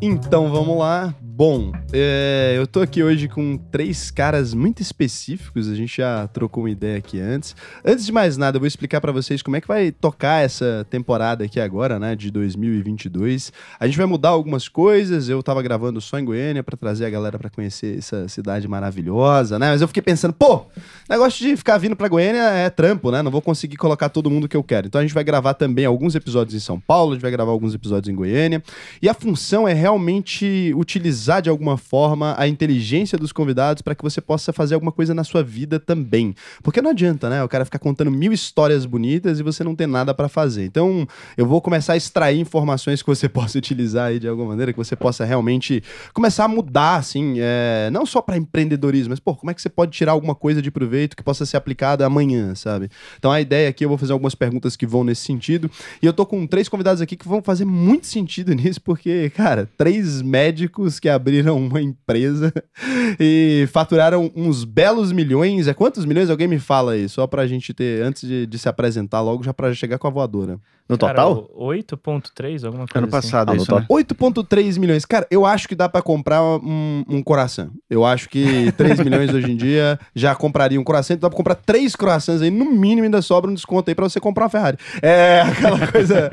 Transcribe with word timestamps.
Então 0.00 0.50
vamos 0.50 0.78
lá. 0.78 1.14
Bom, 1.36 1.70
é, 1.92 2.54
eu 2.56 2.66
tô 2.66 2.80
aqui 2.80 3.02
hoje 3.02 3.28
com 3.28 3.58
três 3.70 4.10
caras 4.10 4.54
muito 4.54 4.80
específicos. 4.80 5.68
A 5.68 5.74
gente 5.74 5.98
já 5.98 6.26
trocou 6.28 6.62
uma 6.62 6.70
ideia 6.70 6.96
aqui 6.96 7.20
antes. 7.20 7.54
Antes 7.84 8.06
de 8.06 8.12
mais 8.12 8.38
nada, 8.38 8.56
eu 8.56 8.60
vou 8.60 8.66
explicar 8.66 9.02
para 9.02 9.12
vocês 9.12 9.42
como 9.42 9.54
é 9.54 9.60
que 9.60 9.68
vai 9.68 9.92
tocar 9.92 10.42
essa 10.42 10.86
temporada 10.88 11.44
aqui 11.44 11.60
agora, 11.60 11.98
né, 11.98 12.16
de 12.16 12.30
2022. 12.30 13.52
A 13.78 13.86
gente 13.86 13.98
vai 13.98 14.06
mudar 14.06 14.30
algumas 14.30 14.66
coisas. 14.66 15.28
Eu 15.28 15.42
tava 15.42 15.60
gravando 15.60 16.00
só 16.00 16.18
em 16.18 16.24
Goiânia 16.24 16.62
para 16.62 16.74
trazer 16.74 17.04
a 17.04 17.10
galera 17.10 17.38
para 17.38 17.50
conhecer 17.50 17.98
essa 17.98 18.26
cidade 18.28 18.66
maravilhosa, 18.66 19.58
né? 19.58 19.72
Mas 19.72 19.82
eu 19.82 19.88
fiquei 19.88 20.02
pensando, 20.02 20.32
pô, 20.32 20.64
negócio 21.06 21.46
de 21.46 21.54
ficar 21.54 21.76
vindo 21.76 21.94
para 21.94 22.08
Goiânia 22.08 22.44
é 22.44 22.70
trampo, 22.70 23.10
né? 23.10 23.20
Não 23.20 23.30
vou 23.30 23.42
conseguir 23.42 23.76
colocar 23.76 24.08
todo 24.08 24.30
mundo 24.30 24.48
que 24.48 24.56
eu 24.56 24.62
quero. 24.62 24.86
Então 24.86 25.02
a 25.02 25.04
gente 25.04 25.12
vai 25.12 25.22
gravar 25.22 25.52
também 25.52 25.84
alguns 25.84 26.14
episódios 26.14 26.54
em 26.54 26.64
São 26.64 26.80
Paulo, 26.80 27.12
a 27.12 27.14
gente 27.16 27.22
vai 27.22 27.30
gravar 27.30 27.52
alguns 27.52 27.74
episódios 27.74 28.10
em 28.10 28.16
Goiânia. 28.16 28.62
E 29.02 29.06
a 29.06 29.12
função 29.12 29.68
é 29.68 29.74
realmente 29.74 30.72
utilizar 30.74 31.25
de 31.42 31.50
alguma 31.50 31.76
forma 31.76 32.34
a 32.38 32.48
inteligência 32.48 33.18
dos 33.18 33.32
convidados 33.32 33.82
para 33.82 33.94
que 33.94 34.02
você 34.02 34.20
possa 34.20 34.52
fazer 34.52 34.74
alguma 34.74 34.92
coisa 34.92 35.14
na 35.14 35.24
sua 35.24 35.42
vida 35.42 35.78
também. 35.78 36.34
Porque 36.62 36.80
não 36.80 36.90
adianta, 36.90 37.28
né? 37.28 37.42
O 37.42 37.48
cara 37.48 37.64
ficar 37.64 37.78
contando 37.78 38.10
mil 38.10 38.32
histórias 38.32 38.86
bonitas 38.86 39.38
e 39.38 39.42
você 39.42 39.62
não 39.62 39.74
ter 39.74 39.86
nada 39.86 40.14
para 40.14 40.28
fazer. 40.28 40.64
Então, 40.64 41.06
eu 41.36 41.46
vou 41.46 41.60
começar 41.60 41.94
a 41.94 41.96
extrair 41.96 42.40
informações 42.40 43.02
que 43.02 43.08
você 43.08 43.28
possa 43.30 43.58
utilizar 43.58 44.06
aí 44.06 44.18
de 44.18 44.28
alguma 44.28 44.48
maneira, 44.48 44.72
que 44.72 44.78
você 44.78 44.96
possa 44.96 45.24
realmente 45.24 45.82
começar 46.12 46.44
a 46.44 46.48
mudar, 46.48 46.96
assim, 46.96 47.36
é, 47.38 47.90
não 47.92 48.06
só 48.06 48.22
para 48.22 48.36
empreendedorismo, 48.36 49.10
mas, 49.10 49.20
pô, 49.20 49.34
como 49.34 49.50
é 49.50 49.54
que 49.54 49.62
você 49.62 49.68
pode 49.68 49.92
tirar 49.92 50.12
alguma 50.12 50.34
coisa 50.34 50.62
de 50.62 50.70
proveito 50.70 51.16
que 51.16 51.22
possa 51.22 51.44
ser 51.44 51.56
aplicada 51.56 52.06
amanhã, 52.06 52.54
sabe? 52.54 52.88
Então, 53.18 53.30
a 53.30 53.40
ideia 53.40 53.68
aqui, 53.68 53.84
eu 53.84 53.88
vou 53.88 53.98
fazer 53.98 54.12
algumas 54.12 54.34
perguntas 54.34 54.76
que 54.76 54.86
vão 54.86 55.04
nesse 55.04 55.22
sentido. 55.22 55.70
E 56.02 56.06
eu 56.06 56.12
tô 56.12 56.24
com 56.24 56.46
três 56.46 56.68
convidados 56.68 57.00
aqui 57.00 57.16
que 57.16 57.28
vão 57.28 57.42
fazer 57.42 57.64
muito 57.64 58.06
sentido 58.06 58.52
nisso, 58.54 58.80
porque, 58.80 59.30
cara, 59.30 59.68
três 59.76 60.22
médicos 60.22 60.98
que 61.00 61.08
abriram 61.16 61.56
uma 61.58 61.80
empresa 61.82 62.52
e 63.18 63.68
faturaram 63.72 64.30
uns 64.36 64.64
belos 64.64 65.10
milhões. 65.12 65.66
É 65.68 65.74
quantos 65.74 66.04
milhões? 66.04 66.30
Alguém 66.30 66.46
me 66.48 66.58
fala 66.58 66.92
aí, 66.92 67.08
só 67.08 67.26
pra 67.26 67.46
gente 67.46 67.74
ter, 67.74 68.02
antes 68.02 68.28
de, 68.28 68.46
de 68.46 68.58
se 68.58 68.68
apresentar 68.68 69.20
logo, 69.20 69.42
já 69.42 69.52
pra 69.52 69.72
chegar 69.74 69.98
com 69.98 70.06
a 70.06 70.10
voadora. 70.10 70.58
No 70.88 70.96
total? 70.96 71.50
8.3, 71.58 72.64
alguma 72.64 72.86
coisa 72.86 72.98
Ano 72.98 73.08
passado, 73.08 73.50
Ah, 73.50 73.56
isso, 73.56 73.68
no 73.72 73.80
né? 73.80 73.86
to- 73.88 73.92
8,3 73.92 74.78
milhões. 74.78 75.04
Cara, 75.04 75.26
eu 75.32 75.44
acho 75.44 75.66
que 75.66 75.74
dá 75.74 75.88
pra 75.88 76.00
comprar 76.00 76.40
um, 76.44 77.02
um 77.08 77.20
coração. 77.24 77.72
Eu 77.90 78.04
acho 78.04 78.28
que 78.28 78.70
3 78.72 79.00
milhões 79.02 79.34
hoje 79.34 79.50
em 79.50 79.56
dia 79.56 79.98
já 80.14 80.32
compraria 80.36 80.80
um 80.80 80.84
coração. 80.84 81.14
Então 81.16 81.26
dá 81.26 81.30
pra 81.30 81.36
comprar 81.36 81.56
três 81.56 81.96
croissants 81.96 82.40
aí, 82.40 82.52
no 82.52 82.66
mínimo 82.66 83.02
ainda 83.02 83.20
sobra 83.20 83.50
um 83.50 83.54
desconto 83.54 83.90
aí 83.90 83.96
pra 83.96 84.08
você 84.08 84.20
comprar 84.20 84.44
uma 84.44 84.48
Ferrari. 84.50 84.78
É 85.02 85.40
aquela 85.50 85.88
coisa 85.88 86.30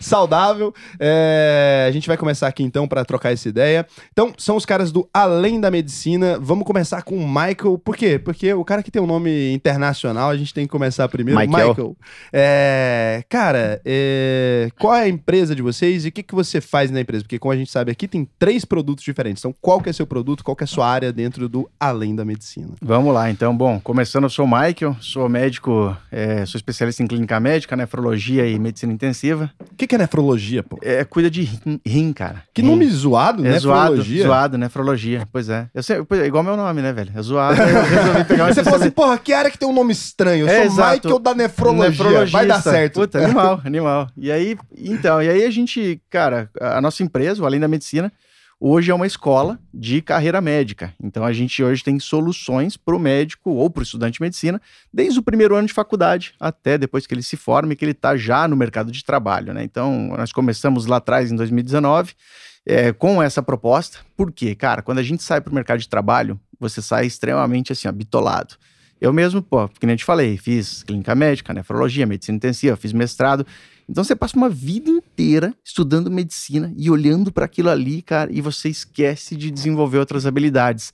saudável. 0.00 0.72
É, 0.98 1.84
a 1.86 1.90
gente 1.92 2.06
vai 2.08 2.16
começar 2.16 2.46
aqui 2.46 2.62
então 2.62 2.88
pra 2.88 3.04
trocar 3.04 3.32
essa 3.34 3.48
ideia. 3.50 3.86
Então, 4.12 4.32
são 4.38 4.56
os 4.56 4.64
caras 4.64 4.92
do 4.92 5.08
Além 5.12 5.60
da 5.60 5.70
Medicina. 5.70 6.38
Vamos 6.40 6.64
começar 6.66 7.02
com 7.02 7.16
o 7.16 7.26
Michael. 7.26 7.78
Por 7.78 7.96
quê? 7.96 8.18
Porque 8.18 8.52
o 8.52 8.64
cara 8.64 8.82
que 8.82 8.90
tem 8.90 9.00
um 9.02 9.06
nome 9.06 9.52
internacional, 9.52 10.30
a 10.30 10.36
gente 10.36 10.52
tem 10.54 10.64
que 10.64 10.70
começar 10.70 11.08
primeiro. 11.08 11.40
Michael. 11.40 11.96
É, 12.32 13.24
cara, 13.28 13.80
é, 13.84 14.68
qual 14.78 14.94
é 14.94 15.02
a 15.02 15.08
empresa 15.08 15.54
de 15.54 15.62
vocês 15.62 16.04
e 16.04 16.08
o 16.08 16.12
que, 16.12 16.22
que 16.22 16.34
você 16.34 16.60
faz 16.60 16.90
na 16.90 17.00
empresa? 17.00 17.24
Porque, 17.24 17.38
como 17.38 17.52
a 17.52 17.56
gente 17.56 17.70
sabe 17.70 17.90
aqui, 17.90 18.06
tem 18.06 18.28
três 18.38 18.64
produtos 18.64 19.04
diferentes. 19.04 19.40
Então, 19.40 19.54
qual 19.60 19.80
que 19.80 19.88
é 19.88 19.92
seu 19.92 20.06
produto, 20.06 20.44
qual 20.44 20.56
que 20.56 20.62
é 20.62 20.66
a 20.66 20.68
sua 20.68 20.88
área 20.88 21.12
dentro 21.12 21.48
do 21.48 21.68
Além 21.78 22.14
da 22.14 22.24
Medicina? 22.24 22.70
Vamos 22.82 23.12
lá, 23.12 23.30
então. 23.30 23.56
Bom, 23.56 23.80
começando, 23.80 24.24
eu 24.24 24.30
sou 24.30 24.44
o 24.44 24.48
Michael, 24.48 24.96
sou 25.00 25.28
médico, 25.28 25.96
é, 26.10 26.44
sou 26.46 26.58
especialista 26.58 27.02
em 27.02 27.06
clínica 27.06 27.38
médica, 27.40 27.76
nefrologia 27.76 28.46
e 28.46 28.58
medicina 28.58 28.92
intensiva. 28.92 29.50
O 29.60 29.74
que, 29.76 29.86
que 29.86 29.94
é 29.94 29.98
nefrologia, 29.98 30.62
pô? 30.62 30.78
É, 30.82 31.04
cuida 31.04 31.30
de 31.30 31.42
rim, 31.42 31.80
rim, 31.84 32.12
cara. 32.12 32.42
Que 32.52 32.62
Rim. 32.62 32.68
nome 32.68 32.86
zoado, 32.86 33.46
É 33.46 33.58
zoado, 33.58 33.93
nefrologia. 33.96 34.26
zoado, 34.26 34.58
nefrologia. 34.58 35.28
Pois 35.32 35.48
é. 35.48 35.68
Eu 35.74 35.82
sei, 35.82 35.96
é 35.98 36.26
igual 36.26 36.42
meu 36.42 36.56
nome, 36.56 36.82
né, 36.82 36.92
velho? 36.92 37.12
É 37.14 37.22
zoado. 37.22 37.60
aí 37.60 37.72
Eu 37.74 37.82
resolvi 37.84 38.24
pegar 38.24 38.52
Você 38.52 38.64
falou 38.64 38.80
assim, 38.80 38.90
porra, 38.90 39.18
que 39.18 39.32
área 39.32 39.50
que 39.50 39.58
tem 39.58 39.68
um 39.68 39.72
nome 39.72 39.92
estranho? 39.92 40.46
Eu 40.46 40.48
É, 40.48 40.56
sou 40.56 40.64
exato. 40.72 40.96
Michael 40.96 41.18
da 41.18 41.34
nefrologia. 41.34 41.90
Nefrologista. 41.90 42.38
Vai 42.38 42.46
dar 42.46 42.62
certo. 42.62 43.00
Puta, 43.00 43.24
animal, 43.24 43.60
animal. 43.64 44.08
E 44.16 44.30
aí, 44.30 44.56
então, 44.76 45.22
e 45.22 45.28
aí 45.28 45.44
a 45.44 45.50
gente, 45.50 46.00
cara, 46.10 46.50
a 46.60 46.80
nossa 46.80 47.02
empresa, 47.02 47.42
o 47.42 47.46
Além 47.46 47.60
da 47.60 47.68
Medicina, 47.68 48.12
hoje 48.60 48.90
é 48.90 48.94
uma 48.94 49.06
escola 49.06 49.58
de 49.74 50.00
carreira 50.00 50.40
médica. 50.40 50.94
Então 51.02 51.24
a 51.24 51.32
gente 51.32 51.62
hoje 51.62 51.82
tem 51.82 51.98
soluções 51.98 52.76
para 52.76 52.94
o 52.94 52.98
médico 52.98 53.50
ou 53.50 53.68
para 53.68 53.80
o 53.80 53.82
estudante 53.82 54.14
de 54.14 54.22
medicina, 54.22 54.60
desde 54.92 55.18
o 55.18 55.22
primeiro 55.22 55.54
ano 55.54 55.66
de 55.66 55.72
faculdade 55.74 56.32
até 56.40 56.78
depois 56.78 57.06
que 57.06 57.12
ele 57.12 57.22
se 57.22 57.36
forme, 57.36 57.76
que 57.76 57.84
ele 57.84 57.92
está 57.92 58.16
já 58.16 58.48
no 58.48 58.56
mercado 58.56 58.90
de 58.90 59.04
trabalho, 59.04 59.52
né? 59.52 59.62
Então 59.64 60.14
nós 60.16 60.32
começamos 60.32 60.86
lá 60.86 60.96
atrás, 60.96 61.30
em 61.30 61.36
2019, 61.36 62.14
é, 62.66 62.92
com 62.92 63.22
essa 63.22 63.42
proposta. 63.42 63.98
Por 64.16 64.32
quê? 64.32 64.54
Cara, 64.54 64.82
quando 64.82 64.98
a 64.98 65.02
gente 65.02 65.22
sai 65.22 65.40
para 65.40 65.50
o 65.50 65.54
mercado 65.54 65.78
de 65.78 65.88
trabalho, 65.88 66.38
você 66.58 66.80
sai 66.80 67.06
extremamente 67.06 67.72
assim, 67.72 67.88
ó, 67.88 67.92
bitolado. 67.92 68.54
Eu 69.00 69.12
mesmo, 69.12 69.42
pô, 69.42 69.68
que 69.68 69.86
nem 69.86 69.96
te 69.96 70.04
falei, 70.04 70.36
fiz 70.38 70.82
clínica 70.82 71.14
médica, 71.14 71.52
nefrologia, 71.52 72.06
medicina 72.06 72.36
intensiva, 72.36 72.76
fiz 72.76 72.92
mestrado. 72.92 73.46
Então 73.88 74.02
você 74.02 74.16
passa 74.16 74.36
uma 74.36 74.48
vida 74.48 74.88
inteira 74.88 75.52
estudando 75.62 76.10
medicina 76.10 76.72
e 76.76 76.90
olhando 76.90 77.30
para 77.30 77.44
aquilo 77.44 77.68
ali, 77.68 78.00
cara, 78.00 78.32
e 78.32 78.40
você 78.40 78.68
esquece 78.68 79.36
de 79.36 79.50
desenvolver 79.50 79.98
outras 79.98 80.24
habilidades. 80.24 80.92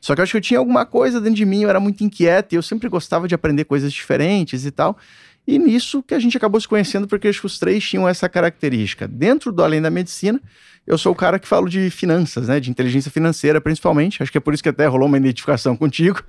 Só 0.00 0.14
que 0.14 0.20
eu 0.20 0.22
acho 0.22 0.32
que 0.32 0.36
eu 0.36 0.42
tinha 0.42 0.60
alguma 0.60 0.86
coisa 0.86 1.20
dentro 1.20 1.36
de 1.36 1.44
mim, 1.44 1.62
eu 1.62 1.68
era 1.70 1.80
muito 1.80 2.04
inquieto 2.04 2.52
e 2.52 2.56
eu 2.56 2.62
sempre 2.62 2.88
gostava 2.88 3.26
de 3.26 3.34
aprender 3.34 3.64
coisas 3.64 3.92
diferentes 3.92 4.64
e 4.64 4.70
tal. 4.70 4.96
E 5.44 5.58
nisso 5.58 6.02
que 6.02 6.14
a 6.14 6.18
gente 6.18 6.36
acabou 6.36 6.60
se 6.60 6.68
conhecendo, 6.68 7.08
porque 7.08 7.26
acho 7.26 7.40
que 7.40 7.46
os 7.46 7.58
três 7.58 7.82
tinham 7.82 8.06
essa 8.06 8.28
característica. 8.28 9.08
Dentro 9.08 9.50
do 9.50 9.64
Além 9.64 9.80
da 9.80 9.90
Medicina, 9.90 10.40
eu 10.88 10.96
sou 10.96 11.12
o 11.12 11.14
cara 11.14 11.38
que 11.38 11.46
falo 11.46 11.68
de 11.68 11.90
finanças, 11.90 12.48
né? 12.48 12.58
De 12.58 12.70
inteligência 12.70 13.10
financeira, 13.10 13.60
principalmente. 13.60 14.22
Acho 14.22 14.32
que 14.32 14.38
é 14.38 14.40
por 14.40 14.54
isso 14.54 14.62
que 14.62 14.70
até 14.70 14.86
rolou 14.86 15.06
uma 15.06 15.18
identificação 15.18 15.76
contigo. 15.76 16.22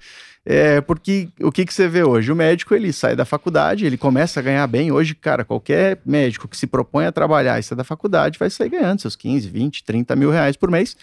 É, 0.45 0.81
porque 0.81 1.29
o 1.39 1.49
que, 1.49 1.65
que 1.65 1.73
você 1.73 1.87
vê 1.87 2.03
hoje? 2.03 2.29
O 2.29 2.35
médico, 2.35 2.75
ele 2.75 2.91
sai 2.91 3.15
da 3.15 3.23
faculdade, 3.23 3.85
ele 3.85 3.97
começa 3.97 4.41
a 4.41 4.43
ganhar 4.43 4.67
bem. 4.67 4.91
Hoje, 4.91 5.15
cara, 5.15 5.45
qualquer 5.45 6.01
médico 6.05 6.45
que 6.45 6.57
se 6.57 6.67
propõe 6.67 7.05
a 7.05 7.11
trabalhar 7.11 7.57
e 7.57 7.63
sai 7.63 7.77
da 7.77 7.85
faculdade 7.85 8.37
vai 8.37 8.49
sair 8.49 8.67
ganhando 8.67 8.99
seus 8.99 9.15
15, 9.15 9.47
20, 9.47 9.81
30 9.81 10.13
mil 10.17 10.29
reais 10.29 10.57
por 10.57 10.69
mês. 10.69 10.97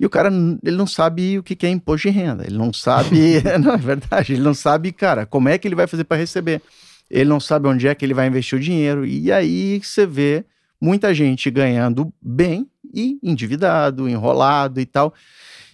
E 0.00 0.04
o 0.04 0.10
cara, 0.10 0.28
ele 0.64 0.76
não 0.76 0.86
sabe 0.86 1.38
o 1.38 1.44
que 1.44 1.54
que 1.54 1.64
é 1.64 1.70
imposto 1.70 2.08
de 2.08 2.12
renda. 2.12 2.44
Ele 2.44 2.58
não 2.58 2.72
sabe... 2.72 3.40
não, 3.62 3.74
é 3.74 3.78
verdade. 3.78 4.32
Ele 4.32 4.42
não 4.42 4.52
sabe, 4.52 4.90
cara, 4.90 5.24
como 5.24 5.48
é 5.48 5.56
que 5.58 5.68
ele 5.68 5.76
vai 5.76 5.86
fazer 5.86 6.02
para 6.02 6.16
receber. 6.16 6.60
Ele 7.08 7.30
não 7.30 7.38
sabe 7.38 7.68
onde 7.68 7.86
é 7.86 7.94
que 7.94 8.04
ele 8.04 8.14
vai 8.14 8.26
investir 8.26 8.58
o 8.58 8.60
dinheiro. 8.60 9.06
E 9.06 9.30
aí 9.30 9.80
você 9.80 10.04
vê 10.04 10.44
muita 10.80 11.14
gente 11.14 11.48
ganhando 11.50 12.12
bem 12.20 12.68
e 12.96 13.18
endividado, 13.22 14.08
enrolado 14.08 14.80
e 14.80 14.86
tal. 14.86 15.14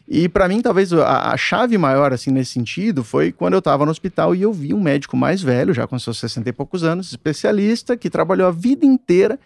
E 0.08 0.28
para 0.28 0.48
mim, 0.48 0.60
talvez 0.60 0.92
a, 0.92 1.32
a 1.32 1.36
chave 1.36 1.78
maior, 1.78 2.12
assim, 2.12 2.30
nesse 2.30 2.52
sentido, 2.52 3.04
foi 3.04 3.32
quando 3.32 3.54
eu 3.54 3.60
estava 3.60 3.84
no 3.84 3.90
hospital 3.90 4.34
e 4.34 4.42
eu 4.42 4.52
vi 4.52 4.74
um 4.74 4.80
médico 4.80 5.16
mais 5.16 5.40
velho, 5.40 5.72
já 5.72 5.86
com 5.86 5.98
seus 5.98 6.18
60 6.18 6.48
e 6.48 6.52
poucos 6.52 6.82
anos, 6.82 7.10
especialista, 7.10 7.96
que 7.96 8.10
trabalhou 8.10 8.48
a 8.48 8.50
vida 8.50 8.84
inteira 8.84 9.38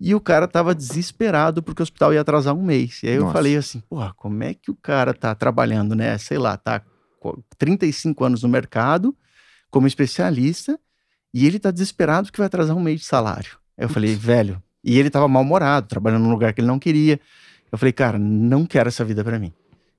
e 0.00 0.14
o 0.14 0.20
cara 0.20 0.46
tava 0.46 0.74
desesperado 0.74 1.62
porque 1.62 1.82
o 1.82 1.84
hospital 1.84 2.14
ia 2.14 2.20
atrasar 2.20 2.54
um 2.54 2.62
mês. 2.62 3.02
E 3.02 3.08
aí 3.08 3.14
eu 3.14 3.22
Nossa. 3.22 3.32
falei 3.32 3.56
assim, 3.56 3.80
porra, 3.80 4.12
como 4.16 4.42
é 4.42 4.54
que 4.54 4.70
o 4.70 4.74
cara 4.74 5.12
tá 5.12 5.34
trabalhando, 5.34 5.94
né? 5.94 6.16
Sei 6.18 6.38
lá, 6.38 6.56
tá 6.56 6.80
com 7.20 7.42
35 7.58 8.24
anos 8.24 8.42
no 8.42 8.48
mercado 8.48 9.14
como 9.70 9.86
especialista 9.86 10.78
e 11.32 11.46
ele 11.46 11.58
tá 11.58 11.70
desesperado 11.70 12.30
que 12.30 12.38
vai 12.38 12.46
atrasar 12.46 12.76
um 12.76 12.82
mês 12.82 13.00
de 13.00 13.06
salário. 13.06 13.58
Aí 13.76 13.84
eu 13.84 13.88
falei, 13.88 14.14
velho, 14.14 14.62
e 14.84 14.98
ele 14.98 15.08
tava 15.10 15.26
mal-humorado, 15.26 15.88
trabalhando 15.88 16.24
num 16.24 16.30
lugar 16.30 16.52
que 16.52 16.60
ele 16.60 16.68
não 16.68 16.78
queria. 16.78 17.18
Eu 17.72 17.78
falei, 17.78 17.92
cara, 17.92 18.18
não 18.18 18.66
quero 18.66 18.88
essa 18.88 19.04
vida 19.04 19.24
para 19.24 19.38
mim. 19.38 19.52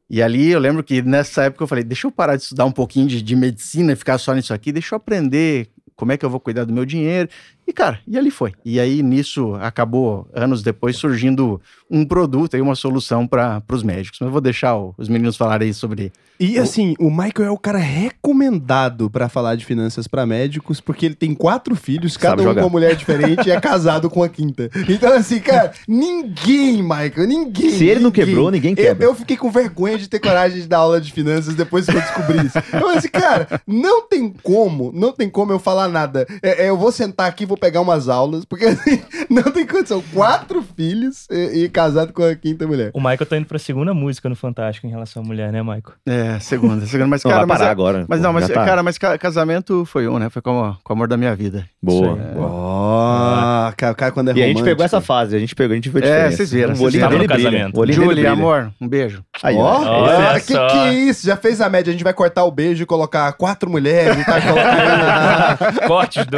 E 0.10 0.22
ali 0.22 0.52
eu 0.52 0.60
lembro 0.60 0.84
que 0.84 1.02
nessa 1.02 1.46
época 1.46 1.64
eu 1.64 1.68
falei, 1.68 1.84
deixa 1.84 2.06
eu 2.06 2.12
parar 2.12 2.36
de 2.36 2.44
estudar 2.44 2.66
um 2.66 2.72
pouquinho 2.72 3.08
de, 3.08 3.22
de 3.22 3.36
medicina 3.36 3.94
e 3.94 3.96
ficar 3.96 4.18
só 4.20 4.34
nisso 4.34 4.54
aqui, 4.54 4.72
deixa 4.72 4.94
eu 4.94 4.98
aprender 4.98 5.70
como 5.96 6.12
é 6.12 6.18
que 6.18 6.24
eu 6.24 6.30
vou 6.30 6.40
cuidar 6.40 6.66
do 6.66 6.74
meu 6.74 6.86
dinheiro. 6.86 7.30
E, 7.68 7.74
cara, 7.74 8.00
e 8.08 8.18
ali 8.18 8.30
foi. 8.30 8.54
E 8.64 8.80
aí, 8.80 9.02
nisso, 9.02 9.56
acabou, 9.56 10.28
anos 10.34 10.62
depois, 10.62 10.96
surgindo 10.98 11.60
um 11.90 12.06
produto 12.06 12.56
e 12.56 12.62
uma 12.62 12.76
solução 12.76 13.26
para 13.28 13.62
os 13.72 13.82
médicos. 13.84 14.20
Mas 14.20 14.28
eu 14.28 14.32
vou 14.32 14.42
deixar 14.42 14.76
o- 14.76 14.94
os 14.98 15.10
meninos 15.10 15.36
falarem 15.36 15.68
aí 15.68 15.74
sobre. 15.74 16.12
E 16.40 16.58
assim, 16.60 16.96
o 17.00 17.10
Michael 17.10 17.48
é 17.48 17.52
o 17.52 17.58
cara 17.58 17.80
recomendado 17.80 19.10
pra 19.10 19.30
falar 19.30 19.56
de 19.56 19.66
finanças 19.66 20.08
pra 20.08 20.26
médicos, 20.26 20.82
porque 20.82 21.06
ele 21.06 21.16
tem 21.16 21.34
quatro 21.34 21.76
filhos, 21.76 22.18
cada 22.18 22.32
Sabe 22.32 22.42
um 22.42 22.46
jogar. 22.46 22.62
com 22.62 22.68
uma 22.68 22.72
mulher 22.72 22.96
diferente 22.96 23.48
e 23.48 23.52
é 23.52 23.60
casado 23.62 24.10
com 24.10 24.22
a 24.22 24.30
quinta. 24.30 24.70
Então, 24.90 25.14
assim, 25.14 25.40
cara, 25.40 25.72
ninguém, 25.88 26.82
Michael, 26.84 27.28
ninguém. 27.28 27.70
Se 27.72 27.86
ele 27.86 28.00
não 28.02 28.10
ninguém. 28.10 28.26
quebrou, 28.26 28.52
ninguém 28.52 28.72
Eu, 28.72 28.76
quebra. 28.76 29.06
eu 29.06 29.16
fiquei 29.16 29.38
com 29.38 29.50
vergonha 29.50 29.98
de 29.98 30.08
ter 30.10 30.20
coragem 30.20 30.62
de 30.62 30.68
dar 30.68 30.80
aula 30.80 31.00
de 31.00 31.12
finanças 31.12 31.56
depois 31.56 31.86
que 31.86 31.96
eu 31.96 32.02
descobri 32.02 32.46
isso. 32.46 32.58
Eu 32.58 32.64
falei 32.82 32.98
assim, 32.98 33.08
cara, 33.10 33.48
não 33.66 34.02
tem 34.08 34.30
como, 34.44 34.92
não 34.94 35.12
tem 35.14 35.30
como 35.30 35.52
eu 35.52 35.60
falar 35.60 35.88
nada. 35.88 36.26
É, 36.44 36.66
é, 36.66 36.70
eu 36.70 36.78
vou 36.78 36.92
sentar 36.92 37.28
aqui, 37.30 37.46
vou 37.46 37.55
vou 37.56 37.60
pegar 37.60 37.82
umas 37.82 38.10
aulas, 38.10 38.44
porque 38.46 38.66
assim, 38.66 39.02
não 39.30 39.44
tem 39.44 39.66
condição. 39.66 40.04
Quatro 40.14 40.64
filhos 40.76 41.28
e, 41.30 41.64
e 41.66 41.70
casado 41.70 42.14
com 42.14 42.24
a 42.24 42.36
quinta 42.36 42.66
mulher. 42.68 42.92
O 42.94 43.00
Michael 43.00 43.26
tá 43.26 43.38
indo 43.38 43.46
pra 43.46 43.58
segunda 43.60 43.94
música 43.94 44.28
no 44.30 44.36
Fantástico 44.36 44.88
em 44.88 44.90
relação 44.90 45.24
à 45.24 45.26
mulher, 45.26 45.52
né, 45.52 45.62
Michael? 45.62 45.94
É, 46.06 46.40
segunda, 46.40 46.86
segunda. 46.86 47.08
Mas, 47.08 47.24
Não, 47.24 47.32
cara, 47.32 47.42
vai 47.46 47.48
mas, 47.48 47.58
parar 47.58 47.70
é- 47.70 47.72
agora. 47.72 48.06
mas 48.08 48.22
não, 48.22 48.34
mas, 48.34 48.48
tá. 48.48 48.66
cara, 48.66 48.84
mas 48.84 48.98
ca- 48.98 49.18
casamento 49.18 49.86
foi 49.86 50.08
um, 50.08 50.20
né? 50.20 50.30
Foi 50.30 50.42
com, 50.42 50.52
o- 50.70 50.76
com 50.84 50.94
o 50.94 50.96
amor 50.96 51.08
da 51.08 51.18
minha 51.18 51.36
vida. 51.36 51.66
Boa. 51.82 52.14
Aí. 52.16 52.36
boa. 52.36 53.74
Cara, 53.78 53.92
o 53.94 53.96
cara 53.96 54.12
quando 54.12 54.30
é 54.30 54.32
E 54.32 54.34
a 54.34 54.36
gente 54.36 54.56
romântico. 54.56 54.66
pegou 54.66 54.86
essa 54.86 55.02
fase, 55.02 55.36
a 55.36 55.40
gente 55.40 55.56
pegou, 55.56 55.74
a 55.74 55.76
gente 55.76 55.90
viu 55.90 56.04
a 56.04 56.08
É, 56.08 56.32
vocês 56.32 56.52
viram, 56.52 56.74
O 56.74 56.76
vocês 56.78 56.94
viram. 56.94 57.10
dele 57.10 57.28
casamento. 57.28 57.78
O 57.78 57.82
olhinho 57.82 57.96
dele 58.00 58.10
Julie, 58.10 58.24
brilha. 58.24 58.32
amor, 58.32 58.72
um 58.80 58.88
beijo. 58.88 59.24
Aí, 59.44 59.56
Ó, 59.56 60.06
ah, 60.34 60.40
que 60.40 60.54
que 60.54 60.78
é 60.78 60.94
isso? 60.94 61.26
Já 61.26 61.36
fez 61.38 61.62
a 61.62 61.70
média. 61.70 61.90
A 61.90 61.94
gente 61.94 62.04
vai 62.04 62.14
cortar 62.14 62.44
o 62.44 62.52
beijo 62.52 62.84
e 62.84 62.86
colocar 62.86 63.32
quatro 63.34 63.70
mulheres 63.70 64.18
e 64.20 64.26
tá 64.26 64.40
colocando 64.42 65.88
Cortes 65.88 66.26
do. 66.26 66.38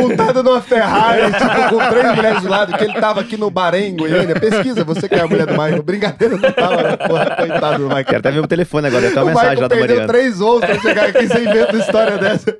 montada 0.00 0.42
numa 0.42 0.60
Ferrari, 0.60 1.22
tipo, 1.32 1.44
com 1.68 1.78
três 1.78 2.14
mulheres 2.14 2.42
do 2.42 2.48
lado, 2.48 2.76
que 2.76 2.84
ele 2.84 2.94
tava 2.94 3.20
aqui 3.20 3.36
no 3.36 3.50
Bahrein, 3.50 3.96
Goiânia. 3.96 4.38
Pesquisa, 4.38 4.84
você 4.84 5.08
que 5.08 5.14
é 5.14 5.20
a 5.20 5.26
mulher 5.26 5.46
do 5.46 5.52
Michael. 5.52 5.82
Brincadeira, 5.82 6.36
não 6.36 6.52
tava, 6.52 6.82
né? 6.82 6.96
Porra, 6.96 7.36
coitado 7.36 7.78
do 7.78 7.84
Michael. 7.88 8.04
Quero 8.04 8.18
até 8.18 8.30
ver 8.30 8.40
o 8.40 8.46
telefone 8.46 8.86
agora, 8.88 9.06
o 9.06 9.10
uma 9.10 9.24
mensagem 9.26 9.50
Michael 9.50 9.60
lá 9.62 9.68
da 9.68 9.76
perdeu 9.76 9.96
Mariana. 9.96 10.12
três 10.12 10.38
voos 10.38 10.64
pra 10.64 10.78
chegar 10.80 11.08
aqui, 11.08 11.26
você 11.26 11.44
inventa 11.44 11.72
uma 11.72 11.80
história 11.80 12.18
dessa. 12.18 12.56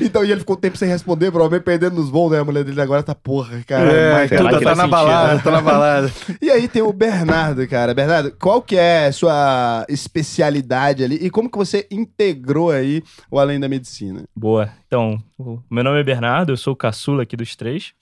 Então, 0.00 0.24
e 0.24 0.30
ele 0.30 0.40
ficou 0.40 0.56
um 0.56 0.60
tempo 0.60 0.76
sem 0.76 0.88
responder, 0.88 1.30
provavelmente 1.30 1.64
perdendo 1.64 1.96
nos 1.96 2.08
voos, 2.08 2.32
né? 2.32 2.40
A 2.40 2.44
mulher 2.44 2.64
dele 2.64 2.80
agora 2.80 3.02
tá 3.02 3.14
porra, 3.14 3.62
cara. 3.66 3.90
É, 3.90 4.12
lá 4.12 4.28
tudo 4.28 4.50
tá 4.50 4.60
faz 4.60 4.78
na 4.78 4.86
balada, 4.86 5.34
né? 5.34 5.40
tá 5.42 5.50
na 5.50 5.60
balada. 5.60 6.12
E 6.40 6.50
aí 6.50 6.68
tem 6.68 6.82
o 6.82 6.92
Bernardo, 6.92 7.66
cara. 7.68 7.94
Bernardo, 7.94 8.32
qual 8.38 8.62
que 8.62 8.76
é 8.76 9.06
a 9.06 9.12
sua 9.12 9.84
especialidade 9.88 11.04
ali? 11.04 11.16
E 11.16 11.30
como 11.30 11.50
que 11.50 11.58
você 11.58 11.86
integrou 11.90 12.70
aí 12.70 13.02
o 13.30 13.38
Além 13.38 13.60
da 13.60 13.68
Medicina? 13.68 14.24
Boa. 14.34 14.70
Então, 14.86 15.22
o 15.38 15.60
meu 15.70 15.84
nome 15.84 16.00
é 16.00 16.04
Bernardo, 16.04 16.52
eu 16.52 16.56
sou 16.56 16.72
o 16.72 16.76
caçula 16.76 17.22
aqui 17.22 17.36
dos 17.36 17.54
três. 17.54 17.92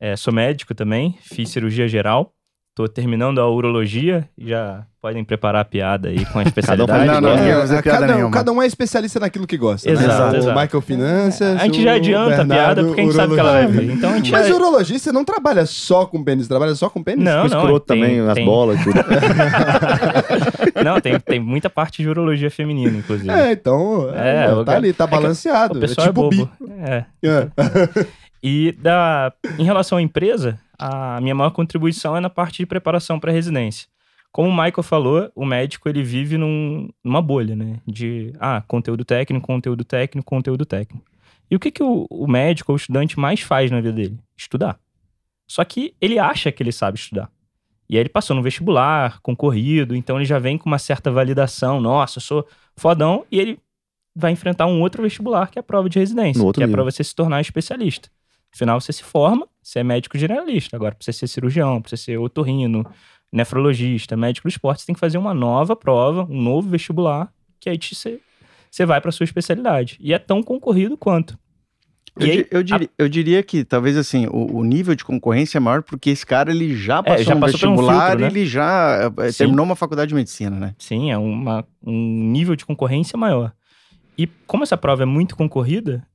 É, 0.00 0.16
sou 0.16 0.32
médico 0.34 0.74
também, 0.74 1.16
fiz 1.22 1.50
cirurgia 1.50 1.88
geral. 1.88 2.33
Tô 2.76 2.88
terminando 2.88 3.40
a 3.40 3.48
urologia, 3.48 4.28
já 4.36 4.82
podem 5.00 5.22
preparar 5.22 5.62
a 5.62 5.64
piada 5.64 6.08
aí 6.08 6.24
com 6.26 6.40
a 6.40 6.42
especialidade. 6.42 6.90
faz 6.90 7.06
Não, 7.06 7.20
não, 7.20 7.36
não 7.36 7.44
piada 7.44 7.82
cada, 7.82 8.16
um, 8.26 8.30
cada 8.32 8.50
um 8.52 8.60
é 8.60 8.66
especialista 8.66 9.20
naquilo 9.20 9.46
que 9.46 9.56
gosta. 9.56 9.88
Exato, 9.88 10.32
né? 10.32 10.38
O 10.38 10.42
exato. 10.42 10.60
Michael 10.60 10.80
Finanças. 10.80 11.60
A 11.60 11.64
gente 11.66 11.78
o 11.78 11.82
já 11.84 11.92
adianta 11.94 12.24
a 12.34 12.36
Bernardo, 12.38 12.48
piada 12.56 12.84
porque 12.84 13.00
a 13.00 13.04
gente 13.04 13.14
sabe 13.14 13.34
que 13.34 13.38
ela 13.40 13.52
vai 13.52 13.62
urologia. 13.66 13.86
vir. 13.88 13.96
Então 13.96 14.10
a 14.10 14.16
gente 14.16 14.32
Mas 14.32 14.48
já... 14.48 14.54
urologista 14.56 15.12
não 15.12 15.24
trabalha 15.24 15.66
só 15.66 16.04
com 16.04 16.24
pênis, 16.24 16.48
trabalha 16.48 16.74
só 16.74 16.90
com 16.90 17.00
pênis? 17.00 17.24
Não, 17.24 17.42
Com 17.42 17.48
não. 17.48 17.58
escroto 17.60 17.86
tem- 17.86 18.00
também, 18.02 18.20
as 18.28 18.34
tem- 18.34 18.44
bolas 18.44 18.80
e 18.80 18.82
tudo. 18.84 18.98
Não, 20.84 21.00
tem, 21.00 21.18
tem 21.20 21.40
muita 21.40 21.70
parte 21.70 22.02
de 22.02 22.08
urologia 22.08 22.50
feminina, 22.50 22.98
inclusive. 22.98 23.30
É, 23.30 23.52
então, 23.52 24.10
É, 24.14 24.46
é, 24.46 24.52
o 24.52 24.64
tá 24.64 24.72
ca- 24.72 24.78
ali, 24.78 24.92
tá 24.92 25.04
é 25.04 25.06
balanceado. 25.06 25.78
o 25.78 25.80
pessoal 25.80 26.06
é 26.06 26.10
tipo 26.10 26.26
é 26.26 26.28
bi. 26.30 26.36
bobo. 26.38 26.50
É. 26.84 27.04
É. 27.22 27.48
E 28.46 28.72
da, 28.72 29.32
em 29.58 29.64
relação 29.64 29.96
à 29.96 30.02
empresa, 30.02 30.60
a 30.78 31.18
minha 31.22 31.34
maior 31.34 31.50
contribuição 31.50 32.14
é 32.14 32.20
na 32.20 32.28
parte 32.28 32.58
de 32.58 32.66
preparação 32.66 33.18
para 33.18 33.32
residência. 33.32 33.88
Como 34.30 34.48
o 34.50 34.52
Michael 34.52 34.82
falou, 34.82 35.32
o 35.34 35.46
médico 35.46 35.88
ele 35.88 36.02
vive 36.02 36.36
num- 36.36 36.90
numa 37.02 37.22
bolha, 37.22 37.56
né? 37.56 37.80
De 37.86 38.34
ah, 38.38 38.62
conteúdo 38.68 39.02
técnico, 39.02 39.46
conteúdo 39.46 39.82
técnico, 39.82 40.26
conteúdo 40.28 40.66
técnico. 40.66 41.02
E 41.50 41.56
o 41.56 41.58
que, 41.58 41.70
que 41.70 41.82
o, 41.82 42.06
o 42.10 42.26
médico 42.26 42.70
ou 42.72 42.74
o 42.74 42.76
estudante 42.76 43.18
mais 43.18 43.40
faz 43.40 43.70
na 43.70 43.80
vida 43.80 43.92
dele? 43.94 44.18
Estudar. 44.36 44.78
Só 45.46 45.64
que 45.64 45.94
ele 45.98 46.18
acha 46.18 46.52
que 46.52 46.62
ele 46.62 46.72
sabe 46.72 46.98
estudar. 46.98 47.30
E 47.88 47.96
aí 47.96 48.00
ele 48.02 48.08
passou 48.10 48.34
no 48.36 48.42
vestibular, 48.42 49.20
concorrido, 49.22 49.94
então 49.94 50.16
ele 50.16 50.24
já 50.26 50.38
vem 50.38 50.58
com 50.58 50.68
uma 50.68 50.78
certa 50.78 51.10
validação. 51.10 51.80
Nossa, 51.80 52.18
eu 52.18 52.22
sou 52.22 52.46
fodão. 52.76 53.24
E 53.30 53.38
ele 53.38 53.58
vai 54.16 54.32
enfrentar 54.32 54.66
um 54.66 54.80
outro 54.80 55.02
vestibular, 55.02 55.48
que 55.50 55.58
é 55.58 55.60
a 55.60 55.62
prova 55.62 55.88
de 55.88 55.98
residência, 55.98 56.40
No 56.40 56.46
outro 56.46 56.60
que 56.60 56.64
é 56.64 56.66
para 56.66 56.78
nível. 56.82 56.90
você 56.92 57.02
se 57.04 57.14
tornar 57.14 57.40
especialista. 57.40 58.10
Afinal, 58.54 58.80
você 58.80 58.92
se 58.92 59.02
forma, 59.02 59.48
você 59.60 59.80
é 59.80 59.84
médico 59.84 60.16
generalista. 60.16 60.76
Agora, 60.76 60.94
para 60.94 61.04
você 61.04 61.12
ser 61.12 61.26
cirurgião, 61.26 61.82
para 61.82 61.90
você 61.90 61.96
ser 61.96 62.18
otorrino, 62.18 62.86
nefrologista, 63.32 64.16
médico 64.16 64.46
do 64.48 64.50
esporte, 64.50 64.80
você 64.80 64.86
tem 64.86 64.94
que 64.94 65.00
fazer 65.00 65.18
uma 65.18 65.34
nova 65.34 65.74
prova, 65.74 66.24
um 66.30 66.40
novo 66.40 66.68
vestibular, 66.68 67.32
que 67.58 67.68
aí 67.68 67.76
você, 67.76 68.20
você 68.70 68.86
vai 68.86 69.00
para 69.00 69.10
sua 69.10 69.24
especialidade. 69.24 69.96
E 70.00 70.14
é 70.14 70.18
tão 70.20 70.40
concorrido 70.40 70.96
quanto. 70.96 71.36
Eu, 72.16 72.30
aí, 72.30 72.46
eu, 72.48 72.62
diri- 72.62 72.90
eu 72.96 73.08
diria 73.08 73.42
que 73.42 73.64
talvez 73.64 73.96
assim, 73.96 74.28
o, 74.28 74.58
o 74.58 74.64
nível 74.64 74.94
de 74.94 75.04
concorrência 75.04 75.58
é 75.58 75.60
maior 75.60 75.82
porque 75.82 76.10
esse 76.10 76.24
cara 76.24 76.52
ele 76.52 76.76
já 76.76 77.02
passou 77.02 77.24
já 77.24 77.34
no 77.34 77.40
passou 77.40 77.70
um 77.70 77.72
vestibular 77.74 78.10
filtro, 78.10 78.20
né? 78.20 78.26
ele 78.28 78.46
já 78.46 79.12
eh, 79.18 79.32
Sim. 79.32 79.38
terminou 79.38 79.64
uma 79.64 79.74
faculdade 79.74 80.10
de 80.10 80.14
medicina, 80.14 80.56
né? 80.60 80.76
Sim, 80.78 81.10
é 81.10 81.18
uma, 81.18 81.66
um 81.84 82.30
nível 82.30 82.54
de 82.54 82.64
concorrência 82.64 83.18
maior. 83.18 83.52
E 84.16 84.28
como 84.46 84.62
essa 84.62 84.76
prova 84.76 85.02
é 85.02 85.06
muito 85.06 85.34
concorrida, 85.34 86.06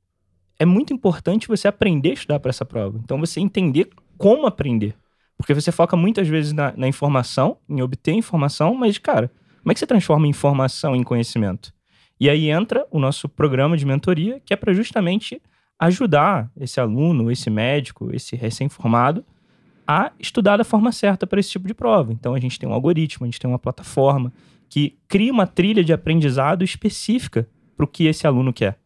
é 0.60 0.66
muito 0.66 0.94
importante 0.94 1.48
você 1.48 1.68
aprender 1.68 2.12
a 2.12 2.14
estudar 2.14 2.40
para 2.40 2.50
essa 2.50 2.66
prova. 2.66 3.00
Então, 3.04 3.20
você 3.20 3.40
entender 3.40 3.90
como 4.18 4.46
aprender. 4.46 4.96
Porque 5.38 5.54
você 5.54 5.72
foca 5.72 5.96
muitas 5.96 6.28
vezes 6.28 6.52
na, 6.52 6.74
na 6.76 6.88
informação, 6.88 7.58
em 7.68 7.82
obter 7.82 8.12
informação, 8.12 8.76
mas, 8.76 8.98
cara, 8.98 9.32
como 9.64 9.72
é 9.72 9.74
que 9.74 9.80
você 9.80 9.88
transforma 9.88 10.28
informação 10.28 10.96
em 10.96 11.04
conhecimento? 11.04 11.74
E 12.20 12.30
aí 12.30 12.50
entra 12.50 12.86
o 12.92 13.00
nosso 13.00 13.30
programa 13.30 13.78
de 13.78 13.86
mentoria, 13.86 14.42
que 14.46 14.54
é 14.54 14.58
para 14.58 14.74
justamente 14.74 15.42
ajudar 15.80 16.52
esse 16.60 16.80
aluno, 16.80 17.32
esse 17.32 17.50
médico, 17.50 18.10
esse 18.14 18.36
recém-formado 18.36 19.24
a 19.88 20.12
estudar 20.20 20.58
da 20.58 20.64
forma 20.64 20.92
certa 20.92 21.26
para 21.26 21.40
esse 21.40 21.52
tipo 21.52 21.68
de 21.68 21.74
prova. 21.74 22.12
Então 22.12 22.34
a 22.34 22.40
gente 22.40 22.60
tem 22.60 22.68
um 22.68 22.74
algoritmo, 22.74 23.26
a 23.26 23.28
gente 23.28 23.40
tem 23.40 23.50
uma 23.50 23.58
plataforma 23.58 24.34
que 24.68 24.98
cria 25.08 25.32
uma 25.32 25.48
trilha 25.48 25.84
de 25.84 25.94
aprendizado 25.94 26.64
específica 26.64 27.48
para 27.76 27.86
o 27.86 27.88
que 27.88 28.06
esse 28.06 28.28
aluno 28.28 28.52
quer. 28.52 28.79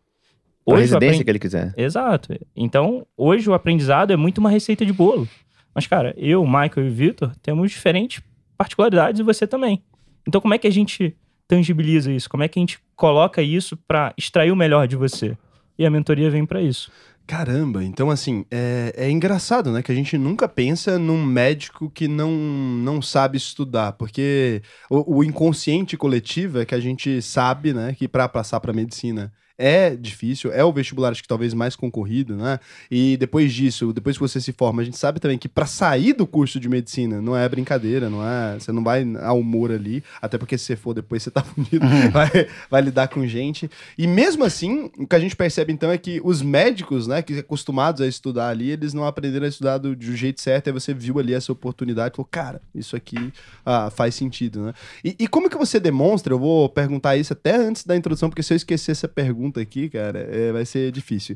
O 0.65 0.73
residência 0.75 0.97
aprend- 0.97 1.23
que 1.23 1.29
ele 1.31 1.39
quiser. 1.39 1.73
Exato. 1.77 2.33
Então, 2.55 3.05
hoje 3.17 3.49
o 3.49 3.53
aprendizado 3.53 4.11
é 4.11 4.15
muito 4.15 4.37
uma 4.37 4.49
receita 4.49 4.85
de 4.85 4.93
bolo. 4.93 5.27
Mas, 5.75 5.87
cara, 5.87 6.13
eu, 6.17 6.41
o 6.43 6.47
Michael 6.47 6.85
e 6.85 6.89
o 6.89 6.93
Vitor 6.93 7.31
temos 7.41 7.71
diferentes 7.71 8.21
particularidades 8.57 9.19
e 9.19 9.23
você 9.23 9.45
também. 9.47 9.83
Então, 10.27 10.39
como 10.39 10.53
é 10.53 10.57
que 10.57 10.67
a 10.67 10.71
gente 10.71 11.15
tangibiliza 11.47 12.11
isso? 12.11 12.29
Como 12.29 12.43
é 12.43 12.47
que 12.47 12.59
a 12.59 12.61
gente 12.61 12.79
coloca 12.95 13.41
isso 13.41 13.75
para 13.87 14.13
extrair 14.17 14.51
o 14.51 14.55
melhor 14.55 14.87
de 14.87 14.95
você? 14.95 15.37
E 15.77 15.85
a 15.85 15.89
mentoria 15.89 16.29
vem 16.29 16.45
para 16.45 16.61
isso. 16.61 16.91
Caramba, 17.25 17.81
então 17.83 18.11
assim, 18.11 18.45
é, 18.51 18.93
é 18.97 19.09
engraçado, 19.09 19.71
né? 19.71 19.81
Que 19.81 19.91
a 19.93 19.95
gente 19.95 20.17
nunca 20.17 20.47
pensa 20.47 20.99
num 20.99 21.23
médico 21.23 21.89
que 21.89 22.05
não, 22.05 22.29
não 22.31 23.01
sabe 23.01 23.37
estudar, 23.37 23.93
porque 23.93 24.61
o, 24.89 25.19
o 25.19 25.23
inconsciente 25.23 25.95
coletivo 25.95 26.59
é 26.59 26.65
que 26.65 26.75
a 26.75 26.81
gente 26.81 27.21
sabe, 27.21 27.73
né, 27.73 27.95
que 27.97 28.09
para 28.09 28.27
passar 28.27 28.59
para 28.59 28.73
medicina 28.73 29.31
é 29.63 29.95
difícil, 29.95 30.51
é 30.51 30.61
o 30.61 30.73
vestibular 30.73 31.11
acho 31.11 31.21
que 31.21 31.27
talvez 31.27 31.53
mais 31.53 31.73
concorrido, 31.73 32.35
né? 32.35 32.59
E 32.91 33.15
depois 33.15 33.53
disso, 33.53 33.93
depois 33.93 34.17
que 34.17 34.21
você 34.21 34.41
se 34.41 34.51
forma, 34.51 34.81
a 34.81 34.85
gente 34.85 34.97
sabe 34.97 35.21
também 35.21 35.37
que 35.37 35.47
para 35.47 35.65
sair 35.65 36.11
do 36.11 36.27
curso 36.27 36.59
de 36.59 36.67
medicina 36.67 37.21
não 37.21 37.33
é 37.33 37.47
brincadeira, 37.47 38.09
não 38.09 38.21
é, 38.27 38.59
você 38.59 38.73
não 38.73 38.83
vai 38.83 39.05
ao 39.21 39.39
humor 39.39 39.71
ali, 39.71 40.03
até 40.21 40.37
porque 40.37 40.57
se 40.57 40.65
você 40.65 40.75
for 40.75 40.93
depois 40.93 41.23
você 41.23 41.31
tá 41.31 41.41
fundido, 41.47 41.85
vai, 42.11 42.29
vai 42.69 42.81
lidar 42.81 43.07
com 43.07 43.25
gente. 43.25 43.71
E 43.97 44.05
mesmo 44.05 44.43
assim, 44.43 44.91
o 44.97 45.07
que 45.07 45.15
a 45.15 45.19
gente 45.19 45.33
percebe 45.33 45.71
então 45.71 45.89
é 45.89 45.97
que 45.97 46.19
os 46.25 46.41
médicos, 46.41 47.07
né, 47.07 47.21
que 47.21 47.39
acostumados 47.39 48.01
a 48.01 48.07
estudar 48.07 48.49
ali, 48.49 48.69
eles 48.69 48.93
não 48.93 49.05
aprenderam 49.05 49.45
a 49.45 49.49
estudar 49.49 49.77
do, 49.77 49.95
do 49.95 50.15
jeito 50.15 50.41
certo, 50.41 50.67
aí 50.67 50.73
você 50.73 50.93
viu 50.93 51.19
ali 51.19 51.33
essa 51.33 51.53
oportunidade 51.53 52.13
e 52.13 52.15
falou, 52.17 52.27
cara, 52.29 52.61
isso 52.75 52.97
aqui 52.97 53.31
ah, 53.65 53.89
faz 53.89 54.13
sentido, 54.13 54.61
né? 54.61 54.73
E, 55.05 55.15
e 55.19 55.27
como 55.27 55.49
que 55.49 55.57
você 55.57 55.79
demonstra, 55.79 56.33
eu 56.33 56.39
vou 56.39 56.67
perguntar 56.67 57.15
isso 57.15 57.31
até 57.31 57.55
antes 57.55 57.85
da 57.85 57.95
introdução, 57.95 58.29
porque 58.29 58.43
se 58.43 58.53
eu 58.53 58.57
esquecer 58.57 58.91
essa 58.91 59.07
pergunta 59.07 59.52
aqui, 59.59 59.89
cara, 59.89 60.19
é, 60.19 60.51
vai 60.51 60.65
ser 60.65 60.91
difícil. 60.91 61.35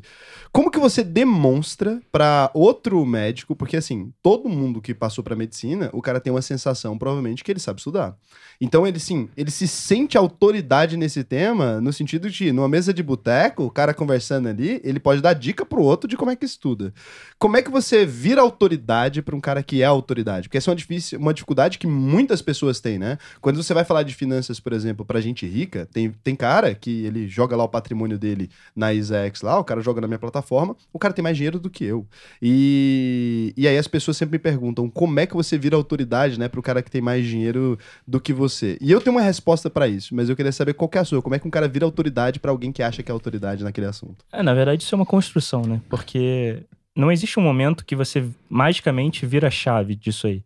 Como 0.52 0.70
que 0.70 0.78
você 0.78 1.02
demonstra 1.02 2.00
pra 2.10 2.50
outro 2.54 3.04
médico, 3.04 3.54
porque 3.54 3.76
assim, 3.76 4.12
todo 4.22 4.48
mundo 4.48 4.80
que 4.80 4.94
passou 4.94 5.22
pra 5.22 5.36
medicina, 5.36 5.90
o 5.92 6.02
cara 6.02 6.20
tem 6.20 6.32
uma 6.32 6.42
sensação, 6.42 6.96
provavelmente, 6.96 7.44
que 7.44 7.50
ele 7.50 7.60
sabe 7.60 7.80
estudar. 7.80 8.16
Então 8.60 8.86
ele 8.86 8.98
sim, 8.98 9.28
ele 9.36 9.50
se 9.50 9.68
sente 9.68 10.18
autoridade 10.18 10.96
nesse 10.96 11.22
tema, 11.22 11.80
no 11.80 11.92
sentido 11.92 12.28
de, 12.28 12.50
numa 12.52 12.68
mesa 12.68 12.92
de 12.92 13.02
boteco, 13.02 13.64
o 13.64 13.70
cara 13.70 13.94
conversando 13.94 14.48
ali, 14.48 14.80
ele 14.82 14.98
pode 14.98 15.20
dar 15.20 15.32
dica 15.32 15.64
pro 15.64 15.82
outro 15.82 16.08
de 16.08 16.16
como 16.16 16.30
é 16.30 16.36
que 16.36 16.44
estuda. 16.44 16.92
Como 17.38 17.56
é 17.56 17.62
que 17.62 17.70
você 17.70 18.04
vira 18.04 18.40
autoridade 18.40 19.22
pra 19.22 19.36
um 19.36 19.40
cara 19.40 19.62
que 19.62 19.82
é 19.82 19.84
autoridade? 19.84 20.48
Porque 20.48 20.58
essa 20.58 20.70
é 20.70 20.72
uma, 20.72 20.76
difícil, 20.76 21.18
uma 21.18 21.32
dificuldade 21.32 21.78
que 21.78 21.86
muitas 21.86 22.42
pessoas 22.42 22.80
têm, 22.80 22.98
né? 22.98 23.18
Quando 23.40 23.62
você 23.62 23.72
vai 23.72 23.84
falar 23.84 24.02
de 24.02 24.14
finanças, 24.14 24.58
por 24.58 24.72
exemplo, 24.72 25.04
pra 25.04 25.20
gente 25.20 25.46
rica, 25.46 25.86
tem, 25.92 26.10
tem 26.24 26.34
cara 26.34 26.74
que 26.74 27.04
ele 27.04 27.28
joga 27.28 27.56
lá 27.56 27.64
o 27.64 27.68
patrimônio 27.68 27.97
dele 28.06 28.50
na 28.76 28.92
ISAX 28.92 29.42
lá, 29.42 29.58
o 29.58 29.64
cara 29.64 29.80
joga 29.80 30.00
na 30.00 30.06
minha 30.06 30.18
plataforma, 30.18 30.76
o 30.92 30.98
cara 30.98 31.14
tem 31.14 31.22
mais 31.22 31.36
dinheiro 31.36 31.58
do 31.58 31.70
que 31.70 31.84
eu. 31.84 32.06
E, 32.40 33.52
e 33.56 33.66
aí 33.66 33.78
as 33.78 33.88
pessoas 33.88 34.16
sempre 34.16 34.34
me 34.34 34.38
perguntam 34.38 34.88
como 34.88 35.18
é 35.18 35.26
que 35.26 35.34
você 35.34 35.58
vira 35.58 35.74
autoridade, 35.74 36.38
né, 36.38 36.48
pro 36.48 36.62
cara 36.62 36.82
que 36.82 36.90
tem 36.90 37.00
mais 37.00 37.26
dinheiro 37.26 37.78
do 38.06 38.20
que 38.20 38.32
você. 38.32 38.76
E 38.80 38.92
eu 38.92 39.00
tenho 39.00 39.16
uma 39.16 39.22
resposta 39.22 39.70
pra 39.70 39.88
isso, 39.88 40.14
mas 40.14 40.28
eu 40.28 40.36
queria 40.36 40.52
saber 40.52 40.74
qual 40.74 40.88
que 40.88 40.98
é 40.98 41.00
a 41.00 41.04
sua. 41.04 41.22
Como 41.22 41.34
é 41.34 41.38
que 41.38 41.48
um 41.48 41.50
cara 41.50 41.66
vira 41.66 41.84
autoridade 41.84 42.38
pra 42.38 42.50
alguém 42.50 42.70
que 42.70 42.82
acha 42.82 43.02
que 43.02 43.10
é 43.10 43.12
autoridade 43.12 43.64
naquele 43.64 43.86
assunto? 43.86 44.24
É, 44.32 44.42
na 44.42 44.54
verdade, 44.54 44.82
isso 44.82 44.94
é 44.94 44.96
uma 44.96 45.06
construção, 45.06 45.62
né? 45.62 45.80
Porque 45.88 46.62
não 46.94 47.12
existe 47.12 47.38
um 47.38 47.42
momento 47.42 47.84
que 47.84 47.96
você 47.96 48.24
magicamente 48.48 49.24
vira 49.24 49.48
a 49.48 49.50
chave 49.50 49.94
disso 49.94 50.26
aí. 50.26 50.42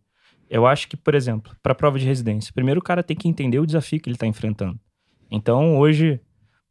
Eu 0.49 0.67
acho 0.67 0.87
que, 0.87 0.95
por 0.95 1.15
exemplo, 1.15 1.55
para 1.63 1.71
a 1.71 1.75
prova 1.75 1.97
de 1.97 2.05
residência, 2.05 2.53
primeiro 2.53 2.79
o 2.79 2.83
cara 2.83 3.01
tem 3.01 3.17
que 3.17 3.27
entender 3.27 3.59
o 3.59 3.65
desafio 3.65 3.99
que 3.99 4.07
ele 4.07 4.15
está 4.15 4.27
enfrentando. 4.27 4.79
Então, 5.31 5.77
hoje, 5.79 6.21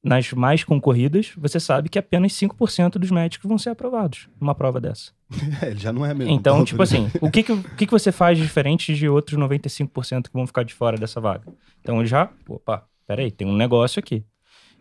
nas 0.03 0.33
mais 0.33 0.65
concorridas, 0.65 1.33
você 1.37 1.61
sabe 1.61 1.89
que 1.89 1.99
apenas 1.99 2.33
5% 2.33 2.99
dos 2.99 3.11
médicos 3.11 3.49
vão 3.49 3.57
ser 3.57 3.71
aprovados 3.71 4.29
numa 4.41 4.55
prova 4.55 4.81
dessa. 4.81 5.13
É, 5.63 5.71
ele 5.71 5.79
já 5.79 5.93
não 5.93 6.05
é 6.05 6.13
mesmo. 6.13 6.33
Então, 6.33 6.65
tipo 6.65 6.79
né? 6.79 6.85
assim, 6.85 7.11
o 7.21 7.31
que 7.31 7.43
que, 7.43 7.53
o 7.53 7.63
que 7.63 7.87
que 7.87 7.93
você 7.93 8.11
faz 8.13 8.37
de 8.37 8.45
diferente 8.45 8.95
de 8.95 9.09
outros 9.09 9.39
95% 9.39 10.25
que 10.25 10.33
vão 10.33 10.47
ficar 10.47 10.63
de 10.63 10.75
fora 10.75 10.99
dessa 10.99 11.21
vaga? 11.21 11.47
Então, 11.81 12.01
ele 12.01 12.07
já, 12.07 12.31
opa, 12.49 12.85
peraí, 13.07 13.31
tem 13.31 13.47
um 13.47 13.57
negócio 13.57 13.99
aqui. 13.99 14.25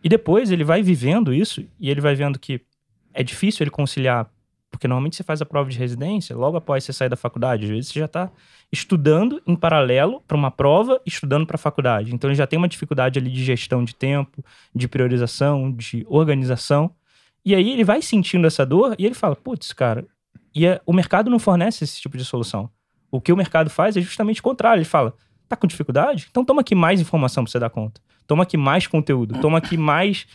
E 0.03 0.09
depois 0.09 0.51
ele 0.51 0.63
vai 0.63 0.81
vivendo 0.81 1.33
isso 1.33 1.63
e 1.79 1.89
ele 1.89 2.01
vai 2.01 2.15
vendo 2.15 2.39
que 2.39 2.61
é 3.13 3.23
difícil 3.23 3.63
ele 3.63 3.71
conciliar, 3.71 4.29
porque 4.81 4.87
normalmente 4.87 5.15
você 5.15 5.21
faz 5.21 5.39
a 5.43 5.45
prova 5.45 5.69
de 5.69 5.77
residência 5.77 6.35
logo 6.35 6.57
após 6.57 6.83
você 6.83 6.91
sair 6.91 7.07
da 7.07 7.15
faculdade. 7.15 7.65
Às 7.65 7.69
vezes 7.69 7.91
você 7.91 7.99
já 7.99 8.05
está 8.05 8.31
estudando 8.71 9.39
em 9.45 9.55
paralelo 9.55 10.23
para 10.27 10.35
uma 10.35 10.49
prova, 10.49 10.99
estudando 11.05 11.45
para 11.45 11.53
a 11.53 11.59
faculdade. 11.59 12.15
Então 12.15 12.27
ele 12.27 12.35
já 12.35 12.47
tem 12.47 12.57
uma 12.57 12.67
dificuldade 12.67 13.19
ali 13.19 13.29
de 13.29 13.43
gestão 13.43 13.83
de 13.83 13.93
tempo, 13.93 14.43
de 14.73 14.87
priorização, 14.87 15.71
de 15.71 16.03
organização. 16.09 16.89
E 17.45 17.53
aí 17.53 17.69
ele 17.69 17.83
vai 17.83 18.01
sentindo 18.01 18.47
essa 18.47 18.65
dor 18.65 18.95
e 18.97 19.05
ele 19.05 19.13
fala: 19.13 19.35
putz, 19.35 19.71
cara, 19.71 20.03
e 20.55 20.65
é- 20.65 20.81
o 20.83 20.93
mercado 20.93 21.29
não 21.29 21.37
fornece 21.37 21.83
esse 21.83 22.01
tipo 22.01 22.17
de 22.17 22.25
solução. 22.25 22.67
O 23.11 23.21
que 23.21 23.31
o 23.31 23.37
mercado 23.37 23.69
faz 23.69 23.95
é 23.95 24.01
justamente 24.01 24.39
o 24.39 24.43
contrário. 24.43 24.79
Ele 24.79 24.85
fala: 24.85 25.13
tá 25.47 25.55
com 25.55 25.67
dificuldade? 25.67 26.27
Então 26.31 26.43
toma 26.43 26.61
aqui 26.61 26.73
mais 26.73 26.99
informação 26.99 27.43
para 27.43 27.51
você 27.51 27.59
dar 27.59 27.69
conta. 27.69 28.01
Toma 28.25 28.41
aqui 28.41 28.57
mais 28.57 28.87
conteúdo. 28.87 29.39
Toma 29.41 29.59
aqui 29.59 29.77
mais 29.77 30.25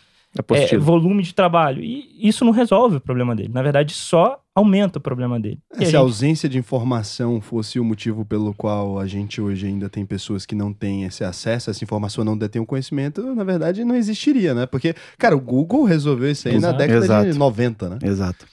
É 0.55 0.75
é, 0.75 0.79
volume 0.79 1.23
de 1.23 1.35
trabalho. 1.35 1.83
E 1.83 2.09
isso 2.29 2.45
não 2.45 2.53
resolve 2.53 2.97
o 2.97 3.01
problema 3.01 3.35
dele. 3.35 3.51
Na 3.53 3.63
verdade, 3.63 3.93
só 3.95 4.41
aumenta 4.55 4.99
o 4.99 5.03
problema 5.03 5.39
dele. 5.39 5.59
E 5.73 5.75
a 5.75 5.79
Se 5.79 5.85
gente- 5.87 5.97
a 5.97 6.01
ausência 6.01 6.49
de 6.49 6.59
informação 6.59 7.41
fosse 7.41 7.79
o 7.79 7.85
motivo 7.85 8.25
pelo 8.25 8.55
qual 8.55 8.99
a 8.99 9.07
gente 9.07 9.41
hoje 9.41 9.67
ainda 9.67 9.89
tem 9.89 10.05
pessoas 10.07 10.47
que 10.47 10.55
não 10.55 10.73
têm 10.73 11.05
esse 11.05 11.23
acesso, 11.25 11.71
essa 11.71 11.85
informação 11.85 12.25
não 12.25 12.37
detém 12.37 12.61
o 12.63 12.67
conhecimento, 12.67 13.35
na 13.35 13.45
verdade 13.45 13.85
não 13.85 13.95
existiria, 13.95 14.55
né? 14.55 14.67
Porque, 14.67 14.95
cara, 15.19 15.37
o 15.37 15.41
Google 15.41 15.85
resolveu 15.85 16.31
isso 16.31 16.49
aí 16.49 16.55
na 16.55 16.69
Exato. 16.69 16.79
década 16.79 17.01
de 17.01 17.05
Exato. 17.29 17.39
90, 17.39 17.89
né? 17.91 17.99
Exato. 18.03 18.47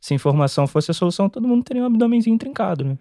Se 0.00 0.14
informação 0.14 0.66
fosse 0.66 0.90
a 0.90 0.94
solução, 0.94 1.28
todo 1.28 1.46
mundo 1.48 1.62
teria 1.64 1.82
um 1.82 1.86
abdômenzinho 1.86 2.36
trincado, 2.38 2.84
né? 2.84 2.98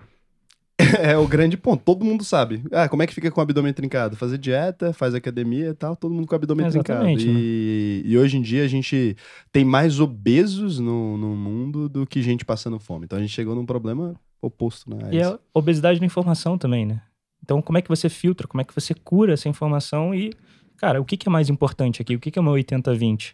É 0.99 1.17
o 1.17 1.27
grande 1.27 1.57
ponto, 1.57 1.83
todo 1.83 2.05
mundo 2.05 2.23
sabe. 2.23 2.63
Ah, 2.71 2.87
como 2.87 3.03
é 3.03 3.07
que 3.07 3.13
fica 3.13 3.29
com 3.29 3.39
o 3.39 3.43
abdômen 3.43 3.73
trincado? 3.73 4.15
Fazer 4.15 4.37
dieta, 4.37 4.93
faz 4.93 5.13
academia 5.13 5.69
e 5.69 5.73
tal, 5.73 5.95
todo 5.95 6.13
mundo 6.13 6.27
com 6.27 6.33
o 6.33 6.35
abdômen 6.35 6.65
Exatamente, 6.65 7.23
trincado. 7.23 7.43
E, 7.43 8.03
e 8.05 8.17
hoje 8.17 8.37
em 8.37 8.41
dia 8.41 8.63
a 8.63 8.67
gente 8.67 9.15
tem 9.51 9.63
mais 9.63 9.99
obesos 9.99 10.79
no, 10.79 11.17
no 11.17 11.35
mundo 11.35 11.87
do 11.87 12.05
que 12.05 12.21
gente 12.21 12.45
passando 12.45 12.79
fome. 12.79 13.05
Então 13.05 13.17
a 13.17 13.21
gente 13.21 13.33
chegou 13.33 13.55
num 13.55 13.65
problema 13.65 14.15
oposto, 14.41 14.89
né? 14.89 14.97
E 15.11 15.21
a 15.21 15.39
obesidade 15.53 15.99
da 15.99 16.05
informação 16.05 16.57
também, 16.57 16.85
né? 16.85 17.01
Então, 17.43 17.61
como 17.61 17.77
é 17.77 17.81
que 17.81 17.89
você 17.89 18.07
filtra? 18.07 18.47
Como 18.47 18.61
é 18.61 18.63
que 18.63 18.73
você 18.73 18.93
cura 18.93 19.33
essa 19.33 19.49
informação? 19.49 20.15
E, 20.15 20.31
cara, 20.77 21.01
o 21.01 21.05
que, 21.05 21.17
que 21.17 21.27
é 21.27 21.31
mais 21.31 21.49
importante 21.49 22.01
aqui? 22.01 22.15
O 22.15 22.19
que, 22.19 22.31
que 22.31 22.39
é 22.39 22.41
o 22.41 22.45
meu 22.45 22.53
80-20? 22.53 23.33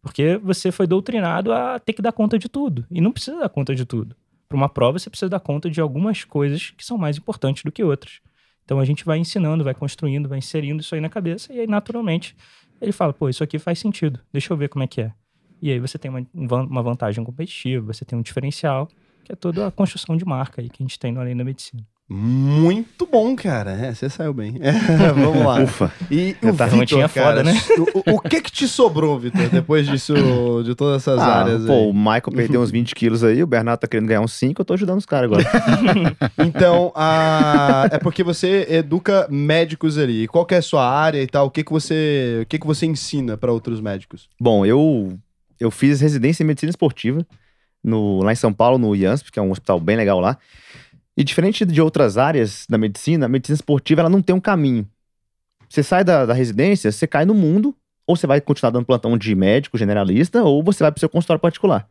Porque 0.00 0.36
você 0.38 0.70
foi 0.70 0.86
doutrinado 0.86 1.52
a 1.52 1.78
ter 1.78 1.92
que 1.92 2.00
dar 2.00 2.12
conta 2.12 2.38
de 2.38 2.48
tudo. 2.48 2.86
E 2.88 3.00
não 3.00 3.10
precisa 3.10 3.38
dar 3.38 3.48
conta 3.48 3.74
de 3.74 3.84
tudo. 3.84 4.14
Para 4.48 4.56
uma 4.56 4.68
prova, 4.68 4.98
você 4.98 5.10
precisa 5.10 5.28
dar 5.28 5.40
conta 5.40 5.70
de 5.70 5.80
algumas 5.80 6.24
coisas 6.24 6.70
que 6.70 6.84
são 6.84 6.96
mais 6.96 7.18
importantes 7.18 7.62
do 7.62 7.70
que 7.70 7.84
outras. 7.84 8.20
Então, 8.64 8.80
a 8.80 8.84
gente 8.84 9.04
vai 9.04 9.18
ensinando, 9.18 9.64
vai 9.64 9.74
construindo, 9.74 10.28
vai 10.28 10.38
inserindo 10.38 10.80
isso 10.80 10.94
aí 10.94 11.00
na 11.00 11.08
cabeça. 11.08 11.52
E 11.52 11.60
aí, 11.60 11.66
naturalmente, 11.66 12.36
ele 12.80 12.92
fala: 12.92 13.12
pô, 13.12 13.28
isso 13.28 13.42
aqui 13.42 13.58
faz 13.58 13.78
sentido. 13.78 14.20
Deixa 14.32 14.52
eu 14.52 14.56
ver 14.56 14.68
como 14.68 14.84
é 14.84 14.86
que 14.86 15.02
é. 15.02 15.12
E 15.60 15.70
aí 15.70 15.78
você 15.78 15.98
tem 15.98 16.10
uma, 16.10 16.24
uma 16.34 16.82
vantagem 16.82 17.24
competitiva, 17.24 17.92
você 17.92 18.04
tem 18.04 18.18
um 18.18 18.22
diferencial, 18.22 18.88
que 19.24 19.32
é 19.32 19.36
toda 19.36 19.66
a 19.66 19.70
construção 19.70 20.16
de 20.16 20.24
marca 20.24 20.62
aí 20.62 20.68
que 20.68 20.82
a 20.82 20.84
gente 20.84 20.98
tem 20.98 21.12
no 21.12 21.20
Além 21.20 21.36
da 21.36 21.44
Medicina. 21.44 21.84
Muito 22.10 23.06
bom, 23.06 23.36
cara. 23.36 23.72
É, 23.72 23.92
você 23.92 24.08
saiu 24.08 24.32
bem. 24.32 24.54
É, 24.62 25.12
vamos 25.12 25.44
lá. 25.44 25.60
Ufa. 25.62 25.92
E 26.10 26.34
o 26.42 26.54
tá- 26.54 26.66
Vitor, 26.66 27.08
cara, 27.10 27.36
foda, 27.38 27.42
né? 27.44 27.52
o, 28.06 28.14
o 28.14 28.20
que 28.20 28.40
que 28.40 28.50
te 28.50 28.66
sobrou, 28.66 29.18
Vitor, 29.18 29.48
depois 29.50 29.86
disso, 29.86 30.14
de 30.64 30.74
todas 30.74 31.02
essas 31.02 31.20
Ah, 31.20 31.42
áreas 31.42 31.66
pô, 31.66 31.72
aí? 31.72 31.86
o 31.86 31.92
Michael 31.92 32.32
perdeu 32.34 32.60
uns 32.62 32.70
20 32.70 32.94
quilos 32.94 33.22
aí, 33.22 33.42
o 33.42 33.46
Bernardo 33.46 33.80
tá 33.80 33.86
querendo 33.86 34.08
ganhar 34.08 34.20
uns 34.22 34.32
5, 34.32 34.60
eu 34.60 34.64
tô 34.64 34.72
ajudando 34.74 34.98
os 34.98 35.06
caras 35.06 35.30
agora. 35.30 35.44
Então, 36.38 36.92
a... 36.94 37.88
é 37.92 37.98
porque 37.98 38.22
você 38.22 38.66
educa 38.70 39.26
médicos 39.30 39.98
ali. 39.98 40.26
Qual 40.28 40.46
que 40.46 40.54
é 40.54 40.58
a 40.58 40.62
sua 40.62 40.88
área 40.88 41.22
e 41.22 41.26
tal? 41.26 41.46
O 41.46 41.50
que 41.50 41.62
que 41.62 41.70
você, 41.70 42.40
o 42.42 42.46
que 42.46 42.58
que 42.58 42.66
você 42.66 42.86
ensina 42.86 43.36
para 43.36 43.52
outros 43.52 43.80
médicos? 43.80 44.28
Bom, 44.40 44.64
eu, 44.64 45.18
eu 45.60 45.70
fiz 45.70 46.00
residência 46.00 46.42
em 46.42 46.46
medicina 46.46 46.70
esportiva 46.70 47.26
no, 47.82 48.22
lá 48.22 48.32
em 48.32 48.36
São 48.36 48.52
Paulo, 48.52 48.78
no 48.78 48.94
IANSP, 48.94 49.30
que 49.30 49.38
é 49.38 49.42
um 49.42 49.50
hospital 49.50 49.78
bem 49.80 49.96
legal 49.96 50.20
lá. 50.20 50.36
E 51.18 51.24
diferente 51.24 51.66
de 51.66 51.82
outras 51.82 52.16
áreas 52.16 52.64
da 52.70 52.78
medicina, 52.78 53.26
a 53.26 53.28
medicina 53.28 53.56
esportiva 53.56 54.02
ela 54.02 54.08
não 54.08 54.22
tem 54.22 54.36
um 54.36 54.40
caminho. 54.40 54.88
Você 55.68 55.82
sai 55.82 56.04
da, 56.04 56.24
da 56.24 56.32
residência, 56.32 56.92
você 56.92 57.08
cai 57.08 57.24
no 57.24 57.34
mundo, 57.34 57.74
ou 58.06 58.14
você 58.14 58.24
vai 58.24 58.40
continuar 58.40 58.70
dando 58.70 58.86
plantão 58.86 59.18
de 59.18 59.34
médico 59.34 59.76
generalista, 59.76 60.44
ou 60.44 60.62
você 60.62 60.84
vai 60.84 60.92
para 60.92 60.98
o 60.98 61.00
seu 61.00 61.08
consultório 61.08 61.40
particular. 61.40 61.88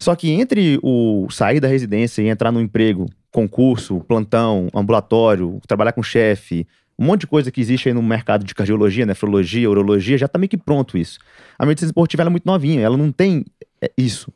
Só 0.00 0.16
que 0.16 0.32
entre 0.32 0.80
o 0.82 1.28
sair 1.30 1.60
da 1.60 1.68
residência 1.68 2.22
e 2.22 2.26
entrar 2.26 2.50
no 2.50 2.60
emprego, 2.60 3.06
concurso, 3.30 4.00
plantão, 4.00 4.68
ambulatório, 4.74 5.60
trabalhar 5.68 5.92
com 5.92 6.02
chefe, 6.02 6.66
um 6.98 7.04
monte 7.04 7.20
de 7.20 7.26
coisa 7.28 7.52
que 7.52 7.60
existe 7.60 7.88
aí 7.88 7.94
no 7.94 8.02
mercado 8.02 8.44
de 8.44 8.52
cardiologia, 8.52 9.06
nefrologia, 9.06 9.70
urologia, 9.70 10.18
já 10.18 10.26
tá 10.26 10.40
meio 10.40 10.48
que 10.48 10.56
pronto 10.56 10.98
isso. 10.98 11.20
A 11.56 11.64
medicina 11.64 11.90
esportiva 11.90 12.24
é 12.24 12.28
muito 12.28 12.46
novinha, 12.46 12.80
ela 12.80 12.96
não 12.96 13.12
tem 13.12 13.44
é, 13.80 13.92
isso. 13.96 14.32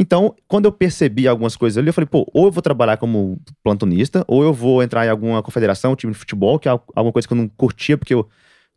Então, 0.00 0.32
quando 0.46 0.66
eu 0.66 0.70
percebi 0.72 1.26
algumas 1.26 1.56
coisas 1.56 1.76
ali, 1.76 1.88
eu 1.88 1.92
falei, 1.92 2.06
pô, 2.06 2.24
ou 2.32 2.46
eu 2.46 2.52
vou 2.52 2.62
trabalhar 2.62 2.96
como 2.98 3.36
plantonista, 3.64 4.24
ou 4.28 4.44
eu 4.44 4.52
vou 4.52 4.80
entrar 4.80 5.04
em 5.04 5.08
alguma 5.08 5.42
confederação, 5.42 5.96
time 5.96 6.12
de 6.12 6.18
futebol, 6.20 6.56
que 6.56 6.68
é 6.68 6.70
al- 6.70 6.84
alguma 6.94 7.12
coisa 7.12 7.26
que 7.26 7.34
eu 7.34 7.36
não 7.36 7.48
curtia, 7.48 7.98
porque 7.98 8.14
eu 8.14 8.28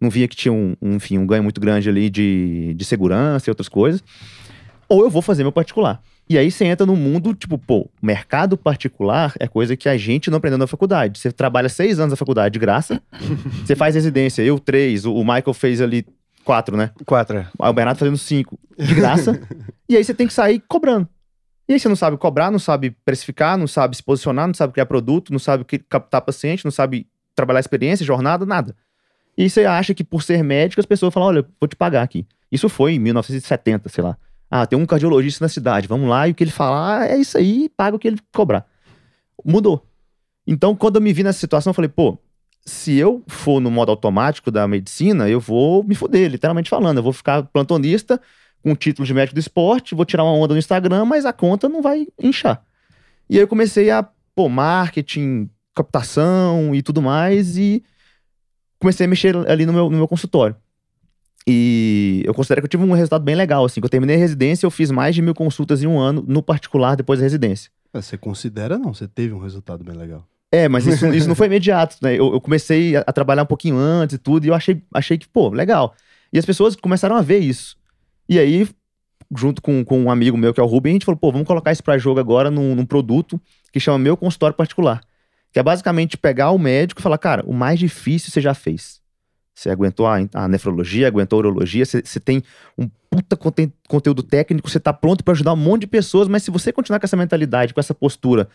não 0.02 0.10
via 0.10 0.28
que 0.28 0.36
tinha 0.36 0.52
um, 0.52 0.76
um, 0.82 0.96
enfim, 0.96 1.20
um 1.20 1.28
ganho 1.28 1.44
muito 1.44 1.62
grande 1.62 1.88
ali 1.88 2.10
de, 2.10 2.74
de 2.74 2.84
segurança 2.84 3.48
e 3.48 3.52
outras 3.52 3.70
coisas. 3.70 4.04
Ou 4.90 5.04
eu 5.04 5.12
vou 5.12 5.22
fazer 5.22 5.44
meu 5.44 5.52
particular. 5.52 6.02
E 6.28 6.40
aí 6.40 6.50
você 6.50 6.66
entra 6.66 6.88
no 6.88 6.96
mundo, 6.96 7.36
tipo, 7.36 7.56
pô, 7.56 7.88
mercado 8.02 8.58
particular 8.58 9.34
é 9.40 9.48
coisa 9.48 9.78
que 9.78 9.88
a 9.88 9.98
gente 9.98 10.32
não 10.32 10.40
aprendeu 10.40 10.58
na 10.58 10.66
faculdade. 10.66 11.20
Você 11.20 11.32
trabalha 11.32 11.70
seis 11.70 12.00
anos 12.00 12.14
na 12.14 12.18
faculdade 12.18 12.54
de 12.54 12.60
graça, 12.60 13.00
você 13.64 13.76
faz 13.76 13.94
residência, 13.94 14.42
eu 14.42 14.58
três, 14.58 15.06
o 15.06 15.20
Michael 15.20 15.54
fez 15.54 15.82
ali 15.82 16.04
quatro, 16.44 16.76
né? 16.78 16.92
Quatro. 17.06 17.38
é. 17.38 17.48
Aí 17.60 17.70
o 17.70 17.74
Bernardo 17.74 17.98
fazendo 17.98 18.18
cinco, 18.18 18.58
de 18.78 18.94
graça. 18.96 19.40
e 19.90 19.96
aí 19.96 20.04
você 20.04 20.14
tem 20.14 20.28
que 20.28 20.34
sair 20.34 20.60
cobrando. 20.68 21.08
E 21.68 21.74
aí 21.74 21.80
você 21.80 21.88
não 21.88 21.96
sabe 21.96 22.18
cobrar, 22.18 22.52
não 22.52 22.60
sabe 22.60 22.92
precificar, 23.06 23.58
não 23.58 23.68
sabe 23.68 23.96
se 23.96 24.04
posicionar, 24.04 24.48
não 24.48 24.54
sabe 24.54 24.74
criar 24.74 24.86
produto, 24.86 25.32
não 25.32 25.40
sabe 25.40 25.64
que- 25.64 25.80
captar 25.80 26.22
paciente, 26.22 26.66
não 26.66 26.72
sabe 26.72 27.08
trabalhar 27.36 27.60
experiência, 27.60 28.06
jornada, 28.06 28.46
nada. 28.46 28.76
E 29.38 29.50
você 29.50 29.66
acha 29.66 29.94
que 29.94 30.04
por 30.04 30.22
ser 30.22 30.44
médico 30.44 30.80
as 30.80 30.86
pessoas 30.86 31.14
falam, 31.14 31.30
olha, 31.30 31.46
vou 31.60 31.68
te 31.68 31.76
pagar 31.76 32.02
aqui. 32.04 32.28
Isso 32.52 32.68
foi 32.68 32.94
em 32.94 33.00
1970, 33.00 33.88
sei 33.90 34.04
lá. 34.04 34.18
Ah, 34.50 34.66
tem 34.66 34.78
um 34.78 34.86
cardiologista 34.86 35.46
na 35.46 35.50
cidade, 35.50 35.88
vamos 35.88 36.10
lá, 36.10 36.28
e 36.28 36.32
o 36.32 36.36
que 36.36 36.44
ele 36.44 36.52
falar 36.52 37.10
é 37.10 37.18
isso 37.18 37.38
aí, 37.38 37.70
paga 37.70 37.96
o 37.96 38.00
que 38.00 38.10
ele 38.10 38.20
cobrar. 38.34 38.66
Mudou. 39.46 39.88
Então, 40.46 40.76
quando 40.76 40.98
eu 40.98 41.02
me 41.02 41.14
vi 41.14 41.24
nessa 41.24 41.40
situação, 41.40 41.70
eu 41.72 41.74
falei, 41.74 41.88
pô, 41.88 42.18
se 42.66 42.96
eu 42.96 43.24
for 43.28 43.60
no 43.60 43.72
modo 43.72 43.90
automático 43.90 44.52
da 44.52 44.68
medicina, 44.68 45.30
eu 45.30 45.40
vou 45.40 45.84
me 45.84 45.96
foder, 45.96 46.30
literalmente 46.30 46.70
falando. 46.70 46.98
Eu 46.98 47.04
vou 47.04 47.14
ficar 47.14 47.44
plantonista 47.44 48.20
com 48.62 48.76
título 48.76 49.06
de 49.06 49.14
médico 49.14 49.36
do 49.36 49.40
esporte, 49.40 49.96
vou 49.96 50.06
tirar 50.06 50.24
uma 50.24 50.34
onda 50.34 50.54
no 50.54 50.60
Instagram, 50.60 51.06
mas 51.06 51.26
a 51.26 51.34
conta 51.34 51.68
não 51.68 51.82
vai 51.82 52.08
inchar. 52.22 52.64
E 53.30 53.38
aí 53.38 53.44
eu 53.44 53.48
comecei 53.48 53.90
a, 53.90 54.08
pô, 54.36 54.48
marketing, 54.48 55.50
captação 55.74 56.76
e 56.76 56.82
tudo 56.82 57.02
mais, 57.02 57.58
e 57.58 57.84
comecei 58.80 59.06
a 59.06 59.10
mexer 59.10 59.36
ali 59.50 59.66
no 59.66 59.74
meu, 59.74 59.90
no 59.90 59.98
meu 59.98 60.08
consultório. 60.08 60.56
E 61.48 62.22
eu 62.26 62.34
considero 62.36 62.62
que 62.62 62.66
eu 62.66 62.70
tive 62.70 62.84
um 62.84 62.94
resultado 62.94 63.24
bem 63.24 63.36
legal, 63.36 63.66
assim, 63.66 63.82
que 63.82 63.86
eu 63.86 63.90
terminei 63.90 64.16
a 64.16 64.20
residência, 64.20 64.66
eu 64.66 64.72
fiz 64.72 64.92
mais 64.92 65.16
de 65.16 65.22
mil 65.24 65.34
consultas 65.34 65.82
em 65.82 65.88
um 65.88 66.00
ano, 66.00 66.24
no 66.28 66.44
particular, 66.44 66.96
depois 66.96 67.20
da 67.20 67.24
residência. 67.24 67.72
Ah, 67.94 68.02
Você 68.02 68.18
considera 68.18 68.78
não, 68.78 68.94
você 68.94 69.08
teve 69.08 69.34
um 69.34 69.40
resultado 69.40 69.84
bem 69.84 69.96
legal. 69.96 70.28
É, 70.52 70.68
mas 70.68 70.86
isso, 70.86 71.08
isso 71.14 71.28
não 71.28 71.36
foi 71.36 71.48
imediato, 71.48 71.98
né? 72.02 72.14
Eu, 72.14 72.34
eu 72.34 72.42
comecei 72.42 72.96
a, 72.96 73.04
a 73.08 73.14
trabalhar 73.14 73.44
um 73.44 73.48
pouquinho 73.48 73.78
antes 73.78 74.16
e 74.16 74.20
tudo, 74.20 74.46
e 74.46 74.50
eu 74.50 74.54
achei, 74.54 74.84
achei 74.94 75.18
que, 75.18 75.28
pô, 75.28 75.50
legal. 75.50 75.96
E 76.34 76.38
as 76.38 76.46
pessoas 76.46 76.76
começaram 76.76 77.16
a 77.16 77.22
ver 77.22 77.40
isso. 77.40 77.78
E 78.28 78.38
aí, 78.38 78.68
junto 79.36 79.62
com, 79.62 79.84
com 79.84 80.00
um 80.02 80.12
amigo 80.12 80.38
meu, 80.38 80.54
que 80.54 80.60
é 80.60 80.64
o 80.64 80.68
Ruben, 80.68 80.92
a 80.92 80.96
gente 80.96 81.06
falou, 81.06 81.18
pô, 81.18 81.32
vamos 81.32 81.48
colocar 81.48 81.72
isso 81.72 81.84
pra 81.84 81.98
jogo 81.98 82.20
agora 82.20 82.52
num, 82.52 82.76
num 82.76 82.86
produto 82.86 83.40
que 83.72 83.80
chama 83.80 83.98
Meu 83.98 84.18
Consultório 84.18 84.56
Particular. 84.56 85.02
Que 85.52 85.60
é 85.60 85.64
basicamente 85.64 86.18
pegar 86.18 86.52
o 86.52 86.58
médico 86.58 87.02
e 87.02 87.04
falar, 87.04 87.18
cara, 87.18 87.44
o 87.46 87.54
mais 87.54 87.80
difícil 87.80 88.32
você 88.32 88.40
já 88.40 88.54
fez. 88.54 89.02
Você 89.54 89.70
aguentou 89.70 90.08
a, 90.08 90.18
a 90.34 90.48
nefrologia, 90.48 91.08
aguentou 91.08 91.38
a 91.38 91.40
urologia, 91.40 91.86
você, 91.86 92.02
você 92.02 92.20
tem 92.20 92.42
um 92.78 92.90
puta 93.10 93.38
conteúdo 93.88 94.24
técnico, 94.24 94.70
você 94.70 94.80
tá 94.80 94.94
pronto 94.94 95.24
pra 95.24 95.34
ajudar 95.34 95.54
um 95.54 95.58
monte 95.58 95.82
de 95.82 95.88
pessoas, 95.88 96.30
mas 96.30 96.44
se 96.44 96.50
você 96.50 96.72
continuar 96.72 97.00
com 97.00 97.06
essa 97.06 97.18
mentalidade, 97.18 97.74
com 97.74 97.80
essa 97.80 97.94
postura 97.94 98.48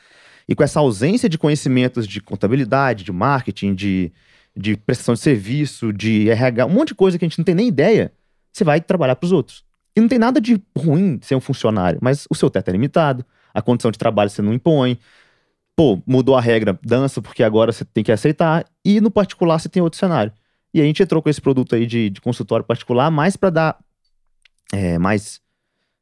e 0.48 0.54
com 0.54 0.62
essa 0.62 0.80
ausência 0.80 1.28
de 1.28 1.38
conhecimentos 1.38 2.06
de 2.06 2.20
contabilidade, 2.20 3.04
de 3.04 3.12
marketing, 3.12 3.74
de, 3.74 4.12
de 4.56 4.76
prestação 4.76 5.14
de 5.14 5.20
serviço, 5.20 5.92
de 5.92 6.30
RH, 6.30 6.66
um 6.66 6.70
monte 6.70 6.88
de 6.88 6.94
coisa 6.94 7.18
que 7.18 7.24
a 7.24 7.28
gente 7.28 7.38
não 7.38 7.44
tem 7.44 7.54
nem 7.54 7.68
ideia, 7.68 8.12
você 8.52 8.64
vai 8.64 8.80
trabalhar 8.80 9.16
pros 9.16 9.32
outros. 9.32 9.64
E 9.96 10.00
não 10.00 10.08
tem 10.08 10.18
nada 10.18 10.40
de 10.40 10.62
ruim 10.76 11.18
ser 11.22 11.34
um 11.34 11.40
funcionário, 11.40 11.98
mas 12.02 12.26
o 12.30 12.34
seu 12.34 12.50
teto 12.50 12.68
é 12.68 12.72
limitado, 12.72 13.24
a 13.52 13.62
condição 13.62 13.90
de 13.90 13.98
trabalho 13.98 14.30
você 14.30 14.42
não 14.42 14.52
impõe. 14.52 14.98
Pô, 15.74 16.00
mudou 16.06 16.36
a 16.36 16.40
regra, 16.40 16.78
dança, 16.82 17.20
porque 17.20 17.42
agora 17.42 17.72
você 17.72 17.84
tem 17.84 18.04
que 18.04 18.12
aceitar. 18.12 18.64
E 18.84 19.00
no 19.00 19.10
particular 19.10 19.58
você 19.58 19.68
tem 19.68 19.82
outro 19.82 19.98
cenário. 19.98 20.32
E 20.72 20.80
a 20.80 20.84
gente 20.84 21.02
entrou 21.02 21.22
com 21.22 21.30
esse 21.30 21.40
produto 21.40 21.74
aí 21.74 21.86
de, 21.86 22.10
de 22.10 22.20
consultório 22.20 22.64
particular 22.64 23.10
mais 23.10 23.36
para 23.36 23.50
dar 23.50 23.78
é, 24.72 24.98
mais 24.98 25.40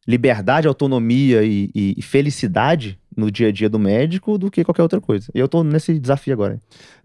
liberdade, 0.07 0.67
autonomia 0.67 1.45
e, 1.45 1.71
e, 1.75 1.95
e 1.97 2.03
felicidade 2.03 2.99
no 3.17 3.31
dia 3.31 3.49
a 3.49 3.53
dia 3.53 3.69
do 3.69 3.79
médico 3.79 4.39
do 4.39 4.51
que 4.51 4.65
qualquer 4.65 4.83
outra 4.83 5.01
coisa. 5.01 5.31
E 5.35 5.39
eu 5.39 5.49
tô 5.49 5.63
nesse 5.63 5.99
desafio 5.99 6.33
agora. 6.33 6.61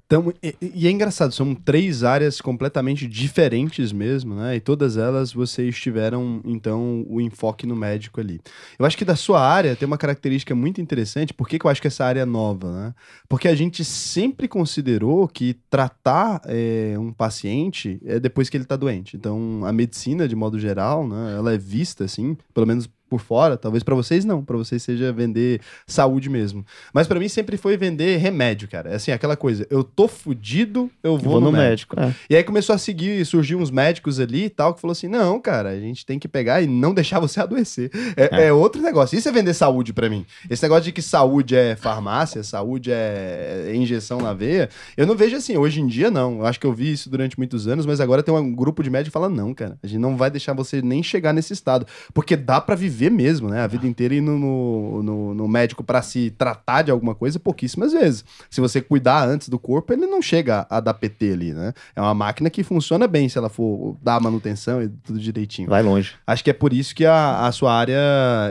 Então, 0.09 0.33
e, 0.41 0.55
e 0.59 0.87
é 0.87 0.89
engraçado, 0.89 1.31
são 1.31 1.53
três 1.53 2.03
áreas 2.03 2.41
completamente 2.41 3.05
diferentes 3.05 3.91
mesmo, 3.91 4.33
né? 4.33 4.55
E 4.55 4.59
todas 4.59 4.97
elas 4.97 5.31
vocês 5.31 5.79
tiveram, 5.79 6.41
então, 6.45 7.05
o 7.07 7.21
enfoque 7.21 7.67
no 7.67 7.75
médico 7.75 8.19
ali. 8.19 8.41
Eu 8.79 8.87
acho 8.87 8.97
que 8.97 9.05
da 9.05 9.15
sua 9.15 9.39
área 9.39 9.75
tem 9.75 9.85
uma 9.85 9.99
característica 9.99 10.55
muito 10.55 10.81
interessante. 10.81 11.31
Por 11.31 11.47
que, 11.47 11.59
que 11.59 11.65
eu 11.67 11.69
acho 11.69 11.79
que 11.79 11.85
essa 11.85 12.03
área 12.03 12.21
é 12.21 12.25
nova, 12.25 12.71
né? 12.71 12.95
Porque 13.29 13.47
a 13.47 13.53
gente 13.53 13.85
sempre 13.85 14.47
considerou 14.47 15.27
que 15.27 15.55
tratar 15.69 16.41
é, 16.45 16.95
um 16.97 17.13
paciente 17.13 18.01
é 18.03 18.19
depois 18.19 18.49
que 18.49 18.57
ele 18.57 18.63
está 18.63 18.75
doente. 18.75 19.15
Então, 19.15 19.61
a 19.63 19.71
medicina, 19.71 20.27
de 20.27 20.35
modo 20.35 20.57
geral, 20.57 21.07
né? 21.07 21.35
Ela 21.37 21.53
é 21.53 21.57
vista, 21.59 22.05
assim, 22.05 22.35
pelo 22.51 22.65
menos 22.65 22.89
por 23.09 23.19
fora, 23.19 23.57
talvez 23.57 23.83
para 23.83 23.95
vocês 23.95 24.23
não, 24.23 24.43
para 24.43 24.55
vocês 24.57 24.83
seja 24.83 25.11
vender 25.11 25.61
saúde 25.87 26.29
mesmo. 26.29 26.65
Mas 26.93 27.07
para 27.07 27.19
mim 27.19 27.27
sempre 27.27 27.57
foi 27.57 27.75
vender 27.75 28.17
remédio, 28.17 28.67
cara. 28.67 28.91
É 28.91 28.95
assim, 28.95 29.11
aquela 29.11 29.35
coisa, 29.35 29.65
eu 29.69 29.83
tô 29.83 30.07
fudido, 30.07 30.89
eu 31.03 31.17
vou, 31.17 31.31
Vou 31.33 31.41
no, 31.41 31.51
no 31.51 31.57
médico. 31.57 31.95
médico. 31.99 32.15
é. 32.23 32.25
E 32.29 32.35
aí 32.35 32.43
começou 32.43 32.75
a 32.75 32.77
seguir, 32.77 33.25
surgiu 33.25 33.57
uns 33.59 33.71
médicos 33.71 34.19
ali 34.19 34.45
e 34.45 34.49
tal, 34.49 34.73
que 34.73 34.81
falou 34.81 34.91
assim: 34.91 35.07
não, 35.07 35.39
cara, 35.39 35.69
a 35.69 35.79
gente 35.79 36.05
tem 36.05 36.19
que 36.19 36.27
pegar 36.27 36.61
e 36.61 36.67
não 36.67 36.93
deixar 36.93 37.19
você 37.19 37.39
adoecer. 37.41 37.89
É, 38.15 38.29
É. 38.43 38.47
é 38.47 38.53
outro 38.53 38.81
negócio. 38.81 39.17
Isso 39.17 39.27
é 39.27 39.31
vender 39.31 39.53
saúde 39.53 39.91
pra 39.93 40.09
mim. 40.09 40.25
Esse 40.49 40.61
negócio 40.63 40.83
de 40.83 40.91
que 40.91 41.01
saúde 41.01 41.55
é 41.55 41.75
farmácia, 41.75 42.43
saúde 42.43 42.91
é 42.91 43.71
injeção 43.73 44.19
na 44.19 44.33
veia, 44.33 44.69
eu 44.95 45.07
não 45.07 45.15
vejo 45.15 45.35
assim, 45.35 45.57
hoje 45.57 45.81
em 45.81 45.87
dia 45.87 46.11
não. 46.11 46.39
Eu 46.39 46.45
acho 46.45 46.59
que 46.59 46.65
eu 46.67 46.73
vi 46.73 46.91
isso 46.91 47.09
durante 47.09 47.37
muitos 47.37 47.67
anos, 47.67 47.85
mas 47.85 47.99
agora 47.99 48.21
tem 48.21 48.33
um 48.33 48.53
grupo 48.53 48.83
de 48.83 48.89
médicos 48.89 49.09
que 49.09 49.13
fala: 49.13 49.29
não, 49.29 49.53
cara, 49.53 49.77
a 49.81 49.87
gente 49.87 49.99
não 49.99 50.15
vai 50.15 50.29
deixar 50.29 50.53
você 50.53 50.81
nem 50.81 51.01
chegar 51.01 51.33
nesse 51.33 51.53
estado. 51.53 51.85
Porque 52.13 52.35
dá 52.35 52.59
pra 52.61 52.75
viver 52.75 52.98
mesmo, 53.07 53.49
né? 53.49 53.61
A 53.61 53.67
vida 53.67 53.85
inteira 53.85 54.15
ir 54.15 54.21
no, 54.21 54.39
no, 54.39 55.03
no- 55.03 55.33
no 55.35 55.47
médico 55.47 55.83
pra 55.83 56.01
se 56.01 56.31
tratar 56.31 56.81
de 56.81 56.89
alguma 56.89 57.13
coisa 57.13 57.39
pouquíssimas 57.39 57.93
vezes. 57.93 58.25
Se 58.49 58.59
você 58.59 58.81
cuidar 58.81 59.27
antes 59.29 59.47
do 59.47 59.59
corpo, 59.59 59.93
ele 59.93 60.07
não 60.07 60.23
chega 60.23 60.65
a 60.67 60.79
dar 60.79 60.95
PT 60.95 61.31
ali, 61.33 61.53
né? 61.53 61.71
É 61.95 62.01
uma 62.01 62.15
máquina 62.15 62.49
que 62.49 62.63
funciona 62.63 63.05
bem 63.07 63.29
se 63.29 63.37
ela 63.37 63.47
for 63.49 63.95
dar 64.01 64.19
manutenção 64.19 64.81
e 64.81 64.89
tudo 64.89 65.19
direitinho. 65.19 65.69
Vai 65.69 65.83
longe. 65.83 66.13
Acho 66.25 66.43
que 66.43 66.49
é 66.49 66.53
por 66.53 66.73
isso 66.73 66.95
que 66.95 67.05
a, 67.05 67.45
a 67.45 67.51
sua 67.51 67.71
área 67.71 67.99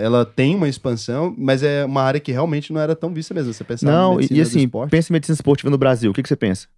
ela 0.00 0.24
tem 0.24 0.54
uma 0.54 0.68
expansão, 0.68 1.34
mas 1.36 1.64
é 1.64 1.84
uma 1.84 2.02
área 2.02 2.20
que 2.20 2.30
realmente 2.30 2.72
não 2.72 2.80
era 2.80 2.94
tão 2.94 3.12
vista 3.12 3.34
mesmo. 3.34 3.52
Você 3.52 3.64
pensa 3.64 3.84
Não, 3.84 4.20
e, 4.20 4.28
e 4.30 4.40
assim, 4.40 4.60
esporte. 4.60 4.90
pensa 4.92 5.10
em 5.10 5.14
medicina 5.14 5.34
esportiva 5.34 5.68
no 5.70 5.78
Brasil. 5.78 6.12
O 6.12 6.14
que, 6.14 6.22
que 6.22 6.28
você 6.28 6.36
pensa? 6.36 6.68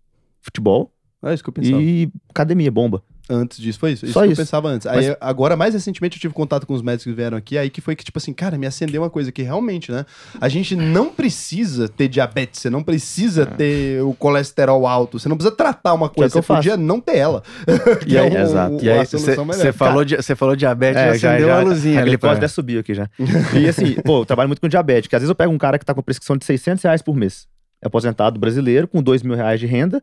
Futebol 0.40 0.90
É 1.22 1.34
isso 1.34 1.42
que 1.44 1.50
eu 1.50 1.52
pensava. 1.52 1.82
e 1.82 2.08
academia, 2.30 2.70
bomba. 2.70 3.02
Antes 3.32 3.58
disso, 3.58 3.78
foi 3.78 3.92
isso. 3.92 4.04
Isso 4.04 4.12
Só 4.14 4.20
que 4.22 4.26
eu 4.26 4.32
isso. 4.32 4.42
pensava 4.42 4.68
antes. 4.68 4.86
Mas- 4.86 5.08
Aí, 5.10 5.16
agora, 5.20 5.56
mais 5.56 5.72
recentemente, 5.72 6.16
eu 6.16 6.20
tive 6.20 6.34
contato 6.34 6.66
com 6.66 6.74
os 6.74 6.82
médicos 6.82 7.04
que 7.04 7.12
vieram 7.12 7.36
aqui, 7.38 7.56
aí 7.56 7.70
que 7.70 7.80
foi 7.80 7.94
que, 7.94 8.04
tipo 8.04 8.18
assim, 8.18 8.32
cara, 8.32 8.58
me 8.58 8.66
acendeu 8.66 9.02
uma 9.02 9.08
coisa 9.10 9.30
que 9.30 9.40
realmente, 9.42 9.92
né? 9.92 10.04
A 10.40 10.48
gente 10.48 10.74
não 10.74 11.10
precisa 11.10 11.88
ter 11.88 12.08
diabetes, 12.08 12.60
você 12.60 12.68
não 12.68 12.82
precisa 12.82 13.46
ter 13.46 14.02
o 14.02 14.12
colesterol 14.14 14.86
alto, 14.86 15.18
você 15.18 15.28
não 15.28 15.36
precisa 15.36 15.54
tratar 15.54 15.94
uma 15.94 16.08
coisa, 16.08 16.32
É. 16.32 16.32
que 16.32 16.38
eu 16.38 16.42
você 16.42 16.54
podia 16.54 16.76
não 16.76 17.00
ter 17.00 17.16
ela. 17.18 17.42
E 18.06 18.18
aí, 18.18 18.30
Que 18.30 18.36
é 18.36 18.42
exato. 18.42 18.84
E 18.84 18.90
aí, 18.90 19.06
você 19.06 19.72
falou, 19.72 20.04
falou 20.36 20.56
diabetes, 20.56 21.00
É, 21.00 21.18
já 21.18 21.30
acendeu 21.34 21.52
a 21.54 21.60
luzinha 21.60 22.00
ali. 22.00 22.10
glicose 22.10 22.30
pra- 22.30 22.38
até 22.38 22.48
subiu 22.48 22.80
aqui 22.80 22.94
já. 22.94 23.08
E 23.54 23.68
assim, 23.68 23.94
pô, 24.04 24.22
eu 24.22 24.24
trabalho 24.26 24.48
muito 24.48 24.60
com 24.60 24.68
diabetes. 24.68 25.08
que 25.08 25.14
Às 25.14 25.22
vezes 25.22 25.28
eu 25.30 25.34
pego 25.36 25.52
um 25.52 25.58
cara 25.58 25.78
que 25.78 25.84
tá 25.84 25.94
com 25.94 26.02
prescrição 26.02 26.36
de 26.36 26.44
600 26.44 26.82
reais 26.82 27.02
por 27.02 27.14
mês. 27.14 27.46
É 27.82 27.86
aposentado 27.86 28.38
brasileiro, 28.40 28.88
com 28.88 29.02
2 29.02 29.22
mil 29.22 29.34
reais 29.36 29.58
de 29.60 29.66
renda, 29.66 30.02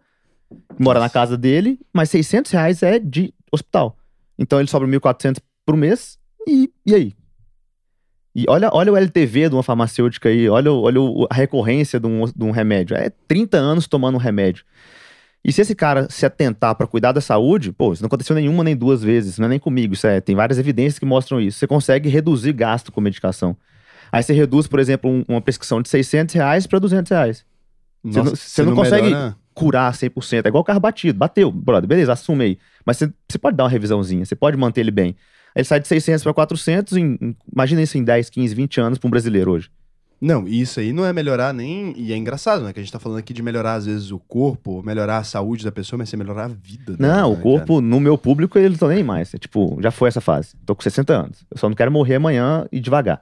mora 0.80 1.00
na 1.00 1.10
casa 1.10 1.38
dele, 1.38 1.80
mas 1.94 2.10
600 2.10 2.52
reais 2.52 2.84
é 2.84 3.00
de 3.00 3.34
hospital. 3.52 3.98
Então 4.38 4.60
ele 4.60 4.70
sobra 4.70 4.88
1.400 4.88 5.38
por 5.66 5.76
mês, 5.76 6.18
e, 6.48 6.72
e 6.86 6.94
aí? 6.96 7.14
E 8.36 8.46
olha, 8.48 8.70
olha 8.72 8.94
o 8.94 8.98
LTV 8.98 9.50
de 9.50 9.56
uma 9.56 9.64
farmacêutica 9.64 10.30
aí, 10.30 10.48
olha, 10.48 10.72
olha 10.72 11.00
a 11.30 11.34
recorrência 11.34 12.00
de 12.00 12.06
um, 12.06 12.26
de 12.26 12.44
um 12.44 12.52
remédio. 12.52 12.96
É 12.96 13.10
30 13.28 13.58
anos 13.58 13.88
tomando 13.88 14.16
um 14.16 14.20
remédio. 14.20 14.64
E 15.44 15.52
se 15.52 15.62
esse 15.62 15.74
cara 15.74 16.08
se 16.10 16.26
atentar 16.26 16.76
para 16.76 16.86
cuidar 16.86 17.12
da 17.14 17.22
saúde, 17.22 17.72
pô, 17.72 17.94
isso 17.94 18.04
não 18.04 18.08
aconteceu 18.08 18.36
nenhuma 18.36 18.64
nem 18.64 18.76
duas 18.76 19.02
vezes, 19.02 19.40
não 19.40 19.46
é 19.46 19.50
nem 19.50 19.60
comigo, 19.60 19.94
isso 19.94 20.06
é, 20.06 20.22
tem 20.22 20.36
várias 20.36 20.60
evidências 20.60 21.00
que 21.00 21.06
mostram 21.06 21.40
isso. 21.42 21.58
Você 21.58 21.66
consegue 21.68 22.10
reduzir 22.10 22.54
gasto 22.54 22.92
com 22.92 23.02
medicação. 23.02 23.56
Aí 24.12 24.22
você 24.22 24.34
reduz, 24.34 24.68
por 24.68 24.80
exemplo, 24.80 25.10
um- 25.10 25.24
uma 25.28 25.42
prescrição 25.42 25.82
de 25.82 25.90
600 25.90 26.36
reais 26.36 26.68
para 26.68 26.80
200 26.80 27.10
reais. 27.10 27.46
Você 28.04 28.18
Nossa, 28.20 28.30
não- 28.30 28.36
você 28.36 28.64
não 28.64 28.76
consegue- 28.76 29.04
melhora- 29.04 29.36
Curar 29.58 29.92
100%, 29.92 30.46
é 30.46 30.50
igual 30.50 30.64
carro 30.64 30.80
batido, 30.80 31.18
bateu, 31.18 31.52
brother, 31.52 31.88
beleza, 31.88 32.14
assume 32.14 32.44
aí. 32.44 32.58
Mas 32.86 32.98
você, 32.98 33.12
você 33.28 33.40
pode 33.40 33.58
dar 33.58 33.64
uma 33.64 33.70
revisãozinha, 33.72 34.24
você 34.24 34.36
pode 34.36 34.56
manter 34.56 34.82
ele 34.82 34.92
bem. 34.92 35.16
Aí 35.56 35.62
ele 35.62 35.64
sai 35.66 35.80
de 35.80 35.88
600 35.88 36.22
para 36.22 36.32
400, 36.32 36.96
em, 36.96 37.18
em- 37.20 37.36
imagina 37.52 37.82
isso 37.82 37.98
em 37.98 38.04
10, 38.04 38.30
15, 38.30 38.54
20 38.54 38.80
anos 38.80 39.00
para 39.00 39.08
um 39.08 39.10
brasileiro 39.10 39.50
hoje. 39.52 39.72
Não, 40.22 40.48
e 40.48 40.62
isso 40.62 40.80
aí 40.80 40.94
não 40.94 41.04
é 41.06 41.12
melhorar 41.12 41.54
nem. 41.54 41.94
E 41.98 42.14
é 42.14 42.18
engraçado, 42.18 42.64
né? 42.64 42.72
Que 42.74 42.80
a 42.80 42.84
gente 42.84 42.92
tá 42.92 43.00
falando 43.00 43.18
aqui 43.20 43.34
de 43.34 43.42
melhorar, 43.44 43.74
às 43.76 43.86
vezes, 43.86 44.12
o 44.12 44.20
corpo, 44.20 44.82
melhorar 44.84 45.18
a 45.18 45.24
saúde 45.24 45.64
da 45.64 45.72
pessoa, 45.72 45.98
mas 45.98 46.12
é 46.14 46.18
melhorar 46.18 46.46
a 46.46 46.48
vida. 46.48 46.96
Não, 47.00 47.32
né, 47.32 47.38
o 47.38 47.42
corpo, 47.42 47.82
no 47.82 48.00
meu 48.00 48.18
público, 48.18 48.58
eles 48.60 48.80
não 48.80 48.88
nem 48.90 49.04
mais. 49.04 49.34
É, 49.34 49.38
tipo, 49.38 49.78
já 49.82 49.90
foi 49.92 50.08
essa 50.10 50.22
fase. 50.22 50.56
Tô 50.66 50.76
com 50.76 50.82
60 50.84 51.14
anos. 51.14 51.46
Eu 51.52 51.58
só 51.58 51.68
não 51.70 51.76
quero 51.76 51.92
morrer 51.92 52.16
amanhã 52.16 52.68
e 52.72 52.80
devagar. 52.80 53.22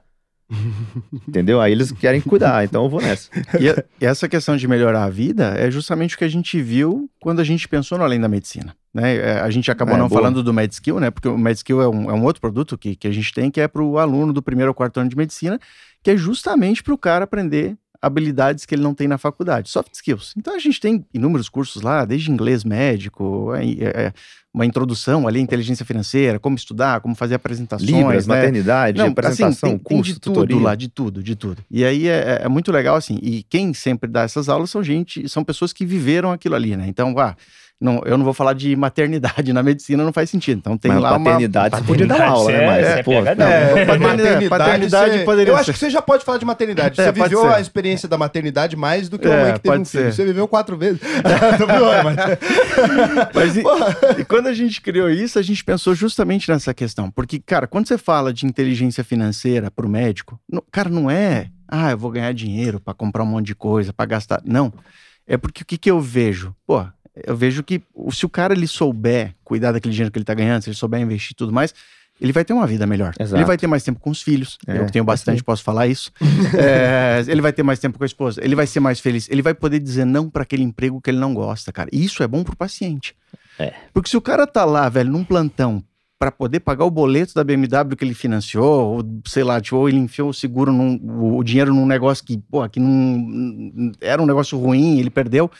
Entendeu? 1.28 1.60
Aí 1.60 1.72
eles 1.72 1.90
querem 1.92 2.20
cuidar, 2.20 2.64
então 2.64 2.84
eu 2.84 2.88
vou 2.90 3.00
nessa. 3.00 3.28
E, 3.60 3.68
a- 3.68 3.84
e 4.00 4.04
essa 4.06 4.28
questão 4.28 4.56
de 4.56 4.66
melhorar 4.68 5.04
a 5.04 5.10
vida 5.10 5.54
é 5.56 5.70
justamente 5.70 6.14
o 6.14 6.18
que 6.18 6.24
a 6.24 6.28
gente 6.28 6.60
viu 6.60 7.10
quando 7.20 7.40
a 7.40 7.44
gente 7.44 7.68
pensou 7.68 7.98
no 7.98 8.04
Além 8.04 8.20
da 8.20 8.28
Medicina. 8.28 8.74
Né? 8.94 9.16
É, 9.16 9.40
A 9.40 9.50
gente 9.50 9.70
acabou 9.70 9.94
É, 9.94 9.98
não 9.98 10.08
boa. 10.08 10.20
falando 10.20 10.42
do 10.42 10.52
MedSkill, 10.54 11.00
né? 11.00 11.10
Porque 11.10 11.28
o 11.28 11.36
MedSkill 11.36 11.82
é 11.82 11.88
um, 11.88 12.10
é 12.10 12.14
um 12.14 12.24
outro 12.24 12.40
produto 12.40 12.78
que, 12.78 12.96
que 12.96 13.08
a 13.08 13.12
gente 13.12 13.32
tem, 13.32 13.50
que 13.50 13.60
é 13.60 13.68
para 13.68 13.82
o 13.82 13.98
aluno 13.98 14.32
do 14.32 14.42
primeiro 14.42 14.70
ou 14.70 14.74
quarto 14.74 14.98
ano 15.00 15.10
de 15.10 15.16
medicina, 15.16 15.58
que 16.02 16.10
é 16.12 16.16
justamente 16.16 16.82
para 16.82 16.94
o 16.94 16.98
cara 16.98 17.24
aprender 17.24 17.76
habilidades 18.00 18.64
que 18.64 18.74
ele 18.74 18.82
não 18.82 18.94
tem 18.94 19.08
na 19.08 19.18
faculdade, 19.18 19.68
soft 19.70 19.92
skills. 19.94 20.32
Então 20.36 20.54
a 20.54 20.58
gente 20.58 20.78
tem 20.80 21.04
inúmeros 21.12 21.48
cursos 21.48 21.82
lá, 21.82 22.04
desde 22.04 22.30
inglês 22.30 22.62
médico, 22.62 23.52
é, 23.54 23.64
é, 24.06 24.12
uma 24.56 24.64
introdução 24.64 25.28
ali 25.28 25.38
inteligência 25.38 25.84
financeira, 25.84 26.38
como 26.38 26.56
estudar, 26.56 27.02
como 27.02 27.14
fazer 27.14 27.34
apresentações, 27.34 27.90
Libras, 27.90 28.26
né? 28.26 28.36
maternidade, 28.36 28.96
Não, 28.96 29.08
apresentação, 29.08 29.48
assim, 29.48 29.60
tem, 29.60 29.70
tem 29.70 29.78
curso, 29.98 30.14
de 30.14 30.18
tutoria. 30.18 30.56
tudo 30.56 30.64
lá, 30.64 30.74
de 30.74 30.88
tudo, 30.88 31.22
de 31.22 31.36
tudo. 31.36 31.62
E 31.70 31.84
aí 31.84 32.08
é, 32.08 32.40
é 32.42 32.48
muito 32.48 32.72
legal, 32.72 32.96
assim, 32.96 33.18
e 33.22 33.42
quem 33.42 33.74
sempre 33.74 34.10
dá 34.10 34.22
essas 34.22 34.48
aulas 34.48 34.70
são 34.70 34.82
gente, 34.82 35.28
são 35.28 35.44
pessoas 35.44 35.74
que 35.74 35.84
viveram 35.84 36.32
aquilo 36.32 36.54
ali, 36.54 36.74
né? 36.74 36.86
Então, 36.88 37.14
ah, 37.18 37.36
não, 37.80 38.00
eu 38.06 38.16
não 38.16 38.24
vou 38.24 38.32
falar 38.32 38.54
de 38.54 38.74
maternidade 38.74 39.52
na 39.52 39.62
medicina, 39.62 40.02
não 40.04 40.12
faz 40.12 40.30
sentido. 40.30 40.58
Então 40.58 40.78
tem 40.78 40.90
Mas 40.92 41.00
lá 41.02 41.16
uma... 41.16 41.24
paternidade, 41.24 41.76
você 41.76 41.82
podia 41.84 42.06
dar 42.06 42.16
uma 42.16 42.24
aula, 42.26 42.50
né? 42.52 42.58
Paternidade, 42.58 42.86
Mas, 42.86 42.98
é 42.98 43.02
pô. 43.02 43.12
É, 43.12 43.86
paternidade, 43.86 44.48
paternidade 44.48 45.18
você- 45.18 45.24
poderia 45.24 45.50
Eu 45.50 45.54
ser. 45.56 45.60
acho 45.60 45.72
que 45.72 45.78
você 45.78 45.90
já 45.90 46.00
pode 46.02 46.24
falar 46.24 46.38
de 46.38 46.44
maternidade. 46.44 47.00
É, 47.00 47.04
Você 47.04 47.12
viveu 47.12 47.42
ser. 47.42 47.48
a 47.54 47.60
experiência 47.60 48.08
da 48.08 48.16
maternidade 48.16 48.76
mais 48.76 49.08
do 49.08 49.18
que 49.18 49.26
É, 49.26 49.30
uma 49.30 49.42
mãe 49.42 49.52
que 49.54 49.60
teve 49.60 49.78
um 49.78 49.84
filho. 49.84 50.04
ser. 50.04 50.12
Você 50.12 50.24
viveu 50.24 50.48
quatro 50.48 50.76
vezes. 50.76 51.00
Brincando, 51.58 52.04
mas- 52.04 52.16
Mas 53.34 53.56
e, 53.56 53.62
e 54.20 54.24
quando 54.24 54.46
a 54.46 54.54
gente 54.54 54.80
criou 54.80 55.10
isso, 55.10 55.38
a 55.38 55.42
gente 55.42 55.64
pensou 55.64 55.94
justamente 55.94 56.50
nessa 56.50 56.72
questão. 56.72 57.10
Porque, 57.10 57.38
cara, 57.38 57.66
quando 57.66 57.86
você 57.88 57.98
fala 57.98 58.32
de 58.32 58.46
inteligência 58.46 59.04
financeira 59.04 59.70
para 59.70 59.86
o 59.86 59.88
médico, 59.88 60.38
não- 60.50 60.62
cara, 60.70 60.88
não 60.88 61.10
é, 61.10 61.48
ah, 61.68 61.90
eu 61.90 61.98
vou 61.98 62.10
ganhar 62.10 62.32
dinheiro 62.32 62.80
para 62.80 62.94
comprar 62.94 63.22
um 63.22 63.26
monte 63.26 63.46
de 63.46 63.54
coisa, 63.54 63.92
para 63.92 64.06
gastar. 64.06 64.40
Não. 64.44 64.72
É 65.28 65.36
porque 65.36 65.62
o 65.62 65.66
que, 65.66 65.76
que 65.76 65.90
eu 65.90 66.00
vejo? 66.00 66.54
Pô, 66.66 66.84
eu 67.24 67.36
vejo 67.36 67.62
que 67.62 67.82
se 68.10 68.26
o 68.26 68.28
cara 68.28 68.54
ele 68.54 68.66
souber 68.66 69.34
cuidar 69.44 69.72
daquele 69.72 69.92
dinheiro 69.92 70.10
que 70.10 70.18
ele 70.18 70.24
tá 70.24 70.34
ganhando, 70.34 70.62
se 70.62 70.68
ele 70.68 70.76
souber 70.76 71.00
investir 71.00 71.32
e 71.32 71.34
tudo 71.34 71.52
mais, 71.52 71.74
ele 72.20 72.32
vai 72.32 72.44
ter 72.44 72.52
uma 72.52 72.66
vida 72.66 72.86
melhor. 72.86 73.12
Exato. 73.18 73.36
Ele 73.36 73.44
vai 73.44 73.56
ter 73.58 73.66
mais 73.66 73.82
tempo 73.82 74.00
com 74.00 74.10
os 74.10 74.22
filhos. 74.22 74.58
É, 74.66 74.78
eu 74.78 74.90
tenho 74.90 75.04
bastante, 75.04 75.36
assim. 75.36 75.44
posso 75.44 75.62
falar 75.62 75.86
isso. 75.86 76.10
É, 76.56 77.24
ele 77.28 77.40
vai 77.40 77.52
ter 77.52 77.62
mais 77.62 77.78
tempo 77.78 77.98
com 77.98 78.04
a 78.04 78.06
esposa. 78.06 78.42
Ele 78.42 78.54
vai 78.54 78.66
ser 78.66 78.80
mais 78.80 79.00
feliz. 79.00 79.28
Ele 79.30 79.42
vai 79.42 79.52
poder 79.52 79.78
dizer 79.78 80.04
não 80.04 80.30
para 80.30 80.42
aquele 80.42 80.62
emprego 80.62 81.00
que 81.00 81.10
ele 81.10 81.18
não 81.18 81.34
gosta, 81.34 81.72
cara. 81.72 81.90
E 81.92 82.04
isso 82.04 82.22
é 82.22 82.26
bom 82.26 82.42
pro 82.42 82.56
paciente. 82.56 83.14
É. 83.58 83.72
Porque 83.92 84.08
se 84.08 84.16
o 84.16 84.20
cara 84.20 84.46
tá 84.46 84.64
lá, 84.64 84.88
velho, 84.88 85.10
num 85.10 85.24
plantão 85.24 85.82
para 86.18 86.32
poder 86.32 86.60
pagar 86.60 86.84
o 86.84 86.90
boleto 86.90 87.34
da 87.34 87.44
BMW 87.44 87.94
que 87.96 88.04
ele 88.04 88.14
financiou, 88.14 88.96
ou 88.96 89.04
sei 89.26 89.44
lá, 89.44 89.60
tipo, 89.60 89.76
ou 89.76 89.88
ele 89.88 89.98
enfiou 89.98 90.30
o 90.30 90.34
seguro 90.34 90.72
num, 90.72 90.96
o, 90.96 91.36
o 91.38 91.44
dinheiro 91.44 91.74
num 91.74 91.86
negócio 91.86 92.24
que, 92.24 92.38
pô, 92.38 92.66
que 92.68 92.80
não 92.80 93.92
era 94.00 94.22
um 94.22 94.26
negócio 94.26 94.58
ruim, 94.58 94.98
ele 94.98 95.10
perdeu. 95.10 95.50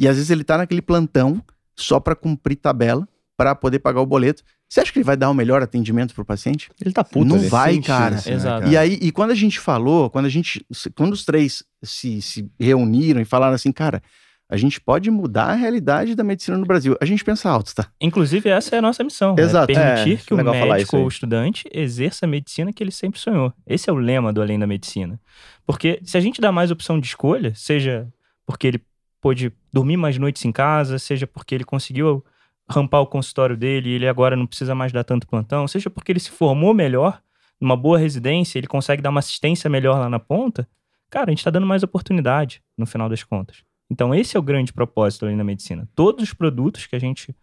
E 0.00 0.08
às 0.08 0.16
vezes 0.16 0.30
ele 0.30 0.42
tá 0.42 0.56
naquele 0.58 0.82
plantão 0.82 1.40
só 1.76 2.00
para 2.00 2.16
cumprir 2.16 2.56
tabela, 2.56 3.06
para 3.36 3.54
poder 3.54 3.78
pagar 3.78 4.00
o 4.00 4.06
boleto. 4.06 4.42
Você 4.68 4.80
acha 4.80 4.92
que 4.92 4.98
ele 4.98 5.04
vai 5.04 5.16
dar 5.16 5.28
o 5.30 5.34
melhor 5.34 5.62
atendimento 5.62 6.14
pro 6.14 6.24
paciente? 6.24 6.70
Ele 6.80 6.92
tá 6.92 7.02
puto 7.04 7.24
Não 7.26 7.36
ali. 7.36 7.48
vai, 7.48 7.72
Sem 7.74 7.82
cara. 7.82 8.14
chance, 8.16 8.30
né, 8.30 8.36
Exato. 8.36 8.68
E 8.68 8.76
aí, 8.76 8.98
e 9.02 9.12
quando 9.12 9.30
a 9.30 9.34
gente 9.34 9.58
falou, 9.60 10.08
quando 10.08 10.26
a 10.26 10.28
gente, 10.28 10.64
quando 10.94 11.12
os 11.12 11.24
três 11.24 11.62
se, 11.82 12.22
se 12.22 12.50
reuniram 12.58 13.20
e 13.20 13.24
falaram 13.24 13.54
assim, 13.54 13.72
cara, 13.72 14.00
a 14.48 14.56
gente 14.56 14.80
pode 14.80 15.10
mudar 15.10 15.44
a 15.46 15.54
realidade 15.54 16.14
da 16.14 16.22
medicina 16.24 16.56
no 16.56 16.66
Brasil. 16.66 16.96
A 17.00 17.04
gente 17.04 17.24
pensa 17.24 17.48
alto, 17.48 17.74
tá? 17.74 17.86
Inclusive, 18.00 18.48
essa 18.48 18.74
é 18.76 18.78
a 18.78 18.82
nossa 18.82 19.02
missão. 19.04 19.34
né? 19.34 19.42
Exato. 19.42 19.66
Permitir 19.72 20.12
É, 20.12 20.16
que 20.26 20.34
o 20.34 20.40
isso 20.40 20.50
médico 20.50 20.96
ou 20.96 21.04
o 21.04 21.08
estudante 21.08 21.64
exerça 21.72 22.26
a 22.26 22.28
medicina 22.28 22.72
que 22.72 22.82
ele 22.82 22.90
sempre 22.90 23.18
sonhou. 23.20 23.52
Esse 23.66 23.88
é 23.90 23.92
o 23.92 23.96
lema 23.96 24.32
do 24.32 24.40
Além 24.42 24.58
da 24.58 24.66
Medicina. 24.66 25.20
Porque 25.66 26.00
se 26.04 26.16
a 26.16 26.20
gente 26.20 26.40
dá 26.40 26.50
mais 26.52 26.70
opção 26.70 26.98
de 26.98 27.06
escolha, 27.06 27.52
seja 27.54 28.08
porque 28.46 28.66
ele 28.66 28.80
pôde 29.20 29.52
dormir 29.72 29.96
mais 29.96 30.18
noites 30.18 30.44
em 30.44 30.52
casa, 30.52 30.98
seja 30.98 31.26
porque 31.26 31.54
ele 31.54 31.64
conseguiu 31.64 32.24
rampar 32.68 33.00
o 33.00 33.06
consultório 33.06 33.56
dele 33.56 33.90
e 33.90 33.92
ele 33.94 34.08
agora 34.08 34.36
não 34.36 34.46
precisa 34.46 34.74
mais 34.74 34.92
dar 34.92 35.04
tanto 35.04 35.26
plantão, 35.26 35.66
seja 35.66 35.90
porque 35.90 36.12
ele 36.12 36.20
se 36.20 36.30
formou 36.30 36.72
melhor, 36.72 37.20
numa 37.60 37.76
boa 37.76 37.98
residência, 37.98 38.58
ele 38.58 38.66
consegue 38.66 39.02
dar 39.02 39.10
uma 39.10 39.18
assistência 39.18 39.68
melhor 39.68 39.98
lá 39.98 40.08
na 40.08 40.18
ponta, 40.18 40.68
cara, 41.10 41.26
a 41.26 41.30
gente 41.30 41.38
está 41.38 41.50
dando 41.50 41.66
mais 41.66 41.82
oportunidade 41.82 42.62
no 42.78 42.86
final 42.86 43.08
das 43.08 43.22
contas. 43.22 43.64
Então, 43.90 44.14
esse 44.14 44.36
é 44.36 44.40
o 44.40 44.42
grande 44.42 44.72
propósito 44.72 45.26
ali 45.26 45.34
na 45.34 45.42
medicina. 45.42 45.88
Todos 45.96 46.22
os 46.22 46.32
produtos 46.32 46.86
que 46.86 46.94
a 46.94 46.98
gente 46.98 47.34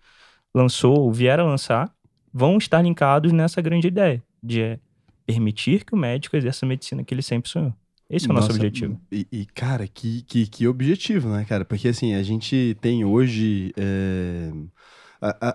lançou 0.55 1.01
ou 1.01 1.11
vier 1.11 1.39
a 1.39 1.43
lançar 1.43 1.93
vão 2.33 2.57
estar 2.57 2.81
linkados 2.81 3.33
nessa 3.33 3.61
grande 3.61 3.87
ideia 3.87 4.23
de 4.41 4.61
é, 4.61 4.79
permitir 5.25 5.83
que 5.83 5.93
o 5.93 5.97
médico 5.97 6.37
exerça 6.37 6.65
a 6.65 6.69
medicina 6.69 7.03
que 7.03 7.13
ele 7.13 7.21
sempre 7.21 7.49
sonhou. 7.49 7.73
Esse 8.09 8.27
é 8.27 8.31
o 8.31 8.33
nosso 8.33 8.47
Nossa, 8.47 8.59
objetivo. 8.59 8.99
E, 9.11 9.27
e, 9.31 9.45
cara, 9.45 9.85
que, 9.87 10.21
que, 10.21 10.47
que 10.47 10.67
objetivo, 10.67 11.29
né, 11.29 11.43
cara? 11.43 11.65
Porque 11.65 11.89
assim, 11.89 12.13
a 12.13 12.23
gente 12.23 12.77
tem 12.79 13.03
hoje 13.03 13.73
é, 13.75 14.49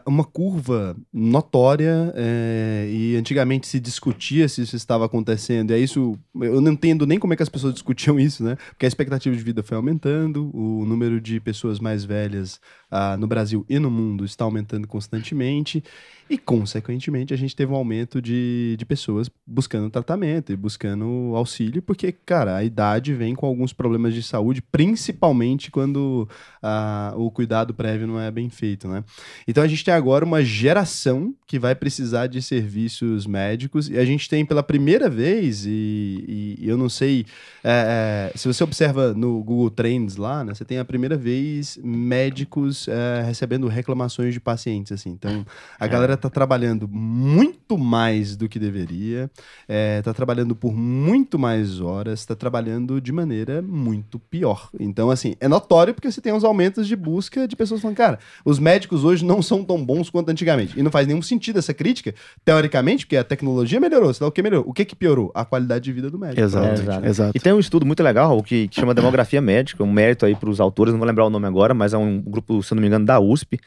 uma 0.07 0.25
curva 0.25 0.97
notória 1.13 2.13
é, 2.17 2.89
e 2.91 3.17
antigamente 3.17 3.67
se 3.67 3.79
discutia 3.79 4.49
se 4.49 4.63
isso 4.63 4.77
estava 4.77 5.05
acontecendo. 5.07 5.71
E 5.71 5.75
é 5.75 5.79
isso, 5.79 6.19
eu 6.41 6.61
não 6.61 6.73
entendo 6.73 7.07
nem 7.07 7.19
como 7.19 7.33
é 7.33 7.37
que 7.37 7.43
as 7.43 7.49
pessoas 7.49 7.75
discutiam 7.75 8.19
isso, 8.19 8.43
né? 8.43 8.57
Porque 8.71 8.87
a 8.87 8.89
expectativa 8.89 9.35
de 9.35 9.43
vida 9.43 9.63
foi 9.63 9.77
aumentando, 9.77 10.51
o 10.55 10.85
número 10.85 11.21
de 11.21 11.39
pessoas 11.41 11.79
mais 11.79 12.05
velhas 12.05 12.61
ah, 12.91 13.17
no 13.17 13.27
Brasil 13.27 13.65
e 13.69 13.79
no 13.79 13.91
mundo 13.91 14.25
está 14.25 14.45
aumentando 14.45 14.87
constantemente. 14.87 15.83
E, 16.31 16.39
consequentemente, 16.39 17.35
a 17.35 17.37
gente 17.37 17.55
teve 17.55 17.73
um 17.73 17.75
aumento 17.75 18.23
de, 18.23 18.75
de 18.79 18.87
pessoas 18.87 19.31
buscando 19.47 19.91
tratamento 19.91 20.51
e 20.51 20.57
buscando 20.57 21.33
auxílio, 21.35 21.83
porque, 21.83 22.11
cara, 22.11 22.57
a 22.57 22.65
idade 22.65 23.13
vem 23.13 23.35
com 23.35 23.45
alguns 23.45 23.73
problemas 23.73 24.15
de 24.15 24.23
saúde, 24.23 24.63
principalmente 24.63 25.71
quando 25.71 26.27
ah, 26.63 27.13
o 27.17 27.31
cuidado 27.31 27.75
prévio 27.75 28.07
não 28.07 28.19
é 28.19 28.31
bem 28.31 28.49
feito, 28.49 28.89
né? 28.89 29.05
Então, 29.53 29.63
a 29.63 29.69
gente 29.69 29.85
tem 29.85 29.93
agora 29.93 30.25
uma 30.25 30.43
geração 30.43 31.35
que 31.47 31.59
vai 31.59 31.75
precisar 31.75 32.27
de 32.27 32.41
serviços 32.41 33.27
médicos 33.27 33.91
e 33.91 33.99
a 33.99 34.05
gente 34.07 34.27
tem 34.27 34.47
pela 34.47 34.63
primeira 34.63 35.11
vez, 35.11 35.67
e, 35.67 36.57
e 36.59 36.67
eu 36.67 36.79
não 36.79 36.89
sei, 36.89 37.27
é, 37.63 38.31
é, 38.33 38.39
se 38.39 38.49
você 38.49 38.65
observa 38.65 39.13
no 39.13 39.45
Google 39.45 39.69
Trends 39.69 40.17
lá, 40.17 40.43
né, 40.43 40.55
você 40.55 40.65
tem 40.65 40.79
a 40.79 40.85
primeira 40.87 41.19
vez 41.19 41.79
médicos 41.85 42.89
é, 42.89 43.25
recebendo 43.27 43.69
reclamações 43.69 44.33
de 44.33 44.41
pacientes, 44.41 44.91
assim. 44.91 45.11
Então, 45.11 45.45
a 45.79 45.87
galera 45.87 46.17
tá 46.17 46.31
trabalhando 46.31 46.89
muito 46.89 47.77
mais 47.77 48.35
do 48.35 48.49
que 48.49 48.59
deveria, 48.59 49.31
é, 49.69 50.01
tá 50.01 50.15
trabalhando 50.15 50.57
por 50.57 50.73
muito 50.73 51.39
mais 51.39 51.79
horas, 51.79 52.25
tá 52.25 52.35
trabalhando 52.35 53.03
de 53.03 53.13
maneira 53.13 53.61
muito 53.61 54.19
pior. 54.19 54.71
Então, 54.81 55.11
assim, 55.11 55.35
é 55.39 55.47
notório 55.47 55.93
porque 55.93 56.11
você 56.11 56.23
tem 56.23 56.33
uns 56.33 56.43
aumentos 56.43 56.89
de 56.89 56.97
busca 56.97 57.47
de 57.47 57.55
pessoas 57.55 57.83
falando, 57.83 57.99
cara, 57.99 58.19
os 58.47 58.59
médicos 58.59 59.05
hoje 59.05 59.23
não 59.23 59.42
são 59.43 59.65
tão 59.65 59.85
bons 59.85 60.09
quanto 60.11 60.31
antigamente. 60.31 60.79
E 60.79 60.83
não 60.83 60.91
faz 60.91 61.07
nenhum 61.07 61.23
sentido 61.23 61.59
essa 61.59 61.75
crítica, 61.75 62.15
teoricamente, 62.45 63.05
porque 63.05 63.17
a 63.17 63.25
tecnologia 63.25 63.81
melhorou, 63.81 64.13
sei 64.15 64.25
lá 64.25 64.29
o 64.29 64.33
que 64.33 64.43
melhorou. 64.43 64.69
O 64.69 64.73
que 64.73 64.85
que 64.85 64.97
piorou? 64.97 65.31
A 65.35 65.45
qualidade 65.45 65.85
de 65.85 65.93
vida 65.93 66.11
do 66.11 66.19
médico. 66.19 66.41
Exato, 66.41 66.67
É, 66.67 66.73
exato. 66.73 67.07
exato. 67.07 67.33
E 67.35 67.41
tem 67.41 67.53
um 67.53 67.61
estudo 67.61 67.85
muito 67.85 68.03
legal 68.03 68.39
o 68.39 68.43
que, 68.43 68.69
chama 68.71 68.95
Demografia 68.95 69.41
Médica, 69.41 69.83
um 69.83 69.93
mérito 69.93 70.25
aí 70.25 70.35
para 70.35 70.49
os 70.49 70.61
autores, 70.61 70.93
não 70.93 70.99
vou 70.99 71.07
lembrar 71.07 71.27
o 71.27 71.31
nome 71.31 71.47
agora, 71.47 71.75
mas 71.75 71.93
é 71.93 71.99
um 71.99 72.21
grupo, 72.21 72.63
se 72.63 72.75
não 72.75 72.81
me 72.81 72.87
engano, 72.87 73.05
da 73.05 73.21
USP, 73.21 73.59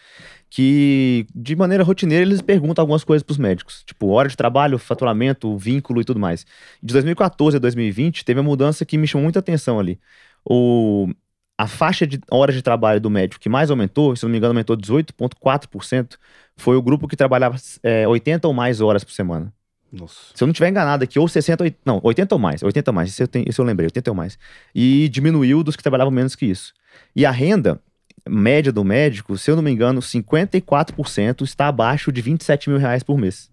que 0.49 1.25
de 1.35 1.55
maneira 1.55 1.83
rotineira 1.83 2.23
eles 2.23 2.41
perguntam 2.41 2.81
algumas 2.81 3.03
coisas 3.03 3.23
para 3.23 3.33
os 3.33 3.37
médicos, 3.37 3.83
tipo 3.85 4.07
hora 4.07 4.29
de 4.29 4.37
trabalho, 4.37 4.77
faturamento, 4.77 5.57
vínculo 5.57 6.01
e 6.01 6.05
tudo 6.05 6.19
mais. 6.19 6.45
De 6.81 6.93
2014 6.93 7.57
a 7.57 7.59
2020 7.59 8.23
teve 8.23 8.39
uma 8.39 8.49
mudança 8.49 8.85
que 8.85 8.97
me 8.97 9.07
chamou 9.07 9.23
muita 9.23 9.39
atenção 9.39 9.79
ali. 9.79 9.99
O, 10.47 11.09
a 11.57 11.67
faixa 11.67 12.05
de 12.05 12.19
horas 12.29 12.55
de 12.55 12.61
trabalho 12.61 12.99
do 12.99 13.09
médico 13.09 13.41
que 13.41 13.47
mais 13.49 13.69
aumentou, 13.71 14.15
se 14.15 14.25
eu 14.25 14.27
não 14.27 14.31
me 14.31 14.37
engano, 14.37 14.51
aumentou 14.51 14.75
18,4%, 14.75 16.17
foi 16.57 16.75
o 16.75 16.81
grupo 16.81 17.07
que 17.07 17.15
trabalhava 17.15 17.55
é, 17.83 18.07
80 18.07 18.47
ou 18.47 18.53
mais 18.53 18.81
horas 18.81 19.03
por 19.03 19.11
semana. 19.11 19.53
Nossa. 19.91 20.15
Se 20.33 20.43
eu 20.43 20.47
não 20.47 20.51
estiver 20.51 20.69
enganado 20.69 21.03
aqui, 21.03 21.17
ou 21.17 21.27
60, 21.27 21.63
oit- 21.63 21.77
não, 21.85 22.01
80 22.03 22.35
ou 22.35 22.39
mais, 22.39 22.61
80 22.61 22.91
ou 22.91 22.95
mais, 22.95 23.09
isso 23.09 23.23
eu, 23.23 23.27
tenho, 23.27 23.45
isso 23.47 23.61
eu 23.61 23.65
lembrei, 23.65 23.87
80 23.87 24.11
ou 24.11 24.15
mais. 24.15 24.37
E 24.73 25.07
diminuiu 25.09 25.63
dos 25.63 25.75
que 25.77 25.83
trabalhavam 25.83 26.11
menos 26.11 26.35
que 26.35 26.45
isso. 26.45 26.73
E 27.15 27.25
a 27.25 27.31
renda 27.31 27.79
média 28.27 28.71
do 28.73 28.83
médico, 28.83 29.37
se 29.37 29.49
eu 29.49 29.55
não 29.55 29.63
me 29.63 29.71
engano, 29.71 30.01
54% 30.01 31.43
está 31.43 31.67
abaixo 31.67 32.11
de 32.11 32.21
27 32.21 32.69
mil 32.69 32.79
reais 32.79 33.03
por 33.03 33.17
mês. 33.17 33.49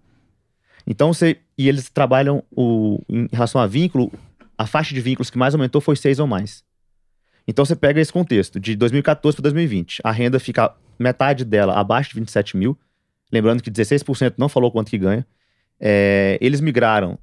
Então, 0.87 1.13
você, 1.13 1.37
e 1.57 1.69
eles 1.69 1.89
trabalham, 1.89 2.43
o, 2.51 2.99
em 3.09 3.29
relação 3.33 3.61
a 3.61 3.67
vínculo, 3.67 4.11
a 4.59 4.67
faixa 4.67 4.93
de 4.95 5.01
vínculos 5.01 5.31
que 5.31 5.39
mais 5.39 5.55
aumentou 5.55 5.81
foi 5.81 5.95
6 5.95 6.19
ou 6.19 6.27
mais. 6.27 6.65
Então, 7.47 7.65
você 7.65 7.75
pega 7.75 8.01
esse 8.01 8.13
contexto, 8.13 8.61
de 8.61 8.77
2014 8.77 9.37
para 9.37 9.43
2020, 9.43 10.01
a 10.05 10.13
renda 10.13 10.39
fica 10.39 10.75
metade 10.99 11.45
dela 11.45 11.79
abaixo 11.79 12.11
de 12.11 12.17
27 12.17 12.57
mil, 12.57 12.79
lembrando 13.33 13.63
que 13.63 13.71
16% 13.71 14.35
não 14.39 14.49
falou 14.49 14.71
quanto 14.71 14.91
que 14.91 14.99
ganha. 14.99 15.27
É, 15.81 16.39
eles 16.41 16.61
migraram, 16.61 17.19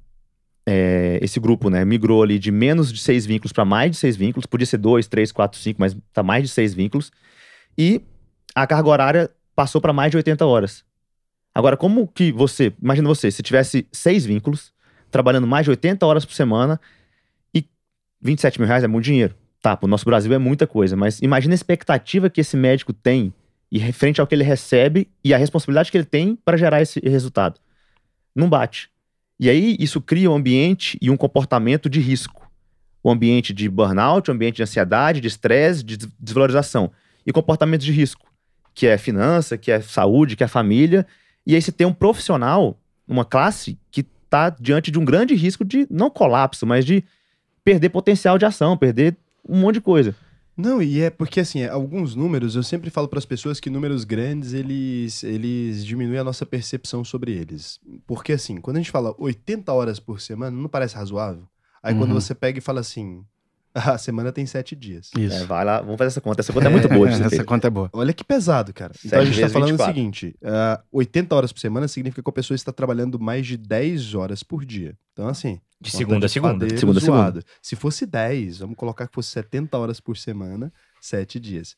é, 0.66 1.18
esse 1.22 1.40
grupo, 1.40 1.70
né, 1.70 1.84
migrou 1.84 2.22
ali 2.22 2.38
de 2.38 2.50
menos 2.50 2.92
de 2.92 3.00
seis 3.00 3.24
vínculos 3.24 3.52
para 3.52 3.64
mais 3.64 3.92
de 3.92 3.96
seis 3.96 4.16
vínculos, 4.16 4.46
podia 4.46 4.66
ser 4.66 4.78
dois, 4.78 5.06
três, 5.06 5.32
quatro, 5.32 5.58
cinco, 5.58 5.80
mas 5.80 5.96
tá 6.12 6.22
mais 6.22 6.42
de 6.42 6.48
seis 6.50 6.74
vínculos. 6.74 7.10
E 7.78 8.02
a 8.54 8.66
carga 8.66 8.88
horária 8.88 9.30
passou 9.54 9.80
para 9.80 9.92
mais 9.92 10.10
de 10.10 10.16
80 10.16 10.44
horas. 10.44 10.84
Agora, 11.54 11.76
como 11.76 12.06
que 12.06 12.30
você, 12.30 12.72
imagina 12.80 13.08
você, 13.08 13.30
se 13.30 13.42
tivesse 13.42 13.86
seis 13.92 14.24
vínculos, 14.24 14.72
trabalhando 15.10 15.46
mais 15.46 15.64
de 15.64 15.70
80 15.70 16.06
horas 16.06 16.24
por 16.24 16.34
semana 16.34 16.80
e 17.54 17.64
27 18.20 18.60
mil 18.60 18.68
reais 18.68 18.84
é 18.84 18.86
muito 18.86 19.04
dinheiro. 19.04 19.34
Tá, 19.62 19.76
pro 19.76 19.86
nosso 19.86 20.04
Brasil 20.06 20.32
é 20.32 20.38
muita 20.38 20.66
coisa, 20.66 20.96
mas 20.96 21.20
imagina 21.20 21.52
a 21.52 21.54
expectativa 21.54 22.30
que 22.30 22.40
esse 22.40 22.56
médico 22.56 22.92
tem 22.92 23.32
e 23.70 23.78
referente 23.78 24.20
ao 24.20 24.26
que 24.26 24.34
ele 24.34 24.42
recebe 24.42 25.08
e 25.22 25.34
a 25.34 25.36
responsabilidade 25.36 25.90
que 25.90 25.98
ele 25.98 26.04
tem 26.04 26.34
para 26.34 26.56
gerar 26.56 26.80
esse 26.80 26.98
resultado. 27.00 27.60
Não 28.34 28.48
bate. 28.48 28.88
E 29.38 29.48
aí 29.50 29.76
isso 29.78 30.00
cria 30.00 30.30
um 30.30 30.34
ambiente 30.34 30.98
e 31.00 31.10
um 31.10 31.16
comportamento 31.16 31.88
de 31.88 32.00
risco. 32.00 32.50
O 33.02 33.10
ambiente 33.10 33.52
de 33.52 33.68
burnout, 33.68 34.30
o 34.30 34.34
ambiente 34.34 34.56
de 34.56 34.62
ansiedade, 34.62 35.20
de 35.20 35.28
estresse, 35.28 35.82
de 35.82 35.96
des- 35.96 36.08
desvalorização. 36.18 36.90
E 37.26 37.32
comportamento 37.32 37.82
de 37.82 37.92
risco, 37.92 38.26
que 38.74 38.86
é 38.86 38.96
finança, 38.98 39.56
que 39.58 39.70
é 39.70 39.80
saúde, 39.80 40.36
que 40.36 40.44
é 40.44 40.48
família. 40.48 41.06
E 41.46 41.54
aí 41.54 41.62
você 41.62 41.72
tem 41.72 41.86
um 41.86 41.92
profissional, 41.92 42.78
uma 43.06 43.24
classe, 43.24 43.78
que 43.90 44.06
está 44.24 44.50
diante 44.50 44.90
de 44.90 44.98
um 44.98 45.04
grande 45.04 45.34
risco 45.34 45.64
de, 45.64 45.86
não 45.90 46.10
colapso, 46.10 46.66
mas 46.66 46.84
de 46.84 47.04
perder 47.64 47.90
potencial 47.90 48.38
de 48.38 48.44
ação, 48.44 48.76
perder 48.76 49.16
um 49.48 49.60
monte 49.60 49.74
de 49.74 49.80
coisa. 49.80 50.14
Não, 50.56 50.82
e 50.82 51.00
é 51.00 51.08
porque 51.08 51.40
assim, 51.40 51.64
alguns 51.64 52.14
números, 52.14 52.54
eu 52.54 52.62
sempre 52.62 52.90
falo 52.90 53.08
para 53.08 53.18
as 53.18 53.24
pessoas 53.24 53.58
que 53.58 53.70
números 53.70 54.04
grandes, 54.04 54.52
eles, 54.52 55.22
eles 55.24 55.84
diminuem 55.86 56.18
a 56.18 56.24
nossa 56.24 56.44
percepção 56.44 57.02
sobre 57.02 57.32
eles. 57.32 57.80
Porque 58.06 58.32
assim, 58.32 58.60
quando 58.60 58.76
a 58.76 58.80
gente 58.80 58.90
fala 58.90 59.14
80 59.18 59.72
horas 59.72 59.98
por 59.98 60.20
semana, 60.20 60.54
não 60.54 60.68
parece 60.68 60.96
razoável? 60.96 61.44
Aí 61.82 61.94
quando 61.94 62.10
Uhum. 62.10 62.20
você 62.20 62.34
pega 62.34 62.58
e 62.58 62.62
fala 62.62 62.80
assim, 62.80 63.24
a 63.74 63.98
semana 63.98 64.32
tem 64.32 64.44
sete 64.46 64.74
dias. 64.74 65.10
Isso. 65.16 65.36
É, 65.36 65.44
vai 65.44 65.64
lá, 65.64 65.80
vamos 65.80 65.96
fazer 65.96 66.08
essa 66.08 66.20
conta. 66.20 66.40
Essa 66.40 66.52
conta 66.52 66.66
é 66.66 66.70
muito 66.70 66.88
boa 66.88 67.08
de 67.08 67.14
Essa 67.14 67.28
feita. 67.28 67.44
conta 67.44 67.66
é 67.66 67.70
boa. 67.70 67.90
Olha 67.92 68.12
que 68.12 68.24
pesado, 68.24 68.72
cara. 68.72 68.92
Então 69.04 69.18
Sete 69.18 69.20
a 69.20 69.24
gente 69.24 69.34
tá 69.34 69.40
vezes 69.40 69.52
falando 69.52 69.68
24. 69.70 69.92
o 69.92 69.94
seguinte: 69.94 70.36
ah, 70.42 70.82
80 70.92 71.34
horas 71.34 71.52
por 71.52 71.60
semana 71.60 71.88
significa 71.88 72.22
que 72.22 72.30
a 72.30 72.32
pessoa 72.32 72.54
está 72.54 72.72
trabalhando 72.72 73.18
mais 73.18 73.46
de 73.46 73.56
10 73.56 74.14
horas 74.14 74.42
por 74.42 74.64
dia. 74.64 74.96
Então, 75.12 75.28
assim. 75.28 75.60
De 75.80 75.90
segunda 75.90 76.26
a 76.26 76.28
segunda. 76.28 76.52
padeiro 76.54 76.78
Segunda 76.78 76.98
a 76.98 77.02
segunda. 77.02 77.44
Se 77.62 77.74
fosse 77.74 78.04
10, 78.04 78.58
vamos 78.58 78.76
colocar 78.76 79.06
que 79.06 79.14
fosse 79.14 79.30
70 79.30 79.78
horas 79.78 79.98
por 79.98 80.16
semana, 80.16 80.70
7 81.00 81.40
dias. 81.40 81.74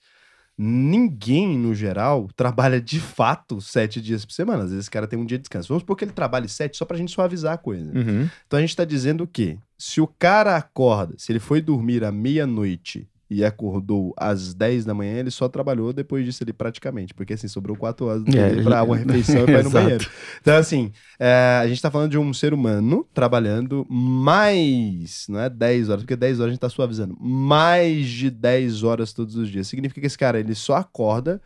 Ninguém, 0.57 1.59
no 1.59 1.75
geral, 1.75 2.29
trabalha 2.37 2.81
de 2.81 3.01
fato 3.01 3.61
7 3.61 4.01
dias 4.01 4.25
por 4.25 4.33
semana. 4.33 4.65
Às 4.65 4.71
vezes 4.71 4.85
esse 4.85 4.91
cara 4.91 5.07
tem 5.07 5.19
um 5.19 5.25
dia 5.25 5.39
de 5.39 5.43
descanso. 5.43 5.69
Vamos 5.69 5.83
supor 5.83 5.97
que 5.97 6.05
ele 6.05 6.13
trabalhe 6.13 6.49
7 6.49 6.77
só 6.77 6.85
pra 6.85 6.97
gente 6.97 7.11
suavizar 7.11 7.55
a 7.55 7.59
coisa. 7.59 7.91
Uhum. 7.93 8.29
Então 8.47 8.59
a 8.59 8.61
gente 8.61 8.77
tá 8.77 8.85
dizendo 8.85 9.27
que 9.27 9.59
se 9.79 10.01
o 10.01 10.07
cara 10.07 10.57
acorda, 10.57 11.15
se 11.17 11.33
ele 11.33 11.41
foi 11.41 11.61
dormir 11.61 12.05
à 12.05 12.13
meia-noite 12.13 13.09
e 13.33 13.45
acordou 13.45 14.13
às 14.17 14.53
10 14.55 14.85
da 14.85 14.93
manhã, 14.93 15.15
ele 15.19 15.31
só 15.31 15.49
trabalhou 15.49 15.93
depois 15.93 16.25
disso 16.25 16.45
ali 16.45 16.53
praticamente, 16.53 17.15
porque 17.15 17.33
assim, 17.33 17.49
sobrou 17.49 17.77
4 17.77 18.07
horas 18.07 18.23
É, 18.35 18.63
pra 18.63 18.83
uma 18.83 18.97
refeição 18.99 19.47
e 19.49 19.51
ir 19.51 19.65
no 19.65 19.71
banheiro. 19.71 20.07
Então 20.41 20.55
assim, 20.57 20.93
é, 21.19 21.59
a 21.63 21.67
gente 21.67 21.81
tá 21.81 21.91
falando 21.91 22.11
de 22.11 22.19
um 22.19 22.33
ser 22.35 22.53
humano 22.53 23.07
trabalhando 23.15 23.87
mais, 23.89 25.27
não 25.29 25.41
é 25.41 25.49
10 25.49 25.89
horas, 25.89 26.03
porque 26.03 26.17
10 26.17 26.41
horas 26.41 26.49
a 26.49 26.53
gente 26.53 26.61
tá 26.61 26.69
suavizando, 26.69 27.17
mais 27.21 28.07
de 28.07 28.31
10 28.31 28.83
horas 28.83 29.13
todos 29.13 29.37
os 29.37 29.49
dias. 29.49 29.67
Significa 29.67 30.01
que 30.01 30.07
esse 30.07 30.19
cara, 30.19 30.39
ele 30.39 30.55
só 30.55 30.75
acorda, 30.77 31.41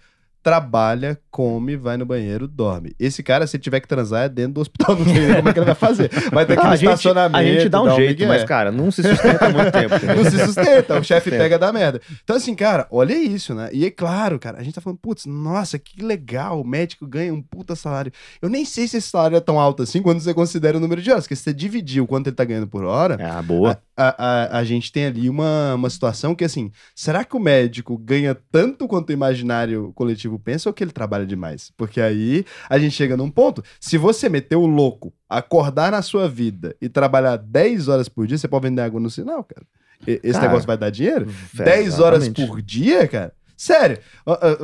trabalha, 0.47 1.19
come, 1.29 1.77
vai 1.77 1.97
no 1.97 2.07
banheiro, 2.07 2.47
dorme. 2.47 2.95
Esse 3.01 3.21
cara, 3.21 3.49
se 3.49 3.57
ele 3.57 3.65
tiver 3.65 3.81
que 3.81 3.89
transar, 3.89 4.23
é 4.27 4.29
dentro 4.29 4.53
do 4.53 4.61
hospital, 4.61 4.95
não 4.95 5.05
sei 5.05 5.35
como 5.35 5.49
é 5.49 5.53
que 5.53 5.59
ele 5.59 5.67
vai 5.67 5.75
fazer. 5.75 6.09
Vai 6.31 6.47
ter 6.47 6.55
que 6.55 6.61
Ah, 6.61 6.67
no 6.67 6.71
a, 6.71 6.77
gente, 6.77 6.85
estacionamento. 6.89 7.37
a 7.37 7.43
gente 7.43 7.69
dá 7.69 7.83
um 7.83 7.87
dar 7.87 7.97
jeito, 7.97 8.11
migué. 8.21 8.27
mas, 8.29 8.45
cara, 8.45 8.71
não 8.71 8.89
se 8.93 9.03
sustenta 9.03 9.49
muito 9.49 9.73
tempo. 9.73 9.95
entendeu? 9.97 10.17
Não 10.23 10.31
se 10.31 10.39
sustenta, 10.47 11.01
o 11.01 11.03
chefe 11.03 11.31
pega 11.31 11.59
da 11.59 11.73
merda. 11.73 12.01
Então, 12.23 12.37
assim, 12.37 12.55
cara, 12.55 12.87
olha 12.93 13.13
isso, 13.13 13.55
né? 13.57 13.69
E 13.73 13.85
é 13.85 13.91
claro, 13.91 14.39
cara, 14.39 14.59
a 14.59 14.63
gente 14.63 14.75
tá 14.77 14.81
falando, 14.81 14.99
putz, 15.01 15.27
nossa, 15.27 15.81
que 15.81 16.01
legal, 16.01 16.61
o 16.61 16.65
médico 16.65 17.05
ganha 17.09 17.35
um 17.35 17.43
puta 17.43 17.75
salário. 17.75 18.13
Eu 18.41 18.49
nem 18.49 18.65
sei 18.65 18.87
se 18.87 18.99
esse 18.99 19.09
salário 19.09 19.37
é 19.37 19.41
tão 19.41 19.59
alto 19.59 19.83
assim 19.83 20.01
quando 20.01 20.21
você 20.21 20.33
considera 20.33 20.77
o 20.79 20.81
número 20.81 21.03
de 21.03 21.11
horas, 21.11 21.25
porque 21.25 21.35
se 21.35 21.43
você 21.43 21.53
dividir 21.53 22.01
o 22.01 22.07
quanto 22.07 22.29
ele 22.29 22.37
tá 22.37 22.45
ganhando 22.45 22.69
por 22.69 22.85
hora, 22.85 23.19
Ah, 23.21 23.43
boa. 23.43 23.81
a, 23.97 24.25
a, 24.55 24.59
a 24.61 24.65
gente 24.65 24.93
tem 24.93 25.07
ali 25.07 25.29
uma, 25.29 25.75
uma 25.75 25.91
situação 25.91 26.37
que, 26.37 26.45
assim, 26.45 26.71
será 26.95 27.25
que 27.25 27.37
o 27.37 27.41
médico 27.41 27.99
ganha 27.99 28.37
tanto 28.53 28.87
quanto 28.87 29.11
o 29.11 29.13
imaginário 29.13 29.93
coletivo 29.95 30.36
pensa 30.39 30.69
ou 30.69 30.73
que 30.73 30.83
ele 30.83 30.93
trabalha 30.93 31.27
demais. 31.27 31.73
Porque 31.77 32.01
aí 32.01 32.45
a 32.69 32.79
gente 32.79 32.93
chega 32.93 33.17
num 33.17 33.31
ponto. 33.31 33.63
Se 33.81 33.97
você 33.99 34.29
meter 34.29 34.57
o 34.57 34.67
louco, 34.67 35.13
acordar 35.29 35.93
na 35.93 36.03
sua 36.03 36.29
vida 36.29 36.75
e 36.81 36.89
trabalhar 36.89 37.37
10 37.37 37.89
horas 37.89 38.09
por 38.09 38.27
dia, 38.27 38.39
você 38.39 38.49
pode 38.49 38.69
vender 38.69 38.83
água 38.83 39.01
no 39.01 39.11
sinal, 39.11 39.45
cara. 39.45 39.67
Esse 40.07 40.33
Cara, 40.33 40.49
negócio 40.49 40.67
vai 40.67 40.77
dar 40.77 40.91
dinheiro? 40.91 41.27
10 41.55 42.01
horas 42.01 42.29
por 42.29 42.61
dia, 42.61 43.09
cara? 43.09 43.33
Sério, 43.57 43.99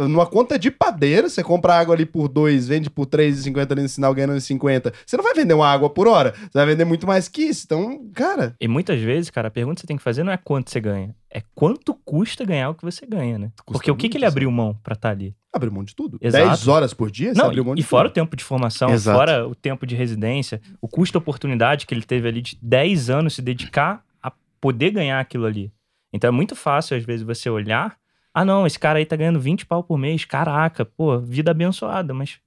numa 0.09 0.27
conta 0.27 0.59
de 0.59 0.71
padeiro, 0.71 1.31
você 1.31 1.43
compra 1.43 1.75
água 1.79 1.95
ali 1.95 2.05
por 2.05 2.29
2, 2.29 2.69
vende 2.69 2.91
por 2.91 3.07
3,50 3.07 3.73
ali 3.73 3.83
no 3.83 3.89
sinal, 3.89 4.15
ganhando 4.15 4.39
50. 4.41 4.93
Você 5.07 5.17
não 5.17 5.25
vai 5.25 5.35
vender 5.35 5.55
uma 5.55 5.67
água 5.67 5.89
por 5.89 6.07
hora, 6.07 6.33
você 6.35 6.51
vai 6.53 6.67
vender 6.67 6.85
muito 6.85 7.07
mais 7.07 7.29
que 7.29 7.43
isso. 7.43 7.63
Então, 7.65 8.07
cara, 8.15 8.55
E 8.61 8.69
muitas 8.69 9.01
vezes, 9.01 9.31
cara, 9.31 9.49
a 9.49 9.51
pergunta 9.51 9.77
que 9.77 9.81
você 9.83 9.87
tem 9.87 9.97
que 9.97 10.03
fazer 10.03 10.23
não 10.25 10.33
é 10.33 10.37
quanto 10.37 10.71
você 10.71 10.81
ganha, 10.81 11.15
é 11.31 11.43
quanto 11.55 11.95
custa 12.05 12.45
ganhar 12.45 12.71
o 12.71 12.75
que 12.75 12.85
você 12.85 13.07
ganha, 13.07 13.39
né? 13.39 13.51
Custa 13.65 13.73
Porque 13.79 13.91
o 13.91 13.97
que, 13.97 14.09
que 14.09 14.17
ele 14.19 14.27
abriu 14.27 14.51
mão 14.51 14.77
pra 14.83 14.93
estar 14.95 15.11
ali? 15.11 15.35
abre 15.55 15.69
mão 15.69 15.85
de 15.85 15.95
tudo. 15.95 16.17
Exato. 16.19 16.47
10 16.49 16.69
horas 16.69 16.95
por 16.95 17.11
dia, 17.11 17.35
você 17.35 17.39
Não, 17.39 17.49
abriu 17.49 17.63
mão 17.63 17.75
de 17.75 17.83
e 17.83 17.85
fora 17.85 18.09
o 18.09 18.11
tudo. 18.11 18.15
tempo 18.15 18.35
de 18.37 18.43
formação, 18.43 18.89
Exato. 18.91 19.19
fora 19.19 19.47
o 19.47 19.55
tempo 19.55 19.87
de 19.87 19.95
residência, 19.95 20.61
o 20.81 20.89
custo-oportunidade 20.89 21.87
que 21.87 21.93
ele 21.93 22.03
teve 22.03 22.27
ali 22.27 22.41
de 22.41 22.59
10 22.63 23.11
anos 23.11 23.35
se 23.35 23.43
dedicar 23.43 24.03
a 24.23 24.33
poder 24.61 24.91
ganhar 24.93 25.21
aquilo 25.21 25.45
ali. 25.45 25.71
Então 26.11 26.29
é 26.29 26.31
muito 26.31 26.57
fácil, 26.57 26.97
às 26.97 27.05
vezes, 27.05 27.23
você 27.25 27.51
olhar, 27.51 27.97
ah, 28.35 28.45
não, 28.45 28.67
esse 28.67 28.79
cara 28.79 28.99
aí 28.99 29.07
tá 29.07 29.17
ganhando 29.17 29.41
20 29.41 29.67
pau 29.67 29.83
por 29.85 29.99
mês, 29.99 30.25
caraca, 30.25 30.85
pô, 30.85 31.19
vida 31.19 31.51
abençoada, 31.51 32.15
mas 32.15 32.41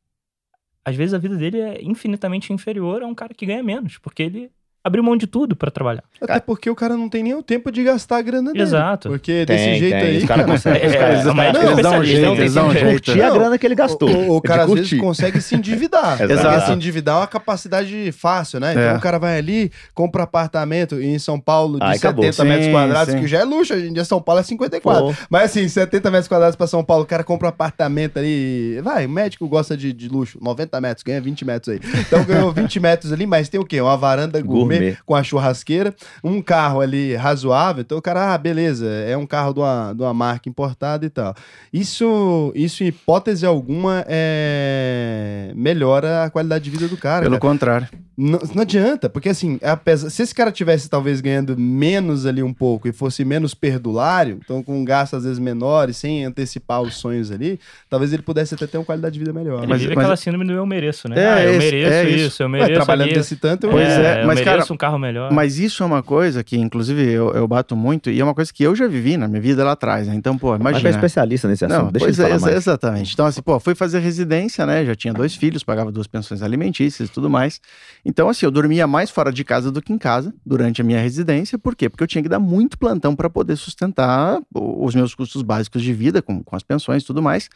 às 0.83 0.95
vezes 0.95 1.13
a 1.13 1.17
vida 1.17 1.35
dele 1.37 1.59
é 1.59 1.83
infinitamente 1.83 2.53
inferior 2.53 3.03
a 3.03 3.07
um 3.07 3.15
cara 3.15 3.33
que 3.33 3.45
ganha 3.45 3.63
menos, 3.63 3.97
porque 3.97 4.23
ele 4.23 4.51
abriu 4.85 5.03
mão 5.03 5.17
de 5.17 5.25
tudo 5.27 5.55
pra 5.55 5.71
trabalhar. 5.71 6.03
Até 6.21 6.39
porque 6.39 6.69
o 6.69 6.75
cara 6.75 6.95
não 6.95 7.09
tem 7.09 7.23
nem 7.23 7.33
o 7.33 7.41
tempo 7.41 7.71
de 7.71 7.83
gastar 7.83 8.17
a 8.17 8.21
grana 8.21 8.51
dele. 8.51 8.63
Exato. 8.63 9.09
Porque 9.09 9.43
Tem, 9.45 9.57
desse 9.57 9.79
jeito 9.79 9.93
tem. 9.93 10.01
aí. 10.01 10.17
Os 10.19 10.25
caras 10.25 10.45
conseguem. 10.45 10.81
É, 10.85 10.97
caras- 10.97 11.25
é, 11.25 11.65
eles 11.71 11.81
dão 11.83 11.99
um 11.99 12.03
jeito, 12.03 12.25
eles 12.39 12.53
dão 12.53 12.67
um 12.67 12.71
jeito. 12.71 12.89
curtir 12.91 13.21
a 13.21 13.27
Não, 13.29 13.33
grana 13.37 13.57
que 13.57 13.65
ele 13.65 13.75
gastou. 13.75 14.09
O, 14.09 14.37
o 14.37 14.41
de 14.41 14.47
cara 14.47 14.63
às 14.63 14.71
vezes 14.73 14.99
consegue 14.99 15.41
se 15.41 15.55
endividar. 15.55 16.21
Exato. 16.21 16.47
Porque 16.49 16.65
se 16.67 16.71
endividar 16.73 17.15
é 17.15 17.19
uma 17.21 17.27
capacidade 17.27 18.11
fácil, 18.11 18.59
né? 18.59 18.71
Então 18.71 18.83
É. 18.83 18.95
o 18.95 18.99
cara 18.99 19.17
vai 19.17 19.37
ali, 19.37 19.71
compra 19.93 20.23
apartamento 20.23 21.01
em 21.01 21.17
São 21.17 21.39
Paulo 21.39 21.79
de 21.79 21.85
Aí 21.85 21.97
70 21.97 22.07
acabou. 22.29 22.45
metros 22.45 22.65
Sim, 22.65 22.71
quadrados, 22.71 23.13
sim. 23.13 23.19
que 23.21 23.27
já 23.27 23.39
é 23.39 23.43
luxo. 23.43 23.73
Hoje 23.73 23.87
em 23.87 23.93
dia 23.93 24.05
São 24.05 24.21
Paulo 24.21 24.39
é 24.41 24.43
54. 24.43 25.03
Pô, 25.07 25.13
Mas 25.29 25.45
assim, 25.45 25.67
70 25.67 26.11
metros 26.11 26.27
quadrados 26.27 26.55
pra 26.55 26.67
São 26.67 26.83
Paulo, 26.83 27.03
o 27.03 27.07
cara 27.07 27.23
compra 27.23 27.47
um 27.47 27.49
apartamento 27.49 28.17
ali. 28.19 28.79
Vai, 28.83 29.05
o 29.05 29.09
médico 29.09 29.47
gosta 29.47 29.75
de, 29.75 29.91
de 29.91 30.07
luxo, 30.07 30.37
90 30.41 30.79
metros, 30.81 31.03
ganha 31.03 31.19
20 31.19 31.43
metros 31.45 31.73
aí. 31.73 31.79
Então 32.01 32.23
ganhou 32.23 32.51
20 32.51 32.79
metros 32.79 33.11
ali, 33.11 33.25
mas 33.25 33.49
tem 33.49 33.59
o 33.59 33.65
quê? 33.65 33.81
Uma 33.81 33.97
varanda 33.97 34.39
gourmet, 34.41 34.74
Gourmet. 34.79 34.97
com 35.05 35.15
a 35.15 35.23
churrasqueira, 35.23 35.93
um 36.23 36.41
carro 36.41 36.81
ali 36.81 37.15
razoável. 37.15 37.81
Então 37.81 37.97
o 37.97 38.01
cara, 38.01 38.33
ah, 38.33 38.37
beleza, 38.37 38.87
é 38.87 39.15
um 39.17 39.25
carro 39.25 39.53
de 39.53 39.59
uma, 39.59 39.93
de 39.93 40.01
uma 40.01 40.13
marca 40.13 40.47
importada 40.49 41.05
e 41.05 41.09
tal. 41.09 41.33
Isso, 41.71 42.51
isso 42.55 42.83
em 42.83 42.87
hipótese 42.87 43.45
alguma, 43.45 44.05
é... 44.07 45.51
melhora 45.55 46.23
a 46.23 46.29
qualidade 46.29 46.63
de 46.63 46.69
vida 46.69 46.87
do 46.87 46.97
cara. 46.97 47.23
Pelo 47.23 47.39
cara. 47.39 47.51
contrário. 47.51 47.87
Não, 48.17 48.39
não 48.53 48.61
adianta, 48.61 49.09
porque 49.09 49.27
assim, 49.27 49.59
apesar, 49.61 50.09
se 50.09 50.23
esse 50.23 50.33
cara 50.33 50.49
tivesse 50.49 50.89
talvez 50.89 51.19
ganhando 51.19 51.57
menos 51.57 52.25
ali 52.25 52.41
um 52.41 52.53
pouco 52.53 52.87
e 52.87 52.93
fosse 52.93 53.25
menos 53.25 53.53
perdulário, 53.53 54.39
então 54.41 54.63
com 54.63 54.79
um 54.79 54.85
gasto 54.85 55.17
às 55.17 55.25
vezes 55.25 55.37
menor 55.37 55.89
e 55.89 55.93
sem 55.93 56.23
antecipar 56.23 56.81
os 56.81 56.95
sonhos 56.95 57.29
ali, 57.29 57.59
talvez 57.89 58.13
ele 58.13 58.21
pudesse 58.21 58.55
até 58.55 58.65
ter 58.67 58.77
uma 58.77 58.85
qualidade 58.85 59.13
de 59.13 59.19
vida 59.19 59.33
melhor. 59.33 59.59
Ele 59.59 59.67
Mas- 59.67 59.81
vive 59.81 59.95
mas- 59.95 60.05
aquela 60.05 60.15
síndrome 60.15 60.45
do 60.45 60.53
eu 60.53 60.65
mereço, 60.65 61.09
né? 61.09 61.19
É, 61.21 61.27
ah, 61.27 61.43
eu 61.43 61.49
esse- 61.55 61.59
mereço 61.59 61.93
é 61.93 62.03
isso, 62.09 62.27
isso. 62.27 62.43
eu 62.43 62.47
Ué, 62.47 62.51
mereço 62.53 62.73
trabalhando 62.75 63.07
ali. 63.09 63.17
desse 63.17 63.35
tanto, 63.35 63.67
eu... 63.67 63.71
Pois 63.71 63.85
é, 63.89 64.23
eu 64.23 64.27
mas, 64.27 64.39
mereço 64.39 64.64
cara, 64.67 64.73
um 64.73 64.77
carro 64.77 64.99
melhor. 64.99 65.31
Mas 65.31 65.59
isso 65.59 65.83
é 65.83 65.85
uma 65.85 66.01
coisa 66.01 66.43
que, 66.43 66.57
inclusive, 66.57 67.01
eu, 67.01 67.33
eu 67.33 67.47
bato 67.47 67.75
muito, 67.75 68.09
e 68.09 68.19
é 68.19 68.23
uma 68.23 68.33
coisa 68.33 68.51
que 68.53 68.63
eu 68.63 68.75
já 68.75 68.87
vivi 68.87 69.17
na 69.17 69.27
minha 69.27 69.41
vida 69.41 69.63
lá 69.63 69.73
atrás, 69.73 70.07
né? 70.07 70.15
Então, 70.15 70.37
pô, 70.37 70.51
Mas 70.51 70.59
é 70.59 70.69
imagina. 70.69 70.89
especialista 70.89 71.47
nesse 71.47 71.65
assunto. 71.65 71.83
Não, 71.85 71.91
Deixa 71.91 72.05
pois 72.05 72.19
ele 72.19 72.27
é, 72.27 72.29
falar 72.31 72.41
mais. 72.41 72.55
exatamente. 72.55 73.13
Então, 73.13 73.25
assim, 73.25 73.41
pô, 73.41 73.59
fui 73.59 73.75
fazer 73.75 73.99
residência, 73.99 74.65
né? 74.65 74.85
Já 74.85 74.95
tinha 74.95 75.13
dois 75.13 75.35
filhos, 75.35 75.63
pagava 75.63 75.91
duas 75.91 76.07
pensões 76.07 76.41
alimentícias 76.41 77.09
e 77.09 77.11
tudo 77.11 77.29
mais. 77.29 77.59
Então, 78.03 78.29
assim, 78.29 78.45
eu 78.45 78.51
dormia 78.51 78.87
mais 78.87 79.09
fora 79.09 79.31
de 79.31 79.43
casa 79.43 79.71
do 79.71 79.81
que 79.81 79.93
em 79.93 79.97
casa 79.97 80.33
durante 80.45 80.81
a 80.81 80.83
minha 80.83 80.99
residência. 80.99 81.57
Por 81.57 81.75
quê? 81.75 81.89
Porque 81.89 82.03
eu 82.03 82.07
tinha 82.07 82.21
que 82.21 82.29
dar 82.29 82.39
muito 82.39 82.77
plantão 82.77 83.15
para 83.15 83.29
poder 83.29 83.55
sustentar 83.55 84.39
os 84.53 84.95
meus 84.95 85.13
custos 85.13 85.41
básicos 85.41 85.81
de 85.81 85.93
vida, 85.93 86.21
com, 86.21 86.43
com 86.43 86.55
as 86.55 86.63
pensões 86.63 87.03
e 87.03 87.05
tudo 87.05 87.21
mais. 87.21 87.49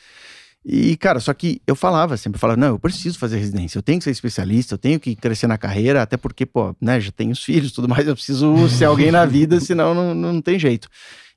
E, 0.65 0.97
cara, 0.97 1.19
só 1.19 1.33
que 1.33 1.61
eu 1.65 1.75
falava 1.75 2.17
sempre, 2.17 2.35
eu 2.35 2.39
falava, 2.39 2.59
não, 2.59 2.67
eu 2.67 2.79
preciso 2.79 3.17
fazer 3.17 3.37
residência, 3.37 3.77
eu 3.77 3.81
tenho 3.81 3.97
que 3.97 4.03
ser 4.03 4.11
especialista, 4.11 4.73
eu 4.73 4.77
tenho 4.77 4.99
que 4.99 5.15
crescer 5.15 5.47
na 5.47 5.57
carreira, 5.57 6.01
até 6.01 6.17
porque, 6.17 6.45
pô, 6.45 6.75
né, 6.81 6.99
já 6.99 7.11
tenho 7.11 7.31
os 7.31 7.41
filhos 7.41 7.71
tudo 7.71 7.87
mais, 7.87 8.07
eu 8.07 8.13
preciso 8.13 8.67
ser 8.67 8.85
alguém 8.85 9.11
na 9.11 9.25
vida, 9.25 9.59
senão 9.61 9.93
não, 9.93 10.13
não 10.13 10.41
tem 10.41 10.59
jeito. 10.59 10.89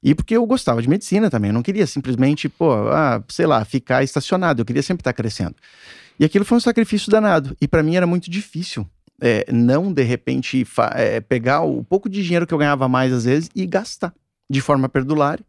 E 0.03 0.15
porque 0.15 0.37
eu 0.37 0.45
gostava 0.45 0.83
de 0.83 0.89
medicina 0.89 1.31
também, 1.31 1.51
eu 1.51 1.55
não 1.55 1.63
queria 1.63 1.87
simplesmente, 1.87 2.49
pô, 2.49 2.73
ah, 2.89 3.23
sei 3.29 3.47
lá, 3.47 3.65
ficar 3.65 4.03
estacionado, 4.03 4.61
eu 4.61 4.65
queria 4.65 4.83
sempre 4.83 5.03
estar 5.03 5.13
crescendo. 5.13 5.55
E 6.19 6.25
aquilo 6.25 6.45
foi 6.45 6.59
um 6.59 6.61
sacrifício 6.61 7.11
danado, 7.11 7.57
e 7.61 7.69
para 7.69 7.83
mim 7.83 7.95
era 7.95 8.07
muito 8.07 8.29
difícil. 8.29 8.85
é, 9.21 9.47
não, 9.53 9.93
de 9.93 10.03
repente, 10.03 10.67
é, 10.97 11.21
pegar 11.21 11.61
o 11.61 11.85
pouco 11.85 12.09
de 12.09 12.25
dinheiro 12.25 12.45
que 12.45 12.53
eu 12.53 12.59
ganhava 12.59 12.89
mais 12.89 13.13
às 13.13 13.25
vezes 13.25 13.49
e 13.55 13.65
gastar 13.67 14.13
de 14.51 14.61
forma 14.61 14.89
perdulária 14.89 15.45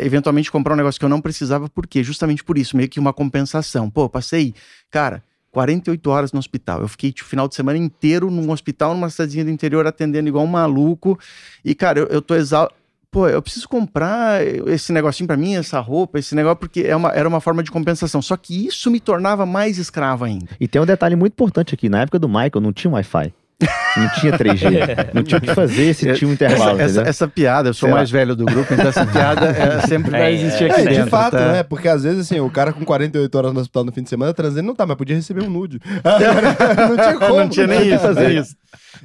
eventualmente 0.00 0.50
comprar 0.50 0.74
um 0.74 0.76
negócio 0.76 0.98
que 0.98 1.04
eu 1.04 1.08
não 1.08 1.20
precisava, 1.20 1.68
por 1.68 1.86
quê? 1.86 2.02
Justamente 2.02 2.42
por 2.42 2.56
isso, 2.56 2.76
meio 2.76 2.88
que 2.88 3.00
uma 3.00 3.12
compensação. 3.12 3.90
Pô, 3.90 4.08
passei, 4.08 4.54
cara, 4.90 5.22
48 5.52 6.10
horas 6.10 6.32
no 6.32 6.38
hospital. 6.38 6.80
Eu 6.80 6.88
fiquei 6.88 7.12
tipo, 7.12 7.28
final 7.28 7.46
de 7.46 7.54
semana 7.54 7.78
inteiro 7.78 8.30
num 8.30 8.50
hospital, 8.50 8.94
numa 8.94 9.10
cidadezinha 9.10 9.44
do 9.44 9.50
interior, 9.50 9.86
atendendo 9.86 10.28
igual 10.28 10.44
um 10.44 10.48
maluco. 10.48 11.18
E, 11.64 11.74
cara, 11.74 12.00
eu, 12.00 12.06
eu 12.06 12.22
tô 12.22 12.34
exausto. 12.34 12.74
Pô, 13.10 13.28
eu 13.28 13.42
preciso 13.42 13.68
comprar 13.68 14.42
esse 14.68 14.90
negocinho 14.90 15.26
pra 15.26 15.36
mim, 15.36 15.54
essa 15.54 15.78
roupa, 15.80 16.18
esse 16.18 16.34
negócio, 16.34 16.56
porque 16.56 16.80
é 16.80 16.96
uma, 16.96 17.10
era 17.10 17.28
uma 17.28 17.42
forma 17.42 17.62
de 17.62 17.70
compensação. 17.70 18.22
Só 18.22 18.34
que 18.38 18.66
isso 18.66 18.90
me 18.90 18.98
tornava 18.98 19.44
mais 19.44 19.76
escravo 19.76 20.24
ainda. 20.24 20.48
E 20.58 20.66
tem 20.66 20.80
um 20.80 20.86
detalhe 20.86 21.14
muito 21.14 21.34
importante 21.34 21.74
aqui. 21.74 21.90
Na 21.90 22.00
época 22.00 22.18
do 22.18 22.26
Michael 22.26 22.60
não 22.62 22.72
tinha 22.72 22.90
Wi-Fi. 22.90 23.34
Não 23.96 24.08
tinha 24.10 24.32
3G. 24.38 25.10
não 25.14 25.22
tinha 25.22 25.38
o 25.38 25.40
que 25.40 25.54
fazer 25.54 25.94
se 25.94 26.12
tinha 26.14 26.28
um 26.28 26.32
intervalo, 26.32 26.80
Essa, 26.80 27.00
essa, 27.00 27.08
essa 27.08 27.28
piada, 27.28 27.68
eu 27.70 27.74
sou 27.74 27.88
Sei 27.88 27.92
o 27.92 27.96
mais 27.96 28.10
velho 28.10 28.34
do 28.34 28.44
grupo, 28.44 28.72
então 28.72 28.88
essa 28.88 29.04
piada 29.06 29.46
é, 29.46 29.86
sempre 29.86 30.10
vai 30.10 30.22
É, 30.22 30.32
existir 30.32 30.64
é, 30.64 30.70
aqui 30.70 30.80
É, 30.80 30.84
dentro. 30.84 31.04
de 31.04 31.10
fato, 31.10 31.36
tá? 31.36 31.52
né? 31.52 31.62
Porque 31.62 31.88
às 31.88 32.02
vezes, 32.02 32.20
assim, 32.20 32.40
o 32.40 32.50
cara 32.50 32.72
com 32.72 32.84
48 32.84 33.34
horas 33.36 33.52
no 33.52 33.60
hospital 33.60 33.84
no 33.84 33.92
fim 33.92 34.02
de 34.02 34.08
semana 34.08 34.32
transando 34.32 34.66
não 34.66 34.74
tá, 34.74 34.86
mas 34.86 34.96
podia 34.96 35.16
receber 35.16 35.42
um 35.42 35.50
nude. 35.50 35.80
não 36.88 36.96
tinha 36.96 37.14
como. 37.18 37.36
não 37.36 37.48
tinha 37.48 37.66
nem 37.66 37.78
o 37.78 37.82
que 37.82 37.88
isso, 37.88 37.98
fazer. 37.98 38.28
nem 38.28 38.38
isso. 38.38 38.56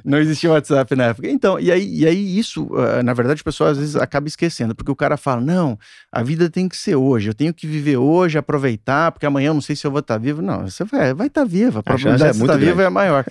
Não 0.04 0.18
existia 0.18 0.50
WhatsApp 0.50 0.94
na 0.94 1.04
época. 1.06 1.28
Então, 1.28 1.58
e 1.58 1.70
aí, 1.70 2.00
e 2.00 2.06
aí 2.06 2.38
isso, 2.38 2.68
ah, 2.76 3.02
na 3.02 3.12
verdade, 3.12 3.40
o 3.40 3.44
pessoal 3.44 3.70
às 3.70 3.78
vezes 3.78 3.96
acaba 3.96 4.28
esquecendo, 4.28 4.74
porque 4.74 4.90
o 4.90 4.96
cara 4.96 5.16
fala: 5.16 5.40
não, 5.40 5.78
a 6.10 6.22
vida 6.22 6.48
tem 6.50 6.68
que 6.68 6.76
ser 6.76 6.96
hoje, 6.96 7.28
eu 7.28 7.34
tenho 7.34 7.52
que 7.52 7.66
viver 7.66 7.96
hoje, 7.96 8.38
aproveitar, 8.38 9.12
porque 9.12 9.26
amanhã 9.26 9.48
eu 9.48 9.54
não 9.54 9.60
sei 9.60 9.76
se 9.76 9.86
eu 9.86 9.90
vou 9.90 10.00
estar 10.00 10.18
vivo. 10.18 10.42
Não, 10.42 10.68
você 10.68 10.84
vai 10.84 11.00
estar 11.00 11.14
vai 11.14 11.30
tá 11.30 11.44
vivo, 11.44 11.78
a 11.78 11.82
probabilidade 11.82 12.30
é 12.30 12.32
de 12.32 12.40
estar 12.40 12.56
vivo 12.56 12.76
grande. 12.76 12.82
é 12.82 12.90
maior. 12.90 13.24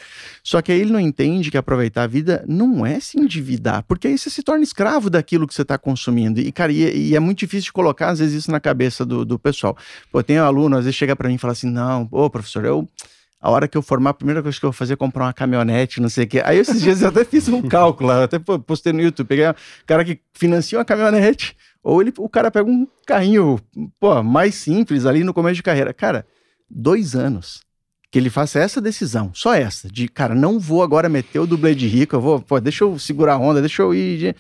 Só 0.44 0.62
que 0.62 0.72
aí 0.72 0.80
ele 0.80 0.92
não 0.92 1.00
entende 1.00 1.52
que 1.52 1.58
aproveitar 1.58 2.04
a 2.04 2.08
vida 2.08 2.44
não 2.48 2.86
é 2.86 3.00
se 3.00 3.20
endividar, 3.20 3.84
porque 3.84 4.08
aí 4.08 4.18
você 4.18 4.30
se 4.30 4.42
torna 4.42 4.64
escravo 4.64 5.10
daquilo 5.10 5.48
que 5.48 5.54
você 5.54 5.62
está 5.62 5.78
consumindo. 5.78 6.40
E, 6.40 6.52
cara, 6.52 6.72
e, 6.72 7.10
e 7.10 7.16
é 7.16 7.20
muito 7.20 7.40
difícil 7.40 7.66
de 7.66 7.74
colocar, 7.74 8.10
às 8.10 8.20
vezes, 8.20 8.36
isso 8.36 8.52
na 8.52 8.60
cabeça 8.60 9.06
do, 9.06 9.26
do 9.26 9.38
pessoal. 9.38 9.78
Pô, 10.12 10.24
tem 10.24 10.40
um 10.40 10.44
aluno, 10.44 10.78
às 10.78 10.86
vezes, 10.86 10.96
chega 10.96 11.16
para 11.16 11.28
mim 11.28 11.36
e 11.36 11.38
fala 11.38 11.54
assim: 11.54 11.70
não, 11.70 12.08
ô, 12.12 12.30
professor, 12.30 12.66
eu. 12.66 12.88
A 13.40 13.52
hora 13.52 13.68
que 13.68 13.78
eu 13.78 13.82
formar, 13.84 14.10
a 14.10 14.14
primeira 14.14 14.42
coisa 14.42 14.60
que 14.60 14.66
eu 14.66 14.72
vou 14.72 14.78
fazer 14.78 14.94
é 14.94 14.96
comprar 14.96 15.26
uma 15.26 15.34
caminhonete, 15.34 16.02
não 16.02 16.10
sei 16.10 16.24
o 16.26 16.28
quê. 16.28 16.42
Aí 16.44 16.58
esses 16.58 16.82
dias 16.82 17.02
eu 17.02 17.10
até 17.10 17.24
fiz 17.24 17.48
um 17.48 17.62
cálculo, 17.70 18.10
até 18.12 18.40
postei 18.40 18.92
no 18.92 19.02
YouTube, 19.02 19.28
peguei 19.28 19.48
um 19.48 19.54
cara 19.86 20.04
que 20.04 20.20
financia 20.34 20.78
uma 20.80 20.84
caminhonete, 20.86 21.56
ou 21.84 22.02
ele, 22.02 22.12
o 22.18 22.28
cara 22.28 22.50
pega 22.50 22.70
um 22.70 22.88
carrinho, 23.06 23.60
pô, 24.00 24.24
mais 24.24 24.56
simples 24.56 25.06
ali 25.06 25.24
no 25.24 25.34
começo 25.34 25.56
de 25.56 25.64
carreira. 25.64 25.94
Cara, 25.94 26.26
dois 26.70 27.16
anos 27.16 27.62
que 28.12 28.18
ele 28.18 28.30
faça 28.30 28.58
essa 28.60 28.80
decisão, 28.82 29.32
só 29.34 29.54
essa, 29.54 29.88
de, 29.90 30.08
cara, 30.08 30.34
não 30.34 30.58
vou 30.60 30.82
agora 30.82 31.08
meter 31.10 31.40
o 31.40 31.46
dublê 31.46 31.76
de 31.76 31.88
rico, 31.88 32.16
eu 32.16 32.22
vou, 32.22 32.40
pô, 32.42 32.60
deixa 32.60 32.84
eu 32.86 32.98
segurar 32.98 33.34
a 33.34 33.38
onda, 33.38 33.60
deixa 33.60 33.82
eu 33.82 33.94
ir... 33.94 34.18
de- 34.18 34.36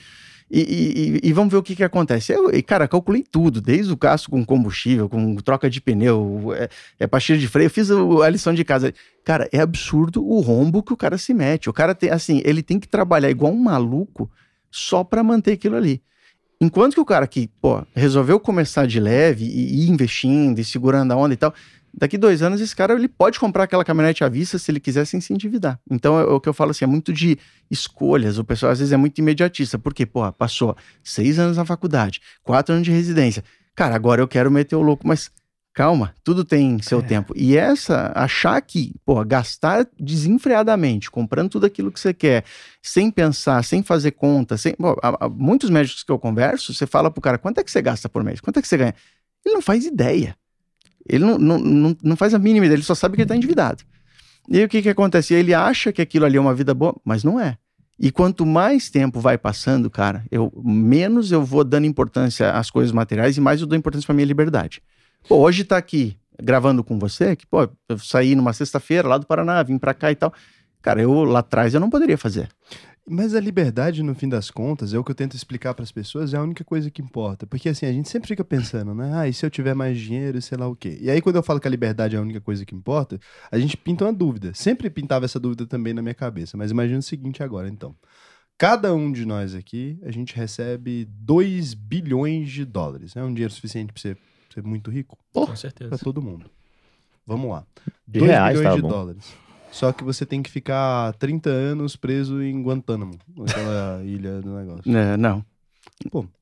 E, 0.49 1.19
e- 1.23 1.29
e- 1.29 1.33
vamos 1.33 1.51
ver 1.51 1.57
o 1.57 1.63
que 1.63 1.75
que 1.75 1.83
acontece. 1.83 2.31
Eu, 2.31 2.49
cara, 2.63 2.87
calculei 2.87 3.23
tudo, 3.29 3.59
desde 3.59 3.91
o 3.91 3.97
gasto 3.97 4.29
com 4.29 4.45
combustível, 4.45 5.09
com 5.09 5.35
troca 5.35 5.69
de 5.69 5.81
pneu, 5.81 6.53
é, 6.55 6.69
é 6.99 7.07
pastilha 7.07 7.37
de 7.37 7.47
freio, 7.47 7.65
eu 7.65 7.69
fiz 7.69 7.89
a 7.91 8.29
lição 8.29 8.53
de 8.53 8.63
casa. 8.63 8.93
Cara, 9.25 9.49
é 9.51 9.59
absurdo 9.59 10.25
o 10.25 10.39
rombo 10.39 10.81
que 10.81 10.93
o 10.93 10.97
cara 10.97 11.17
se 11.17 11.33
mete. 11.33 11.69
O 11.69 11.73
cara 11.73 11.93
tem, 11.93 12.09
assim, 12.09 12.41
ele 12.45 12.63
tem 12.63 12.79
que 12.79 12.87
trabalhar 12.87 13.29
igual 13.29 13.51
um 13.51 13.61
maluco 13.61 14.31
só 14.71 15.03
pra 15.03 15.21
manter 15.21 15.53
aquilo 15.53 15.75
ali. 15.75 16.01
Enquanto 16.59 16.95
que 16.95 16.99
o 17.01 17.05
cara 17.05 17.27
que, 17.27 17.49
pô, 17.61 17.85
resolveu 17.93 18.39
começar 18.39 18.87
de 18.87 18.99
leve 18.99 19.45
e 19.45 19.83
ir 19.85 19.89
investindo 19.89 20.57
e 20.57 20.63
segurando 20.63 21.11
a 21.11 21.15
onda 21.15 21.33
e 21.33 21.37
tal, 21.37 21.53
daqui 21.97 22.17
dois 22.17 22.41
anos 22.43 22.61
esse 22.61 22.75
cara 22.75 22.93
ele 22.93 23.07
pode 23.07 23.39
comprar 23.39 23.63
aquela 23.63 23.83
caminhonete 23.83 24.23
à 24.23 24.29
vista 24.29 24.57
se 24.59 24.69
ele 24.71 24.79
quiser 24.79 25.05
sem 25.05 25.19
se 25.19 25.33
endividar. 25.33 25.79
Então 25.89 26.19
é 26.19 26.23
o 26.23 26.39
que 26.39 26.47
eu 26.47 26.53
falo 26.53 26.71
assim, 26.71 26.85
é 26.85 26.87
muito 26.87 27.11
de 27.11 27.37
escolhas. 27.71 28.37
O 28.37 28.43
pessoal 28.43 28.71
às 28.71 28.79
vezes 28.79 28.93
é 28.93 28.97
muito 28.97 29.17
imediatista, 29.19 29.79
porque, 29.79 30.05
pô, 30.05 30.31
passou 30.31 30.75
seis 31.03 31.39
anos 31.39 31.57
na 31.57 31.65
faculdade, 31.65 32.21
quatro 32.43 32.73
anos 32.75 32.85
de 32.85 32.91
residência. 32.91 33.43
Cara, 33.75 33.95
agora 33.95 34.21
eu 34.21 34.27
quero 34.27 34.49
meter 34.51 34.75
o 34.75 34.81
louco, 34.81 35.07
mas 35.07 35.29
calma, 35.73 36.13
tudo 36.23 36.43
tem 36.43 36.81
seu 36.81 36.99
É. 36.99 37.03
tempo. 37.03 37.33
E 37.35 37.55
essa, 37.55 38.11
achar 38.15 38.59
que, 38.61 38.95
pô, 39.05 39.23
gastar 39.23 39.87
desenfreadamente, 39.99 41.09
comprando 41.11 41.49
tudo 41.49 41.65
aquilo 41.65 41.91
que 41.91 41.99
você 41.99 42.13
quer, 42.13 42.43
sem 42.81 43.09
pensar, 43.11 43.63
sem 43.63 43.83
fazer 43.83 44.11
conta, 44.11 44.57
sem. 44.57 44.73
Pô, 44.73 44.97
há- 45.03 45.25
há 45.25 45.29
muitos 45.29 45.69
médicos 45.69 46.03
que 46.03 46.11
eu 46.11 46.19
converso, 46.19 46.73
você 46.73 46.85
fala 46.87 47.09
pro 47.11 47.21
cara, 47.21 47.37
quanto 47.37 47.59
é 47.59 47.63
que 47.63 47.71
você 47.71 47.81
gasta 47.81 48.09
por 48.09 48.23
mês? 48.23 48.39
Quanto 48.41 48.57
é 48.57 48.61
que 48.61 48.67
você 48.67 48.77
ganha? 48.77 48.95
Ele 49.45 49.55
não 49.55 49.61
faz 49.61 49.85
ideia. 49.85 50.35
Ele 51.09 51.23
não, 51.23 51.37
não, 51.37 51.57
não, 51.59 51.97
não 52.03 52.15
faz 52.15 52.33
a 52.33 52.39
mínima 52.39 52.65
ideia, 52.65 52.75
ele 52.75 52.83
só 52.83 52.95
sabe 52.95 53.15
que 53.15 53.21
ele 53.21 53.29
tá 53.29 53.35
endividado. 53.35 53.83
E 54.49 54.57
aí 54.57 54.63
o 54.63 54.69
que 54.69 54.81
que 54.81 54.89
acontece? 54.89 55.33
Ele 55.33 55.53
acha 55.53 55.91
que 55.91 56.01
aquilo 56.01 56.25
ali 56.25 56.37
é 56.37 56.41
uma 56.41 56.53
vida 56.53 56.73
boa, 56.73 56.95
mas 57.03 57.23
não 57.23 57.39
é. 57.39 57.57
E 57.99 58.11
quanto 58.11 58.45
mais 58.45 58.89
tempo 58.89 59.19
vai 59.19 59.37
passando, 59.37 59.89
cara, 59.89 60.23
eu 60.29 60.51
menos 60.63 61.31
eu 61.31 61.43
vou 61.43 61.63
dando 61.63 61.85
importância 61.85 62.51
às 62.51 62.69
coisas 62.69 62.91
materiais 62.91 63.37
e 63.37 63.41
mais 63.41 63.59
eu 63.59 63.67
dou 63.67 63.77
importância 63.77 64.05
pra 64.05 64.13
minha 64.13 64.25
liberdade. 64.25 64.81
Pô, 65.27 65.37
hoje 65.37 65.63
tá 65.63 65.77
aqui 65.77 66.15
gravando 66.41 66.83
com 66.83 66.99
você, 66.99 67.35
que, 67.35 67.47
pô, 67.47 67.67
eu 67.89 67.97
saí 67.97 68.35
numa 68.35 68.53
sexta-feira 68.53 69.07
lá 69.07 69.17
do 69.17 69.25
Paraná, 69.25 69.61
vim 69.63 69.79
pra 69.79 69.93
cá 69.93 70.11
e 70.11 70.15
tal. 70.15 70.31
Cara, 70.81 71.01
eu 71.01 71.23
lá 71.23 71.39
atrás 71.39 71.73
eu 71.73 71.79
não 71.79 71.89
poderia 71.89 72.17
fazer. 72.17 72.47
Mas 73.09 73.33
a 73.33 73.39
liberdade, 73.39 74.03
no 74.03 74.13
fim 74.13 74.27
das 74.27 74.51
contas, 74.51 74.93
é 74.93 74.99
o 74.99 75.03
que 75.03 75.11
eu 75.11 75.15
tento 75.15 75.33
explicar 75.33 75.73
para 75.73 75.83
as 75.83 75.93
pessoas, 75.93 76.33
é 76.33 76.37
a 76.37 76.41
única 76.43 76.65
coisa 76.65 76.91
que 76.91 77.01
importa. 77.01 77.47
Porque 77.47 77.69
assim, 77.69 77.85
a 77.85 77.91
gente 77.91 78.09
sempre 78.09 78.27
fica 78.27 78.43
pensando, 78.43 78.93
né? 78.93 79.11
Ah, 79.13 79.27
e 79.29 79.33
se 79.33 79.45
eu 79.45 79.49
tiver 79.49 79.73
mais 79.73 79.97
dinheiro, 79.97 80.41
sei 80.41 80.57
lá 80.57 80.67
o 80.67 80.75
quê. 80.75 80.97
E 80.99 81.09
aí, 81.09 81.21
quando 81.21 81.37
eu 81.37 81.43
falo 81.43 81.57
que 81.59 81.67
a 81.67 81.71
liberdade 81.71 82.17
é 82.17 82.19
a 82.19 82.21
única 82.21 82.41
coisa 82.41 82.65
que 82.65 82.75
importa, 82.75 83.17
a 83.49 83.57
gente 83.57 83.77
pinta 83.77 84.03
uma 84.03 84.11
dúvida. 84.11 84.53
Sempre 84.53 84.89
pintava 84.89 85.23
essa 85.23 85.39
dúvida 85.39 85.65
também 85.65 85.93
na 85.93 86.01
minha 86.01 86.13
cabeça. 86.13 86.57
Mas 86.57 86.69
imagina 86.69 86.99
o 86.99 87.03
seguinte 87.03 87.41
agora, 87.41 87.69
então. 87.69 87.95
Cada 88.57 88.93
um 88.93 89.09
de 89.09 89.25
nós 89.25 89.55
aqui, 89.55 89.97
a 90.03 90.11
gente 90.11 90.35
recebe 90.35 91.05
2 91.05 91.75
bilhões 91.75 92.49
de 92.49 92.65
dólares. 92.65 93.15
É 93.15 93.23
um 93.23 93.33
dinheiro 93.33 93.53
suficiente 93.53 93.93
para 93.93 94.01
ser, 94.01 94.17
ser 94.53 94.63
muito 94.63 94.91
rico? 94.91 95.17
Com 95.31 95.45
Para 95.45 95.55
certeza. 95.55 95.97
todo 95.99 96.21
mundo. 96.21 96.49
Vamos 97.25 97.51
lá. 97.51 97.65
De 98.05 98.19
2 98.19 98.31
reais, 98.31 98.57
bilhões 98.57 98.69
tá 98.69 98.75
de 98.75 98.81
bom. 98.81 98.89
dólares. 98.89 99.46
Só 99.77 99.93
que 99.93 100.03
você 100.03 100.25
tem 100.25 100.41
que 100.41 100.49
ficar 100.49 101.13
30 101.19 101.51
anos 101.51 101.95
preso 101.95 102.41
em 102.41 102.63
Guantánamo, 102.63 103.13
aquela 103.47 104.01
ilha 104.03 104.41
do 104.41 104.55
negócio. 104.55 104.97
É, 104.97 105.15
não. 105.15 105.45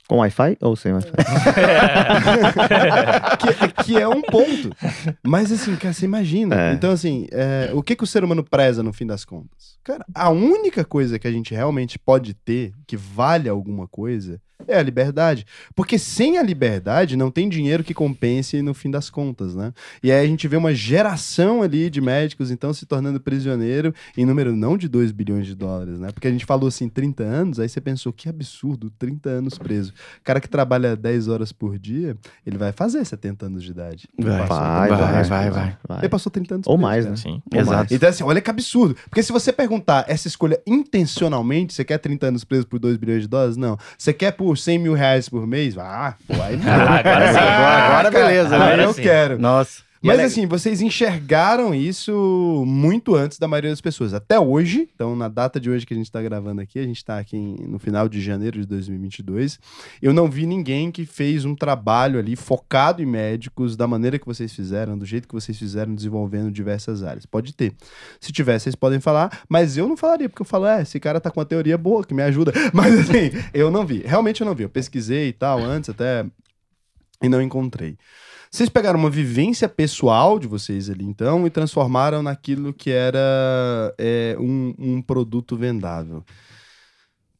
Com 0.07 0.19
Wi-Fi 0.19 0.57
ou 0.61 0.73
sem 0.77 0.93
Wi-Fi? 0.93 1.11
que, 3.75 3.83
que 3.83 3.97
é 3.97 4.07
um 4.07 4.21
ponto. 4.21 4.71
Mas 5.21 5.51
assim, 5.51 5.75
cara, 5.75 5.93
você 5.93 6.05
imagina. 6.05 6.55
É. 6.55 6.73
Então, 6.75 6.91
assim, 6.91 7.27
é, 7.29 7.71
o 7.73 7.83
que, 7.83 7.97
que 7.97 8.05
o 8.05 8.07
ser 8.07 8.23
humano 8.23 8.41
preza 8.41 8.81
no 8.81 8.93
fim 8.93 9.05
das 9.05 9.25
contas? 9.25 9.77
Cara, 9.83 10.05
a 10.15 10.29
única 10.29 10.85
coisa 10.85 11.19
que 11.19 11.27
a 11.27 11.31
gente 11.31 11.53
realmente 11.53 11.99
pode 11.99 12.33
ter, 12.33 12.71
que 12.87 12.95
vale 12.95 13.49
alguma 13.49 13.85
coisa, 13.85 14.39
é 14.67 14.77
a 14.77 14.83
liberdade. 14.83 15.45
Porque 15.75 15.97
sem 15.97 16.37
a 16.37 16.43
liberdade 16.43 17.15
não 17.15 17.29
tem 17.29 17.49
dinheiro 17.49 17.83
que 17.83 17.93
compense 17.93 18.61
no 18.61 18.73
fim 18.73 18.89
das 18.89 19.09
contas, 19.09 19.55
né? 19.55 19.73
E 20.01 20.11
aí 20.11 20.25
a 20.25 20.27
gente 20.27 20.47
vê 20.47 20.57
uma 20.57 20.73
geração 20.73 21.61
ali 21.61 21.89
de 21.89 22.01
médicos, 22.01 22.51
então, 22.51 22.73
se 22.73 22.85
tornando 22.85 23.19
prisioneiro 23.19 23.93
em 24.17 24.25
número 24.25 24.55
não 24.55 24.77
de 24.77 24.87
2 24.87 25.11
bilhões 25.11 25.45
de 25.45 25.55
dólares, 25.55 25.99
né? 25.99 26.11
Porque 26.11 26.27
a 26.27 26.31
gente 26.31 26.45
falou 26.45 26.67
assim, 26.67 26.89
30 26.89 27.23
anos, 27.23 27.59
aí 27.59 27.67
você 27.67 27.81
pensou, 27.81 28.13
que 28.13 28.29
absurdo, 28.29 28.89
30 28.91 29.29
anos 29.29 29.57
preso. 29.57 29.93
cara 30.23 30.39
que 30.39 30.49
trabalha 30.49 30.95
10 30.95 31.27
horas 31.27 31.51
por 31.51 31.77
dia, 31.77 32.17
ele 32.45 32.57
vai 32.57 32.71
fazer 32.71 33.03
70 33.03 33.45
anos 33.45 33.63
de 33.63 33.71
idade. 33.71 34.07
Vai, 34.17 34.45
Vai, 34.47 34.87
30 34.87 35.05
vai, 35.05 35.23
vai, 35.23 35.77
vai. 35.87 35.99
Ele 35.99 36.09
passou 36.09 36.31
30 36.31 36.55
anos 36.55 36.67
Ou 36.67 36.77
mais, 36.77 37.05
né? 37.05 37.15
Sim. 37.15 37.41
Exato. 37.53 37.93
Então, 37.93 38.09
assim, 38.09 38.23
olha 38.23 38.41
que 38.41 38.49
absurdo. 38.49 38.95
Porque 39.09 39.23
se 39.23 39.31
você 39.31 39.51
perguntar 39.51 40.05
essa 40.07 40.27
escolha 40.27 40.61
intencionalmente, 40.65 41.73
você 41.73 41.83
quer 41.83 41.97
30 41.97 42.27
anos 42.27 42.43
preso 42.43 42.67
por 42.67 42.79
2 42.79 42.97
bilhões 42.97 43.23
de 43.23 43.27
dólares? 43.27 43.57
Não. 43.57 43.77
Você 43.97 44.13
quer 44.13 44.31
por 44.31 44.44
100 44.53 44.77
mil 44.79 44.93
reais 44.93 45.29
por 45.29 45.47
mês? 45.47 45.77
Ah, 45.77 46.15
pô, 46.27 46.33
aí 46.41 46.57
não. 46.57 46.65
Ah, 46.75 46.99
agora 46.99 47.31
sim. 47.31 47.39
Agora 47.39 48.11
beleza, 48.11 48.55
Aí 48.65 48.77
né? 48.77 48.85
eu 48.85 48.93
Sim. 48.93 49.01
quero. 49.01 49.39
Nossa. 49.39 49.81
É 50.05 50.07
Mas 50.07 50.17
le- 50.17 50.23
assim, 50.23 50.45
vocês 50.45 50.81
enxergaram 50.81 51.73
isso 51.73 52.63
muito 52.67 53.15
antes 53.15 53.37
da 53.39 53.47
maioria 53.47 53.69
das 53.71 53.81
pessoas. 53.81 54.13
Até 54.13 54.39
hoje, 54.39 54.87
então 54.93 55.15
na 55.15 55.27
data 55.27 55.59
de 55.59 55.69
hoje 55.69 55.85
que 55.85 55.93
a 55.93 55.97
gente 55.97 56.11
tá 56.11 56.21
gravando 56.21 56.61
aqui, 56.61 56.79
a 56.79 56.83
gente 56.83 57.03
tá 57.03 57.17
aqui 57.17 57.35
em- 57.37 57.55
no 57.67 57.79
final 57.79 58.07
de 58.07 58.21
janeiro 58.21 58.59
de 58.59 58.65
2022, 58.65 59.59
eu 60.01 60.13
não 60.13 60.29
vi 60.29 60.45
ninguém 60.45 60.91
que 60.91 61.05
fez 61.05 61.45
um 61.45 61.55
trabalho 61.55 62.19
ali 62.19 62.35
focado 62.35 63.01
em 63.01 63.05
médicos, 63.05 63.75
da 63.75 63.87
maneira 63.87 64.19
que 64.19 64.25
vocês 64.25 64.53
fizeram, 64.53 64.97
do 64.97 65.05
jeito 65.05 65.27
que 65.27 65.33
vocês 65.33 65.57
fizeram, 65.57 65.93
desenvolvendo 65.95 66.51
diversas 66.51 67.03
áreas. 67.03 67.25
Pode 67.25 67.53
ter. 67.53 67.73
Se 68.19 68.31
tiver, 68.31 68.59
vocês 68.59 68.75
podem 68.75 68.99
falar, 68.99 69.41
mas 69.49 69.77
eu 69.77 69.87
não 69.87 69.97
falaria, 69.97 70.29
porque 70.29 70.41
eu 70.41 70.45
falo, 70.45 70.65
é, 70.67 70.81
esse 70.81 70.99
cara 70.99 71.19
tá 71.19 71.31
com 71.31 71.39
uma 71.39 71.45
teoria 71.45 71.77
boa 71.77 72.03
que 72.05 72.13
me 72.13 72.21
ajuda. 72.21 72.51
Mas 72.73 72.99
assim, 72.99 73.31
eu 73.53 73.71
não 73.71 73.85
vi. 73.85 74.01
Realmente 74.05 74.41
eu 74.41 74.45
não 74.45 74.53
vi. 74.53 74.63
Eu 74.63 74.69
pesquisei 74.69 75.29
e 75.29 75.33
tal 75.33 75.59
antes 75.59 75.89
até 75.89 76.25
e 77.21 77.29
não 77.29 77.41
encontrei. 77.41 77.97
Vocês 78.55 78.69
pegaram 78.69 78.97
uma 78.97 79.09
vivência 79.09 79.67
pessoal 79.67 80.39
de 80.39 80.47
vocês 80.47 80.89
ali, 80.89 81.03
então, 81.03 81.45
e 81.45 81.49
transformaram 81.49 82.23
naquilo 82.23 82.71
que 82.71 82.89
era 82.89 83.93
é, 83.97 84.37
um, 84.39 84.73
um 84.79 85.01
produto 85.01 85.57
vendável. 85.57 86.23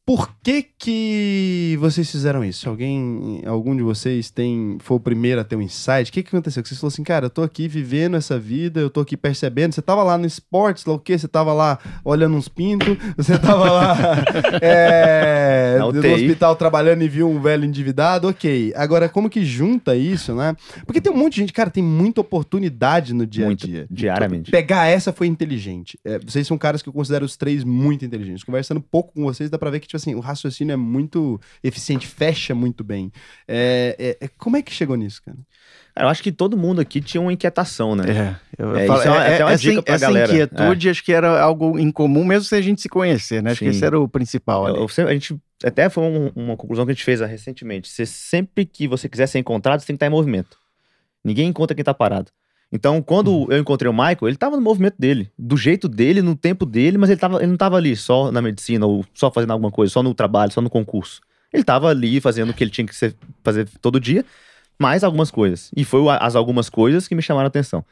Por 0.06 0.30
que 0.40 0.62
que 0.62 1.76
vocês 1.80 2.08
fizeram 2.08 2.44
isso? 2.44 2.68
Alguém, 2.68 3.42
algum 3.44 3.74
de 3.74 3.82
vocês 3.82 4.30
tem, 4.30 4.78
foi 4.78 4.98
o 4.98 5.00
primeiro 5.00 5.40
a 5.40 5.44
ter 5.44 5.56
um 5.56 5.62
insight? 5.62 6.08
O 6.08 6.12
que 6.12 6.22
que 6.22 6.28
aconteceu? 6.28 6.62
Que 6.62 6.68
vocês 6.68 6.80
falaram 6.80 6.94
assim, 6.94 7.02
cara, 7.02 7.26
eu 7.26 7.30
tô 7.30 7.42
aqui 7.42 7.66
vivendo 7.66 8.16
essa 8.16 8.38
vida, 8.38 8.78
eu 8.78 8.88
tô 8.88 9.00
aqui 9.00 9.16
percebendo. 9.16 9.74
Você 9.74 9.82
tava 9.82 10.04
lá 10.04 10.16
no 10.16 10.24
esportes, 10.24 10.84
lá 10.84 10.94
o 10.94 10.98
quê? 11.00 11.18
Você 11.18 11.26
tava 11.26 11.52
lá 11.52 11.80
olhando 12.04 12.36
uns 12.36 12.46
pintos, 12.46 12.96
você 13.16 13.36
tava 13.36 13.68
lá 13.68 13.96
é, 14.62 15.76
no 15.80 16.14
hospital 16.14 16.54
trabalhando 16.54 17.02
e 17.02 17.08
viu 17.08 17.28
um 17.28 17.40
velho 17.40 17.64
endividado, 17.64 18.28
ok. 18.28 18.72
Agora, 18.76 19.08
como 19.08 19.28
que 19.28 19.44
junta 19.44 19.96
isso, 19.96 20.32
né? 20.36 20.54
Porque 20.86 21.00
tem 21.00 21.12
um 21.12 21.16
monte 21.16 21.34
de 21.34 21.40
gente, 21.40 21.52
cara, 21.52 21.68
tem 21.68 21.82
muita 21.82 22.20
oportunidade 22.20 23.12
no 23.12 23.26
dia 23.26 23.46
Muito. 23.46 23.66
a 23.66 23.68
dia. 23.68 23.86
Diariamente. 23.90 24.52
Pegar 24.52 24.86
essa 24.86 25.12
foi 25.12 25.26
inteligente. 25.26 25.98
É, 26.04 26.20
vocês 26.20 26.46
são 26.46 26.56
caras 26.56 26.80
que 26.80 26.88
eu 26.88 26.92
considero 26.92 27.24
os 27.24 27.36
três 27.36 27.64
muito 27.64 28.04
inteligentes. 28.04 28.44
Conversando 28.44 28.80
pouco 28.80 29.12
com 29.12 29.24
vocês, 29.24 29.50
dá 29.50 29.58
pra 29.58 29.68
ver 29.68 29.80
que, 29.80 29.95
tipo 29.98 30.10
assim, 30.10 30.14
o 30.14 30.20
raciocínio 30.20 30.72
é 30.72 30.76
muito 30.76 31.40
eficiente, 31.62 32.06
fecha 32.06 32.54
muito 32.54 32.82
bem. 32.84 33.10
É, 33.48 33.96
é- 34.20 34.24
é- 34.26 34.28
como 34.38 34.56
é 34.56 34.62
que 34.62 34.72
chegou 34.72 34.96
nisso, 34.96 35.20
cara? 35.24 35.36
Eu 35.98 36.08
acho 36.08 36.22
que 36.22 36.30
todo 36.30 36.58
mundo 36.58 36.78
aqui 36.80 37.00
tinha 37.00 37.20
uma 37.22 37.32
inquietação, 37.32 37.96
né? 37.96 38.04
É, 38.58 38.62
eu 38.62 38.76
É, 38.76 38.86
falo- 38.86 38.98
isso 38.98 39.08
é 39.08 39.10
uma- 39.10 39.20
até 39.22 39.44
uma 39.44 39.52
essa, 39.52 39.62
dica 39.62 39.82
pra 39.82 39.94
essa 39.94 40.06
galera. 40.06 40.30
inquietude 40.30 40.90
acho 40.90 41.02
que 41.02 41.12
era 41.12 41.40
algo 41.40 41.78
em 41.78 41.90
comum, 41.90 42.22
mesmo 42.22 42.44
sem 42.44 42.58
a 42.58 42.62
gente 42.62 42.82
se 42.82 42.88
conhecer, 42.88 43.42
né? 43.42 43.52
Acho 43.52 43.60
que 43.60 43.70
Sim. 43.72 43.76
esse 43.76 43.84
era 43.84 43.98
o 43.98 44.06
principal. 44.06 44.68
Eu- 44.68 44.86
eu 44.98 45.08
a 45.08 45.12
gente 45.14 45.34
até 45.64 45.88
foi 45.88 46.04
um- 46.04 46.30
uma 46.36 46.54
conclusão 46.56 46.84
que 46.84 46.90
a 46.90 46.94
gente 46.94 47.04
fez 47.04 47.22
ah, 47.22 47.26
recentemente. 47.26 47.88
Você, 47.88 48.04
sempre 48.04 48.66
que 48.66 48.86
você 48.86 49.08
quiser 49.08 49.26
ser 49.26 49.38
encontrado, 49.38 49.80
você 49.80 49.86
tem 49.86 49.94
que 49.94 49.98
estar 49.98 50.06
em 50.06 50.10
movimento. 50.10 50.58
Ninguém 51.24 51.48
encontra 51.48 51.74
quem 51.74 51.82
tá 51.84 51.94
parado. 51.94 52.30
Então, 52.72 53.00
quando 53.00 53.46
eu 53.50 53.58
encontrei 53.58 53.88
o 53.88 53.92
Michael, 53.92 54.18
ele 54.28 54.36
tava 54.36 54.56
no 54.56 54.62
movimento 54.62 54.96
dele, 54.98 55.30
do 55.38 55.56
jeito 55.56 55.88
dele, 55.88 56.20
no 56.20 56.34
tempo 56.34 56.66
dele, 56.66 56.98
mas 56.98 57.08
ele, 57.10 57.18
tava, 57.18 57.38
ele 57.38 57.46
não 57.46 57.56
tava 57.56 57.76
ali 57.76 57.94
só 57.94 58.32
na 58.32 58.42
medicina 58.42 58.84
ou 58.86 59.04
só 59.14 59.30
fazendo 59.30 59.52
alguma 59.52 59.70
coisa, 59.70 59.92
só 59.92 60.02
no 60.02 60.12
trabalho, 60.14 60.52
só 60.52 60.60
no 60.60 60.68
concurso. 60.68 61.20
Ele 61.52 61.62
tava 61.62 61.88
ali 61.88 62.20
fazendo 62.20 62.50
o 62.50 62.54
que 62.54 62.64
ele 62.64 62.70
tinha 62.70 62.86
que 62.86 62.94
ser- 62.94 63.14
fazer 63.44 63.68
todo 63.80 64.00
dia, 64.00 64.24
mais 64.78 65.04
algumas 65.04 65.30
coisas. 65.30 65.70
E 65.76 65.84
foi 65.84 66.02
as 66.20 66.34
algumas 66.34 66.68
coisas 66.68 67.06
que 67.06 67.14
me 67.14 67.22
chamaram 67.22 67.46
a 67.46 67.48
atenção. 67.48 67.84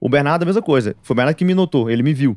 O 0.00 0.08
Bernardo, 0.08 0.44
a 0.44 0.46
mesma 0.46 0.62
coisa. 0.62 0.94
Foi 1.02 1.12
o 1.14 1.16
Bernardo 1.16 1.36
que 1.36 1.44
me 1.44 1.52
notou, 1.54 1.90
ele 1.90 2.02
me 2.02 2.14
viu. 2.14 2.36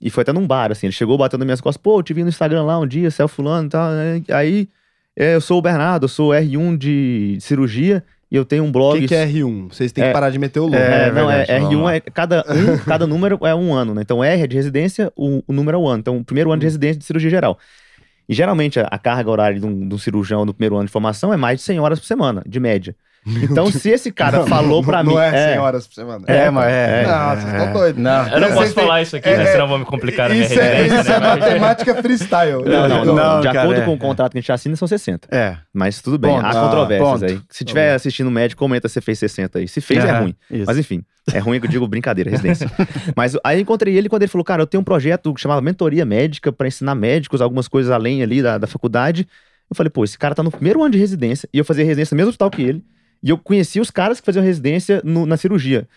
E 0.00 0.10
foi 0.10 0.22
até 0.22 0.32
num 0.32 0.46
bar, 0.46 0.70
assim, 0.70 0.86
ele 0.86 0.92
chegou 0.92 1.16
batendo 1.18 1.40
nas 1.40 1.46
minhas 1.46 1.60
costas, 1.60 1.82
pô, 1.82 1.98
eu 1.98 2.02
te 2.02 2.12
vi 2.14 2.22
no 2.22 2.28
Instagram 2.28 2.62
lá 2.62 2.78
um 2.78 2.86
dia, 2.86 3.08
o 3.08 3.28
fulano 3.28 3.66
e 3.66 3.70
tal. 3.70 3.90
né? 3.90 4.22
Aí, 4.30 4.68
é, 5.16 5.34
eu 5.34 5.40
sou 5.40 5.58
o 5.58 5.62
Bernardo, 5.62 6.04
eu 6.04 6.08
sou 6.08 6.30
R1 6.32 6.76
de 6.76 7.38
cirurgia 7.40 8.04
e 8.34 8.36
eu 8.36 8.44
tenho 8.44 8.64
um 8.64 8.68
O 8.68 8.72
blog. 8.72 8.98
que, 9.00 9.06
que 9.08 9.14
é 9.14 9.24
R1? 9.26 9.68
Vocês 9.72 9.92
têm 9.92 10.02
que 10.04 10.10
É. 10.10 10.12
parar 10.12 10.30
de 10.30 10.38
meter 10.38 10.58
o 10.60 10.64
louco. 10.64 10.76
É, 10.76 11.06
É 11.08 11.12
não, 11.12 11.30
é, 11.30 11.36
verdade, 11.44 11.60
vamos 11.62 11.76
R1 11.78 11.82
lá. 11.84 11.94
é 11.94 12.00
cada, 12.00 12.44
um, 12.48 12.78
cada 12.84 13.06
número 13.06 13.38
é 13.46 13.54
um 13.54 13.72
ano, 13.72 13.94
né? 13.94 14.02
Então 14.02 14.22
R 14.24 14.42
é 14.42 14.46
de 14.46 14.56
residência, 14.56 15.12
o, 15.16 15.42
o 15.46 15.52
número 15.52 15.76
é 15.76 15.80
o 15.80 15.86
ano. 15.88 16.00
Então, 16.00 16.16
o 16.18 16.24
primeiro 16.24 16.50
ano 16.50 16.60
de 16.60 16.66
residência 16.66 16.98
de 16.98 17.04
cirurgia 17.04 17.30
geral. 17.30 17.58
E 18.28 18.34
geralmente 18.34 18.80
a, 18.80 18.84
a 18.90 18.98
carga 18.98 19.30
horária 19.30 19.60
de 19.60 19.66
um, 19.66 19.86
de 19.88 19.94
um 19.94 19.98
cirurgião 19.98 20.44
no 20.44 20.52
primeiro 20.52 20.76
ano 20.76 20.86
de 20.86 20.90
formação 20.92 21.32
é 21.32 21.36
mais 21.36 21.58
de 21.60 21.64
100 21.64 21.78
horas 21.80 22.00
por 22.00 22.06
semana, 22.06 22.42
de 22.46 22.58
média. 22.58 22.96
Então, 23.26 23.70
se 23.70 23.88
esse 23.88 24.12
cara 24.12 24.38
Não, 24.40 24.46
falou 24.46 24.82
não- 24.82 24.84
pra 24.88 25.02
não 25.02 25.12
mim. 25.14 25.18
é 25.18 25.52
100 25.52 25.58
horas 25.58 25.86
por 25.86 25.94
semana. 25.94 26.24
É, 26.26 26.50
mas 26.50 26.66
é. 26.70 27.06
Não, 27.06 27.32
é, 27.32 27.36
vocês 27.36 27.54
é. 27.54 27.56
estão 27.56 27.72
doidos. 27.72 28.02
Não. 28.02 28.10
Eu 28.28 28.40
não 28.40 28.48
Vocês 28.48 28.54
posso 28.54 28.74
têm- 28.74 28.84
falar 28.84 29.02
isso 29.02 29.16
aqui, 29.16 29.28
é, 29.28 29.36
né? 29.36 29.42
é, 29.44 29.52
Senão 29.52 29.68
vão 29.68 29.78
me 29.78 29.84
complicar 29.84 30.28
na 30.28 30.34
minha 30.34 30.46
Isso 30.46 30.60
é, 30.60 30.74
residência. 30.74 31.00
isso 31.00 31.12
é 31.12 31.20
né? 31.20 31.26
matemática 31.26 31.94
freestyle. 32.02 32.52
Não, 32.64 32.88
não, 32.88 33.04
não. 33.04 33.14
Não, 33.14 33.40
de 33.40 33.48
acordo 33.48 33.80
é. 33.80 33.84
com 33.84 33.94
o 33.94 33.98
contrato 33.98 34.32
que 34.32 34.38
a 34.38 34.40
gente 34.40 34.52
assina, 34.52 34.76
são 34.76 34.86
60. 34.86 35.28
É. 35.30 35.56
Mas 35.72 36.02
tudo 36.02 36.18
bem, 36.18 36.30
Ponto. 36.32 36.44
há 36.44 36.52
controvérsias 36.52 37.22
aí. 37.22 37.40
Se 37.48 37.64
tiver 37.64 37.94
assistindo 37.94 38.26
o 38.26 38.30
médico, 38.30 38.58
comenta 38.58 38.88
se 38.88 39.00
fez 39.00 39.18
60 39.18 39.58
aí. 39.58 39.68
Se 39.68 39.80
fez, 39.80 40.04
é 40.04 40.12
ruim. 40.18 40.34
isso. 40.50 40.64
Mas 40.66 40.76
enfim, 40.78 41.02
é 41.32 41.38
ruim 41.38 41.58
que 41.60 41.66
eu 41.66 41.70
digo 41.70 41.86
brincadeira, 41.88 42.30
residência. 42.30 42.70
Mas 43.16 43.36
aí 43.42 43.56
eu 43.58 43.62
encontrei 43.62 43.96
ele 43.96 44.08
quando 44.08 44.22
ele 44.22 44.30
falou, 44.30 44.44
cara, 44.44 44.60
eu 44.62 44.66
tenho 44.66 44.80
um 44.82 44.84
projeto 44.84 45.32
que 45.32 45.40
chamava 45.40 45.60
Mentoria 45.62 46.04
Médica 46.04 46.52
pra 46.52 46.68
ensinar 46.68 46.94
médicos 46.94 47.40
algumas 47.40 47.68
coisas 47.68 47.90
além 47.90 48.22
ali 48.22 48.42
da, 48.42 48.58
da 48.58 48.66
faculdade. 48.66 49.26
Eu 49.70 49.74
falei, 49.74 49.88
pô, 49.88 50.04
esse 50.04 50.18
cara 50.18 50.34
tá 50.34 50.42
no 50.42 50.50
primeiro 50.50 50.82
ano 50.82 50.90
de 50.92 50.98
residência 50.98 51.48
e 51.52 51.58
eu 51.58 51.64
fazia 51.64 51.84
residência 51.86 52.14
no 52.14 52.18
mesmo 52.18 52.28
hospital 52.28 52.50
que 52.50 52.60
ele. 52.62 52.84
E 53.24 53.30
eu 53.30 53.38
conhecia 53.38 53.80
os 53.80 53.90
caras 53.90 54.20
que 54.20 54.26
faziam 54.26 54.44
residência 54.44 55.00
no- 55.02 55.24
na 55.24 55.38
cirurgia. 55.38 55.88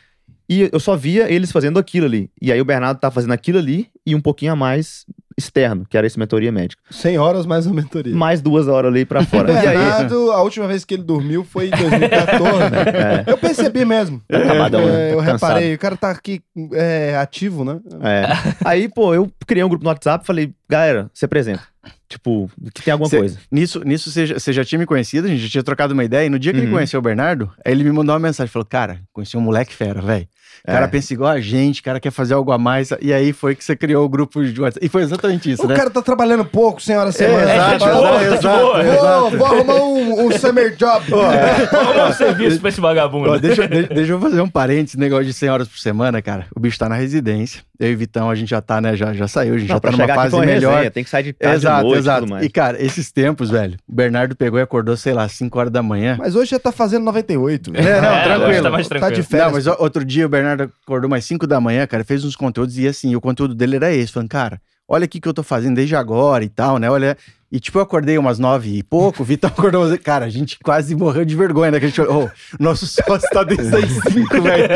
E 0.50 0.70
eu 0.72 0.80
só 0.80 0.96
via 0.96 1.30
eles 1.30 1.52
fazendo 1.52 1.78
aquilo 1.78 2.06
ali. 2.06 2.32
E 2.42 2.52
aí 2.54 2.62
o 2.62 2.66
Bernardo 2.66 3.00
tá 3.00 3.12
fazendo 3.12 3.34
aquilo 3.34 3.58
ali 3.58 3.90
e 4.06 4.16
um 4.16 4.22
pouquinho 4.22 4.54
a 4.54 4.56
mais 4.56 5.06
externo, 5.38 5.86
que 5.88 5.96
era 5.98 6.08
esse 6.08 6.18
mentoria 6.18 6.52
médica. 6.52 6.82
100 6.90 7.18
horas 7.20 7.46
mais 7.46 7.66
uma 7.68 7.76
mentoria. 7.76 8.16
Mais 8.16 8.42
duas 8.42 8.68
horas 8.68 8.92
ali 8.92 9.06
pra 9.06 9.24
fora. 9.24 9.52
O 9.52 9.54
e 9.56 9.58
aí, 9.58 9.68
Bernardo, 9.78 10.32
a 10.32 10.42
última 10.42 10.68
vez 10.68 10.84
que 10.84 10.96
ele 10.96 11.04
dormiu 11.04 11.44
foi 11.44 11.68
em 11.68 11.72
2014. 11.72 12.58
É. 12.98 13.24
Eu 13.32 13.38
percebi 13.38 13.86
mesmo. 13.86 14.22
Tá 14.28 14.38
acabadão, 14.40 14.86
né? 14.86 15.10
É, 15.10 15.14
eu 15.14 15.18
Tá 15.20 15.26
cansado. 15.26 15.50
reparei, 15.50 15.74
o 15.76 15.78
cara 15.80 15.96
tá 15.98 16.10
aqui 16.12 16.42
é, 16.74 17.16
ativo, 17.18 17.64
né? 17.64 17.80
É. 18.02 18.26
Aí, 18.68 18.90
pô, 18.90 19.14
eu 19.14 19.32
criei 19.46 19.64
um 19.64 19.70
grupo 19.70 19.84
no 19.84 19.90
WhatsApp, 19.90 20.26
falei, 20.26 20.54
galera, 20.68 21.10
se 21.14 21.24
apresenta. 21.26 21.62
Tipo, 22.10 22.50
que 22.74 22.82
tem 22.84 22.92
alguma 22.92 23.10
Cê- 23.10 23.18
coisa. 23.20 23.38
Nisso, 23.52 23.82
nisso 23.86 24.10
você, 24.12 24.26
já, 24.26 24.40
você 24.40 24.52
já 24.54 24.64
tinha 24.66 24.80
me 24.80 24.86
conhecido, 24.86 25.28
a 25.28 25.30
gente 25.30 25.42
já 25.44 25.50
tinha 25.50 25.64
trocado 25.64 25.94
uma 25.94 26.04
ideia. 26.04 26.26
E 26.26 26.30
no 26.30 26.40
dia 26.40 26.52
que 26.54 26.60
ele 26.60 26.68
Uhum. 26.68 26.74
conheceu 26.74 27.00
o 27.00 27.04
Bernardo, 27.04 27.52
aí 27.64 27.72
ele 27.72 27.84
me 27.84 27.92
mandou 27.92 28.14
uma 28.14 28.20
mensagem. 28.20 28.52
Falou, 28.52 28.66
cara, 28.66 29.00
conheci 29.14 29.38
um 29.38 29.42
moleque 29.42 29.74
fera, 29.74 30.02
velho. 30.02 30.28
O 30.64 30.72
cara 30.72 30.86
É. 30.86 30.88
pensa 30.88 31.14
igual 31.14 31.32
a 31.32 31.40
gente, 31.40 31.82
o 31.82 31.84
cara 31.84 32.00
quer 32.00 32.12
fazer 32.12 32.34
algo 32.34 32.52
a 32.52 32.58
mais. 32.58 32.90
E 33.02 33.14
aí 33.14 33.34
foi 33.34 33.56
que 33.56 33.64
você 33.64 33.76
criou 33.76 34.06
o 34.06 34.10
grupo 34.10 34.44
de 34.44 34.60
WhatsApp. 34.62 34.86
E 34.86 34.90
foi 34.90 35.02
exatamente 35.04 35.52
isso, 35.52 35.66
O 35.66 35.68
né? 35.68 35.76
cara 35.76 35.90
tá 35.90 36.02
trabalhando 36.02 36.46
pouco, 36.46 36.82
senhora 36.82 37.10
É, 37.10 37.12
semana. 37.12 37.54
exato, 37.54 37.80
tá 37.80 37.86
de 37.86 37.92
boa, 37.98 38.24
exato, 38.24 38.42
tá 38.42 38.58
boa. 38.58 38.84
exato. 38.84 38.98
Vou, 39.30 39.32
vou 39.38 39.48
arrumar 39.48 39.76
um, 39.84 40.26
um 40.28 40.32
summer 40.32 40.76
job. 40.76 41.06
Vamos 41.10 41.96
dar 41.96 42.10
um 42.10 42.14
serviço 42.14 42.60
pra 42.60 42.70
esse 42.70 42.82
vagabundo. 42.82 43.32
Ó, 43.32 43.38
deixa, 43.38 43.68
de- 43.68 43.88
deixa 43.88 44.12
eu 44.14 44.20
fazer 44.20 44.42
um 44.42 44.50
parênteses, 44.50 44.96
negócio 44.96 45.26
de 45.26 45.34
100 45.34 45.50
horas 45.50 45.68
por 45.68 45.78
semana, 45.80 46.22
cara. 46.22 46.46
O 46.56 46.60
bicho 46.60 46.78
tá 46.78 46.88
na 46.90 46.96
residência. 46.96 47.62
Eu 47.80 47.92
e 47.92 47.94
o 47.94 47.98
Vitão, 47.98 48.28
a 48.30 48.34
gente 48.34 48.50
já 48.50 48.60
tá, 48.60 48.82
né? 48.82 48.96
Já, 48.96 49.14
já 49.14 49.28
saiu, 49.28 49.54
a 49.54 49.58
gente 49.60 49.70
Não, 49.70 49.76
já 49.76 49.80
tá 49.80 49.92
numa 49.92 50.08
fase 50.08 50.36
melhor. 50.40 50.74
resenha, 50.74 50.90
tem 50.92 51.04
que 51.04 51.10
sair 51.12 51.24
de 51.24 51.34
tarde, 51.34 51.58
Exato, 51.58 51.78
de 51.78 51.84
noite 51.84 51.96
e 51.96 52.00
exato. 52.00 52.20
tudo 52.22 52.30
mais. 52.32 52.46
E, 52.46 52.50
cara, 52.50 52.84
esses 52.84 53.12
tempos, 53.12 53.52
velho, 53.52 53.78
o 53.88 53.94
Bernardo 53.94 54.36
pegou 54.36 54.58
e 54.60 54.64
acordou, 54.64 54.98
sei 54.98 55.14
lá, 55.14 55.28
5 55.30 55.60
horas 55.60 55.72
da 55.72 55.84
manhã. 55.84 56.16
Mas 56.18 56.36
hoje 56.36 56.50
já 56.52 56.60
tá 56.60 56.72
fazendo 56.72 57.04
98. 57.04 57.72
É, 57.76 58.02
não, 58.02 58.10
É, 58.16 58.24
tranquilo. 58.24 58.64
tá 58.64 58.70
mais 58.72 58.88
Tá 58.88 58.96
de 58.96 59.00
tranquilo. 59.00 59.24
férias. 59.26 59.48
Não, 59.66 59.74
mas 59.74 59.80
outro 59.80 60.04
dia 60.04 60.26
o 60.26 60.30
Bernardo 60.30 60.47
acordou 60.54 61.10
mais 61.10 61.26
5 61.26 61.46
da 61.48 61.60
manhã, 61.60 61.86
cara, 61.88 62.04
fez 62.04 62.24
uns 62.24 62.36
conteúdos 62.36 62.78
e 62.78 62.88
assim, 62.88 63.16
o 63.16 63.22
conteúdo 63.22 63.56
dele 63.56 63.76
era 63.78 63.94
esse, 63.94 64.12
falando, 64.12 64.30
cara, 64.30 64.62
olha 64.88 65.06
aqui 65.06 65.20
que 65.20 65.28
eu 65.28 65.34
tô 65.34 65.44
fazendo 65.44 65.76
desde 65.76 65.96
agora 65.96 66.44
e 66.44 66.50
tal, 66.50 66.78
né? 66.78 66.90
Olha. 66.90 67.18
E 67.50 67.62
tipo, 67.62 67.78
eu 67.78 67.82
acordei 67.84 68.18
umas 68.18 68.38
nove 68.40 68.78
e 68.78 68.84
pouco, 68.84 69.24
o 69.24 69.26
Vitor 69.26 69.50
acordou 69.50 69.86
umas... 69.86 69.98
Cara, 70.00 70.26
a 70.26 70.30
gente 70.30 70.58
quase 70.62 70.94
morreu 70.94 71.24
de 71.24 71.34
vergonha, 71.34 71.72
né? 71.72 71.80
Que 71.80 71.86
a 71.86 71.88
gente 71.88 72.02
olhou, 72.02 72.30
oh, 72.30 72.58
nosso 72.62 72.86
sócio 72.86 73.30
tá 73.32 73.42
desde 73.44 73.74
as 73.74 73.90
cinco, 74.12 74.42
velho. 74.42 74.68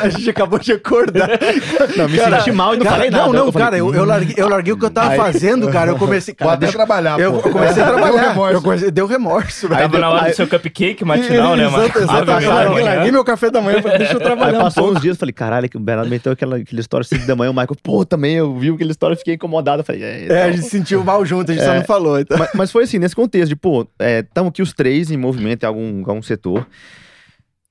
A 0.00 0.08
gente 0.10 0.30
acabou 0.30 0.60
de 0.60 0.72
acordar. 0.72 1.28
Não, 1.96 2.08
me 2.08 2.16
Cara, 2.16 2.38
senti 2.38 2.52
mal 2.52 2.74
e 2.74 2.76
não 2.78 2.84
Cara, 2.84 2.96
falei 2.96 3.10
nada. 3.10 3.24
Não, 3.24 3.32
não, 3.32 3.46
Eu 3.46 3.52
falei, 3.52 3.64
cara, 3.66 3.78
eu, 3.78 3.94
eu, 3.94 4.04
larguei, 4.04 4.34
eu 4.38 4.48
larguei 4.48 4.72
o 4.72 4.76
que 4.78 4.84
eu 4.84 4.90
tava 4.90 5.10
Aí- 5.10 5.16
fazendo, 5.16 5.68
cara. 5.70 5.90
Eu 5.90 5.96
comecei. 5.98 6.34
Vou 6.38 6.46
Cara, 6.46 6.52
até 6.56 6.66
deixa- 6.66 6.78
trabalhar, 6.78 7.18
eu, 7.18 7.32
pô. 7.32 7.48
eu 7.48 7.52
comecei 7.52 7.82
a 7.82 7.86
Deu 7.86 7.96
trabalhar. 7.96 8.28
remorso. 8.28 8.54
Eu 8.54 8.62
comecei, 8.62 8.90
deu 8.90 9.06
remorso, 9.06 9.68
velho. 9.68 9.80
Tava 9.82 9.98
na 9.98 10.10
hora 10.10 10.30
do 10.30 10.36
seu 10.36 10.46
cupcake 10.46 11.04
matinal, 11.04 11.56
né, 11.56 11.66
mano? 11.68 11.84
Exato, 11.84 11.98
exato. 11.98 12.20
Eu 12.20 12.26
Maria. 12.34 12.48
larguei, 12.50 12.82
larguei 12.84 13.10
meu 13.12 13.24
café 13.24 13.50
da 13.50 13.60
manhã, 13.60 13.82
falei, 13.82 13.98
deixa 13.98 14.12
eu 14.14 14.18
Aí 14.20 14.24
trabalhar 14.24 14.58
um 14.58 14.62
passou 14.62 14.84
pouco. 14.84 14.98
uns 14.98 15.02
dias, 15.02 15.16
eu 15.16 15.20
falei, 15.20 15.32
caralho, 15.32 15.68
que 15.68 15.76
o 15.76 15.80
Bernardo 15.80 16.08
meteu 16.08 16.32
aquela, 16.32 16.56
aquela 16.58 16.80
história 16.80 17.04
5 17.04 17.26
da 17.26 17.34
manhã, 17.34 17.50
o 17.50 17.54
Michael, 17.54 17.76
pô, 17.82 18.04
também 18.04 18.36
eu 18.36 18.54
vi 18.56 18.70
aquela 18.70 18.90
história, 18.90 19.16
fiquei 19.16 19.34
incomodado. 19.34 19.82
Falei, 19.82 20.02
é, 20.02 20.06
É, 20.06 20.42
a 20.42 20.46
então. 20.46 20.52
gente 20.52 20.62
se 20.64 20.70
sentiu 20.70 21.02
mal 21.02 21.24
junto, 21.26 21.50
a 21.50 21.54
gente 21.54 21.64
só 21.64 21.72
É. 21.72 21.78
não 21.78 21.84
falou. 21.84 22.03
Então. 22.20 22.38
mas, 22.38 22.50
mas 22.54 22.72
foi 22.72 22.84
assim, 22.84 22.98
nesse 22.98 23.14
contexto 23.14 23.48
de, 23.48 23.56
pô, 23.56 23.86
estamos 24.00 24.50
aqui 24.50 24.62
os 24.62 24.72
três 24.72 25.10
em 25.10 25.16
movimento 25.16 25.62
em 25.62 25.66
algum, 25.66 25.98
algum 26.06 26.22
setor. 26.22 26.66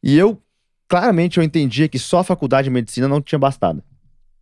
E 0.01 0.17
eu, 0.17 0.39
claramente, 0.87 1.37
eu 1.37 1.43
entendia 1.43 1.87
que 1.87 1.97
só 1.97 2.19
a 2.19 2.23
faculdade 2.23 2.65
de 2.65 2.71
medicina 2.71 3.07
não 3.07 3.21
tinha 3.21 3.39
bastado. 3.39 3.83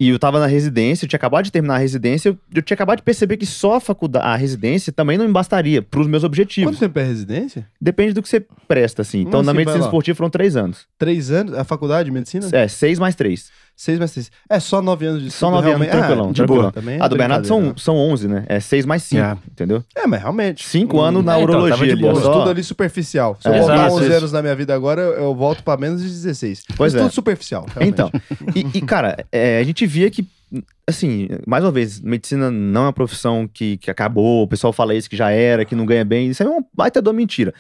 E 0.02 0.10
eu 0.10 0.18
tava 0.18 0.40
na 0.40 0.48
residência, 0.48 1.06
eu 1.06 1.10
tinha 1.10 1.18
acabado 1.18 1.46
de 1.46 1.52
terminar 1.52 1.76
a 1.76 1.78
residência, 1.78 2.30
eu, 2.30 2.38
eu 2.56 2.64
tinha 2.64 2.74
acabado 2.74 2.98
de 2.98 3.04
perceber 3.04 3.38
que 3.38 3.46
só 3.46 3.76
a 3.76 3.80
faculdade, 3.80 4.26
a 4.26 4.36
residência 4.36 4.92
também 4.92 5.16
não 5.16 5.28
me 5.28 5.32
bastaria 5.32 5.80
pros 5.80 6.08
meus 6.08 6.24
objetivos. 6.24 6.72
Quanto 6.72 6.80
tempo 6.80 6.98
é 6.98 7.04
residência? 7.04 7.68
Depende 7.80 8.14
do 8.14 8.24
que 8.24 8.28
você 8.28 8.44
presta, 8.68 9.04
assim. 9.04 9.20
Então, 9.20 9.34
Como 9.34 9.44
na 9.44 9.52
assim, 9.52 9.58
medicina 9.60 9.86
esportiva 9.86 10.18
foram 10.18 10.32
três 10.32 10.56
anos. 10.56 10.88
Três 10.98 11.30
anos? 11.30 11.54
A 11.54 11.64
faculdade 11.64 12.06
de 12.06 12.12
medicina? 12.12 12.50
É, 12.52 12.68
seis 12.68 12.98
mais 12.98 13.14
três. 13.14 13.52
Seis 13.76 13.98
mais 13.98 14.12
três. 14.12 14.32
É 14.48 14.60
só 14.60 14.80
nove 14.82 15.08
anos 15.08 15.24
de 15.24 15.32
Só 15.32 15.48
estudo, 15.48 15.52
nove 15.56 15.70
anos, 15.72 15.80
realmente. 15.88 15.92
tranquilão, 15.92 16.26
Ah, 16.26 16.32
de 16.32 16.36
tranquilão. 16.36 16.62
boa. 16.64 16.72
Também 16.72 17.00
é 17.00 17.02
A 17.04 17.08
do 17.08 17.18
Bernardo 17.18 17.48
são, 17.48 17.76
são 17.78 17.96
11, 17.98 18.28
né? 18.28 18.46
É 18.48 18.60
seis 18.60 18.86
mais 18.86 19.02
cinco, 19.02 19.24
É. 19.24 19.38
entendeu? 19.52 19.84
É, 19.96 20.06
mas 20.06 20.22
realmente. 20.22 20.68
Cinco 20.68 20.98
um- 20.98 21.02
anos 21.02 21.24
na 21.26 21.38
É, 21.38 21.42
então, 21.42 21.56
urologia 21.56 21.96
de 21.96 22.06
ali. 22.06 22.16
só. 22.16 22.32
estudo 22.32 22.50
ali 22.52 22.64
superficial. 22.64 23.38
Se 23.42 23.48
eu 23.48 23.54
É, 23.54 23.58
voltar 23.60 23.74
exato, 23.76 23.94
11 23.96 24.06
isso. 24.06 24.14
anos 24.18 24.32
na 24.32 24.42
minha 24.44 24.56
vida 24.56 24.76
agora, 24.76 25.02
eu, 25.02 25.34
volto 25.34 25.64
pra 25.64 25.78
menos 25.78 26.02
de 26.04 26.08
16. 26.10 26.64
Pois 26.78 26.94
estudo 26.94 27.08
é. 27.10 27.12
superficial. 27.12 27.66
realmente. 27.74 27.92
Então, 27.94 28.12
e, 28.56 28.78
e, 28.78 28.82
cara, 28.82 29.26
é, 29.32 29.58
a 29.58 29.64
gente 29.64 29.88
via 29.88 30.12
que, 30.12 30.28
assim, 30.88 31.28
mais 31.48 31.64
uma 31.64 31.72
vez, 31.72 32.00
medicina 32.02 32.52
não 32.52 32.82
é 32.82 32.86
uma 32.86 32.94
profissão 32.94 33.50
que, 33.52 33.78
que 33.78 33.90
acabou, 33.90 34.44
o 34.44 34.48
pessoal 34.48 34.72
fala 34.72 34.94
isso 34.94 35.10
que 35.10 35.16
já 35.18 35.32
era, 35.32 35.66
que 35.66 35.76
não 35.76 35.88
ganha 35.88 36.06
bem, 36.06 36.30
isso 36.30 36.44
é 36.44 36.46
uma 36.48 36.64
baita 36.72 37.02
da 37.02 37.12
mentira. 37.12 37.52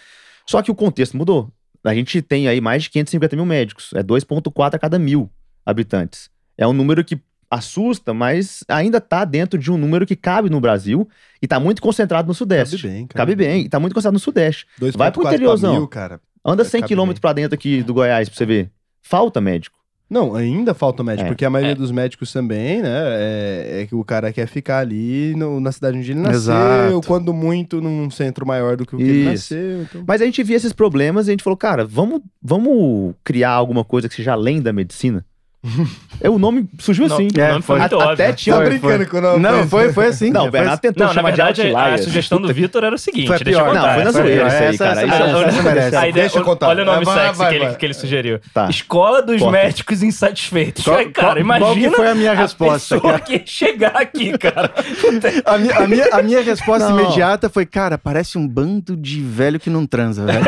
Só 0.47 0.61
que 0.61 0.69
o 0.69 0.75
contexto 0.75 1.17
mudou. 1.17 1.51
A 1.83 1.95
gente 1.95 2.21
tem 2.21 2.47
aí 2.47 2.61
mais 2.61 2.83
de 2.83 2.91
550 2.91 3.35
mil 3.35 3.45
médicos, 3.45 3.89
é 3.95 4.03
2,4 4.03 4.75
a 4.75 4.79
cada 4.79 4.99
mil 4.99 5.27
habitantes. 5.65 6.29
É 6.57 6.67
um 6.67 6.73
número 6.73 7.03
que 7.03 7.19
assusta, 7.49 8.13
mas 8.13 8.63
ainda 8.67 9.01
tá 9.01 9.25
dentro 9.25 9.59
de 9.59 9.71
um 9.71 9.77
número 9.77 10.05
que 10.05 10.15
cabe 10.15 10.49
no 10.49 10.61
Brasil 10.61 11.07
e 11.41 11.47
tá 11.47 11.59
muito 11.59 11.81
concentrado 11.81 12.27
no 12.27 12.33
Sudeste. 12.33 12.77
Cabe 12.77 12.87
bem, 12.93 13.07
cara. 13.07 13.17
Cabe 13.25 13.35
bem, 13.35 13.65
e 13.65 13.69
tá 13.69 13.79
muito 13.79 13.93
concentrado 13.93 14.13
no 14.13 14.19
Sudeste. 14.19 14.65
2,4 14.79 14.97
Vai 14.97 15.11
pro 15.11 15.23
interiorzão. 15.27 15.73
mil, 15.73 15.87
cara. 15.87 16.21
Anda 16.45 16.61
É, 16.63 16.65
100 16.65 16.81
cabe 16.81 16.87
quilômetros 16.87 17.19
pra 17.19 17.33
dentro 17.33 17.53
aqui 17.55 17.83
do 17.83 17.93
Goiás 17.93 18.29
pra 18.29 18.37
você 18.37 18.45
ver. 18.45 18.71
Falta 19.01 19.41
médico. 19.41 19.79
Não, 20.09 20.35
ainda 20.35 20.73
falta 20.73 21.03
médico, 21.03 21.25
É, 21.27 21.29
porque 21.29 21.45
a 21.45 21.49
maioria 21.49 21.73
dos 21.75 21.89
médicos 21.89 22.33
também, 22.33 22.81
né, 22.81 22.89
é, 22.89 23.81
é 23.81 23.85
que 23.85 23.95
o 23.95 24.03
cara 24.03 24.31
quer 24.33 24.45
ficar 24.45 24.79
ali 24.79 25.33
no- 25.37 25.61
na 25.61 25.71
cidade 25.71 25.97
onde 25.97 26.11
ele 26.11 26.19
nasceu, 26.19 26.35
Exato. 26.37 27.01
quando 27.07 27.33
muito 27.33 27.79
num 27.79 28.09
centro 28.09 28.45
maior 28.45 28.75
do 28.75 28.85
que 28.85 28.93
o 28.93 28.97
que 28.97 29.03
ele 29.05 29.19
Isso. 29.19 29.29
nasceu. 29.55 29.81
Então... 29.83 30.03
Mas 30.05 30.21
a 30.21 30.25
gente 30.25 30.43
via 30.43 30.57
esses 30.57 30.73
problemas 30.73 31.27
e 31.27 31.29
a 31.29 31.33
gente 31.33 31.43
falou, 31.43 31.55
cara, 31.55 31.85
vamos, 31.85 32.19
vamos 32.41 33.13
criar 33.23 33.51
alguma 33.51 33.85
coisa 33.85 34.09
que 34.09 34.15
seja 34.15 34.33
além 34.33 34.61
da 34.61 34.73
medicina? 34.73 35.25
É, 36.19 36.29
o 36.29 36.39
nome 36.39 36.67
surgiu 36.79 37.07
Não, 37.07 37.15
assim. 37.15 37.27
o 37.33 37.47
nome 37.49 37.61
foi 37.61 37.75
A- 37.77 37.79
muito 37.81 37.95
até 37.99 38.11
óbvio. 38.29 38.33
tinha 38.35 38.55
Tá 38.55 38.61
Foi, 38.61 38.69
brincando 38.69 38.95
foi. 38.97 39.05
com 39.05 39.17
o 39.17 39.21
nome. 39.21 39.39
Não, 39.39 39.67
foi, 39.67 39.93
foi 39.93 40.05
assim. 40.07 40.29
Não, 40.31 40.47
o 40.47 40.51
Bernardo 40.51 40.79
tentou 40.79 41.05
Não, 41.07 41.13
na 41.13 41.21
verdade, 41.21 41.61
de 41.63 41.75
a 41.75 41.97
sugestão 41.99 42.41
do 42.41 42.51
Vitor 42.53 42.83
era 42.83 42.95
o 42.95 42.97
seguinte, 42.97 43.27
Foi 43.27 43.39
deixa 43.39 43.59
eu 43.59 43.65
contar. 43.65 43.81
Não, 43.87 43.93
foi 43.93 44.03
na 44.03 44.11
zoeira 44.11 44.47
isso 44.47 44.55
aí, 44.55 44.63
Essa- 44.65 44.77
cara. 44.85 44.91
essa- 45.01 45.05
Isso 45.05 45.15
é- 45.23 45.29
essa- 45.29 45.47
essa 45.47 45.63
merece. 45.63 45.95
A 45.95 46.07
ideia, 46.07 46.23
Deixa 46.25 46.39
eu 46.39 46.43
contar. 46.43 46.67
Olha 46.69 46.83
o 46.83 46.85
nome 46.85 47.05
sexy 47.05 47.37
vai, 47.37 47.49
que, 47.49 47.55
ele, 47.55 47.65
vai. 47.65 47.75
que 47.75 47.85
ele 47.85 47.93
sugeriu. 47.93 48.39
Tá. 48.53 48.69
Escola 48.69 49.21
dos. 49.21 49.41
Médicos 49.41 50.01
Insatisfeitos. 50.03 50.83
Cara, 50.85 51.11
qual- 51.13 51.37
imagina 51.37 51.65
qual 51.65 51.75
que 51.75 51.89
foi 51.91 52.07
a 52.09 52.15
minha 52.15 52.33
resposta, 52.33 52.99
cara? 52.99 53.19
que 53.19 53.41
chegar 53.45 53.95
aqui, 53.95 54.37
cara. 54.37 54.71
A 55.45 55.57
minha, 55.57 55.75
a 55.77 55.87
minha, 55.87 56.05
a 56.11 56.21
minha 56.23 56.41
resposta 56.41 56.89
Não. 56.89 56.99
imediata 56.99 57.49
foi, 57.49 57.65
cara, 57.65 57.97
parece 57.97 58.37
um 58.37 58.47
bando 58.47 58.95
de 58.97 59.21
velho 59.21 59.59
que 59.59 59.69
não 59.69 59.85
transa, 59.85 60.25
velho. 60.25 60.41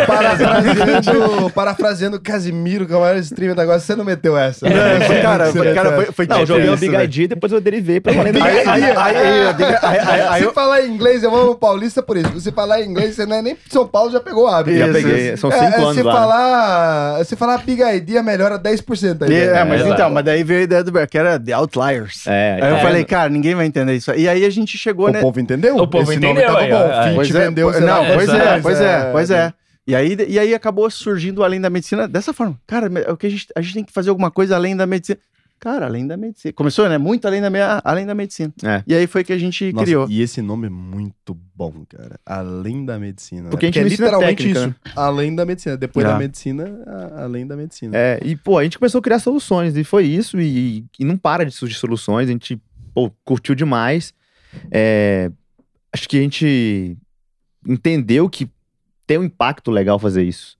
Parafraseando, 1.54 2.20
Casimiro, 2.20 2.86
que 2.86 2.94
é 2.94 2.96
o 2.98 3.02
maior 3.02 3.18
streamer 3.18 3.56
da 3.56 3.64
agora, 3.64 3.80
você 3.80 3.96
não 3.96 4.06
meteu 4.06 4.38
essa. 4.38 4.68
É, 4.68 5.03
foi- 5.08 5.22
cara, 5.22 5.46
Você 5.46 5.52
foi, 5.58 5.68
meteu 5.68 5.84
cara, 5.84 5.96
foi, 5.96 6.06
foi 6.06 6.28
Não, 6.28 6.40
eu 6.40 6.46
joguei 6.46 6.70
o 6.70 6.78
Big 6.78 6.92
velho. 6.92 7.04
ID, 7.04 7.28
depois 7.30 7.52
eu 7.52 7.62
derivei 7.62 8.00
pra 8.00 8.12
ID. 8.14 8.36
Aí, 8.42 8.42
aí, 8.42 8.66
aí, 8.68 8.84
aí, 8.84 8.96
aí, 9.82 10.00
aí, 10.00 10.22
aí 10.22 10.40
Se 10.42 10.48
eu- 10.48 10.54
falar 10.54 10.82
inglês, 10.86 11.24
eu 11.24 11.36
amo 11.36 11.56
paulista 11.56 12.02
por 12.02 12.18
isso. 12.18 12.40
Se 12.40 12.52
falar 12.52 12.82
inglês, 12.82 13.16
você 13.16 13.26
não 13.26 13.36
é 13.38 13.42
nem 13.42 13.58
São 13.70 13.88
Paulo, 13.88 14.12
já 14.12 14.20
pegou 14.20 14.48
a 14.48 14.60
hábito. 14.60 14.78
Já 14.78 14.88
peguei, 14.92 15.38
são 15.38 15.50
É, 15.52 15.54
cinco 15.60 15.80
é, 15.80 15.84
anos 15.84 15.96
se 15.96 16.04
lá. 16.04 16.14
falar, 16.14 17.26
se 17.26 17.36
falar 17.36 17.58
Big 17.60 17.82
ID, 17.82 18.22
melhora 18.24 18.58
10% 18.58 19.24
aí. 19.24 19.34
É, 19.34 19.54
né? 19.54 19.64
mas 19.64 19.86
então, 19.86 20.10
mas 20.10 20.24
daí 20.26 20.44
veio 20.44 20.62
a 20.62 20.64
ideia 20.64 20.84
do 20.84 21.08
que 21.08 21.18
era 21.18 21.40
The 21.40 21.54
Outliers. 21.54 22.26
É, 22.28 22.60
Aí 22.62 22.70
eu 22.72 22.78
é. 22.78 22.82
falei, 22.82 23.04
cara, 23.04 23.30
ninguém 23.30 23.56
vai 23.56 23.66
entender 23.66 23.94
isso. 23.94 24.12
E 24.14 24.28
aí 24.28 24.46
a 24.46 24.50
gente 24.50 24.78
chegou, 24.78 25.08
O 25.08 25.12
né? 25.12 25.22
povo 25.22 25.40
entendeu? 25.40 25.76
O 25.78 25.88
povo 25.88 26.12
entendeu 26.14 26.34
bom. 26.46 27.22
Fit 27.24 27.36
é, 27.36 27.40
vendeu, 27.40 27.72
não, 27.82 28.06
pois 28.14 28.30
é, 28.30 28.60
pois 28.62 28.82
é, 28.82 29.10
pois 29.12 29.32
é. 29.32 29.54
E 29.86 29.96
aí, 29.96 30.16
e 30.30 30.40
aí 30.40 30.54
acabou 30.54 30.90
surgindo 30.90 31.44
além 31.44 31.60
da 31.60 31.70
medicina 31.70 32.08
dessa 32.08 32.34
forma. 32.34 32.58
Cara, 32.66 32.88
me- 32.90 33.02
o 33.02 33.18
que 33.18 33.28
a 33.28 33.30
gente, 33.30 33.48
a 33.56 33.62
gente 33.62 33.74
tem 33.74 33.84
que 33.84 33.92
fazer 33.92 34.10
alguma 34.10 34.32
coisa 34.32 34.56
além 34.56 34.76
da 34.76 34.86
medicina. 34.88 35.20
Cara, 35.60 35.86
além 35.86 36.06
da 36.06 36.18
medicina. 36.18 36.54
Começou, 36.54 36.90
né? 36.90 36.98
Muito 36.98 37.26
além 37.26 37.42
da, 37.42 37.50
me- 37.50 37.60
além 37.86 38.06
da 38.06 38.14
medicina. 38.14 38.54
É. 38.64 38.84
E 38.86 38.94
aí 38.94 39.08
foi 39.08 39.24
que 39.24 39.32
a 39.32 39.38
gente 39.38 39.72
Nossa, 39.72 39.86
criou. 39.86 40.08
E 40.10 40.22
esse 40.22 40.42
nome 40.42 40.68
é 40.68 40.70
muito 40.70 41.38
bom, 41.56 41.86
cara. 41.88 42.20
Além 42.26 42.84
da 42.86 43.00
medicina. 43.00 43.50
Porque 43.50 43.68
né? 43.68 43.70
a 43.70 43.74
gente 43.74 43.86
é 43.86 43.90
literalmente 43.90 44.44
técnica, 44.54 44.76
isso. 44.84 44.94
Além 44.98 45.34
da 45.36 45.46
medicina. 45.46 45.78
Depois 45.78 46.06
É. 46.06 46.10
da 46.10 46.18
medicina, 46.20 46.84
a- 46.86 47.24
além 47.24 47.48
da 47.48 47.56
medicina. 47.56 47.96
É, 47.98 48.20
e 48.24 48.36
pô, 48.36 48.58
a 48.58 48.64
gente 48.66 48.78
começou 48.78 49.00
a 49.00 49.02
criar 49.02 49.20
soluções, 49.20 49.78
e 49.78 49.84
foi 49.86 50.06
isso, 50.06 50.40
e, 50.40 50.86
e 51.00 51.06
não 51.06 51.16
para 51.18 51.46
de 51.46 51.52
surgir 51.52 51.76
soluções, 51.76 52.28
a 52.28 52.32
gente, 52.34 52.62
pô, 52.94 53.10
curtiu 53.24 53.56
demais. 53.56 54.14
É, 54.70 55.32
acho 55.94 56.10
que 56.10 56.18
a 56.18 56.22
gente 56.22 56.98
entendeu 57.68 58.30
que 58.30 58.50
tem 59.06 59.18
um 59.18 59.24
impacto 59.24 59.72
legal 59.72 60.00
fazer 60.00 60.24
isso. 60.24 60.58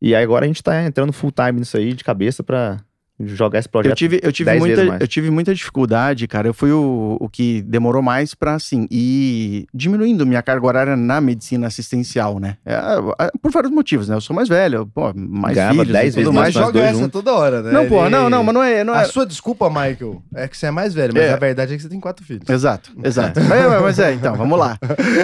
E 0.00 0.14
agora 0.14 0.44
a 0.44 0.48
gente 0.48 0.62
tá 0.62 0.82
entrando 0.82 1.12
full 1.12 1.30
time 1.30 1.60
nisso 1.60 1.76
aí, 1.76 1.92
de 1.92 2.02
cabeça, 2.02 2.42
pra 2.42 2.78
jogar 3.26 3.58
esse 3.58 3.68
projeto. 3.68 3.92
Eu 3.92 3.96
tive, 3.96 4.20
eu, 4.22 4.32
tive 4.32 4.50
10 4.50 4.62
vezes 4.62 4.84
muita, 4.86 5.04
eu 5.04 5.08
tive 5.08 5.30
muita 5.30 5.54
dificuldade, 5.54 6.26
cara. 6.26 6.48
Eu 6.48 6.54
fui 6.54 6.70
o, 6.72 7.16
o 7.20 7.28
que 7.28 7.62
demorou 7.62 8.02
mais 8.02 8.34
pra, 8.34 8.54
assim, 8.54 8.86
ir 8.90 9.66
diminuindo 9.74 10.26
minha 10.26 10.42
carga 10.42 10.66
horária 10.66 10.96
na 10.96 11.20
medicina 11.20 11.66
assistencial, 11.66 12.38
né? 12.38 12.56
É, 12.64 12.74
é, 12.74 13.30
por 13.40 13.50
vários 13.50 13.72
motivos, 13.72 14.08
né? 14.08 14.16
Eu 14.16 14.20
sou 14.20 14.34
mais 14.34 14.48
velho, 14.48 14.86
pô, 14.86 15.12
mais 15.14 15.54
Ganhava 15.56 15.74
filhos 15.84 15.92
10 15.92 16.04
e 16.04 16.10
tudo 16.10 16.16
vezes 16.16 16.26
Mas 16.34 16.34
mais. 16.42 16.54
nós 16.54 16.64
joga 16.66 16.80
essa 16.80 17.08
toda 17.08 17.32
hora, 17.32 17.62
né? 17.62 17.72
Não, 17.72 17.86
pô, 17.88 18.08
não, 18.08 18.30
não, 18.30 18.42
mas 18.44 18.54
não 18.54 18.62
é... 18.62 18.84
Não 18.84 18.94
é... 18.94 19.02
A 19.02 19.04
sua 19.04 19.26
desculpa, 19.26 19.68
Michael, 19.68 20.22
é 20.34 20.48
que 20.48 20.56
você 20.56 20.66
é 20.66 20.70
mais 20.70 20.94
velho, 20.94 21.12
mas 21.14 21.24
É. 21.24 21.32
a 21.32 21.36
verdade 21.36 21.72
é 21.72 21.76
que 21.76 21.82
você 21.82 21.88
tem 21.88 22.00
quatro 22.00 22.24
filhos. 22.24 22.48
Exato, 22.48 22.90
exato. 23.04 23.40
Mas, 23.40 23.48
mas- 23.66 23.82
mas 23.82 23.98
é, 23.98 24.12
então, 24.14 24.34
vamos 24.34 24.58
lá. 24.58 24.78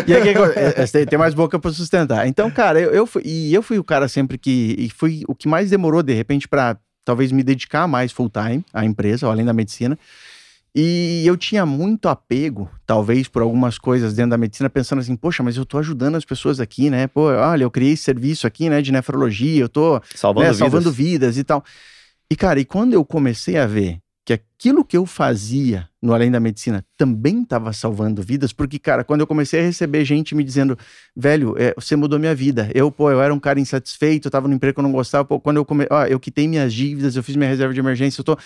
E 0.06 0.14
aí, 0.14 0.22
que 0.22 0.28
é, 0.28 1.00
é, 1.02 1.06
tem- 1.06 1.18
mais 1.18 1.34
boca 1.34 1.58
pra 1.58 1.70
sustentar. 1.72 2.26
Então, 2.28 2.50
cara, 2.50 2.80
eu, 2.80 2.90
eu 2.90 3.06
fui, 3.06 3.22
e 3.24 3.54
eu 3.54 3.62
fui 3.62 3.78
o 3.78 3.84
cara 3.84 4.06
sempre 4.08 4.36
que, 4.36 4.74
e 4.78 4.90
fui 4.90 5.22
o 5.28 5.34
que 5.34 5.48
mais 5.48 5.70
demorou, 5.70 6.02
de 6.02 6.12
repente, 6.12 6.46
pra 6.46 6.76
talvez 7.06 7.30
me 7.32 7.42
dedicar 7.42 7.86
mais 7.86 8.12
full 8.12 8.28
time 8.28 8.62
à 8.74 8.84
empresa, 8.84 9.24
ou 9.26 9.32
além 9.32 9.46
da 9.46 9.52
medicina. 9.54 9.98
E 10.74 11.22
eu 11.24 11.38
tinha 11.38 11.64
muito 11.64 12.06
apego, 12.06 12.68
talvez, 12.84 13.28
por 13.28 13.40
algumas 13.40 13.78
coisas 13.78 14.12
dentro 14.12 14.32
da 14.32 14.36
medicina, 14.36 14.68
pensando 14.68 14.98
assim, 14.98 15.16
poxa, 15.16 15.42
mas 15.42 15.56
eu 15.56 15.64
tô 15.64 15.78
ajudando 15.78 16.16
as 16.16 16.24
pessoas 16.26 16.60
aqui, 16.60 16.90
né? 16.90 17.06
Pô, 17.06 17.28
olha, 17.30 17.62
eu 17.64 17.70
criei 17.70 17.92
esse 17.92 18.02
serviço 18.02 18.46
aqui, 18.46 18.68
né, 18.68 18.82
de 18.82 18.92
nefrologia, 18.92 19.62
eu 19.62 19.68
tô 19.70 19.98
Salvando 20.14 20.44
né, 20.44 20.52
vidas. 20.52 20.58
salvando 20.58 20.92
vidas 20.92 21.38
e 21.38 21.44
tal. 21.44 21.64
E, 22.30 22.36
cara, 22.36 22.60
e 22.60 22.64
quando 22.66 22.92
eu 22.92 23.04
comecei 23.06 23.56
a 23.56 23.66
ver 23.66 24.00
que 24.26 24.32
aquilo 24.32 24.84
que 24.84 24.96
eu 24.96 25.06
fazia 25.06 25.88
no 26.02 26.12
Além 26.12 26.32
da 26.32 26.40
Medicina 26.40 26.84
também 26.96 27.42
estava 27.42 27.72
salvando 27.72 28.20
vidas, 28.20 28.52
porque, 28.52 28.76
cara, 28.76 29.04
quando 29.04 29.20
eu 29.20 29.26
comecei 29.26 29.60
a 29.60 29.62
receber 29.62 30.04
gente 30.04 30.34
me 30.34 30.42
dizendo, 30.42 30.76
velho, 31.14 31.54
é, 31.56 31.72
você 31.76 31.94
mudou 31.94 32.18
minha 32.18 32.34
vida. 32.34 32.68
Eu, 32.74 32.90
pô, 32.90 33.08
eu 33.08 33.22
era 33.22 33.32
um 33.32 33.38
cara 33.38 33.60
insatisfeito, 33.60 34.26
eu 34.26 34.30
tava 34.30 34.48
no 34.48 34.54
emprego 34.54 34.74
que 34.74 34.80
eu 34.80 34.82
não 34.82 34.90
gostava, 34.90 35.24
pô, 35.24 35.38
quando 35.38 35.58
eu 35.58 35.64
come... 35.64 35.86
ó, 35.88 36.06
eu 36.06 36.18
quitei 36.18 36.48
minhas 36.48 36.74
dívidas, 36.74 37.14
eu 37.14 37.22
fiz 37.22 37.36
minha 37.36 37.48
reserva 37.48 37.72
de 37.72 37.78
emergência, 37.78 38.20
eu 38.20 38.24
tô. 38.24 38.36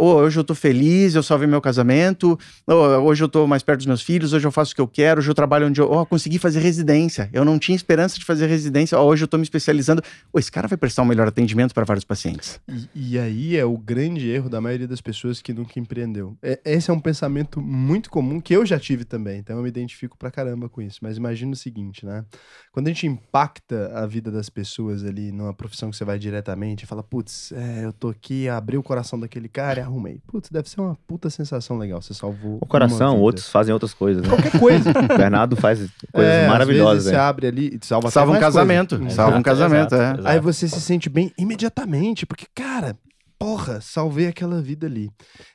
Ô, 0.00 0.14
hoje 0.16 0.38
eu 0.38 0.44
tô 0.44 0.54
feliz, 0.54 1.14
eu 1.14 1.22
salvei 1.22 1.46
meu 1.46 1.60
casamento, 1.60 2.38
ô, 2.66 2.72
hoje 2.72 3.22
eu 3.22 3.28
tô 3.28 3.46
mais 3.46 3.62
perto 3.62 3.78
dos 3.78 3.86
meus 3.86 4.02
filhos, 4.02 4.32
hoje 4.32 4.46
eu 4.46 4.50
faço 4.50 4.72
o 4.72 4.74
que 4.74 4.80
eu 4.80 4.88
quero, 4.88 5.20
hoje 5.20 5.30
eu 5.30 5.34
trabalho 5.34 5.68
onde 5.68 5.80
eu. 5.80 5.88
Ó, 5.90 6.04
consegui 6.04 6.38
fazer 6.38 6.58
residência. 6.60 7.30
Eu 7.32 7.44
não 7.44 7.58
tinha 7.58 7.76
esperança 7.76 8.18
de 8.18 8.24
fazer 8.24 8.46
residência, 8.48 8.98
ó, 8.98 9.04
hoje 9.04 9.22
eu 9.24 9.28
tô 9.28 9.36
me 9.36 9.44
especializando. 9.44 10.02
Ô, 10.32 10.38
esse 10.38 10.50
cara 10.50 10.66
vai 10.66 10.76
prestar 10.76 11.02
um 11.02 11.06
melhor 11.06 11.28
atendimento 11.28 11.72
para 11.72 11.84
vários 11.84 12.04
pacientes. 12.04 12.60
E, 12.68 13.12
e 13.12 13.18
aí 13.18 13.56
é 13.56 13.64
o 13.64 13.78
grande 13.78 14.28
erro 14.28 14.48
da 14.48 14.60
maioria 14.60 14.88
das 14.88 15.00
pessoas 15.00 15.40
que 15.40 15.52
nunca 15.52 15.78
empreendeu. 15.78 16.36
É- 16.42 16.60
esse 16.64 16.90
é 16.90 16.92
um 16.92 17.00
pensamento 17.00 17.60
muito 17.60 18.10
comum 18.10 18.40
que 18.40 18.54
eu 18.54 18.66
já 18.66 18.80
tive 18.80 19.04
também, 19.04 19.38
então 19.38 19.56
eu 19.56 19.62
me 19.62 19.68
identifico 19.68 20.18
pra 20.18 20.30
caramba 20.30 20.68
com 20.68 20.82
isso. 20.82 20.98
Mas 21.02 21.16
imagina 21.16 21.52
o 21.52 21.56
seguinte, 21.56 22.04
né? 22.04 22.24
Quando 22.72 22.88
a 22.88 22.90
gente 22.90 23.06
impacta 23.06 23.92
a 23.94 24.06
vida 24.06 24.30
das 24.30 24.48
pessoas 24.48 25.04
ali 25.04 25.30
numa 25.30 25.54
profissão 25.54 25.90
que 25.90 25.96
você 25.96 26.04
vai 26.04 26.18
diretamente 26.18 26.84
fala, 26.84 27.02
putz, 27.02 27.52
é, 27.52 27.84
eu 27.84 27.92
tô 27.92 28.08
aqui, 28.08 28.48
abri 28.48 28.76
o 28.76 28.82
coração 28.82 29.18
daquele 29.20 29.48
cara 29.48 29.67
e 29.76 29.80
arrumei. 29.82 30.20
Putz, 30.26 30.48
deve 30.50 30.68
ser 30.70 30.80
uma 30.80 30.96
puta 31.06 31.28
sensação 31.28 31.76
legal. 31.76 32.00
Você 32.00 32.14
salvou. 32.14 32.58
O 32.62 32.66
coração, 32.66 33.08
uma 33.08 33.14
vida. 33.16 33.22
outros 33.24 33.48
fazem 33.50 33.72
outras 33.74 33.92
coisas. 33.92 34.22
Né? 34.22 34.28
Qualquer 34.28 34.58
coisa. 34.58 34.90
O 34.90 35.06
Bernardo 35.18 35.54
faz 35.56 35.78
coisas 36.12 36.32
É, 36.32 36.44
às 36.44 36.48
maravilhosas. 36.50 37.04
vezes 37.04 37.10
você 37.10 37.16
abre 37.16 37.46
ali 37.46 37.78
e 37.82 37.86
salva, 37.86 38.10
Salva 38.10 38.30
um 38.32 38.34
coisa. 38.34 38.46
casamento, 38.46 38.94
Exato. 38.94 39.12
salva 39.12 39.36
um 39.38 39.42
casamento, 39.42 39.94
é. 39.94 39.98
exato. 39.98 40.26
Aí 40.26 40.40
você 40.40 40.66
se 40.66 40.80
sente 40.80 41.08
bem 41.10 41.30
imediatamente, 41.38 42.24
porque, 42.24 42.46
cara, 42.54 42.96
porra, 43.38 43.80
salvei 43.80 44.26
aquela 44.26 44.60
vida 44.62 44.86
ali. 44.86 45.10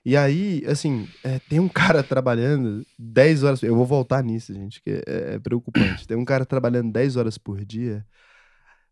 E 0.06 0.16
aí, 0.16 0.64
assim, 0.68 1.08
é, 1.24 1.40
tem 1.50 1.60
um 1.60 1.68
cara 1.68 2.02
trabalhando 2.04 2.86
10 3.00 3.44
horas. 3.44 3.64
Eu 3.64 3.76
vou 3.76 3.86
voltar 3.86 4.24
nisso, 4.24 4.54
gente, 4.54 4.82
que 4.82 4.92
é, 5.06 5.36
é 5.36 5.40
preocupante. 5.40 6.08
Tem 6.08 6.16
um 6.16 6.26
cara 6.26 6.46
trabalhando 6.46 6.92
10 6.92 7.18
horas 7.18 7.38
por 7.38 7.64
dia. 7.66 8.06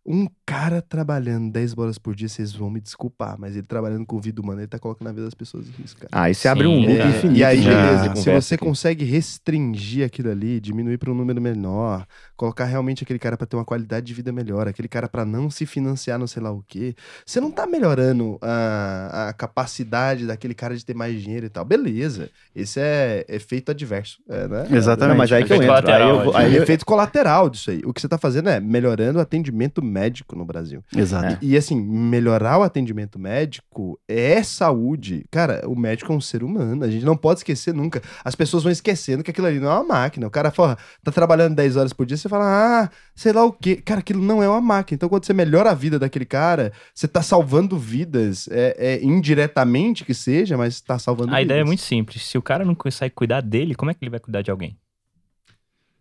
Um 0.04 0.28
cara 0.48 0.82
trabalhando 0.82 1.52
10 1.52 1.78
horas 1.78 2.00
por 2.00 2.16
dia, 2.16 2.28
vocês 2.28 2.52
vão 2.52 2.72
me 2.72 2.82
desculpar, 2.82 3.36
mas 3.40 3.56
ele 3.56 3.68
trabalhando 3.68 4.04
com 4.04 4.20
vida 4.20 4.42
humana, 4.42 4.62
ele 4.62 4.68
tá 4.68 4.80
colocando 4.80 5.08
a 5.10 5.12
vida 5.12 5.26
das 5.26 5.36
pessoas 5.36 5.68
em 5.68 5.72
risco, 5.80 6.00
cara. 6.02 6.10
Ah, 6.12 6.24
aí 6.24 6.34
você 6.34 6.48
abre 6.48 6.66
um 6.66 6.80
loop 6.80 6.98
cara. 6.98 7.10
infinito. 7.12 7.38
E 7.40 7.44
aí, 7.44 7.62
de- 7.62 7.68
beleza, 7.70 8.10
de 8.10 8.20
se 8.20 8.32
você 8.32 8.56
aqui. 8.56 8.66
consegue 8.66 9.06
restringir 9.06 10.04
aquilo 10.06 10.32
ali, 10.32 10.60
diminuir 10.60 10.98
para 10.98 11.12
um 11.12 11.14
número 11.14 11.40
menor, 11.40 12.06
colocar 12.36 12.66
realmente 12.66 13.04
aquele 13.04 13.20
cara 13.20 13.38
para 13.38 13.46
ter 13.46 13.56
uma 13.56 13.64
qualidade 13.64 14.06
de 14.08 14.14
vida 14.16 14.32
melhor, 14.32 14.68
aquele 14.68 14.88
cara 14.88 15.08
para 15.08 15.24
não 15.24 15.52
se 15.52 15.68
financiar 15.68 16.18
no 16.18 16.28
sei 16.28 16.42
lá 16.42 16.52
o 16.52 16.64
quê, 16.68 16.96
você 17.24 17.40
não 17.40 17.52
tá 17.52 17.68
melhorando 17.68 18.40
a, 18.42 19.28
a 19.30 19.34
capacidade 19.34 20.26
daquele 20.26 20.56
cara 20.56 20.76
de 20.76 20.84
ter 20.84 20.96
mais 20.96 21.22
dinheiro 21.22 21.46
e 21.46 21.50
tal. 21.50 21.64
Beleza, 21.64 22.30
esse 22.56 22.80
é 22.80 23.24
efeito 23.30 23.70
adverso, 23.70 24.18
é, 24.28 24.48
né? 24.48 24.68
Exatamente. 24.72 25.10
Não, 25.12 25.18
mas 25.18 25.32
aí 25.32 25.44
que 25.46 25.54
eu 25.54 25.58
Efeito 25.58 25.74
entro. 25.78 25.92
Aí 25.94 26.02
eu, 26.10 26.36
Aí 26.36 26.46
aí 26.48 26.56
eu- 26.56 26.64
efeito 26.64 26.86
colateral 26.88 27.50
disso 27.52 27.70
aí. 27.70 27.82
O 27.86 27.94
que 27.94 28.02
você 28.02 28.08
tá 28.08 28.18
fazendo 28.18 28.50
é 28.50 28.60
melhorando 28.60 29.20
o 29.20 29.22
atendimento 29.22 29.82
médico 29.92 30.36
no 30.36 30.46
Brasil. 30.46 30.84
Exato. 30.96 31.38
E 31.42 31.56
assim, 31.58 31.80
melhorar 31.80 32.58
o 32.58 32.64
atendimento 32.64 33.20
médico 33.20 34.00
é 34.08 34.42
saúde. 34.42 35.26
Cara, 35.30 35.62
o 35.68 35.76
médico 35.78 36.12
é 36.12 36.16
um 36.16 36.22
ser 36.22 36.44
humano. 36.44 36.84
A 36.84 36.90
gente 36.90 37.06
não 37.06 37.16
pode 37.18 37.40
esquecer 37.42 37.74
nunca. 37.74 38.02
As 38.24 38.36
pessoas 38.36 38.64
vão 38.64 38.72
esquecendo 38.72 39.24
que 39.24 39.32
aquilo 39.32 39.48
ali 39.48 39.60
não 39.60 39.70
é 39.70 39.74
uma 39.76 39.84
máquina. 39.84 40.26
O 40.26 40.32
cara 40.32 40.50
fala, 40.52 40.78
tá 41.04 41.12
trabalhando 41.12 41.56
10 41.56 41.76
horas 41.76 41.94
por 41.94 42.06
dia, 42.06 42.18
você 42.18 42.30
fala, 42.30 42.46
ah, 42.86 42.90
sei 43.16 43.34
lá 43.34 43.44
o 43.44 43.52
quê. 43.52 43.76
Cara, 43.76 44.00
aquilo 44.00 44.22
não 44.24 44.42
é 44.42 44.48
uma 44.48 44.62
máquina. 44.62 44.96
Então, 44.96 45.10
quando 45.10 45.26
você 45.26 45.34
melhora 45.34 45.72
a 45.72 45.76
vida 45.76 46.00
daquele 46.00 46.26
cara, 46.26 46.72
você 46.94 47.08
tá 47.08 47.22
salvando 47.22 47.78
vidas. 47.78 48.48
É, 48.50 48.76
é 48.78 49.04
indiretamente 49.04 50.06
que 50.06 50.14
seja, 50.14 50.58
mas 50.58 50.80
tá 50.82 50.98
salvando 50.98 51.32
A 51.32 51.36
vidas. 51.38 51.46
ideia 51.46 51.62
é 51.62 51.66
muito 51.66 51.82
simples. 51.82 52.24
Se 52.26 52.38
o 52.38 52.42
cara 52.42 52.64
não 52.64 52.76
consegue 52.76 53.14
cuidar 53.14 53.42
dele, 53.42 53.76
como 53.76 53.92
é 53.92 53.94
que 53.94 54.04
ele 54.04 54.12
vai 54.12 54.20
cuidar 54.20 54.42
de 54.42 54.52
alguém? 54.52 54.78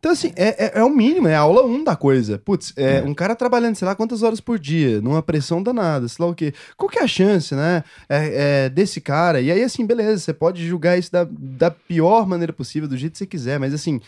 Então, 0.01 0.13
assim, 0.13 0.33
é, 0.35 0.65
é, 0.65 0.73
é 0.77 0.83
o 0.83 0.89
mínimo, 0.89 1.29
é 1.29 1.35
a 1.35 1.41
aula 1.41 1.63
1 1.63 1.85
da 1.85 1.95
coisa. 1.95 2.39
Putz, 2.39 2.73
é, 2.75 3.03
um 3.03 3.13
cara 3.13 3.37
trabalhando, 3.37 3.77
sei 3.77 3.87
lá, 3.87 3.95
quantas 3.95 4.23
horas 4.23 4.41
por 4.41 4.59
dia, 4.59 4.99
numa 4.99 5.23
pressão 5.23 5.63
danada, 5.63 6.09
sei 6.09 6.25
lá 6.25 6.31
o 6.31 6.35
quê. 6.35 6.55
Qual 6.75 6.89
que 6.89 6.99
é 6.99 7.03
a 7.03 7.07
chance, 7.07 7.55
né, 7.55 7.85
é, 8.09 8.65
é, 8.65 8.69
desse 8.71 8.99
cara? 8.99 9.43
E 9.43 9.53
aí, 9.53 9.63
assim, 9.63 9.85
beleza, 9.85 10.19
você 10.19 10.33
pode 10.33 10.67
julgar 10.67 10.99
isso 10.99 11.13
da, 11.13 11.29
da 11.31 11.71
pior 11.71 12.27
maneira 12.27 12.51
possível, 12.51 12.89
do 12.89 12.97
jeito 12.97 13.13
que 13.13 13.19
você 13.19 13.27
quiser, 13.27 13.61
mas, 13.61 13.75
assim, 13.75 14.01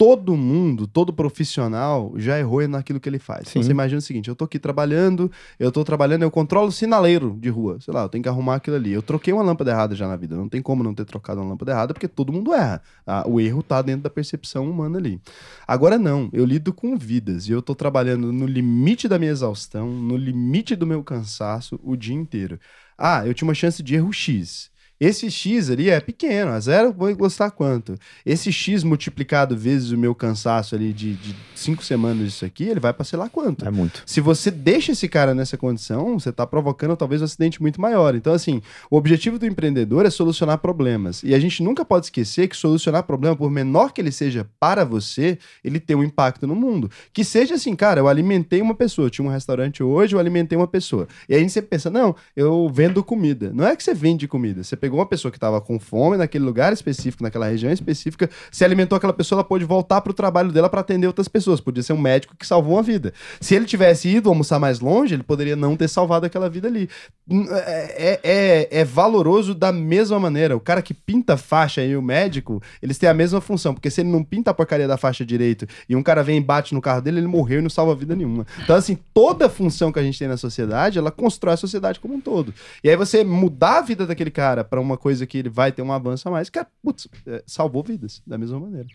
todo 0.00 0.34
mundo, 0.34 0.86
todo 0.86 1.12
profissional 1.12 2.14
já 2.16 2.38
errou 2.38 2.66
naquilo 2.66 2.98
que 2.98 3.06
ele 3.06 3.18
faz. 3.18 3.50
Então, 3.50 3.62
você 3.62 3.70
imagina 3.70 3.98
o 3.98 4.00
seguinte, 4.00 4.30
eu 4.30 4.34
tô 4.34 4.46
aqui 4.46 4.58
trabalhando, 4.58 5.30
eu 5.58 5.70
tô 5.70 5.84
trabalhando, 5.84 6.22
eu 6.22 6.30
controlo 6.30 6.68
o 6.68 6.72
sinaleiro 6.72 7.36
de 7.38 7.50
rua, 7.50 7.78
sei 7.82 7.92
lá, 7.92 8.04
eu 8.04 8.08
tenho 8.08 8.22
que 8.22 8.28
arrumar 8.28 8.54
aquilo 8.54 8.76
ali. 8.76 8.92
Eu 8.92 9.02
troquei 9.02 9.30
uma 9.30 9.42
lâmpada 9.42 9.70
errada 9.70 9.94
já 9.94 10.08
na 10.08 10.16
vida, 10.16 10.34
não 10.34 10.48
tem 10.48 10.62
como 10.62 10.82
não 10.82 10.94
ter 10.94 11.04
trocado 11.04 11.42
uma 11.42 11.50
lâmpada 11.50 11.72
errada, 11.72 11.92
porque 11.92 12.08
todo 12.08 12.32
mundo 12.32 12.54
erra. 12.54 12.80
Ah, 13.06 13.24
o 13.28 13.38
erro 13.38 13.62
tá 13.62 13.82
dentro 13.82 14.00
da 14.00 14.08
percepção 14.08 14.70
humana 14.70 14.96
ali. 14.96 15.20
Agora 15.68 15.98
não, 15.98 16.30
eu 16.32 16.46
lido 16.46 16.72
com 16.72 16.96
vidas 16.96 17.46
e 17.46 17.52
eu 17.52 17.60
tô 17.60 17.74
trabalhando 17.74 18.32
no 18.32 18.46
limite 18.46 19.06
da 19.06 19.18
minha 19.18 19.30
exaustão, 19.30 19.90
no 19.90 20.16
limite 20.16 20.74
do 20.74 20.86
meu 20.86 21.04
cansaço 21.04 21.78
o 21.82 21.94
dia 21.94 22.14
inteiro. 22.14 22.58
Ah, 22.96 23.26
eu 23.26 23.34
tinha 23.34 23.46
uma 23.46 23.52
chance 23.54 23.82
de 23.82 23.96
erro 23.96 24.10
X. 24.14 24.70
Esse 25.00 25.30
X 25.30 25.70
ali 25.70 25.88
é 25.88 25.98
pequeno, 25.98 26.50
a 26.50 26.60
zero 26.60 26.92
vou 26.92 27.14
gostar 27.16 27.50
quanto. 27.50 27.94
Esse 28.24 28.52
X 28.52 28.84
multiplicado 28.84 29.56
vezes 29.56 29.92
o 29.92 29.96
meu 29.96 30.14
cansaço 30.14 30.74
ali 30.74 30.92
de, 30.92 31.14
de 31.14 31.34
cinco 31.54 31.82
semanas 31.82 32.26
disso 32.26 32.44
aqui, 32.44 32.64
ele 32.64 32.80
vai 32.80 32.92
pra 32.92 33.02
sei 33.02 33.18
lá 33.18 33.28
quanto. 33.28 33.66
É 33.66 33.70
muito. 33.70 34.02
Se 34.04 34.20
você 34.20 34.50
deixa 34.50 34.92
esse 34.92 35.08
cara 35.08 35.34
nessa 35.34 35.56
condição, 35.56 36.18
você 36.18 36.28
está 36.28 36.46
provocando 36.46 36.96
talvez 36.96 37.22
um 37.22 37.24
acidente 37.24 37.62
muito 37.62 37.80
maior. 37.80 38.14
Então, 38.14 38.34
assim, 38.34 38.60
o 38.90 38.96
objetivo 38.96 39.38
do 39.38 39.46
empreendedor 39.46 40.04
é 40.04 40.10
solucionar 40.10 40.58
problemas. 40.58 41.22
E 41.22 41.34
a 41.34 41.38
gente 41.38 41.62
nunca 41.62 41.82
pode 41.82 42.06
esquecer 42.06 42.46
que 42.46 42.56
solucionar 42.56 43.02
problema, 43.04 43.34
por 43.34 43.50
menor 43.50 43.92
que 43.92 44.02
ele 44.02 44.12
seja 44.12 44.46
para 44.58 44.84
você, 44.84 45.38
ele 45.64 45.80
tem 45.80 45.96
um 45.96 46.04
impacto 46.04 46.46
no 46.46 46.54
mundo. 46.54 46.90
Que 47.10 47.24
seja 47.24 47.54
assim, 47.54 47.74
cara, 47.74 48.00
eu 48.00 48.08
alimentei 48.08 48.60
uma 48.60 48.74
pessoa. 48.74 49.06
Eu 49.06 49.10
tinha 49.10 49.26
um 49.26 49.30
restaurante 49.30 49.82
hoje, 49.82 50.14
eu 50.14 50.20
alimentei 50.20 50.58
uma 50.58 50.68
pessoa. 50.68 51.08
E 51.26 51.34
aí 51.34 51.48
sempre 51.48 51.70
pensa, 51.70 51.88
não, 51.88 52.14
eu 52.36 52.68
vendo 52.68 53.02
comida. 53.02 53.50
Não 53.54 53.66
é 53.66 53.74
que 53.74 53.82
você 53.82 53.94
vende 53.94 54.28
comida. 54.28 54.62
Você 54.62 54.76
pegou 54.76 54.89
uma 54.96 55.06
pessoa 55.06 55.30
que 55.30 55.36
estava 55.36 55.60
com 55.60 55.78
fome 55.78 56.16
naquele 56.16 56.44
lugar 56.44 56.72
específico, 56.72 57.22
naquela 57.22 57.48
região 57.48 57.72
específica, 57.72 58.28
se 58.50 58.64
alimentou 58.64 58.96
aquela 58.96 59.12
pessoa, 59.12 59.38
ela 59.38 59.44
pôde 59.44 59.64
voltar 59.64 60.00
para 60.00 60.10
o 60.10 60.14
trabalho 60.14 60.52
dela 60.52 60.68
para 60.68 60.80
atender 60.80 61.06
outras 61.06 61.28
pessoas. 61.28 61.60
Podia 61.60 61.82
ser 61.82 61.92
um 61.92 62.00
médico 62.00 62.36
que 62.36 62.46
salvou 62.46 62.74
uma 62.74 62.82
vida. 62.82 63.12
Se 63.40 63.54
ele 63.54 63.64
tivesse 63.64 64.08
ido 64.08 64.28
almoçar 64.28 64.58
mais 64.58 64.80
longe, 64.80 65.14
ele 65.14 65.22
poderia 65.22 65.56
não 65.56 65.76
ter 65.76 65.88
salvado 65.88 66.26
aquela 66.26 66.48
vida 66.48 66.68
ali. 66.68 66.88
Hum, 67.28 67.46
É, 67.50 68.20
é, 68.22 68.80
é 68.80 68.84
valoroso 68.84 69.54
da 69.54 69.72
mesma 69.72 70.18
maneira. 70.18 70.56
O 70.56 70.60
cara 70.60 70.82
que 70.82 70.94
pinta 70.94 71.36
faixa 71.36 71.84
e 71.84 71.96
o 71.96 72.02
médico, 72.02 72.62
eles 72.82 72.98
têm 72.98 73.08
a 73.08 73.14
mesma 73.14 73.40
função. 73.40 73.74
Porque 73.74 73.90
se 73.90 74.00
ele 74.00 74.10
não 74.10 74.24
pinta 74.24 74.50
a 74.50 74.54
porcaria 74.54 74.88
da 74.88 74.96
faixa 74.96 75.24
direito 75.24 75.66
e 75.88 75.96
um 75.96 76.02
cara 76.02 76.22
vem 76.22 76.38
e 76.38 76.40
bate 76.40 76.74
no 76.74 76.80
carro 76.80 77.00
dele, 77.00 77.18
ele 77.18 77.26
morreu 77.26 77.60
e 77.60 77.62
não 77.62 77.70
salva 77.70 77.94
vida 77.94 78.16
nenhuma. 78.16 78.46
Então, 78.62 78.76
assim, 78.76 78.98
toda 79.14 79.48
função 79.48 79.92
que 79.92 79.98
a 79.98 80.02
gente 80.02 80.18
tem 80.18 80.28
na 80.28 80.36
sociedade, 80.36 80.98
ela 80.98 81.10
constrói 81.10 81.54
a 81.54 81.56
sociedade 81.56 82.00
como 82.00 82.14
um 82.14 82.20
todo. 82.20 82.52
E 82.82 82.90
aí 82.90 82.96
você 82.96 83.22
mudar 83.24 83.78
a 83.78 83.82
vida 83.82 84.06
daquele 84.06 84.30
cara 84.30 84.64
para 84.64 84.79
uma 84.80 84.96
coisa 84.96 85.26
que 85.26 85.38
ele 85.38 85.48
vai 85.48 85.70
ter 85.72 85.82
um 85.82 85.92
avanço 85.92 86.28
a 86.28 86.32
mais, 86.32 86.48
cara, 86.50 86.66
putz, 86.82 87.08
é, 87.26 87.42
salvou 87.46 87.82
vidas, 87.82 88.22
da 88.26 88.36
mesma 88.38 88.58
maneira. 88.60 88.86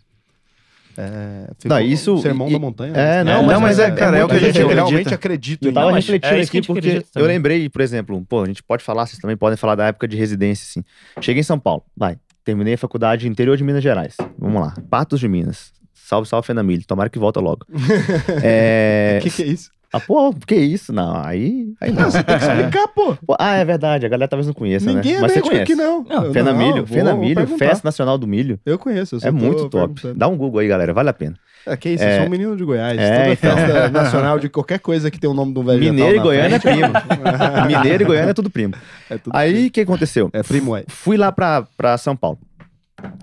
É, 0.97 1.49
ficou 1.59 1.77
Não, 1.77 1.83
isso- 1.86 2.17
sermão 2.19 2.47
e- 2.47 2.53
da 2.53 2.59
montanha. 2.59 2.93
é, 2.95 3.21
né? 3.23 3.33
não, 3.33 3.43
mas- 3.43 3.59
mas 3.59 3.79
é, 3.79 3.91
cara, 3.91 4.17
é 4.17 4.23
o 4.23 4.29
que 4.29 4.36
a 4.36 4.39
gente 4.39 4.51
acredita. 4.61 4.73
realmente 4.73 5.13
acredita 5.13 5.65
Eu 5.65 5.71
em 5.71 5.73
tava 5.73 5.88
Não, 5.88 5.95
refletindo 5.95 6.36
é 6.36 6.41
aqui 6.41 6.61
porque 6.61 7.03
eu 7.15 7.25
lembrei, 7.25 7.67
por 7.69 7.81
exemplo, 7.81 8.25
pô, 8.27 8.43
a 8.43 8.45
gente 8.47 8.63
pode 8.63 8.81
falar, 8.81 9.05
vocês 9.05 9.19
também 9.19 9.36
podem 9.36 9.57
falar 9.57 9.75
da 9.75 9.88
época 9.88 10.07
de 10.07 10.15
residência, 10.15 10.63
assim. 10.63 10.86
Cheguei 11.21 11.41
em 11.41 11.43
São 11.43 11.59
Paulo, 11.59 11.83
vai. 11.97 12.17
Terminei 12.45 12.75
a 12.75 12.77
faculdade 12.77 13.27
interior 13.27 13.57
de 13.57 13.63
Minas 13.63 13.83
Gerais. 13.83 14.15
Vamos 14.39 14.61
lá. 14.61 14.73
Patos 14.89 15.19
de 15.19 15.27
Minas. 15.27 15.73
Salve, 15.93 16.29
salve, 16.29 16.45
Fenamilho. 16.47 16.86
Tomara 16.86 17.09
que 17.09 17.17
volta 17.19 17.39
logo. 17.41 17.65
é... 18.43 19.17
O 19.19 19.23
que, 19.23 19.31
que 19.31 19.43
é 19.43 19.47
isso? 19.47 19.71
Ah, 19.93 19.99
pô, 19.99 20.33
que 20.33 20.55
isso? 20.55 20.91
Não, 20.91 21.15
aí, 21.15 21.73
aí 21.79 21.91
não. 21.91 22.09
Você 22.11 22.23
tem 22.23 22.38
que 22.38 22.43
explicar, 22.45 22.88
pô. 22.89 23.15
Pô, 23.25 23.36
ah, 23.39 23.55
é 23.55 23.63
verdade. 23.65 24.05
A 24.05 24.09
galera 24.09 24.27
talvez 24.27 24.47
não 24.47 24.53
conheça, 24.53 24.91
Ninguém 24.91 25.13
né? 25.13 25.17
é 25.19 25.21
Mas 25.21 25.31
você 25.31 25.38
médico 25.39 25.49
conhece. 25.55 25.71
aqui, 25.73 25.75
não. 25.75 26.03
Não, 26.03 26.33
Fena 26.33 26.51
não, 26.51 26.59
Milho, 26.59 26.86
vou- 26.86 26.88
Fena 26.88 27.11
vou 27.11 27.19
Milho, 27.21 27.36
perguntar. 27.36 27.65
Festa 27.65 27.88
Nacional 27.88 28.17
do 28.17 28.27
Milho. 28.27 28.59
Eu 28.65 28.77
conheço, 28.77 29.15
eu 29.15 29.19
só 29.21 29.27
É 29.27 29.31
tô 29.31 29.38
muito 29.38 29.69
top. 29.69 29.71
perguntando. 29.93 30.15
Dá 30.15 30.27
um 30.27 30.36
Google 30.38 30.59
aí, 30.59 30.67
galera. 30.67 30.93
Vale 30.93 31.09
a 31.09 31.13
pena. 31.13 31.36
É, 31.67 31.75
que 31.75 31.89
isso, 31.89 32.03
eu 32.03 32.07
É. 32.07 32.17
sou 32.17 32.27
um 32.27 32.29
menino 32.29 32.55
de 32.55 32.63
Goiás. 32.63 32.97
É, 32.99 33.17
Toda 33.19 33.31
então. 33.33 33.57
festa 33.57 33.89
nacional 33.89 34.38
de 34.38 34.49
qualquer 34.49 34.79
coisa 34.79 35.09
que 35.09 35.19
tem 35.19 35.27
o 35.29 35.33
nome 35.33 35.51
do 35.53 35.63
vegetal 35.63 35.93
Mineiro 35.93 36.13
e 36.13 36.17
na 36.17 36.23
Goiânia 36.23 36.55
é 36.55 36.59
frente, 36.59 36.77
primo. 36.77 36.93
Mineiro 37.67 38.03
e 38.03 38.05
Goiânia 38.05 38.29
é 38.31 38.33
tudo 38.33 38.49
primo. 38.51 38.73
é 39.09 39.17
tudo 39.17 39.36
Aí, 39.36 39.67
o 39.67 39.71
que 39.71 39.81
aconteceu? 39.81 40.29
É 40.31 40.43
primo, 40.43 40.75
é. 40.75 40.83
Fui 40.88 41.17
lá 41.17 41.31
pra, 41.31 41.65
pra 41.75 41.97
São 41.97 42.15
Paulo. 42.15 42.38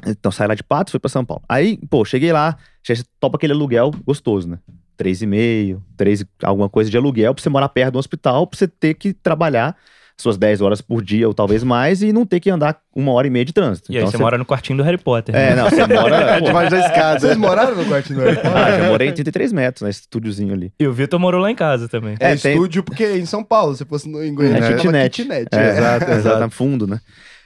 Então, 0.07 0.31
saí 0.33 0.49
lá 0.49 0.55
de 0.55 0.63
Patos, 0.63 0.91
fui 0.91 0.99
pra 1.01 1.09
São 1.09 1.25
Paulo. 1.25 1.43
Aí, 1.49 1.79
pô, 1.89 2.05
cheguei 2.05 2.33
lá, 2.33 2.57
já 2.87 2.95
topa 3.21 3.37
aquele 3.37 3.53
aluguel 3.53 3.91
gostoso, 4.05 4.49
né? 4.49 4.59
Três 4.97 5.23
e 5.23 5.27
meio, 5.27 5.83
três, 5.97 6.21
e- 6.21 6.27
alguma 6.43 6.69
coisa 6.69 6.91
de 6.91 6.97
aluguel 6.97 7.35
pra 7.35 7.43
você 7.43 7.49
morar 7.49 7.69
perto 7.69 7.93
do 7.95 7.99
hospital, 7.99 8.47
pra 8.47 8.59
você 8.59 8.69
ter 8.69 8.95
que 8.95 9.13
trabalhar 9.13 9.77
suas 10.17 10.37
10 10.37 10.61
horas 10.61 10.81
por 10.81 11.03
dia 11.03 11.27
ou 11.27 11.35
talvez 11.35 11.65
mais 11.65 12.03
e 12.03 12.13
não 12.13 12.25
ter 12.25 12.39
que 12.39 12.49
andar 12.51 12.79
uma 12.95 13.11
hora 13.13 13.27
e 13.27 13.31
meia 13.31 13.45
de 13.45 13.53
trânsito. 13.53 13.91
E 13.91 13.97
aí 13.97 14.03
Então, 14.03 14.13
você 14.13 14.19
mora 14.19 14.39
no 14.39 14.45
quartinho 14.45 14.77
do 14.77 14.85
Harry 14.85 14.99
Potter. 14.99 15.35
É, 15.35 15.51
né? 15.51 15.57
não, 15.63 15.69
você 15.71 15.85
mora... 15.87 16.39
Debaixo 16.39 16.71
da 16.71 16.79
escada. 16.79 17.19
Vocês 17.21 17.37
moraram 17.37 17.75
no 17.75 17.85
quarto 17.87 18.13
noite? 18.13 18.39
ah, 18.45 18.79
já 18.79 18.89
morei 18.89 19.09
em 19.09 19.13
33 19.15 19.53
metros, 19.53 19.83
né? 19.83 19.91
Estúdiozinho 19.91 20.53
ali. 20.55 20.73
E 20.79 20.87
o 20.87 20.93
Vitor 20.93 21.19
morou 21.19 21.41
lá 21.41 21.51
em 21.51 21.55
casa 21.57 21.89
também. 21.89 22.15
É, 22.21 22.33
É, 22.33 22.37
tem- 22.37 22.53
estúdio 22.53 22.85
porque 22.85 23.05
em 23.17 23.27
São 23.27 23.43
Paulo, 23.43 23.75
se 23.75 23.85
fosse 23.85 24.09
no, 24.09 24.23
em 24.23 24.33
Goiânia, 24.35 24.59
É 24.65 24.75
kitnet. 24.77 25.11
kitnet. 25.23 25.49
É, 25.53 25.59
é. 25.59 25.71
exato, 25.71 26.11
exato, 26.13 26.51
fundo, 26.51 26.87
né? 26.87 27.01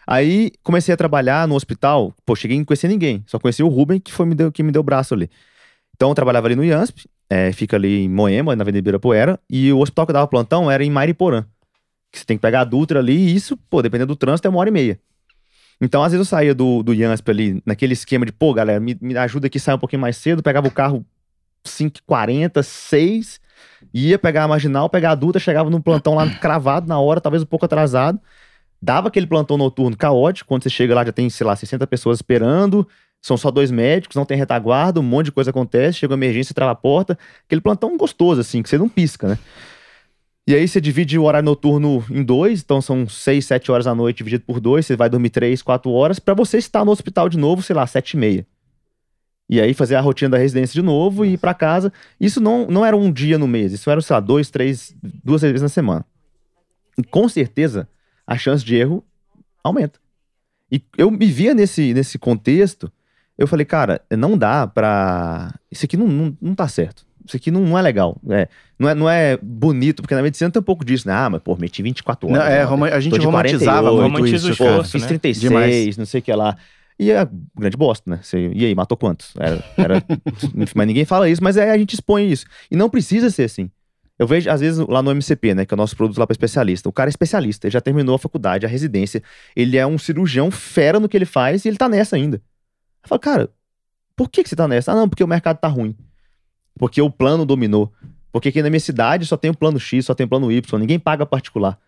Aí 0.06 0.52
comecei 0.62 0.92
a 0.92 0.96
trabalhar 0.96 1.48
no 1.48 1.54
hospital. 1.54 2.12
Pô, 2.26 2.34
cheguei 2.36 2.56
e 2.56 2.60
não 2.60 2.66
conhecia 2.66 2.90
ninguém. 2.90 3.24
Só 3.26 3.38
conheci 3.38 3.62
o 3.62 3.68
Ruben, 3.68 3.98
que 4.00 4.12
foi 4.12 4.26
me 4.26 4.34
deu, 4.34 4.52
que 4.52 4.62
me 4.62 4.70
deu 4.72 4.80
o 4.80 4.84
braço 4.84 5.14
ali. 5.14 5.30
Então 5.94 6.10
eu 6.10 6.14
trabalhava 6.14 6.46
ali 6.46 6.54
no 6.54 6.64
IANSP, 6.64 7.06
é, 7.28 7.52
fica 7.52 7.76
ali 7.76 8.04
em 8.04 8.08
Moema, 8.08 8.54
na 8.54 8.62
Avenida 8.62 8.78
Ibirapuera. 8.78 9.38
E 9.48 9.72
o 9.72 9.78
hospital 9.78 10.06
que 10.06 10.12
dava 10.12 10.26
plantão 10.26 10.70
era 10.70 10.84
em 10.84 10.90
Mariporã. 10.90 11.44
Que 12.10 12.18
você 12.18 12.24
tem 12.24 12.36
que 12.36 12.42
pegar 12.42 12.60
a 12.60 12.64
Dutra 12.64 13.00
ali, 13.00 13.16
e 13.16 13.34
isso, 13.34 13.56
pô, 13.68 13.82
dependendo 13.82 14.14
do 14.14 14.16
trânsito, 14.16 14.46
é 14.46 14.50
uma 14.50 14.58
hora 14.58 14.68
e 14.68 14.72
meia. 14.72 15.00
Então, 15.80 16.02
às 16.02 16.12
vezes 16.12 16.26
eu 16.26 16.30
saía 16.30 16.54
do, 16.54 16.82
do 16.82 16.94
IANSP 16.94 17.30
ali, 17.30 17.62
naquele 17.66 17.92
esquema 17.92 18.24
de, 18.24 18.32
pô, 18.32 18.54
galera, 18.54 18.80
me, 18.80 18.96
me 19.00 19.16
ajuda 19.16 19.46
aqui 19.46 19.60
sair 19.60 19.74
um 19.74 19.78
pouquinho 19.78 20.00
mais 20.00 20.16
cedo, 20.16 20.42
pegava 20.42 20.66
o 20.66 20.70
carro 20.70 21.04
5h40, 21.64 22.62
6 22.62 23.40
ia 23.92 24.18
pegar 24.18 24.44
a 24.44 24.48
marginal, 24.48 24.88
pegar 24.88 25.12
a 25.12 25.14
Dutra, 25.14 25.40
chegava 25.40 25.70
num 25.70 25.80
plantão 25.80 26.14
lá 26.14 26.28
cravado 26.38 26.86
na 26.86 26.98
hora, 26.98 27.20
talvez 27.20 27.42
um 27.42 27.46
pouco 27.46 27.64
atrasado. 27.64 28.20
Dava 28.80 29.08
aquele 29.08 29.26
plantão 29.26 29.56
noturno 29.56 29.96
caótico, 29.96 30.48
quando 30.48 30.62
você 30.62 30.70
chega 30.70 30.94
lá 30.94 31.04
já 31.04 31.12
tem, 31.12 31.28
sei 31.30 31.46
lá, 31.46 31.56
60 31.56 31.86
pessoas 31.86 32.18
esperando, 32.18 32.86
são 33.22 33.36
só 33.36 33.50
dois 33.50 33.70
médicos, 33.70 34.16
não 34.16 34.24
tem 34.24 34.36
retaguarda, 34.36 35.00
um 35.00 35.02
monte 35.02 35.26
de 35.26 35.32
coisa 35.32 35.50
acontece, 35.50 35.98
chega 35.98 36.12
uma 36.14 36.18
emergência, 36.18 36.54
trava 36.54 36.72
a 36.72 36.76
porta. 36.76 37.18
Aquele 37.44 37.60
plantão 37.60 37.96
gostoso, 37.96 38.40
assim, 38.40 38.62
que 38.62 38.68
você 38.68 38.78
não 38.78 38.88
pisca, 38.88 39.28
né? 39.28 39.38
E 40.48 40.54
aí 40.54 40.68
você 40.68 40.80
divide 40.80 41.18
o 41.18 41.24
horário 41.24 41.44
noturno 41.44 42.04
em 42.08 42.22
dois, 42.22 42.60
então 42.62 42.80
são 42.80 43.08
seis, 43.08 43.46
sete 43.46 43.72
horas 43.72 43.86
da 43.86 43.94
noite 43.96 44.18
dividido 44.18 44.44
por 44.44 44.60
dois, 44.60 44.86
você 44.86 44.94
vai 44.94 45.10
dormir 45.10 45.30
três, 45.30 45.60
quatro 45.60 45.90
horas, 45.90 46.20
para 46.20 46.34
você 46.34 46.56
estar 46.56 46.84
no 46.84 46.92
hospital 46.92 47.28
de 47.28 47.36
novo, 47.36 47.62
sei 47.62 47.74
lá, 47.74 47.84
sete 47.84 48.12
e 48.12 48.16
meia. 48.16 48.46
E 49.50 49.60
aí 49.60 49.74
fazer 49.74 49.96
a 49.96 50.00
rotina 50.00 50.30
da 50.30 50.38
residência 50.38 50.74
de 50.74 50.82
novo 50.82 51.24
e 51.24 51.32
ir 51.32 51.38
para 51.38 51.52
casa. 51.52 51.92
Isso 52.20 52.40
não, 52.40 52.66
não 52.68 52.86
era 52.86 52.96
um 52.96 53.10
dia 53.10 53.38
no 53.38 53.48
mês, 53.48 53.72
isso 53.72 53.90
era, 53.90 54.00
sei 54.00 54.14
lá, 54.14 54.20
dois, 54.20 54.48
três, 54.48 54.94
duas 55.02 55.42
vezes 55.42 55.62
na 55.62 55.68
semana. 55.68 56.04
E 56.96 57.02
com 57.02 57.28
certeza 57.28 57.88
a 58.24 58.38
chance 58.38 58.64
de 58.64 58.76
erro 58.76 59.04
aumenta. 59.64 59.98
E 60.70 60.80
eu 60.96 61.10
me 61.10 61.26
via 61.26 61.54
nesse, 61.54 61.92
nesse 61.92 62.18
contexto, 62.18 62.90
eu 63.38 63.46
falei, 63.46 63.64
cara, 63.66 64.00
não 64.10 64.36
dá 64.36 64.66
pra. 64.66 65.54
Isso 65.70 65.84
aqui 65.84 65.96
não, 65.96 66.06
não, 66.06 66.36
não 66.40 66.54
tá 66.54 66.66
certo. 66.68 67.04
Isso 67.26 67.36
aqui 67.36 67.50
não, 67.50 67.60
não 67.60 67.78
é 67.78 67.82
legal. 67.82 68.16
É, 68.30 68.48
não, 68.78 68.88
é, 68.88 68.94
não 68.94 69.10
é 69.10 69.36
bonito, 69.42 70.00
porque 70.00 70.14
na 70.14 70.22
medicina 70.22 70.50
tem 70.50 70.60
um 70.60 70.64
pouco 70.64 70.84
disso, 70.84 71.08
né? 71.08 71.14
Ah, 71.14 71.28
mas 71.28 71.42
pô, 71.42 71.56
meti 71.56 71.82
24 71.82 72.28
horas. 72.28 72.38
Não, 72.38 72.46
é, 72.46 72.64
né? 72.90 72.92
a 72.96 73.00
gente 73.00 73.18
romantizava 73.18 73.90
48, 73.90 74.00
muito 74.00 74.12
romantiza 74.16 74.36
isso. 74.50 74.62
o 74.62 74.66
esforço, 74.66 74.92
Fiz 74.92 75.02
né? 75.02 75.08
36, 75.08 75.40
Demais. 75.40 75.96
não 75.96 76.06
sei 76.06 76.20
o 76.20 76.22
que 76.22 76.32
lá. 76.32 76.56
E 76.98 77.10
é 77.10 77.28
grande 77.58 77.76
bosta, 77.76 78.08
né? 78.10 78.20
Você- 78.22 78.50
e 78.54 78.64
aí, 78.64 78.74
matou 78.74 78.96
quantos? 78.96 79.34
Era, 79.38 79.62
era- 79.76 80.02
mas 80.74 80.86
ninguém 80.86 81.04
fala 81.04 81.28
isso, 81.28 81.42
mas 81.42 81.56
é, 81.56 81.70
a 81.70 81.76
gente 81.76 81.94
expõe 81.94 82.30
isso. 82.30 82.46
E 82.70 82.76
não 82.76 82.88
precisa 82.88 83.28
ser 83.28 83.44
assim. 83.44 83.70
Eu 84.18 84.26
vejo, 84.26 84.48
às 84.48 84.60
vezes, 84.60 84.78
lá 84.88 85.02
no 85.02 85.10
MCP, 85.10 85.54
né? 85.54 85.66
Que 85.66 85.74
é 85.74 85.76
o 85.76 85.76
nosso 85.76 85.94
produto 85.94 86.16
lá 86.16 86.26
para 86.26 86.32
especialista. 86.32 86.88
O 86.88 86.92
cara 86.92 87.08
é 87.08 87.10
especialista, 87.10 87.66
ele 87.66 87.72
já 87.72 87.82
terminou 87.82 88.14
a 88.14 88.18
faculdade, 88.18 88.64
a 88.64 88.68
residência. 88.68 89.22
Ele 89.54 89.76
é 89.76 89.86
um 89.86 89.98
cirurgião 89.98 90.50
fera 90.50 90.98
no 90.98 91.08
que 91.08 91.16
ele 91.16 91.26
faz 91.26 91.64
e 91.64 91.68
ele 91.68 91.76
tá 91.76 91.88
nessa 91.88 92.16
ainda. 92.16 92.40
Eu 93.06 93.08
falo, 93.08 93.20
cara, 93.20 93.50
por 94.16 94.28
que, 94.28 94.42
que 94.42 94.48
você 94.48 94.56
tá 94.56 94.66
nessa? 94.66 94.90
Ah, 94.90 94.96
não, 94.96 95.08
porque 95.08 95.22
o 95.22 95.28
mercado 95.28 95.58
tá 95.58 95.68
ruim. 95.68 95.96
Porque 96.76 97.00
o 97.00 97.08
plano 97.08 97.46
dominou. 97.46 97.92
Porque 98.32 98.48
aqui 98.48 98.60
na 98.60 98.68
minha 98.68 98.80
cidade 98.80 99.24
só 99.24 99.36
tem 99.36 99.50
o 99.50 99.56
plano 99.56 99.78
X, 99.78 100.06
só 100.06 100.14
tem 100.14 100.26
o 100.26 100.28
plano 100.28 100.50
Y, 100.50 100.78
ninguém 100.78 100.98
paga 100.98 101.24
particular. 101.24 101.78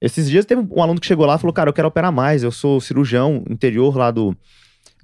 Esses 0.00 0.30
dias 0.30 0.46
teve 0.46 0.66
um 0.70 0.82
aluno 0.82 1.00
que 1.00 1.06
chegou 1.06 1.26
lá 1.26 1.34
e 1.34 1.38
falou: 1.38 1.52
Cara, 1.52 1.68
eu 1.68 1.74
quero 1.74 1.88
operar 1.88 2.10
mais. 2.10 2.42
Eu 2.42 2.50
sou 2.50 2.80
cirurgião 2.80 3.44
interior 3.50 3.94
lá 3.96 4.10
do, 4.10 4.34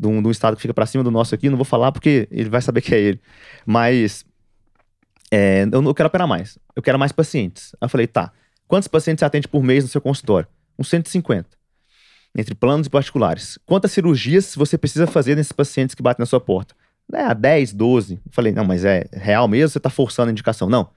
do, 0.01 0.22
do 0.22 0.31
estado 0.31 0.57
que 0.57 0.62
fica 0.62 0.72
pra 0.72 0.87
cima 0.87 1.05
do 1.05 1.11
nosso 1.11 1.35
aqui. 1.35 1.51
Não 1.51 1.57
vou 1.57 1.64
falar 1.66 1.93
porque 1.93 2.27
ele 2.31 2.49
vai 2.49 2.62
saber 2.62 2.81
que 2.81 2.95
é 2.95 2.99
ele. 2.99 3.20
Mas 3.66 4.24
é, 5.31 5.64
eu 5.70 5.83
eu 5.85 5.95
quero 5.95 6.07
operar 6.07 6.27
mais. 6.27 6.59
Eu 6.74 6.83
quero 6.83 6.99
mais 6.99 7.12
pacientes. 7.12 7.74
Aí 7.74 7.85
eu 7.85 7.91
falei: 7.91 8.07
Tá, 8.07 8.33
quantos 8.66 8.89
pacientes 8.89 9.20
você 9.20 9.27
atende 9.27 9.49
por 9.49 9.62
mês 9.62 9.85
no 9.85 9.91
seu 9.91 10.01
consultório? 10.01 10.49
Uns 10.79 10.89
150. 10.89 11.51
Entre 12.37 12.55
planos 12.55 12.87
e 12.87 12.91
particulares. 12.91 13.59
Quantas 13.64 13.93
cirurgias 13.93 14.55
você 14.55 14.76
precisa 14.76 15.07
fazer 15.07 15.34
nesses 15.34 15.53
pacientes 15.53 15.95
que 15.95 16.03
batem 16.03 16.22
na 16.22 16.26
sua 16.26 16.41
porta? 16.41 16.74
É, 17.12 17.22
a 17.22 17.32
10, 17.32 17.72
12. 17.72 18.14
Eu 18.14 18.20
falei: 18.30 18.53
Não, 18.53 18.64
mas 18.64 18.84
é 18.84 19.07
real 19.12 19.49
mesmo? 19.49 19.70
Você 19.70 19.80
tá 19.80 19.89
forçando 19.89 20.28
a 20.28 20.32
indicação? 20.32 20.68
Não. 20.68 20.91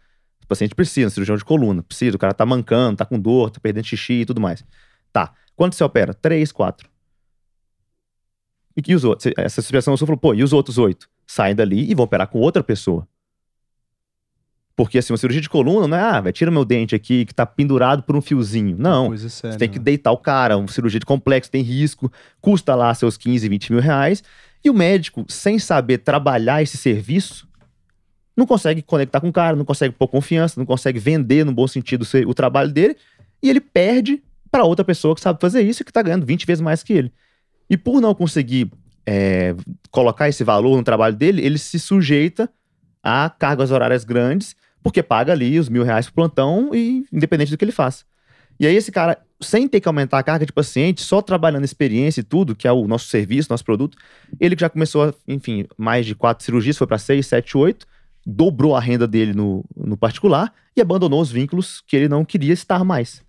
O 0.43 0.47
paciente 0.47 0.75
precisa, 0.75 1.09
cirurgião 1.09 1.37
de 1.37 1.45
coluna, 1.45 1.83
precisa, 1.83 2.15
o 2.15 2.19
cara 2.19 2.33
tá 2.33 2.45
mancando, 2.45 2.97
tá 2.97 3.05
com 3.05 3.19
dor, 3.19 3.51
tá 3.51 3.59
perdendo 3.59 3.85
xixi 3.85 4.21
e 4.21 4.25
tudo 4.25 4.41
mais. 4.41 4.65
Tá. 5.13 5.33
Quanto 5.55 5.75
você 5.75 5.83
opera? 5.83 6.13
Três, 6.13 6.51
quatro. 6.51 6.89
E, 8.87 8.95
os 8.95 9.03
outros? 9.03 9.33
Essa 9.37 9.59
expressão 9.59 9.95
só 9.97 10.05
falou, 10.05 10.17
pô, 10.17 10.33
e 10.33 10.41
os 10.41 10.53
outros 10.53 10.77
oito? 10.77 11.09
Saem 11.27 11.53
dali 11.53 11.91
e 11.91 11.93
vão 11.93 12.05
operar 12.05 12.27
com 12.27 12.39
outra 12.39 12.63
pessoa. 12.63 13.07
Porque 14.79 14.97
assim, 14.97 15.11
uma 15.11 15.17
cirurgia 15.17 15.41
de 15.41 15.49
coluna 15.49 15.89
não 15.89 15.97
é, 15.97 15.99
ah, 15.99 16.21
vai, 16.21 16.31
tira 16.31 16.49
meu 16.49 16.63
dente 16.63 16.95
aqui 16.95 17.25
que 17.25 17.35
tá 17.35 17.45
pendurado 17.45 18.01
por 18.01 18.15
um 18.15 18.21
fiozinho. 18.21 18.77
Não. 18.79 19.07
Séria. 19.17 19.51
Você 19.51 19.57
tem 19.57 19.67
que 19.67 19.77
né? 19.77 19.83
deitar 19.83 20.09
o 20.09 20.17
cara, 20.17 20.57
uma 20.57 20.69
cirurgia 20.69 21.01
de 21.01 21.05
complexo, 21.05 21.51
tem 21.51 21.61
risco, 21.61 22.09
custa 22.39 22.73
lá 22.75 22.93
seus 22.93 23.17
15, 23.17 23.49
20 23.49 23.73
mil 23.73 23.81
reais. 23.81 24.23
E 24.63 24.69
o 24.69 24.73
médico, 24.73 25.25
sem 25.27 25.59
saber 25.59 25.97
trabalhar 25.97 26.63
esse 26.63 26.77
serviço, 26.77 27.45
não 28.37 28.45
consegue 28.45 28.81
conectar 28.81 29.19
com 29.19 29.27
o 29.27 29.33
cara, 29.33 29.53
não 29.53 29.65
consegue 29.65 29.93
pôr 29.93 30.07
confiança, 30.07 30.57
não 30.57 30.65
consegue 30.65 30.97
vender 30.97 31.43
no 31.43 31.51
bom 31.51 31.67
sentido 31.67 32.03
o 32.03 32.05
se- 32.05 32.25
o 32.25 32.33
trabalho 32.33 32.71
dele, 32.71 32.95
e 33.43 33.49
ele 33.49 33.59
perde 33.59 34.23
para 34.49 34.63
outra 34.63 34.85
pessoa 34.85 35.13
que 35.13 35.19
sabe 35.19 35.41
fazer 35.41 35.61
isso 35.61 35.81
e 35.81 35.85
que 35.85 35.91
tá 35.91 36.01
ganhando 36.01 36.25
20 36.25 36.45
vezes 36.45 36.61
mais 36.61 36.83
que 36.83 36.93
ele. 36.93 37.11
E 37.69 37.75
por 37.75 37.99
não 37.99 38.15
conseguir 38.15 38.71
é, 39.05 39.53
colocar 39.91 40.29
esse 40.29 40.45
valor 40.45 40.77
no 40.77 40.83
trabalho 40.83 41.17
dele, 41.17 41.45
ele 41.45 41.57
se 41.57 41.77
sujeita 41.77 42.49
a 43.03 43.29
cargas 43.29 43.71
horárias 43.71 44.05
grandes, 44.05 44.55
porque 44.83 45.03
paga 45.03 45.33
ali 45.33 45.59
os 45.59 45.69
mil 45.69 45.83
reais 45.83 46.07
por 46.07 46.13
plantão, 46.13 46.73
e 46.73 47.05
independente 47.11 47.51
do 47.51 47.57
que 47.57 47.65
ele 47.65 47.71
faça. 47.71 48.03
E 48.59 48.67
aí 48.67 48.75
esse 48.75 48.91
cara, 48.91 49.17
sem 49.41 49.67
ter 49.67 49.79
que 49.79 49.87
aumentar 49.87 50.19
a 50.19 50.23
carga 50.23 50.45
de 50.45 50.51
paciente, 50.51 51.01
só 51.01 51.21
trabalhando 51.21 51.63
experiência 51.63 52.19
e 52.19 52.23
tudo, 52.23 52.55
que 52.55 52.67
é 52.67 52.71
o 52.71 52.87
nosso 52.87 53.07
serviço, 53.07 53.49
nosso 53.49 53.63
produto, 53.63 53.97
ele 54.39 54.55
que 54.55 54.61
já 54.61 54.69
começou, 54.69 55.15
enfim, 55.27 55.65
mais 55.77 56.05
de 56.05 56.13
quatro 56.13 56.43
cirurgias, 56.43 56.77
foi 56.77 56.85
para 56.85 56.97
seis, 56.97 57.25
sete, 57.27 57.57
oito, 57.57 57.87
dobrou 58.25 58.75
a 58.75 58.79
renda 58.79 59.07
dele 59.07 59.33
no, 59.33 59.63
no 59.75 59.95
particular 59.95 60.53
e 60.75 60.81
abandonou 60.81 61.21
os 61.21 61.31
vínculos 61.31 61.81
que 61.87 61.95
ele 61.95 62.09
não 62.09 62.25
queria 62.25 62.53
estar 62.53 62.83
mais. 62.83 63.23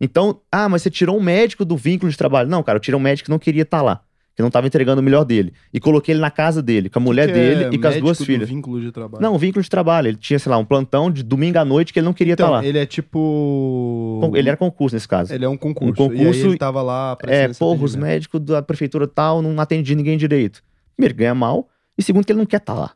Então, 0.00 0.40
ah, 0.50 0.68
mas 0.68 0.82
você 0.82 0.90
tirou 0.90 1.16
um 1.16 1.22
médico 1.22 1.64
do 1.64 1.76
vínculo 1.76 2.10
de 2.10 2.18
trabalho. 2.18 2.48
Não, 2.48 2.62
cara, 2.62 2.76
eu 2.76 2.80
tirei 2.80 2.98
um 2.98 3.02
médico 3.02 3.26
que 3.26 3.30
não 3.30 3.38
queria 3.38 3.62
estar 3.62 3.82
lá, 3.82 4.02
que 4.38 4.42
não 4.42 4.46
estava 4.46 4.68
entregando 4.68 5.00
o 5.00 5.04
melhor 5.04 5.24
dele. 5.24 5.52
E 5.74 5.80
coloquei 5.80 6.12
ele 6.14 6.20
na 6.20 6.30
casa 6.30 6.62
dele, 6.62 6.88
com 6.88 7.00
a 7.00 7.02
mulher 7.02 7.26
Que 7.26 7.32
dele 7.32 7.64
é 7.64 7.70
e 7.72 7.76
com 7.76 7.88
as 7.88 7.96
duas 7.96 8.22
filhas. 8.22 8.48
vínculo 8.48 8.80
de 8.80 8.92
trabalho. 8.92 9.20
Não, 9.20 9.36
vínculo 9.36 9.60
de 9.64 9.68
trabalho. 9.68 10.06
Ele 10.06 10.16
tinha, 10.16 10.38
sei 10.38 10.48
lá, 10.48 10.56
um 10.56 10.64
plantão 10.64 11.10
de 11.10 11.24
domingo 11.24 11.58
à 11.58 11.64
noite 11.64 11.92
que 11.92 11.98
ele 11.98 12.04
não 12.06 12.12
queria 12.12 12.34
então, 12.34 12.46
estar 12.46 12.58
lá. 12.60 12.64
ele 12.64 12.78
é 12.78 12.86
tipo. 12.86 14.20
Ele 14.36 14.48
era 14.48 14.56
concurso 14.56 14.94
nesse 14.94 15.08
caso. 15.08 15.34
Ele 15.34 15.44
é 15.44 15.48
um 15.48 15.56
concurso. 15.56 15.90
Um 15.90 16.08
concurso 16.08 16.46
E 16.46 16.50
ele 16.50 16.56
tava 16.56 16.80
lá 16.82 17.18
É, 17.26 17.48
porra, 17.48 17.74
os 17.82 17.90
atendimento. 17.94 17.98
médicos 18.00 18.40
da 18.42 18.62
prefeitura 18.62 19.08
tal 19.08 19.42
não 19.42 19.58
atendem 19.60 19.96
ninguém 19.96 20.16
direito. 20.16 20.62
Primeiro, 20.96 21.16
ganha 21.16 21.34
mal. 21.34 21.68
E 21.98 22.02
segundo, 22.04 22.24
que 22.24 22.30
ele 22.30 22.38
não 22.38 22.46
quer 22.46 22.58
estar 22.58 22.74
lá. 22.74 22.92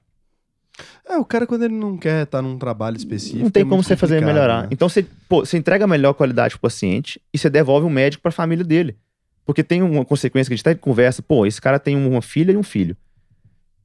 É, 1.08 1.16
o 1.16 1.24
cara, 1.24 1.44
quando 1.44 1.64
ele 1.64 1.74
não 1.74 1.96
quer 1.98 2.22
estar 2.22 2.40
num 2.40 2.56
trabalho 2.56 2.96
específico. 2.96 3.42
Não 3.42 3.50
tem 3.50 3.64
é 3.64 3.66
como 3.66 3.82
você 3.82 3.96
fazer 3.96 4.24
melhorar. 4.24 4.62
né? 4.62 4.68
Então 4.70 4.88
você, 4.88 5.04
pô, 5.28 5.40
você 5.44 5.58
entrega 5.58 5.86
a 5.86 5.88
melhor 5.88 6.12
qualidade 6.14 6.54
pro 6.54 6.60
paciente 6.60 7.20
e 7.34 7.36
você 7.38 7.50
devolve 7.50 7.84
um 7.84 7.90
médico 7.90 8.22
pra 8.22 8.30
família 8.30 8.64
dele. 8.64 8.96
Porque 9.44 9.62
tem 9.62 9.82
uma 9.82 10.04
consequência 10.04 10.48
que 10.48 10.54
a 10.54 10.56
gente 10.56 10.68
até 10.68 10.74
conversa, 10.74 11.22
pô, 11.22 11.44
esse 11.44 11.60
cara 11.60 11.78
tem 11.78 11.96
uma 11.96 12.22
filha 12.22 12.52
e 12.52 12.56
um 12.56 12.62
filho. 12.62 12.96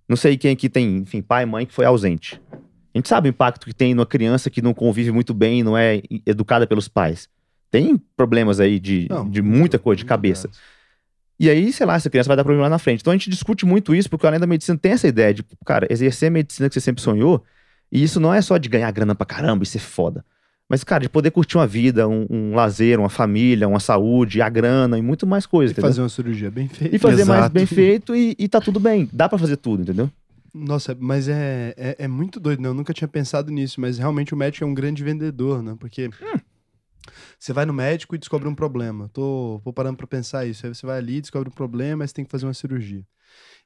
Não 0.08 0.16
sei 0.16 0.38
quem 0.38 0.52
aqui 0.52 0.70
tem, 0.70 0.98
enfim, 0.98 1.22
pai 1.22 1.44
e 1.44 1.46
mãe 1.46 1.66
que 1.66 1.74
foi 1.74 1.86
ausente. 1.86 2.40
A 2.94 2.98
gente 2.98 3.10
sabe 3.10 3.28
o 3.28 3.32
impacto 3.32 3.66
que 3.66 3.74
tem 3.74 3.94
numa 3.94 4.06
criança 4.06 4.50
que 4.50 4.62
não 4.62 4.74
convive 4.74 5.12
muito 5.12 5.34
bem, 5.34 5.64
não 5.64 5.78
é 5.78 6.02
educada 6.26 6.66
pelos 6.66 6.88
pais. 6.88 7.28
Tem 7.70 7.98
problemas 8.16 8.60
aí 8.60 8.80
de, 8.80 9.08
Não, 9.10 9.30
de 9.30 9.42
muita 9.42 9.78
coisa, 9.78 9.98
de 9.98 10.06
cabeça. 10.06 10.50
E 11.40 11.50
aí, 11.50 11.72
sei 11.72 11.86
lá, 11.86 11.96
essa 11.96 12.10
criança 12.10 12.28
vai 12.28 12.38
dar 12.38 12.44
problema 12.44 12.64
lá 12.64 12.70
na 12.70 12.80
frente. 12.80 13.02
Então 13.02 13.12
a 13.12 13.16
gente 13.16 13.30
discute 13.30 13.66
muito 13.66 13.94
isso, 13.94 14.10
porque 14.10 14.26
além 14.26 14.40
da 14.40 14.48
medicina 14.48 14.78
tem 14.78 14.94
essa 14.94 15.08
ideia 15.08 15.34
de, 15.34 15.44
cara, 15.66 15.86
exercer 15.90 16.30
a 16.30 16.32
medicina 16.32 16.70
que 16.70 16.74
você 16.74 16.82
sempre 16.82 17.02
sonhou, 17.02 17.44
e 17.92 18.02
isso 18.02 18.20
não 18.20 18.34
é 18.34 18.42
só 18.42 18.58
de 18.58 18.70
ganhar 18.70 18.90
grana 18.92 19.14
pra 19.14 19.26
caramba 19.26 19.64
e 19.64 19.68
ser 19.68 19.80
foda. 19.80 20.26
Mas, 20.70 20.84
cara, 20.84 21.04
de 21.04 21.10
poder 21.10 21.32
curtir 21.32 21.58
uma 21.58 21.66
vida, 21.66 22.08
um, 22.10 22.26
um 22.30 22.54
lazer, 22.56 23.00
uma 23.00 23.10
família, 23.10 23.68
uma 23.68 23.80
saúde, 23.80 24.42
a 24.42 24.50
grana 24.50 24.98
e 24.98 25.02
muito 25.02 25.26
mais 25.26 25.46
coisa, 25.46 25.72
E 25.72 25.74
entendeu? 25.74 25.90
fazer 25.90 26.02
uma 26.02 26.10
cirurgia 26.10 26.52
bem 26.52 26.68
feita. 26.68 26.94
E 26.96 27.00
fazer 27.00 27.24
mais 27.24 27.40
Exato. 27.40 27.54
bem 27.54 27.66
feito 27.66 28.16
e, 28.16 28.36
e 28.38 28.48
tá 28.50 28.60
tudo 28.60 28.80
bem. 28.80 29.10
Dá 29.14 29.30
pra 29.30 29.38
fazer 29.38 29.56
tudo, 29.58 29.84
entendeu? 29.84 30.10
Nossa, 30.54 30.96
mas 31.00 31.30
é, 31.30 31.74
é, 31.78 31.96
é 32.00 32.08
muito 32.08 32.40
doido, 32.40 32.62
né? 32.62 32.68
Eu 32.68 32.74
nunca 32.74 32.94
tinha 32.94 33.08
pensado 33.08 33.50
nisso, 33.52 33.80
mas 33.80 33.98
realmente 33.98 34.34
o 34.34 34.38
médico 34.38 34.66
é 34.66 34.68
um 34.68 34.74
grande 34.74 35.04
vendedor, 35.04 35.64
né? 35.64 35.76
Porque 35.80 36.08
Hum. 36.08 36.40
você 37.40 37.54
vai 37.54 37.66
no 37.66 37.74
médico 37.74 38.16
e 38.16 38.18
descobre 38.18 38.48
um 38.50 38.56
problema. 38.56 39.10
Tô, 39.14 39.62
tô 39.64 39.72
parando 39.72 39.96
pra 39.96 40.08
pensar 40.08 40.46
isso. 40.46 40.66
Aí 40.66 40.74
você 40.74 40.86
vai 40.86 40.98
ali, 40.98 41.22
descobre 41.22 41.48
um 41.48 41.54
problema, 41.54 42.06
você 42.06 42.14
tem 42.14 42.26
que 42.26 42.32
fazer 42.32 42.46
uma 42.46 42.54
cirurgia. 42.54 43.06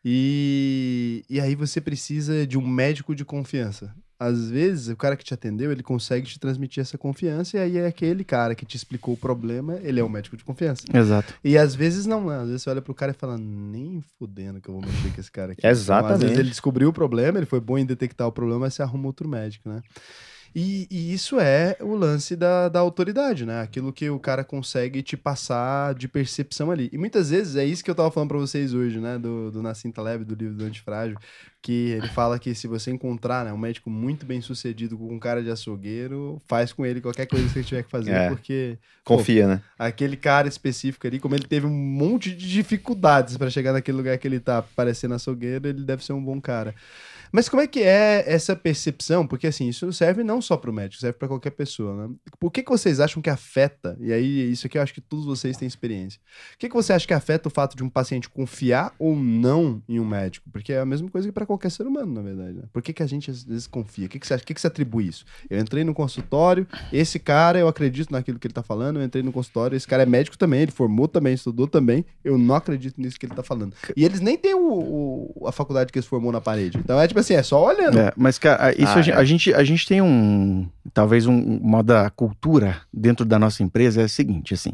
E, 0.03 1.23
e 1.29 1.39
aí 1.39 1.55
você 1.55 1.79
precisa 1.81 2.45
de 2.45 2.57
um 2.57 2.67
médico 2.67 3.15
de 3.15 3.23
confiança. 3.25 3.95
Às 4.23 4.51
vezes, 4.51 4.89
o 4.89 4.95
cara 4.95 5.17
que 5.17 5.23
te 5.23 5.33
atendeu, 5.33 5.71
ele 5.71 5.81
consegue 5.81 6.27
te 6.27 6.39
transmitir 6.39 6.79
essa 6.79 6.95
confiança, 6.95 7.57
e 7.57 7.59
aí 7.59 7.77
é 7.79 7.87
aquele 7.87 8.23
cara 8.23 8.53
que 8.53 8.63
te 8.63 8.77
explicou 8.77 9.15
o 9.15 9.17
problema, 9.17 9.79
ele 9.81 9.99
é 9.99 10.03
um 10.03 10.09
médico 10.09 10.37
de 10.37 10.43
confiança. 10.43 10.83
Exato. 10.93 11.33
E 11.43 11.57
às 11.57 11.73
vezes 11.73 12.05
não, 12.05 12.27
né? 12.27 12.37
Às 12.37 12.45
vezes 12.45 12.61
você 12.61 12.69
olha 12.69 12.83
pro 12.83 12.93
cara 12.93 13.13
e 13.13 13.15
fala, 13.15 13.35
nem 13.35 13.99
fudendo 14.19 14.61
que 14.61 14.69
eu 14.69 14.75
vou 14.75 14.83
mexer 14.83 15.11
com 15.11 15.19
esse 15.19 15.31
cara 15.31 15.53
aqui. 15.53 15.65
Exatamente. 15.65 16.05
Então, 16.05 16.15
às 16.15 16.21
vezes 16.21 16.37
ele 16.37 16.49
descobriu 16.49 16.89
o 16.89 16.93
problema, 16.93 17.39
ele 17.39 17.47
foi 17.47 17.59
bom 17.59 17.79
em 17.79 17.85
detectar 17.85 18.27
o 18.27 18.31
problema, 18.31 18.59
mas 18.59 18.75
você 18.75 18.83
arruma 18.83 19.07
outro 19.07 19.27
médico, 19.27 19.67
né? 19.67 19.81
E, 20.53 20.87
e 20.91 21.13
isso 21.13 21.39
é 21.39 21.77
o 21.79 21.95
lance 21.95 22.35
da, 22.35 22.67
da 22.67 22.79
autoridade, 22.79 23.45
né? 23.45 23.61
Aquilo 23.61 23.93
que 23.93 24.09
o 24.09 24.19
cara 24.19 24.43
consegue 24.43 25.01
te 25.01 25.15
passar 25.15 25.95
de 25.95 26.07
percepção 26.07 26.71
ali. 26.71 26.89
E 26.91 26.97
muitas 26.97 27.29
vezes 27.29 27.55
é 27.55 27.63
isso 27.63 27.83
que 27.83 27.89
eu 27.89 27.95
tava 27.95 28.11
falando 28.11 28.29
pra 28.29 28.37
vocês 28.37 28.73
hoje, 28.73 28.99
né? 28.99 29.17
Do, 29.17 29.49
do 29.51 29.61
Nascinta 29.61 30.01
Leve, 30.01 30.25
do 30.25 30.35
livro 30.35 30.55
do 30.55 30.65
Antifrágil, 30.65 31.17
que 31.61 31.91
ele 31.91 32.07
fala 32.09 32.37
que 32.39 32.53
se 32.53 32.67
você 32.67 32.91
encontrar 32.91 33.45
né, 33.45 33.53
um 33.53 33.57
médico 33.57 33.89
muito 33.89 34.25
bem 34.25 34.41
sucedido 34.41 34.97
com 34.97 35.13
um 35.13 35.19
cara 35.19 35.41
de 35.43 35.49
açougueiro, 35.49 36.41
faz 36.47 36.73
com 36.73 36.85
ele 36.85 36.99
qualquer 36.99 37.27
coisa 37.27 37.45
que 37.47 37.53
você 37.53 37.63
tiver 37.63 37.83
que 37.83 37.89
fazer, 37.91 38.11
É. 38.11 38.27
porque 38.29 38.77
pô, 39.05 39.17
Confia, 39.17 39.47
né? 39.47 39.61
aquele 39.77 40.17
cara 40.17 40.47
específico 40.47 41.05
ali, 41.07 41.19
como 41.19 41.35
ele 41.35 41.45
teve 41.47 41.65
um 41.67 41.69
monte 41.69 42.31
de 42.35 42.49
dificuldades 42.49 43.37
pra 43.37 43.49
chegar 43.49 43.73
naquele 43.73 43.97
lugar 43.97 44.17
que 44.17 44.27
ele 44.27 44.39
tá 44.39 44.61
parecendo 44.75 45.13
açougueiro, 45.13 45.67
ele 45.67 45.83
deve 45.83 46.03
ser 46.03 46.13
um 46.13 46.23
bom 46.23 46.41
cara. 46.41 46.73
Mas 47.31 47.47
como 47.47 47.61
é 47.61 47.67
que 47.67 47.79
é 47.81 48.23
essa 48.27 48.55
percepção? 48.55 49.25
Porque 49.25 49.47
assim, 49.47 49.67
isso 49.67 49.91
serve 49.93 50.23
não 50.23 50.41
só 50.41 50.57
pro 50.57 50.73
médico, 50.73 50.99
serve 51.01 51.17
pra 51.17 51.27
qualquer 51.27 51.51
pessoa, 51.51 52.07
né? 52.07 52.13
Por 52.39 52.51
que, 52.51 52.61
que 52.63 52.69
vocês 52.71 52.99
acham 52.99 53.21
que 53.21 53.29
afeta? 53.29 53.97
E 53.99 54.11
aí, 54.11 54.51
isso 54.51 54.67
aqui 54.67 54.77
eu 54.77 54.81
acho 54.81 54.93
que 54.93 55.01
todos 55.01 55.25
vocês 55.25 55.55
têm 55.57 55.67
experiência. 55.67 56.19
O 56.55 56.57
que, 56.57 56.67
que 56.69 56.75
você 56.75 56.91
acha 56.93 57.07
que 57.07 57.13
afeta 57.13 57.47
o 57.47 57.51
fato 57.51 57.75
de 57.77 57.83
um 57.83 57.89
paciente 57.89 58.29
confiar 58.29 58.93
ou 58.99 59.15
não 59.15 59.81
em 59.87 59.99
um 59.99 60.05
médico? 60.05 60.49
Porque 60.51 60.73
é 60.73 60.79
a 60.79 60.85
mesma 60.85 61.09
coisa 61.09 61.27
que 61.27 61.31
pra 61.31 61.45
qualquer 61.45 61.71
ser 61.71 61.87
humano, 61.87 62.13
na 62.13 62.21
verdade. 62.21 62.53
Né? 62.53 62.63
Por 62.73 62.81
que, 62.81 62.91
que 62.93 63.03
a 63.03 63.07
gente 63.07 63.31
às 63.31 63.43
vezes 63.43 63.67
confia? 63.67 64.07
O 64.07 64.09
que, 64.09 64.19
que 64.19 64.27
você 64.27 64.33
acha? 64.33 64.43
O 64.43 64.45
que, 64.47 64.53
que 64.53 64.61
você 64.61 64.67
atribui 64.67 65.07
isso? 65.07 65.23
Eu 65.49 65.59
entrei 65.59 65.83
no 65.83 65.93
consultório, 65.93 66.67
esse 66.91 67.17
cara, 67.17 67.57
eu 67.57 67.67
acredito 67.67 68.11
naquilo 68.11 68.37
que 68.39 68.47
ele 68.47 68.53
tá 68.53 68.63
falando, 68.63 68.99
eu 68.99 69.05
entrei 69.05 69.23
no 69.23 69.31
consultório, 69.31 69.75
esse 69.75 69.87
cara 69.87 70.03
é 70.03 70.05
médico 70.05 70.37
também, 70.37 70.61
ele 70.63 70.71
formou 70.71 71.07
também, 71.07 71.33
estudou 71.33 71.67
também, 71.67 72.05
eu 72.23 72.37
não 72.37 72.55
acredito 72.55 72.99
nisso 72.99 73.17
que 73.17 73.25
ele 73.25 73.35
tá 73.35 73.43
falando. 73.43 73.73
E 73.95 74.03
eles 74.03 74.19
nem 74.19 74.37
têm 74.37 74.53
o, 74.53 75.31
o- 75.39 75.47
a 75.47 75.51
faculdade 75.53 75.91
que 75.91 75.97
eles 75.99 76.07
formou 76.07 76.31
na 76.31 76.41
parede. 76.41 76.77
Então 76.77 76.99
é 76.99 77.07
tipo 77.07 77.20
assim, 77.21 77.33
é 77.33 77.41
só 77.43 77.65
olhando. 77.65 77.97
É, 77.97 78.11
mas, 78.17 78.37
cara, 78.37 78.71
isso 78.73 78.91
Ah, 78.91 78.95
a, 78.95 79.01
gen- 79.01 79.13
é. 79.13 79.17
a 79.17 79.23
gente, 79.23 79.53
a 79.53 79.63
gente 79.63 79.87
tem 79.87 80.01
um. 80.01 80.67
Talvez 80.93 81.25
um, 81.25 81.57
uma 81.57 81.81
da 81.81 82.09
cultura 82.09 82.81
dentro 82.93 83.25
da 83.25 83.39
nossa 83.39 83.63
empresa 83.63 84.01
é 84.01 84.03
a 84.05 84.09
seguinte, 84.09 84.53
assim. 84.53 84.73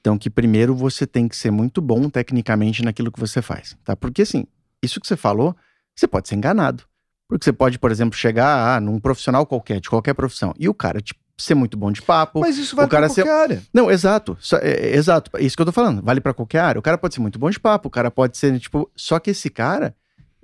Então, 0.00 0.16
que 0.16 0.30
primeiro 0.30 0.74
você 0.74 1.06
tem 1.06 1.28
que 1.28 1.36
ser 1.36 1.50
muito 1.50 1.80
bom 1.82 2.08
tecnicamente 2.08 2.82
naquilo 2.84 3.12
que 3.12 3.20
você 3.20 3.42
faz, 3.42 3.76
tá? 3.84 3.94
Porque, 3.96 4.22
assim, 4.22 4.44
isso 4.82 5.00
que 5.00 5.06
você 5.06 5.16
falou, 5.16 5.54
você 5.94 6.06
pode 6.06 6.28
ser 6.28 6.36
enganado. 6.36 6.84
Porque 7.28 7.44
você 7.44 7.52
pode, 7.52 7.78
por 7.78 7.90
exemplo, 7.90 8.18
chegar 8.18 8.76
ah, 8.76 8.80
num 8.80 8.98
profissional 8.98 9.44
qualquer, 9.46 9.78
de 9.80 9.88
qualquer 9.90 10.14
profissão, 10.14 10.52
e 10.58 10.68
o 10.68 10.74
cara 10.74 11.00
tipo, 11.00 11.20
ser 11.38 11.54
muito 11.54 11.76
bom 11.76 11.92
de 11.92 12.02
papo. 12.02 12.40
Mas 12.40 12.58
isso 12.58 12.74
vai 12.74 12.86
o 12.86 12.88
cara 12.88 13.06
pra 13.06 13.14
qualquer 13.14 13.30
área. 13.32 13.62
Não, 13.72 13.90
exato. 13.90 14.36
Só- 14.40 14.56
é, 14.58 14.70
é, 14.70 14.96
exato. 14.96 15.30
É 15.36 15.42
isso 15.42 15.54
que 15.56 15.62
eu 15.62 15.66
tô 15.66 15.72
falando. 15.72 16.02
Vale 16.02 16.20
pra 16.20 16.34
qualquer 16.34 16.58
área. 16.60 16.78
O 16.78 16.82
cara 16.82 16.98
pode 16.98 17.14
ser 17.14 17.20
muito 17.20 17.38
bom 17.38 17.48
de 17.50 17.60
papo, 17.60 17.88
o 17.88 17.90
cara 17.90 18.10
pode 18.10 18.36
ser, 18.36 18.58
tipo. 18.58 18.90
Só 18.96 19.18
que 19.20 19.30
esse 19.30 19.48
cara, 19.48 19.94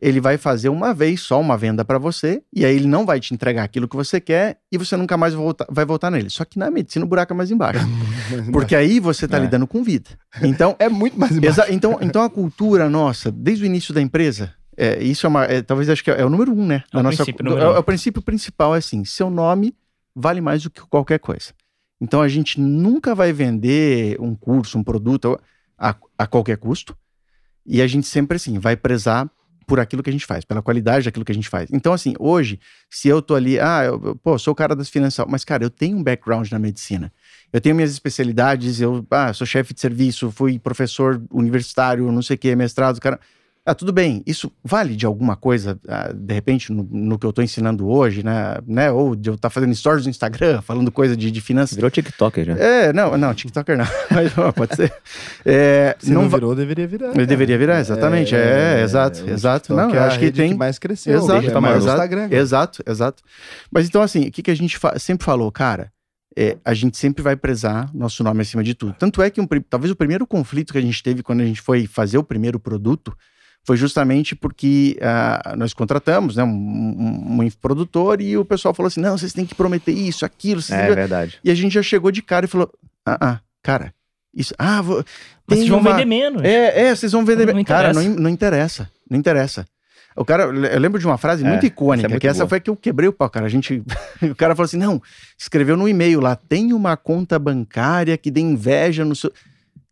ele 0.01 0.21
vai 0.21 0.37
fazer 0.37 0.69
uma 0.69 0.93
vez 0.93 1.21
só 1.23 1.41
uma 1.41 1.57
venda 1.57 1.85
pra 1.85 1.99
você, 1.99 2.43
e 2.53 2.65
aí 2.65 2.77
ele 2.77 2.87
não 2.87 3.07
vai 3.07 3.19
te 3.19 3.33
entregar 3.33 3.65
aquilo 3.65 3.89
que 3.89 3.97
você 3.97 4.21
quer, 4.21 4.59
e 4.71 4.77
você 4.77 4.97
nunca 4.97 5.17
mais 5.17 5.33
volta- 5.35 5.67
vai 5.71 5.85
voltar 5.85 6.11
nele. 6.11 6.29
Só 6.31 6.45
que 6.45 6.59
na 6.59 6.71
medicina 6.71 7.05
o 7.05 7.09
buraco 7.09 7.33
é 7.33 7.37
mais 7.37 7.51
embaixo. 7.51 7.81
Porque 8.53 8.77
aí 8.77 9.01
você 9.01 9.27
tá 9.27 9.39
É. 9.39 9.41
lidando 9.41 9.67
com 9.67 9.83
vida. 9.83 10.11
Então, 10.43 10.77
é 10.81 10.89
muito 10.89 11.19
mais 11.19 11.33
embaixo. 11.37 11.63
Então, 11.71 11.99
então 12.03 12.23
a 12.23 12.29
cultura 12.31 12.89
nossa, 12.91 13.31
desde 13.33 13.65
o 13.65 13.67
início 13.67 13.95
da 13.95 14.01
empresa, 14.03 14.53
é, 14.77 15.03
isso 15.03 15.25
é 15.27 15.29
uma. 15.29 15.45
é, 15.45 15.63
talvez 15.63 15.89
acho 15.89 16.05
que 16.05 16.11
é, 16.11 16.25
o 16.25 16.29
número 16.29 16.53
um, 16.53 16.67
né? 16.67 16.83
É 16.93 16.99
o 16.99 17.03
princípio 17.03 17.45
número 17.45 17.63
é, 17.63 17.65
é 17.65 17.79
o 17.79 17.83
princípio 17.83 18.21
principal, 18.23 18.75
é 18.75 18.79
assim: 18.79 19.05
seu 19.07 19.31
nome 19.31 19.75
vale 20.15 20.41
mais 20.43 20.63
do 20.63 20.69
que 20.71 20.83
qualquer 20.83 21.19
coisa. 21.19 21.55
Então 21.99 22.21
a 22.21 22.29
gente 22.29 22.61
nunca 22.61 23.15
vai 23.15 23.33
vender 23.33 24.21
um 24.21 24.35
curso, 24.35 24.77
um 24.79 24.85
produto 24.85 25.41
a, 25.79 25.95
a 26.19 26.27
qualquer 26.27 26.59
custo. 26.59 26.95
E 27.65 27.81
a 27.81 27.87
gente 27.87 28.07
sempre, 28.07 28.37
assim, 28.37 28.59
vai 28.59 28.77
prezar 28.77 29.29
por 29.67 29.81
aquilo 29.81 30.03
que 30.03 30.11
a 30.11 30.13
gente 30.13 30.25
faz, 30.27 30.45
pela 30.45 30.63
qualidade 30.63 31.05
daquilo 31.07 31.25
que 31.25 31.33
a 31.33 31.35
gente 31.35 31.49
faz. 31.49 31.69
Então, 31.73 31.93
assim, 31.93 32.15
hoje, 32.19 32.61
se 32.89 33.09
eu 33.09 33.21
tô 33.21 33.35
ali, 33.35 33.59
ah, 33.59 33.83
eu, 33.85 34.01
eu- 34.05 34.17
pô, 34.17 34.39
sou 34.39 34.53
o 34.53 34.55
cara 34.55 34.77
das 34.77 34.89
finanças, 34.89 35.27
mas, 35.29 35.45
cara, 35.45 35.65
eu 35.65 35.71
tenho 35.71 35.97
um 35.97 36.03
background 36.03 36.51
na 36.51 36.59
medicina. 36.59 37.13
Eu 37.53 37.61
tenho 37.61 37.75
minhas 37.75 37.91
especialidades, 37.91 38.81
eu 38.81 39.05
ah, 39.11 39.33
sou 39.33 39.47
chefe 39.47 39.75
de 39.75 39.81
serviço, 39.81 40.31
fui 40.31 40.59
professor 40.59 41.21
universitário, 41.31 42.11
não 42.13 42.23
sei 42.23 42.37
o 42.37 42.39
que, 42.39 42.55
mestrado, 42.55 43.01
cara. 43.01 43.19
Ah, 43.69 43.75
tudo 43.75 43.93
bem, 43.93 44.23
isso 44.25 44.53
vale 44.63 44.95
de 44.95 45.05
alguma 45.05 45.35
coisa, 45.35 45.77
ah, 45.89 46.13
de 46.15 46.33
repente, 46.33 46.73
no, 46.73 46.87
no 46.89 47.19
que 47.19 47.27
eu 47.27 47.33
tô 47.33 47.43
ensinando 47.43 47.89
hoje, 47.89 48.23
né? 48.23 48.59
né? 48.65 48.93
Ou 48.93 49.17
de 49.17 49.29
eu 49.29 49.35
estar 49.35 49.51
fazendo 49.51 49.75
stories 49.75 50.05
no 50.07 50.11
Instagram, 50.11 50.63
falando 50.63 50.93
coisa 50.93 51.17
de, 51.17 51.33
de 51.33 51.41
finanças. 51.41 51.75
Virou 51.75 51.91
TikToker 51.91 52.45
já. 52.45 52.53
É, 52.53 52.93
não, 52.93 53.19
não, 53.19 53.35
TikToker 53.35 53.77
não, 53.77 53.85
mas 54.09 54.39
ó, 54.39 54.53
pode 54.53 54.77
ser. 54.77 54.93
É, 55.45 55.97
Se 55.99 56.13
não, 56.13 56.23
não 56.23 56.29
virou, 56.29 56.55
deveria 56.55 56.87
virar. 56.87 57.09
Ele 57.13 57.27
deveria 57.27 57.59
virar, 57.59 57.81
exatamente. 57.81 58.37
É, 58.37 58.83
exato, 58.83 59.25
o 59.25 59.31
exato. 59.31 59.67
TikTok 59.75 59.89
Não, 59.89 59.95
é 59.95 59.99
eu 59.99 60.03
a 60.03 60.07
acho 60.07 60.19
que 60.21 60.25
rede 60.27 60.37
tem. 60.43 60.55
mais 60.55 60.79
cresceu. 60.79 61.17
Exato, 61.19 61.51
é 61.51 61.61
maior 61.61 61.77
exato, 61.79 61.93
Instagram. 61.97 62.29
Exato, 62.31 62.83
exato. 62.87 63.23
Mas 63.69 63.89
então, 63.89 64.01
assim, 64.01 64.29
o 64.29 64.31
que, 64.31 64.43
que 64.45 64.51
a 64.53 64.57
gente 64.57 64.79
fa- 64.79 64.97
sempre 64.99 65.25
falou, 65.25 65.51
cara? 65.51 65.91
É, 66.39 66.57
a 66.65 66.73
gente 66.75 66.97
sempre 66.99 67.23
vai 67.23 67.35
prezar 67.35 67.91
nosso 67.95 68.23
nome 68.23 68.43
acima 68.43 68.63
de 68.63 68.75
tudo. 68.75 68.95
Tanto 68.99 69.23
é 69.23 69.31
que 69.31 69.41
um 69.41 69.47
talvez 69.69 69.91
o 69.91 69.97
primeiro 69.97 70.25
conflito 70.27 70.73
que 70.73 70.79
a 70.79 70.83
gente 70.83 71.03
teve 71.03 71.23
quando 71.23 71.41
a 71.41 71.47
gente 71.47 71.63
foi 71.63 71.87
fazer 71.87 72.19
o 72.19 72.23
primeiro 72.23 72.61
produto 72.61 73.17
foi 73.67 73.77
justamente 73.77 74.37
porque 74.37 74.97
ah, 75.03 75.55
nós 75.59 75.75
contratamos 75.75 76.37
né, 76.37 76.45
um, 76.45 76.49
um, 76.49 77.43
um 77.43 77.51
produtor 77.61 78.21
e 78.21 78.39
o 78.39 78.45
pessoal 78.45 78.73
falou 78.73 78.87
assim: 78.87 79.01
não, 79.01 79.19
vocês 79.19 79.33
têm 79.33 79.45
que 79.45 79.55
prometer 79.57 79.91
isso, 79.93 80.25
aquilo. 80.25 80.63
vocês 80.63 80.79
É 80.79 80.83
têm 80.83 80.91
que-" 80.91 80.95
verdade. 80.95 81.39
E 81.43 81.51
a 81.51 81.55
gente 81.55 81.73
já 81.73 81.83
chegou 81.83 82.13
de 82.13 82.23
cara 82.23 82.47
e 82.47 82.49
falou: 82.49 82.71
ah, 83.05 83.19
ah 83.21 83.41
cara, 83.63 83.93
isso. 84.33 84.55
Ah, 84.57 84.81
vou, 84.81 85.05
Mas 85.49 85.59
vocês 85.59 85.69
vão 85.69 85.81
uma- 85.81 85.91
vender 85.91 86.05
menos. 86.05 86.43
é, 86.45 86.87
é, 86.87 86.95
vocês 86.95 87.11
vão 87.11 87.25
vender. 87.25 87.53
Não 87.53 87.65
cara, 87.65 87.93
não, 87.93 88.03
não 88.05 88.31
interessa. 88.31 88.89
Não 89.11 89.19
interessa. 89.19 89.67
O 90.15 90.25
cara, 90.25 90.45
eu 90.45 90.79
lembro 90.81 90.99
de 90.99 91.05
uma 91.07 91.19
frase 91.19 91.45
É, 91.45 91.49
muito 91.49 91.67
icônica, 91.67 92.07
essa 92.07 92.07
é 92.07 92.09
muito 92.09 92.21
que 92.23 92.27
essa 92.29 92.39
boa. 92.39 92.49
foi 92.49 92.61
que 92.61 92.71
eu 92.71 92.77
quebrei 92.77 93.09
o 93.09 93.13
pau, 93.13 93.29
cara. 93.29 93.45
A 93.47 93.49
gente, 93.51 93.83
o 94.23 94.35
cara 94.37 94.55
falou 94.55 94.65
assim: 94.67 94.79
não, 94.79 95.03
escreveu 95.37 95.77
no 95.77 95.89
e-mail 95.89 96.21
lá, 96.21 96.37
tem 96.37 96.73
uma 96.73 96.97
conta 96.97 97.37
bancária 97.39 98.17
que 98.17 98.31
dê 98.31 98.41
inveja 98.41 99.05
no 99.05 99.15
seu. 99.17 99.33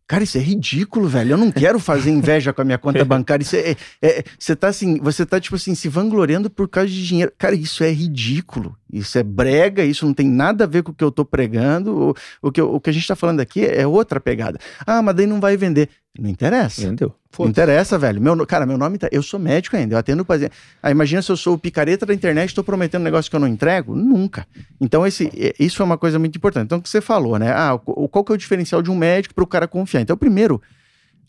Cara, 0.07 0.23
isso 0.23 0.37
é 0.37 0.41
ridículo, 0.41 1.07
velho. 1.07 1.31
Eu 1.31 1.37
não 1.37 1.51
quero 1.51 1.79
fazer 1.79 2.11
inveja 2.11 2.53
com 2.53 2.61
a 2.61 2.65
minha 2.65 2.77
conta 2.77 3.03
bancária. 3.05 3.41
Isso 3.43 3.55
é, 3.55 3.75
é- 4.01 4.23
você 4.37 4.55
tá 4.55 4.67
assim, 4.67 4.99
você 4.99 5.25
tá 5.25 5.39
tipo 5.39 5.55
assim, 5.55 5.73
se 5.73 5.89
vangloriando 5.89 6.47
por 6.47 6.69
causa 6.69 6.89
de 6.89 7.07
dinheiro. 7.07 7.31
Cara, 7.37 7.55
isso 7.55 7.83
é 7.83 7.91
ridículo. 7.91 8.77
Isso 8.91 9.17
é 9.17 9.23
brega, 9.23 9.83
isso 9.83 10.05
não 10.05 10.13
tem 10.13 10.27
nada 10.29 10.63
a 10.65 10.67
ver 10.67 10.83
com 10.83 10.91
o 10.91 10.93
que 10.95 11.03
eu 11.03 11.11
tô 11.11 11.25
pregando. 11.25 12.09
O, 12.41 12.47
o 12.47 12.51
que, 12.51 12.61
o 12.61 12.79
que 12.79 12.89
a 12.91 12.93
gente 12.93 13.07
tá 13.07 13.15
falando 13.15 13.39
aqui 13.39 13.65
é 13.65 13.85
outra 13.87 14.19
pegada. 14.19 14.59
Ah, 14.85 15.01
mas 15.01 15.15
daí 15.15 15.25
não 15.25 15.39
vai 15.41 15.57
vender. 15.57 15.89
Não 16.19 16.29
interessa. 16.29 16.81
Entendeu? 16.81 17.13
Não 17.45 17.49
interessa, 17.51 17.97
velho. 17.97 18.21
Meu, 18.21 18.45
cara, 18.47 18.65
meu 18.65 18.77
nome 18.77 18.97
tá. 18.97 19.09
Eu 19.11 19.21
sou 19.21 19.37
médico 19.39 19.75
ainda, 19.75 19.95
eu 19.95 19.99
atendo 19.99 20.23
paciente. 20.23 20.53
Ah, 20.81 20.89
imagina 20.89 21.21
se 21.21 21.29
eu 21.31 21.35
sou 21.35 21.55
o 21.55 21.57
picareta 21.57 22.05
da 22.05 22.13
internet 22.13 22.47
e 22.47 22.51
estou 22.51 22.63
prometendo 22.63 23.01
um 23.01 23.03
negócio 23.03 23.29
que 23.29 23.35
eu 23.35 23.39
não 23.39 23.47
entrego? 23.47 23.93
Nunca. 23.95 24.47
Então, 24.79 25.05
esse, 25.05 25.29
é- 25.35 25.53
isso 25.59 25.81
é 25.81 25.85
uma 25.85 25.97
coisa 25.97 26.17
muito 26.17 26.37
importante. 26.37 26.65
Então, 26.65 26.77
o 26.77 26.81
que 26.81 26.87
você 26.89 27.01
falou, 27.01 27.37
né? 27.37 27.51
Ah, 27.51 27.75
o- 27.85 28.07
qual 28.07 28.23
que 28.23 28.31
é 28.31 28.35
o 28.35 28.37
diferencial 28.37 28.81
de 28.81 28.89
um 28.89 28.95
médico 28.95 29.35
para 29.35 29.43
o 29.43 29.47
cara 29.47 29.67
confiar? 29.67 29.99
Então, 30.01 30.15
primeiro, 30.15 30.61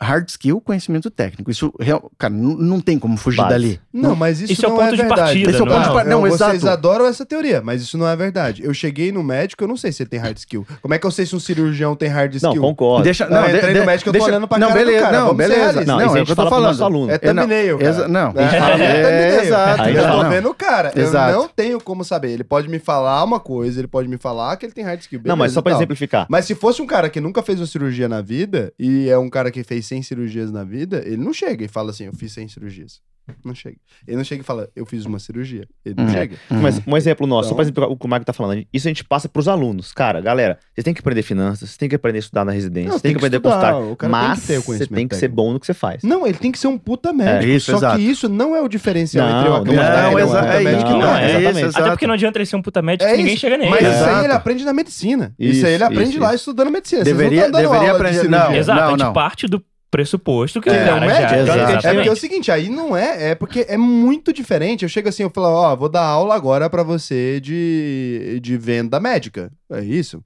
hard 0.01 0.29
skill, 0.29 0.61
conhecimento 0.61 1.11
técnico. 1.11 1.51
Isso, 1.51 1.73
real- 1.81 2.11
cara, 2.19 2.33
não, 2.33 2.57
não 2.57 2.81
tem 2.81 2.99
como 2.99 3.17
fugir 3.17 3.39
Base. 3.39 3.51
dali. 3.51 3.81
Não, 3.93 4.15
mas 4.17 4.41
isso, 4.41 4.53
Isso 4.53 4.65
é 4.65 4.69
o 4.69 4.71
não 4.73 4.77
ponto 4.79 4.89
é 4.89 4.91
de 4.93 4.97
verdade. 4.99 5.21
partida, 5.21 5.51
Esse 5.51 5.59
é 5.59 5.63
o 5.63 5.67
não 5.67 5.73
ponto 5.73 5.83
de 5.85 5.89
é? 5.89 5.93
partida. 5.93 6.15
Não, 6.15 6.21
vocês 6.23 6.55
exato. 6.55 6.69
adoram 6.73 7.07
essa 7.07 7.25
teoria, 7.27 7.63
mas 7.63 7.83
isso 7.83 7.97
não 7.99 8.07
é 8.09 8.15
verdade. 8.17 8.63
Eu 8.65 8.73
cheguei 8.75 9.11
no 9.13 9.23
médico, 9.23 9.65
eu 9.65 9.69
não 9.69 9.77
sei 9.77 9.93
se 9.93 10.03
ele 10.03 10.11
tem 10.11 10.19
hard 10.21 10.37
skill. 10.37 10.67
Como 10.83 10.95
é 10.95 10.99
que 10.99 11.07
eu 11.07 11.11
sei 11.11 11.27
se 11.27 11.35
um 11.35 11.41
cirurgião 11.41 11.95
tem 11.97 12.09
hard 12.09 12.35
skill? 12.35 12.55
Não, 12.55 12.61
concordo. 12.61 13.05
Deixa, 13.05 13.27
Não, 13.29 13.47
eu 13.47 13.57
entrei 13.57 13.75
de- 13.75 13.81
no 13.81 13.87
médico, 13.87 14.09
eu 14.09 14.13
tô 14.13 14.19
deixa- 14.19 14.29
olhando 14.33 14.49
pra 14.49 14.59
não, 14.59 14.69
cara 14.69 14.81
do 14.81 14.85
beleza, 14.87 15.03
cara, 15.05 15.17
Não, 15.19 15.25
vamos 15.27 15.37
beleza. 15.37 15.85
Não, 15.85 15.99
Não, 15.99 16.07
isso 16.07 16.07
a 16.07 16.07
é 16.07 16.07
o 16.07 16.17
gente 16.19 16.27
que 16.27 16.33
eu 16.33 16.37
tô 16.45 16.51
falando. 16.51 16.83
aluno. 16.85 17.13
É 17.13 17.19
thumbnail, 17.19 17.79
cara. 17.79 18.09
Não, 18.09 18.33
É, 18.37 18.43
é 18.43 19.37
é, 19.37 19.43
exato, 19.45 19.89
eu 19.89 20.03
tô 20.03 20.23
não. 20.23 20.31
vendo 20.31 20.49
o 20.51 20.55
cara. 20.55 20.93
Eu 20.95 21.11
não 21.13 21.49
tenho 21.49 21.81
como 21.81 22.05
saber. 22.05 22.31
Ele 22.31 22.45
pode 22.45 22.69
me 22.69 22.79
falar 22.79 23.23
uma 23.25 23.41
coisa, 23.41 23.81
ele 23.81 23.89
pode 23.89 24.09
me 24.09 24.19
falar 24.19 24.57
que 24.57 24.67
ele 24.67 24.73
tem 24.73 24.85
hard 24.85 25.01
skill. 25.01 25.21
Não, 25.25 25.37
mas 25.37 25.53
só 25.53 25.63
pra 25.63 25.73
exemplificar. 25.73 26.27
Mas 26.29 26.45
se 26.45 26.55
fosse 26.55 26.83
um 26.83 26.87
cara 26.87 27.09
que 27.09 27.21
nunca 27.21 27.43
fez 27.43 27.61
uma 27.61 27.67
cirurgia 27.67 28.09
na 28.09 28.21
vida 28.21 28.73
e 28.79 29.09
é 29.09 29.17
um 29.19 29.29
cara 29.31 29.51
que 29.51 29.63
fez 29.65 29.86
100 29.87 30.03
cirurgias 30.03 30.51
na 30.53 30.65
vida, 30.65 31.03
ele 31.07 31.17
não 31.19 31.33
chega 31.33 31.65
e 31.65 31.69
fala 31.69 31.91
assim, 31.91 32.05
eu 32.05 32.13
fiz 32.13 32.33
100 32.33 32.49
cirurgias. 32.49 33.01
Não 33.45 33.57
chega. 33.57 33.77
Ele 34.07 34.17
não 34.17 34.23
chega 34.23 34.41
e 34.43 34.45
fala, 34.45 34.69
eu 34.77 34.87
fiz 34.87 35.05
uma 35.05 35.19
cirurgia. 35.19 35.67
Ele 35.85 35.97
não 35.99 36.05
Uhum. 36.05 36.11
chega. 36.13 36.37
Mas 36.49 36.81
um 36.87 36.97
exemplo 36.97 37.27
nosso, 37.27 37.49
só 37.49 37.55
Então- 37.55 37.57
pra 37.57 37.63
exemplificar 37.65 37.91
o 37.91 37.97
que 37.97 38.07
o 38.07 38.09
Marco 38.09 38.25
tá 38.25 38.33
falando. 38.33 38.65
Isso 38.73 38.87
a 38.87 38.91
gente 38.91 39.03
passa 39.03 39.29
pros 39.29 39.49
alunos. 39.49 39.93
Cara, 39.93 40.21
galera, 40.21 40.61
vocês 40.73 40.85
têm 40.85 40.95
que 40.95 41.01
aprender 41.01 41.23
finanças, 41.23 41.59
vocês 41.71 41.77
têm 41.77 41.89
que 41.89 41.97
aprender 41.97 42.19
a 42.19 42.21
estudar 42.21 42.45
na 42.45 42.53
residência, 42.53 42.85
Não, 42.85 42.93
vocês 42.93 43.03
têm 43.03 43.11
que 43.11 43.17
aprender 43.19 43.39
a 43.39 43.39
estudar, 43.39 43.73
consultar. 43.73 43.93
o 43.93 43.97
cara 43.97 44.13
tem 44.13 44.29
Mas 44.29 44.39
o 44.39 44.63
você 44.63 44.87
tem 44.87 45.09
que 45.09 45.17
ser 45.17 45.27
bom 45.27 45.53
no 45.53 45.59
que 45.59 45.67
você 45.67 45.75
faz. 45.75 46.05
Não, 46.05 46.25
ele 46.25 46.39
tem 46.39 46.53
que 46.53 46.59
ser 46.61 46.69
um 46.69 46.79
puta 46.79 47.13
médico. 47.13 47.51
É 47.51 47.57
isso, 47.57 47.73
só 47.73 47.79
exato. 47.79 47.97
que 47.99 48.05
isso 48.05 48.29
não 48.29 48.55
é 48.55 48.63
o 48.63 48.69
diferencial 48.69 49.29
Não, 49.29 49.37
entre 49.41 49.51
é. 49.51 49.63
que 49.65 49.69
ele 49.71 49.77
Não, 49.77 49.85
é 50.21 50.25
um 50.25 50.29
puta 50.29 50.39
é 50.39 50.61
médico. 50.63 50.83
isso, 50.85 50.93
Não, 50.93 50.99
não, 51.01 51.17
é. 51.17 51.33
é. 51.33 51.51
isso, 51.67 51.79
Até 51.81 51.91
porque 51.91 52.07
não 52.07 52.15
adianta 52.15 52.39
ele 52.39 52.47
ser 52.47 52.55
um 52.57 52.63
puta 52.63 52.81
médico 52.81 53.09
É 53.09 53.11
se 53.11 53.17
ninguém 53.17 53.35
isso. 53.35 53.41
chega 53.41 53.59
nele. 53.59 53.71
Mas 53.71 53.81
isso 53.93 54.05
aí 54.05 54.25
ele 54.25 54.33
aprende 54.35 54.65
na 54.65 54.73
medicina. 54.73 55.35
Isso, 55.37 55.67
aí 55.67 55.73
ele 55.73 55.83
aprende 55.83 56.17
lá 56.21 56.33
estudando 56.33 56.71
medicina. 56.71 57.03
Deveria- 57.03 57.51
deveria 57.51 57.91
aprender- 57.91 58.29
não, 58.29 58.55
Exato, 58.55 58.81
a 58.83 58.91
gente 58.91 58.99
não. 59.01 59.13
parte 59.13 59.49
do 59.49 59.61
pressuposto 59.91 60.61
que 60.61 60.69
Que 60.69 60.77
o 60.77 60.79
é, 60.79 60.85
cara 60.85 61.07
um 61.07 61.09
já... 61.09 61.17
exato. 61.17 61.35
É 61.35 61.45
porque 61.45 61.51
é 61.61 61.79
Exatamente. 61.79 62.09
o 62.11 62.17
seguinte, 62.17 62.51
aí 62.53 62.69
não 62.69 62.97
é, 62.97 63.31
é 63.31 63.35
porque 63.35 63.67
é 63.69 63.77
muito 63.77 64.33
diferente. 64.33 64.83
Eu 64.85 64.89
chego 64.89 65.09
assim, 65.09 65.23
eu 65.23 65.31
falo, 65.35 65.47
ó, 65.49 65.77
vou 65.77 65.89
dar 65.89 66.03
aula 66.03 66.35
agora 66.35 66.69
pra 66.69 66.83
você 66.83 67.41
de, 67.41 68.39
de 68.43 68.57
venda 68.57 68.99
médica. 69.01 69.51
É 69.71 69.81
isso. 69.83 70.23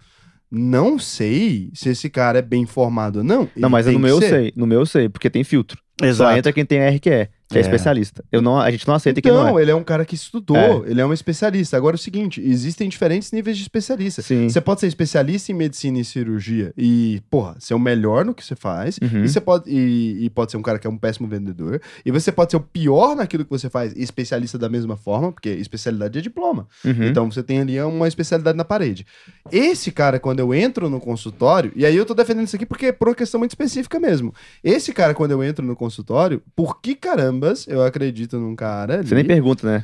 Não 0.50 0.98
sei 0.98 1.70
se 1.74 1.90
esse 1.90 2.10
cara 2.10 2.40
é 2.40 2.42
bem 2.42 2.66
formado 2.66 3.16
ou 3.18 3.24
não. 3.24 3.48
Não, 3.56 3.68
Ele 3.68 3.68
mas 3.68 3.84
tem 3.86 3.94
no 3.94 4.00
meu 4.00 4.16
eu 4.16 4.20
ser. 4.20 4.28
sei. 4.30 4.52
No 4.56 4.66
meu 4.66 4.80
eu 4.80 4.86
sei, 4.86 5.08
porque 5.08 5.30
tem 5.30 5.44
filtro. 5.44 5.80
Só 6.00 6.06
Exato. 6.06 6.36
entra 6.38 6.52
quem 6.52 6.64
tem 6.64 6.80
RQE. 6.80 7.28
Que 7.50 7.58
é, 7.58 7.60
É. 7.60 7.62
especialista. 7.62 8.24
Eu 8.30 8.40
não, 8.40 8.58
a 8.58 8.70
gente 8.70 8.86
não 8.86 8.94
aceita 8.94 9.20
que 9.20 9.28
Então, 9.28 9.42
não 9.44 9.58
é. 9.58 9.62
ele 9.62 9.70
é 9.70 9.74
um 9.74 9.82
cara 9.82 10.04
que 10.04 10.14
estudou, 10.14 10.84
ele 10.86 11.00
é 11.00 11.04
um 11.06 11.12
especialista. 11.12 11.76
Agora 11.76 11.94
é 11.94 11.98
o 11.98 11.98
seguinte, 11.98 12.40
existem 12.40 12.88
diferentes 12.88 13.32
níveis 13.32 13.56
de 13.56 13.62
especialista. 13.64 14.22
Sim. 14.22 14.48
Você 14.48 14.60
pode 14.60 14.80
ser 14.80 14.86
especialista 14.86 15.50
em 15.50 15.54
medicina 15.54 15.98
e 15.98 16.04
cirurgia 16.04 16.72
e, 16.76 17.20
porra, 17.30 17.56
ser 17.58 17.74
o 17.74 17.78
melhor 17.78 18.24
no 18.24 18.32
que 18.34 18.44
você 18.44 18.54
faz. 18.54 18.98
Uhum. 19.02 19.24
E 19.24 19.28
você 19.28 19.40
pode 19.40 19.68
e, 19.68 20.24
e 20.24 20.30
pode 20.30 20.52
ser 20.52 20.56
um 20.56 20.62
cara 20.62 20.78
que 20.78 20.86
é 20.86 20.90
um 20.90 20.96
péssimo 20.96 21.26
vendedor. 21.28 21.80
E 22.04 22.10
você 22.10 22.30
pode 22.30 22.52
ser 22.52 22.56
o 22.56 22.60
pior 22.60 23.16
naquilo 23.16 23.44
que 23.44 23.50
você 23.50 23.68
faz 23.68 23.92
e 23.94 24.02
especialista 24.02 24.56
da 24.56 24.68
mesma 24.68 24.96
forma, 24.96 25.32
porque 25.32 25.48
especialidade 25.50 26.18
é 26.18 26.22
diploma. 26.22 26.68
Uhum. 26.84 27.04
Então 27.08 27.30
você 27.30 27.42
tem 27.42 27.60
ali 27.60 27.80
uma 27.82 28.06
especialidade 28.06 28.56
na 28.56 28.64
parede. 28.64 29.04
Esse 29.50 29.90
cara, 29.90 30.20
quando 30.20 30.38
eu 30.40 30.54
entro 30.54 30.88
no 30.88 31.00
consultório, 31.00 31.72
e 31.74 31.84
aí 31.84 31.96
eu 31.96 32.06
tô 32.06 32.14
defendendo 32.14 32.46
isso 32.46 32.56
aqui 32.56 32.64
porque 32.66 32.86
é 32.86 32.92
por 32.92 33.08
uma 33.08 33.14
questão 33.14 33.38
muito 33.38 33.50
específica 33.52 33.98
mesmo. 33.98 34.32
Esse 34.62 34.92
cara, 34.92 35.14
quando 35.14 35.32
eu 35.32 35.42
entro 35.42 35.64
no 35.66 35.74
consultório, 35.74 36.42
por 36.54 36.80
que 36.80 36.94
eu 37.66 37.82
acredito 37.82 38.38
num 38.38 38.54
cara 38.54 38.94
ali? 38.98 39.08
Você 39.08 39.14
nem 39.14 39.24
pergunta, 39.24 39.66
né? 39.66 39.82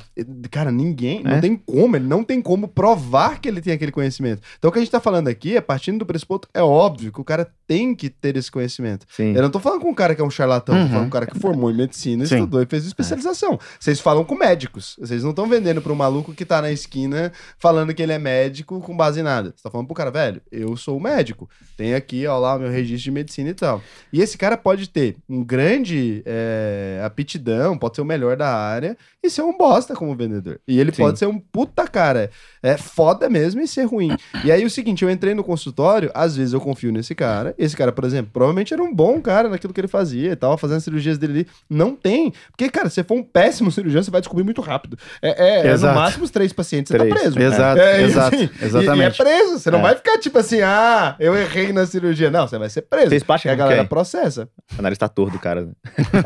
Cara, 0.51 0.71
ninguém, 0.71 1.21
É? 1.25 1.29
não 1.31 1.41
tem 1.41 1.57
como, 1.57 1.97
ele 1.97 2.07
não 2.07 2.23
tem 2.25 2.41
como 2.43 2.69
provar 2.69 3.41
que 3.41 3.49
ele 3.49 3.61
tem 3.61 3.73
aquele 3.73 3.93
conhecimento. 3.93 4.43
Então 4.59 4.69
o 4.69 4.73
que 4.73 4.79
a 4.79 4.83
gente 4.83 4.91
tá 4.91 5.01
falando 5.01 5.29
aqui 5.29 5.57
é 5.57 5.61
partindo 5.61 5.99
do 5.99 6.07
pressuposto, 6.07 6.49
é 6.55 6.63
óbvio 6.63 7.13
que 7.13 7.21
o 7.21 7.25
cara 7.25 7.49
tem 7.67 7.95
que 7.95 8.09
ter 8.09 8.37
esse 8.37 8.51
conhecimento. 8.51 9.07
Sim. 9.11 9.35
Eu 9.35 9.43
não 9.43 9.51
tô 9.51 9.59
falando 9.59 9.81
com 9.81 9.91
um 9.91 9.95
cara 9.95 10.15
que 10.15 10.21
é 10.21 10.25
um 10.25 10.31
charlatão, 10.31 10.75
tô 10.75 10.81
Uhum. 10.83 10.89
falando 10.89 11.01
com 11.03 11.07
um 11.07 11.11
cara 11.11 11.27
que 11.27 11.39
formou 11.39 11.71
em 11.71 11.75
medicina, 11.77 12.25
Sim. 12.27 12.37
estudou 12.37 12.63
e 12.63 12.67
fez 12.67 12.87
especialização. 12.87 13.59
Vocês 13.81 14.01
falam 14.01 14.25
com 14.25 14.35
médicos. 14.37 14.97
Vocês 15.01 15.23
não 15.23 15.31
estão 15.31 15.49
vendendo 15.49 15.81
pra 15.83 15.93
um 15.93 15.97
maluco 15.97 16.33
que 16.35 16.45
tá 16.45 16.61
na 16.63 16.71
esquina 16.71 17.33
falando 17.59 17.93
que 17.95 18.03
ele 18.03 18.13
é 18.13 18.19
médico 18.19 18.81
com 18.81 18.97
base 18.97 19.21
em 19.21 19.23
nada. 19.23 19.53
Você 19.57 19.63
tá 19.63 19.71
falando 19.71 19.87
pro 19.87 19.95
cara, 19.97 20.11
velho, 20.11 20.41
eu 20.53 20.77
sou 20.77 20.99
médico. 21.01 21.49
Tem 21.77 21.95
aqui, 21.95 22.27
ó 22.27 22.39
lá, 22.39 22.55
o 22.57 22.59
meu 22.59 22.71
registro 22.71 23.05
de 23.05 23.11
medicina 23.11 23.51
e 23.51 23.55
tal. 23.55 23.83
E 24.13 24.21
esse 24.21 24.39
cara 24.39 24.57
pode 24.57 24.89
ter 24.89 25.17
um 25.29 25.43
grande 25.45 26.23
é, 26.25 27.01
aptidão, 27.05 27.46
pode 27.79 27.97
ser 27.97 28.03
o 28.03 28.05
melhor 28.05 28.37
da 28.37 28.49
área 28.49 28.97
e 29.23 29.29
ser 29.31 29.43
um 29.43 29.57
bosta 29.57 29.95
como 29.95 30.15
vendedor. 30.15 30.61
E 30.67 30.79
ele 30.79 30.93
Sim. 30.93 31.03
pode 31.03 31.19
ser 31.19 31.27
um 31.27 31.39
puta 31.39 31.87
cara. 31.89 32.31
É 32.63 32.77
foda 32.77 33.29
mesmo 33.29 33.61
e 33.61 33.69
ser 33.69 33.85
ruim. 33.85 34.17
E 34.45 34.51
aí 34.53 34.65
o 34.65 34.71
seguinte, 34.71 35.05
eu 35.05 35.11
entrei 35.11 35.35
no 35.35 35.45
consultório, 35.45 36.11
às 36.15 36.37
vezes 36.37 36.53
eu 36.53 36.61
confio 36.61 36.93
nesse 36.93 37.15
cara. 37.15 37.55
Esse 37.59 37.77
cara, 37.77 37.93
por 37.93 38.05
exemplo, 38.05 38.31
provavelmente 38.33 38.73
era 38.75 38.83
um 38.83 38.95
bom 38.95 39.21
cara 39.21 39.49
naquilo 39.49 39.73
que 39.73 39.81
ele 39.81 39.89
fazia 39.89 40.33
e 40.33 40.37
tava 40.37 40.57
fazendo 40.59 40.79
as 40.79 40.85
cirurgias 40.85 41.19
dele 41.19 41.33
ali. 41.33 41.47
Não 41.69 41.95
tem. 41.95 42.33
Porque, 42.51 42.69
cara, 42.71 42.89
se 42.89 42.97
você 42.97 43.05
for 43.05 43.17
um 43.17 43.23
péssimo 43.23 43.71
cirurgião, 43.71 44.03
você 44.03 44.11
vai 44.11 44.21
descobrir 44.21 44.45
muito 44.45 44.61
rápido. 44.61 44.99
É, 45.23 45.63
é, 45.63 45.67
é 45.69 45.77
no 45.77 45.95
máximo 45.95 46.25
os 46.25 46.31
três 46.31 46.53
pacientes, 46.53 46.91
você 46.91 46.99
Três. 46.99 47.13
tá 47.15 47.21
preso. 47.21 47.39
Exato, 47.41 47.81
É, 47.81 48.03
exato, 48.03 48.37
assim, 48.37 48.51
exatamente. 48.63 48.99
E, 48.99 49.03
e 49.03 49.05
é 49.05 49.11
preso. 49.11 49.59
Você 49.59 49.71
não 49.71 49.79
É. 49.81 49.83
vai 49.83 49.95
ficar 49.97 50.19
tipo 50.19 50.39
assim, 50.39 50.61
ah, 50.63 51.15
eu 51.19 51.37
errei 51.37 51.73
na 51.73 51.87
cirurgia. 51.87 52.31
Não, 52.31 52.47
você 52.49 52.59
vai 52.59 52.69
ser 52.69 52.83
preso. 52.83 53.11
Fez 53.11 53.23
plástica 53.23 53.51
E 53.51 53.53
a 53.53 53.57
galera 53.57 53.81
quem? 53.81 53.89
processa. 53.89 54.49
O 54.79 54.83
nariz 54.83 54.99
tá 54.99 55.09
torto 55.09 55.39
cara. 55.39 55.69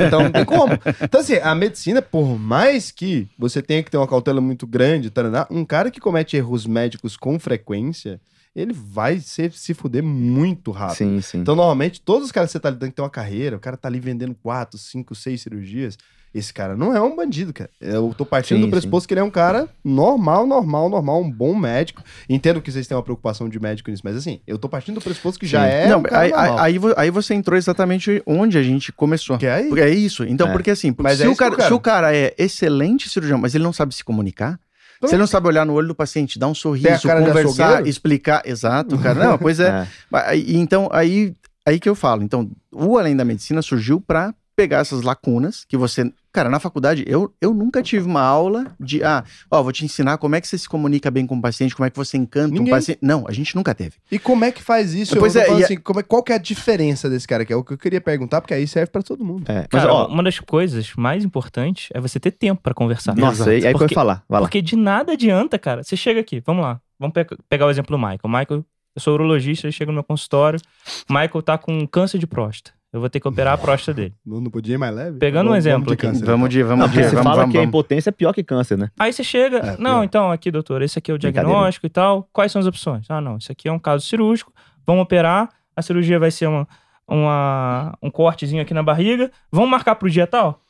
Então 0.06 0.22
não 0.24 0.30
tem 0.30 0.44
como. 0.44 0.72
Então, 1.10 1.22
assim, 1.22 1.38
a 1.38 1.52
medicina, 1.56 2.00
por 2.00 2.38
mais 2.38 2.92
que 2.92 3.26
você 3.36 3.60
tenha 3.60 3.82
que 3.82 3.90
ter 3.90 3.96
uma 3.96 4.06
cautela 4.06 4.40
muito 4.40 4.64
grande, 4.64 5.10
taraná, 5.10 5.44
um 5.50 5.64
cara 5.64 5.90
que 5.90 5.98
comete 5.98 6.36
erros 6.36 6.68
médicos 6.68 7.16
com 7.16 7.36
frequência, 7.36 8.20
ele 8.54 8.72
vai 8.72 9.18
ser, 9.18 9.50
se 9.50 9.74
fuder 9.74 10.04
muito 10.04 10.70
rápido. 10.70 10.98
Sim, 10.98 11.20
sim. 11.20 11.38
Então, 11.38 11.56
normalmente, 11.56 12.00
todos 12.00 12.26
os 12.26 12.32
caras 12.32 12.50
que 12.50 12.52
você 12.52 12.60
tá 12.60 12.70
lidando 12.70 12.90
que 12.90 12.94
tem 12.94 13.02
uma 13.02 13.10
carreira, 13.10 13.56
o 13.56 13.58
cara 13.58 13.76
tá 13.76 13.88
ali 13.88 13.98
vendendo 13.98 14.36
quatro, 14.40 14.78
cinco, 14.78 15.12
seis 15.16 15.40
cirurgias. 15.42 15.98
Esse 16.32 16.54
cara 16.54 16.76
não 16.76 16.94
é 16.94 17.00
um 17.00 17.16
bandido, 17.16 17.52
cara. 17.52 17.68
Eu 17.80 18.14
tô 18.16 18.24
partindo 18.24 18.58
Sim, 18.58 18.66
do 18.66 18.70
pressuposto 18.70 19.08
que 19.08 19.14
ele 19.14 19.20
é 19.20 19.24
um 19.24 19.30
cara 19.30 19.68
normal, 19.84 20.46
normal, 20.46 20.88
normal, 20.88 21.20
um 21.22 21.28
bom 21.30 21.56
médico. 21.56 22.04
Entendo 22.28 22.60
que 22.62 22.70
vocês 22.70 22.86
têm 22.86 22.96
uma 22.96 23.02
preocupação 23.02 23.48
de 23.48 23.58
médico 23.58 23.90
nisso, 23.90 24.02
mas 24.04 24.14
assim, 24.16 24.40
eu 24.46 24.56
tô 24.56 24.68
partindo 24.68 24.94
do 24.94 25.00
pressuposto 25.00 25.40
que 25.40 25.46
já 25.46 25.62
Sim. 25.64 25.68
é. 25.74 25.88
não, 25.88 25.98
um 25.98 26.02
cara 26.04 26.20
aí, 26.22 26.32
aí, 26.32 26.38
normal. 26.46 26.58
aí 26.64 26.78
vo- 26.78 26.94
aí 26.96 27.10
você 27.10 27.34
entrou 27.34 27.58
exatamente 27.58 28.22
onde 28.24 28.56
a 28.56 28.62
gente 28.62 28.92
começou. 28.92 29.38
Que 29.38 29.46
é 29.46 29.54
aí? 29.54 29.68
Porque 29.68 29.82
é 29.82 29.90
isso. 29.90 30.22
Então, 30.24 30.48
É. 30.48 30.52
porque 30.52 30.70
assim, 30.70 30.92
porque 30.92 31.08
Mas 31.10 31.18
se, 31.18 31.24
é 31.24 31.28
o 31.28 31.34
cara, 31.34 31.66
se 31.66 31.72
o 31.72 31.80
cara 31.80 32.14
é 32.14 32.32
excelente 32.38 33.08
cirurgião, 33.10 33.38
mas 33.38 33.56
ele 33.56 33.64
não 33.64 33.72
sabe 33.72 33.92
se 33.92 34.04
comunicar, 34.04 34.56
Então- 34.98 35.08
se 35.08 35.14
ele 35.16 35.20
não 35.20 35.26
sabe 35.26 35.48
olhar 35.48 35.66
no 35.66 35.72
olho 35.72 35.88
do 35.88 35.94
paciente, 35.96 36.38
dar 36.38 36.46
um 36.46 36.54
sorriso, 36.54 37.08
conversar, 37.08 37.84
explicar. 37.88 38.42
Exato, 38.44 38.96
cara. 38.98 39.24
Não, 39.30 39.36
pois 39.38 39.58
é. 39.58 39.88
É. 40.14 40.36
Então, 40.36 40.88
aí, 40.92 41.34
aí 41.66 41.80
que 41.80 41.88
eu 41.88 41.96
falo. 41.96 42.22
Então, 42.22 42.48
o 42.72 42.96
Além 42.98 43.16
da 43.16 43.24
Medicina 43.24 43.62
surgiu 43.62 44.00
pra 44.00 44.32
pegar 44.54 44.78
essas 44.80 45.00
lacunas 45.02 45.64
que 45.66 45.74
você. 45.76 46.12
Cara, 46.32 46.48
na 46.48 46.60
faculdade, 46.60 47.04
eu, 47.08 47.34
eu 47.40 47.52
nunca 47.52 47.82
tive 47.82 48.06
uma 48.06 48.20
aula 48.22 48.66
de. 48.78 49.02
Ah, 49.02 49.24
ó, 49.50 49.62
vou 49.62 49.72
te 49.72 49.84
ensinar 49.84 50.16
como 50.18 50.36
é 50.36 50.40
que 50.40 50.46
você 50.46 50.56
se 50.56 50.68
comunica 50.68 51.10
bem 51.10 51.26
com 51.26 51.36
o 51.36 51.42
paciente, 51.42 51.74
como 51.74 51.86
é 51.86 51.90
que 51.90 51.96
você 51.96 52.16
encanta 52.16 52.54
Ninguém. 52.54 52.72
um 52.72 52.76
paciente. 52.76 52.98
Não, 53.02 53.24
a 53.26 53.32
gente 53.32 53.56
nunca 53.56 53.74
teve. 53.74 53.94
E 54.12 54.18
como 54.18 54.44
é 54.44 54.52
que 54.52 54.62
faz 54.62 54.94
isso? 54.94 55.16
Pois 55.16 55.34
é, 55.34 55.44
falando 55.44 55.58
e 55.60 55.62
a- 55.62 55.66
assim, 55.66 55.76
como 55.76 55.98
é, 55.98 56.02
qual 56.04 56.22
que 56.22 56.32
é 56.32 56.36
a 56.36 56.38
diferença 56.38 57.10
desse 57.10 57.26
cara? 57.26 57.44
Que 57.44 57.52
é 57.52 57.56
o 57.56 57.64
que 57.64 57.72
eu 57.72 57.78
queria 57.78 58.00
perguntar, 58.00 58.40
porque 58.40 58.54
aí 58.54 58.66
serve 58.66 58.92
pra 58.92 59.02
todo 59.02 59.24
mundo. 59.24 59.44
É. 59.50 59.66
Mas, 59.72 59.82
Cara, 59.82 59.92
ó, 59.92 60.06
uma 60.06 60.22
das 60.22 60.38
coisas 60.38 60.92
mais 60.96 61.24
importantes 61.24 61.88
é 61.92 62.00
você 62.00 62.20
ter 62.20 62.30
tempo 62.30 62.62
pra 62.62 62.72
conversar. 62.74 63.16
nossa, 63.16 63.50
aí, 63.50 63.56
aí 63.56 63.60
que 63.60 63.66
eu 63.66 63.70
ia 63.72 63.78
Porque- 63.78 63.94
falar. 63.94 64.22
Vai 64.28 64.40
lá. 64.40 64.46
Porque 64.46 64.62
de 64.62 64.76
nada 64.76 65.12
adianta, 65.14 65.58
cara. 65.58 65.82
Você 65.82 65.96
chega 65.96 66.20
aqui, 66.20 66.40
vamos 66.46 66.62
lá. 66.62 66.80
Vamos 66.98 67.12
pe- 67.14 67.26
pegar 67.48 67.66
o 67.66 67.70
exemplo 67.70 67.96
do 67.96 67.98
Michael. 67.98 68.20
Michael, 68.26 68.64
eu 68.94 69.00
sou 69.00 69.14
urologista, 69.14 69.66
ele 69.66 69.72
chega 69.72 69.90
no 69.90 69.94
meu 69.94 70.04
consultório. 70.04 70.60
Michael 71.08 71.42
tá 71.42 71.58
com 71.58 71.86
câncer 71.88 72.18
de 72.18 72.26
próstata. 72.26 72.78
Eu 72.92 72.98
vou 73.00 73.08
ter 73.08 73.20
que 73.20 73.28
operar 73.28 73.54
a 73.54 73.58
próstata 73.58 73.94
dele. 73.94 74.14
Não, 74.26 74.40
não 74.40 74.50
podia 74.50 74.74
ir 74.74 74.78
mais 74.78 74.92
leve? 74.94 75.18
Pegando 75.18 75.46
um 75.46 75.50
Vamos- 75.50 75.58
exemplo 75.64 75.78
vamos 75.84 75.88
de 75.88 75.94
aqui. 75.94 76.06
câncer, 76.06 76.24
Vamos 76.26 76.48
de, 76.50 76.58
Não, 76.60 76.68
vamos 76.68 76.84
de, 76.86 76.90
porque 76.92 77.04
você 77.08 77.14
vamos, 77.14 77.22
fala 77.30 77.36
vamos, 77.42 77.52
que 77.52 77.58
a 77.58 77.62
impotência 77.62 78.10
é 78.10 78.12
pior 78.12 78.32
que 78.32 78.42
câncer, 78.42 78.76
né? 78.76 78.90
Aí 78.98 79.12
você 79.12 79.22
chega, 79.22 79.58
É, 79.58 79.76
não, 79.78 79.90
pior. 79.98 80.04
então 80.04 80.32
aqui, 80.32 80.50
doutor, 80.50 80.82
esse 80.82 80.98
aqui 80.98 81.10
é 81.10 81.14
o 81.14 81.18
diagnóstico 81.18 81.86
e 81.86 81.90
tal. 81.90 82.28
Quais 82.32 82.50
são 82.50 82.58
as 82.60 82.66
opções? 82.66 83.06
Ah, 83.08 83.20
não, 83.20 83.36
isso 83.38 83.52
aqui 83.52 83.68
é 83.68 83.72
um 83.72 83.78
caso 83.78 84.04
cirúrgico. 84.04 84.52
Vamos 84.86 85.02
operar. 85.02 85.48
A 85.76 85.82
cirurgia 85.82 86.18
vai 86.18 86.32
ser 86.32 86.48
uma, 86.48 86.66
uma- 87.06 87.96
um 88.02 88.10
cortezinho 88.10 88.62
aqui 88.62 88.74
na 88.74 88.82
barriga. 88.82 89.30
Vamos 89.52 89.70
marcar 89.70 89.94
pro 89.94 90.10
dia 90.10 90.26
tal? 90.26 90.60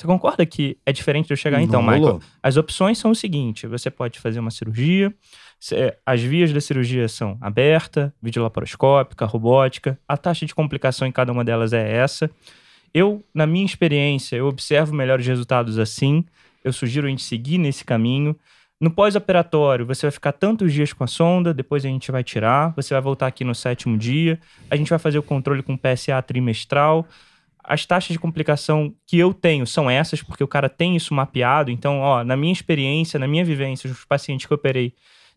Você 0.00 0.06
concorda 0.06 0.46
que 0.46 0.78
é 0.86 0.92
diferente 0.92 1.26
de 1.26 1.34
eu 1.34 1.36
chegar? 1.36 1.60
Então, 1.60 1.82
Michael, 1.82 2.02
rolou. 2.02 2.22
as 2.42 2.56
opções 2.56 2.96
são 2.96 3.10
o 3.10 3.14
seguinte: 3.14 3.66
você 3.66 3.90
pode 3.90 4.18
fazer 4.18 4.40
uma 4.40 4.50
cirurgia, 4.50 5.12
as 6.06 6.22
vias 6.22 6.50
da 6.54 6.60
cirurgia 6.60 7.06
são 7.06 7.36
aberta, 7.38 8.10
videolaparoscópica, 8.22 9.26
robótica, 9.26 9.98
a 10.08 10.16
taxa 10.16 10.46
de 10.46 10.54
complicação 10.54 11.06
em 11.06 11.12
cada 11.12 11.30
uma 11.30 11.44
delas 11.44 11.74
é 11.74 11.96
essa. 11.98 12.30
Eu, 12.94 13.22
na 13.34 13.46
minha 13.46 13.66
experiência, 13.66 14.36
eu 14.36 14.46
observo 14.46 14.94
melhores 14.94 15.26
resultados 15.26 15.78
assim. 15.78 16.24
Eu 16.64 16.72
sugiro 16.72 17.06
a 17.06 17.10
gente 17.10 17.22
seguir 17.22 17.58
nesse 17.58 17.84
caminho. 17.84 18.34
No 18.80 18.90
pós-operatório, 18.90 19.84
você 19.84 20.06
vai 20.06 20.10
ficar 20.10 20.32
tantos 20.32 20.72
dias 20.72 20.94
com 20.94 21.04
a 21.04 21.06
sonda, 21.06 21.52
depois 21.52 21.84
a 21.84 21.88
gente 21.88 22.10
vai 22.10 22.24
tirar, 22.24 22.72
você 22.74 22.94
vai 22.94 23.02
voltar 23.02 23.26
aqui 23.26 23.44
no 23.44 23.54
sétimo 23.54 23.98
dia, 23.98 24.40
a 24.70 24.76
gente 24.76 24.88
vai 24.88 24.98
fazer 24.98 25.18
o 25.18 25.22
controle 25.22 25.62
com 25.62 25.76
PSA 25.76 26.22
trimestral. 26.22 27.06
As 27.64 27.84
taxas 27.86 28.12
de 28.12 28.18
complicação 28.18 28.92
que 29.06 29.18
eu 29.18 29.32
tenho 29.34 29.66
são 29.66 29.88
essas, 29.90 30.22
porque 30.22 30.42
o 30.42 30.48
cara 30.48 30.68
tem 30.68 30.96
isso 30.96 31.12
mapeado. 31.14 31.70
Então, 31.70 32.00
ó, 32.00 32.24
na 32.24 32.36
minha 32.36 32.52
experiência, 32.52 33.18
na 33.18 33.28
minha 33.28 33.44
vivência, 33.44 33.90
os 33.90 34.04
pacientes 34.04 34.46
que 34.46 34.52
eu 34.52 34.56
operei 34.56 34.92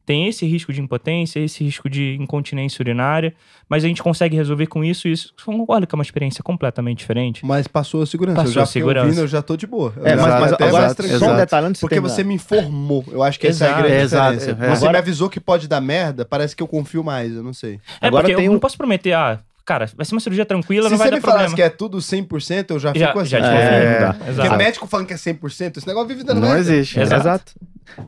tem 0.05 0.27
esse 0.27 0.45
risco 0.45 0.73
de 0.73 0.81
impotência, 0.81 1.39
esse 1.39 1.63
risco 1.63 1.89
de 1.89 2.17
incontinência 2.19 2.81
urinária, 2.83 3.33
mas 3.69 3.85
a 3.85 3.87
gente 3.87 4.03
consegue 4.03 4.35
resolver 4.35 4.67
com 4.67 4.83
isso 4.83 5.07
e 5.07 5.13
isso. 5.13 5.33
Concorda 5.45 5.87
que 5.87 5.95
é 5.95 5.97
uma 5.97 6.01
experiência 6.03 6.43
completamente 6.43 6.97
diferente? 6.97 7.45
Mas 7.45 7.67
passou 7.69 8.01
a 8.01 8.05
segurança. 8.05 8.35
Passou 8.35 8.49
eu 8.51 8.55
já 8.55 8.63
a 8.63 8.65
segurança. 8.65 9.05
ouvindo, 9.05 9.21
eu 9.21 9.27
já 9.29 9.41
tô 9.41 9.55
de 9.55 9.65
boa. 9.65 9.93
É, 10.03 10.13
mas, 10.17 10.25
mas 10.41 10.53
agora, 10.53 10.85
exato, 10.87 11.03
só 11.03 11.09
um 11.09 11.15
exato. 11.15 11.35
detalhe 11.37 11.67
antes 11.67 11.79
de 11.79 11.81
Porque 11.87 12.01
você 12.01 12.21
me 12.21 12.33
informou. 12.33 13.05
Eu 13.09 13.23
acho 13.23 13.39
que 13.39 13.47
essa 13.47 13.63
é 13.63 13.67
a 13.67 13.69
Exato, 13.71 13.87
grande 13.87 14.03
exato, 14.03 14.37
diferença. 14.39 14.65
é. 14.65 14.69
Você 14.69 14.77
Agora- 14.83 14.91
me 14.91 14.97
avisou 14.97 15.29
que 15.29 15.39
pode 15.39 15.67
dar 15.69 15.79
merda, 15.79 16.25
parece 16.25 16.53
que 16.53 16.61
eu 16.61 16.67
confio 16.67 17.01
mais, 17.01 17.33
eu 17.33 17.41
não 17.43 17.53
sei. 17.53 17.79
É 18.01 18.07
Agora 18.07 18.23
porque 18.23 18.35
tem 18.35 18.45
eu 18.45 18.51
um- 18.51 18.55
não 18.55 18.59
posso 18.59 18.75
prometer, 18.77 19.13
ah, 19.13 19.39
cara, 19.65 19.85
vai 19.95 20.05
ser 20.05 20.13
uma 20.15 20.21
cirurgia 20.21 20.45
tranquila, 20.45 20.87
Se 20.87 20.91
não 20.91 20.97
vai 20.97 21.07
você 21.07 21.11
dar 21.11 21.17
me 21.17 21.21
falasse 21.21 21.39
problema. 21.45 21.55
que 21.55 21.61
é 21.61 21.69
tudo 21.69 21.97
100%, 21.99 22.71
eu 22.71 22.79
já, 22.79 22.93
Já- 22.95 23.07
fico 23.07 23.19
assim. 23.19 23.29
já 23.29 23.37
É, 23.39 23.99
dá. 23.99 24.13
Porque 24.13 24.29
Exato. 24.31 24.57
médico 24.57 24.87
falando 24.87 25.07
que 25.07 25.13
é 25.13 25.17
100%, 25.17 25.77
esse 25.77 25.87
negócio 25.87 26.07
vive 26.09 26.23
dando 26.23 26.41
Não 26.41 26.57
existe. 26.57 26.99
Exato. 26.99 27.21
Exato. 27.21 27.53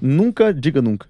Nunca 0.02 0.54
diga 0.54 0.82
nunca. 0.82 1.08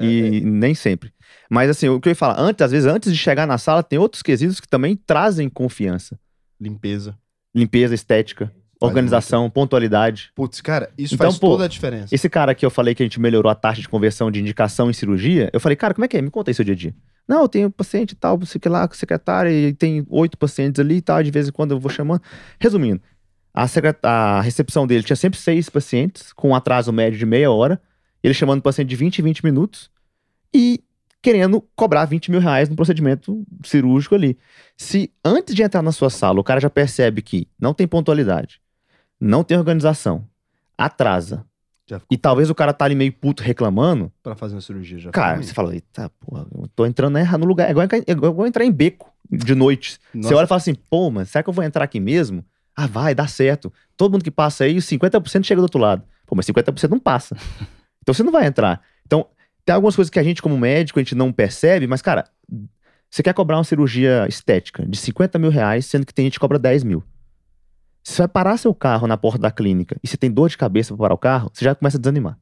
E 0.00 0.40
nem 0.42 0.74
sempre. 0.74 1.12
Mas 1.50 1.68
assim, 1.70 1.88
o 1.88 2.00
que 2.00 2.08
eu 2.08 2.12
ia 2.12 2.16
falar, 2.16 2.38
antes, 2.40 2.62
às 2.62 2.70
vezes, 2.70 2.86
antes 2.86 3.12
de 3.12 3.18
chegar 3.18 3.46
na 3.46 3.58
sala, 3.58 3.82
tem 3.82 3.98
outros 3.98 4.22
quesitos 4.22 4.60
que 4.60 4.68
também 4.68 4.94
trazem 4.94 5.48
confiança. 5.48 6.18
Limpeza. 6.60 7.16
Limpeza, 7.54 7.94
estética, 7.94 8.52
organização, 8.80 9.50
pontualidade. 9.50 10.30
Putz, 10.36 10.60
cara, 10.60 10.90
isso 10.96 11.14
Então, 11.14 11.26
faz 11.30 11.38
pô, 11.40 11.48
toda 11.50 11.64
a 11.64 11.68
diferença. 11.68 12.14
Esse 12.14 12.28
cara 12.28 12.54
que 12.54 12.64
eu 12.64 12.70
falei 12.70 12.94
que 12.94 13.02
a 13.02 13.06
gente 13.06 13.20
melhorou 13.20 13.50
a 13.50 13.54
taxa 13.54 13.80
de 13.80 13.88
conversão 13.88 14.30
de 14.30 14.40
indicação 14.40 14.88
em 14.88 14.92
cirurgia, 14.92 15.50
eu 15.52 15.58
falei, 15.58 15.74
cara, 15.74 15.94
como 15.94 16.04
é 16.04 16.08
que 16.08 16.16
é? 16.16 16.22
Me 16.22 16.30
conta 16.30 16.50
aí 16.50 16.54
seu 16.54 16.64
dia 16.64 16.74
a 16.74 16.76
dia. 16.76 16.94
Não, 17.28 17.42
eu 17.42 17.48
tenho 17.48 17.70
paciente 17.70 18.16
tal, 18.16 18.38
você 18.38 18.58
que 18.58 18.68
lá, 18.68 18.88
com 18.88 18.94
secretária, 18.94 19.50
e 19.50 19.74
tem 19.74 20.04
oito 20.08 20.38
pacientes 20.38 20.80
ali 20.80 20.96
e 20.96 21.02
tal, 21.02 21.22
de 21.22 21.30
vez 21.30 21.48
em 21.48 21.52
quando 21.52 21.72
eu 21.72 21.78
vou 21.78 21.90
chamando. 21.90 22.22
Resumindo, 22.58 23.02
a, 23.52 23.66
a 24.02 24.40
recepção 24.40 24.86
dele 24.86 25.02
tinha 25.02 25.16
sempre 25.16 25.38
seis 25.38 25.68
pacientes, 25.68 26.32
com 26.32 26.50
um 26.50 26.54
atraso 26.54 26.90
médio 26.90 27.18
de 27.18 27.26
meia 27.26 27.50
hora, 27.50 27.80
ele 28.22 28.32
chamando 28.32 28.60
o 28.60 28.62
paciente 28.62 28.88
de 28.88 28.96
20 28.96 29.18
em 29.18 29.22
20 29.22 29.44
minutos 29.44 29.90
e 30.54 30.82
querendo 31.20 31.60
cobrar 31.76 32.04
20 32.04 32.30
mil 32.30 32.40
reais 32.40 32.68
no 32.68 32.76
procedimento 32.76 33.44
cirúrgico 33.62 34.14
ali. 34.14 34.38
Se 34.76 35.12
antes 35.24 35.54
de 35.54 35.62
entrar 35.62 35.82
na 35.82 35.92
sua 35.92 36.10
sala 36.10 36.40
o 36.40 36.44
cara 36.44 36.60
já 36.60 36.70
percebe 36.70 37.20
que 37.20 37.46
não 37.60 37.74
tem 37.74 37.86
pontualidade, 37.86 38.60
não 39.20 39.44
tem 39.44 39.58
organização, 39.58 40.26
atrasa, 40.76 41.44
e 42.10 42.16
talvez 42.16 42.50
o 42.50 42.54
cara 42.54 42.72
tá 42.72 42.84
ali 42.84 42.94
meio 42.94 43.12
puto 43.12 43.42
reclamando. 43.42 44.12
pra 44.22 44.34
fazer 44.34 44.54
uma 44.54 44.60
cirurgia 44.60 44.98
já. 44.98 45.10
Cara, 45.10 45.42
você 45.42 45.52
fala, 45.52 45.74
eita, 45.74 46.10
porra, 46.20 46.46
eu 46.54 46.68
tô 46.68 46.84
entrando 46.86 47.18
errado 47.18 47.40
no 47.40 47.46
lugar. 47.46 47.68
É 47.68 47.70
igual, 47.70 47.86
é 47.90 48.12
igual 48.12 48.46
entrar 48.46 48.64
em 48.64 48.72
beco 48.72 49.12
de 49.30 49.54
noite. 49.54 49.98
Nossa. 50.12 50.28
Você 50.28 50.34
olha 50.34 50.44
e 50.44 50.48
fala 50.48 50.58
assim, 50.58 50.74
pô, 50.74 51.10
mas 51.10 51.30
será 51.30 51.42
que 51.42 51.48
eu 51.48 51.54
vou 51.54 51.64
entrar 51.64 51.84
aqui 51.84 52.00
mesmo? 52.00 52.44
Ah, 52.76 52.86
vai, 52.86 53.14
dá 53.14 53.26
certo. 53.26 53.72
Todo 53.96 54.12
mundo 54.12 54.22
que 54.22 54.30
passa 54.30 54.64
aí, 54.64 54.76
50% 54.76 55.44
chega 55.44 55.60
do 55.60 55.64
outro 55.64 55.80
lado. 55.80 56.02
Pô, 56.26 56.34
mas 56.36 56.46
50% 56.46 56.90
não 56.90 57.00
passa. 57.00 57.36
Então 58.00 58.14
você 58.14 58.22
não 58.22 58.32
vai 58.32 58.46
entrar. 58.46 58.80
Então, 59.04 59.26
tem 59.66 59.74
algumas 59.74 59.94
coisas 59.94 60.08
que 60.08 60.18
a 60.18 60.22
gente, 60.22 60.40
como 60.40 60.56
médico, 60.56 60.98
a 60.98 61.02
gente 61.02 61.14
não 61.14 61.30
percebe, 61.30 61.86
mas, 61.86 62.00
cara, 62.00 62.24
você 63.10 63.22
quer 63.22 63.34
cobrar 63.34 63.58
uma 63.58 63.64
cirurgia 63.64 64.24
estética 64.26 64.86
de 64.86 64.96
50 64.96 65.38
mil 65.38 65.50
reais, 65.50 65.84
sendo 65.84 66.06
que 66.06 66.14
tem 66.14 66.24
gente 66.24 66.34
que 66.34 66.40
cobra 66.40 66.58
10 66.58 66.84
mil. 66.84 67.04
Se 68.08 68.14
você 68.14 68.22
vai 68.22 68.28
parar 68.28 68.56
seu 68.56 68.74
carro 68.74 69.06
na 69.06 69.18
porta 69.18 69.38
da 69.38 69.50
clínica 69.50 69.94
e 70.02 70.08
você 70.08 70.16
tem 70.16 70.30
dor 70.30 70.48
de 70.48 70.56
cabeça 70.56 70.94
pra 70.94 71.04
parar 71.04 71.14
o 71.14 71.18
carro, 71.18 71.50
você 71.52 71.62
já 71.62 71.74
começa 71.74 71.98
a 71.98 72.00
desanimar. 72.00 72.38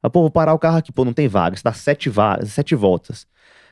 Ah, 0.00 0.08
pô, 0.08 0.20
vou 0.20 0.30
parar 0.30 0.54
o 0.54 0.58
carro 0.58 0.76
aqui, 0.76 0.92
pô, 0.92 1.04
não 1.04 1.12
tem 1.12 1.26
vaga, 1.26 1.56
você 1.56 1.64
dá 1.64 1.72
sete, 1.72 2.08
va 2.08 2.38
sete 2.46 2.76
voltas. 2.76 3.26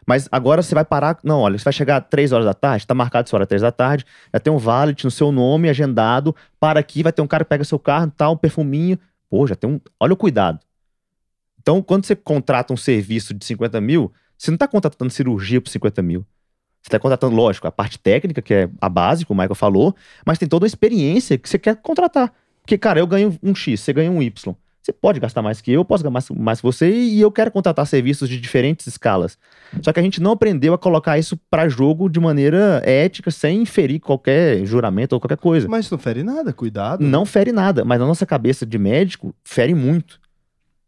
Mas 0.05 0.29
agora 0.33 0.65
você 0.65 0.75
vai 0.75 0.85
parar. 0.85 1.17
Não, 1.23 1.39
olha, 1.39 1.57
você 1.57 1.63
vai 1.63 1.73
chegar 1.73 1.99
às 1.99 2.09
três 2.11 2.33
horas 2.33 2.45
da 2.45 2.53
tarde, 2.53 2.85
tá 2.85 2.93
marcado 2.93 3.29
sua 3.29 3.37
hora 3.37 3.47
três 3.47 3.63
da 3.63 3.71
tarde, 3.71 4.05
já 4.35 4.41
tem 4.41 4.53
um 4.53 4.59
valet 4.59 5.05
no 5.05 5.11
seu 5.13 5.31
nome, 5.31 5.69
agendado, 5.69 6.35
para 6.59 6.81
aqui, 6.81 7.05
vai 7.05 7.13
ter 7.13 7.23
um 7.23 7.29
cara 7.29 7.45
que 7.45 7.51
pega 7.51 7.63
seu 7.63 7.79
carro, 7.79 8.13
tal, 8.17 8.33
um 8.33 8.37
perfuminho. 8.37 8.99
Pô, 9.31 9.47
já 9.47 9.55
tem 9.55 9.71
um. 9.71 9.81
Olha 10.01 10.13
o 10.13 10.17
cuidado. 10.17 10.59
Então, 11.61 11.81
quando 11.81 12.05
você 12.05 12.17
contrata 12.17 12.75
um 12.75 12.77
serviço 12.77 13.33
de 13.33 13.45
50 13.45 13.81
mil, 13.81 14.13
você 14.37 14.51
não 14.51 14.57
está 14.57 14.67
contratando 14.67 15.13
cirurgia 15.13 15.61
por 15.61 15.71
50 15.71 16.03
mil. 16.03 16.27
Você 16.87 16.91
está 16.91 17.01
contratando, 17.01 17.34
lógico, 17.34 17.66
a 17.66 17.72
parte 17.72 17.99
técnica, 17.99 18.41
que 18.41 18.55
é 18.55 18.70
a 18.80 18.89
base, 18.89 19.26
como 19.26 19.41
o 19.41 19.43
Michael 19.43 19.57
falou, 19.57 19.93
mas 20.24 20.39
tem 20.39 20.49
toda 20.49 20.64
a 20.64 20.68
experiência 20.68 21.37
que 21.37 21.49
você 21.49 21.59
quer 21.59 21.74
contratar. 21.74 22.32
Porque, 22.62 22.78
cara, 22.78 23.01
eu 23.01 23.09
ganho 23.09 23.37
um 23.43 23.53
X, 23.57 23.80
você 23.80 23.93
ganha 23.93 24.09
um 24.09 24.22
Y. 24.22 24.55
Você 24.80 24.93
pode 24.93 25.18
gastar 25.18 25.43
mais 25.43 25.61
que 25.61 25.72
eu, 25.72 25.80
eu 25.80 25.84
posso 25.84 26.05
gastar 26.05 26.12
mais, 26.12 26.30
mais 26.30 26.61
que 26.61 26.62
você, 26.62 26.89
e 26.89 27.20
eu 27.20 27.32
quero 27.32 27.51
contratar 27.51 27.84
serviços 27.89 28.28
de 28.28 28.41
diferentes 28.41 28.87
escalas. 28.87 29.37
Só 29.82 29.93
que 29.93 29.99
a 29.99 30.03
gente 30.03 30.22
não 30.22 30.30
aprendeu 30.30 30.74
a 30.74 30.78
colocar 30.78 31.18
isso 31.18 31.37
para 31.51 31.68
jogo 31.68 32.09
de 32.09 32.20
maneira 32.20 32.80
ética, 32.84 33.32
sem 33.32 33.62
inferir 33.62 33.99
qualquer 33.99 34.64
juramento 34.64 35.12
ou 35.12 35.20
qualquer 35.20 35.39
coisa. 35.39 35.66
Mas 35.66 35.91
não 35.91 35.99
fere 35.99 36.22
nada, 36.22 36.53
cuidado. 36.53 37.03
Não 37.03 37.26
fere 37.26 37.51
nada, 37.51 37.84
mas 37.84 37.99
na 37.99 38.07
nossa 38.07 38.24
cabeça 38.24 38.64
de 38.64 38.78
médico, 38.78 39.34
fere 39.43 39.74
muito. 39.74 40.20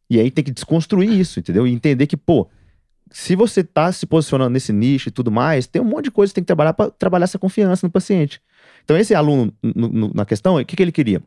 E 0.09 0.21
aí 0.21 0.31
tem 0.31 0.45
que 0.45 0.53
desconstruir 0.53 1.11
isso, 1.11 1.41
entendeu? 1.41 1.67
E 1.67 1.73
entender 1.73 2.07
que, 2.07 2.17
pô, 2.17 2.49
se 3.11 3.35
você 3.37 3.63
tá 3.65 3.91
se 3.93 4.07
posicionando 4.07 4.51
nesse 4.51 4.73
nicho 4.73 5.09
e 5.09 5.13
tudo 5.13 5.31
mais, 5.31 5.67
tem 5.67 5.81
um 5.81 5.85
monte 5.85 6.05
de 6.07 6.11
coisa 6.11 6.31
que 6.31 6.35
tem 6.37 6.43
que 6.45 6.47
trabalhar 6.47 6.73
para 6.75 6.91
trabalhar 6.91 7.25
essa 7.25 7.39
confiança 7.39 7.87
no 7.87 7.91
paciente. 7.91 8.41
Então, 8.85 8.97
esse 8.97 9.15
aluno, 9.15 9.53
no- 9.63 9.89
no- 9.89 10.13
na 10.15 10.25
questão, 10.25 10.57
o 10.57 10.65
que, 10.65 10.77
que 10.77 10.83
ele 10.83 10.93
queria? 10.93 11.23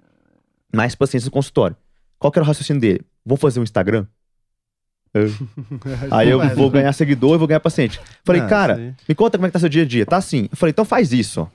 Mais 0.73 0.95
pacientes 0.95 1.25
no 1.25 1.31
consultório. 1.31 1.75
Qual 2.19 2.31
que 2.31 2.39
era 2.39 2.43
o 2.43 2.47
raciocínio 2.47 2.79
dele? 2.81 3.01
Vou 3.25 3.37
fazer 3.37 3.59
um 3.59 3.63
Instagram? 3.63 4.05
Aí 6.11 6.29
eu 6.29 6.39
vou 6.55 6.69
ganhar 6.69 6.93
seguidor 6.93 7.35
e 7.35 7.37
vou 7.37 7.47
ganhar 7.47 7.59
paciente. 7.59 7.99
Falei, 8.23 8.41
Ah, 8.41 8.47
cara, 8.47 8.95
me 9.07 9.13
conta 9.15 9.37
como 9.37 9.45
é 9.45 9.49
que 9.49 9.53
tá 9.53 9.59
seu 9.59 9.69
dia 9.69 9.83
a 9.83 9.85
dia. 9.85 10.05
Tá 10.05 10.17
assim. 10.17 10.47
Eu 10.51 10.57
falei, 10.57 10.71
então 10.71 10.85
faz 10.85 11.11
isso, 11.11 11.41
ó. 11.41 11.47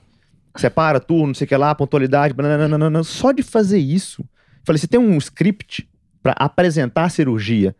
Separa 0.59 0.99
turno, 0.99 1.27
não 1.27 1.33
sei 1.33 1.45
o 1.45 1.47
que 1.47 1.55
lá, 1.55 1.73
pontualidade, 1.75 2.33
bananana. 2.33 3.03
Só 3.03 3.31
de 3.31 3.43
fazer 3.43 3.77
isso. 3.79 4.23
Falei, 4.63 4.79
você 4.79 4.87
tem 4.87 4.99
um 4.99 5.17
script 5.17 5.87
pra 6.21 6.33
apresentar 6.37 7.05
a 7.05 7.09
cirurgia. 7.09 7.75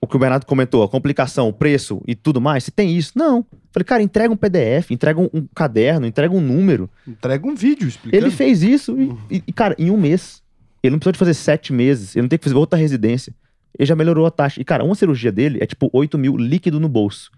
O 0.00 0.06
que 0.06 0.14
o 0.14 0.18
Bernardo 0.18 0.46
comentou, 0.46 0.82
a 0.84 0.88
complicação, 0.88 1.48
o 1.48 1.52
preço 1.52 2.00
e 2.06 2.14
tudo 2.14 2.40
mais. 2.40 2.62
Você 2.64 2.70
tem 2.70 2.96
isso? 2.96 3.12
Não. 3.16 3.44
Falei, 3.72 3.84
cara, 3.84 4.02
entrega 4.02 4.32
um 4.32 4.36
PDF, 4.36 4.92
entrega 4.92 5.20
um, 5.20 5.28
um 5.34 5.46
caderno, 5.54 6.06
entrega 6.06 6.32
um 6.32 6.40
número. 6.40 6.88
Entrega 7.06 7.44
um 7.46 7.54
vídeo 7.54 7.88
explicando. 7.88 8.24
Ele 8.24 8.30
fez 8.30 8.62
isso 8.62 8.96
e, 9.28 9.42
e, 9.46 9.52
cara, 9.52 9.74
em 9.78 9.90
um 9.90 9.96
mês. 9.96 10.40
Ele 10.82 10.92
não 10.92 10.98
precisou 11.00 11.12
de 11.12 11.18
fazer 11.18 11.34
sete 11.34 11.72
meses. 11.72 12.14
Ele 12.14 12.22
não 12.22 12.28
tem 12.28 12.38
que 12.38 12.44
fazer 12.44 12.56
outra 12.56 12.78
residência. 12.78 13.34
Ele 13.76 13.86
já 13.86 13.96
melhorou 13.96 14.24
a 14.24 14.30
taxa. 14.30 14.60
E, 14.60 14.64
cara, 14.64 14.84
uma 14.84 14.94
cirurgia 14.94 15.32
dele 15.32 15.58
é 15.60 15.66
tipo 15.66 15.90
8 15.92 16.16
mil 16.16 16.36
líquido 16.36 16.78
no 16.78 16.88
bolso. 16.88 17.32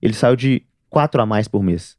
Ele 0.00 0.14
saiu 0.14 0.36
de 0.36 0.62
4 0.88 1.20
a 1.20 1.26
mais 1.26 1.46
por 1.46 1.62
mês. 1.62 1.96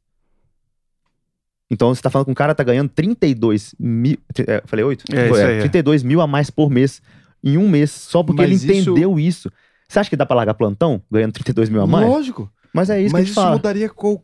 Então 1.69 1.93
você 1.93 2.01
tá 2.01 2.09
falando 2.09 2.25
que 2.25 2.31
um 2.31 2.35
cara 2.35 2.55
tá 2.55 2.63
ganhando 2.63 2.89
32 2.89 3.75
mil. 3.79 4.17
É, 4.47 4.63
falei 4.65 4.83
8? 4.83 5.03
É, 5.13 5.25
isso 5.29 5.35
aí, 5.35 5.55
é. 5.57 5.59
32 5.59 6.01
mil 6.01 6.21
a 6.21 6.27
mais 6.27 6.49
por 6.49 6.69
mês. 6.71 7.01
Em 7.43 7.55
um 7.57 7.69
mês, 7.69 7.91
só 7.91 8.23
porque 8.23 8.41
Mas 8.41 8.63
ele 8.63 8.79
isso- 8.79 8.89
entendeu 8.89 9.19
isso. 9.19 9.51
Você 9.87 9.99
acha 9.99 10.09
que 10.09 10.15
dá 10.15 10.25
pra 10.25 10.35
largar 10.35 10.53
plantão 10.53 11.01
ganhando 11.09 11.33
32 11.33 11.69
mil 11.69 11.81
a 11.81 11.87
mais? 11.87 12.07
Lógico. 12.07 12.51
Mas 12.73 12.89
é 12.89 13.01
isso 13.01 13.11
Mas 13.13 13.13
que 13.13 13.15
a 13.15 13.19
gente 13.25 13.31
isso 13.31 13.41
fala. 13.41 13.55
mudaria 13.55 13.89
qualquer 13.89 14.23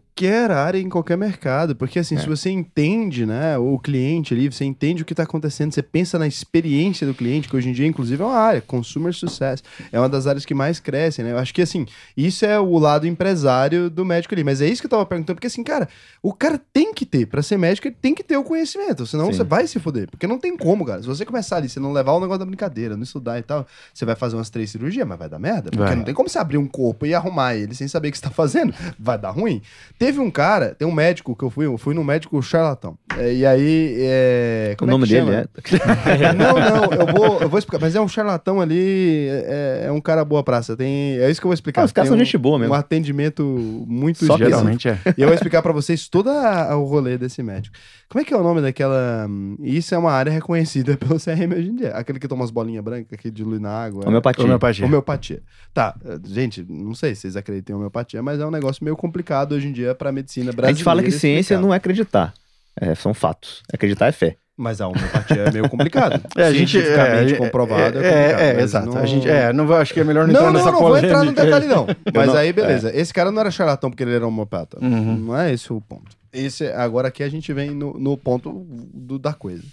área 0.56 0.80
em 0.80 0.90
qualquer 0.90 1.18
mercado. 1.18 1.76
Porque 1.76 2.00
assim, 2.00 2.16
É. 2.16 2.20
se 2.20 2.28
você 2.28 2.50
entende, 2.50 3.26
né, 3.26 3.58
o 3.58 3.78
cliente 3.80 4.34
ali, 4.34 4.52
você 4.52 4.64
entende 4.64 5.02
o 5.02 5.06
que 5.06 5.14
está 5.14 5.24
acontecendo, 5.24 5.74
você 5.74 5.82
pensa 5.82 6.20
na 6.20 6.28
experiência 6.28 7.06
do 7.08 7.14
cliente, 7.14 7.50
que 7.50 7.56
hoje 7.56 7.70
em 7.70 7.74
dia, 7.74 7.88
inclusive, 7.88 8.22
é 8.22 8.26
uma 8.26 8.36
área, 8.38 8.62
consumer 8.62 9.14
success. 9.14 9.64
É 9.92 10.00
uma 10.00 10.08
das 10.10 10.28
áreas 10.28 10.46
que 10.46 10.54
mais 10.54 10.80
crescem, 10.80 11.26
né? 11.26 11.32
Eu 11.32 11.38
acho 11.38 11.54
que 11.54 11.62
assim, 11.62 11.86
isso 12.16 12.46
é 12.46 12.60
o 12.60 12.78
lado 12.78 13.08
empresário 13.08 13.90
do 13.90 14.06
médico 14.06 14.34
ali. 14.34 14.44
Mas 14.44 14.62
é 14.62 14.68
isso 14.68 14.82
que 14.82 14.86
eu 14.86 14.92
tava 14.92 15.06
perguntando, 15.06 15.36
porque 15.36 15.48
assim, 15.48 15.64
cara, 15.64 15.88
o 16.22 16.34
cara 16.34 16.60
tem 16.72 16.94
que 16.94 17.06
ter, 17.06 17.26
para 17.28 17.42
ser 17.42 17.58
médico, 17.58 17.88
ele 17.88 17.96
tem 18.02 18.14
que 18.14 18.24
ter 18.24 18.38
o 18.38 18.44
conhecimento, 18.44 19.06
senão 19.08 19.26
Sim. 19.28 19.34
você 19.34 19.44
vai 19.44 19.68
se 19.68 19.80
foder. 19.80 20.10
Porque 20.10 20.28
não 20.28 20.38
tem 20.38 20.56
como, 20.56 20.86
cara. 20.86 21.02
Se 21.02 21.08
você 21.08 21.26
começar 21.26 21.58
ali, 21.58 21.68
você 21.70 21.80
não 21.80 21.92
levar 21.92 22.14
o 22.14 22.20
negócio 22.20 22.40
da 22.40 22.46
brincadeira, 22.46 22.96
não 22.96 23.04
estudar 23.04 23.40
e 23.40 23.44
tal, 23.44 23.66
você 23.94 24.06
vai 24.06 24.16
fazer 24.16 24.36
umas 24.36 24.50
três 24.50 24.70
cirurgias, 24.70 25.08
mas 25.08 25.18
vai 25.18 25.28
dar 25.30 25.40
merda. 25.40 25.72
Porque 25.72 25.84
Vai. 25.84 25.96
não 25.96 26.04
tem 26.04 26.14
como 26.14 26.30
você 26.30 26.38
abrir 26.38 26.58
um 26.58 26.68
corpo 26.68 27.06
e 27.06 27.14
arrumar 27.14 27.56
ele 27.56 27.74
sem 27.74 27.88
saber 27.88 28.10
o 28.10 28.12
que 28.12 28.18
você 28.18 28.24
tá 28.24 28.30
fazendo. 28.30 28.74
Vai 29.00 29.18
dar 29.18 29.32
ruim. 29.32 29.62
Teve 30.04 30.20
um 30.20 30.30
cara, 30.30 30.76
tem 30.76 30.86
um 30.86 30.92
médico 30.92 31.34
que 31.34 31.44
eu 31.46 31.50
fui, 31.50 31.66
eu 31.66 31.78
fui 31.78 31.94
num 31.96 32.04
médico 32.04 32.42
charlatão. 32.42 32.98
É, 33.18 33.34
e 33.34 33.46
aí. 33.46 33.96
É, 34.00 34.72
O 34.74 34.78
como 34.80 34.92
nome 34.92 35.06
é 35.06 35.08
dele 35.08 35.32
é. 35.32 36.34
Não, 36.34 36.54
não, 36.60 36.92
eu 36.92 37.06
vou, 37.14 37.40
eu 37.42 37.48
vou 37.48 37.58
explicar. 37.58 37.80
Mas 37.80 37.96
é 37.96 38.02
um 38.02 38.08
charlatão 38.08 38.60
ali, 38.60 39.28
é, 39.30 39.86
é 39.88 39.92
um 39.94 40.02
cara 40.02 40.26
boa 40.26 40.44
praça. 40.44 40.76
Tem, 40.76 41.18
é 41.20 41.30
isso 41.32 41.40
que 41.40 41.46
eu 41.46 41.50
vou 41.50 41.54
explicar. 41.54 41.84
Ah, 41.84 41.86
os 41.86 41.94
caras 41.94 42.10
são 42.10 42.18
um, 42.18 42.20
gente 42.20 42.38
boa 42.38 42.60
mesmo. 42.60 42.74
Um 42.74 42.78
atendimento 42.78 43.44
muito 43.88 44.26
Só. 44.26 44.38
Geralmente 44.38 44.90
é. 44.90 44.98
E 45.18 45.22
eu 45.22 45.28
vou 45.28 45.34
explicar 45.36 45.62
pra 45.62 45.72
vocês 45.72 46.10
todo 46.10 46.30
a- 46.30 46.76
o 46.76 46.84
rolê 46.84 47.18
desse 47.18 47.42
médico. 47.42 47.74
Como 48.10 48.22
é 48.22 48.26
que 48.26 48.34
é 48.34 48.38
o 48.38 48.44
nome 48.44 48.62
daquela. 48.62 49.28
Isso 49.62 49.96
é 49.96 49.98
uma 49.98 50.12
área 50.12 50.32
reconhecida 50.32 50.96
pelo 50.98 51.18
CRM 51.20 51.54
hoje 51.58 51.70
em 51.70 51.76
dia. 51.76 51.92
Aquele 51.92 52.20
que 52.20 52.28
toma 52.28 52.42
umas 52.42 52.52
bolinhas 52.52 52.84
brancas, 52.84 53.18
que 53.18 53.32
dilui 53.32 53.60
na 53.60 53.72
água. 53.72 54.06
Homeopatia. 54.06 54.44
Homeopatia. 54.44 54.86
Homeopatia. 54.86 55.42
Tá, 55.74 55.96
gente, 56.26 56.66
não 56.70 56.94
sei 56.94 57.16
se 57.16 57.22
vocês 57.22 57.36
acreditam 57.38 57.76
em 57.76 57.78
homeopatia, 57.78 58.22
mas 58.22 58.40
é 58.40 58.46
um 58.46 58.52
negócio 58.52 58.84
meio 58.84 58.96
complicado 58.98 59.54
hoje 59.54 59.68
em 59.68 59.72
dia 59.72 59.93
pra 59.96 60.12
medicina 60.12 60.50
A 60.50 60.54
brasileira. 60.54 60.76
gente 60.76 60.84
fala 60.84 61.04
que 61.04 61.12
ciência 61.12 61.60
não 61.60 61.74
é 61.74 61.78
acreditar. 61.78 62.34
É, 62.80 62.96
são 62.96 63.14
fatos. 63.14 63.62
Acreditar 63.72 64.08
é 64.08 64.12
fé. 64.12 64.36
Mas 64.56 64.80
a 64.82 64.88
homeopatia 64.88 65.44
é 65.46 65.52
meio 65.52 65.68
complicado. 65.70 66.22
É, 66.38 66.44
a 66.46 66.54
gente 66.54 66.72
Cientificamente 66.72 67.34
é, 67.34 67.38
comprovado 67.38 68.00
é, 68.04 68.08
é, 68.08 68.56
é, 68.58 68.62
exato. 68.62 68.88
não- 68.88 68.98
A 68.98 69.06
gente, 69.06 69.28
é, 69.28 69.52
não 69.52 69.72
acho 69.74 69.94
que 69.94 70.00
é 70.00 70.04
melhor 70.04 70.28
não, 70.28 70.34
Não, 70.34 70.40
entrar 70.42 70.52
não, 70.52 70.60
nessa 70.60 70.72
não 70.72 70.80
vou 70.80 70.98
entrar 70.98 71.24
no 71.24 71.32
detalhe, 71.32 71.66
não. 71.68 71.88
Mas 72.14 72.28
não- 72.28 72.36
aí, 72.36 72.54
beleza. 72.54 72.92
Esse 72.96 73.12
cara 73.14 73.32
não 73.32 73.40
era 73.40 73.50
charlatão 73.50 73.90
porque 73.90 74.04
ele 74.04 74.14
era 74.16 74.28
homeopata. 74.28 74.78
Uhum. 74.80 75.18
Não 75.18 75.38
é 75.40 75.52
esse 75.52 75.72
o 75.74 75.82
ponto. 75.82 76.16
Esse, 76.32 76.68
agora 76.68 77.08
aqui 77.08 77.24
a 77.24 77.30
gente 77.30 77.52
vem 77.54 77.72
no, 77.72 77.94
no 77.94 78.16
ponto 78.18 78.66
do- 78.94 79.18
da 79.20 79.34
coisa. 79.34 79.64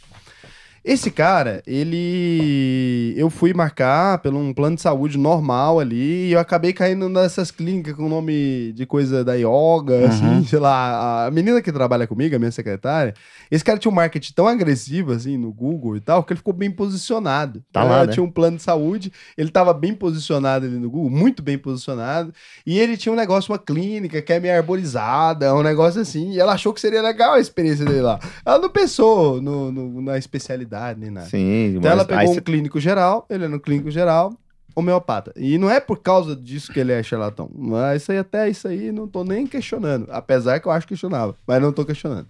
Esse 0.83 1.11
cara, 1.11 1.62
ele. 1.66 3.12
Eu 3.16 3.28
fui 3.28 3.53
marcar 3.53 4.18
pelo 4.18 4.39
um 4.39 4.53
plano 4.55 4.76
de 4.76 4.83
saúde 4.83 5.18
normal 5.18 5.78
ali 5.78 6.28
e 6.28 6.33
eu 6.33 6.41
acabei 6.41 6.72
caindo 6.72 7.07
nessas 7.09 7.51
clínicas 7.51 7.95
com 7.95 8.09
nome 8.09 8.72
de 8.72 8.87
coisa 8.87 9.22
da 9.22 9.35
yoga, 9.35 9.93
Uhum. 9.95 10.07
assim, 10.07 10.45
sei 10.47 10.59
lá. 10.59 11.26
A 11.26 11.31
menina 11.31 11.61
que 11.61 11.70
trabalha 11.70 12.07
comigo, 12.07 12.35
a 12.35 12.39
minha 12.39 12.51
secretária, 12.51 13.12
esse 13.51 13.62
cara 13.62 13.78
tinha 13.78 13.93
um 13.93 13.95
marketing 13.95 14.33
tão 14.33 14.49
agressivo, 14.49 15.12
assim, 15.12 15.37
no 15.37 15.53
Google 15.53 15.97
e 15.97 16.01
tal, 16.01 16.24
que 16.24 16.33
ele 16.33 16.39
ficou 16.39 16.55
bem 16.55 16.70
posicionado. 16.70 17.62
Tá 17.70 17.85
lá, 17.85 17.97
ela 17.99 18.07
né? 18.07 18.12
Tinha 18.12 18.24
um 18.24 18.31
plano 18.31 18.57
de 18.57 18.62
saúde, 18.62 19.12
ele 19.37 19.51
tava 19.51 19.74
bem 19.74 19.95
posicionado 19.95 20.64
ali 20.64 20.78
no 20.78 20.89
Google, 20.91 21.11
muito 21.11 21.43
bem 21.43 21.59
posicionado, 21.59 22.33
e 22.64 22.78
ele 22.78 22.97
tinha 22.97 23.12
um 23.12 23.16
negócio, 23.16 23.53
uma 23.53 23.59
clínica 23.59 24.22
que 24.22 24.33
é 24.33 24.41
meio 24.41 24.57
arborizada, 24.57 25.55
um 25.55 25.62
negócio 25.62 26.01
assim, 26.01 26.33
e 26.33 26.41
ela 26.41 26.55
achou 26.55 26.72
que 26.72 26.81
seria 26.81 27.03
legal 27.03 27.35
a 27.35 27.41
experiência 27.41 27.85
dele 27.85 28.01
lá. 28.01 28.18
Ela 28.47 28.59
não 28.59 28.70
pensou 28.70 29.43
no, 29.43 29.70
no- 29.70 30.01
na 30.01 30.16
especialidade 30.16 30.69
nem 30.98 31.10
nada. 31.10 31.26
Sim, 31.28 31.76
Então 31.76 31.90
ela 31.90 31.98
mas 32.02 32.06
pegou 32.06 32.20
aí 32.20 32.28
um 32.28 32.34
cê- 32.34 32.40
clínico 32.40 32.78
geral, 32.80 33.26
ele 33.30 33.44
é 33.44 33.48
no 33.48 33.58
clínico 33.60 33.90
geral, 33.90 34.32
homeopata. 34.74 35.32
E 35.36 35.58
não 35.58 35.68
é 35.70 35.80
por 35.80 35.98
causa 36.00 36.34
disso 36.36 36.72
que 36.72 36.78
ele 36.80 36.92
é 36.92 37.02
charlatão. 37.02 37.50
Mas 37.54 38.02
isso 38.02 38.12
aí 38.12 38.18
até 38.18 38.48
isso 38.48 38.68
aí 38.68 38.92
não 38.92 39.06
tô 39.08 39.24
nem 39.24 39.46
questionando. 39.46 40.06
Apesar 40.10 40.60
que 40.60 40.66
eu 40.68 40.72
acho 40.72 40.86
que 40.86 40.94
questionava, 40.94 41.34
mas 41.46 41.60
não 41.60 41.72
tô 41.72 41.84
questionando. 41.84 42.26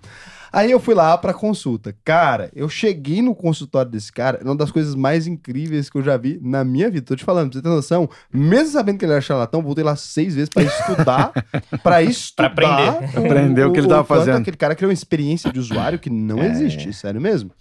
Aí 0.52 0.68
eu 0.68 0.80
fui 0.80 0.94
lá 0.96 1.16
pra 1.16 1.32
consulta. 1.32 1.94
Cara, 2.04 2.50
eu 2.56 2.68
cheguei 2.68 3.22
no 3.22 3.36
consultório 3.36 3.88
desse 3.88 4.10
cara, 4.12 4.40
é 4.40 4.44
uma 4.44 4.56
das 4.56 4.72
coisas 4.72 4.96
mais 4.96 5.28
incríveis 5.28 5.88
que 5.88 5.96
eu 5.96 6.02
já 6.02 6.16
vi 6.16 6.40
na 6.42 6.64
minha 6.64 6.90
vida. 6.90 7.06
Tô 7.06 7.14
te 7.14 7.24
falando, 7.24 7.50
pra 7.52 7.58
você 7.58 7.62
ter 7.62 7.68
noção, 7.68 8.10
mesmo 8.32 8.72
sabendo 8.72 8.98
que 8.98 9.04
ele 9.04 9.12
era 9.12 9.20
charlatão, 9.20 9.62
voltei 9.62 9.84
lá 9.84 9.94
seis 9.94 10.34
vezes 10.34 10.48
pra 10.48 10.64
estudar, 10.64 11.32
pra 11.84 12.02
estudar. 12.02 12.46
aprender. 12.48 13.16
Aprender 13.16 13.64
o 13.64 13.72
que 13.72 13.78
ele 13.78 13.86
tava 13.86 14.02
quanto 14.02 14.18
fazendo. 14.18 14.38
Aquele 14.40 14.56
cara 14.56 14.74
criou 14.74 14.88
uma 14.88 14.94
experiência 14.94 15.52
de 15.52 15.60
usuário 15.60 16.00
que 16.00 16.10
não 16.10 16.40
É. 16.42 16.48
existe, 16.50 16.92
sério 16.94 17.20
mesmo. 17.20 17.52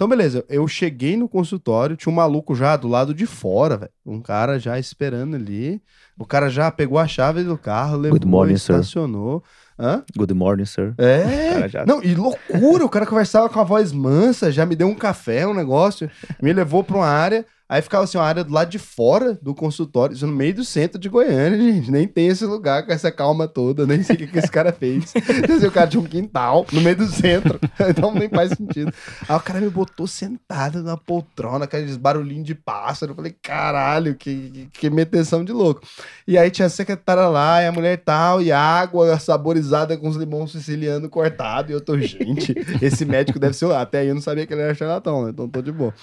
Então, 0.00 0.08
beleza, 0.08 0.42
eu 0.48 0.66
cheguei 0.66 1.14
no 1.14 1.28
consultório, 1.28 1.94
tinha 1.94 2.10
um 2.10 2.16
maluco 2.16 2.54
já 2.54 2.74
do 2.74 2.88
lado 2.88 3.12
de 3.12 3.26
fora, 3.26 3.76
velho. 3.76 3.90
Um 4.06 4.18
cara 4.22 4.58
já 4.58 4.78
esperando 4.78 5.36
ali. 5.36 5.78
O 6.18 6.24
cara 6.24 6.48
já 6.48 6.70
pegou 6.70 6.98
a 6.98 7.06
chave 7.06 7.44
do 7.44 7.58
carro, 7.58 7.98
levou, 7.98 8.18
Good 8.18 8.26
morning, 8.26 8.56
sir. 8.56 8.72
estacionou. 8.72 9.44
Hã? 9.78 10.02
Good 10.16 10.32
morning, 10.32 10.64
sir. 10.64 10.94
É. 10.96 11.68
já- 11.68 11.84
Não, 11.84 12.02
e 12.02 12.14
loucura, 12.14 12.82
o 12.82 12.88
cara 12.88 13.04
conversava 13.04 13.50
com 13.50 13.60
a 13.60 13.62
voz 13.64 13.92
mansa, 13.92 14.50
já 14.50 14.64
me 14.64 14.74
deu 14.74 14.88
um 14.88 14.94
café, 14.94 15.46
um 15.46 15.52
negócio, 15.52 16.10
me 16.40 16.50
levou 16.50 16.82
pra 16.82 16.96
uma 16.96 17.06
área. 17.06 17.44
Aí 17.70 17.80
ficava 17.80 18.02
assim, 18.02 18.18
uma 18.18 18.24
área 18.24 18.42
do 18.42 18.52
lado 18.52 18.68
de 18.68 18.80
fora 18.80 19.38
do 19.40 19.54
consultório, 19.54 20.12
isso 20.12 20.26
no 20.26 20.32
meio 20.32 20.52
do 20.52 20.64
centro 20.64 20.98
de 20.98 21.08
Goiânia, 21.08 21.56
gente. 21.56 21.88
Nem 21.88 22.04
tem 22.04 22.26
esse 22.26 22.44
lugar 22.44 22.84
com 22.84 22.92
essa 22.92 23.12
calma 23.12 23.46
toda, 23.46 23.86
nem 23.86 24.02
sei 24.02 24.16
o 24.16 24.18
que, 24.18 24.26
que 24.26 24.38
esse 24.40 24.50
cara 24.50 24.72
fez. 24.72 25.12
Dizer, 25.46 25.68
o 25.68 25.70
cara 25.70 25.86
tinha 25.86 26.00
um 26.00 26.04
quintal 26.04 26.66
no 26.72 26.80
meio 26.80 26.96
do 26.96 27.06
centro, 27.06 27.60
então 27.88 28.12
nem 28.12 28.28
faz 28.28 28.50
sentido. 28.54 28.92
Aí 29.28 29.36
o 29.36 29.40
cara 29.40 29.60
me 29.60 29.70
botou 29.70 30.08
sentado 30.08 30.82
na 30.82 30.96
poltrona, 30.96 31.64
aqueles 31.64 31.96
barulhinhos 31.96 32.44
de 32.44 32.56
pássaro. 32.56 33.12
Eu 33.12 33.16
falei, 33.16 33.36
caralho, 33.40 34.16
que, 34.16 34.50
que, 34.50 34.66
que 34.72 34.90
meteção 34.90 35.44
de 35.44 35.52
louco. 35.52 35.80
E 36.26 36.36
aí 36.36 36.50
tinha 36.50 36.66
a 36.66 36.70
secretária 36.70 37.28
lá, 37.28 37.62
e 37.62 37.68
a 37.68 37.72
mulher 37.72 37.98
tal, 37.98 38.42
e 38.42 38.50
água 38.50 39.16
saborizada 39.20 39.96
com 39.96 40.08
os 40.08 40.16
limões 40.16 40.50
sicilianos 40.50 41.08
cortados. 41.08 41.70
E 41.70 41.74
eu 41.74 41.80
tô, 41.80 41.96
gente, 42.00 42.52
esse 42.82 43.04
médico 43.04 43.38
deve 43.38 43.54
ser. 43.54 43.70
Até 43.70 44.00
aí 44.00 44.08
eu 44.08 44.14
não 44.16 44.22
sabia 44.22 44.44
que 44.44 44.52
ele 44.52 44.62
era 44.62 44.74
charlatão, 44.74 45.22
né? 45.22 45.30
Então 45.30 45.48
tô 45.48 45.62
de 45.62 45.70
boa. 45.70 45.94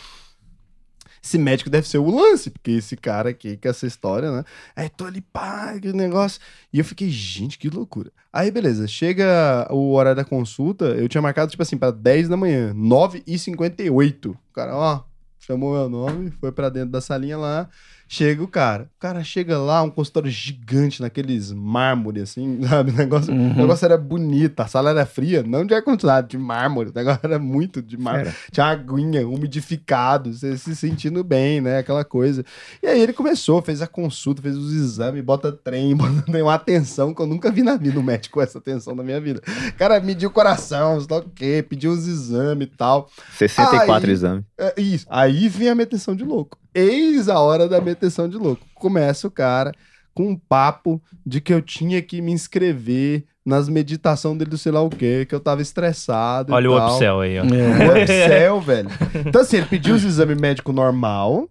Esse 1.27 1.37
médico 1.37 1.69
deve 1.69 1.85
ser 1.85 1.97
o 1.97 2.09
lance, 2.09 2.49
porque 2.49 2.71
esse 2.71 2.95
cara 2.95 3.31
aqui, 3.31 3.57
com 3.57 3.67
essa 3.67 3.85
história, 3.85 4.31
né? 4.31 4.45
Aí 4.73 4.87
tô 4.87 5.03
ali, 5.03 5.19
pá, 5.19 5.77
que 5.77 5.91
negócio. 5.91 6.39
E 6.71 6.79
eu 6.79 6.85
fiquei, 6.85 7.09
gente, 7.09 7.59
que 7.59 7.69
loucura. 7.69 8.13
Aí, 8.31 8.49
beleza, 8.49 8.87
chega 8.87 9.67
o 9.69 9.91
horário 9.93 10.15
da 10.15 10.23
consulta, 10.23 10.85
eu 10.85 11.09
tinha 11.09 11.21
marcado, 11.21 11.51
tipo 11.51 11.61
assim, 11.61 11.77
pra 11.77 11.91
10 11.91 12.29
da 12.29 12.37
manhã, 12.37 12.73
9h58. 12.73 14.27
O 14.27 14.37
cara, 14.53 14.73
ó, 14.73 15.03
chamou 15.37 15.73
meu 15.73 15.89
nome, 15.89 16.31
foi 16.31 16.49
pra 16.49 16.69
dentro 16.69 16.91
da 16.91 17.01
salinha 17.01 17.37
lá. 17.37 17.69
Chega 18.09 18.41
o 18.41 18.47
cara. 18.47 18.83
O 18.97 18.99
cara 18.99 19.23
chega 19.23 19.57
lá, 19.57 19.81
um 19.83 19.89
consultório 19.89 20.31
gigante, 20.31 21.01
naqueles 21.01 21.51
mármore, 21.51 22.21
assim, 22.21 22.59
sabe? 22.67 22.91
O 22.91 22.95
negócio, 22.95 23.33
Uhum. 23.33 23.51
o 23.51 23.55
negócio 23.57 23.83
era 23.85 23.97
bonito, 23.97 24.59
a 24.61 24.67
sala 24.67 24.89
era 24.91 25.05
fria, 25.05 25.43
não 25.43 25.65
de 25.65 25.73
ar-condicionado, 25.73 26.27
de 26.27 26.37
mármore. 26.37 26.89
O 26.89 26.93
negócio 26.95 27.19
era 27.23 27.37
muito 27.37 27.81
de 27.81 27.97
mármore. 27.97 28.29
Era. 28.29 28.35
Tinha 28.51 28.65
aguinha, 28.67 29.27
umidificado, 29.27 30.31
você 30.33 30.57
se 30.57 30.75
sentindo 30.75 31.23
bem, 31.23 31.59
né? 31.61 31.79
Aquela 31.79 32.05
coisa. 32.05 32.45
E 32.81 32.87
aí 32.87 33.01
ele 33.01 33.11
começou, 33.13 33.61
fez 33.61 33.81
a 33.81 33.87
consulta, 33.87 34.41
fez 34.41 34.55
os 34.55 34.71
exames, 34.73 35.23
bota 35.23 35.51
trem, 35.51 35.93
bota 35.97 36.21
tem 36.31 36.41
uma 36.41 36.53
atenção 36.53 37.13
que 37.13 37.21
eu 37.21 37.27
nunca 37.27 37.51
vi 37.51 37.61
na 37.63 37.75
vida, 37.75 37.99
um 37.99 38.03
médico 38.03 38.35
com 38.35 38.41
essa 38.41 38.57
atenção 38.57 38.95
na 38.95 39.03
minha 39.03 39.19
vida. 39.19 39.41
O 39.69 39.73
cara 39.73 39.99
mediu 39.99 40.29
o 40.29 40.31
coração, 40.31 40.99
sei 41.01 41.07
lá 41.11 41.17
o 41.21 41.29
quê, 41.29 41.65
pediu 41.67 41.91
os 41.91 42.07
exames 42.07 42.67
e 42.67 42.71
tal. 42.77 43.09
64 43.37 44.07
Aí- 44.07 44.13
exames. 44.13 44.43
É, 44.57 44.81
isso. 44.81 45.05
Aí 45.09 45.49
vem 45.49 45.69
a 45.69 45.75
meteção 45.75 46.15
de 46.15 46.23
louco. 46.23 46.57
Eis 46.79 47.27
a 47.29 47.39
hora 47.39 47.67
da 47.67 47.81
meteção 47.81 48.29
de 48.29 48.37
louco. 48.37 48.65
Começa 48.75 49.27
o 49.27 49.31
cara 49.31 49.71
com 50.13 50.29
um 50.29 50.35
papo 50.35 51.01
de 51.25 51.41
que 51.41 51.53
eu 51.53 51.61
tinha 51.61 52.01
que 52.01 52.21
me 52.21 52.31
inscrever 52.31 53.25
nas 53.45 53.69
meditações 53.69 54.37
dele 54.37 54.49
do 54.51 54.57
sei 54.57 54.71
lá 54.71 54.81
o 54.81 54.89
quê, 54.89 55.25
que 55.27 55.33
eu 55.33 55.39
tava 55.39 55.61
estressado. 55.61 56.53
Olha 56.53 56.65
e 56.65 56.67
o 56.67 56.75
tal. 56.77 56.89
upsell 56.91 57.19
aí, 57.21 57.39
ó. 57.39 57.43
É. 57.43 57.45
O 57.47 58.03
upsell, 58.03 58.61
velho. 58.61 58.89
Então, 59.25 59.41
assim, 59.41 59.57
ele 59.57 59.65
pediu 59.67 59.95
os 59.95 60.03
exames 60.03 60.37
médicos 60.39 60.73
normal. 60.75 61.49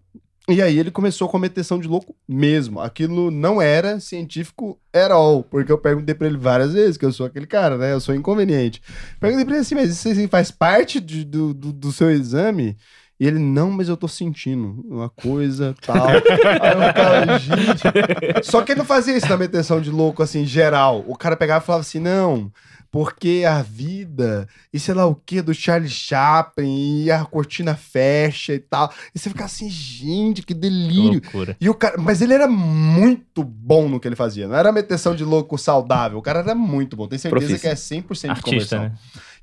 E 0.49 0.63
aí 0.63 0.79
ele 0.79 0.93
começou 0.93 1.29
com 1.29 1.39
a 1.39 1.41
meteção 1.41 1.77
de 1.81 1.89
louco 1.89 2.15
mesmo. 2.29 2.79
Aquilo 2.81 3.33
não 3.33 3.61
era 3.61 3.99
científico 3.99 4.79
at 4.93 5.11
all. 5.11 5.43
Porque 5.43 5.73
eu 5.73 5.79
perguntei 5.79 6.15
pra 6.15 6.29
ele 6.29 6.37
várias 6.37 6.73
vezes, 6.73 6.97
que 6.97 7.05
eu 7.05 7.11
sou 7.13 7.27
aquele 7.27 7.47
cara, 7.47 7.77
né? 7.77 7.93
Eu 7.93 7.99
sou 8.01 8.15
inconveniente. 8.15 8.81
Perguntei 9.19 9.45
pra 9.45 9.55
ele 9.55 9.63
assim, 9.63 9.75
mas 9.75 9.91
isso 9.91 10.09
assim, 10.09 10.29
faz 10.29 10.51
parte 10.53 11.01
de- 11.01 11.25
do, 11.25 11.53
do, 11.53 11.73
do 11.73 11.91
seu 11.91 12.11
exame? 12.13 12.77
E 13.19 13.27
ele, 13.27 13.39
não, 13.39 13.71
mas 13.71 13.89
eu 13.89 13.97
tô 13.97 14.07
sentindo 14.07 14.85
uma 14.89 15.09
coisa, 15.09 15.75
tal. 15.85 16.07
Aí 16.09 16.17
eu 16.17 16.21
ficava, 16.23 17.39
gente... 17.39 18.45
Só 18.45 18.61
que 18.63 18.73
ele 18.73 18.81
não 18.81 18.85
fazia 18.87 19.17
isso 19.17 19.29
na 19.29 19.37
meteção 19.39 19.81
de 19.81 19.91
louco, 19.91 20.23
assim, 20.23 20.45
geral. 20.45 21.03
O 21.07 21.17
cara 21.17 21.35
pegava 21.37 21.63
e 21.63 21.67
falava 21.67 21.81
assim, 21.81 21.99
não, 21.99 22.53
porque 22.91 23.45
a 23.49 23.63
vida, 23.63 24.47
e 24.73 24.79
sei 24.79 24.95
lá 24.95 25.07
o 25.07 25.15
que, 25.15 25.41
do 25.43 25.53
Charlie 25.55 25.89
Chaplin, 25.89 27.05
e 27.05 27.11
a 27.11 27.25
cortina 27.25 27.75
fecha 27.75 28.53
e 28.55 28.59
tal. 28.59 28.93
E 29.15 29.19
você 29.19 29.29
fica 29.31 29.45
assim, 29.45 29.69
gente, 29.69 30.43
que 30.43 30.55
Que 30.55 30.61
delírio. 30.61 31.21
loucura. 31.23 31.57
E 31.61 31.69
o 31.69 31.75
cara, 31.75 31.97
mas 31.99 32.21
ele 32.21 32.35
era 32.35 32.47
muito 32.47 33.43
bom 33.43 33.89
no 33.89 33.99
que 33.99 34.07
ele 34.09 34.17
fazia. 34.17 34.47
Não 34.47 34.57
era 34.57 34.71
meteção 34.73 35.15
de 35.15 35.25
louco 35.25 35.57
saudável. 35.59 36.19
O 36.19 36.23
cara 36.23 36.41
era 36.41 36.55
muito 36.55 36.97
bom. 36.97 37.09
Tenho 37.09 37.19
certeza 37.21 37.47
Profissa. 37.47 37.67
que 37.67 37.95
é 37.95 38.01
100% 38.01 38.21
de 38.25 38.31
Artista, 38.31 38.51
conversão. 38.51 38.83
né? 38.83 38.93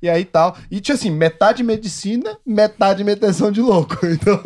E 0.04 0.08
aí 0.10 0.22
tal. 0.22 0.54
E 0.70 0.82
tinha 0.82 0.94
assim, 0.94 1.10
metade 1.10 1.62
medicina, 1.62 2.36
metade 2.44 3.02
meteção 3.02 3.50
de 3.50 3.62
louco. 3.62 3.94
Então, 4.14 4.38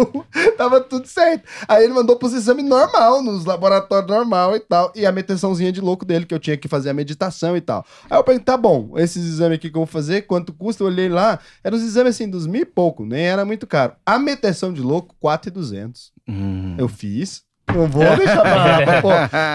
tava 0.57 0.81
tudo 0.81 1.07
certo. 1.07 1.45
Aí 1.67 1.85
ele 1.85 1.93
mandou 1.93 2.17
pros 2.17 2.33
exames 2.33 2.65
normal, 2.65 3.23
nos 3.23 3.45
laboratórios 3.45 4.09
normal 4.09 4.57
e 4.57 4.61
tal. 4.61 4.93
E 4.95 5.05
a 5.05 5.13
meteçãozinha 5.13 5.73
de 5.73 5.81
louco 5.81 6.05
dele, 6.05 6.27
que 6.27 6.35
eu 6.35 6.39
tinha 6.39 6.57
que 6.57 6.69
fazer 6.69 6.91
a 6.91 6.95
meditação 6.95 7.57
e 7.57 7.61
tal. 7.61 7.85
Aí 8.09 8.17
eu 8.17 8.25
perguntei, 8.25 8.45
tá 8.45 8.57
bom, 8.57 8.93
esses 8.97 9.25
exames 9.25 9.57
aqui 9.57 9.69
que 9.69 9.77
eu 9.77 9.81
vou 9.81 9.87
fazer, 9.87 10.23
quanto 10.23 10.53
custa? 10.53 10.83
Eu 10.83 10.87
olhei 10.87 11.09
lá, 11.09 11.39
eram 11.63 11.77
os 11.77 11.83
exames 11.83 12.15
assim, 12.15 12.29
dos 12.29 12.47
mil 12.47 12.63
e 12.63 12.65
pouco, 12.65 13.05
nem 13.05 13.27
era 13.27 13.45
muito 13.45 13.67
caro. 13.67 13.95
A 14.07 14.19
meteção 14.19 14.73
de 14.73 14.81
louco, 14.81 15.15
4,200. 15.19 16.13
Hum. 16.29 16.77
Eu 16.79 16.89
fiz. 16.89 17.48
Não 17.75 17.87
vou 17.87 18.17
deixar 18.17 18.41
pra, 18.43 18.83
pra 18.83 19.03
pô, 19.03 19.09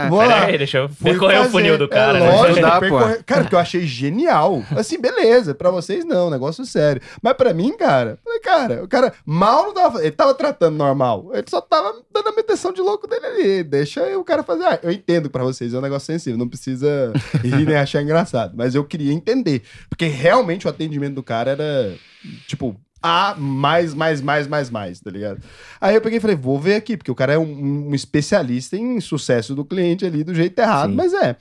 Vou 0.09 0.26
lá. 0.26 0.45
Aí, 0.45 0.57
deixa 0.57 0.78
eu 0.80 0.89
percorrer 0.89 1.41
o 1.41 1.49
funil 1.49 1.78
do 1.78 1.88
cara. 1.88 2.18
É, 2.20 2.22
né? 2.22 2.32
lógico, 2.32 2.61
Dá, 2.61 2.80
percorrer- 2.80 3.24
Cara, 3.24 3.41
porque 3.41 3.55
eu 3.55 3.59
achei 3.59 3.86
genial. 3.86 4.64
Assim, 4.76 4.99
beleza. 4.99 5.53
Pra 5.55 5.72
vocês, 5.72 6.05
não. 6.05 6.30
Negócio 6.30 6.66
sério. 6.66 7.01
Mas 7.22 7.34
pra 7.34 7.53
mim, 7.53 7.76
cara... 7.76 8.18
Falei, 8.24 8.39
cara, 8.39 8.84
o 8.84 8.88
cara 8.88 9.14
mal 9.26 9.66
não 9.66 9.74
tava... 9.74 10.01
Ele 10.01 10.11
tava 10.11 10.34
tratando 10.34 10.78
normal. 10.78 11.32
Ele 11.34 11.45
só 11.49 11.59
tava 11.61 11.93
dando 12.14 12.30
a 12.30 12.36
meteção 12.36 12.72
de 12.72 12.82
louco 12.82 13.07
dele 13.07 13.26
ali. 13.26 13.64
Deixa 13.64 14.01
o 14.18 14.24
cara 14.24 14.43
fazer. 14.43 14.64
Ah, 14.66 14.80
eu 14.84 14.91
entendo 14.91 15.24
que 15.24 15.30
pra 15.34 15.43
vocês 15.43 15.74
é 15.74 15.78
um 15.78 15.82
negócio 15.82 16.05
sensível. 16.05 16.38
Não 16.38 16.47
precisa 16.47 17.11
rir 17.43 17.66
nem 17.66 17.76
achar 17.76 18.01
engraçado. 18.01 18.53
Mas 18.55 18.76
eu 18.76 18.84
queria 18.84 19.11
entender. 19.14 19.64
Porque 19.89 20.05
realmente 20.05 20.68
o 20.68 20.70
atendimento 20.70 21.16
do 21.16 21.24
cara 21.24 21.51
era... 21.51 21.93
Tipo... 22.47 22.76
A 23.06 23.36
mais, 23.38 23.93
mais, 23.93 24.22
mais, 24.22 24.47
mais, 24.47 24.70
mais, 24.70 25.01
tá 25.01 25.12
ligado? 25.12 25.41
Aí 25.82 25.93
eu 25.93 25.99
peguei 25.99 26.20
e 26.20 26.22
falei, 26.22 26.38
vou 26.38 26.58
ver 26.58 26.76
aqui, 26.76 26.95
porque 26.95 27.12
o 27.12 27.16
cara 27.16 27.34
é 27.34 27.38
um, 27.38 27.89
um 27.89 27.93
especialista 27.93 28.78
em 28.78 29.01
sucesso 29.01 29.54
do 29.54 29.66
cliente 29.66 30.06
ali 30.06 30.24
do 30.24 30.34
jeito 30.34 30.58
errado, 30.58 30.91
Sim. 30.91 30.95
mas 30.95 31.14
é. 31.14 31.36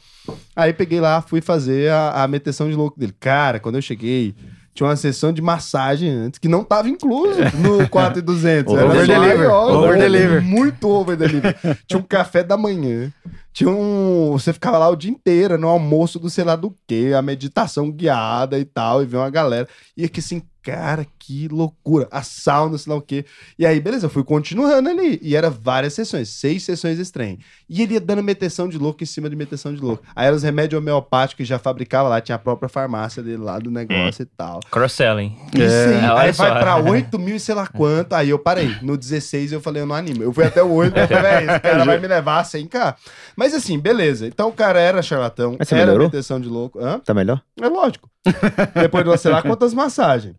Aí 0.57 0.73
peguei 0.73 1.01
lá, 1.01 1.23
fui 1.23 1.41
fazer 1.41 1.91
a, 1.93 2.25
a 2.25 2.29
meteção 2.29 2.69
de 2.69 2.75
louco 2.75 2.99
dele. 2.99 3.15
Cara, 3.21 3.61
quando 3.61 3.77
eu 3.77 3.83
cheguei, 3.83 4.35
tinha 4.75 4.89
uma 4.89 4.97
sessão 4.97 5.33
de 5.33 5.41
massagem 5.41 6.11
antes 6.11 6.39
que 6.41 6.49
não 6.49 6.65
tava 6.65 6.89
incluso 6.89 7.39
no 7.61 7.87
4,200. 7.91 8.75
Era 8.75 8.85
Over 8.87 9.07
delivery. 9.07 9.39
maior, 9.39 9.71
Over 9.71 9.99
delivery. 9.99 10.45
Muito 10.45 10.89
over 10.89 11.17
delivery. 11.17 11.55
tinha 11.87 12.01
um 12.01 12.03
café 12.03 12.43
da 12.43 12.57
manhã. 12.57 13.13
Tinha 13.53 13.69
um. 13.69 14.33
Você 14.33 14.51
ficava 14.53 14.79
lá 14.79 14.89
o 14.89 14.97
dia 14.97 15.11
inteiro, 15.11 15.59
no 15.59 15.69
almoço 15.69 16.19
do 16.19 16.31
sei 16.31 16.43
lá 16.43 16.57
do 16.57 16.75
quê, 16.89 17.13
a 17.15 17.21
meditação 17.21 17.91
guiada 17.91 18.59
e 18.59 18.65
tal, 18.65 19.03
e 19.03 19.07
ver 19.07 19.19
uma 19.19 19.29
galera. 19.29 19.69
E 19.95 20.07
aqui 20.07 20.21
assim, 20.21 20.43
cara, 20.63 21.07
que 21.19 21.49
loucura. 21.49 22.07
A 22.11 22.23
sauna, 22.23 22.79
sei 22.79 22.93
lá 22.93 22.99
o 22.99 23.03
quê. 23.03 23.25
E 23.59 23.67
aí, 23.67 23.81
beleza, 23.81 24.07
eu 24.07 24.11
fui 24.11 24.23
continuando 24.25 24.89
ali. 24.89 25.19
E 25.23 25.35
era 25.35 25.51
várias 25.51 25.95
sessões, 25.95 26.29
seis 26.29 26.63
sessões 26.63 26.99
esse 26.99 27.13
trem. 27.13 27.39
E 27.69 27.83
ele 27.83 27.95
ia 27.95 28.01
dando 28.01 28.23
meteção 28.23 28.69
de 28.69 28.79
louco 28.79 29.03
em 29.03 29.07
cima 29.07 29.29
de 29.29 29.37
meteção 29.37 29.75
de 29.75 29.81
louco. 29.81 30.03
Aí 30.15 30.27
eram 30.27 30.37
os 30.37 30.43
remédios 30.43 30.79
homeopáticos 30.81 31.37
que 31.39 31.45
já 31.45 31.59
fabricava 31.59 32.09
lá, 32.09 32.21
tinha 32.21 32.37
a 32.37 32.39
própria 32.39 32.69
farmácia 32.69 33.23
dele 33.23 33.39
lá 33.39 33.59
do 33.59 33.71
negócio 33.71 34.23
e 34.23 34.27
tal. 34.27 34.61
Cross-selling. 34.71 35.37
E 35.55 35.59
sim, 35.59 36.07
olha 36.07 36.21
aí 36.21 36.35
só. 36.35 36.49
vai 36.49 36.61
pra 36.61 36.77
8 36.83 37.19
mil 37.19 37.37
e 37.37 37.41
sei 37.41 37.55
lá 37.55 37.67
quanto. 37.67 38.13
Aí 38.15 38.29
eu 38.31 38.39
parei. 38.39 38.77
No 38.83 38.97
16 38.97 39.53
eu 39.53 39.61
falei, 39.61 39.83
eu 39.83 39.87
não 39.87 39.95
animo. 39.97 40.23
Eu 40.23 40.33
fui 40.33 40.45
até 40.45 40.63
o 40.63 40.71
8, 40.73 40.97
eu 40.97 41.09
falei, 41.09 41.23
"Véi, 41.23 41.47
esse 41.51 41.61
cara 41.61 41.85
vai 41.85 41.99
me 41.99 42.07
levar 42.07 42.41
a 42.41 42.45
100k. 42.45 42.95
Mas 43.37 43.55
assim, 43.55 43.79
beleza. 43.79 44.27
Então 44.27 44.49
o 44.49 44.53
cara 44.53 44.81
era 44.81 45.03
charlatão, 45.03 45.57
Mas 45.59 45.69
você 45.69 45.75
era 45.75 45.87
melhorou? 45.87 46.07
meteção 46.07 46.41
de 46.41 46.49
louco. 46.49 46.79
Hã? 46.79 46.99
Tá 46.99 47.13
melhor? 47.15 47.41
É 47.61 47.69
lógico. 47.69 48.09
Depois 48.75 49.05
de 49.05 49.19
sei 49.19 49.31
lá 49.31 49.43
quantas 49.43 49.75
massagens. 49.75 50.35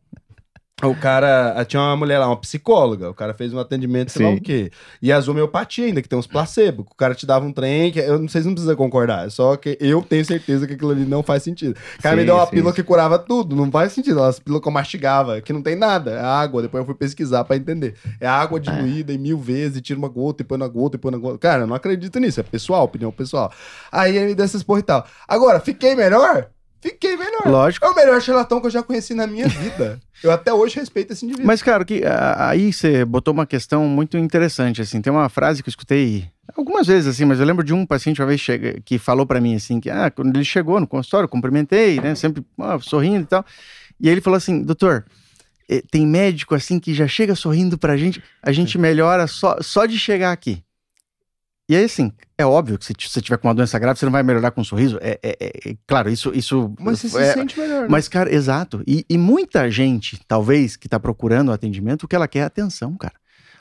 O 0.81 0.93
cara, 0.95 1.63
tinha 1.65 1.81
uma 1.81 1.95
mulher 1.95 2.19
lá, 2.19 2.27
uma 2.27 2.35
psicóloga. 2.35 3.09
O 3.09 3.13
cara 3.13 3.33
fez 3.33 3.53
um 3.53 3.59
atendimento, 3.59 4.11
sei 4.11 4.25
lá 4.25 4.31
Sim. 4.33 4.37
o 4.37 4.41
quê. 4.41 4.71
E 5.01 5.13
as 5.13 5.27
homeopatia 5.29 5.85
ainda, 5.85 6.01
que 6.01 6.09
tem 6.09 6.19
uns 6.19 6.27
placebo. 6.27 6.85
O 6.89 6.95
cara 6.95 7.15
te 7.15 7.25
dava 7.25 7.45
um 7.45 7.53
trem, 7.53 7.89
que 7.91 7.99
eu 7.99 8.19
não 8.19 8.27
sei 8.27 8.41
se 8.41 8.47
não 8.47 8.53
precisa 8.53 8.75
concordar. 8.75 9.27
É 9.27 9.29
só 9.29 9.55
que 9.55 9.77
eu 9.79 10.01
tenho 10.01 10.25
certeza 10.25 10.67
que 10.67 10.73
aquilo 10.73 10.91
ali 10.91 11.05
não 11.05 11.23
faz 11.23 11.43
sentido. 11.43 11.77
O 11.99 12.01
cara 12.01 12.15
me 12.15 12.23
Sim, 12.23 12.25
deu 12.25 12.35
uma 12.35 12.45
sim, 12.45 12.51
pílula 12.51 12.71
sim. 12.71 12.75
que 12.75 12.83
curava 12.83 13.17
tudo. 13.17 13.55
Não 13.55 13.71
faz 13.71 13.93
sentido. 13.93 14.21
As 14.21 14.39
pílulas 14.39 14.61
que 14.61 14.67
eu 14.67 14.73
mastigava, 14.73 15.39
que 15.39 15.53
não 15.53 15.61
tem 15.61 15.75
nada. 15.75 16.11
É 16.11 16.19
água. 16.19 16.61
Depois 16.61 16.81
eu 16.81 16.85
fui 16.85 16.95
pesquisar 16.95 17.45
pra 17.45 17.55
entender. 17.55 17.95
É 18.19 18.27
água 18.27 18.59
diluída 18.59 19.13
em 19.13 19.17
mil 19.17 19.37
vezes, 19.37 19.81
tira 19.81 19.97
uma 19.97 20.09
gota, 20.09 20.41
e 20.41 20.45
põe 20.45 20.57
na 20.57 20.67
gota, 20.67 20.97
e 20.97 20.99
põe 20.99 21.11
na 21.11 21.17
gota. 21.17 21.37
Cara, 21.37 21.63
eu 21.63 21.67
não 21.67 21.75
acredito 21.75 22.19
nisso. 22.19 22.41
É 22.41 22.43
pessoal, 22.43 22.83
opinião 22.83 23.11
pessoal. 23.11 23.53
Aí 23.89 24.17
ele 24.17 24.25
me 24.27 24.35
deu 24.35 24.43
essas 24.43 24.63
porra 24.63 24.79
e 24.79 24.83
tal. 24.83 25.07
Agora, 25.27 25.61
fiquei 25.61 25.95
melhor? 25.95 26.49
Fiquei 26.83 27.15
melhor. 27.15 27.43
Lógico. 27.45 27.85
É 27.85 27.89
o 27.89 27.95
melhor 27.95 28.21
charlatão 28.21 28.59
que 28.59 28.67
eu 28.67 28.71
já 28.71 28.83
conheci 28.83 29.13
na 29.13 29.25
minha 29.25 29.47
vida. 29.47 30.01
Eu 30.21 30.29
até 30.29 30.53
hoje 30.53 30.75
respeito 30.75 31.13
esse 31.13 31.23
indivíduo. 31.23 31.47
Mas, 31.47 31.63
cara, 31.63 31.85
que, 31.85 32.01
aí 32.35 32.73
você 32.73 33.05
botou 33.05 33.33
uma 33.33 33.45
questão 33.45 33.85
muito 33.85 34.17
interessante, 34.17 34.81
assim. 34.81 35.01
Tem 35.01 35.11
uma 35.11 35.29
frase 35.29 35.63
que 35.63 35.69
eu 35.69 35.71
escutei 35.71 36.29
algumas 36.53 36.85
vezes, 36.85 37.07
assim, 37.07 37.23
mas 37.23 37.39
eu 37.39 37.45
lembro 37.45 37.63
de 37.63 37.73
um 37.73 37.85
paciente 37.85 38.21
uma 38.21 38.27
vez 38.27 38.41
chega, 38.41 38.81
que 38.83 38.99
falou 38.99 39.25
pra 39.25 39.39
mim, 39.39 39.55
assim, 39.55 39.79
que 39.79 39.89
ah, 39.89 40.11
quando 40.11 40.35
ele 40.35 40.43
chegou 40.43 40.77
no 40.77 40.85
consultório, 40.85 41.23
eu 41.23 41.29
cumprimentei, 41.29 42.01
né, 42.01 42.15
sempre 42.15 42.43
ah, 42.59 42.77
sorrindo 42.81 43.23
e 43.23 43.27
tal. 43.27 43.45
E 43.97 44.09
aí 44.09 44.13
ele 44.13 44.21
falou 44.21 44.35
assim, 44.35 44.61
doutor, 44.61 45.05
eh, 45.69 45.81
tem 45.89 46.05
médico, 46.05 46.53
assim, 46.53 46.81
que 46.81 46.93
já 46.93 47.07
chega 47.07 47.33
sorrindo 47.33 47.77
pra 47.77 47.95
gente, 47.95 48.21
a 48.41 48.51
gente 48.51 48.77
melhora 48.77 49.25
só, 49.25 49.57
só 49.61 49.85
de 49.85 49.97
chegar 49.97 50.33
aqui. 50.33 50.61
E 51.69 51.75
aí, 51.75 51.85
assim, 51.85 52.11
é 52.37 52.45
óbvio 52.45 52.77
que 52.77 52.85
se 52.85 52.93
você 52.99 53.21
tiver 53.21 53.37
com 53.37 53.47
uma 53.47 53.55
doença 53.55 53.79
grave, 53.79 53.97
você 53.97 54.05
não 54.05 54.11
vai 54.11 54.21
melhorar 54.21 54.51
com 54.51 54.61
um 54.61 54.65
sorriso. 54.65 54.97
É, 55.01 55.17
é- 55.23 55.37
é- 55.39 55.69
é- 55.71 55.75
claro, 55.87 56.09
isso, 56.09 56.31
isso 56.35 56.73
Mas 56.79 56.99
você 56.99 57.17
é, 57.19 57.27
se 57.27 57.33
sente 57.33 57.57
melhor, 57.59 57.83
né? 57.83 57.87
mas, 57.89 58.07
cara, 58.09 58.33
exato. 58.33 58.83
E, 58.85 59.05
e 59.09 59.17
muita 59.17 59.71
gente, 59.71 60.19
talvez, 60.27 60.75
que 60.75 60.89
tá 60.89 60.99
procurando 60.99 61.51
atendimento, 61.51 62.03
o 62.03 62.07
que 62.07 62.15
ela 62.15 62.27
quer 62.27 62.39
é 62.39 62.43
atenção, 62.43 62.95
cara. 62.97 63.13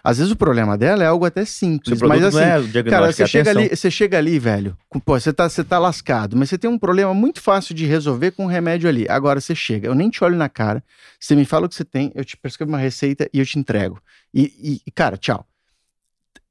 Às 0.05 0.19
vezes 0.19 0.33
o 0.33 0.37
problema 0.37 0.77
dela 0.77 1.05
é 1.05 1.07
algo 1.07 1.24
até 1.24 1.45
simples, 1.45 2.03
mas 2.03 2.24
assim, 2.24 2.37
não 2.39 2.43
é 2.43 2.59
o 2.59 2.62
diagnóstico, 2.66 2.91
Cara, 2.91 3.07
é 3.07 3.12
você 3.12 3.27
chega, 3.29 3.51
ali, 3.51 3.69
você 3.69 3.91
chega 3.91 4.19
ali, 4.19 4.37
velho. 4.37 4.77
com- 4.89 4.99
Pô, 4.99 5.19
você 5.19 5.33
tá, 5.33 5.49
você 5.49 5.62
tá 5.62 5.79
lascado, 5.79 6.37
mas 6.37 6.49
você 6.51 6.59
tem 6.59 6.69
um 6.69 6.77
problema 6.77 7.15
muito 7.15 7.41
fácil 7.41 7.73
de 7.73 7.87
resolver 7.87 8.33
com 8.33 8.43
um 8.43 8.49
remédio 8.49 8.89
ali. 8.89 9.07
Agora 9.09 9.41
você 9.41 9.55
chega, 9.55 9.87
eu 9.87 9.95
nem 9.95 10.11
te 10.11 10.24
olho 10.24 10.35
na 10.37 10.49
cara, 10.49 10.83
você 11.20 11.37
me 11.37 11.45
fala 11.45 11.66
o 11.66 11.69
que 11.69 11.77
você 11.77 11.85
tem, 11.85 12.11
eu 12.16 12.24
te 12.24 12.37
prescrevo 12.37 12.73
uma 12.73 12.79
receita 12.79 13.31
e 13.33 13.39
eu 13.39 13.47
te 13.47 13.57
entrego. 13.61 14.03
E- 14.35 14.81
e, 14.85 14.91
cara, 14.91 15.16
tchau. 15.16 15.47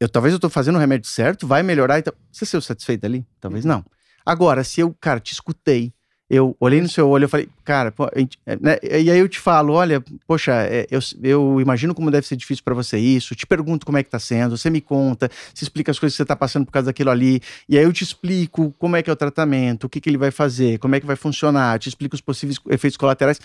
Eu, 0.02 0.10
talvez 0.10 0.34
eu 0.34 0.40
tô 0.40 0.49
fazendo 0.49 0.78
o 0.78 0.80
remédio 0.80 1.07
certo, 1.07 1.45
vai 1.45 1.61
melhorar 1.61 1.99
e 1.99 2.02
tal. 2.02 2.15
Você 2.32 2.44
saiu 2.44 2.60
satisfeito 2.60 3.06
ali? 3.06 3.23
Talvez 3.40 3.64
não. 3.64 3.86
Agora, 4.26 4.64
se 4.64 4.82
eu, 4.82 4.95
cara, 4.99 5.19
te 5.19 5.32
escutei, 5.32 5.94
eu 6.28 6.57
olhei 6.60 6.82
no 6.82 6.90
seu 6.90 7.07
olho, 7.07 7.26
eu 7.26 7.30
falei, 7.30 7.48
cara, 7.64 7.91
pô, 7.91 8.06
é, 8.06 8.56
né, 8.60 8.80
e 8.82 9.11
aí 9.11 9.19
eu 9.19 9.30
te 9.30 9.38
falo, 9.38 9.73
olha, 9.73 10.03
poxa, 10.26 10.53
é, 10.53 10.88
eu, 10.90 10.99
eu 11.22 11.61
imagino 11.61 11.94
como 11.94 12.10
deve 12.10 12.26
ser 12.26 12.36
difícil 12.36 12.64
pra 12.64 12.73
você 12.73 12.98
isso, 12.98 13.36
te 13.36 13.45
pergunto 13.45 13.86
como 13.86 13.99
é 13.99 14.03
que 14.03 14.10
tá 14.10 14.18
sendo, 14.18 14.57
você 14.57 14.69
me 14.69 14.82
conta, 14.82 15.30
se 15.53 15.65
explica 15.65 15.91
as 15.91 15.99
coisas 15.99 16.15
que 16.15 16.18
você 16.18 16.26
tá 16.26 16.36
passando 16.36 16.65
por 16.65 16.72
causa 16.72 16.86
daquilo 16.88 17.11
ali, 17.11 17.41
e 17.68 17.78
aí 17.78 17.84
eu 17.84 17.91
te 17.91 18.03
explico 18.03 18.73
como 18.80 18.95
é 18.95 19.03
que 19.03 19.10
é 19.10 19.14
o 19.14 19.15
tratamento, 19.15 19.84
o 19.84 19.90
que, 19.90 19.99
que 19.99 20.10
ele 20.10 20.18
vai 20.18 20.32
fazer, 20.32 20.80
como 20.80 20.95
é 20.95 21.02
que 21.02 21.06
vai 21.06 21.18
funcionar, 21.18 21.78
te 21.78 21.90
explico 21.90 22.15
os 22.15 22.22
possíveis 22.22 22.57
efeitos 22.69 22.98
colaterais. 22.98 23.40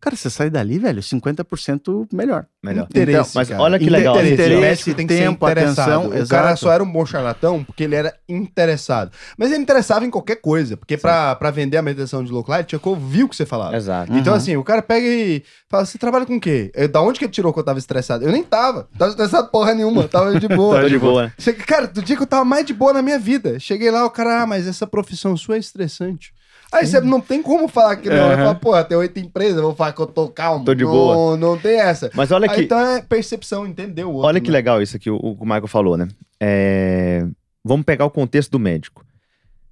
Cara, 0.00 0.16
você 0.16 0.30
sai 0.30 0.48
dali, 0.48 0.78
velho, 0.78 1.02
50% 1.02 2.08
melhor. 2.12 2.46
Melhor. 2.62 2.84
Interesse, 2.90 3.20
Então, 3.20 3.32
mas 3.34 3.48
cara. 3.50 3.60
olha 3.62 3.78
que 3.78 3.84
Inter- 3.84 3.98
legal. 3.98 4.14
interesse. 4.16 4.42
O 4.42 4.44
Interesse, 4.56 4.94
tem 4.94 5.06
que 5.06 5.14
tempo, 5.14 5.46
ser 5.46 5.52
interessado. 5.52 5.80
atenção, 5.90 6.06
o 6.06 6.10
cara 6.10 6.20
exato. 6.48 6.60
só 6.60 6.72
era 6.72 6.82
um 6.82 6.90
bom 6.90 7.04
charlatão 7.04 7.62
porque 7.64 7.84
ele 7.84 7.94
era 7.94 8.14
interessado. 8.28 9.10
Mas 9.36 9.52
ele 9.52 9.62
interessava 9.62 10.04
em 10.04 10.10
qualquer 10.10 10.36
coisa. 10.36 10.76
Porque 10.76 10.96
pra, 10.96 11.34
pra 11.36 11.50
vender 11.50 11.76
a 11.76 11.82
meditação 11.82 12.24
de 12.24 12.32
low 12.32 12.44
light, 12.48 12.66
tinha 12.68 12.78
que 12.78 12.88
ouvir 12.88 13.24
o 13.24 13.28
que 13.28 13.36
você 13.36 13.44
falava. 13.46 13.76
Exato. 13.76 14.12
Então, 14.14 14.32
Uhum. 14.32 14.38
assim, 14.38 14.56
o 14.56 14.64
cara 14.64 14.82
pega 14.82 15.06
e 15.06 15.42
fala: 15.68 15.84
Você 15.84 15.98
trabalha 15.98 16.24
com 16.26 16.36
o 16.36 16.40
quê? 16.40 16.70
Eu, 16.74 16.88
da 16.88 17.02
onde 17.02 17.18
que 17.18 17.24
ele 17.26 17.32
tirou 17.32 17.52
que 17.52 17.58
eu 17.58 17.64
tava 17.64 17.78
estressado? 17.78 18.24
Eu 18.24 18.32
nem 18.32 18.42
tava. 18.42 18.88
Tava 18.98 19.10
estressado 19.10 19.48
porra 19.48 19.74
nenhuma. 19.74 20.04
Tava 20.08 20.38
de 20.40 20.48
boa. 20.48 20.80
Tá 20.82 20.88
de 20.88 20.98
boa, 20.98 21.24
né? 21.24 21.32
Cheguei- 21.38 21.64
Cara, 21.64 21.86
do 21.86 22.02
dia 22.02 22.16
que 22.16 22.22
eu 22.22 22.26
tava 22.26 22.44
mais 22.44 22.64
de 22.64 22.72
boa 22.74 22.92
na 22.92 23.02
minha 23.02 23.18
vida. 23.18 23.58
Cheguei 23.60 23.90
lá, 23.90 24.04
o 24.04 24.10
cara, 24.10 24.42
ah, 24.42 24.46
mas 24.46 24.66
essa 24.66 24.86
profissão 24.86 25.36
sua 25.36 25.56
é 25.56 25.58
estressante. 25.58 26.32
Aí 26.72 26.86
você 26.86 27.00
não 27.00 27.20
tem 27.20 27.42
como 27.42 27.66
falar 27.66 27.96
que 27.96 28.08
não. 28.08 28.30
Uhum. 28.30 28.36
falo, 28.36 28.54
porra, 28.56 28.84
tem 28.84 28.96
oito 28.96 29.18
empresas, 29.18 29.56
eu 29.56 29.62
vou 29.64 29.74
falar 29.74 29.92
que 29.92 30.00
eu 30.00 30.06
tô 30.06 30.28
calmo. 30.28 30.64
Tô 30.64 30.74
de 30.74 30.84
não, 30.84 30.90
boa. 30.90 31.36
Não 31.36 31.58
tem 31.58 31.80
essa. 31.80 32.10
Mas 32.14 32.30
olha 32.30 32.48
que, 32.48 32.62
então 32.62 32.78
é 32.78 33.02
percepção, 33.02 33.66
entendeu? 33.66 34.08
outro, 34.12 34.26
olha 34.28 34.40
que 34.40 34.50
né? 34.50 34.56
legal 34.56 34.80
isso 34.80 34.96
aqui, 34.96 35.10
o, 35.10 35.16
o 35.16 35.36
que 35.36 35.42
o 35.42 35.44
Michael 35.46 35.66
falou, 35.66 35.96
né? 35.96 36.06
É, 36.40 37.26
Vamos 37.64 37.84
pegar 37.84 38.04
o 38.06 38.10
contexto 38.10 38.52
do 38.52 38.58
médico. 38.58 39.04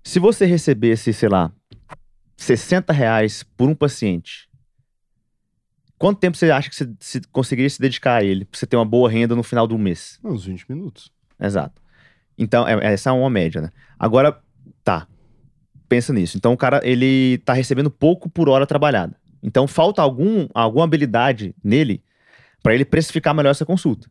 Se 0.05 0.19
você 0.19 0.45
recebesse, 0.45 1.13
sei 1.13 1.29
lá, 1.29 1.51
60 2.37 2.93
reais 2.93 3.43
por 3.57 3.69
um 3.69 3.75
paciente, 3.75 4.49
quanto 5.99 6.19
tempo 6.19 6.37
você 6.37 6.51
acha 6.51 6.69
que 6.69 6.77
você 6.77 6.89
se- 7.01 7.23
conseguiria 7.33 7.71
se 7.71 7.81
dedicar 7.81 8.17
a 8.17 8.25
ele 8.25 8.45
pra 8.45 8.59
você 8.59 8.67
ter 8.67 8.77
uma 8.77 8.85
boa 8.85 9.09
renda 9.11 9.35
no 9.35 9.43
final 9.43 9.67
do 9.67 9.79
mês? 9.79 10.19
Uns 10.23 10.45
20 10.45 10.67
minutos. 10.69 11.11
Exato. 11.41 11.81
Então, 12.37 12.67
é- 12.69 12.93
essa 12.93 13.11
é 13.11 13.13
uma 13.13 13.31
média, 13.31 13.61
né? 13.61 13.71
Agora. 13.99 14.39
Pensa 15.89 16.13
nisso. 16.13 16.37
Então, 16.37 16.53
o 16.53 16.57
cara, 16.57 16.81
ele 16.85 17.39
tá 17.39 17.53
recebendo 17.53 17.91
pouco 17.91 18.29
por 18.29 18.49
hora 18.49 18.67
trabalhada. 18.67 19.17
Então, 19.43 19.67
falta 19.67 20.03
algum, 20.03 20.49
alguma 20.55 20.85
habilidade 20.85 21.55
nele 21.63 22.03
para 22.63 22.75
ele 22.75 22.85
precificar 22.85 23.35
melhor 23.35 23.51
essa 23.51 23.65
consulta. 23.65 24.11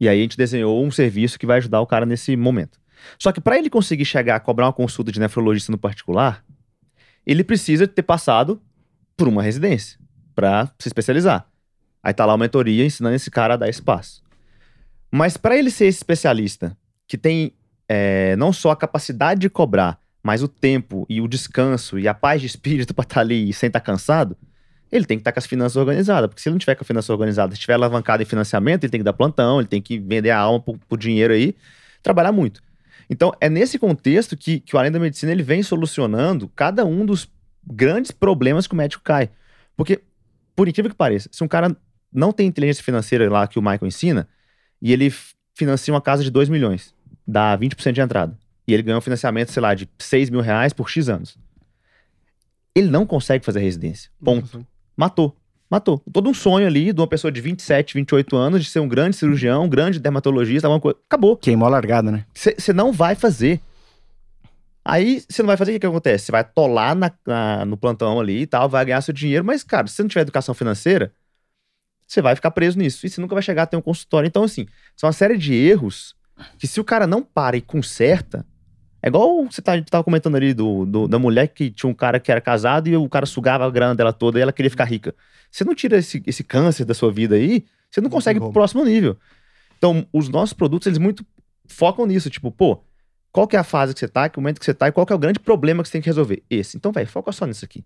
E 0.00 0.08
aí, 0.08 0.18
a 0.18 0.22
gente 0.22 0.36
desenhou 0.36 0.84
um 0.84 0.90
serviço 0.90 1.38
que 1.38 1.46
vai 1.46 1.58
ajudar 1.58 1.80
o 1.80 1.86
cara 1.86 2.04
nesse 2.04 2.36
momento. 2.36 2.80
Só 3.18 3.32
que 3.32 3.40
para 3.40 3.58
ele 3.58 3.70
conseguir 3.70 4.04
chegar 4.04 4.36
a 4.36 4.40
cobrar 4.40 4.66
uma 4.66 4.72
consulta 4.72 5.12
de 5.12 5.20
nefrologista 5.20 5.70
no 5.70 5.78
particular, 5.78 6.44
ele 7.26 7.44
precisa 7.44 7.86
ter 7.86 8.02
passado 8.02 8.60
por 9.16 9.28
uma 9.28 9.42
residência 9.42 9.98
para 10.34 10.66
se 10.78 10.88
especializar. 10.88 11.46
Aí 12.02 12.12
tá 12.12 12.26
lá 12.26 12.34
a 12.34 12.38
mentoria 12.38 12.84
ensinando 12.84 13.14
esse 13.14 13.30
cara 13.30 13.54
a 13.54 13.56
dar 13.56 13.68
espaço. 13.68 14.22
Mas 15.10 15.36
para 15.36 15.56
ele 15.56 15.70
ser 15.70 15.86
esse 15.86 15.98
especialista, 15.98 16.76
que 17.06 17.16
tem 17.16 17.54
é, 17.88 18.34
não 18.36 18.52
só 18.52 18.72
a 18.72 18.76
capacidade 18.76 19.40
de 19.40 19.48
cobrar, 19.48 19.98
mas 20.24 20.42
o 20.42 20.48
tempo 20.48 21.04
e 21.06 21.20
o 21.20 21.28
descanso 21.28 21.98
e 21.98 22.08
a 22.08 22.14
paz 22.14 22.40
de 22.40 22.46
espírito 22.46 22.94
para 22.96 23.02
estar 23.02 23.20
ali 23.20 23.52
sem 23.52 23.66
estar 23.66 23.80
cansado, 23.80 24.34
ele 24.90 25.04
tem 25.04 25.18
que 25.18 25.20
estar 25.20 25.32
com 25.32 25.38
as 25.38 25.46
finanças 25.46 25.76
organizadas. 25.76 26.28
Porque 26.28 26.40
se 26.40 26.48
ele 26.48 26.54
não 26.54 26.58
tiver 26.58 26.74
com 26.74 26.82
a 26.82 26.86
finança 26.86 27.12
organizada, 27.12 27.52
se 27.52 27.58
estiver 27.58 27.74
alavancado 27.74 28.22
em 28.22 28.26
financiamento, 28.26 28.84
ele 28.84 28.90
tem 28.90 29.00
que 29.00 29.04
dar 29.04 29.12
plantão, 29.12 29.60
ele 29.60 29.68
tem 29.68 29.82
que 29.82 29.98
vender 29.98 30.30
a 30.30 30.38
alma 30.38 30.60
por, 30.60 30.78
por 30.88 30.98
dinheiro 30.98 31.34
aí, 31.34 31.54
trabalhar 32.02 32.32
muito. 32.32 32.62
Então, 33.10 33.32
é 33.38 33.50
nesse 33.50 33.78
contexto 33.78 34.34
que, 34.34 34.60
que 34.60 34.74
o 34.74 34.78
Além 34.78 34.90
da 34.90 34.98
Medicina 34.98 35.30
ele 35.30 35.42
vem 35.42 35.62
solucionando 35.62 36.48
cada 36.48 36.86
um 36.86 37.04
dos 37.04 37.28
grandes 37.66 38.10
problemas 38.10 38.66
que 38.66 38.72
o 38.72 38.76
médico 38.76 39.02
cai. 39.02 39.28
Porque, 39.76 40.00
por 40.56 40.68
incrível 40.68 40.90
que 40.90 40.96
pareça, 40.96 41.28
se 41.30 41.44
um 41.44 41.48
cara 41.48 41.76
não 42.10 42.32
tem 42.32 42.46
inteligência 42.46 42.82
financeira 42.82 43.28
lá 43.30 43.46
que 43.46 43.58
o 43.58 43.62
Michael 43.62 43.86
ensina, 43.86 44.28
e 44.80 44.92
ele 44.92 45.12
financia 45.54 45.92
uma 45.92 46.00
casa 46.00 46.22
de 46.22 46.30
2 46.30 46.48
milhões, 46.48 46.94
dá 47.26 47.58
20% 47.58 47.92
de 47.92 48.00
entrada, 48.00 48.38
e 48.66 48.72
ele 48.74 48.82
ganha 48.82 48.98
um 48.98 49.00
financiamento, 49.00 49.50
sei 49.52 49.60
lá, 49.62 49.74
de 49.74 49.88
6 49.98 50.30
mil 50.30 50.40
reais 50.40 50.72
por 50.72 50.88
X 50.88 51.08
anos. 51.08 51.36
Ele 52.74 52.88
não 52.88 53.06
consegue 53.06 53.44
fazer 53.44 53.60
residência. 53.60 54.10
Ponto. 54.22 54.66
Matou. 54.96 55.36
Matou. 55.70 56.02
Todo 56.12 56.28
um 56.28 56.34
sonho 56.34 56.66
ali 56.66 56.92
de 56.92 57.00
uma 57.00 57.06
pessoa 57.06 57.30
de 57.32 57.40
27, 57.40 57.94
28 57.94 58.36
anos 58.36 58.64
de 58.64 58.70
ser 58.70 58.80
um 58.80 58.88
grande 58.88 59.16
cirurgião, 59.16 59.64
um 59.64 59.68
grande 59.68 59.98
dermatologista, 59.98 60.66
alguma 60.66 60.80
coisa. 60.80 60.98
Acabou. 61.06 61.36
Queimou 61.36 61.66
a 61.66 61.70
largada, 61.70 62.10
né? 62.10 62.24
Você 62.34 62.72
não 62.72 62.92
vai 62.92 63.14
fazer. 63.14 63.60
Aí 64.84 65.22
você 65.28 65.42
não 65.42 65.46
vai 65.46 65.56
fazer, 65.56 65.70
o 65.70 65.74
que, 65.74 65.80
que 65.80 65.86
acontece? 65.86 66.26
Você 66.26 66.32
vai 66.32 66.44
tolar 66.44 66.94
na- 66.94 67.10
na- 67.26 67.64
no 67.64 67.76
plantão 67.76 68.20
ali 68.20 68.42
e 68.42 68.46
tal, 68.46 68.68
vai 68.68 68.84
ganhar 68.84 69.00
seu 69.00 69.14
dinheiro, 69.14 69.42
mas, 69.44 69.62
cara, 69.62 69.86
se 69.86 69.94
você 69.94 70.02
não 70.02 70.08
tiver 70.08 70.20
educação 70.22 70.54
financeira, 70.54 71.12
você 72.06 72.20
vai 72.20 72.34
ficar 72.34 72.50
preso 72.50 72.78
nisso. 72.78 73.06
E 73.06 73.08
você 73.08 73.18
nunca 73.20 73.34
vai 73.34 73.42
chegar 73.42 73.62
a 73.62 73.66
ter 73.66 73.76
um 73.78 73.82
consultório. 73.82 74.26
Então, 74.26 74.44
assim, 74.44 74.66
são 74.94 75.06
uma 75.06 75.12
série 75.12 75.38
de 75.38 75.54
erros 75.54 76.14
que 76.58 76.66
se 76.66 76.80
o 76.80 76.84
cara 76.84 77.06
não 77.06 77.22
para 77.22 77.56
e 77.56 77.62
conserta, 77.62 78.44
é 79.04 79.08
igual 79.08 79.44
você 79.44 79.60
tá, 79.60 79.80
tava 79.82 80.02
comentando 80.02 80.36
ali 80.36 80.54
do, 80.54 80.86
do- 80.86 81.06
da 81.06 81.18
mulher 81.18 81.48
que 81.48 81.70
tinha 81.70 81.90
um 81.90 81.94
cara 81.94 82.18
que 82.18 82.30
era 82.32 82.40
casado 82.40 82.88
e 82.88 82.96
o 82.96 83.08
cara 83.08 83.26
sugava 83.26 83.66
a 83.66 83.70
grana 83.70 83.94
dela 83.94 84.12
toda 84.12 84.38
e 84.38 84.42
ela 84.42 84.52
queria 84.52 84.70
ficar 84.70 84.84
rica. 84.84 85.14
Você 85.50 85.62
não 85.62 85.74
tira 85.74 85.98
esse, 85.98 86.22
esse 86.26 86.42
câncer 86.42 86.84
da 86.86 86.94
sua 86.94 87.12
vida 87.12 87.34
aí, 87.34 87.64
você 87.90 88.00
não 88.00 88.04
Não 88.06 88.10
consegue 88.10 88.40
tem 88.40 88.48
pro 88.48 88.52
próximo 88.52 88.84
nível. 88.84 89.16
Então, 89.76 90.06
os 90.12 90.28
nossos 90.28 90.54
produtos, 90.54 90.86
eles 90.86 90.98
muito 90.98 91.24
focam 91.66 92.06
nisso, 92.06 92.30
tipo, 92.30 92.50
pô, 92.50 92.82
qual 93.30 93.46
que 93.46 93.56
é 93.56 93.58
a 93.58 93.64
fase 93.64 93.92
que 93.92 94.00
você 94.00 94.08
tá, 94.08 94.28
que 94.28 94.38
momento 94.38 94.58
que 94.58 94.64
você 94.64 94.72
tá 94.74 94.88
e 94.88 94.92
qual 94.92 95.04
que 95.06 95.12
é 95.12 95.16
o 95.16 95.18
grande 95.18 95.38
problema 95.38 95.82
que 95.82 95.88
você 95.88 95.92
tem 95.92 96.00
que 96.00 96.08
resolver? 96.08 96.42
Esse. 96.48 96.76
Então, 96.76 96.90
velho, 96.90 97.06
foca 97.06 97.30
só 97.32 97.44
nisso 97.46 97.64
aqui. 97.64 97.84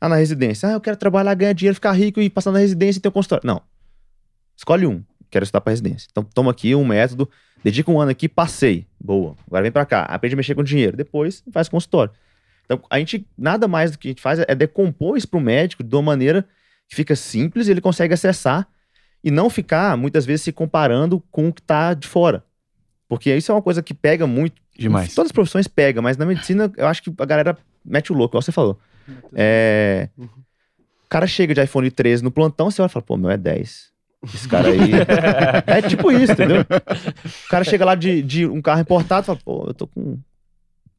Ah, 0.00 0.08
na 0.08 0.16
residência. 0.16 0.68
Ah, 0.68 0.72
eu 0.72 0.80
quero 0.80 0.96
trabalhar, 0.96 1.32
ganhar 1.34 1.52
dinheiro, 1.52 1.74
ficar 1.74 1.92
rico 1.92 2.20
e 2.20 2.28
passar 2.28 2.50
na 2.50 2.58
residência 2.58 2.98
e 2.98 3.02
ter 3.02 3.08
um 3.08 3.12
consultório. 3.12 3.46
Não. 3.46 3.62
Escolhe 4.56 4.86
um. 4.86 5.02
Quero 5.30 5.42
estudar 5.42 5.60
pra 5.60 5.70
residência. 5.70 6.08
Então, 6.10 6.22
toma 6.22 6.50
aqui 6.50 6.74
um 6.74 6.84
método, 6.84 7.28
dedica 7.62 7.90
um 7.90 8.00
ano 8.00 8.10
aqui, 8.10 8.28
passei. 8.28 8.86
Boa. 9.00 9.36
Agora 9.46 9.62
vem 9.62 9.72
pra 9.72 9.84
cá, 9.84 10.02
aprende 10.02 10.34
a 10.34 10.36
mexer 10.36 10.54
com 10.54 10.62
dinheiro. 10.62 10.96
Depois, 10.96 11.42
faz 11.52 11.68
consultório. 11.68 12.12
Então, 12.64 12.82
a 12.90 12.98
gente, 12.98 13.26
nada 13.36 13.68
mais 13.68 13.90
do 13.92 13.98
que 13.98 14.08
a 14.08 14.10
gente 14.10 14.22
faz 14.22 14.40
é 14.40 14.54
decompor 14.54 15.16
isso 15.16 15.28
pro 15.28 15.40
médico 15.40 15.84
de 15.84 15.94
uma 15.94 16.02
maneira 16.02 16.46
que 16.88 16.96
fica 16.96 17.14
simples 17.14 17.68
e 17.68 17.70
ele 17.70 17.80
consegue 17.80 18.14
acessar 18.14 18.68
e 19.22 19.30
não 19.30 19.50
ficar, 19.50 19.96
muitas 19.96 20.24
vezes, 20.24 20.42
se 20.42 20.52
comparando 20.52 21.22
com 21.30 21.48
o 21.48 21.52
que 21.52 21.62
tá 21.62 21.94
de 21.94 22.06
fora. 22.06 22.44
Porque 23.08 23.34
isso 23.34 23.52
é 23.52 23.54
uma 23.54 23.62
coisa 23.62 23.82
que 23.82 23.94
pega 23.94 24.26
muito 24.26 24.60
Demais. 24.78 25.14
Todas 25.14 25.28
as 25.28 25.32
profissões 25.32 25.66
pegam, 25.66 26.02
mas 26.02 26.16
na 26.16 26.26
medicina 26.26 26.70
eu 26.76 26.86
acho 26.86 27.02
que 27.02 27.12
a 27.18 27.24
galera 27.24 27.56
mete 27.84 28.12
o 28.12 28.14
louco, 28.14 28.32
igual 28.32 28.42
você 28.42 28.52
falou. 28.52 28.78
É. 29.34 30.08
Uhum. 30.16 30.26
O 30.26 31.08
cara 31.08 31.26
chega 31.26 31.54
de 31.54 31.62
iPhone 31.62 31.90
13 31.90 32.22
no 32.22 32.30
plantão, 32.30 32.70
você 32.70 32.82
vai 32.82 32.88
falar, 32.88 33.04
pô, 33.04 33.16
meu 33.16 33.30
é 33.30 33.36
10. 33.36 33.92
Esse 34.34 34.48
cara 34.48 34.68
aí. 34.68 34.90
é 35.66 35.82
tipo 35.82 36.10
isso, 36.10 36.32
entendeu? 36.32 36.60
O 36.62 37.48
cara 37.48 37.64
chega 37.64 37.84
lá 37.84 37.94
de, 37.94 38.22
de 38.22 38.46
um 38.46 38.60
carro 38.60 38.80
importado 38.80 39.22
e 39.24 39.26
fala, 39.26 39.38
pô, 39.44 39.64
eu 39.68 39.74
tô 39.74 39.86
com. 39.86 40.18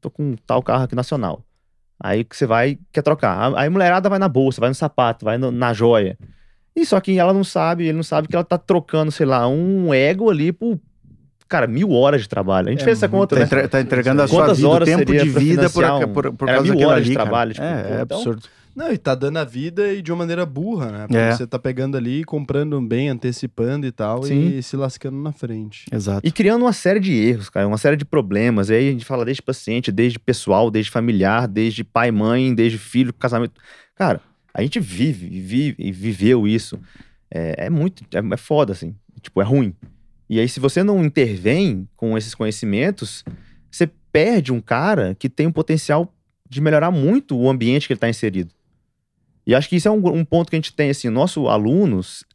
tô 0.02 0.10
com 0.10 0.36
tal 0.46 0.62
carro 0.64 0.84
aqui 0.84 0.96
nacional. 0.96 1.44
Aí 2.00 2.24
que 2.24 2.36
você 2.38 2.46
vai, 2.46 2.78
quer 2.92 3.02
trocar. 3.02 3.54
Aí 3.56 3.68
a 3.68 3.72
mulherada 3.72 4.08
vai 4.10 4.20
na 4.20 4.28
bolsa, 4.30 4.62
vai 4.62 4.70
no 4.70 4.76
sapato, 4.76 5.26
vai 5.26 5.38
no- 5.38 5.52
na 5.52 5.74
joia. 5.74 6.18
E 6.76 6.86
só 6.86 7.00
que 7.02 7.18
ela 7.18 7.34
não 7.34 7.44
sabe, 7.44 7.86
ele 7.86 7.94
não 7.98 8.04
sabe 8.04 8.28
que 8.28 8.36
ela 8.36 8.46
tá 8.46 8.58
trocando, 8.58 9.12
sei 9.12 9.26
lá, 9.26 9.48
um 9.48 9.92
ego 9.92 10.30
ali 10.30 10.52
por, 10.52 10.80
cara, 11.50 11.66
mil 11.66 11.92
horas 11.92 12.22
de 12.22 12.30
trabalho. 12.30 12.68
A 12.68 12.72
gente 12.72 12.82
É 12.82 12.84
fez 12.86 13.00
essa 13.00 13.10
conta, 13.10 13.36
Tá, 13.36 13.40
né? 13.40 13.46
entre- 13.48 13.68
tá 13.68 13.82
entregando 13.82 14.22
a 14.22 14.28
sua 14.28 14.44
Quantas 14.44 14.58
vida, 14.58 14.70
o 14.70 14.72
horas 14.72 14.88
tempo 14.88 15.12
de 15.12 15.28
vida 15.30 15.70
por, 15.72 15.84
um- 15.84 16.14
por, 16.14 16.34
por 16.34 16.46
causa 16.48 16.62
mil 16.76 16.88
horas 16.88 16.98
ali, 17.02 17.10
de 17.10 17.14
trabalho, 17.16 17.54
tipo, 17.54 17.66
é, 17.66 17.82
é 17.82 18.02
então- 18.04 18.18
absurdo. 18.18 18.44
Não, 18.78 18.94
e 18.94 18.98
tá 19.00 19.16
dando 19.16 19.38
a 19.38 19.44
vida 19.44 19.92
e 19.92 20.04
de 20.04 20.12
uma 20.12 20.20
maneira 20.20 20.46
burra, 20.46 20.92
né? 20.92 21.00
Porque 21.08 21.18
É. 21.18 21.32
você 21.32 21.48
tá 21.48 21.58
pegando 21.58 21.98
ali, 21.98 22.24
comprando 22.24 22.80
bem, 22.80 23.10
antecipando 23.10 23.88
e 23.88 23.92
tal, 23.92 24.22
Sim. 24.22 24.50
e 24.50 24.62
se 24.62 24.78
lascando 24.78 25.18
na 25.18 25.32
frente. 25.32 25.86
Exato. 25.92 26.22
E 26.28 26.32
criando 26.32 26.62
uma 26.62 26.72
série 26.72 27.00
de 27.00 27.12
erros, 27.12 27.50
cara, 27.50 27.68
uma 27.68 27.80
série 27.80 27.98
de 27.98 28.06
problemas. 28.06 28.70
E 28.70 28.76
aí 28.76 28.90
a 28.90 28.92
gente 28.92 29.04
fala 29.04 29.26
desde 29.26 29.42
paciente, 29.42 29.92
desde 29.92 30.20
pessoal, 30.20 30.70
desde 30.70 30.92
familiar, 30.92 31.48
desde 31.48 31.84
pai, 31.84 32.12
mãe, 32.12 32.54
desde 32.54 32.78
filho, 32.78 33.12
casamento. 33.12 33.60
Cara, 33.96 34.22
a 34.54 34.62
gente 34.62 34.80
vive, 34.80 35.28
vive 35.28 35.76
e 35.80 35.92
viveu 35.92 36.48
isso. 36.48 36.80
É, 37.32 37.66
é 37.66 37.70
muito, 37.72 38.04
é, 38.14 38.20
é 38.32 38.38
foda, 38.38 38.74
assim. 38.74 38.94
Tipo, 39.22 39.42
é 39.42 39.44
ruim. 39.44 39.74
E 40.30 40.40
aí, 40.40 40.48
se 40.48 40.60
você 40.60 40.84
não 40.84 41.04
intervém 41.04 41.88
com 41.96 42.16
esses 42.16 42.36
conhecimentos, 42.36 43.24
você 43.72 43.90
perde 44.12 44.54
um 44.54 44.62
cara 44.62 45.16
que 45.18 45.30
tem 45.30 45.48
um 45.48 45.52
potencial 45.52 46.14
de 46.48 46.62
melhorar 46.62 46.92
muito 46.92 47.36
o 47.36 47.50
ambiente 47.50 47.88
que 47.88 47.94
ele 47.94 47.98
está 47.98 48.08
inserido. 48.08 48.52
E 49.48 49.56
acho 49.56 49.70
que 49.70 49.78
isso 49.78 49.88
é 49.88 49.92
um, 49.92 50.06
um 50.10 50.26
ponto 50.26 50.50
que 50.50 50.58
a 50.58 50.60
gente 50.60 50.74
tem, 50.74 50.90
assim, 50.90 51.10
nossos 51.10 51.48
alunos, 51.48 52.26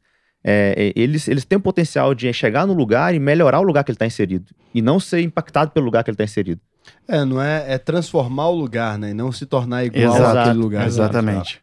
é, 0.43 0.93
é, 0.97 1.01
eles, 1.01 1.29
eles 1.29 1.45
têm 1.45 1.59
o 1.59 1.61
potencial 1.61 2.15
de 2.15 2.33
chegar 2.33 2.67
no 2.67 2.73
lugar 2.73 3.15
e 3.15 3.19
melhorar 3.19 3.61
o 3.61 3.63
lugar 3.63 3.85
que 3.85 3.91
ele 3.91 3.97
está 3.97 4.07
inserido. 4.07 4.51
E 4.75 4.81
não 4.81 4.99
ser 4.99 5.21
impactado 5.21 5.71
pelo 5.73 5.85
lugar 5.85 6.03
que 6.03 6.11
ele 6.11 6.15
está 6.15 6.25
inserido. 6.25 6.61
É, 7.07 7.23
não 7.23 7.41
é, 7.41 7.75
é 7.75 7.79
transformar 7.79 8.49
o 8.49 8.55
lugar, 8.55 8.99
né? 8.99 9.11
E 9.11 9.15
não 9.15 9.31
se 9.31 9.45
tornar 9.45 9.85
igual 9.85 10.17
Exato, 10.17 10.39
àquele 10.39 10.59
lugar. 10.59 10.87
Exatamente. 10.87 11.61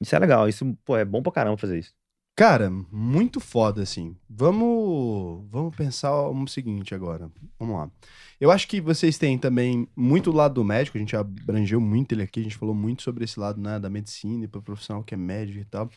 Isso 0.00 0.14
é 0.14 0.18
legal. 0.20 0.48
Isso, 0.48 0.64
pô, 0.84 0.96
é 0.96 1.04
bom 1.04 1.20
pra 1.20 1.32
caramba 1.32 1.56
fazer 1.56 1.80
isso. 1.80 1.90
Cara, 2.36 2.70
muito 2.92 3.40
foda, 3.40 3.82
assim. 3.82 4.14
Vamos, 4.28 5.42
vamos 5.50 5.74
pensar 5.74 6.14
o 6.28 6.46
seguinte 6.46 6.94
agora. 6.94 7.30
Vamos 7.58 7.76
lá. 7.76 7.90
Eu 8.38 8.50
acho 8.50 8.68
que 8.68 8.78
vocês 8.78 9.16
têm 9.16 9.38
também 9.38 9.88
muito 9.96 10.30
do 10.30 10.36
lado 10.36 10.52
do 10.56 10.62
médico, 10.62 10.98
a 10.98 11.00
gente 11.00 11.16
abrangeu 11.16 11.80
muito 11.80 12.12
ele 12.12 12.22
aqui, 12.22 12.40
a 12.40 12.42
gente 12.42 12.58
falou 12.58 12.74
muito 12.74 13.02
sobre 13.02 13.24
esse 13.24 13.40
lado 13.40 13.58
né, 13.58 13.80
da 13.80 13.88
medicina 13.88 14.44
e 14.44 14.48
para 14.48 14.60
profissional 14.60 15.02
que 15.02 15.14
é 15.14 15.16
médico 15.16 15.60
e 15.60 15.64
tal. 15.64 15.88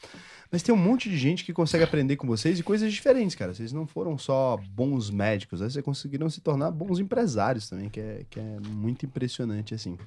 Mas 0.49 0.63
tem 0.63 0.73
um 0.73 0.77
monte 0.77 1.09
de 1.09 1.17
gente 1.17 1.43
que 1.43 1.51
consegue 1.51 1.83
aprender 1.83 2.15
com 2.15 2.25
vocês 2.25 2.57
e 2.57 2.63
coisas 2.63 2.93
diferentes, 2.93 3.35
cara. 3.35 3.53
Vocês 3.53 3.73
não 3.73 3.85
foram 3.85 4.17
só 4.17 4.57
bons 4.69 5.09
médicos, 5.09 5.59
né? 5.59 5.69
vocês 5.69 5.83
conseguiram 5.83 6.29
se 6.29 6.39
tornar 6.39 6.71
bons 6.71 6.99
empresários 6.99 7.67
também, 7.67 7.89
que 7.89 7.99
é, 7.99 8.25
que 8.29 8.39
é 8.39 8.59
muito 8.61 9.05
impressionante, 9.05 9.73
assim. 9.73 9.97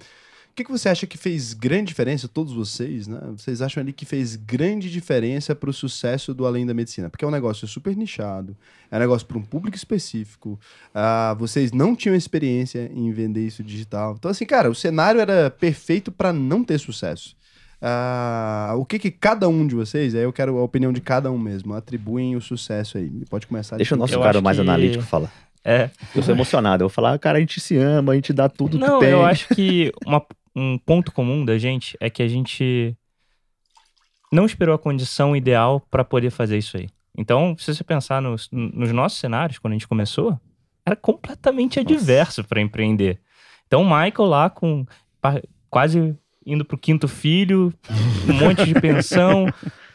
O 0.53 0.55
que, 0.55 0.65
que 0.65 0.70
você 0.70 0.91
acha 0.91 1.07
que 1.07 1.16
fez 1.16 1.55
grande 1.55 1.87
diferença, 1.87 2.29
todos 2.29 2.53
vocês, 2.53 3.09
né? 3.09 3.19
Vocês 3.35 3.62
acham 3.62 3.81
ali 3.83 3.91
que 3.91 4.05
fez 4.05 4.37
grande 4.37 4.91
diferença 4.91 5.55
para 5.55 5.70
o 5.70 5.73
sucesso 5.73 6.35
do 6.35 6.45
Além 6.47 6.66
da 6.66 6.74
Medicina? 6.74 7.09
Porque 7.09 7.24
é 7.24 7.29
um 7.29 7.31
negócio 7.31 7.66
super 7.66 7.97
nichado, 7.97 8.55
é 8.91 8.97
um 8.97 8.99
negócio 9.01 9.27
para 9.27 9.39
um 9.39 9.43
público 9.43 9.79
específico. 9.79 10.61
Uh, 10.95 11.35
vocês 11.39 11.73
não 11.73 11.97
tinham 11.97 12.15
experiência 12.15 12.91
em 12.95 13.11
vender 13.12 13.47
isso 13.47 13.62
digital. 13.65 14.15
Então, 14.19 14.31
assim, 14.31 14.45
cara, 14.45 14.70
o 14.70 14.74
cenário 14.74 15.23
era 15.23 15.49
perfeito 15.49 16.12
para 16.12 16.35
não 16.35 16.62
ter 16.62 16.77
sucesso. 16.79 17.35
Uh, 17.81 18.77
o 18.79 18.85
que 18.85 18.99
que 18.99 19.11
cada 19.11 19.49
um 19.49 19.66
de 19.66 19.74
vocês, 19.74 20.15
aí 20.15 20.23
eu 20.23 20.35
quero 20.35 20.59
a 20.59 20.62
opinião 20.62 20.93
de 20.93 21.01
cada 21.01 21.33
um 21.33 21.39
mesmo, 21.39 21.73
atribuem 21.73 22.37
o 22.37 22.43
sucesso 22.43 22.99
aí. 22.99 23.11
Pode 23.31 23.47
começar. 23.47 23.77
Deixa 23.79 23.95
o 23.95 23.99
nosso 23.99 24.20
cara 24.20 24.43
mais 24.43 24.59
que- 24.59 24.61
analítico 24.61 25.03
falar. 25.03 25.33
É. 25.65 25.89
Eu 26.15 26.23
sou 26.23 26.35
emocionado. 26.35 26.83
Eu 26.85 26.89
vou 26.89 26.95
falar, 26.95 27.19
cara, 27.19 27.39
a 27.39 27.41
gente 27.41 27.59
se 27.59 27.77
ama, 27.77 28.12
a 28.12 28.15
gente 28.16 28.33
dá 28.35 28.49
tudo 28.51 28.79
Não, 28.79 28.99
que 28.99 29.07
tem. 29.07 29.12
eu 29.15 29.24
acho 29.24 29.49
que 29.55 29.91
uma- 30.05 30.23
um 30.55 30.79
ponto 30.79 31.12
comum 31.12 31.45
da 31.45 31.59
gente 31.59 31.97
é 32.01 32.11
que 32.11 32.23
a 32.23 32.29
gente 32.29 32.97
não 34.33 34.47
esperou 34.47 34.74
a 34.74 34.79
condição 34.79 35.37
ideal 35.37 35.81
para 35.91 36.05
poder 36.05 36.31
fazer 36.31 36.59
isso 36.59 36.77
aí. 36.77 36.89
Então, 37.16 37.55
se 37.59 37.74
você 37.74 37.85
pensar 37.85 38.23
nos, 38.23 38.49
nos 38.51 38.91
nossos 38.93 39.19
cenários, 39.19 39.59
quando 39.59 39.73
a 39.73 39.77
gente 39.77 39.89
começou, 39.89 40.39
era 40.85 40.97
completamente 40.97 41.79
adverso 41.79 42.43
para 42.45 42.61
empreender. 42.61 43.20
Então, 43.66 43.83
o 43.83 43.85
Michael 43.85 44.29
lá 44.29 44.51
com 44.51 44.87
quase 45.70 46.16
indo 46.45 46.65
pro 46.65 46.79
quinto 46.79 47.07
filho, 47.07 47.73
um 48.29 48.33
monte 48.35 48.65
de 48.65 48.74
pensão, 48.74 49.47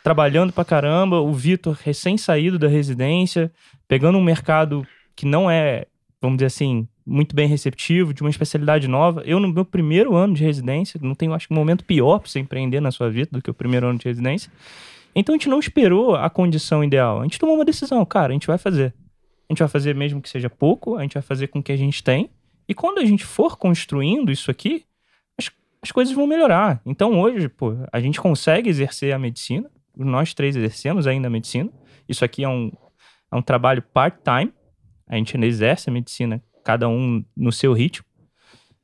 trabalhando 0.03 0.53
pra 0.53 0.63
caramba, 0.63 1.19
o 1.19 1.33
Vitor 1.33 1.77
recém-saído 1.83 2.57
da 2.57 2.67
residência, 2.67 3.51
pegando 3.87 4.17
um 4.17 4.23
mercado 4.23 4.87
que 5.15 5.25
não 5.25 5.49
é, 5.49 5.85
vamos 6.21 6.37
dizer 6.37 6.47
assim, 6.47 6.87
muito 7.07 7.33
bem 7.33 7.47
receptivo, 7.47 8.13
de 8.13 8.21
uma 8.21 8.29
especialidade 8.29 8.87
nova. 8.87 9.23
Eu, 9.25 9.39
no 9.39 9.47
meu 9.47 9.63
primeiro 9.63 10.13
ano 10.15 10.33
de 10.33 10.43
residência, 10.43 10.99
não 11.01 11.15
tenho, 11.15 11.33
acho 11.33 11.47
que, 11.47 11.53
um 11.53 11.57
momento 11.57 11.85
pior 11.85 12.19
para 12.19 12.29
você 12.29 12.39
empreender 12.39 12.81
na 12.81 12.91
sua 12.91 13.09
vida 13.09 13.29
do 13.31 13.41
que 13.41 13.49
o 13.49 13.53
primeiro 13.53 13.87
ano 13.87 13.97
de 13.97 14.05
residência. 14.05 14.51
Então, 15.15 15.33
a 15.33 15.37
gente 15.37 15.47
não 15.47 15.59
esperou 15.59 16.15
a 16.15 16.29
condição 16.29 16.83
ideal. 16.83 17.21
A 17.21 17.23
gente 17.23 17.39
tomou 17.39 17.55
uma 17.55 17.65
decisão, 17.65 18.05
cara, 18.05 18.31
a 18.31 18.33
gente 18.33 18.45
vai 18.45 18.57
fazer. 18.57 18.93
A 19.49 19.53
gente 19.53 19.59
vai 19.59 19.69
fazer 19.69 19.95
mesmo 19.95 20.21
que 20.21 20.29
seja 20.29 20.49
pouco, 20.49 20.97
a 20.97 21.01
gente 21.01 21.13
vai 21.13 21.23
fazer 21.23 21.47
com 21.47 21.59
o 21.59 21.63
que 21.63 21.71
a 21.71 21.77
gente 21.77 22.03
tem. 22.03 22.29
E 22.67 22.73
quando 22.73 22.99
a 22.99 23.05
gente 23.05 23.23
for 23.23 23.57
construindo 23.57 24.29
isso 24.29 24.51
aqui, 24.51 24.83
as, 25.39 25.49
as 25.81 25.91
coisas 25.91 26.13
vão 26.13 26.27
melhorar. 26.27 26.81
Então, 26.85 27.17
hoje, 27.19 27.47
pô, 27.47 27.73
a 27.91 27.99
gente 28.01 28.19
consegue 28.19 28.69
exercer 28.69 29.13
a 29.13 29.17
medicina. 29.17 29.71
Nós 29.95 30.33
três 30.33 30.55
exercemos 30.55 31.07
ainda 31.07 31.27
a 31.27 31.31
medicina. 31.31 31.71
Isso 32.07 32.25
aqui 32.25 32.43
é 32.43 32.49
um, 32.49 32.69
é 33.31 33.35
um 33.35 33.41
trabalho 33.41 33.81
part-time. 33.81 34.51
A 35.07 35.15
gente 35.15 35.37
ainda 35.37 35.47
exerce 35.47 35.89
a 35.89 35.93
medicina, 35.93 36.43
cada 36.67 36.89
um 36.89 37.23
no 37.35 37.49
seu 37.49 37.71
ritmo. 37.71 38.05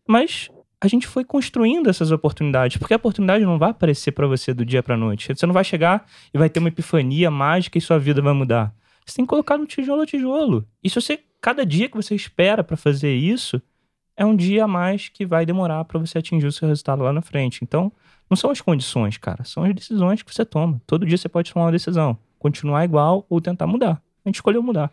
Mas 0.08 0.50
a 0.80 0.88
gente 0.88 1.06
foi 1.06 1.26
construindo 1.26 1.90
essas 1.90 2.12
oportunidades, 2.12 2.78
porque 2.78 2.94
a 2.94 2.98
oportunidade 2.98 3.44
não 3.44 3.60
vai 3.60 3.72
aparecer 3.72 4.14
para 4.14 4.26
você 4.26 4.54
do 4.54 4.64
dia 4.64 4.82
para 4.82 4.96
noite. 4.96 5.28
Você 5.36 5.46
não 5.46 5.54
vai 5.54 5.66
chegar 5.66 6.08
e 6.34 6.38
vai 6.38 6.50
ter 6.50 6.62
uma 6.62 6.70
epifania 6.70 7.30
mágica 7.30 7.78
e 7.78 7.82
sua 7.82 8.00
vida 8.00 8.22
vai 8.22 8.32
mudar. 8.32 8.74
Você 9.06 9.18
tem 9.18 9.26
que 9.26 9.30
colocar 9.30 9.58
no 9.58 9.66
tijolo 9.66 10.02
a 10.02 10.06
tijolo. 10.06 10.66
E 10.82 10.90
se 10.90 10.96
você 10.96 11.20
cada 11.42 11.66
dia 11.66 11.90
que 11.90 11.98
você 11.98 12.16
espera 12.16 12.64
para 12.64 12.78
fazer 12.78 13.14
isso 13.14 13.62
é 14.16 14.26
um 14.26 14.34
dia 14.34 14.64
a 14.64 14.68
mais 14.68 15.10
que 15.10 15.26
vai 15.26 15.46
demorar 15.46 15.84
para 15.84 16.00
você 16.00 16.20
atingir 16.20 16.48
o 16.48 16.54
seu 16.54 16.70
resultado 16.70 17.04
lá 17.04 17.12
na 17.12 17.22
frente. 17.22 17.60
Então, 17.64 17.92
não 18.30 18.38
são 18.38 18.50
as 18.50 18.62
condições, 18.62 19.18
cara, 19.18 19.44
são 19.44 19.64
as 19.66 19.76
decisões 19.76 20.24
que 20.24 20.34
você 20.34 20.46
toma. 20.46 20.82
Todo 20.88 21.06
dia 21.06 21.18
você 21.18 21.28
pode 21.28 21.52
tomar 21.52 21.66
uma 21.66 21.72
decisão, 21.74 22.18
continuar 22.40 22.86
igual 22.86 23.26
ou 23.30 23.42
tentar 23.42 23.68
mudar. 23.68 24.02
A 24.24 24.30
gente 24.30 24.36
escolheu 24.36 24.64
mudar. 24.64 24.90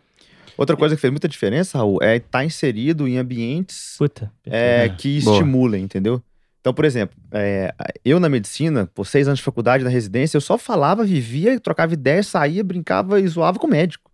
Outra 0.57 0.75
coisa 0.75 0.95
que 0.95 1.01
fez 1.01 1.11
muita 1.11 1.27
diferença, 1.27 1.77
Raul, 1.77 1.99
é 2.01 2.17
estar 2.17 2.45
inserido 2.45 3.07
em 3.07 3.17
ambientes 3.17 3.95
Puta. 3.97 4.31
é, 4.45 4.89
que 4.89 5.21
Boa. 5.21 5.35
estimulem, 5.35 5.83
entendeu? 5.83 6.21
Então, 6.59 6.73
por 6.73 6.85
exemplo, 6.85 7.17
é, 7.31 7.73
eu 8.05 8.19
na 8.19 8.29
medicina, 8.29 8.87
por 8.93 9.07
seis 9.07 9.27
anos 9.27 9.39
de 9.39 9.43
faculdade, 9.45 9.83
na 9.83 9.89
residência, 9.89 10.37
eu 10.37 10.41
só 10.41 10.57
falava, 10.57 11.03
vivia, 11.03 11.59
trocava 11.59 11.93
ideia, 11.93 12.21
saía, 12.21 12.63
brincava 12.63 13.19
e 13.19 13.27
zoava 13.27 13.57
com 13.57 13.65
o 13.65 13.69
médico. 13.69 14.11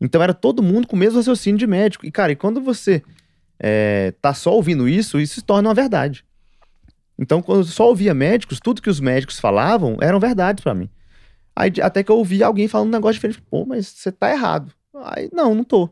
Então 0.00 0.22
era 0.22 0.34
todo 0.34 0.62
mundo 0.62 0.86
com 0.86 0.96
o 0.96 0.98
mesmo 0.98 1.18
raciocínio 1.18 1.58
de 1.58 1.66
médico. 1.66 2.04
E, 2.04 2.10
cara, 2.10 2.32
e 2.32 2.36
quando 2.36 2.60
você 2.60 3.02
é, 3.58 4.12
tá 4.20 4.34
só 4.34 4.52
ouvindo 4.52 4.86
isso, 4.86 5.18
isso 5.18 5.36
se 5.36 5.42
torna 5.42 5.68
uma 5.68 5.74
verdade. 5.74 6.24
Então, 7.18 7.40
quando 7.40 7.60
eu 7.60 7.64
só 7.64 7.88
ouvia 7.88 8.12
médicos, 8.12 8.60
tudo 8.60 8.82
que 8.82 8.90
os 8.90 9.00
médicos 9.00 9.38
falavam 9.38 9.96
eram 10.00 10.20
verdades 10.20 10.62
pra 10.62 10.74
mim. 10.74 10.90
Aí, 11.56 11.72
até 11.80 12.02
que 12.02 12.10
eu 12.10 12.18
ouvia 12.18 12.46
alguém 12.46 12.66
falando 12.66 12.88
um 12.88 12.92
negócio 12.92 13.14
diferente. 13.14 13.40
Pô, 13.48 13.64
mas 13.64 13.86
você 13.86 14.10
tá 14.10 14.30
errado. 14.30 14.72
Aí, 15.02 15.28
não, 15.32 15.54
não 15.54 15.64
tô. 15.64 15.88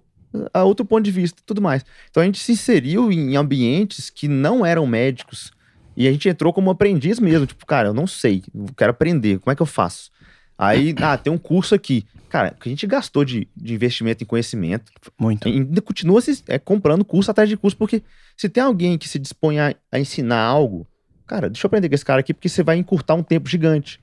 A 0.53 0.65
outro 0.65 0.85
ponto 0.85 1.05
de 1.05 1.11
vista 1.11 1.41
e 1.41 1.45
tudo 1.45 1.61
mais. 1.61 1.85
Então 2.11 2.23
a 2.23 2.27
gente 2.27 2.39
se 2.39 2.53
inseriu 2.53 3.13
em 3.13 3.37
ambientes 3.37 4.09
que 4.09 4.29
não 4.29 4.65
eram 4.65 4.87
médicos. 4.87 5.53
E 5.97 6.09
a 6.09 6.13
gente 6.13 6.29
entrou 6.29 6.53
como 6.53 6.71
aprendiz 6.71 7.21
mesmo. 7.21 7.47
Tipo, 7.47 7.67
cara, 7.67 7.89
eu 7.89 7.95
não 7.95 8.07
sei, 8.07 8.43
eu 8.55 8.67
quero 8.77 8.91
aprender, 8.91 9.39
como 9.41 9.53
é 9.53 9.57
que 9.57 9.63
eu 9.63 9.67
faço? 9.67 10.11
Aí, 10.57 10.95
ah, 11.03 11.19
tem 11.19 11.33
um 11.33 11.39
curso 11.39 11.75
aqui. 11.75 12.07
Cara, 12.29 12.51
que 12.51 12.69
a 12.69 12.71
gente 12.73 12.87
gastou 12.87 13.25
de, 13.25 13.47
de 13.55 13.75
investimento 13.75 14.25
em 14.25 14.27
conhecimento, 14.27 14.91
Muito. 15.19 15.47
ainda 15.47 15.83
continua 15.83 16.21
se, 16.23 16.43
é, 16.49 16.59
comprando 16.59 17.05
curso 17.05 17.31
atrás 17.31 17.47
de 17.47 17.59
curso, 17.59 17.77
porque 17.77 18.03
se 18.39 18.49
tem 18.49 18.63
alguém 18.63 18.97
que 18.97 19.07
se 19.07 19.19
dispõe 19.19 19.59
a, 19.59 19.75
a 19.91 20.01
ensinar 20.01 20.41
algo, 20.41 20.87
cara, 21.27 21.51
deixa 21.51 21.67
eu 21.67 21.69
aprender 21.69 21.91
com 21.91 21.95
esse 21.95 22.05
cara 22.05 22.21
aqui, 22.21 22.33
porque 22.33 22.49
você 22.49 22.63
vai 22.63 22.79
encurtar 22.79 23.15
um 23.15 23.23
tempo 23.23 23.51
gigante. 23.51 24.02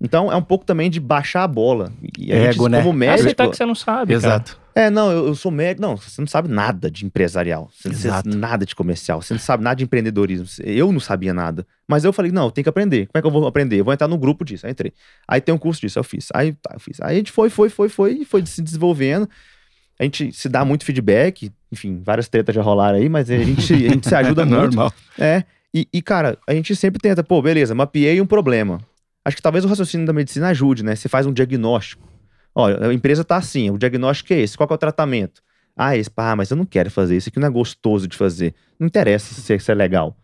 Então 0.00 0.30
é 0.30 0.36
um 0.36 0.42
pouco 0.42 0.64
também 0.64 0.90
de 0.90 1.00
baixar 1.00 1.42
a 1.44 1.48
bola. 1.48 1.92
E 2.18 2.32
a 2.32 2.36
Ego, 2.36 2.64
gente, 2.64 2.70
né? 2.70 2.82
como 2.82 2.92
médico, 2.92 3.20
Aceitar 3.20 3.48
que 3.48 3.56
você 3.56 3.66
não 3.66 3.74
sabe, 3.74 4.14
cara. 4.14 4.26
Exato. 4.34 4.58
é, 4.74 4.90
não, 4.90 5.10
eu, 5.10 5.26
eu 5.28 5.34
sou 5.34 5.50
médico. 5.50 5.82
Não, 5.82 5.96
você 5.96 6.20
não 6.20 6.26
sabe 6.28 6.48
nada 6.48 6.90
de 6.90 7.04
empresarial. 7.04 7.70
Você 7.72 7.88
não 7.88 7.94
Exato. 7.94 8.28
sabe 8.28 8.36
nada 8.36 8.66
de 8.66 8.74
comercial. 8.74 9.20
Você 9.22 9.34
não 9.34 9.40
sabe 9.40 9.64
nada 9.64 9.76
de 9.76 9.84
empreendedorismo. 9.84 10.46
Eu 10.64 10.92
não 10.92 11.00
sabia 11.00 11.32
nada. 11.34 11.66
Mas 11.88 12.04
eu 12.04 12.12
falei, 12.12 12.30
não, 12.30 12.44
eu 12.44 12.50
tenho 12.50 12.64
que 12.64 12.68
aprender. 12.68 13.06
Como 13.06 13.18
é 13.18 13.20
que 13.20 13.26
eu 13.26 13.30
vou 13.30 13.46
aprender? 13.46 13.80
Eu 13.80 13.84
vou 13.84 13.92
entrar 13.92 14.08
no 14.08 14.18
grupo 14.18 14.44
disso. 14.44 14.66
Aí 14.66 14.72
entrei. 14.72 14.92
Aí 15.26 15.40
tem 15.40 15.54
um 15.54 15.58
curso 15.58 15.80
disso, 15.80 15.98
eu 15.98 16.04
fiz. 16.04 16.28
Aí 16.34 16.52
tá, 16.52 16.70
eu 16.74 16.80
fiz. 16.80 17.00
Aí 17.00 17.14
a 17.14 17.18
gente 17.18 17.32
foi, 17.32 17.50
foi, 17.50 17.68
foi, 17.68 17.88
foi, 17.88 18.12
e 18.12 18.24
foi 18.24 18.44
se 18.46 18.62
desenvolvendo. 18.62 19.28
A 19.98 20.04
gente 20.04 20.32
se 20.32 20.48
dá 20.48 20.64
muito 20.64 20.84
feedback. 20.84 21.50
Enfim, 21.72 22.00
várias 22.04 22.28
tretas 22.28 22.54
já 22.54 22.62
rolaram 22.62 22.98
aí, 22.98 23.08
mas 23.08 23.30
a 23.30 23.36
gente, 23.38 23.72
a 23.72 23.88
gente 23.90 24.08
se 24.08 24.14
ajuda 24.14 24.44
muito. 24.46 24.76
Normal. 24.76 24.92
É, 25.18 25.44
e, 25.74 25.88
e, 25.92 26.00
cara, 26.00 26.38
a 26.46 26.54
gente 26.54 26.74
sempre 26.74 27.00
tenta, 27.00 27.22
pô, 27.22 27.42
beleza, 27.42 27.74
mapeei 27.74 28.20
um 28.20 28.26
problema. 28.26 28.80
Acho 29.26 29.34
que 29.34 29.42
talvez 29.42 29.64
o 29.64 29.68
raciocínio 29.68 30.06
da 30.06 30.12
medicina 30.12 30.50
ajude, 30.50 30.84
né? 30.84 30.94
Você 30.94 31.08
faz 31.08 31.26
um 31.26 31.32
diagnóstico. 31.32 32.08
Olha, 32.54 32.86
a 32.86 32.94
empresa 32.94 33.24
tá 33.24 33.34
assim, 33.34 33.70
o 33.70 33.76
diagnóstico 33.76 34.32
é 34.32 34.38
esse, 34.38 34.56
qual 34.56 34.68
é 34.70 34.74
o 34.74 34.78
tratamento? 34.78 35.42
Ah, 35.76 35.96
esse, 35.96 36.08
ah, 36.16 36.36
mas 36.36 36.48
eu 36.48 36.56
não 36.56 36.64
quero 36.64 36.92
fazer 36.92 37.16
isso 37.16 37.28
aqui, 37.28 37.40
não 37.40 37.48
é 37.48 37.50
gostoso 37.50 38.06
de 38.06 38.16
fazer. 38.16 38.54
Não 38.78 38.86
interessa 38.86 39.34
se 39.34 39.52
isso 39.52 39.72
é 39.72 39.74
legal. 39.74 40.16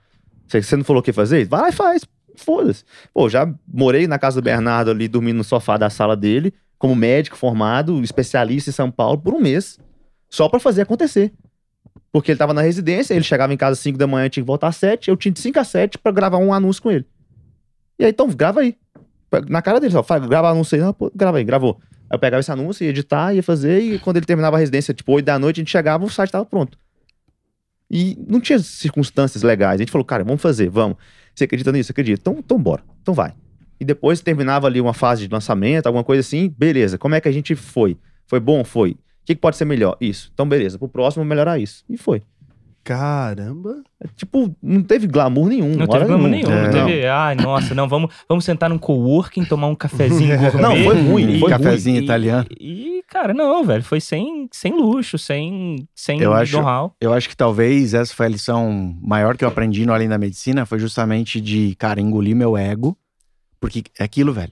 Você, 0.47 0.63
você 0.63 0.77
não 0.77 0.85
falou 0.85 1.01
o 1.01 1.03
que 1.03 1.13
fazer? 1.13 1.45
Vai 1.49 1.63
lá 1.63 1.69
e 1.71 1.73
faz. 1.73 2.05
Foda-se. 2.37 2.85
Pô, 3.13 3.29
já 3.29 3.53
morei 3.67 4.07
na 4.07 4.21
casa 4.21 4.41
do 4.41 4.45
Bernardo 4.45 4.93
ali, 4.93 5.09
dormindo 5.09 5.39
no 5.39 5.45
sofá 5.45 5.77
da 5.77 5.91
sala 5.91 6.17
dele, 6.17 6.55
como 6.79 6.95
médico 6.95 7.37
formado, 7.37 8.01
especialista 8.05 8.71
em 8.71 8.73
São 8.73 8.89
Paulo, 8.89 9.19
por 9.19 9.35
um 9.35 9.41
mês. 9.41 9.81
Só 10.31 10.49
pra 10.49 10.61
fazer 10.61 10.83
acontecer. 10.83 11.33
Porque 12.13 12.31
ele 12.31 12.39
tava 12.39 12.55
na 12.55 12.63
residência, 12.63 13.15
ele 13.15 13.25
chegava 13.25 13.53
em 13.53 13.57
casa 13.57 13.73
às 13.73 13.81
5 13.81 13.99
da 13.99 14.07
manhã, 14.07 14.29
tinha 14.29 14.45
que 14.45 14.47
voltar 14.47 14.69
às 14.69 14.77
7, 14.77 15.11
eu 15.11 15.17
tinha 15.17 15.33
de 15.33 15.41
5 15.41 15.59
às 15.59 15.67
7 15.67 15.99
pra 15.99 16.13
gravar 16.13 16.39
um 16.39 16.55
anúncio 16.55 16.81
com 16.81 16.91
ele. 16.93 17.05
E 17.99 18.05
aí, 18.05 18.11
então, 18.11 18.29
grava 18.29 18.61
aí. 18.61 18.77
Na 19.49 19.63
cara 19.63 19.81
dele, 19.81 19.93
só, 19.93 20.03
grava 20.21 20.51
anúncio 20.51 20.77
aí, 20.77 20.83
não, 20.83 20.93
pô, 20.93 21.11
grava 21.15 21.39
aí, 21.39 21.45
gravou. 21.45 21.81
Aí 22.11 22.17
eu 22.17 22.19
pegava 22.19 22.41
esse 22.41 22.53
anúncio, 22.53 22.85
ia 22.85 22.91
editar, 22.91 23.35
ia 23.35 23.43
fazer, 23.43 23.81
e 23.81 23.99
quando 23.99 24.19
ele 24.19 24.27
terminava 24.27 24.57
a 24.57 24.59
residência, 24.59 24.93
tipo, 24.93 25.13
8 25.13 25.25
da 25.25 25.39
noite, 25.39 25.61
a 25.61 25.63
gente 25.63 25.71
chegava, 25.71 26.05
o 26.05 26.11
site 26.11 26.31
tava 26.31 26.45
pronto. 26.45 26.79
E 27.91 28.17
não 28.27 28.41
tinha 28.41 28.59
circunstâncias 28.59 29.43
legais. 29.43 29.75
A 29.75 29.83
gente 29.83 29.93
falou, 29.93 30.05
cara, 30.05 30.25
vamos 30.25 30.41
fazer, 30.41 30.71
vamos. 30.71 30.97
Você 31.35 31.45
acredita 31.45 31.71
nisso? 31.71 31.93
Acredita. 31.93 32.21
Então, 32.23 32.39
então 32.39 32.59
bora. 32.59 32.83
Então 33.03 33.13
vai. 33.13 33.35
E 33.79 33.85
depois 33.85 34.21
terminava 34.21 34.67
ali 34.67 34.81
uma 34.81 34.95
fase 34.95 35.27
de 35.27 35.33
lançamento, 35.33 35.87
alguma 35.87 36.03
coisa 36.03 36.21
assim, 36.21 36.49
beleza. 36.57 36.97
Como 36.97 37.15
é 37.15 37.21
que 37.21 37.29
a 37.29 37.33
gente 37.33 37.55
foi? 37.55 37.99
Foi 38.27 38.41
bom? 38.41 38.65
Foi. 38.65 38.93
O 38.93 38.97
que, 39.27 39.35
que 39.35 39.41
pode 39.41 39.57
ser 39.57 39.67
melhor? 39.67 39.97
Isso. 40.01 40.31
Então, 40.33 40.49
beleza. 40.49 40.79
Pro 40.79 40.89
próximo, 40.89 41.25
melhorar 41.25 41.59
isso. 41.59 41.85
E 41.89 41.99
foi. 41.99 42.23
Caramba. 42.85 43.83
Tipo, 44.17 44.55
não 44.63 44.83
teve 44.83 45.07
glamour 45.07 45.49
nenhum. 45.49 45.75
Não 45.77 45.87
teve 45.87 46.05
glamour 46.05 46.29
nenhum. 46.29 46.51
É. 46.51 46.63
Não 46.65 46.87
teve, 46.87 47.07
ai, 47.07 47.35
nossa, 47.37 47.75
não, 47.75 47.89
vamos, 47.89 48.13
vamos 48.29 48.45
sentar 48.45 48.69
num 48.69 48.79
coworking, 48.79 49.45
tomar 49.45 49.69
um 49.69 49.75
cafezinho 49.75 50.37
gourmet. 50.39 50.61
Não, 50.61 50.77
foi 50.85 51.01
ruim, 51.03 51.31
e- 51.37 51.41
foi 51.41 51.51
Cafezinho 51.51 52.01
e- 52.01 52.05
italiano. 52.05 52.47
E, 52.61 53.03
cara, 53.09 53.33
não, 53.33 53.65
velho, 53.65 53.83
foi 53.85 54.01
sem, 54.01 54.49
sem 54.51 54.73
luxo, 54.75 55.17
sem, 55.19 55.87
sem 55.95 56.21
Eu 56.21 56.33
acho- 56.35 56.57
know-how. 56.57 56.95
Eu 57.01 57.13
acho 57.13 57.29
que 57.29 57.37
talvez 57.37 57.95
essa 57.95 58.13
foi 58.15 58.27
a 58.27 58.31
lição 58.31 58.97
maior 59.01 59.37
que 59.37 59.45
eu 59.45 59.49
aprendi 59.49 59.87
no 59.87 59.93
Além 59.93 60.09
da 60.09 60.19
Medicina, 60.19 60.67
foi 60.67 60.79
justamente 60.79 61.41
de, 61.41 61.75
cara, 61.77 62.01
engolir 62.01 62.35
meu 62.35 62.57
ego. 62.57 62.97
Porque 63.61 63.85
é 63.97 64.03
aquilo, 64.03 64.33
velho. 64.33 64.51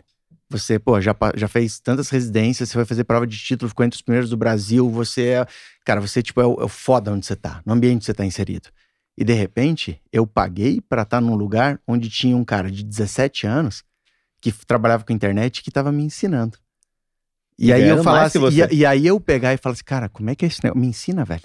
Você, 0.50 0.78
pô, 0.80 1.00
já, 1.00 1.14
já 1.36 1.46
fez 1.46 1.78
tantas 1.78 2.10
residências, 2.10 2.68
você 2.68 2.76
vai 2.76 2.84
fazer 2.84 3.04
prova 3.04 3.24
de 3.26 3.38
título, 3.38 3.68
ficou 3.68 3.86
entre 3.86 3.96
os 3.96 4.02
primeiros 4.02 4.28
do 4.28 4.36
Brasil, 4.36 4.90
você 4.90 5.26
é. 5.28 5.46
Cara, 5.84 6.00
você, 6.00 6.22
tipo, 6.22 6.40
é 6.40 6.46
o, 6.46 6.60
é 6.60 6.64
o 6.64 6.68
foda 6.68 7.12
onde 7.12 7.24
você 7.24 7.36
tá, 7.36 7.62
no 7.64 7.72
ambiente 7.72 8.00
que 8.00 8.06
você 8.06 8.14
tá 8.14 8.24
inserido. 8.24 8.68
E 9.16 9.24
de 9.24 9.32
repente, 9.32 10.00
eu 10.12 10.26
paguei 10.26 10.80
pra 10.80 11.02
estar 11.02 11.20
num 11.20 11.34
lugar 11.36 11.80
onde 11.86 12.10
tinha 12.10 12.36
um 12.36 12.44
cara 12.44 12.70
de 12.70 12.82
17 12.82 13.46
anos 13.46 13.84
que 14.40 14.50
trabalhava 14.66 15.04
com 15.04 15.12
internet 15.12 15.62
que 15.62 15.70
tava 15.70 15.92
me 15.92 16.02
ensinando. 16.02 16.58
E 17.58 17.72
aí 17.72 17.82
eu 17.82 17.88
Ganhando 17.88 18.04
mais 18.04 18.32
falasse, 18.32 18.38
você. 18.38 18.68
e, 18.72 18.78
e 18.78 18.86
aí 18.86 19.06
eu 19.06 19.20
pegar 19.20 19.52
e 19.52 19.58
falar 19.58 19.74
assim, 19.74 19.84
cara, 19.84 20.08
como 20.08 20.30
é 20.30 20.34
que 20.34 20.44
é 20.44 20.48
esse 20.48 20.64
negócio? 20.64 20.80
Me 20.80 20.86
ensina, 20.88 21.24
velho. 21.24 21.42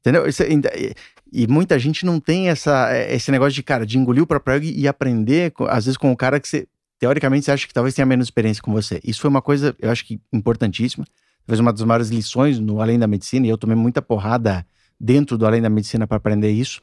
Entendeu? 0.00 0.26
Isso 0.28 0.42
ainda- 0.42 0.70
e, 0.76 0.92
e 1.32 1.46
muita 1.46 1.78
gente 1.78 2.04
não 2.04 2.18
tem 2.20 2.48
essa, 2.48 2.92
é, 2.92 3.14
esse 3.14 3.30
negócio 3.30 3.52
de, 3.54 3.62
cara, 3.62 3.86
de 3.86 3.96
engolir 3.96 4.22
o 4.22 4.26
próprio 4.26 4.56
ego 4.56 4.66
e 4.66 4.80
e 4.80 4.88
aprender, 4.88 5.52
às 5.68 5.84
vezes, 5.84 5.96
com 5.96 6.10
o 6.12 6.16
cara 6.16 6.40
que 6.40 6.48
você, 6.48 6.66
teoricamente, 7.04 7.44
você 7.44 7.52
acha 7.52 7.66
que 7.66 7.74
talvez 7.74 7.94
tenha 7.94 8.06
menos 8.06 8.26
experiência 8.26 8.62
com 8.62 8.72
você. 8.72 8.98
Isso 9.04 9.20
foi 9.20 9.28
uma 9.28 9.42
coisa, 9.42 9.76
eu 9.78 9.90
acho 9.90 10.04
que 10.06 10.18
importantíssima. 10.32 11.04
Talvez 11.46 11.60
uma 11.60 11.70
das 11.72 11.82
maiores 11.82 12.08
lições 12.08 12.58
no 12.58 12.80
Além 12.80 12.98
da 12.98 13.06
Medicina, 13.06 13.46
e 13.46 13.50
eu 13.50 13.58
tomei 13.58 13.76
muita 13.76 14.00
porrada 14.00 14.66
dentro 14.98 15.36
do 15.36 15.46
Além 15.46 15.60
da 15.60 15.68
Medicina 15.68 16.06
para 16.06 16.16
aprender 16.16 16.50
isso. 16.50 16.80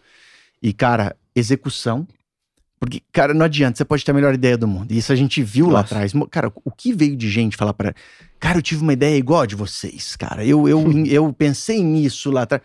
E, 0.61 0.71
cara, 0.73 1.15
execução. 1.35 2.07
Porque, 2.79 3.01
cara, 3.11 3.33
não 3.33 3.45
adianta, 3.45 3.77
você 3.77 3.85
pode 3.85 4.03
ter 4.05 4.11
a 4.11 4.13
melhor 4.13 4.33
ideia 4.35 4.55
do 4.57 4.67
mundo. 4.67 4.91
E 4.91 4.97
isso 4.99 5.11
a 5.11 5.15
gente 5.15 5.41
viu 5.41 5.65
lá 5.67 5.81
Nossa. 5.81 5.95
atrás. 5.95 6.13
Mo- 6.13 6.27
Cara, 6.27 6.51
o 6.63 6.71
que 6.71 6.93
veio 6.93 7.15
de 7.15 7.29
gente 7.29 7.57
falar 7.57 7.73
para 7.73 7.93
Cara, 8.39 8.57
eu 8.59 8.61
tive 8.61 8.81
uma 8.83 8.93
ideia 8.93 9.15
igual 9.17 9.41
a 9.41 9.45
de 9.47 9.55
vocês, 9.55 10.15
cara. 10.15 10.45
Eu, 10.45 10.67
eu, 10.69 10.83
eu 11.07 11.33
pensei 11.33 11.83
nisso 11.83 12.29
lá 12.29 12.43
atrás. 12.43 12.61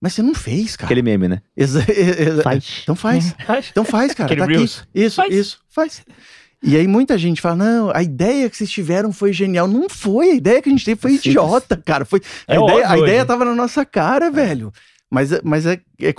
Mas 0.00 0.12
você 0.14 0.22
não 0.22 0.34
fez, 0.34 0.74
cara. 0.76 0.86
Aquele 0.86 1.02
meme, 1.02 1.26
né? 1.28 1.40
Exa- 1.56 1.84
exa- 1.88 2.42
Faz. 2.42 2.80
Então 2.82 2.94
faz. 2.96 3.34
Faz. 3.46 3.68
Então 3.70 3.84
faz, 3.84 4.12
cara. 4.14 4.32
Aquele 4.32 4.56
tá. 4.56 4.62
Isso, 4.94 5.16
Faz. 5.16 5.34
isso, 5.34 5.58
faz. 5.68 6.04
E 6.66 6.76
aí 6.76 6.88
muita 6.88 7.16
gente 7.16 7.40
fala, 7.40 7.56
não, 7.56 7.90
a 7.94 8.02
ideia 8.02 8.50
que 8.50 8.56
vocês 8.56 8.70
tiveram 8.70 9.12
foi 9.12 9.32
genial. 9.32 9.68
Não 9.68 9.88
foi, 9.88 10.30
a 10.30 10.34
ideia 10.34 10.60
que 10.60 10.68
a 10.68 10.72
gente 10.72 10.84
teve 10.84 11.00
foi 11.00 11.14
idiota, 11.14 11.76
cara. 11.76 12.04
Foi, 12.04 12.20
a 12.48 12.54
É 12.54 12.56
ideia, 12.56 12.62
óbvio 12.74 12.88
a 12.88 12.98
ideia 12.98 13.24
tava 13.24 13.44
na 13.44 13.54
nossa 13.54 13.84
cara, 13.86 14.30
velho. 14.30 14.72
Mas, 15.10 15.30
é- 15.30 15.40
mas 15.44 15.64
é, 15.64 15.80
é, 16.00 16.12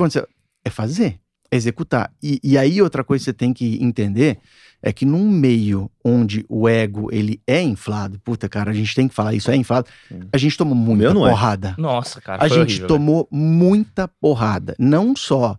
é 0.66 0.70
fazer, 0.70 1.20
é 1.52 1.58
executar. 1.58 2.12
E, 2.24 2.40
e 2.42 2.58
aí 2.58 2.82
outra 2.82 3.04
coisa 3.04 3.22
que 3.22 3.26
você 3.26 3.34
tem 3.34 3.54
que 3.54 3.78
entender 3.84 4.40
é 4.82 4.94
que 4.94 5.06
num 5.06 5.30
meio 5.30 5.90
onde 6.04 6.46
o 6.48 6.70
ego, 6.70 7.10
ele 7.12 7.42
é 7.46 7.62
inflado, 7.62 8.20
puta, 8.20 8.48
cara, 8.48 8.72
a 8.72 8.74
gente 8.74 8.94
tem 8.96 9.08
que 9.08 9.16
falar 9.16 9.34
isso, 9.34 9.50
é 9.52 9.56
inflado, 9.56 9.88
a 10.32 10.38
gente 10.38 10.56
tomou 10.58 10.76
muita 10.76 11.10
é. 11.10 11.14
porrada. 11.14 11.76
Nossa, 11.78 12.22
cara, 12.22 12.46
A 12.46 12.48
foi 12.48 12.60
gente 12.60 12.70
horrível, 12.70 12.88
tomou 12.88 13.28
muita 13.32 14.08
porrada. 14.08 14.76
Não 14.80 15.16
só, 15.16 15.58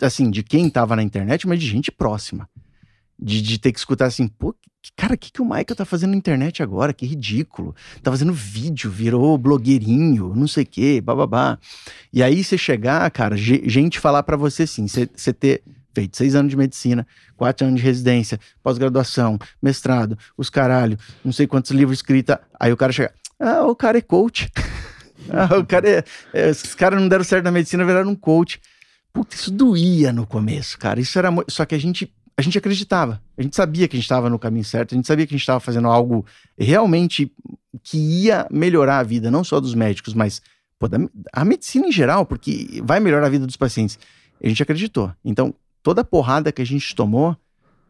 assim, 0.00 0.30
de 0.30 0.42
quem 0.42 0.68
tava 0.70 0.96
na 0.96 1.02
internet, 1.02 1.46
mas 1.46 1.60
de 1.60 1.66
gente 1.66 1.92
próxima. 1.92 2.48
De, 3.24 3.40
de 3.40 3.58
ter 3.58 3.72
que 3.72 3.78
escutar 3.78 4.04
assim, 4.04 4.28
pô, 4.28 4.54
cara, 4.94 5.14
o 5.14 5.18
que, 5.18 5.32
que 5.32 5.40
o 5.40 5.46
Michael 5.46 5.74
tá 5.74 5.84
fazendo 5.86 6.10
na 6.10 6.16
internet 6.16 6.62
agora? 6.62 6.92
Que 6.92 7.06
ridículo. 7.06 7.74
Tá 8.02 8.10
fazendo 8.10 8.34
vídeo, 8.34 8.90
virou 8.90 9.38
blogueirinho, 9.38 10.34
não 10.36 10.46
sei 10.46 10.64
o 10.64 10.66
quê, 10.66 11.00
bababá. 11.00 11.58
E 12.12 12.22
aí 12.22 12.44
você 12.44 12.58
chegar, 12.58 13.10
cara, 13.10 13.34
ge- 13.36 13.62
gente 13.64 13.98
falar 13.98 14.22
pra 14.24 14.36
você 14.36 14.64
assim, 14.64 14.86
você 14.86 15.32
ter 15.32 15.62
feito 15.94 16.16
seis 16.16 16.34
anos 16.34 16.50
de 16.50 16.56
medicina, 16.56 17.06
quatro 17.36 17.66
anos 17.66 17.80
de 17.80 17.86
residência, 17.86 18.38
pós-graduação, 18.62 19.38
mestrado, 19.62 20.18
os 20.36 20.50
caralho, 20.50 20.98
não 21.24 21.32
sei 21.32 21.46
quantos 21.46 21.70
livros 21.70 21.98
escritos. 21.98 22.36
Aí 22.60 22.72
o 22.72 22.76
cara 22.76 22.92
chega, 22.92 23.14
ah, 23.40 23.62
o 23.64 23.74
cara 23.74 23.96
é 23.98 24.02
coach. 24.02 24.50
Ah, 25.30 25.56
o 25.56 25.64
cara 25.64 25.88
é, 25.88 26.04
é, 26.34 26.50
esses 26.50 26.74
caras 26.74 27.00
não 27.00 27.08
deram 27.08 27.24
certo 27.24 27.44
na 27.44 27.50
medicina, 27.50 27.82
viraram 27.86 28.10
um 28.10 28.14
coach. 28.16 28.60
Puta, 29.10 29.34
isso 29.34 29.50
doía 29.50 30.12
no 30.12 30.26
começo, 30.26 30.78
cara. 30.78 31.00
Isso 31.00 31.18
era 31.18 31.30
só 31.48 31.64
que 31.64 31.74
a 31.74 31.78
gente 31.78 32.12
a 32.36 32.42
gente 32.42 32.58
acreditava. 32.58 33.20
A 33.38 33.42
gente 33.42 33.54
sabia 33.56 33.86
que 33.88 33.96
a 33.96 33.98
gente 33.98 34.04
estava 34.04 34.28
no 34.28 34.38
caminho 34.38 34.64
certo, 34.64 34.92
a 34.94 34.96
gente 34.96 35.06
sabia 35.06 35.26
que 35.26 35.34
a 35.34 35.36
gente 35.36 35.42
estava 35.42 35.60
fazendo 35.60 35.88
algo 35.88 36.24
realmente 36.58 37.30
que 37.82 37.96
ia 37.98 38.46
melhorar 38.50 38.98
a 38.98 39.02
vida, 39.02 39.30
não 39.30 39.44
só 39.44 39.60
dos 39.60 39.74
médicos, 39.74 40.14
mas 40.14 40.40
pô, 40.78 40.88
da, 40.88 40.98
a 41.32 41.44
medicina 41.44 41.86
em 41.86 41.92
geral, 41.92 42.24
porque 42.26 42.80
vai 42.84 42.98
melhorar 43.00 43.26
a 43.26 43.30
vida 43.30 43.46
dos 43.46 43.56
pacientes. 43.56 43.98
A 44.42 44.48
gente 44.48 44.62
acreditou. 44.62 45.12
Então, 45.24 45.54
toda 45.82 46.00
a 46.00 46.04
porrada 46.04 46.50
que 46.52 46.60
a 46.62 46.66
gente 46.66 46.94
tomou, 46.94 47.36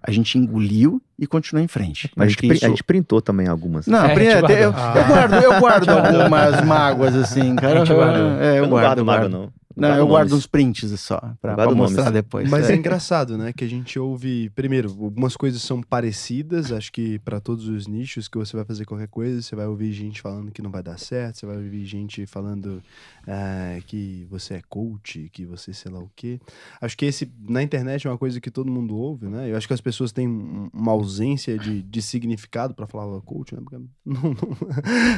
a 0.07 0.11
gente 0.11 0.37
engoliu 0.37 1.01
e 1.19 1.27
continuou 1.27 1.65
em 1.65 1.69
frente. 1.69 2.11
Mas 2.15 2.27
a 2.27 2.31
gente, 2.31 2.53
isso- 2.53 2.67
a 2.67 2.69
gente 2.69 2.85
printou 2.85 3.23
também 3.23 3.49
algumas. 3.49 3.87
Não, 3.87 4.05
É, 4.05 4.13
a 4.13 4.15
pri- 4.15 4.25
gente 4.27 4.45
até 4.45 4.65
eu, 4.65 4.73
guardou. 4.73 5.03
eu 5.03 5.09
guardo, 5.09 5.35
eu 5.35 5.61
guardo 5.61 5.89
algumas 5.89 6.65
mágoas, 6.67 7.15
assim, 7.17 7.57
cara. 7.57 7.81
A 7.81 7.85
gente 7.85 7.95
guardou. 7.95 8.31
É, 8.41 8.51
eu, 8.51 8.55
eu 8.57 8.63
não 8.65 8.69
guardo, 8.71 9.03
guardo 9.03 9.05
mago, 9.07 9.21
guardo. 9.31 9.33
não. 9.33 9.53
Não, 9.77 9.89
eu 9.91 9.97
nomes. 9.99 10.11
guardo 10.11 10.33
uns 10.35 10.47
prints 10.47 11.01
só, 11.01 11.19
pra, 11.41 11.55
pra 11.55 11.75
mostrar 11.75 12.05
nomes. 12.05 12.13
depois. 12.15 12.49
Mas 12.51 12.69
é 12.71 12.75
É. 12.75 12.77
engraçado, 12.77 13.37
né? 13.37 13.53
Que 13.53 13.65
a 13.65 13.69
gente 13.69 13.99
ouve. 13.99 14.51
Primeiro, 14.51 14.89
algumas 14.89 15.37
coisas 15.37 15.61
são 15.63 15.83
parecidas, 15.83 16.71
acho 16.73 16.93
que 16.93 17.19
para 17.21 17.41
todos 17.41 17.67
os 17.69 17.87
nichos 17.87 18.29
que 18.29 18.39
você 18.39 18.57
vai 18.57 18.65
fazer 18.65 18.85
qualquer 18.85 19.09
coisa, 19.09 19.41
você 19.43 19.57
vai 19.57 19.67
ouvir 19.67 19.93
gente 19.93 20.21
falando 20.21 20.51
que 20.53 20.63
não 20.63 20.71
vai 20.71 20.83
dar 20.83 20.99
certo, 20.99 21.39
você 21.39 21.47
vai 21.47 21.57
ouvir 21.57 21.85
gente 21.85 22.25
falando 22.27 22.83
ah, 23.27 23.79
que 23.87 24.27
você 24.31 24.55
é 24.55 24.63
coach, 24.69 25.29
que 25.33 25.45
você 25.45 25.73
sei 25.73 25.91
lá 25.91 25.99
o 25.99 26.11
quê. 26.15 26.39
Acho 26.81 26.97
que 26.97 27.07
esse, 27.07 27.31
na 27.49 27.63
internet, 27.63 28.07
é 28.07 28.11
uma 28.11 28.19
coisa 28.19 28.41
que 28.41 28.51
todo 28.51 28.71
mundo 28.71 28.97
ouve, 28.97 29.27
né? 29.27 29.51
Eu 29.51 29.57
acho 29.57 29.67
que 29.67 29.75
as 29.75 29.81
pessoas 29.81 30.13
têm 30.13 30.29
um- 30.29 30.69
uma 30.73 30.93
ausência 30.93 31.59
de, 31.59 31.83
de 31.83 32.03
significado 32.03 32.75
para 32.75 32.87
falar 32.87 33.21
coach, 33.23 33.55
né? 33.55 33.61
Porque 33.63 33.77
não, 34.05 34.15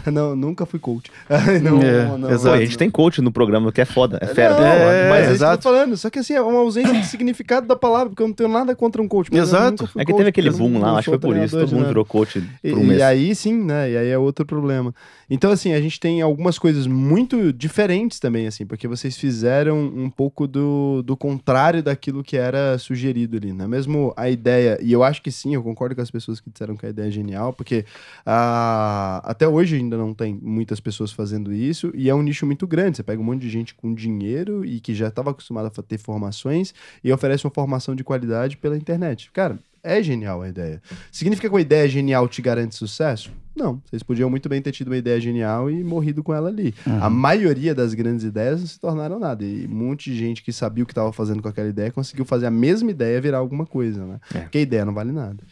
não- 0.07 0.13
não, 0.13 0.37
nunca 0.37 0.65
fui 0.67 0.79
coach. 0.79 1.11
não, 1.63 1.83
É, 1.83 2.17
não, 2.19 2.31
exato. 2.31 2.55
a 2.57 2.65
gente 2.65 2.79
tem 2.79 2.91
coach 2.91 3.21
no 3.21 3.33
programa, 3.33 3.73
que 3.73 3.81
é 3.81 3.85
foda, 3.85 4.19
é 4.21 4.27
fera. 4.27 4.46
Não, 4.55 4.67
É, 4.67 5.09
mas 5.11 5.19
é, 5.19 5.21
isso 5.21 5.27
que 5.27 5.31
eu 5.31 5.35
exato. 5.35 5.63
tô 5.63 5.69
falando. 5.71 5.97
Só 5.97 6.11
que 6.11 6.19
assim, 6.19 6.35
é 6.35 6.41
uma 6.41 6.61
ausência 6.61 6.93
de 6.95 7.07
significado 7.07 7.67
da 7.67 7.77
palavra, 7.77 8.11
porque 8.11 8.23
eu 8.23 8.29
não 8.29 8.35
tenho 8.35 8.49
nada 8.49 8.75
contra 8.77 9.01
um 9.03 9.09
coach. 9.09 9.29
mas 9.33 9.41
Exato. 9.43 9.85
É 9.97 10.05
que 10.05 10.13
coach, 10.13 10.17
teve 10.19 10.29
aquele 10.29 10.51
boom 10.51 10.79
lá, 10.79 10.93
acho 10.93 11.11
que 11.11 11.11
foi 11.11 11.19
por 11.19 11.37
isso. 11.37 11.57
Todo 11.59 11.69
mundo 11.69 11.77
nada. 11.79 11.89
virou 11.89 12.05
coach 12.05 12.43
E, 12.63 12.71
por 12.71 12.79
um 12.79 12.83
e 12.83 12.87
mês. 12.87 13.03
aí 13.03 13.35
sim, 13.35 13.65
né? 13.65 13.91
E 13.91 13.97
aí 13.97 14.09
é 14.09 14.19
outro 14.19 14.45
problema. 14.47 14.95
Então, 15.29 15.51
assim, 15.51 15.73
a 15.73 15.81
gente 15.81 15.99
tem 15.99 16.23
algumas 16.23 16.57
coisas 16.59 16.87
muito 16.87 17.53
diferentes 17.53 18.21
também, 18.21 18.47
assim, 18.47 18.65
porque 18.65 18.87
vocês 18.87 19.17
fizeram 19.17 19.77
um 19.77 20.09
pouco 20.09 20.47
do, 20.47 21.03
do 21.03 21.17
contrário 21.17 21.83
daquilo 21.83 22.23
que 22.23 22.37
era 22.37 22.79
sugerido 22.79 23.37
ali, 23.37 23.53
né? 23.53 23.67
Mesmo 23.67 24.13
a 24.17 24.31
ideia, 24.31 24.79
e 24.81 24.93
eu 24.93 25.03
acho 25.03 25.21
que 25.21 25.33
sim, 25.33 25.55
eu 25.55 25.63
concordo 25.65 25.97
com 25.97 26.01
as 26.03 26.11
pessoas 26.13 26.39
que 26.39 26.49
disseram 26.49 26.77
que 26.77 26.87
a 26.87 26.91
ideia 26.91 27.09
é 27.09 27.11
genial, 27.11 27.53
porque 27.53 27.85
ah, 28.25 29.21
até 29.25 29.49
hoje 29.49 29.77
ainda 29.77 29.97
não 29.97 30.13
tem 30.15 30.39
muitas 30.41 30.79
pessoas 30.81 31.11
fazendo 31.13 31.53
isso, 31.53 31.91
e 31.95 32.09
é 32.09 32.15
um 32.15 32.23
nicho 32.23 32.45
muito 32.47 32.67
grande. 32.67 32.97
Você 32.99 33.03
pega 33.03 33.21
um 33.21 33.25
monte 33.25 33.41
de 33.43 33.49
gente 33.51 33.75
com 33.75 33.95
dinheiro 33.95 34.36
e 34.65 34.81
que 34.81 34.95
já 34.95 35.09
estava 35.09 35.31
acostumado 35.31 35.67
a 35.67 35.83
ter 35.83 35.99
formações 35.99 36.75
e 37.03 37.13
oferece 37.13 37.47
uma 37.47 37.53
formação 37.53 37.95
de 37.95 38.05
qualidade 38.05 38.57
pela 38.57 38.77
internet. 38.77 39.31
Cara, 39.33 39.59
é 39.83 40.03
genial 40.03 40.43
a 40.43 40.49
ideia. 40.49 40.83
Significa 41.13 41.49
que 41.49 41.55
uma 41.55 41.61
ideia 41.61 41.89
genial 41.89 42.29
te 42.29 42.43
garante 42.43 42.75
sucesso? 42.75 43.31
Não. 43.55 43.81
Vocês 43.87 44.03
podiam 44.03 44.29
muito 44.29 44.49
bem 44.49 44.61
ter 44.61 44.73
tido 44.73 44.89
uma 44.89 44.97
ideia 44.97 45.19
genial 45.21 45.71
e 45.71 45.83
morrido 45.85 46.23
com 46.23 46.35
ela 46.35 46.49
ali. 46.49 46.75
Uhum. 46.87 47.03
A 47.03 47.09
maioria 47.09 47.75
das 47.75 47.95
grandes 47.95 48.25
ideias 48.25 48.61
não 48.61 48.67
se 48.67 48.81
tornaram 48.81 49.19
nada. 49.19 49.45
E 49.45 49.67
um 49.67 49.75
monte 49.75 50.11
de 50.11 50.19
gente 50.19 50.43
que 50.43 50.53
sabia 50.53 50.83
o 50.83 50.87
que 50.87 50.93
estava 50.93 51.13
fazendo 51.13 51.41
com 51.41 51.49
aquela 51.49 51.69
ideia 51.69 51.91
conseguiu 51.93 52.25
fazer 52.25 52.47
a 52.47 52.51
mesma 52.51 52.91
ideia 52.91 53.21
virar 53.21 53.39
alguma 53.39 53.65
coisa, 53.65 54.05
né? 54.05 54.21
É. 54.35 54.41
Porque 54.41 54.59
a 54.59 54.61
ideia 54.61 54.85
não 54.85 54.93
vale 54.93 55.13
nada. 55.13 55.43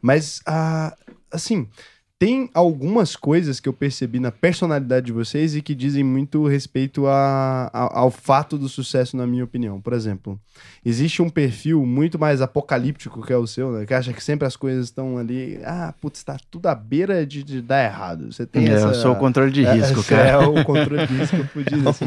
Mas, 0.00 0.40
ah, 0.46 0.96
assim, 1.30 1.68
tem 2.24 2.48
algumas 2.54 3.16
coisas 3.16 3.58
que 3.58 3.68
eu 3.68 3.72
percebi 3.72 4.20
na 4.20 4.30
personalidade 4.30 5.06
de 5.06 5.12
vocês 5.12 5.56
e 5.56 5.60
que 5.60 5.74
dizem 5.74 6.04
muito 6.04 6.46
respeito 6.46 7.04
a, 7.08 7.68
a- 7.72 7.98
ao 7.98 8.12
fato 8.12 8.56
do 8.56 8.68
sucesso, 8.68 9.16
na 9.16 9.26
minha 9.26 9.42
opinião. 9.42 9.80
Por 9.80 9.92
exemplo, 9.92 10.38
existe 10.86 11.20
um 11.20 11.28
perfil 11.28 11.84
muito 11.84 12.20
mais 12.20 12.40
apocalíptico 12.40 13.22
que 13.26 13.32
é 13.32 13.36
o 13.36 13.44
seu, 13.44 13.72
né? 13.72 13.84
Que 13.86 13.92
acha 13.92 14.12
que 14.12 14.22
sempre 14.22 14.46
as 14.46 14.54
coisas 14.54 14.84
estão 14.84 15.18
ali. 15.18 15.58
Ah, 15.64 15.92
putz, 16.00 16.20
está 16.20 16.36
tudo 16.48 16.68
à 16.68 16.76
beira 16.76 17.26
de, 17.26 17.42
de 17.42 17.60
dar 17.60 17.82
errado. 17.84 18.32
Você 18.32 18.46
tem 18.46 18.68
É, 18.68 18.72
essa. 18.74 18.86
eu 18.86 18.94
sou 18.94 19.12
o 19.14 19.16
controle 19.16 19.50
de 19.50 19.64
é, 19.66 19.72
risco, 19.72 19.98
esse 19.98 20.08
cara. 20.10 20.28
É 20.28 20.38
o 20.38 20.64
controle 20.64 21.04
de 21.08 21.14
risco, 21.14 21.34
eu 21.36 21.44
pude 21.52 21.70
dizer 21.74 21.88
assim. 21.88 22.04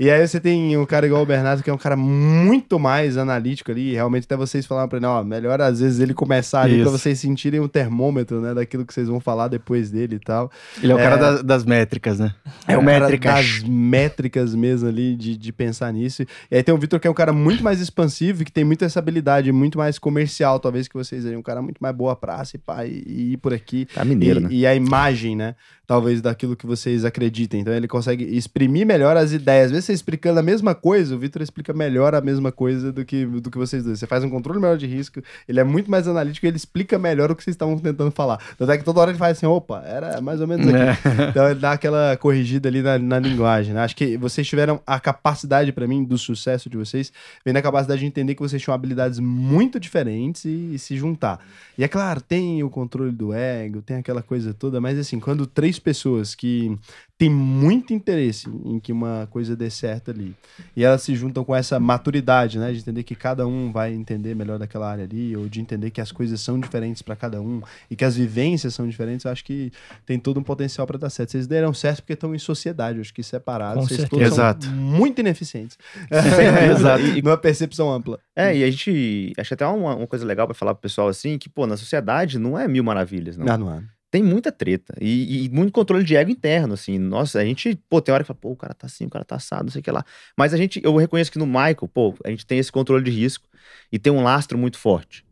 E 0.00 0.10
aí 0.10 0.26
você 0.26 0.40
tem 0.40 0.76
um 0.76 0.84
cara 0.84 1.06
igual 1.06 1.22
o 1.22 1.26
Bernardo, 1.26 1.62
que 1.62 1.70
é 1.70 1.72
um 1.72 1.78
cara 1.78 1.94
muito 1.96 2.80
mais 2.80 3.16
analítico 3.16 3.70
ali. 3.70 3.92
Realmente 3.92 4.24
até 4.24 4.36
vocês 4.36 4.66
falaram 4.66 4.88
pra 4.88 4.98
ele, 4.98 5.06
ó, 5.06 5.22
melhor 5.22 5.60
às 5.60 5.78
vezes 5.78 6.00
ele 6.00 6.14
começar 6.14 6.62
ali 6.62 6.80
pra 6.80 6.82
Isso. 6.90 6.98
vocês 6.98 7.20
sentirem 7.20 7.60
o 7.60 7.68
termômetro, 7.68 8.40
né, 8.40 8.52
daquilo 8.52 8.84
que 8.84 8.92
vocês 8.92 9.06
vão 9.06 9.20
falar 9.20 9.35
falar 9.36 9.48
depois 9.48 9.90
dele 9.90 10.16
e 10.16 10.18
tal. 10.18 10.50
Ele 10.82 10.92
é 10.92 10.94
o 10.94 10.98
É. 10.98 11.02
cara 11.02 11.16
das, 11.16 11.42
das 11.42 11.64
métricas, 11.64 12.18
né? 12.18 12.34
É 12.66 12.76
o 12.76 12.82
cara 12.84 13.00
métricas. 13.00 13.34
Das 13.34 13.62
métricas 13.68 14.54
mesmo 14.54 14.88
ali, 14.88 15.14
de, 15.14 15.36
de 15.36 15.52
pensar 15.52 15.92
nisso. 15.92 16.22
E 16.50 16.56
aí 16.56 16.62
tem 16.62 16.74
o 16.74 16.78
Vitor, 16.78 16.98
que 16.98 17.06
é 17.06 17.10
um 17.10 17.14
cara 17.14 17.32
muito 17.32 17.62
mais 17.62 17.80
expansivo 17.80 18.42
e 18.42 18.44
que 18.44 18.52
tem 18.52 18.64
muito 18.64 18.84
essa 18.84 18.98
habilidade, 18.98 19.52
muito 19.52 19.76
mais 19.78 19.98
comercial, 19.98 20.58
talvez, 20.58 20.88
que 20.88 20.94
vocês 20.94 21.26
aí. 21.26 21.36
Um 21.36 21.42
cara 21.42 21.60
muito 21.60 21.78
mais 21.80 21.94
boa 21.94 22.16
praça 22.16 22.56
e 22.56 22.58
pá, 22.58 22.84
e, 22.86 23.02
e 23.06 23.32
ir 23.32 23.36
por 23.36 23.52
aqui. 23.52 23.86
Tá 23.92 24.04
mineiro, 24.04 24.40
e, 24.40 24.42
né? 24.42 24.48
e 24.50 24.66
a 24.66 24.74
imagem, 24.74 25.36
né? 25.36 25.54
Talvez 25.86 26.20
daquilo 26.20 26.56
que 26.56 26.66
vocês 26.66 27.04
acreditem. 27.04 27.60
Então 27.60 27.72
ele 27.72 27.86
consegue 27.86 28.24
exprimir 28.24 28.84
melhor 28.86 29.16
as 29.16 29.32
ideias. 29.32 29.66
Às 29.66 29.70
vezes 29.70 29.84
você 29.84 29.92
explicando 29.92 30.40
a 30.40 30.42
mesma 30.42 30.74
coisa, 30.74 31.14
o 31.14 31.18
Vitor 31.18 31.42
explica 31.42 31.72
melhor 31.72 32.14
a 32.14 32.20
mesma 32.20 32.50
coisa 32.50 32.92
do 32.92 33.04
que, 33.04 33.24
do 33.24 33.50
que 33.50 33.58
vocês 33.58 33.84
dois. 33.84 33.98
Você 33.98 34.06
faz 34.06 34.24
um 34.24 34.30
controle 34.30 34.60
melhor 34.60 34.76
de 34.76 34.86
risco, 34.86 35.22
ele 35.48 35.60
é 35.60 35.64
muito 35.64 35.90
mais 35.90 36.08
analítico 36.08 36.46
e 36.46 36.48
ele 36.48 36.56
explica 36.56 36.98
melhor 36.98 37.30
o 37.30 37.36
que 37.36 37.42
vocês 37.44 37.54
estavam 37.54 37.78
tentando 37.78 38.10
falar. 38.10 38.38
Tanto 38.58 38.70
é 38.70 38.78
que 38.78 38.84
toda 38.84 39.00
hora 39.00 39.10
ele 39.10 39.18
faz 39.18 39.36
assim, 39.36 39.46
opa, 39.46 39.82
era 39.86 40.20
mais 40.20 40.40
ou 40.40 40.46
menos 40.46 40.66
aqui. 40.66 40.76
É. 40.76 41.26
Então 41.36 41.48
ele 41.50 41.60
dá 41.60 41.72
aquela 41.72 42.16
corrigida 42.16 42.68
ali 42.68 42.82
na, 42.82 42.98
na 42.98 43.18
linguagem, 43.18 43.74
né? 43.74 43.80
Acho 43.80 43.96
que 43.96 44.16
vocês 44.16 44.46
tiveram 44.46 44.80
a 44.86 44.98
capacidade, 44.98 45.72
pra 45.72 45.86
mim, 45.86 46.04
do 46.04 46.16
sucesso 46.16 46.70
de 46.70 46.76
vocês, 46.76 47.12
vem 47.44 47.52
da 47.52 47.62
capacidade 47.62 48.00
de 48.00 48.06
entender 48.06 48.34
que 48.34 48.42
vocês 48.42 48.60
tinham 48.62 48.74
habilidades 48.74 49.18
muito 49.18 49.78
diferentes 49.78 50.44
e, 50.44 50.74
e 50.74 50.78
se 50.78 50.96
juntar. 50.96 51.40
E 51.78 51.84
é 51.84 51.88
claro, 51.88 52.20
tem 52.20 52.62
o 52.62 52.70
controle 52.70 53.12
do 53.12 53.32
ego, 53.32 53.82
tem 53.82 53.96
aquela 53.96 54.22
coisa 54.22 54.54
toda, 54.54 54.80
mas 54.80 54.98
assim, 54.98 55.20
quando 55.20 55.46
três 55.46 55.75
pessoas 55.78 56.34
que 56.34 56.76
têm 57.18 57.30
muito 57.30 57.94
interesse 57.94 58.46
em 58.64 58.78
que 58.78 58.92
uma 58.92 59.26
coisa 59.30 59.56
dê 59.56 59.70
certo 59.70 60.10
ali, 60.10 60.34
e 60.76 60.84
elas 60.84 61.02
se 61.02 61.14
juntam 61.14 61.44
com 61.44 61.54
essa 61.56 61.80
maturidade, 61.80 62.58
né? 62.58 62.72
De 62.72 62.80
entender 62.80 63.02
que 63.04 63.14
cada 63.14 63.46
um 63.46 63.72
vai 63.72 63.94
entender 63.94 64.34
melhor 64.34 64.58
daquela 64.58 64.90
área 64.90 65.04
ali, 65.04 65.34
ou 65.34 65.48
de 65.48 65.60
entender 65.60 65.90
que 65.90 66.00
as 66.00 66.12
coisas 66.12 66.40
são 66.40 66.60
diferentes 66.60 67.00
pra 67.00 67.16
cada 67.16 67.40
um 67.40 67.62
e 67.90 67.96
que 67.96 68.04
as 68.04 68.16
vivências 68.16 68.74
são 68.74 68.86
diferentes, 68.86 69.24
eu 69.24 69.32
acho 69.32 69.44
que 69.44 69.72
tem 70.04 70.18
todo 70.18 70.38
um 70.38 70.42
potencial 70.42 70.86
pra 70.86 70.98
dar 70.98 71.08
certo. 71.08 71.30
Vocês 71.30 71.46
deram 71.46 71.72
certo 71.72 72.02
porque 72.02 72.12
estão 72.12 72.34
em 72.34 72.38
sociedade, 72.38 72.98
eu 72.98 73.02
acho 73.02 73.14
que 73.14 73.22
separados, 73.22 73.82
Com 73.82 73.88
vocês 73.88 74.00
certeza. 74.00 74.20
todos 74.20 74.32
Exato. 74.34 74.66
são 74.66 74.74
muito 74.74 75.18
ineficientes. 75.20 75.78
Exato. 76.70 77.02
E 77.02 77.22
numa 77.22 77.38
percepção 77.38 77.90
ampla. 77.90 78.18
É, 78.34 78.54
e 78.54 78.62
a 78.62 78.70
gente. 78.70 79.32
Acho 79.38 79.54
até 79.54 79.66
uma, 79.66 79.94
uma 79.96 80.06
coisa 80.06 80.24
legal 80.26 80.46
pra 80.46 80.54
falar 80.54 80.74
pro 80.74 80.82
pessoal 80.82 81.08
assim, 81.08 81.38
que, 81.38 81.48
pô, 81.48 81.66
na 81.66 81.76
sociedade 81.76 82.38
não 82.38 82.58
é 82.58 82.68
mil 82.68 82.84
maravilhas, 82.84 83.36
não. 83.38 83.46
Ah, 83.50 83.56
não 83.56 83.72
é. 83.72 83.82
Tem 84.10 84.22
muita 84.22 84.52
treta. 84.52 84.94
E, 85.00 85.44
e 85.46 85.48
muito 85.50 85.72
controle 85.72 86.04
de 86.04 86.16
ego 86.16 86.30
interno, 86.30 86.74
assim. 86.74 86.98
Nossa, 86.98 87.40
a 87.40 87.44
gente, 87.44 87.74
pô, 87.88 88.00
tem 88.00 88.14
hora 88.14 88.22
que 88.22 88.28
fala, 88.28 88.38
pô, 88.40 88.50
o 88.50 88.56
cara 88.56 88.72
tá 88.72 88.86
assim, 88.86 89.06
o 89.06 89.10
cara 89.10 89.24
tá 89.24 89.36
assado, 89.36 89.64
não 89.64 89.70
sei 89.70 89.80
o 89.80 89.84
que 89.84 89.90
lá. 89.90 90.04
Mas 90.36 90.54
a 90.54 90.56
gente, 90.56 90.80
eu 90.82 90.96
reconheço 90.96 91.30
que 91.30 91.38
no 91.38 91.46
Michael, 91.46 91.88
pô, 91.92 92.14
a 92.24 92.30
gente 92.30 92.46
tem 92.46 92.58
esse 92.58 92.70
controle 92.70 93.04
de 93.04 93.10
risco 93.10 93.48
e 93.90 93.98
tem 93.98 94.12
um 94.12 94.22
lastro 94.22 94.56
muito 94.56 94.78
forte. 94.78 95.24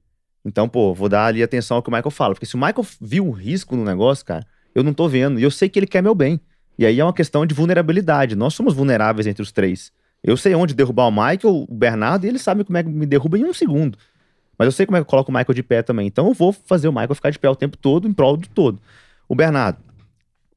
Então, 0.45 0.69
pô, 0.69 0.93
vou 0.93 1.09
dar 1.09 1.27
ali 1.27 1.43
atenção 1.43 1.77
ao 1.77 1.83
que 1.83 1.89
o 1.89 1.93
Michael 1.93 2.11
fala. 2.11 2.35
Porque 2.35 2.47
se 2.47 2.55
o 2.55 2.59
Michael 2.59 2.87
viu 3.01 3.27
um 3.27 3.31
risco 3.31 3.77
no 3.77 3.85
negócio, 3.85 4.25
cara, 4.25 4.47
eu 4.75 4.83
não 4.83 4.93
tô 4.93 5.09
vendo. 5.09 5.41
E 5.41 5.43
eu 5.43 5.51
sei 5.51 5.69
que 5.69 5.79
ele 5.79 5.87
quer 5.87 6.03
meu 6.03 6.15
bem. 6.15 6.41
E 6.79 6.85
aí 6.85 7.01
é 7.01 7.05
uma 7.05 7.15
questão 7.15 7.47
de 7.47 7.55
vulnerabilidade. 7.55 8.35
Nós 8.35 8.55
somos 8.55 8.75
vulneráveis 8.75 9.27
entre 9.27 9.43
os 9.43 9.53
três. 9.53 9.93
Eu 10.23 10.37
sei 10.37 10.55
onde 10.55 10.75
derrubar 10.75 11.07
o 11.07 11.11
Michael, 11.11 11.67
o 11.69 11.75
Bernardo, 11.75 12.25
e 12.25 12.29
eles 12.29 12.43
sabem 12.43 12.65
como 12.65 12.77
é 12.77 12.83
que 12.83 12.89
me 12.89 13.07
derruba 13.07 13.39
em 13.39 13.45
um 13.45 13.53
segundo. 13.53 13.99
Mas 14.59 14.67
eu 14.67 14.73
sei 14.73 14.87
como 14.87 14.97
é 14.97 15.01
que 15.01 15.03
eu 15.03 15.11
coloco 15.11 15.31
o 15.31 15.35
Michael 15.35 15.55
de 15.55 15.63
pé 15.63 15.83
também. 15.83 16.07
Então 16.07 16.29
eu 16.29 16.35
vou 16.35 16.53
fazer 16.53 16.89
o 16.89 16.93
Michael 16.93 17.15
ficar 17.15 17.31
de 17.31 17.39
pé 17.39 17.49
o 17.49 17.57
tempo 17.57 17.77
todo, 17.77 18.09
em 18.09 18.13
prol 18.13 18.37
do 18.37 18.49
todo. 18.49 18.81
O 19.29 19.35
Bernardo, 19.35 19.79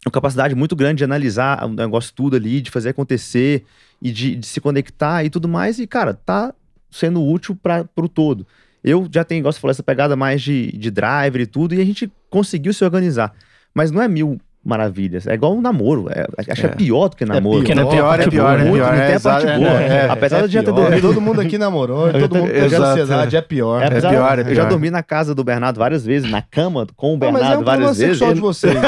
uma 0.06 0.12
capacidade 0.12 0.56
muito 0.56 0.76
grande 0.76 1.00
de 1.00 1.04
analisar 1.04 1.66
o 1.66 1.70
negócio 1.70 2.14
tudo 2.14 2.36
ali, 2.36 2.62
de 2.62 2.72
fazer 2.72 2.90
acontecer 2.90 3.66
e 4.02 4.12
de, 4.12 4.36
de 4.36 4.46
se 4.46 4.62
conectar 4.62 5.24
e 5.24 5.30
tudo 5.30 5.48
mais. 5.48 5.80
E, 5.80 5.88
cara, 5.88 6.14
tá 6.14 6.54
sendo 6.90 7.24
útil 7.24 7.56
para 7.56 7.84
pro 7.84 8.08
todo. 8.08 8.46
Eu 8.84 9.08
já 9.12 9.24
tenho, 9.24 9.40
igual 9.40 9.52
você 9.52 9.60
falou, 9.60 9.72
essa 9.72 9.84
pegada 9.84 10.16
mais 10.16 10.42
de, 10.42 10.72
de 10.78 10.90
driver 10.92 11.42
e 11.42 11.46
tudo, 11.48 11.76
e 11.76 11.82
a 11.82 11.86
gente 11.86 12.12
conseguiu 12.30 12.74
se 12.74 12.84
organizar. 12.84 13.34
Mas 13.74 13.92
não 13.92 14.02
é 14.02 14.08
mil 14.08 14.40
maravilhas. 14.68 15.26
É 15.26 15.34
igual 15.34 15.56
um 15.56 15.62
namoro. 15.62 16.08
É, 16.10 16.26
acho 16.52 16.62
que 16.62 16.68
é 16.68 16.70
É. 16.70 16.76
pior 16.76 17.08
do 17.10 17.16
que 17.16 17.26
namoro. 17.26 17.60
porque 17.60 17.74
não 17.74 17.84
É 17.88 17.90
tem 17.90 18.00
a 18.00 18.02
pior, 18.02 18.14
é 18.14 18.18
parte 18.18 18.30
pior, 18.30 18.60
é 18.60 18.64
muito, 18.64 18.74
pior. 18.74 18.92
não 18.92 19.00
tem 19.00 19.02
é 19.02 19.16
a 19.16 19.20
parte 19.20 19.46
exato, 19.46 19.60
boa. 19.62 19.82
é, 19.82 19.88
é. 19.88 20.10
Apesar 20.10 20.48
de 20.48 20.54
já 20.54 20.64
ter 20.64 20.72
dormido 20.74 21.02
Todo 21.08 21.22
mundo 21.22 21.42
aqui 21.42 21.58
namorou, 21.58 22.12
todo 22.20 22.36
mundo 22.36 22.52
ansiedade, 22.52 23.36
é 23.38 23.42
pior. 23.42 23.82
É, 23.82 23.90
pior, 24.02 24.40
é 24.40 24.42
Eu 24.52 24.56
já 24.56 24.66
dormi 24.66 24.90
na 24.90 25.02
casa 25.02 25.34
do 25.34 25.44
Bernardo 25.44 25.78
várias 25.80 26.06
vezes, 26.06 26.30
na 26.30 26.42
cama 26.42 26.86
com 26.96 27.14
o 27.14 27.18
mas 27.18 27.32
Bernardo 27.32 27.54
é 27.56 27.58
um 27.58 27.64
várias 27.64 27.98
vezes. 27.98 28.18
sexual 28.18 28.34
de 28.34 28.42
vocês, 28.42 28.74
né? 28.76 28.82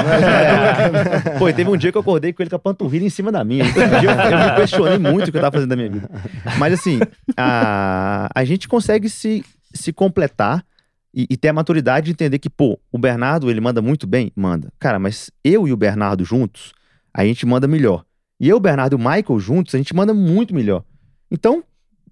É. 1.26 1.30
Pô, 1.40 1.52
teve 1.54 1.70
um 1.70 1.78
dia 1.78 1.92
que 1.92 1.98
eu 1.98 2.02
acordei 2.02 2.34
com 2.34 2.44
ele 2.44 2.50
com 2.50 2.56
a 2.56 2.60
panturrilha 2.60 3.06
em 3.06 3.10
cima 3.10 3.32
da 3.32 3.44
minha. 3.44 3.64
Eu, 3.64 3.72
eu 3.72 4.38
me 4.50 4.56
questionei 4.58 4.98
muito 4.98 5.30
o 5.30 5.32
que 5.32 5.38
eu 5.38 5.42
tava 5.42 5.54
fazendo 5.54 5.70
da 5.70 5.76
minha 5.76 5.90
vida. 5.90 6.10
Mas 6.58 6.74
assim, 6.74 7.00
a, 7.38 8.30
a 8.34 8.44
gente 8.44 8.68
consegue 8.68 9.10
se, 9.10 9.44
se 9.74 9.94
completar 9.94 10.64
e, 11.14 11.28
e 11.30 11.38
ter 11.38 11.50
a 11.50 11.54
maturidade 11.54 12.06
de 12.06 12.12
entender 12.12 12.40
que, 12.40 12.50
pô, 12.50 12.80
o 12.92 12.98
Bernardo, 12.98 13.50
ele 13.50 13.62
manda 13.62 13.82
muito 13.82 14.06
bem? 14.06 14.32
Manda. 14.36 14.72
Cara, 14.80 15.00
mas 15.00 15.32
eu 15.44 15.68
e 15.68 15.74
o 15.74 15.78
Bernardo 15.78 16.24
juntos, 16.24 16.74
a 17.14 17.26
gente 17.26 17.46
manda 17.46 17.68
melhor. 17.68 18.06
E 18.40 18.48
eu, 18.48 18.58
o 18.58 18.60
Bernardo 18.60 18.94
e 18.94 18.96
o 18.96 19.00
Michael 19.00 19.40
juntos, 19.40 19.76
a 19.76 19.78
gente 19.78 19.94
manda 19.96 20.14
muito 20.14 20.54
melhor. 20.54 20.84
Então, 21.30 21.64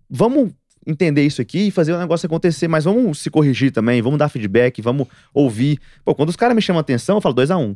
vamos 0.09 0.51
entender 0.85 1.25
isso 1.25 1.41
aqui 1.41 1.67
e 1.67 1.71
fazer 1.71 1.93
o 1.93 1.99
negócio 1.99 2.25
acontecer, 2.25 2.67
mas 2.67 2.85
vamos 2.85 3.19
se 3.19 3.29
corrigir 3.29 3.71
também, 3.71 4.01
vamos 4.01 4.17
dar 4.17 4.29
feedback, 4.29 4.81
vamos 4.81 5.07
ouvir. 5.33 5.79
Pô, 6.03 6.15
quando 6.15 6.29
os 6.29 6.35
caras 6.35 6.55
me 6.55 6.61
chamam 6.61 6.79
a 6.79 6.81
atenção, 6.81 7.17
eu 7.17 7.21
falo 7.21 7.35
2x1. 7.35 7.75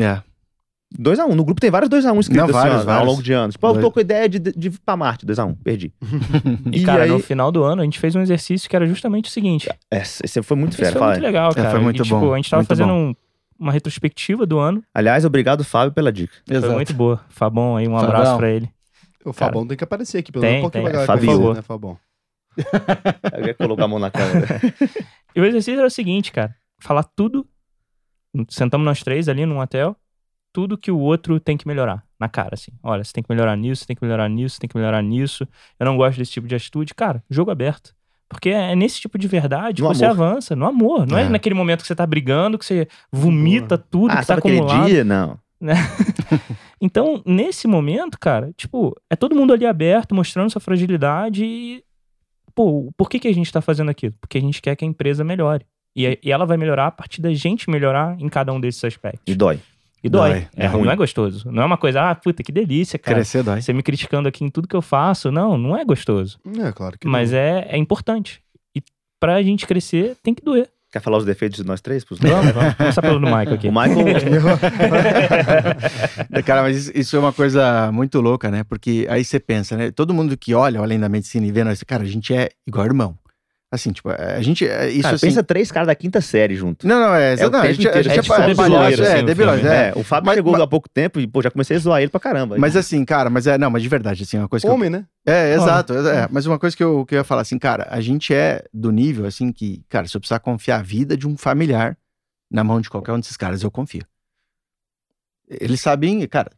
É. 0.00 0.22
2x1. 0.98 1.34
No 1.34 1.44
grupo 1.44 1.60
tem 1.60 1.70
vários 1.70 1.88
2x1 1.90 2.20
escritos 2.20 2.36
Não, 2.36 2.44
assim, 2.44 2.52
vários, 2.52 2.74
ó, 2.76 2.78
ao 2.80 2.84
vários. 2.86 3.08
longo 3.08 3.22
de 3.22 3.32
anos. 3.32 3.56
Pô, 3.56 3.68
eu 3.68 3.80
tô 3.80 3.90
com 3.92 4.00
ideia 4.00 4.28
de, 4.28 4.38
de 4.38 4.68
ir 4.68 4.78
pra 4.84 4.96
Marte, 4.96 5.24
2x1. 5.26 5.56
Perdi. 5.62 5.92
E, 6.72 6.80
E 6.80 6.84
cara, 6.84 7.04
aí- 7.04 7.10
no 7.10 7.18
final 7.20 7.52
do 7.52 7.62
ano, 7.62 7.82
a 7.82 7.84
gente 7.84 7.98
fez 7.98 8.14
um 8.16 8.20
exercício 8.20 8.68
que 8.68 8.74
era 8.76 8.86
justamente 8.86 9.26
o 9.28 9.30
seguinte. 9.32 9.68
Essa, 9.90 10.24
esse 10.24 10.42
foi 10.42 10.56
muito 10.56 10.72
Isso 10.72 10.78
fera. 10.80 10.92
foi 10.92 10.98
fala 11.00 11.12
muito 11.12 11.22
legal, 11.22 11.54
cara. 11.54 11.70
foi 11.70 11.80
muito 11.80 12.00
e, 12.00 12.04
tipo, 12.04 12.18
bom, 12.20 12.32
a 12.32 12.36
gente 12.36 12.50
tava 12.50 12.60
muito 12.60 12.68
fazendo 12.68 12.88
bom. 12.88 12.94
um- 13.10 13.14
uma 13.58 13.72
retrospectiva 13.72 14.46
do 14.46 14.58
ano. 14.58 14.82
Aliás, 14.94 15.24
obrigado, 15.24 15.62
Fábio, 15.62 15.92
pela 15.92 16.10
dica. 16.10 16.32
Foi 16.48 16.68
muito 16.70 16.94
boa. 16.94 17.20
Fabão 17.28 17.76
aí, 17.76 17.86
um 17.86 17.96
abraço 17.96 18.24
Fabão. 18.24 18.38
pra 18.38 18.50
ele. 18.50 18.70
O 19.24 19.32
Fabão 19.34 19.66
tem 19.66 19.76
que 19.76 19.84
aparecer 19.84 20.16
aqui, 20.18 20.32
pelo 20.32 20.42
menos 20.42 20.58
um 20.58 20.62
pouquinho 20.62 20.84
tem. 20.84 20.92
pra 20.92 21.02
É, 21.02 21.06
galera 21.06 21.20
Fabinho. 21.20 21.38
conhecer, 21.42 21.56
né, 21.56 21.62
Fabão? 21.62 21.98
Eu 23.38 23.46
ia 23.46 23.54
colocar 23.54 23.84
a 23.84 23.88
mão 23.88 23.98
na 23.98 24.10
câmera. 24.10 24.48
E 25.36 25.40
o 25.40 25.44
exercício 25.44 25.78
era 25.78 25.86
o 25.86 25.90
seguinte, 25.90 26.32
cara. 26.32 26.52
Falar 26.80 27.04
tudo. 27.04 27.46
Sentamos 28.48 28.84
nós 28.84 29.00
três 29.02 29.28
ali 29.28 29.46
num 29.46 29.60
hotel. 29.60 29.94
Tudo 30.52 30.76
que 30.76 30.90
o 30.90 30.98
outro 30.98 31.38
tem 31.38 31.56
que 31.56 31.66
melhorar. 31.66 32.02
Na 32.18 32.28
cara, 32.28 32.50
assim. 32.54 32.72
Olha, 32.82 33.02
você 33.04 33.12
tem 33.12 33.22
que 33.22 33.30
melhorar 33.30 33.56
nisso, 33.56 33.82
você 33.82 33.86
tem 33.86 33.96
que 33.96 34.04
melhorar 34.04 34.28
nisso, 34.28 34.56
você 34.56 34.60
tem 34.60 34.68
que 34.68 34.76
melhorar 34.76 35.02
nisso. 35.02 35.46
Eu 35.78 35.86
não 35.86 35.96
gosto 35.96 36.18
desse 36.18 36.32
tipo 36.32 36.46
de 36.46 36.54
atitude. 36.54 36.94
Cara, 36.94 37.22
jogo 37.30 37.50
aberto. 37.50 37.94
Porque 38.28 38.50
é 38.50 38.76
nesse 38.76 39.00
tipo 39.00 39.18
de 39.18 39.26
verdade 39.26 39.82
No 39.82 39.88
que 39.90 39.96
você 39.96 40.04
amor. 40.04 40.24
avança, 40.24 40.54
no 40.54 40.66
amor. 40.66 41.06
Não 41.06 41.18
é. 41.18 41.22
É. 41.22 41.28
naquele 41.28 41.54
momento 41.54 41.80
que 41.80 41.86
você 41.86 41.96
tá 41.96 42.06
brigando, 42.06 42.58
que 42.58 42.64
você 42.64 42.86
vomita 43.10 43.76
tudo 43.76 44.12
ah, 44.12 44.18
que 44.20 44.26
tá 44.26 44.34
acumulado. 44.34 44.86
dia? 44.86 45.04
Não. 45.04 45.38
Então, 46.80 47.22
nesse 47.26 47.68
momento, 47.68 48.18
cara, 48.18 48.52
tipo, 48.56 48.96
é 49.10 49.14
todo 49.14 49.36
mundo 49.36 49.52
ali 49.52 49.66
aberto, 49.66 50.14
mostrando 50.14 50.50
sua 50.50 50.60
fragilidade 50.62 51.44
e. 51.44 51.84
Pô, 52.54 52.90
por 52.96 53.10
que, 53.10 53.18
que 53.18 53.28
a 53.28 53.34
gente 53.34 53.52
tá 53.52 53.60
fazendo 53.60 53.90
aquilo? 53.90 54.14
Porque 54.20 54.38
a 54.38 54.40
gente 54.40 54.62
quer 54.62 54.74
que 54.74 54.84
a 54.84 54.88
empresa 54.88 55.22
melhore. 55.22 55.64
E, 55.94 56.18
e 56.22 56.32
ela 56.32 56.46
vai 56.46 56.56
melhorar 56.56 56.86
a 56.86 56.90
partir 56.90 57.20
da 57.20 57.32
gente 57.34 57.68
melhorar 57.68 58.16
em 58.18 58.28
cada 58.28 58.52
um 58.52 58.60
desses 58.60 58.82
aspectos. 58.82 59.22
E 59.26 59.34
dói. 59.34 59.60
E 60.02 60.08
dói. 60.08 60.30
Dói, 60.30 60.48
É, 60.56 60.64
é 60.64 60.66
ruim. 60.66 60.84
não 60.84 60.92
é 60.92 60.96
gostoso. 60.96 61.50
Não 61.50 61.62
é 61.62 61.66
uma 61.66 61.76
coisa, 61.76 62.10
ah, 62.10 62.14
puta, 62.14 62.42
que 62.42 62.50
delícia, 62.50 62.98
cara. 62.98 63.16
Crescer 63.16 63.42
dói. 63.42 63.60
Você 63.60 63.72
me 63.72 63.82
criticando 63.82 64.28
aqui 64.28 64.44
em 64.44 64.48
tudo 64.48 64.66
que 64.68 64.76
eu 64.76 64.82
faço. 64.82 65.30
Não, 65.30 65.58
não 65.58 65.76
é 65.76 65.84
gostoso. 65.84 66.38
É, 66.58 66.72
claro 66.72 66.98
que 66.98 67.06
Mas 67.06 67.32
não. 67.32 67.38
é, 67.38 67.66
é 67.70 67.76
importante. 67.76 68.42
E 68.74 68.82
pra 69.20 69.42
gente 69.42 69.66
crescer, 69.66 70.16
tem 70.22 70.34
que 70.34 70.42
doer. 70.44 70.68
Quer 70.92 71.00
falar 71.00 71.18
os 71.18 71.24
defeitos 71.24 71.58
de 71.58 71.64
nós 71.64 71.80
três? 71.80 72.04
Pros 72.04 72.18
Vamos, 72.18 72.50
vamos. 72.52 72.74
Começar 72.74 73.00
pelo 73.00 73.20
do 73.20 73.26
Michael 73.26 73.54
aqui. 73.54 73.68
O 73.68 73.72
Michael. 73.72 73.96
Cara, 76.44 76.62
mas 76.62 76.76
isso- 76.76 76.92
isso 76.94 77.16
é 77.16 77.18
uma 77.18 77.32
coisa 77.32 77.90
muito 77.92 78.20
louca, 78.20 78.50
né? 78.50 78.64
Porque 78.64 79.06
aí 79.08 79.24
você 79.24 79.38
pensa, 79.38 79.76
né? 79.76 79.90
Todo 79.90 80.14
mundo 80.14 80.36
que 80.36 80.54
olha 80.54 80.80
além 80.80 80.98
da 80.98 81.08
medicina 81.08 81.46
e 81.46 81.52
vê 81.52 81.62
nós, 81.62 81.82
cara, 81.84 82.02
a 82.02 82.06
gente 82.06 82.34
é 82.34 82.48
igual 82.66 82.86
irmão. 82.86 83.16
Assim, 83.72 83.92
tipo, 83.92 84.08
a 84.10 84.42
gente. 84.42 84.66
é 84.66 84.90
Isso 84.90 85.02
Cara, 85.02 85.14
assim. 85.14 85.26
pensa 85.28 85.44
três 85.44 85.70
caras 85.70 85.86
da 85.86 85.94
quinta 85.94 86.20
série 86.20 86.56
junto. 86.56 86.88
Não, 86.88 86.98
não, 86.98 87.14
é. 87.14 87.34
É 87.34 87.48
não, 87.48 87.60
a 87.60 87.72
gente, 87.72 87.86
a 87.88 88.02
gente 88.02 88.18
É 88.18 88.20
tipo 88.20 88.34
pa- 88.34 88.44
debiloide, 88.44 88.56
palhaço, 88.96 89.02
assim, 89.02 89.12
é, 89.12 89.74
é. 89.76 89.88
É, 89.90 89.92
o 89.94 90.02
Fábio 90.02 90.26
Mas- 90.26 90.34
chegou 90.34 90.52
mas- 90.52 90.60
há 90.60 90.66
pouco 90.66 90.88
tempo 90.88 91.20
e, 91.20 91.26
pô, 91.28 91.40
já 91.40 91.52
comecei 91.52 91.76
a 91.76 91.78
zoar 91.80 92.02
ele 92.02 92.10
pra 92.10 92.18
caramba. 92.18 92.58
Mas 92.58 92.74
assim, 92.74 93.04
cara, 93.04 93.30
mas 93.30 93.46
é. 93.46 93.56
Não, 93.56 93.70
mas 93.70 93.80
de 93.82 93.88
verdade, 93.88 94.24
assim, 94.24 94.38
uma 94.38 94.48
coisa 94.48 94.66
que. 94.66 94.68
eu- 94.68 94.74
Homem, 94.74 94.90
né? 94.90 95.04
É, 95.24 95.54
exato. 95.54 95.94
É, 95.94 96.26
mas 96.32 96.46
uma 96.46 96.58
coisa 96.58 96.76
que 96.76 96.82
eu, 96.82 97.06
que 97.06 97.14
eu 97.14 97.18
ia 97.18 97.24
falar, 97.24 97.42
assim, 97.42 97.60
cara, 97.60 97.86
a 97.90 98.00
gente 98.00 98.34
é 98.34 98.64
do 98.74 98.90
nível, 98.90 99.24
assim, 99.24 99.52
que, 99.52 99.84
cara, 99.88 100.08
se 100.08 100.16
eu 100.16 100.20
precisar 100.20 100.40
confiar 100.40 100.80
a 100.80 100.82
vida 100.82 101.16
de 101.16 101.28
um 101.28 101.36
familiar 101.36 101.96
na 102.50 102.64
mão 102.64 102.80
de 102.80 102.90
qualquer 102.90 103.12
um 103.12 103.20
desses 103.20 103.36
caras, 103.36 103.62
eu 103.62 103.70
confio. 103.70 104.02
Eles 105.48 105.80
sabem, 105.80 106.26
cara, 106.26 106.50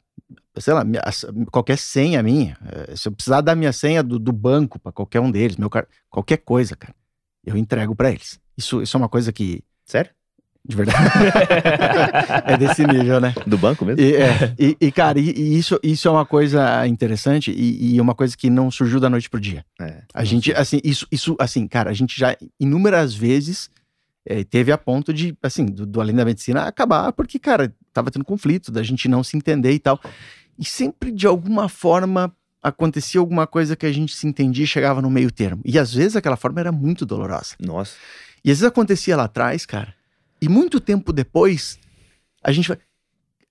sei 0.59 0.73
lá, 0.73 0.83
minha- 0.85 1.03
qualquer 1.51 1.77
senha 1.77 2.23
minha, 2.23 2.57
se 2.97 3.07
eu 3.09 3.13
precisar 3.13 3.43
dar 3.43 3.55
minha 3.55 3.73
senha 3.73 4.03
do, 4.03 4.19
do 4.19 4.33
banco 4.33 4.79
pra 4.79 4.93
qualquer 4.93 5.21
um 5.21 5.31
deles, 5.31 5.57
meu 5.59 5.69
cara, 5.69 5.87
qualquer 6.11 6.39
coisa, 6.39 6.75
cara, 6.77 6.95
eu 7.45 7.57
entrego 7.57 7.95
pra 7.95 8.11
eles. 8.11 8.39
Isso, 8.57 8.83
isso 8.83 8.97
é 8.97 8.99
uma 8.99 9.09
coisa 9.09 9.33
que, 9.33 9.63
Sério? 9.85 10.11
de 10.65 10.77
verdade, 10.77 10.97
é 12.47 12.57
desse 12.57 12.87
nível, 12.87 13.21
né? 13.21 13.35
Do 13.45 13.59
banco 13.59 13.85
mesmo? 13.85 14.01
E, 14.01 14.15
é, 14.15 14.55
e, 14.57 14.77
e, 14.81 14.93
cara, 14.93 15.19
e, 15.19 15.31
e 15.31 15.59
isso, 15.59 15.79
isso 15.83 16.07
é 16.07 16.11
uma 16.11 16.25
coisa 16.25 16.87
interessante 16.87 17.51
e, 17.51 18.01
uma 18.01 18.15
coisa 18.15 18.37
que 18.37 18.49
não 18.49 18.71
surgiu 18.71 19.01
da 19.01 19.11
noite 19.11 19.29
pro 19.29 19.41
dia. 19.41 19.65
É. 19.81 20.03
A 20.15 20.23
gente, 20.23 20.53
assim, 20.55 20.81
isso, 20.85 21.05
isso, 21.11 21.37
assim, 21.41 21.67
cara, 21.67 21.91
a 21.91 21.95
gente 21.95 22.19
já 22.19 22.37
inúmeras 22.61 23.13
vezes 23.15 23.69
É, 24.25 24.45
teve 24.45 24.71
a 24.71 24.79
ponto 24.79 25.13
de, 25.13 25.37
assim, 25.43 25.67
do, 25.67 25.85
do 25.85 26.01
Além 26.01 26.15
da 26.15 26.25
Medicina 26.25 26.63
acabar, 26.63 27.13
porque, 27.13 27.41
cara, 27.41 27.75
tava 27.93 28.09
tendo 28.09 28.25
conflito, 28.25 28.71
da 28.71 28.81
gente 28.81 29.09
não 29.09 29.25
se 29.25 29.37
entender 29.37 29.73
e 29.73 29.81
tal. 29.81 29.99
E 30.57 30.65
sempre, 30.65 31.11
de 31.11 31.27
alguma 31.27 31.69
forma, 31.69 32.33
acontecia 32.63 33.21
alguma 33.21 33.47
coisa 33.47 33.75
que 33.75 33.85
a 33.85 33.93
gente 33.93 34.15
se 34.15 34.27
entendia 34.27 34.65
e 34.65 34.67
chegava 34.67 35.03
no 35.03 35.11
meio 35.11 35.31
termo. 35.31 35.61
E 35.65 35.79
às 35.79 35.93
vezes 35.93 36.17
aquela 36.17 36.37
forma 36.37 36.61
era 36.61 36.71
muito 36.71 37.05
dolorosa. 37.05 37.57
Nossa. 37.59 37.97
E 38.45 38.51
às 38.51 38.59
vezes 38.59 38.65
acontecia 38.65 39.17
lá 39.17 39.25
atrás, 39.25 39.67
cara. 39.67 39.95
E 40.41 40.49
muito 40.49 40.81
tempo 40.81 41.13
depois, 41.13 41.79
a 42.43 42.53
gente. 42.53 42.73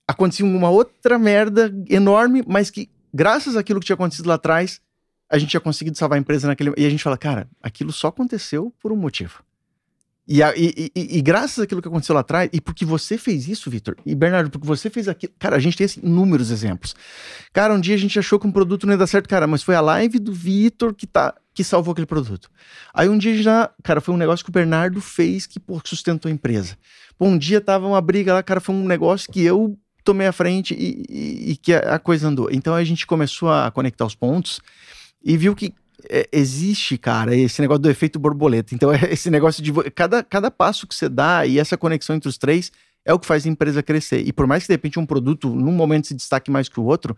Acontecia 0.06 0.44
uma 0.44 0.68
outra 0.68 1.18
merda 1.18 1.72
enorme, 1.88 2.42
mas 2.46 2.70
que, 2.70 2.90
graças 3.14 3.56
àquilo 3.56 3.78
que 3.80 3.86
tinha 3.86 3.94
acontecido 3.94 4.26
lá 4.26 4.34
atrás, 4.34 4.80
a 5.30 5.38
gente 5.38 5.50
tinha 5.50 5.60
conseguido 5.60 5.96
salvar 5.96 6.18
a 6.18 6.20
empresa 6.20 6.46
naquele. 6.46 6.72
E 6.76 6.84
a 6.84 6.90
gente 6.90 7.02
fala, 7.02 7.16
cara, 7.16 7.48
aquilo 7.62 7.92
só 7.92 8.08
aconteceu 8.08 8.74
por 8.80 8.92
um 8.92 8.96
motivo. 8.96 9.42
E, 10.26 10.40
a- 10.42 10.54
e- 10.56 10.90
e- 10.94 11.18
e 11.18 11.20
graças 11.22 11.58
àquilo 11.58 11.82
que 11.82 11.88
aconteceu 11.88 12.14
lá 12.14 12.20
atrás, 12.20 12.48
e 12.52 12.60
porque 12.60 12.84
você 12.84 13.18
fez 13.18 13.48
isso, 13.48 13.68
Vitor, 13.68 13.96
e 14.06 14.14
Bernardo, 14.14 14.50
porque 14.50 14.66
você 14.66 14.88
fez 14.88 15.08
aquilo. 15.08 15.32
Cara, 15.38 15.56
a 15.56 15.58
gente 15.58 15.76
tem 15.76 15.84
assim, 15.84 16.00
inúmeros 16.02 16.50
exemplos. 16.52 16.94
Cara, 17.52 17.74
um 17.74 17.80
dia 17.80 17.94
a 17.96 17.98
gente 17.98 18.16
achou 18.18 18.38
que 18.38 18.46
um 18.46 18.52
produto 18.52 18.86
não 18.86 18.94
ia 18.94 18.98
dar 18.98 19.08
certo, 19.08 19.28
cara, 19.28 19.46
mas 19.48 19.62
foi 19.64 19.74
a 19.74 19.80
live 19.80 20.20
do 20.20 20.32
Vitor 20.32 20.94
que, 20.94 21.08
tá, 21.08 21.34
que 21.52 21.64
salvou 21.64 21.90
aquele 21.92 22.06
produto. 22.06 22.48
Aí 22.94 23.08
um 23.08 23.18
dia 23.18 23.36
já, 23.42 23.68
cara, 23.82 24.00
foi 24.00 24.14
um 24.14 24.18
negócio 24.18 24.44
que 24.44 24.50
o 24.50 24.52
Bernardo 24.54 25.00
fez 25.00 25.44
que 25.46 25.58
pô, 25.58 25.80
sustentou 25.84 26.28
a 26.28 26.32
empresa. 26.32 26.76
Pô, 27.18 27.26
um 27.26 27.36
dia 27.36 27.60
tava 27.60 27.86
uma 27.88 28.00
briga 28.00 28.32
lá, 28.34 28.42
cara, 28.44 28.60
foi 28.60 28.74
um 28.76 28.86
negócio 28.86 29.30
que 29.30 29.42
eu 29.42 29.76
tomei 30.04 30.26
a 30.28 30.32
frente 30.32 30.72
e, 30.74 31.04
e- 31.08 31.50
e 31.52 31.56
que 31.56 31.72
a, 31.74 31.96
a 31.96 31.98
coisa 31.98 32.28
andou. 32.28 32.48
Então 32.50 32.74
a 32.74 32.84
gente 32.84 33.06
começou 33.06 33.50
a 33.50 33.70
conectar 33.72 34.06
os 34.06 34.14
pontos 34.14 34.60
e 35.24 35.36
viu 35.36 35.54
que 35.54 35.74
é, 36.08 36.28
existe, 36.32 36.96
cara, 36.98 37.34
esse 37.34 37.60
negócio 37.60 37.82
do 37.82 37.90
efeito 37.90 38.18
borboleta. 38.18 38.74
Então, 38.74 38.92
é 38.92 39.12
esse 39.12 39.30
negócio 39.30 39.62
de. 39.62 39.72
Cada, 39.90 40.22
cada 40.22 40.50
passo 40.50 40.86
que 40.86 40.94
você 40.94 41.08
dá 41.08 41.46
e 41.46 41.58
essa 41.58 41.76
conexão 41.76 42.16
entre 42.16 42.28
os 42.28 42.38
três 42.38 42.72
é 43.04 43.12
o 43.12 43.18
que 43.18 43.26
faz 43.26 43.46
a 43.46 43.48
empresa 43.48 43.82
crescer. 43.82 44.20
E 44.26 44.32
por 44.32 44.46
mais 44.46 44.64
que 44.64 44.68
de 44.68 44.74
repente 44.74 44.98
um 44.98 45.06
produto, 45.06 45.48
num 45.48 45.72
momento, 45.72 46.06
se 46.06 46.14
destaque 46.14 46.50
mais 46.50 46.68
que 46.68 46.78
o 46.78 46.84
outro, 46.84 47.16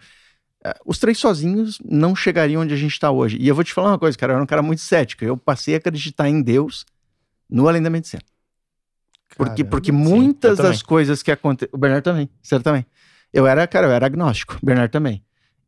eh, 0.65 0.75
os 0.85 0.99
três 0.99 1.19
sozinhos 1.19 1.79
não 1.85 2.17
chegariam 2.17 2.63
onde 2.63 2.73
a 2.73 2.77
gente 2.77 2.93
está 2.93 3.11
hoje. 3.11 3.37
E 3.39 3.47
eu 3.47 3.55
vou 3.55 3.65
te 3.65 3.73
falar 3.73 3.91
uma 3.91 3.99
coisa, 3.99 4.17
cara, 4.17 4.33
eu 4.33 4.37
era 4.37 4.43
um 4.43 4.47
cara 4.47 4.63
muito 4.63 4.81
cético. 4.81 5.25
Eu 5.25 5.37
passei 5.37 5.75
a 5.75 5.79
acreditar 5.79 6.29
em 6.29 6.41
Deus 6.41 6.87
no 7.49 7.69
Além 7.69 7.83
da 7.83 7.91
Medicina. 7.91 8.23
Porque, 9.37 9.63
Caramba. 9.63 9.71
porque 9.71 9.91
eu 9.91 9.95
muitas 9.95 10.57
também. 10.57 10.73
das 10.73 10.83
coisas 10.83 11.23
que 11.23 11.31
acontecem. 11.31 11.71
O 11.73 11.79
Bernardo 11.79 12.05
também, 12.05 12.29
você 12.41 12.59
também. 12.61 12.87
Eu 13.33 13.47
era, 13.47 13.67
cara, 13.67 13.89
eu 13.89 13.91
era 13.91 14.07
agnóstico, 14.07 14.59
o 14.63 14.67
Bernardo 14.67 14.93
também. 14.93 15.24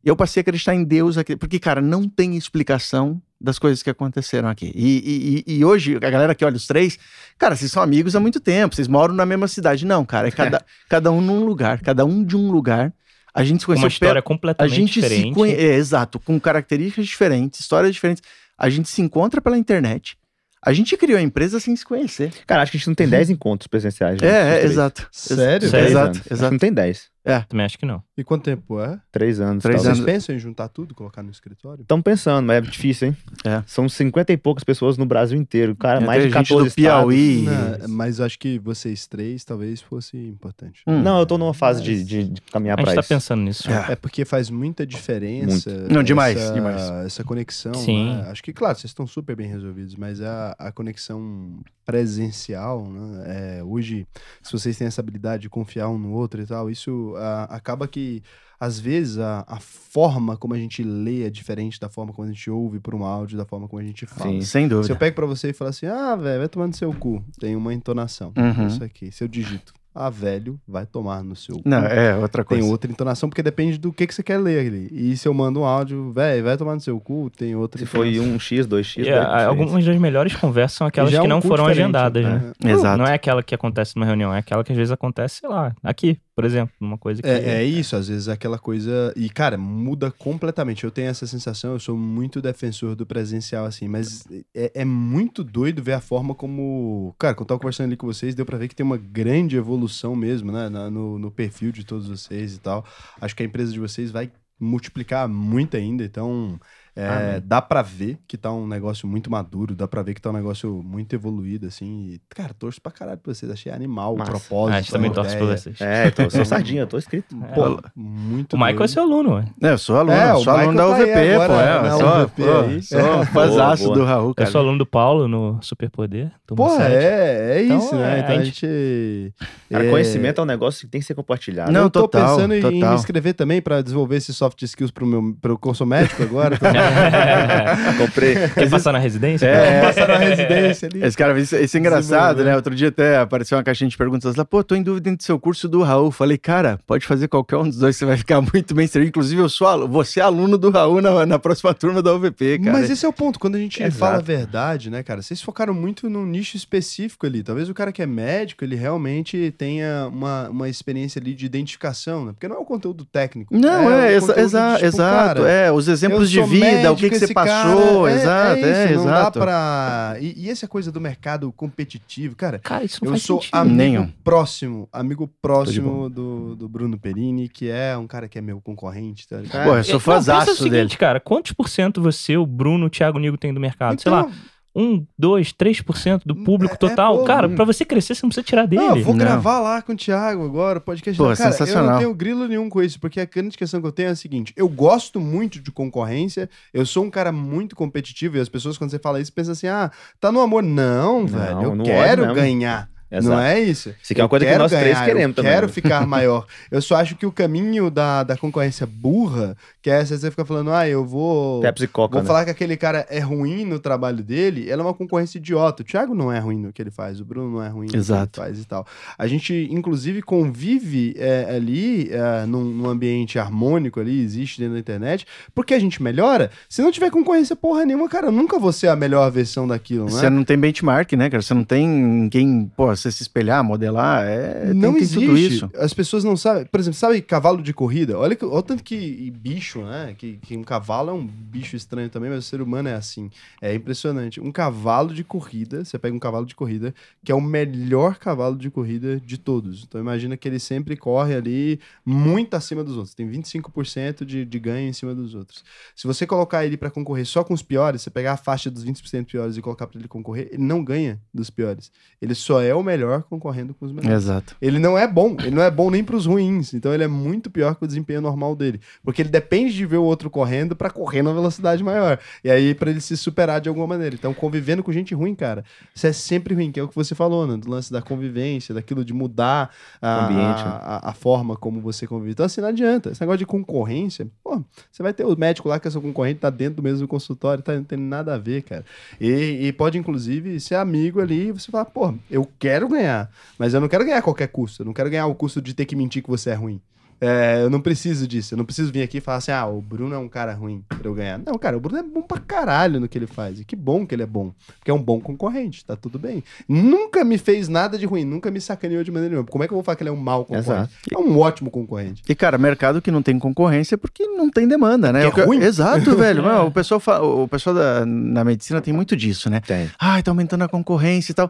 Eu 0.09 0.15
passei 0.15 0.39
a 0.39 0.41
acreditar 0.41 0.73
em 0.73 0.83
Deus 0.83 1.17
aqui, 1.17 1.35
porque, 1.35 1.59
cara, 1.59 1.81
não 1.81 2.07
tem 2.07 2.35
explicação 2.37 3.21
das 3.39 3.59
coisas 3.59 3.83
que 3.83 3.89
aconteceram 3.89 4.47
aqui. 4.49 4.71
E, 4.73 5.43
e- 5.47 5.57
e- 5.57 5.65
hoje, 5.65 5.95
a 5.97 6.09
galera 6.09 6.33
que 6.33 6.43
olha 6.43 6.55
os 6.55 6.65
três, 6.65 6.97
cara, 7.37 7.55
vocês 7.55 7.71
são 7.71 7.83
amigos 7.83 8.15
há 8.15 8.19
muito 8.19 8.39
tempo, 8.39 8.73
vocês 8.75 8.87
moram 8.87 9.13
na 9.13 9.25
mesma 9.25 9.47
cidade. 9.47 9.85
Não, 9.85 10.05
cara, 10.05 10.27
é 10.29 10.31
cada, 10.31 10.63
cada 10.89 11.11
um 11.11 11.21
num 11.21 11.45
lugar, 11.45 11.81
cada 11.81 12.05
um 12.05 12.23
de 12.23 12.35
um 12.35 12.49
lugar. 12.51 12.93
A 13.33 13.43
gente 13.43 13.59
se 13.59 13.65
conheceu 13.67 13.83
uma 13.85 13.89
história 13.89 14.19
a 14.19 14.21
completamente 14.23 14.75
gente 14.75 14.93
diferente. 15.01 15.27
se 15.29 15.33
conhece, 15.35 15.61
é, 15.61 15.75
exato, 15.75 16.19
com 16.19 16.39
características 16.39 17.05
diferentes, 17.05 17.59
histórias 17.59 17.93
diferentes. 17.93 18.23
A 18.57 18.69
gente 18.69 18.89
se 18.89 19.01
encontra 19.01 19.39
pela 19.39 19.57
internet. 19.57 20.17
A 20.65 20.73
gente 20.73 20.97
criou 20.97 21.19
a 21.19 21.21
empresa 21.21 21.59
sem 21.59 21.75
se 21.75 21.85
conhecer. 21.85 22.33
Cara, 22.47 22.63
acho 22.63 22.71
que 22.71 22.77
a 22.77 22.79
gente 22.79 22.87
não 22.87 22.95
tem 22.95 23.07
10 23.07 23.29
encontros 23.29 23.67
presenciais. 23.67 24.19
né? 24.19 24.27
É, 24.27 24.59
é, 24.61 24.63
exato. 24.65 25.07
Sério? 25.11 25.69
Sério? 25.69 25.87
Exato, 25.89 26.05
anos. 26.07 26.17
Acho 26.17 26.27
que 26.27 26.33
exato. 26.33 26.51
Não 26.51 26.57
tem 26.59 26.73
10. 26.73 27.09
Também 27.49 27.65
acho 27.65 27.77
que 27.77 27.85
não. 27.85 28.01
E 28.17 28.23
quanto 28.23 28.43
tempo 28.43 28.79
é? 28.81 28.99
Três 29.11 29.39
anos. 29.39 29.61
Três 29.61 29.81
Vocês 29.81 29.95
anos. 29.99 30.05
pensam 30.05 30.35
em 30.35 30.39
juntar 30.39 30.67
tudo, 30.69 30.95
colocar 30.95 31.21
no 31.21 31.29
escritório? 31.29 31.81
Estão 31.81 32.01
pensando, 32.01 32.45
mas 32.45 32.57
é 32.57 32.61
difícil, 32.61 33.09
hein? 33.09 33.17
É. 33.45 33.61
São 33.67 33.87
50 33.87 34.33
e 34.33 34.37
poucas 34.37 34.63
pessoas 34.63 34.97
no 34.97 35.05
Brasil 35.05 35.37
inteiro. 35.37 35.75
Cara, 35.75 36.01
mais 36.01 36.23
de 36.23 36.29
até 36.29 36.37
gente 36.39 36.47
14 36.49 36.69
do 36.69 36.73
Piauí. 36.75 37.43
Não, 37.43 37.87
mas 37.89 38.19
eu 38.19 38.25
acho 38.25 38.39
que 38.39 38.57
vocês 38.59 39.05
três 39.07 39.43
talvez 39.45 39.81
fosse 39.81 40.17
importante. 40.17 40.81
Hum. 40.87 41.01
Não, 41.01 41.19
eu 41.19 41.25
tô 41.25 41.37
numa 41.37 41.53
fase 41.53 41.81
de, 41.83 41.91
Mas- 41.95 42.07
de- 42.07 42.23
de 42.29 42.41
caminhar 42.41 42.77
A 42.79 42.81
gente 42.83 42.95
tá 42.95 43.01
isso. 43.01 43.09
pensando 43.09 43.41
nisso. 43.43 43.69
É. 43.69 43.91
É 43.91 43.95
porque 43.95 44.25
faz 44.25 44.49
muita 44.49 44.85
diferença. 44.85 45.69
Não, 45.91 46.01
demais, 46.03 46.37
essa, 46.37 46.53
demais. 46.53 46.81
Essa 47.05 47.23
conexão. 47.23 47.73
Sim. 47.75 48.09
né? 48.15 48.27
Acho 48.31 48.41
que, 48.43 48.51
claro, 48.53 48.77
vocês 48.77 48.89
estão 48.89 49.05
super 49.05 49.35
bem 49.35 49.47
resolvidos, 49.47 49.95
mas 49.95 50.21
a, 50.21 50.55
a 50.57 50.71
conexão 50.71 51.59
presencial, 51.85 52.85
né? 52.89 53.57
É, 53.59 53.63
hoje, 53.63 54.05
se 54.41 54.51
vocês 54.51 54.77
têm 54.77 54.87
essa 54.87 55.01
habilidade 55.01 55.43
de 55.43 55.49
confiar 55.49 55.89
um 55.89 55.97
no 55.97 56.11
outro 56.11 56.41
e 56.41 56.45
tal, 56.45 56.69
isso 56.69 57.13
ah, 57.17 57.43
acaba 57.49 57.87
que, 57.87 58.21
às 58.59 58.79
vezes, 58.79 59.17
a, 59.17 59.43
a 59.47 59.59
forma 59.59 60.35
como 60.37 60.53
a 60.53 60.57
gente 60.57 60.83
lê 60.83 61.23
é 61.23 61.29
diferente 61.29 61.79
da 61.79 61.89
forma 61.89 62.13
como 62.13 62.27
a 62.27 62.31
gente 62.31 62.49
ouve 62.49 62.79
por 62.79 62.95
um 62.95 63.03
áudio, 63.03 63.37
da 63.37 63.45
forma 63.45 63.67
como 63.67 63.81
a 63.81 63.85
gente 63.85 64.05
fala. 64.05 64.31
Sim. 64.31 64.41
Sem 64.41 64.67
Se 64.67 64.73
eu 64.73 64.81
dúvida. 64.81 64.95
pego 64.95 65.15
pra 65.15 65.25
você 65.25 65.49
e 65.49 65.53
falar 65.53 65.69
assim, 65.71 65.85
ah, 65.85 66.15
velho, 66.15 66.39
vai 66.39 66.47
tomar 66.49 66.67
no 66.67 66.73
seu 66.73 66.93
cu, 66.93 67.23
tem 67.39 67.55
uma 67.55 67.73
entonação. 67.73 68.31
Uhum. 68.37 68.67
Isso 68.67 68.83
aqui. 68.83 69.11
Se 69.11 69.23
eu 69.23 69.27
digito, 69.27 69.73
ah, 69.97 70.09
velho, 70.09 70.59
vai 70.67 70.85
tomar 70.85 71.23
no 71.23 71.35
seu 71.35 71.55
cu. 71.57 71.61
Não, 71.65 71.79
é 71.85 72.15
outra 72.15 72.43
Tem 72.43 72.59
coisa. 72.59 72.71
outra 72.71 72.91
entonação, 72.91 73.29
porque 73.29 73.41
depende 73.43 73.77
do 73.77 73.91
que, 73.91 74.05
que 74.07 74.13
você 74.13 74.21
quer 74.23 74.37
ler 74.37 74.67
ali. 74.67 74.87
E 74.91 75.17
se 75.17 75.27
eu 75.27 75.33
mando 75.33 75.61
um 75.61 75.65
áudio, 75.65 76.11
velho, 76.13 76.43
vai 76.43 76.55
tomar 76.57 76.75
no 76.75 76.81
seu 76.81 76.99
cu, 76.99 77.29
tem 77.35 77.55
outra 77.55 77.79
Se 77.79 77.85
foi 77.85 78.19
um 78.19 78.39
X, 78.39 78.65
dois 78.65 78.85
X. 78.87 78.97
E, 79.05 79.09
daí 79.09 79.13
é 79.13 79.17
a- 79.17 79.47
algumas 79.47 79.83
das 79.85 79.97
melhores 79.97 80.35
conversas 80.35 80.77
são 80.77 80.87
aquelas 80.87 81.13
é 81.13 81.19
que 81.19 81.25
um 81.25 81.27
não 81.29 81.41
cu 81.41 81.47
foram 81.47 81.65
agendadas, 81.65 82.23
né? 82.23 82.51
É. 82.63 82.71
Exato. 82.71 82.97
Não 82.97 83.05
é 83.05 83.13
aquela 83.13 83.41
que 83.41 83.55
acontece 83.55 83.95
numa 83.95 84.05
reunião, 84.05 84.33
é 84.33 84.39
aquela 84.39 84.63
que 84.63 84.71
às 84.71 84.77
vezes 84.77 84.91
acontece, 84.91 85.39
sei 85.39 85.49
lá, 85.49 85.73
aqui, 85.83 86.19
por 86.35 86.45
exemplo, 86.45 86.73
numa 86.79 86.97
coisa 86.97 87.21
que. 87.21 87.27
É, 87.27 87.55
é 87.57 87.63
isso, 87.63 87.95
às 87.95 88.07
vezes 88.07 88.27
é 88.27 88.31
aquela 88.33 88.59
coisa. 88.59 89.11
E, 89.15 89.29
cara, 89.29 89.57
muda 89.57 90.11
completamente. 90.11 90.83
Eu 90.83 90.91
tenho 90.91 91.07
essa 91.09 91.25
sensação, 91.25 91.73
eu 91.73 91.79
sou 91.79 91.97
muito 91.97 92.41
defensor 92.41 92.95
do 92.95 93.05
presencial, 93.05 93.65
assim, 93.65 93.87
mas 93.87 94.23
é, 94.55 94.71
é 94.75 94.85
muito 94.85 95.43
doido 95.43 95.81
ver 95.81 95.93
a 95.93 95.99
forma 95.99 96.35
como. 96.35 97.15
Cara, 97.17 97.33
quando 97.33 97.41
eu 97.41 97.47
tava 97.47 97.59
conversando 97.59 97.87
ali 97.87 97.97
com 97.97 98.05
vocês, 98.05 98.35
deu 98.35 98.45
pra 98.45 98.57
ver 98.57 98.67
que 98.67 98.75
tem 98.75 98.85
uma 98.85 98.97
grande 98.97 99.57
evolução 99.57 99.86
mesmo, 100.15 100.51
né? 100.51 100.69
na- 100.69 100.89
no, 100.89 101.17
no 101.19 101.31
perfil 101.31 101.71
de 101.71 101.83
todos 101.83 102.07
vocês 102.07 102.55
e 102.55 102.59
tal. 102.59 102.85
Acho 103.19 103.35
que 103.35 103.43
a 103.43 103.45
empresa 103.45 103.71
de 103.71 103.79
vocês 103.79 104.11
vai 104.11 104.31
multiplicar 104.59 105.27
muito 105.27 105.77
ainda, 105.77 106.03
então. 106.03 106.59
É, 106.97 107.39
dá 107.39 107.61
pra 107.61 107.81
ver 107.81 108.17
que 108.27 108.37
tá 108.37 108.51
um 108.51 108.67
negócio 108.67 109.07
muito 109.07 109.29
maduro, 109.31 109.75
dá 109.75 109.87
pra 109.87 110.01
ver 110.01 110.13
que 110.13 110.21
tá 110.21 110.29
um 110.29 110.33
negócio 110.33 110.81
muito 110.83 111.13
evoluído, 111.13 111.67
assim. 111.67 112.11
E, 112.13 112.21
cara, 112.29 112.53
torço 112.53 112.81
pra 112.81 112.91
caralho 112.91 113.17
pra 113.19 113.33
vocês. 113.33 113.51
Achei 113.51 113.71
animal 113.71 114.15
Massa. 114.17 114.31
o 114.31 114.33
propósito. 114.33 114.73
Ah, 114.73 114.77
a 114.77 114.81
gente 114.81 114.91
também 114.91 115.11
torce 115.11 115.35
ideia. 115.35 115.57
vocês. 115.57 115.81
É, 115.81 116.07
eu 116.07 116.11
tô, 116.11 116.29
sou 116.29 116.45
sardinha, 116.45 116.81
eu 116.81 116.87
tô 116.87 116.97
inscrito. 116.97 117.35
Pô, 117.53 117.79
muito 117.95 118.53
O 118.53 118.57
Michael 118.57 118.73
é 118.73 118.77
doido. 118.77 118.89
seu 118.89 119.03
aluno, 119.03 119.33
ué. 119.35 119.45
É, 119.61 119.71
eu 119.73 119.77
sou 119.77 119.97
aluno, 119.97 120.13
É, 120.17 120.31
eu 120.31 120.35
o 120.35 120.43
sou 120.43 120.53
aluno 120.53 120.77
da 120.77 120.83
tá 120.83 120.89
UVP, 120.89 121.33
agora 121.33 121.47
pô. 121.47 121.59
É, 121.59 121.81
na 121.81 121.87
eu 121.89 121.97
sou, 121.97 122.21
UVP 122.23 122.43
pô, 122.43 122.59
aí. 122.59 122.81
sou 122.83 123.25
fãzaço 123.27 123.83
boa. 123.83 123.95
do 123.95 124.03
Raul, 124.05 124.29
Eu 124.29 124.35
cara. 124.35 124.49
sou 124.51 124.61
aluno 124.61 124.77
do 124.77 124.85
Paulo 124.85 125.27
no 125.27 125.59
Superpoder. 125.61 126.31
Porra, 126.47 126.77
sete. 126.77 126.93
é, 127.05 127.57
é 127.59 127.63
Então, 127.65 127.77
isso, 127.77 127.95
né? 127.95 128.15
é, 128.15 128.19
Então 128.21 128.35
a 128.37 128.43
gente. 128.43 129.33
Cara, 129.69 129.85
é, 129.85 129.89
conhecimento 129.91 130.39
é 130.39 130.43
um 130.43 130.47
negócio 130.47 130.81
que 130.81 130.87
tem 130.87 131.01
que 131.01 131.07
ser 131.07 131.13
compartilhado. 131.15 131.71
Não, 131.71 131.81
eu 131.83 131.89
tô 131.89 132.01
total, 132.01 132.35
pensando 132.35 132.53
em 132.55 132.61
total. 132.61 132.89
me 132.91 132.95
inscrever 132.95 133.33
também 133.33 133.61
pra 133.61 133.81
desenvolver 133.81 134.15
esses 134.15 134.35
soft 134.35 134.61
skills 134.61 134.91
pro 134.91 135.05
meu 135.05 135.35
pro 135.41 135.57
curso 135.57 135.85
médico 135.85 136.23
agora. 136.23 136.57
Comprei. 137.97 138.35
Quer 138.49 138.69
passar 138.69 138.91
na 138.91 138.99
residência? 138.99 139.45
É. 139.45 139.81
Passar 139.81 140.07
na 140.07 140.17
residência 140.17 140.89
ali. 140.91 141.03
Esse 141.03 141.17
cara, 141.17 141.39
isso, 141.39 141.55
isso 141.55 141.77
é 141.77 141.79
engraçado, 141.79 142.35
Desenvolver. 142.37 142.43
né? 142.49 142.55
Outro 142.55 142.75
dia 142.75 142.87
até 142.89 143.17
apareceu 143.17 143.57
uma 143.57 143.63
caixinha 143.63 143.89
de 143.89 143.97
perguntas 143.97 144.35
lá, 144.35 144.45
pô, 144.45 144.63
tô 144.63 144.75
em 144.75 144.83
dúvida 144.83 145.09
entre 145.09 145.25
seu 145.25 145.39
curso 145.39 145.67
do 145.67 145.81
Raul. 145.81 146.11
Falei, 146.11 146.37
cara, 146.37 146.79
pode 146.85 147.05
fazer 147.05 147.27
qualquer 147.27 147.57
um 147.57 147.63
dos 147.69 147.77
dois, 147.77 147.95
você 147.95 148.05
vai 148.05 148.17
ficar 148.17 148.41
muito 148.53 148.73
bem 148.73 148.87
servido. 148.87 149.09
Inclusive, 149.09 149.41
eu 149.41 149.49
sou 149.49 149.67
aluno, 149.67 149.91
você 149.91 150.19
é 150.19 150.23
aluno 150.23 150.57
do 150.57 150.69
Raul 150.69 151.01
na, 151.01 151.25
na 151.25 151.39
próxima 151.39 151.73
turma 151.73 152.01
da 152.01 152.13
UVP, 152.13 152.59
cara. 152.59 152.71
Mas 152.73 152.89
esse 152.89 153.05
é 153.05 153.09
o 153.09 153.13
ponto, 153.13 153.39
quando 153.39 153.55
a 153.55 153.59
gente 153.59 153.81
Exato. 153.81 153.97
fala 153.97 154.17
a 154.17 154.21
verdade, 154.21 154.89
né, 154.89 155.03
cara? 155.03 155.21
Vocês 155.21 155.41
focaram 155.41 155.73
muito 155.73 156.09
num 156.09 156.25
nicho 156.25 156.57
específico 156.57 157.25
ali. 157.25 157.43
Talvez 157.43 157.69
o 157.69 157.73
cara 157.73 157.91
que 157.91 158.01
é 158.01 158.05
médico, 158.05 158.63
ele 158.63 158.75
realmente 158.75 159.53
tenha 159.57 160.07
uma, 160.11 160.49
uma 160.49 160.69
experiência 160.69 161.19
ali 161.19 161.33
de 161.33 161.45
identificação, 161.45 162.25
né? 162.25 162.31
Porque 162.33 162.47
não 162.47 162.55
é 162.55 162.59
o 162.59 162.65
conteúdo 162.65 163.05
técnico. 163.05 163.55
Não, 163.57 163.91
é, 163.91 164.07
o 164.07 164.09
exa- 164.11 164.19
conteúdo 164.27 164.35
de, 164.35 164.41
exa- 164.41 164.73
tipo, 164.75 164.85
exato. 164.85 165.41
cara, 165.41 165.49
é, 165.51 165.71
os 165.71 165.87
exemplos 165.87 166.29
de 166.29 166.39
sou 166.39 166.47
vida, 166.77 166.91
o 166.91 166.95
que, 166.95 167.09
que 167.09 167.17
você 167.19 167.25
esse 167.25 167.33
cara- 167.33 167.47
passou, 167.73 168.07
é- 168.07 168.13
exato, 168.15 168.65
é, 168.65 168.85
isso, 168.85 168.93
não 168.99 169.05
dá 169.05 169.19
exato. 169.19 169.39
pra... 169.39 170.15
E, 170.19 170.33
e 170.45 170.49
essa 170.49 170.67
coisa 170.67 170.91
do 170.91 171.01
mercado 171.01 171.51
competitivo, 171.51 172.35
cara... 172.35 172.59
Cara, 172.59 172.83
isso 172.83 172.99
não 173.03 173.09
Eu 173.09 173.13
faz 173.13 173.23
sou 173.23 173.37
sentido. 173.41 173.55
amigo 173.55 173.75
Nenhum. 173.75 174.11
próximo, 174.23 174.87
amigo 174.91 175.27
próximo 175.41 176.09
do, 176.09 176.55
do 176.55 176.69
Bruno 176.69 176.97
Perini, 176.97 177.47
que 177.49 177.69
é 177.69 177.97
um 177.97 178.07
cara 178.07 178.27
que 178.27 178.37
é 178.37 178.41
meu 178.41 178.59
concorrente, 178.61 179.27
tá 179.27 179.37
ligado? 179.37 179.63
Pô, 179.65 179.71
eu 179.71 179.75
Não, 179.77 179.83
sou 179.83 179.99
fãzaço 179.99 180.55
seguinte, 180.55 180.71
dele. 180.71 180.89
cara, 180.97 181.19
quantos 181.19 181.51
por 181.53 181.67
cento 181.69 182.01
você, 182.01 182.37
o 182.37 182.45
Bruno, 182.45 182.85
o 182.87 182.89
Thiago 182.89 183.19
Nigo 183.19 183.37
tem 183.37 183.53
do 183.53 183.59
mercado? 183.59 184.01
Sei 184.01 184.11
lá, 184.11 184.29
Então, 184.77 184.83
um, 184.93 185.05
dois, 185.17 185.51
três 185.51 185.81
por 185.81 185.97
cento 185.97 186.27
do 186.27 186.35
público 186.35 186.73
É- 186.73 186.75
é 186.75 186.77
total. 186.89 187.13
pouco. 187.13 187.25
cara, 187.27 187.49
pra 187.49 187.65
você 187.65 187.83
crescer, 187.83 188.13
você 188.15 188.21
não 188.23 188.29
precisa 188.29 188.45
tirar 188.45 188.65
dele. 188.67 188.81
Não, 188.83 188.97
eu 188.97 189.03
vou 189.03 189.13
Não. 189.13 189.19
gravar 189.19 189.59
lá 189.59 189.81
com 189.81 189.93
o 189.93 189.95
Thiago 189.95 190.45
agora, 190.45 190.77
o 190.77 190.81
podcast. 190.81 191.17
Pô, 191.17 191.23
cara, 191.23 191.31
eu 191.33 191.35
sensacional. 191.53 191.91
não 191.91 191.97
tenho 191.99 192.13
grilo 192.13 192.47
nenhum 192.47 192.69
com 192.69 192.81
isso, 192.81 192.99
porque 192.99 193.19
a 193.19 193.25
grande 193.25 193.57
questão 193.57 193.81
que 193.81 193.87
eu 193.87 193.91
tenho 193.91 194.09
é 194.09 194.11
a 194.11 194.15
seguinte: 194.15 194.53
eu 194.55 194.69
gosto 194.69 195.19
muito 195.19 195.59
de 195.59 195.71
concorrência, 195.71 196.49
eu 196.73 196.85
sou 196.85 197.03
um 197.03 197.09
cara 197.09 197.31
muito 197.31 197.75
competitivo, 197.75 198.37
e 198.37 198.39
as 198.39 198.49
pessoas, 198.49 198.77
quando 198.77 198.91
você 198.91 198.99
fala 198.99 199.19
isso, 199.19 199.33
pensam 199.33 199.53
assim: 199.53 199.67
ah, 199.67 199.91
tá 200.19 200.31
no 200.31 200.39
amor. 200.41 200.61
Não, 200.63 201.25
velho, 201.25 201.61
eu 201.63 201.83
quero 201.83 202.33
ganhar. 202.33 202.89
Exato. 203.09 203.35
Não 203.35 203.41
é 203.41 203.59
isso. 203.59 203.89
Isso 204.01 204.11
aqui 204.11 204.19
é 204.19 204.23
uma 204.23 204.29
coisa 204.29 204.45
que 204.45 204.57
nós 204.57 204.71
três 204.71 204.93
ganhar, 204.93 205.05
queremos 205.05 205.29
eu 205.29 205.35
também, 205.35 205.51
quero 205.53 205.67
né? 205.67 205.73
ficar 205.73 206.05
maior. 206.07 206.45
Eu 206.69 206.81
só 206.81 206.95
acho 206.97 207.15
que 207.15 207.25
o 207.25 207.31
caminho 207.31 207.89
da, 207.89 208.23
da 208.23 208.35
concorrência 208.35 208.85
burra, 208.85 209.55
que 209.81 209.89
é 209.89 210.01
essa 210.01 210.17
você 210.17 210.29
fica 210.29 210.43
falando, 210.43 210.71
ah, 210.71 210.87
eu 210.87 211.05
vou. 211.05 211.61
Pepsi 211.61 211.87
Coca, 211.87 212.13
Vou 212.13 212.21
né? 212.21 212.27
falar 212.27 212.43
que 212.43 212.51
aquele 212.51 212.75
cara 212.75 213.05
é 213.09 213.19
ruim 213.19 213.63
no 213.63 213.79
trabalho 213.79 214.21
dele, 214.21 214.69
ela 214.69 214.81
é 214.81 214.85
uma 214.85 214.93
concorrência 214.93 215.37
idiota. 215.37 215.83
O 215.83 215.85
Thiago 215.85 216.13
não 216.13 216.31
é 216.31 216.39
ruim 216.39 216.59
no 216.59 216.73
que 216.73 216.81
ele 216.81 216.91
faz, 216.91 217.21
o 217.21 217.25
Bruno 217.25 217.49
não 217.49 217.63
é 217.63 217.69
ruim 217.69 217.87
Exato. 217.93 218.21
no 218.21 218.27
que 218.27 218.39
ele 218.39 218.45
faz 218.45 218.59
e 218.59 218.65
tal. 218.65 218.85
A 219.17 219.25
gente, 219.25 219.67
inclusive, 219.71 220.21
convive 220.21 221.15
é, 221.17 221.55
ali 221.55 222.09
é, 222.11 222.45
num, 222.45 222.63
num 222.63 222.89
ambiente 222.89 223.39
harmônico 223.39 224.01
ali, 224.01 224.21
existe 224.21 224.59
dentro 224.59 224.73
da 224.73 224.79
internet, 224.79 225.25
porque 225.55 225.73
a 225.73 225.79
gente 225.79 226.03
melhora. 226.03 226.51
Se 226.67 226.81
não 226.81 226.91
tiver 226.91 227.09
concorrência 227.09 227.55
porra 227.55 227.85
nenhuma, 227.85 228.09
cara, 228.09 228.31
nunca 228.31 228.59
vou 228.59 228.73
ser 228.73 228.89
a 228.89 228.95
melhor 228.95 229.31
versão 229.31 229.65
daquilo, 229.65 230.05
né? 230.05 230.11
Você 230.11 230.29
não 230.29 230.43
tem 230.43 230.57
benchmark, 230.57 231.13
né, 231.13 231.29
cara? 231.29 231.41
Você 231.41 231.53
não 231.53 231.63
tem 231.63 232.27
quem, 232.29 232.69
pô, 232.75 232.96
você 232.97 233.11
se 233.11 233.21
espelhar, 233.21 233.63
modelar, 233.63 234.25
é... 234.25 234.73
não 234.73 234.93
tem, 234.93 235.01
existe. 235.01 235.19
tem 235.19 235.27
tudo 235.27 235.37
isso. 235.37 235.71
As 235.75 235.93
pessoas 235.93 236.23
não 236.23 236.35
sabem. 236.35 236.65
Por 236.65 236.79
exemplo, 236.79 236.97
sabe 236.97 237.21
cavalo 237.21 237.61
de 237.61 237.73
corrida? 237.73 238.17
Olha, 238.17 238.35
que, 238.35 238.43
olha 238.43 238.57
o 238.57 238.61
tanto 238.61 238.83
que 238.83 239.31
bicho, 239.31 239.81
né? 239.83 240.15
Que, 240.17 240.37
que 240.37 240.57
um 240.57 240.63
cavalo 240.63 241.11
é 241.11 241.13
um 241.13 241.25
bicho 241.25 241.75
estranho 241.75 242.09
também, 242.09 242.29
mas 242.29 242.39
o 242.39 242.47
ser 242.47 242.61
humano 242.61 242.89
é 242.89 242.95
assim. 242.95 243.29
É 243.61 243.73
impressionante. 243.73 244.41
Um 244.41 244.51
cavalo 244.51 245.13
de 245.13 245.23
corrida, 245.23 245.85
você 245.85 245.97
pega 245.97 246.15
um 246.15 246.19
cavalo 246.19 246.45
de 246.45 246.55
corrida, 246.55 246.93
que 247.23 247.31
é 247.31 247.35
o 247.35 247.41
melhor 247.41 248.17
cavalo 248.17 248.55
de 248.55 248.69
corrida 248.69 249.19
de 249.19 249.37
todos. 249.37 249.83
Então 249.87 250.01
imagina 250.01 250.35
que 250.35 250.47
ele 250.47 250.59
sempre 250.59 250.95
corre 250.97 251.35
ali 251.35 251.79
muito 252.05 252.55
acima 252.55 252.83
dos 252.83 252.97
outros. 252.97 253.13
Tem 253.13 253.29
25% 253.29 254.25
de, 254.25 254.45
de 254.45 254.59
ganho 254.59 254.89
em 254.89 254.93
cima 254.93 255.13
dos 255.13 255.35
outros. 255.35 255.63
Se 255.95 256.07
você 256.07 256.25
colocar 256.25 256.65
ele 256.65 256.77
pra 256.77 256.89
concorrer 256.89 257.25
só 257.25 257.43
com 257.43 257.53
os 257.53 257.61
piores, 257.61 258.01
você 258.01 258.09
pegar 258.09 258.33
a 258.33 258.37
faixa 258.37 258.69
dos 258.69 258.85
20% 258.85 259.25
piores 259.25 259.57
e 259.57 259.61
colocar 259.61 259.87
pra 259.87 259.99
ele 259.99 260.07
concorrer, 260.07 260.49
ele 260.51 260.63
não 260.63 260.83
ganha 260.83 261.21
dos 261.33 261.49
piores. 261.49 261.91
Ele 262.21 262.35
só 262.35 262.61
é 262.61 262.73
o 262.73 262.83
melhor 262.87 263.21
concorrendo 263.23 263.73
com 263.73 263.85
os 263.85 263.91
melhores. 263.91 264.17
Exato. 264.23 264.55
Ele 264.61 264.79
não 264.79 264.97
é 264.97 265.07
bom, 265.07 265.35
ele 265.43 265.51
não 265.55 265.61
é 265.61 265.69
bom 265.69 265.91
nem 265.91 266.03
pros 266.03 266.25
ruins, 266.25 266.73
então 266.73 266.93
ele 266.93 267.03
é 267.03 267.07
muito 267.07 267.51
pior 267.51 267.75
que 267.75 267.83
o 267.83 267.87
desempenho 267.87 268.21
normal 268.21 268.55
dele, 268.55 268.79
porque 269.03 269.21
ele 269.21 269.29
depende 269.29 269.73
de 269.75 269.85
ver 269.85 269.97
o 269.97 270.03
outro 270.03 270.29
correndo 270.29 270.75
pra 270.75 270.89
correr 270.89 271.21
na 271.21 271.31
velocidade 271.33 271.83
maior. 271.83 272.17
E 272.43 272.49
aí 272.49 272.73
pra 272.73 272.89
ele 272.89 273.01
se 273.01 273.15
superar 273.15 273.61
de 273.61 273.69
alguma 273.69 273.85
maneira. 273.85 274.15
Então 274.15 274.33
convivendo 274.33 274.81
com 274.81 274.91
gente 274.91 275.13
ruim, 275.13 275.35
cara, 275.35 275.63
isso 275.93 276.07
é 276.07 276.13
sempre 276.13 276.55
ruim, 276.55 276.71
que 276.71 276.79
é 276.79 276.83
o 276.83 276.87
que 276.87 276.95
você 276.95 277.13
falou, 277.13 277.45
né, 277.45 277.57
do 277.57 277.69
lance 277.69 277.91
da 277.91 278.01
convivência, 278.01 278.73
daquilo 278.73 279.03
de 279.03 279.13
mudar 279.13 279.69
a, 280.01 280.23
Ambiente, 280.23 280.63
né? 280.63 280.71
a, 280.71 280.95
a- 281.03 281.09
a 281.09 281.13
forma 281.13 281.55
como 281.57 281.81
você 281.81 282.07
convive. 282.07 282.31
Então 282.31 282.45
assim, 282.45 282.61
não 282.61 282.69
adianta. 282.69 283.09
Esse 283.11 283.21
negócio 283.21 283.39
de 283.39 283.45
concorrência, 283.45 284.27
pô, 284.43 284.61
você 284.91 285.03
vai 285.03 285.13
ter 285.13 285.25
o 285.25 285.35
médico 285.37 285.67
lá 285.67 285.79
que 285.79 285.87
é 285.87 285.91
seu 285.91 286.01
concorrente, 286.01 286.39
tá 286.39 286.49
dentro 286.49 286.75
do 286.75 286.83
mesmo 286.83 287.07
consultório, 287.07 287.63
tá, 287.63 287.73
não 287.73 287.83
tem 287.83 287.97
nada 287.97 288.35
a 288.35 288.37
ver, 288.37 288.61
cara. 288.63 288.85
E, 289.19 289.67
e 289.67 289.73
pode, 289.73 289.97
inclusive, 289.97 290.59
ser 290.59 290.75
amigo 290.75 291.19
ali 291.19 291.47
e 291.47 291.51
você 291.51 291.71
falar, 291.71 291.85
pô, 291.85 292.13
eu 292.29 292.47
quero 292.59 292.76
ganhar, 292.85 293.29
mas 293.57 293.73
eu 293.73 293.79
não 293.79 293.87
quero 293.87 294.03
ganhar 294.03 294.17
a 294.17 294.21
qualquer 294.21 294.47
custo. 294.49 294.81
Eu 294.81 294.85
não 294.87 294.93
quero 294.93 295.09
ganhar 295.09 295.27
o 295.27 295.33
custo 295.35 295.61
de 295.61 295.73
ter 295.73 295.85
que 295.85 295.95
mentir 295.95 296.21
que 296.21 296.29
você 296.29 296.49
é 296.49 296.53
ruim. 296.53 296.81
É, 297.19 297.63
eu 297.63 297.69
não 297.71 297.81
preciso 297.81 298.27
disso. 298.27 298.53
Eu 298.53 298.59
não 298.59 298.63
preciso 298.65 298.91
vir 298.91 299.01
aqui 299.01 299.17
e 299.17 299.21
falar 299.21 299.39
assim, 299.39 299.49
ah, 299.51 299.65
o 299.65 299.81
Bruno 299.81 300.13
é 300.13 300.19
um 300.19 300.29
cara 300.29 300.53
ruim 300.53 300.83
pra 300.87 300.99
eu 301.09 301.15
ganhar. 301.15 301.39
Não, 301.39 301.57
cara, 301.57 301.75
o 301.75 301.79
Bruno 301.79 301.97
é 301.97 302.03
bom 302.03 302.21
pra 302.21 302.37
caralho 302.39 302.99
no 302.99 303.07
que 303.09 303.17
ele 303.17 303.25
faz. 303.25 303.59
E 303.59 303.65
que 303.65 303.75
bom 303.75 304.05
que 304.05 304.13
ele 304.13 304.21
é 304.21 304.25
bom. 304.27 304.53
Porque 304.77 304.91
é 304.91 304.93
um 304.93 305.01
bom 305.01 305.19
concorrente, 305.19 305.83
tá 305.83 305.95
tudo 305.95 306.19
bem. 306.19 306.43
Nunca 306.69 307.23
me 307.23 307.39
fez 307.39 307.67
nada 307.67 307.97
de 307.97 308.05
ruim, 308.05 308.23
nunca 308.23 308.51
me 308.51 308.61
sacaneou 308.61 309.03
de 309.03 309.09
maneira 309.09 309.31
nenhuma. 309.33 309.49
Como 309.49 309.63
é 309.63 309.67
que 309.67 309.73
eu 309.73 309.77
vou 309.77 309.83
falar 309.83 309.95
que 309.95 310.03
ele 310.03 310.11
é 310.11 310.13
um 310.13 310.15
mau 310.15 310.45
concorrente? 310.45 310.69
Exato. 310.69 310.91
É 311.11 311.17
um 311.17 311.39
ótimo 311.39 311.71
concorrente. 311.71 312.21
E, 312.29 312.35
cara, 312.35 312.55
mercado 312.59 313.01
que 313.01 313.09
não 313.09 313.23
tem 313.23 313.39
concorrência 313.39 313.95
é 313.95 313.97
porque 313.97 314.23
não 314.27 314.51
tem 314.51 314.67
demanda, 314.67 315.11
né? 315.11 315.23
Porque 315.25 315.39
é 315.41 315.43
que- 315.43 315.49
ruim. 315.49 315.63
Exato, 315.63 316.13
velho. 316.15 316.43
Mano, 316.43 316.67
o 316.67 316.71
pessoal, 316.71 317.01
o 317.43 317.47
pessoal 317.47 317.75
da, 317.75 318.05
na 318.05 318.43
medicina 318.43 318.79
tem 318.79 318.93
muito 318.93 319.15
disso, 319.15 319.49
né? 319.49 319.59
Tem. 319.59 319.89
Ai, 319.99 320.21
tá 320.21 320.29
aumentando 320.29 320.63
a 320.65 320.67
concorrência 320.69 321.31
e 321.31 321.35
tal. 321.35 321.49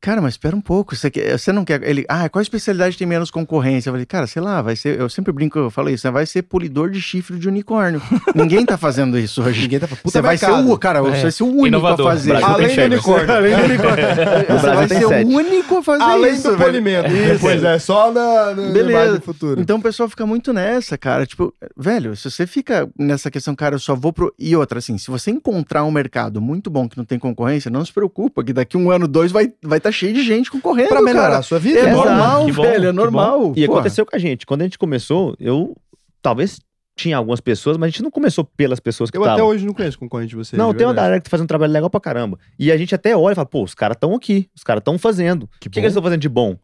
Cara, 0.00 0.20
mas 0.20 0.34
espera 0.34 0.54
um 0.56 0.60
pouco. 0.60 0.94
Você, 0.96 1.10
quer- 1.10 1.38
você 1.38 1.52
não 1.52 1.64
quer. 1.64 1.82
Ele, 1.82 2.04
ah, 2.08 2.28
qual 2.28 2.40
especialidade 2.42 2.96
tem 2.96 3.06
menos 3.06 3.30
concorrência? 3.30 3.88
Eu 3.90 3.94
falei, 3.94 4.06
cara, 4.06 4.26
sei 4.26 4.40
lá, 4.42 4.62
vai 4.62 4.74
ser. 4.76 4.98
Eu 4.98 5.08
sempre 5.08 5.32
brinco, 5.32 5.58
eu 5.58 5.70
falo 5.70 5.90
isso, 5.90 6.06
né? 6.06 6.12
Vai 6.12 6.26
ser 6.26 6.42
polidor 6.42 6.90
de 6.90 7.00
chifre 7.00 7.38
de 7.38 7.48
unicórnio. 7.48 8.00
Ninguém 8.34 8.64
tá 8.64 8.76
fazendo 8.76 9.18
isso 9.18 9.42
hoje. 9.42 9.62
Ninguém 9.62 9.80
tá. 9.80 9.88
Você 10.04 10.20
vai 10.20 10.36
ser 10.36 10.50
o, 10.50 10.78
cara, 10.78 11.02
você 11.02 11.22
vai 11.22 11.30
ser 11.30 11.42
o 11.44 11.46
único 11.48 11.66
Inovador. 11.66 12.06
a 12.08 12.10
fazer. 12.12 12.32
Além 12.42 12.74
do 12.76 12.82
unicórnio. 12.84 13.34
Além 13.34 13.56
do 13.56 13.64
unicórnio. 13.64 14.04
Você 14.48 14.66
vai 14.74 14.88
ser 14.88 15.06
sete. 15.06 15.24
o 15.24 15.36
único 15.36 15.76
a 15.78 15.82
fazer 15.82 16.02
Além 16.02 16.34
isso. 16.34 16.42
do 16.50 16.56
velho. 16.56 16.64
polimento. 16.64 17.08
Pois 17.40 17.62
é, 17.64 17.78
só 17.78 18.12
na, 18.12 18.54
no 18.54 18.72
Beleza. 18.72 19.18
Do 19.18 19.22
futuro. 19.22 19.60
Então 19.60 19.78
o 19.78 19.82
pessoal 19.82 20.08
fica 20.08 20.26
muito 20.26 20.52
nessa, 20.52 20.96
cara. 20.98 21.26
Tipo, 21.26 21.54
velho, 21.76 22.16
se 22.16 22.30
você 22.30 22.46
fica 22.46 22.88
nessa 22.98 23.30
questão, 23.30 23.54
cara, 23.54 23.74
eu 23.74 23.78
só 23.78 23.94
vou 23.94 24.12
pro. 24.12 24.32
E 24.38 24.54
outra, 24.56 24.78
assim, 24.78 24.96
se 24.98 25.10
você 25.10 25.30
encontrar 25.30 25.84
um 25.84 25.90
mercado 25.90 26.40
muito 26.40 26.70
bom 26.70 26.88
que 26.88 26.96
não 26.96 27.04
tem 27.04 27.18
concorrência, 27.18 27.70
não 27.70 27.84
se 27.84 27.92
preocupa, 27.92 28.42
que 28.44 28.52
daqui 28.52 28.76
um 28.76 28.90
ano, 28.90 29.06
dois 29.06 29.30
vai 29.32 29.52
vai 29.62 29.80
tá 29.82 29.92
cheio 29.92 30.12
de 30.14 30.22
gente 30.22 30.50
concorrendo. 30.50 30.88
pra 30.88 31.02
melhorar 31.02 31.28
cara. 31.28 31.38
a 31.38 31.42
sua 31.42 31.58
vida. 31.58 31.80
É 31.80 31.92
normal, 31.92 32.46
Que 32.46 32.52
bom, 32.52 32.62
velho, 32.62 32.84
é 32.84 32.90
que 32.90 32.92
normal. 32.92 33.52
E 33.56 33.66
Pô, 33.66 33.74
aconteceu 33.74 34.06
com 34.06 34.16
a 34.16 34.18
gente. 34.18 34.46
Quando 34.46 34.62
a 34.62 34.64
gente 34.64 34.78
começou, 34.78 35.34
eu 35.38 35.76
talvez 36.20 36.58
tinha 36.96 37.16
algumas 37.16 37.40
pessoas, 37.40 37.76
mas 37.76 37.88
a 37.88 37.90
gente 37.90 38.02
não 38.02 38.10
começou 38.10 38.44
pelas 38.44 38.78
pessoas 38.78 39.10
que 39.10 39.16
Eu 39.16 39.22
até 39.22 39.32
estavam. 39.32 39.50
hoje 39.50 39.66
não 39.66 39.74
conheço 39.74 39.98
concorrente 39.98 40.30
de 40.30 40.36
vocês. 40.36 40.58
Não, 40.58 40.72
de 40.72 40.78
tem 40.78 40.86
uma 40.86 40.92
galera 40.94 41.18
que 41.18 41.24
tá 41.24 41.30
fazendo 41.30 41.44
um 41.44 41.48
trabalho 41.48 41.72
legal 41.72 41.90
pra 41.90 42.00
caramba. 42.00 42.38
E 42.58 42.70
a 42.70 42.76
gente 42.76 42.94
até 42.94 43.16
olha 43.16 43.32
e 43.32 43.34
fala, 43.34 43.46
pô, 43.46 43.62
os 43.62 43.74
caras 43.74 43.96
estão 43.96 44.14
aqui, 44.14 44.48
os 44.54 44.62
caras 44.62 44.80
estão 44.80 44.98
fazendo. 44.98 45.44
O 45.44 45.48
que, 45.58 45.70
que 45.70 45.78
eles 45.78 45.90
estão 45.92 46.02
fazendo 46.02 46.20
de 46.20 46.28
bom? 46.28 46.56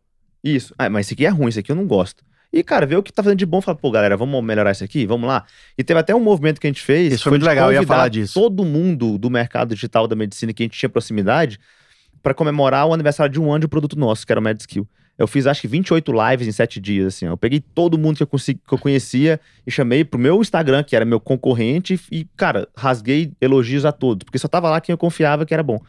Isso. 0.45 0.75
Ah, 0.79 0.89
mas 0.89 1.07
isso 1.07 1.15
aqui 1.15 1.27
é 1.27 1.29
ruim, 1.29 1.49
isso 1.49 1.59
aqui 1.59 1.73
eu 1.73 1.77
não 1.77 1.87
gosto. 1.87 2.23
E, 2.53 2.63
cara, 2.63 2.87
vê 2.87 2.97
o 2.97 3.03
que 3.03 3.13
tá 3.13 3.23
fazendo 3.23 3.39
de 3.39 3.45
bom, 3.45 3.61
fala, 3.61 3.77
pô, 3.77 3.91
galera, 3.91 4.17
vamos 4.17 4.43
melhorar 4.43 4.71
isso 4.71 4.83
aqui, 4.83 5.05
vamos 5.07 5.29
lá. 5.29 5.45
E 5.77 5.85
teve 5.85 6.01
até 6.01 6.15
um 6.15 6.21
movimento 6.21 6.59
que 6.61 6.67
a 6.67 6.71
gente 6.71 6.81
fez. 6.81 7.13
Isso 7.13 7.25
foi 7.25 7.33
muito 7.33 7.45
legal, 7.45 7.71
eu 7.71 7.81
ia 7.81 7.87
falar 7.87 8.09
disso. 8.09 8.35
Todo 8.35 8.65
mundo 8.65 9.19
do 9.19 9.29
mercado 9.29 9.75
digital 9.75 10.07
da 10.07 10.17
medicina 10.17 10.53
que 10.53 10.63
a 10.63 10.65
gente 10.65 10.79
tinha 10.79 10.89
proximidade 10.89 11.59
pra 12.23 12.35
comemorar 12.35 12.87
o 12.87 12.95
aniversário 12.95 13.33
de 13.33 13.41
um 13.41 13.51
ano 13.51 13.61
de 13.61 13.67
um 13.67 13.69
produto 13.69 13.99
nosso, 13.99 14.27
que 14.27 14.33
era 14.33 14.41
o 14.41 14.43
MedSkill. 14.43 14.87
Eu 15.17 15.27
fiz 15.27 15.47
acho 15.49 15.61
que 15.61 15.67
28 15.69 16.13
lives 16.13 16.47
em 16.47 16.53
7 16.53 16.81
dias, 16.81 17.07
assim. 17.09 17.27
ó. 17.27 17.31
Eu 17.33 17.37
peguei 17.37 17.59
todo 17.61 17.99
mundo 17.99 18.17
que 18.19 18.23
eu, 18.23 18.27
consegui- 18.27 18.61
que 18.67 18.73
eu 18.73 18.79
conhecia 18.79 19.41
e 19.67 19.71
chamei 19.71 20.05
pro 20.05 20.19
meu 20.19 20.41
Instagram, 20.41 20.85
que 20.85 20.95
era 20.95 21.05
meu 21.05 21.19
concorrente, 21.19 22.01
e, 22.13 22.25
cara, 22.37 22.69
rasguei 22.77 23.33
elogios 23.41 23.85
a 23.85 23.91
todos, 23.91 24.25
porque 24.25 24.39
só 24.39 24.47
tava 24.47 24.71
lá 24.71 24.81
quem 24.81 24.93
eu 24.93 24.99
confiava 24.99 25.45
que 25.45 25.53
era 25.53 25.63
bom. 25.63 25.81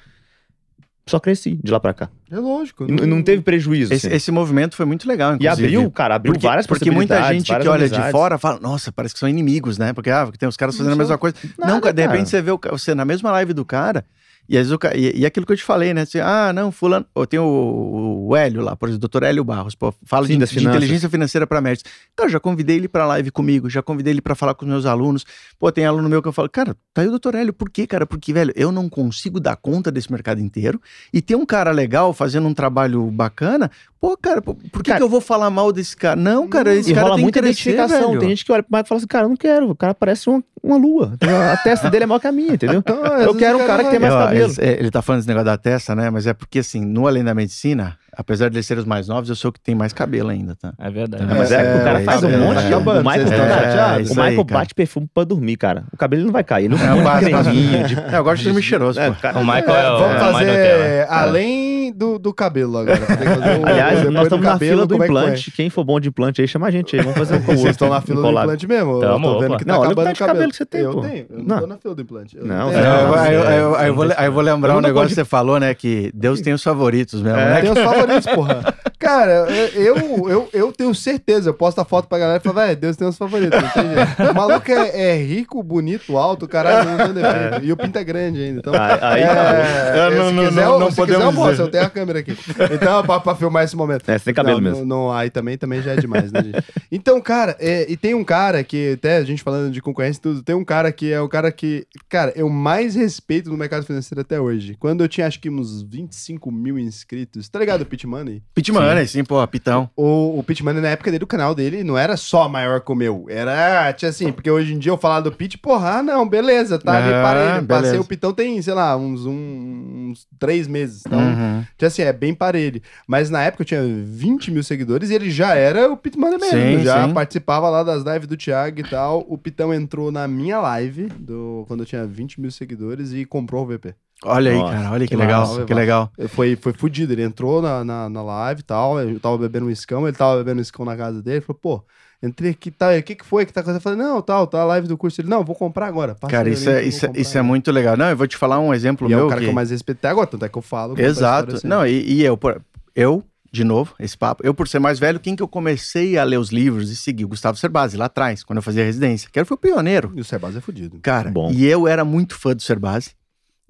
Só 1.07 1.19
cresci 1.19 1.59
de 1.63 1.71
lá 1.71 1.79
pra 1.79 1.91
cá. 1.91 2.07
É 2.29 2.37
lógico. 2.37 2.85
E 2.85 2.91
n- 2.91 3.05
não 3.07 3.23
teve 3.23 3.41
prejuízo. 3.41 3.91
Esse, 3.91 4.05
assim. 4.05 4.15
esse 4.15 4.31
movimento 4.31 4.75
foi 4.75 4.85
muito 4.85 5.07
legal, 5.07 5.31
E 5.33 5.35
inclusive. 5.37 5.65
abriu, 5.75 5.91
cara, 5.91 6.15
abriu 6.15 6.33
porque, 6.33 6.45
várias 6.47 6.67
porque 6.67 6.91
muita 6.91 7.21
gente 7.33 7.47
que 7.47 7.51
olha 7.67 7.87
de 7.87 7.95
amizades. 7.95 8.11
fora 8.11 8.37
fala, 8.37 8.59
nossa, 8.59 8.91
parece 8.91 9.15
que 9.15 9.19
são 9.19 9.27
inimigos, 9.27 9.79
né? 9.79 9.91
Porque 9.91 10.11
ah, 10.11 10.29
tem 10.37 10.47
os 10.47 10.55
caras 10.55 10.75
fazendo 10.75 10.89
a 10.89 10.95
Não 10.95 10.97
mesma 10.99 11.13
são 11.13 11.17
coisa. 11.19 11.35
nada, 11.57 11.73
não, 11.73 11.81
cara, 11.81 11.93
de 11.93 12.01
cara. 12.03 12.11
repente 12.11 12.29
você 12.29 12.41
vê 12.43 12.51
o, 12.51 12.59
você 12.71 12.93
na 12.93 13.05
mesma 13.05 13.31
live 13.31 13.53
do 13.53 13.65
cara, 13.65 14.05
e 14.49 14.57
às 14.57 14.67
vezes 14.67 14.79
e, 14.95 15.19
e 15.19 15.25
aquilo 15.27 15.45
que 15.45 15.53
eu 15.53 15.57
te 15.57 15.63
falei, 15.63 15.93
né? 15.93 16.01
Assim, 16.01 16.19
ah, 16.19 16.51
não, 16.51 16.71
fulano. 16.71 17.05
Ou 17.13 17.27
tem 17.27 17.39
o, 17.39 18.25
o 18.27 18.35
Hélio 18.35 18.61
lá, 18.61 18.75
por 18.75 18.89
exemplo, 18.89 18.97
o 18.97 19.01
doutor 19.01 19.21
Hélio 19.21 19.43
Barros, 19.43 19.75
pô, 19.75 19.93
fala 20.03 20.25
Sim, 20.25 20.39
de, 20.39 20.45
de 20.45 20.67
inteligência 20.67 21.07
financeira 21.07 21.45
para 21.45 21.61
médicos. 21.61 21.91
Cara, 22.15 22.27
já 22.29 22.39
convidei 22.39 22.77
ele 22.77 22.87
para 22.87 23.05
live 23.05 23.29
comigo, 23.29 23.69
já 23.69 23.83
convidei 23.83 24.11
ele 24.11 24.21
para 24.21 24.33
falar 24.33 24.55
com 24.55 24.65
os 24.65 24.71
meus 24.71 24.87
alunos. 24.87 25.23
Pô, 25.59 25.71
tem 25.71 25.85
aluno 25.85 26.09
meu 26.09 26.19
que 26.19 26.27
eu 26.27 26.33
falo, 26.33 26.49
cara, 26.49 26.75
tá 26.93 27.03
aí 27.03 27.07
o 27.07 27.11
doutor 27.11 27.35
Hélio, 27.35 27.53
por 27.53 27.69
quê, 27.69 27.85
cara? 27.85 28.07
Porque, 28.07 28.33
velho, 28.33 28.51
eu 28.55 28.71
não 28.71 28.89
consigo 28.89 29.39
dar 29.39 29.55
conta 29.55 29.91
desse 29.91 30.11
mercado 30.11 30.41
inteiro. 30.41 30.81
E 31.13 31.21
tem 31.21 31.37
um 31.37 31.45
cara 31.45 31.69
legal 31.69 32.11
fazendo 32.11 32.47
um 32.47 32.53
trabalho 32.53 33.05
bacana. 33.11 33.69
Pô, 33.99 34.15
cara, 34.15 34.41
por 34.41 34.55
que, 34.55 34.83
Cara, 34.83 34.97
que 34.97 35.03
eu 35.03 35.09
vou 35.09 35.19
falar 35.19 35.49
mal 35.49 35.73
desse 35.73 35.95
cara? 35.95 36.15
Não, 36.15 36.47
cara, 36.47 36.73
esse 36.73 36.93
cara 36.93 37.15
tem 37.15 37.21
muita 37.21 37.41
crescer, 37.41 37.71
identificação. 37.71 38.09
velho. 38.09 38.19
Tem 38.21 38.29
gente 38.29 38.45
que 38.45 38.51
olha 38.51 38.63
pro 38.63 38.71
Michael 38.71 38.85
e 38.85 38.87
fala 38.87 38.97
assim, 38.97 39.07
cara, 39.07 39.25
eu 39.25 39.29
não 39.29 39.35
quero. 39.35 39.69
O 39.69 39.75
cara 39.75 39.93
parece 39.93 40.29
uma, 40.29 40.41
uma 40.63 40.77
lua. 40.77 41.17
A 41.51 41.57
testa 41.57 41.89
dele 41.89 42.05
é 42.05 42.07
maior 42.07 42.19
que 42.19 42.27
a 42.27 42.31
minha, 42.31 42.53
entendeu? 42.53 42.79
Então, 42.89 43.05
eu 43.05 43.35
quero 43.35 43.61
um 43.61 43.67
cara 43.67 43.83
que 43.83 43.89
tem 43.91 43.99
mais 43.99 44.13
ó, 44.13 44.31
cabelo. 44.47 44.53
Ele, 44.59 44.79
ele 44.79 44.91
tá 44.91 45.01
falando 45.01 45.19
desse 45.19 45.27
negócio 45.27 45.45
da 45.45 45.57
testa, 45.57 45.95
né? 45.95 46.09
Mas 46.09 46.27
é 46.27 46.33
porque, 46.33 46.59
assim, 46.59 46.83
no 46.85 47.07
Além 47.07 47.23
da 47.23 47.33
Medicina, 47.33 47.97
apesar 48.15 48.49
de 48.49 48.55
eles 48.57 48.65
serem 48.65 48.81
os 48.81 48.87
mais 48.87 49.07
novos, 49.07 49.29
eu 49.29 49.35
sou 49.35 49.49
o 49.49 49.51
que 49.53 49.59
tem 49.59 49.75
mais 49.75 49.93
cabelo 49.93 50.29
ainda, 50.29 50.55
tá? 50.55 50.73
É 50.79 50.89
verdade. 50.89 51.23
É, 51.23 51.25
Mas 51.25 51.51
é, 51.51 51.71
que 51.73 51.79
o 51.79 51.83
cara 51.83 52.01
é, 52.01 52.03
faz 52.03 52.23
um 52.23 52.29
é, 52.29 52.37
monte 52.37 52.59
é, 52.59 52.67
de. 52.67 52.73
o 52.73 52.79
Michael, 52.79 53.27
chateados? 53.27 54.09
o 54.11 54.15
Michael 54.15 54.43
bate 54.43 54.73
perfume 54.73 55.09
pra 55.13 55.23
dormir, 55.23 55.57
cara. 55.57 55.83
O 55.93 55.97
cabelo 55.97 56.23
não 56.25 56.31
vai 56.31 56.43
cair. 56.43 56.65
Ele 56.65 56.75
não 56.75 56.83
É, 56.83 56.99
eu 56.99 57.03
passo- 57.03 57.29
passo- 57.29 57.43
creminho 57.49 57.87
de- 57.87 57.95
É, 57.99 58.17
eu 58.17 58.23
gosto 58.23 58.37
de 58.39 58.43
dormir 58.45 58.61
cheiroso, 58.63 58.99
É, 58.99 59.09
O 59.09 59.13
Michael 59.45 59.75
é, 59.75 59.91
o 59.91 59.99
Vamos 59.99 60.15
é 60.15 60.19
fazer 60.19 61.07
além 61.09 61.68
do, 61.99 62.17
do 62.17 62.33
cabelo 62.33 62.77
agora. 62.77 62.97
O- 62.99 63.65
Aliás, 63.67 64.09
nós 64.09 64.23
estamos 64.23 64.45
na 64.45 64.53
cabelo, 64.53 64.71
fila 64.71 64.85
do 64.87 64.93
como 64.93 65.03
é 65.03 65.07
que 65.07 65.11
implante. 65.13 65.51
Quem 65.51 65.69
for 65.69 65.83
bom 65.83 65.99
de 65.99 66.07
implante 66.09 66.41
aí, 66.41 66.47
chama 66.47 66.67
a 66.67 66.71
gente 66.71 66.95
aí. 66.95 67.01
Vamos 67.03 67.17
fazer 67.17 67.35
um 67.35 67.41
com 67.41 67.51
o 67.53 67.57
Vocês 67.57 67.71
estão 67.71 67.89
na 67.89 67.99
fila 68.01 68.21
do 68.21 68.29
implante 68.29 68.67
mesmo? 68.67 68.91
Eu 68.93 68.99
Tamo, 69.01 69.27
tô 69.33 69.39
vendo 69.39 69.49
opa. 69.51 69.57
que 69.59 69.65
tá 69.65 69.73
Não, 69.73 69.79
olha 69.81 69.89
o 69.89 69.91
acabando 69.91 70.05
tanto 70.07 70.15
de 70.15 70.25
cabelo 70.25 70.49
que 70.49 70.55
você 70.55 70.65
tem, 70.65 70.81
eu 70.81 70.91
pô. 70.93 71.01
tenho. 71.01 71.25
Eu 71.29 71.37
não, 71.37 71.43
Não. 71.45 71.59
tô 71.59 71.67
na 71.67 71.77
fila 71.77 71.95
do 71.95 72.01
implante. 72.01 72.37
Eu 72.37 72.45
Não, 72.45 72.71
É, 72.71 72.81
não, 72.81 72.99
eu- 73.01 73.07
mas 73.09 73.19
aí 73.21 73.35
eu- 73.35 73.43
é- 73.43 73.47
aí 73.47 73.59
eu- 73.59 73.75
aí 73.75 73.87
eu 73.89 73.93
vou 73.95 74.05
eu 74.05 74.31
vou 74.31 74.41
lembrar 74.41 74.73
Eu 74.73 74.77
um 74.77 74.81
não 74.81 74.87
negócio 74.87 75.09
que 75.09 75.15
você 75.15 75.25
falou, 75.25 75.59
né? 75.59 75.73
Que 75.73 76.09
Deus 76.13 76.39
tem 76.41 76.53
os 76.53 76.63
favoritos 76.63 77.21
mesmo, 77.21 77.37
É. 77.37 77.45
né? 77.55 77.61
Tem 77.61 77.71
os 77.71 77.79
favoritos, 77.79 78.25
porra. 78.33 78.73
Cara, 78.99 79.47
eu, 79.75 79.95
eu, 80.29 80.49
eu 80.51 80.71
tenho 80.73 80.93
certeza, 80.93 81.49
eu 81.49 81.53
posto 81.53 81.79
a 81.79 81.85
foto 81.85 82.07
pra 82.09 82.19
galera 82.19 82.37
e 82.37 82.43
falo, 82.43 82.55
velho, 82.55 82.75
Deus 82.75 82.97
tem 82.97 83.07
os 83.07 83.17
favoritos. 83.17 83.57
não 83.61 83.69
tem 83.69 83.83
jeito. 83.95 84.31
O 84.31 84.35
maluco 84.35 84.69
é, 84.71 85.11
é 85.13 85.15
rico, 85.23 85.63
bonito, 85.63 86.17
alto, 86.17 86.47
caralho, 86.49 86.89
não 86.89 86.97
tem 86.97 87.13
defeito. 87.13 87.65
E 87.65 87.71
o 87.71 87.77
pinto 87.77 87.97
é 87.97 88.03
grande 88.03 88.41
ainda. 88.43 88.59
Então, 88.59 88.73
Aí- 88.73 88.99
aí 89.01 89.21
é, 89.21 89.25
não. 89.27 89.41
é, 89.41 90.15
não, 90.17 90.27
se 90.27 90.33
não, 90.33 90.43
quiser, 90.49 90.61
não, 90.65 90.73
eu- 90.73 90.79
não 90.79 90.89
se 90.91 90.95
podemos 90.97 91.25
quiser, 91.29 91.39
eu 91.45 91.49
dizer. 91.51 91.63
eu 91.63 91.67
tenho 91.71 91.83
a 91.85 91.89
câmera 91.89 92.19
aqui. 92.19 92.37
Então, 92.73 93.03
pra, 93.03 93.19
pra 93.21 93.35
filmar 93.35 93.63
esse 93.63 93.75
momento. 93.75 94.03
É, 94.09 94.17
sem 94.17 94.33
cabelo 94.33 94.57
não, 94.59 94.63
mesmo. 94.69 94.85
Não, 94.85 94.97
não, 95.05 95.11
aí 95.13 95.29
também, 95.29 95.57
também 95.57 95.81
já 95.81 95.93
é 95.93 95.95
demais, 95.95 96.29
né, 96.31 96.43
gente? 96.43 96.63
Então, 96.91 97.21
cara, 97.21 97.55
é, 97.59 97.85
e 97.89 97.95
tem 97.95 98.13
um 98.13 98.23
cara 98.25 98.63
que, 98.65 98.93
até 98.93 99.15
a 99.17 99.23
gente 99.23 99.41
falando 99.41 99.71
de 99.71 99.81
concorrência 99.81 100.19
e 100.19 100.21
tudo, 100.23 100.43
tem 100.43 100.55
um 100.55 100.65
cara 100.65 100.91
que 100.91 101.11
é 101.11 101.21
o 101.21 101.29
cara 101.29 101.51
que, 101.53 101.87
cara, 102.09 102.33
eu 102.35 102.49
mais 102.49 102.95
respeito 102.95 103.49
no 103.49 103.55
mercado 103.57 103.85
financeiro 103.85 104.19
até 104.21 104.41
hoje. 104.41 104.75
Quando 104.77 105.01
eu 105.03 105.07
tinha, 105.07 105.25
acho 105.25 105.39
que 105.39 105.49
uns 105.49 105.81
25 105.83 106.51
mil 106.51 106.77
inscritos, 106.77 107.47
tá 107.47 107.59
ligado 107.59 107.85
Pit 107.85 108.05
Money? 108.05 108.43
Pit 108.53 108.71
Money, 108.73 108.88
sim, 109.07 109.23
pô, 109.23 109.45
Pitão. 109.47 109.89
O, 109.95 110.39
o 110.39 110.43
Pit 110.43 110.63
Money, 110.63 110.81
na 110.81 110.89
época 110.89 111.11
dele, 111.11 111.23
o 111.23 111.27
canal 111.27 111.53
dele 111.55 111.83
não 111.83 111.97
era 111.97 112.15
só 112.17 112.47
maior 112.49 112.81
que 112.81 112.91
o 112.91 112.95
meu. 112.95 113.25
Era, 113.29 113.91
tinha 113.93 114.09
assim, 114.09 114.31
porque 114.31 114.49
hoje 114.49 114.73
em 114.73 114.79
dia 114.79 114.91
eu 114.91 114.97
falar 114.97 115.21
do 115.21 115.31
Pit, 115.31 115.57
porra, 115.57 115.97
ah, 115.99 116.03
não, 116.03 116.27
beleza, 116.27 116.77
tá 116.79 116.97
ali, 116.97 117.13
Ah, 117.13 117.21
parelho. 117.21 117.67
Passei 117.67 117.99
o 117.99 118.03
Pitão 118.03 118.33
tem, 118.33 118.61
sei 118.61 118.73
lá, 118.73 118.95
uns, 118.97 119.25
um- 119.25 120.09
uns 120.11 120.27
três 120.39 120.67
meses. 120.67 121.03
Então, 121.05 121.19
Uhum. 121.19 121.63
tinha 121.77 121.87
assim, 121.87 122.01
é 122.01 122.13
bem 122.13 122.33
parelho. 122.33 122.81
Mas 123.07 123.29
na 123.29 123.41
época 123.43 123.63
eu 123.63 123.65
tinha 123.67 123.81
20 124.05 124.51
mil 124.51 124.63
seguidores 124.63 125.09
e 125.09 125.13
ele 125.15 125.29
já 125.31 125.55
era 125.55 125.91
o 125.91 125.97
Pit 125.97 126.17
Money 126.17 126.39
mesmo. 126.39 126.79
Sim, 126.79 126.83
já 126.83 127.07
sim. 127.07 127.13
participava 127.13 127.69
lá 127.69 127.83
das 127.83 128.03
lives 128.03 128.27
do 128.27 128.37
Thiago 128.37 128.79
e 128.79 128.83
tal. 128.83 129.25
O 129.27 129.37
Pitão 129.37 129.73
entrou 129.73 130.11
na 130.11 130.27
minha 130.27 130.59
live, 130.59 131.07
do, 131.19 131.65
quando 131.67 131.81
eu 131.81 131.85
tinha 131.85 132.05
20 132.05 132.39
mil 132.41 132.51
seguidores, 132.51 133.13
e 133.13 133.25
comprou 133.25 133.63
o 133.63 133.67
VP. 133.67 133.93
Olha 134.25 134.51
aí, 134.51 134.57
Nossa, 134.57 134.73
cara, 134.75 134.91
olha 134.91 135.07
que, 135.07 135.09
que 135.09 135.15
legal, 135.15 135.47
massa, 135.47 135.63
que 135.65 135.73
legal. 135.73 136.11
Foi, 136.27 136.55
foi 136.57 136.73
fudido. 136.73 137.13
Ele 137.13 137.23
entrou 137.23 137.61
na, 137.61 137.83
na, 137.85 138.09
na 138.09 138.21
live 138.21 138.59
e 138.59 138.63
tal. 138.63 138.99
Eu 138.99 139.19
tava 139.19 139.37
bebendo 139.37 139.67
um 139.67 139.69
escão, 139.69 140.07
ele 140.07 140.17
tava 140.17 140.37
bebendo 140.37 140.59
um 140.59 140.61
escão 140.61 140.83
na 140.83 140.97
casa 140.97 141.21
dele. 141.21 141.39
Falou, 141.39 141.57
pô, 141.61 141.83
entrei 142.21 142.51
aqui, 142.51 142.69
tá, 142.69 142.89
o 142.97 143.01
que 143.01 143.15
que 143.15 143.25
foi 143.25 143.45
que 143.45 143.53
tá 143.53 143.61
acontecendo? 143.61 143.77
Eu 143.77 143.97
falei, 143.97 143.97
não, 144.13 144.21
tal, 144.21 144.45
tá 144.45 144.59
a 144.61 144.65
live 144.65 144.87
do 144.89 144.97
curso. 144.97 145.21
Ele, 145.21 145.29
não, 145.29 145.41
vou 145.43 145.55
comprar 145.55 145.87
agora. 145.87 146.15
Passa 146.15 146.31
Cara, 146.31 146.49
isso 146.49 146.69
é, 146.69 146.83
isso, 146.83 147.05
é- 147.05 147.07
comprar 147.07 147.21
isso 147.21 147.37
é 147.37 147.39
agora." 147.39 147.47
muito 147.47 147.71
legal. 147.71 147.95
Não, 147.95 148.09
eu 148.09 148.17
vou 148.17 148.27
te 148.27 148.35
falar 148.35 148.59
um 148.59 148.73
exemplo 148.73 149.09
E 149.09 149.13
é 149.13 149.15
meu. 149.15 149.25
o 149.27 149.29
cara 149.29 149.39
que... 149.39 149.45
que- 149.45 149.51
eu 149.51 149.55
mais 149.55 149.69
respeito 149.71 149.99
até 149.99 150.09
agora, 150.09 150.27
tanto 150.27 150.43
é 150.43 150.49
que 150.49 150.57
eu 150.57 150.61
falo. 150.61 150.99
Exato. 150.99 151.55
assim. 151.55 151.67
Não, 151.67 151.87
e, 151.87 152.03
e 152.15 152.21
eu, 152.23 152.35
por- 152.35 152.61
eu, 152.93 153.23
de 153.51 153.63
novo, 153.63 153.95
esse 154.01 154.17
papo, 154.17 154.45
eu 154.45 154.53
por 154.53 154.67
ser 154.67 154.79
mais 154.79 154.99
velho, 154.99 155.17
quem 155.19 155.33
que 155.33 155.41
eu 155.41 155.47
comecei 155.47 156.17
a 156.17 156.25
ler 156.25 156.37
os 156.37 156.49
livros 156.49 156.91
e 156.91 156.95
seguir? 156.97 157.23
O 157.23 157.29
Gustavo 157.29 157.57
Cerbasi, 157.57 157.95
lá 157.95 158.05
atrás, 158.05 158.43
quando 158.43 158.57
eu 158.57 158.63
fazia 158.63 158.83
residência. 158.83 159.29
Que 159.31 159.39
ele 159.39 159.45
foi 159.45 159.55
o 159.55 159.57
pioneiro. 159.57 160.11
E 160.13 160.19
o 160.19 160.25
Sebas 160.25 160.57
é 160.57 160.59
fudido. 160.59 160.99
Cara, 161.01 161.31
Bom. 161.31 161.49
e 161.51 161.65
eu 161.65 161.87
era 161.87 162.03
muito 162.03 162.35
fã 162.37 162.53
do 162.53 162.61
Cerbasi. 162.61 163.11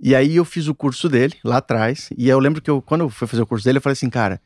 E 0.01 0.15
aí 0.15 0.35
eu 0.37 0.45
fiz 0.45 0.67
o 0.67 0.75
curso 0.75 1.09
dele, 1.09 1.33
lá 1.43 1.57
atrás. 1.57 2.09
E 2.17 2.29
eu 2.29 2.39
lembro 2.39 2.61
que 2.61 2.69
eu, 2.69 2.81
quando 2.81 3.01
eu 3.01 3.09
fui 3.09 3.27
fazer 3.27 3.41
o 3.43 3.47
curso 3.47 3.65
dele, 3.65 3.77
eu 3.77 3.81
falei 3.81 3.93
assim, 3.93 4.09
cara, 4.09 4.39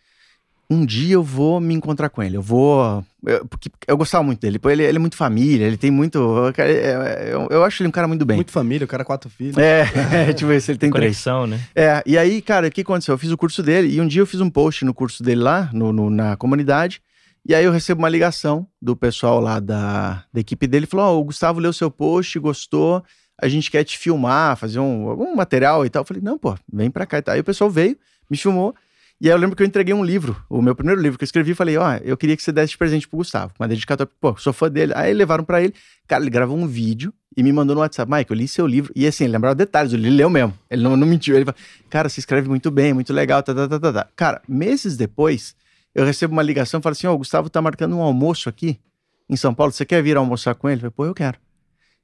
um 0.70 0.86
dia 0.86 1.14
eu 1.14 1.22
vou 1.24 1.60
me 1.60 1.74
encontrar 1.76 2.10
com 2.10 2.24
ele. 2.24 2.38
Eu 2.38 2.42
vou. 2.42 3.04
eu- 3.26 3.46
porque 3.46 3.70
eu 3.88 3.96
gostava 3.98 4.24
muito 4.24 4.40
dele. 4.40 4.60
Ele, 4.64 4.84
ele 4.84 4.98
é 4.98 5.00
muito 5.00 5.16
família, 5.16 5.66
ele 5.68 5.78
tem 5.78 5.92
muito. 5.92 6.20
cara, 6.56 6.72
é- 6.72 7.34
Eu, 7.34 7.48
eu 7.52 7.64
acho 7.64 7.82
ele 7.84 7.90
um 7.90 7.92
cara 7.92 8.08
muito 8.08 8.26
bem. 8.26 8.38
Muito 8.38 8.52
família, 8.52 8.86
o 8.86 8.88
cara 8.88 9.06
quatro 9.06 9.30
filhos. 9.30 9.58
É, 9.58 9.86
deixa 10.26 10.44
eu 10.44 10.48
ver 10.48 10.62
se 10.62 10.72
ele 10.72 10.80
tem 10.80 10.90
três. 10.90 11.24
Conexão, 11.24 11.46
né? 11.46 11.60
É, 11.76 12.02
e 12.06 12.18
aí, 12.18 12.42
cara, 12.42 12.68
o 12.68 12.72
que 12.72 12.82
aconteceu? 12.82 13.14
Eu 13.14 13.18
fiz 13.20 13.30
o 13.32 13.38
curso 13.38 13.62
dele 13.62 13.94
e 13.94 14.02
um 14.02 14.08
dia 14.08 14.22
eu 14.22 14.26
fiz 14.26 14.42
um 14.42 14.50
post 14.50 14.84
no 14.86 14.94
curso 14.94 15.22
dele 15.22 15.42
lá, 15.42 15.70
no, 15.74 15.94
no- 15.94 16.10
na 16.10 16.36
comunidade, 16.38 17.02
e 17.48 17.54
aí 17.54 17.66
eu 17.66 17.72
recebo 17.72 18.00
uma 18.02 18.10
ligação 18.10 18.66
do 18.82 18.96
pessoal 18.96 19.40
lá 19.42 19.60
da, 19.60 20.24
da 20.34 20.40
equipe 20.40 20.66
dele, 20.66 20.88
falou, 20.88 21.06
ó, 21.06 21.20
o 21.20 21.24
Gustavo 21.26 21.60
leu 21.60 21.74
seu 21.74 21.92
post, 21.92 22.40
gostou, 22.40 23.04
a 23.42 23.48
gente 23.48 23.70
quer 23.70 23.84
te 23.84 23.98
filmar, 23.98 24.56
fazer 24.58 24.80
um, 24.80 25.10
algum 25.10 25.36
material 25.36 25.86
e 25.86 25.90
tal. 25.90 26.02
Eu 26.02 26.06
falei, 26.06 26.24
não, 26.24 26.38
pô, 26.38 26.56
vem 26.72 26.90
pra 26.90 27.06
cá 27.06 27.18
e 27.18 27.22
tal. 27.22 27.34
Aí 27.36 27.42
o 27.42 27.44
pessoal 27.44 27.70
veio, 27.70 27.98
me 28.30 28.38
filmou, 28.38 28.76
e 29.24 29.28
aí 29.30 29.34
eu 29.34 29.38
lembro 29.38 29.56
que 29.56 29.64
eu 29.64 29.68
entreguei 29.68 29.94
um 29.94 30.04
livro, 30.04 30.36
o 30.50 30.62
meu 30.62 30.76
primeiro 30.76 31.00
livro 31.00 31.18
que 31.18 31.24
eu 31.24 31.26
escrevi, 31.26 31.54
falei, 31.54 31.78
ó, 31.78 31.96
eu 32.04 32.18
queria 32.18 32.36
que 32.36 32.44
você 32.44 32.52
desse 32.52 32.72
de 32.72 32.78
presente 32.78 33.08
pro 33.08 33.18
Gustavo, 33.18 33.54
uma 33.58 33.68
dedicatória, 33.68 34.12
pô, 34.20 34.36
sou 34.36 34.52
fã 34.52 34.70
dele. 34.70 34.92
Aí 34.96 35.14
levaram 35.14 35.46
pra 35.46 35.62
ele, 35.62 35.74
cara, 36.06 36.22
ele 36.22 36.30
gravou 36.30 36.58
um 36.58 36.68
vídeo 36.68 37.14
e 37.38 37.42
me 37.42 37.54
mandou 37.54 37.74
no 37.74 37.82
WhatsApp, 37.82 38.12
Mike, 38.12 38.30
eu 38.32 38.36
li 38.36 38.48
seu 38.50 38.68
livro, 38.68 38.92
e 38.94 39.08
assim, 39.08 39.24
ele 39.24 39.32
lembrava 39.32 39.56
detalhes, 39.56 39.94
ele 39.94 40.10
leu 40.10 40.30
mesmo, 40.30 40.54
ele 40.70 40.84
não, 40.84 40.98
não 40.98 41.08
mentiu, 41.08 41.36
ele 41.36 41.46
falou, 41.46 41.58
cara, 41.90 42.10
você 42.10 42.20
escreve 42.20 42.50
muito 42.50 42.70
bem, 42.70 42.94
muito 42.94 43.14
legal, 43.14 43.42
tá, 43.42 43.56
tá, 43.56 43.66
tá, 43.66 43.80
tá, 43.80 43.94
tá. 43.94 44.08
Cara, 44.16 44.42
meses 44.46 44.98
depois, 44.98 45.56
eu 45.96 46.06
recebo 46.06 46.34
uma 46.34 46.44
ligação 46.44 46.82
falo 46.82 46.92
assim, 46.92 47.08
ó, 47.08 47.14
o 47.14 47.18
Gustavo 47.18 47.50
tá 47.50 47.62
marcando 47.62 47.96
um 47.96 48.02
almoço 48.02 48.50
aqui 48.50 48.78
em 49.30 49.38
São 49.38 49.54
Paulo, 49.54 49.72
você 49.72 49.86
quer 49.86 50.04
vir 50.04 50.18
almoçar 50.18 50.54
com 50.54 50.68
ele? 50.68 50.78
Eu 50.78 50.82
falei, 50.82 50.94
pô, 50.96 51.06
eu 51.06 51.14
quero. 51.14 51.38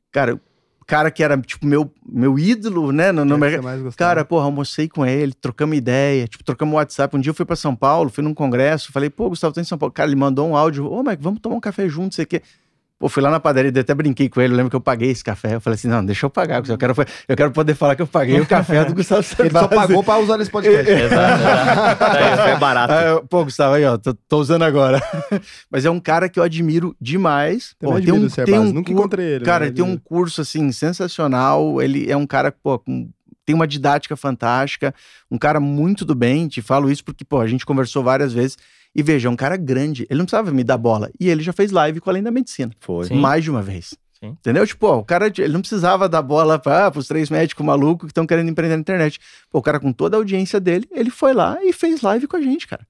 Cara, 0.10 0.40
cara 0.90 1.12
que 1.12 1.24
era, 1.24 1.38
tipo, 1.38 1.68
meu, 1.68 1.94
meu 2.04 2.40
ídolo, 2.40 2.92
né, 2.92 3.12
no, 3.12 3.24
no 3.24 3.36
é 3.36 3.38
mercado? 3.38 3.94
Cara, 3.96 4.26
porra, 4.26 4.46
almocei 4.46 4.90
com 4.90 5.06
ele, 5.06 5.34
trocamos 5.34 5.78
ideia, 5.78 6.28
tipo, 6.28 6.44
trocamos 6.44 6.74
WhatsApp. 6.74 7.16
Um 7.16 7.20
dia 7.20 7.30
eu 7.30 7.34
fui 7.36 7.46
pra 7.46 7.56
São 7.56 7.76
Paulo, 7.76 8.10
fui 8.10 8.24
num 8.24 8.34
congresso, 8.34 8.92
falei, 8.92 9.08
pô, 9.08 9.30
Gustavo, 9.30 9.54
tô 9.54 9.62
em 9.62 9.64
São 9.64 9.78
Paulo. 9.78 9.94
Cara, 9.94 10.10
ele 10.10 10.16
mandou 10.16 10.50
um 10.50 10.56
áudio, 10.56 10.92
ô, 10.92 11.04
Mike, 11.04 11.22
vamos 11.22 11.40
tomar 11.42 11.56
um 11.58 11.60
café 11.60 11.88
junto, 11.88 12.16
sei 12.16 12.26
o 12.26 12.28
quê. 12.28 12.42
Pô, 13.00 13.08
fui 13.08 13.24
lá 13.24 13.32
na 13.32 13.40
padaria, 13.40 13.72
até 13.80 13.94
brinquei 13.96 14.28
com 14.28 14.42
ele, 14.42 14.52
eu 14.54 14.58
lembro 14.58 14.70
que 14.70 14.76
eu 14.76 14.82
paguei 14.82 15.10
esse 15.10 15.24
café. 15.24 15.56
Eu 15.56 15.62
falei 15.62 15.76
assim, 15.76 15.88
não, 15.88 16.04
deixa 16.06 16.26
eu 16.26 16.30
pagar, 16.30 16.62
eu 16.68 16.78
quero, 16.78 16.94
eu 17.30 17.38
quero 17.38 17.50
poder 17.52 17.74
falar 17.74 17.96
que 17.96 18.02
eu 18.02 18.08
paguei 18.08 18.42
o 18.42 18.46
café 18.46 18.84
do 18.84 18.94
Gustavo 18.94 19.26
ele 19.40 19.50
só 19.52 19.68
pagou 19.70 20.04
pra 20.04 20.18
usar 20.18 20.38
nesse 20.38 20.52
podcast. 20.52 20.92
Exato. 20.92 22.04
É, 22.04 22.52
é 22.52 22.58
barato. 22.58 22.94
Eu- 22.94 23.24
pô, 23.26 23.46
Gustavo, 23.46 23.76
aí, 23.76 23.86
ó, 23.86 23.98
tô, 23.98 24.14
tô 24.14 24.38
usando 24.40 24.64
agora. 24.64 25.02
Mas 25.72 25.86
é 25.86 25.90
um 25.90 26.00
cara 26.00 26.28
que 26.28 26.38
eu 26.38 26.44
admiro 26.44 26.94
demais. 27.00 27.74
Também 27.80 27.94
Pô, 27.94 27.98
admiro 27.98 28.26
o 28.26 28.30
Cerbasi, 28.30 28.74
nunca 28.74 28.92
cur- 28.92 29.00
encontrei 29.00 29.26
ele, 29.36 29.46
Cara, 29.46 29.62
né? 29.62 29.68
ele 29.68 29.76
tem 29.76 29.86
um 29.86 29.96
curso, 29.98 30.42
assim, 30.42 30.70
sensacional. 30.74 31.82
Ele 31.82 32.12
é 32.12 32.18
um 32.18 32.28
cara, 32.28 32.52
pô, 32.52 32.78
com- 32.80 33.10
tem 33.46 33.56
uma 33.56 33.66
didática 33.66 34.18
fantástica. 34.18 34.94
Um 35.32 35.38
cara 35.38 35.60
muito 35.62 36.04
do 36.04 36.14
bem. 36.14 36.48
Te 36.50 36.62
falo 36.62 36.92
isso 36.92 37.04
porque, 37.04 37.24
pô, 37.24 37.40
a 37.40 37.48
gente 37.48 37.66
conversou 37.66 38.04
várias 38.04 38.34
vezes. 38.34 38.58
E 39.00 39.02
veja, 39.02 39.30
é 39.30 39.32
um 39.32 39.36
cara 39.36 39.56
grande. 39.56 40.06
Ele 40.10 40.18
não 40.18 40.26
precisava 40.26 40.52
me 40.52 40.62
dar 40.62 40.78
bola. 40.78 41.10
E 41.18 41.30
ele 41.30 41.42
já 41.42 41.54
fez 41.54 41.72
live 41.72 42.02
com 42.02 42.10
Além 42.10 42.22
da 42.22 42.30
Medicina. 42.32 42.70
Foi. 42.82 43.06
Sim. 43.06 43.16
Mais 43.16 43.42
de 43.42 43.50
uma 43.50 43.62
vez. 43.62 43.96
Sim. 44.20 44.32
Entendeu? 44.32 44.68
Tipo, 44.68 44.88
ó, 44.88 44.98
o 45.00 45.06
cara, 45.06 45.28
ele 45.28 45.54
não 45.54 45.62
precisava 45.62 46.10
dar 46.10 46.22
bola 46.22 46.60
para 46.60 47.00
os 47.00 47.08
três 47.08 47.30
médicos 47.30 47.66
malucos 47.66 48.08
que 48.08 48.12
estão 48.12 48.28
querendo 48.28 48.50
empreender 48.50 48.76
na 48.76 48.82
internet. 48.82 49.18
Pô, 49.50 49.60
o 49.60 49.62
cara 49.62 49.80
com 49.80 49.94
toda 49.94 50.18
a 50.18 50.20
audiência 50.20 50.60
dele, 50.60 50.86
ele 50.92 51.10
foi 51.10 51.34
lá 51.34 51.58
e 51.64 51.72
fez 51.72 52.02
live 52.02 52.28
com 52.28 52.36
a 52.36 52.42
gente, 52.42 52.68
cara. 52.68 52.86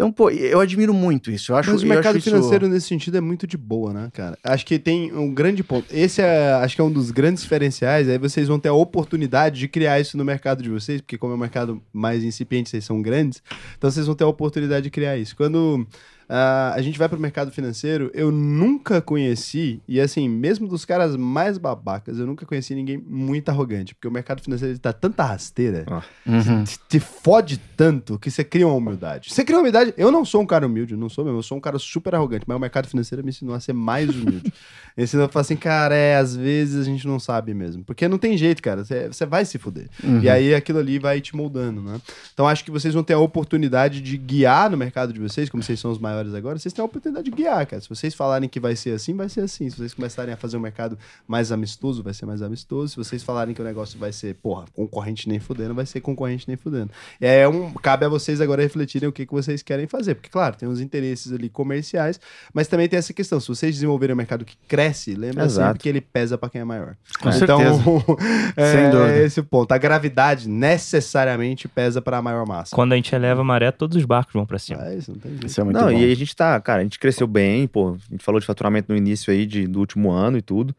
Então, 0.00 0.10
pô, 0.10 0.30
eu 0.30 0.58
admiro 0.60 0.94
muito 0.94 1.30
isso. 1.30 1.52
Eu 1.52 1.56
acho, 1.56 1.70
Mas 1.70 1.82
o 1.82 1.86
mercado 1.86 2.16
acho 2.16 2.18
isso- 2.26 2.30
financeiro 2.30 2.66
nesse 2.68 2.86
sentido 2.88 3.18
é 3.18 3.20
muito 3.20 3.46
de 3.46 3.58
boa, 3.58 3.92
né, 3.92 4.08
cara? 4.14 4.38
Acho 4.42 4.64
que 4.64 4.78
tem 4.78 5.12
um 5.12 5.30
grande 5.34 5.62
ponto. 5.62 5.84
Esse 5.94 6.22
é, 6.22 6.54
acho 6.54 6.74
que 6.74 6.80
é 6.80 6.84
um 6.84 6.90
dos 6.90 7.10
grandes 7.10 7.42
diferenciais. 7.42 8.08
Aí 8.08 8.16
vocês 8.16 8.48
vão 8.48 8.58
ter 8.58 8.70
a 8.70 8.72
oportunidade 8.72 9.60
de 9.60 9.68
criar 9.68 10.00
isso 10.00 10.16
no 10.16 10.24
mercado 10.24 10.62
de 10.62 10.70
vocês, 10.70 11.02
porque 11.02 11.18
como 11.18 11.34
é 11.34 11.36
um 11.36 11.38
mercado 11.38 11.82
mais 11.92 12.24
incipiente, 12.24 12.70
vocês 12.70 12.82
são 12.82 13.02
grandes, 13.02 13.42
então 13.76 13.90
vocês 13.90 14.06
vão 14.06 14.14
ter 14.14 14.24
a 14.24 14.26
oportunidade 14.26 14.84
de 14.84 14.90
criar 14.90 15.18
isso. 15.18 15.36
Quando 15.36 15.86
ah, 16.32 16.72
a 16.76 16.80
gente 16.80 16.96
vai 16.96 17.08
pro 17.08 17.18
mercado 17.18 17.50
financeiro, 17.50 18.08
eu 18.14 18.30
nunca 18.30 19.02
conheci, 19.02 19.82
e 19.88 20.00
assim, 20.00 20.28
mesmo 20.28 20.68
dos 20.68 20.84
caras 20.84 21.16
mais 21.16 21.58
babacas, 21.58 22.18
eu 22.18 22.26
nunca 22.26 22.46
conheci 22.46 22.72
ninguém 22.74 22.96
muito 23.04 23.48
arrogante, 23.48 23.94
porque 23.96 24.06
o 24.06 24.12
mercado 24.12 24.40
financeiro 24.40 24.72
ele 24.72 24.78
tá 24.78 24.92
tanta 24.92 25.24
rasteira, 25.24 25.84
Uhum. 26.24 26.62
te, 26.62 26.78
te 26.88 27.00
fode 27.00 27.58
tanto 27.76 28.18
que 28.18 28.30
você 28.30 28.44
cria 28.44 28.66
uma 28.66 28.76
humildade. 28.76 29.32
Você 29.32 29.42
cria 29.44 29.56
uma 29.56 29.62
humildade. 29.62 29.92
Eu 29.96 30.12
não 30.12 30.24
sou 30.24 30.42
um 30.42 30.46
cara 30.46 30.66
humilde, 30.66 30.94
não 30.94 31.08
sou 31.08 31.24
mesmo. 31.24 31.38
Eu 31.38 31.42
sou 31.42 31.58
um 31.58 31.60
cara 31.60 31.78
super 31.78 32.14
arrogante, 32.14 32.44
mas 32.46 32.56
o 32.56 32.60
mercado 32.60 32.86
financeiro 32.86 33.24
me 33.24 33.30
ensinou 33.30 33.54
a 33.54 33.60
ser 33.60 33.72
mais 33.72 34.08
humilde. 34.10 34.52
Me 34.96 35.04
ensinou 35.04 35.26
a 35.26 35.28
falar 35.28 35.42
assim, 35.42 35.56
cara, 35.56 35.94
é, 35.94 36.16
às 36.16 36.34
vezes 36.34 36.80
a 36.80 36.82
gente 36.82 37.06
não 37.06 37.20
sabe 37.20 37.54
mesmo. 37.54 37.84
Porque 37.84 38.08
não 38.08 38.18
tem 38.18 38.36
jeito, 38.36 38.60
cara. 38.60 38.84
Você, 38.84 39.06
você 39.06 39.24
vai 39.24 39.44
se 39.44 39.56
fuder. 39.56 39.88
Uhum. 40.02 40.20
E 40.20 40.28
aí 40.28 40.52
aquilo 40.52 40.80
ali 40.80 40.98
vai 40.98 41.20
te 41.20 41.34
moldando, 41.34 41.80
né? 41.80 42.00
Então 42.34 42.46
acho 42.46 42.64
que 42.64 42.72
vocês 42.72 42.92
vão 42.92 43.02
ter 43.04 43.14
a 43.14 43.18
oportunidade 43.18 44.00
de 44.00 44.16
guiar 44.18 44.68
no 44.68 44.76
mercado 44.76 45.12
de 45.12 45.20
vocês, 45.20 45.48
como 45.48 45.62
vocês 45.62 45.78
são 45.78 45.92
os 45.92 45.98
maiores 45.98 46.19
agora, 46.34 46.58
vocês 46.58 46.72
têm 46.72 46.82
a 46.82 46.86
oportunidade 46.86 47.24
de 47.24 47.30
guiar, 47.30 47.66
cara. 47.66 47.80
Se 47.80 47.88
vocês 47.88 48.14
falarem 48.14 48.48
que 48.48 48.60
vai 48.60 48.76
ser 48.76 48.92
assim, 48.92 49.14
vai 49.14 49.28
ser 49.28 49.42
assim. 49.42 49.68
Se 49.70 49.76
vocês 49.76 49.94
começarem 49.94 50.32
a 50.32 50.36
fazer 50.36 50.56
um 50.56 50.60
mercado 50.60 50.98
mais 51.26 51.50
amistoso, 51.50 52.02
vai 52.02 52.14
ser 52.14 52.26
mais 52.26 52.42
amistoso. 52.42 52.88
Se 52.88 52.96
vocês 52.96 53.22
falarem 53.22 53.54
que 53.54 53.60
o 53.60 53.64
negócio 53.64 53.98
vai 53.98 54.12
ser, 54.12 54.34
porra, 54.34 54.64
concorrente 54.74 55.28
nem 55.28 55.38
fudendo, 55.40 55.74
vai 55.74 55.86
ser 55.86 56.00
concorrente 56.00 56.46
nem 56.46 56.56
fudendo. 56.56 56.90
E 57.20 57.26
aí 57.26 57.38
é 57.38 57.48
um, 57.48 57.72
cabe 57.74 58.04
a 58.04 58.08
vocês 58.08 58.40
agora 58.40 58.62
refletirem 58.62 59.08
o 59.08 59.12
que, 59.12 59.26
que 59.26 59.32
vocês 59.32 59.62
querem 59.62 59.86
fazer. 59.86 60.14
Porque, 60.14 60.28
claro, 60.28 60.56
tem 60.56 60.68
os 60.68 60.80
interesses 60.80 61.32
ali 61.32 61.48
comerciais, 61.48 62.20
mas 62.52 62.68
também 62.68 62.88
tem 62.88 62.98
essa 62.98 63.12
questão. 63.12 63.40
Se 63.40 63.48
vocês 63.48 63.74
desenvolverem 63.74 64.14
um 64.14 64.16
mercado 64.16 64.44
que 64.44 64.56
cresce, 64.68 65.14
lembra 65.14 65.44
Exato. 65.44 65.68
sempre 65.68 65.82
que 65.82 65.88
ele 65.88 66.00
pesa 66.00 66.36
pra 66.36 66.48
quem 66.48 66.60
é 66.60 66.64
maior. 66.64 66.96
Com 67.20 67.30
então, 67.30 67.60
é, 68.56 68.72
Sem 68.72 68.90
dúvida. 68.90 69.12
é 69.12 69.24
esse 69.24 69.40
o 69.40 69.44
ponto. 69.44 69.72
A 69.72 69.78
gravidade 69.78 70.48
necessariamente 70.48 71.68
pesa 71.68 72.00
para 72.02 72.18
a 72.18 72.22
maior 72.22 72.46
massa. 72.46 72.74
Quando 72.74 72.92
a 72.92 72.96
gente 72.96 73.14
eleva 73.14 73.40
a 73.40 73.44
maré, 73.44 73.70
todos 73.70 73.96
os 73.96 74.04
barcos 74.04 74.32
vão 74.32 74.46
pra 74.46 74.58
cima. 74.58 74.84
É 74.86 74.96
isso, 74.96 75.12
não 75.12 75.18
tem 75.18 75.30
jeito. 75.32 75.46
Isso 75.46 75.60
é 75.60 75.64
muito 75.64 75.76
não, 75.76 75.86
bom. 75.86 75.92
e 75.92 76.09
aí 76.10 76.14
a 76.14 76.18
gente 76.18 76.34
tá, 76.34 76.60
cara, 76.60 76.80
a 76.80 76.82
gente 76.82 76.98
cresceu 76.98 77.26
bem, 77.26 77.66
pô, 77.66 77.94
a 77.94 78.12
gente 78.12 78.24
falou 78.24 78.40
de 78.40 78.46
faturamento 78.46 78.90
no 78.90 78.96
início 78.98 79.32
aí 79.32 79.46
de, 79.46 79.66
do 79.66 79.78
último 79.78 80.10
ano 80.10 80.38
e 80.38 80.42
tudo, 80.42 80.74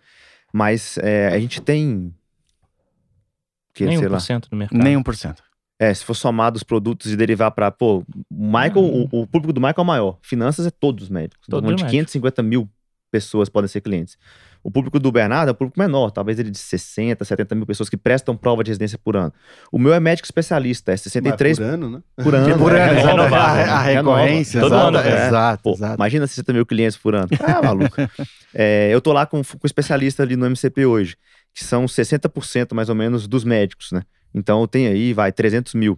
mas 0.53 0.97
é, 0.97 1.27
a 1.27 1.39
gente 1.39 1.61
tem, 1.61 2.13
que, 3.73 3.85
Nem 3.85 3.97
sei 3.97 4.07
lá, 4.07 4.17
1% 4.17 4.47
no 4.51 4.57
mercado. 4.57 4.83
Nem 4.83 4.95
1%. 5.01 5.37
é, 5.79 5.93
se 5.93 6.03
for 6.03 6.13
somar 6.13 6.51
dos 6.51 6.63
produtos 6.63 7.11
e 7.11 7.15
derivar 7.15 7.51
pra, 7.51 7.71
pô, 7.71 7.99
o 7.99 8.45
Michael, 8.45 9.07
o, 9.11 9.21
o 9.21 9.27
público 9.27 9.53
do 9.53 9.61
Michael 9.61 9.75
é 9.77 9.81
o 9.81 9.85
maior, 9.85 10.19
finanças 10.21 10.65
é 10.65 10.71
todos 10.71 11.05
os 11.05 11.09
médicos, 11.09 11.47
Todos 11.47 11.63
Então, 11.63 11.75
de 11.75 11.83
médicos. 11.83 11.91
550 11.91 12.43
mil 12.43 12.69
pessoas 13.09 13.49
podem 13.49 13.67
ser 13.67 13.81
clientes. 13.81 14.17
O 14.63 14.69
público 14.69 14.99
do 14.99 15.11
Bernardo 15.11 15.49
é 15.49 15.51
um 15.51 15.55
público 15.55 15.79
menor, 15.79 16.11
talvez 16.11 16.37
ele 16.37 16.51
de 16.51 16.57
60, 16.57 17.25
70 17.25 17.55
mil 17.55 17.65
pessoas 17.65 17.89
que 17.89 17.97
prestam 17.97 18.35
prova 18.35 18.63
de 18.63 18.69
residência 18.69 18.97
por 18.97 19.17
ano. 19.17 19.33
O 19.71 19.79
meu 19.79 19.93
é 19.93 19.99
médico 19.99 20.25
especialista, 20.25 20.91
é 20.91 20.97
63 20.97 21.57
Mas 21.57 21.67
por 21.67 21.73
ano, 21.73 21.89
né? 21.89 22.01
por 22.23 22.35
ano. 22.35 22.57
Por 22.61 22.75
é, 22.75 22.83
ano, 22.83 22.91
é 22.91 22.99
exato. 22.99 23.07
renova, 23.07 23.37
a, 23.37 23.55
né? 23.55 23.63
a 23.63 23.81
Renova. 23.81 24.17
recorrência. 24.17 24.61
Todo 24.61 24.75
exato, 24.75 24.87
ano, 24.87 24.97
é. 24.99 25.27
Exato, 25.27 25.63
Pô, 25.63 25.73
exato. 25.73 25.95
imagina 25.95 26.27
60 26.27 26.53
mil 26.53 26.65
clientes 26.65 26.97
por 26.97 27.15
ano. 27.15 27.27
Ah, 27.39 27.61
maluco. 27.61 27.95
É, 28.53 28.89
eu 28.93 28.99
tô 28.99 29.13
lá 29.13 29.25
com, 29.25 29.41
com 29.41 29.57
um 29.63 29.65
especialista 29.65 30.23
ali 30.23 30.35
no 30.35 30.45
MCP 30.45 30.85
hoje, 30.85 31.15
que 31.53 31.63
são 31.63 31.85
60% 31.85 32.73
mais 32.73 32.89
ou 32.89 32.95
menos 32.95 33.25
dos 33.25 33.45
médicos, 33.45 33.93
né? 33.93 34.01
Então 34.35 34.67
tem 34.67 34.87
aí, 34.87 35.13
vai, 35.13 35.31
300 35.31 35.73
mil. 35.73 35.97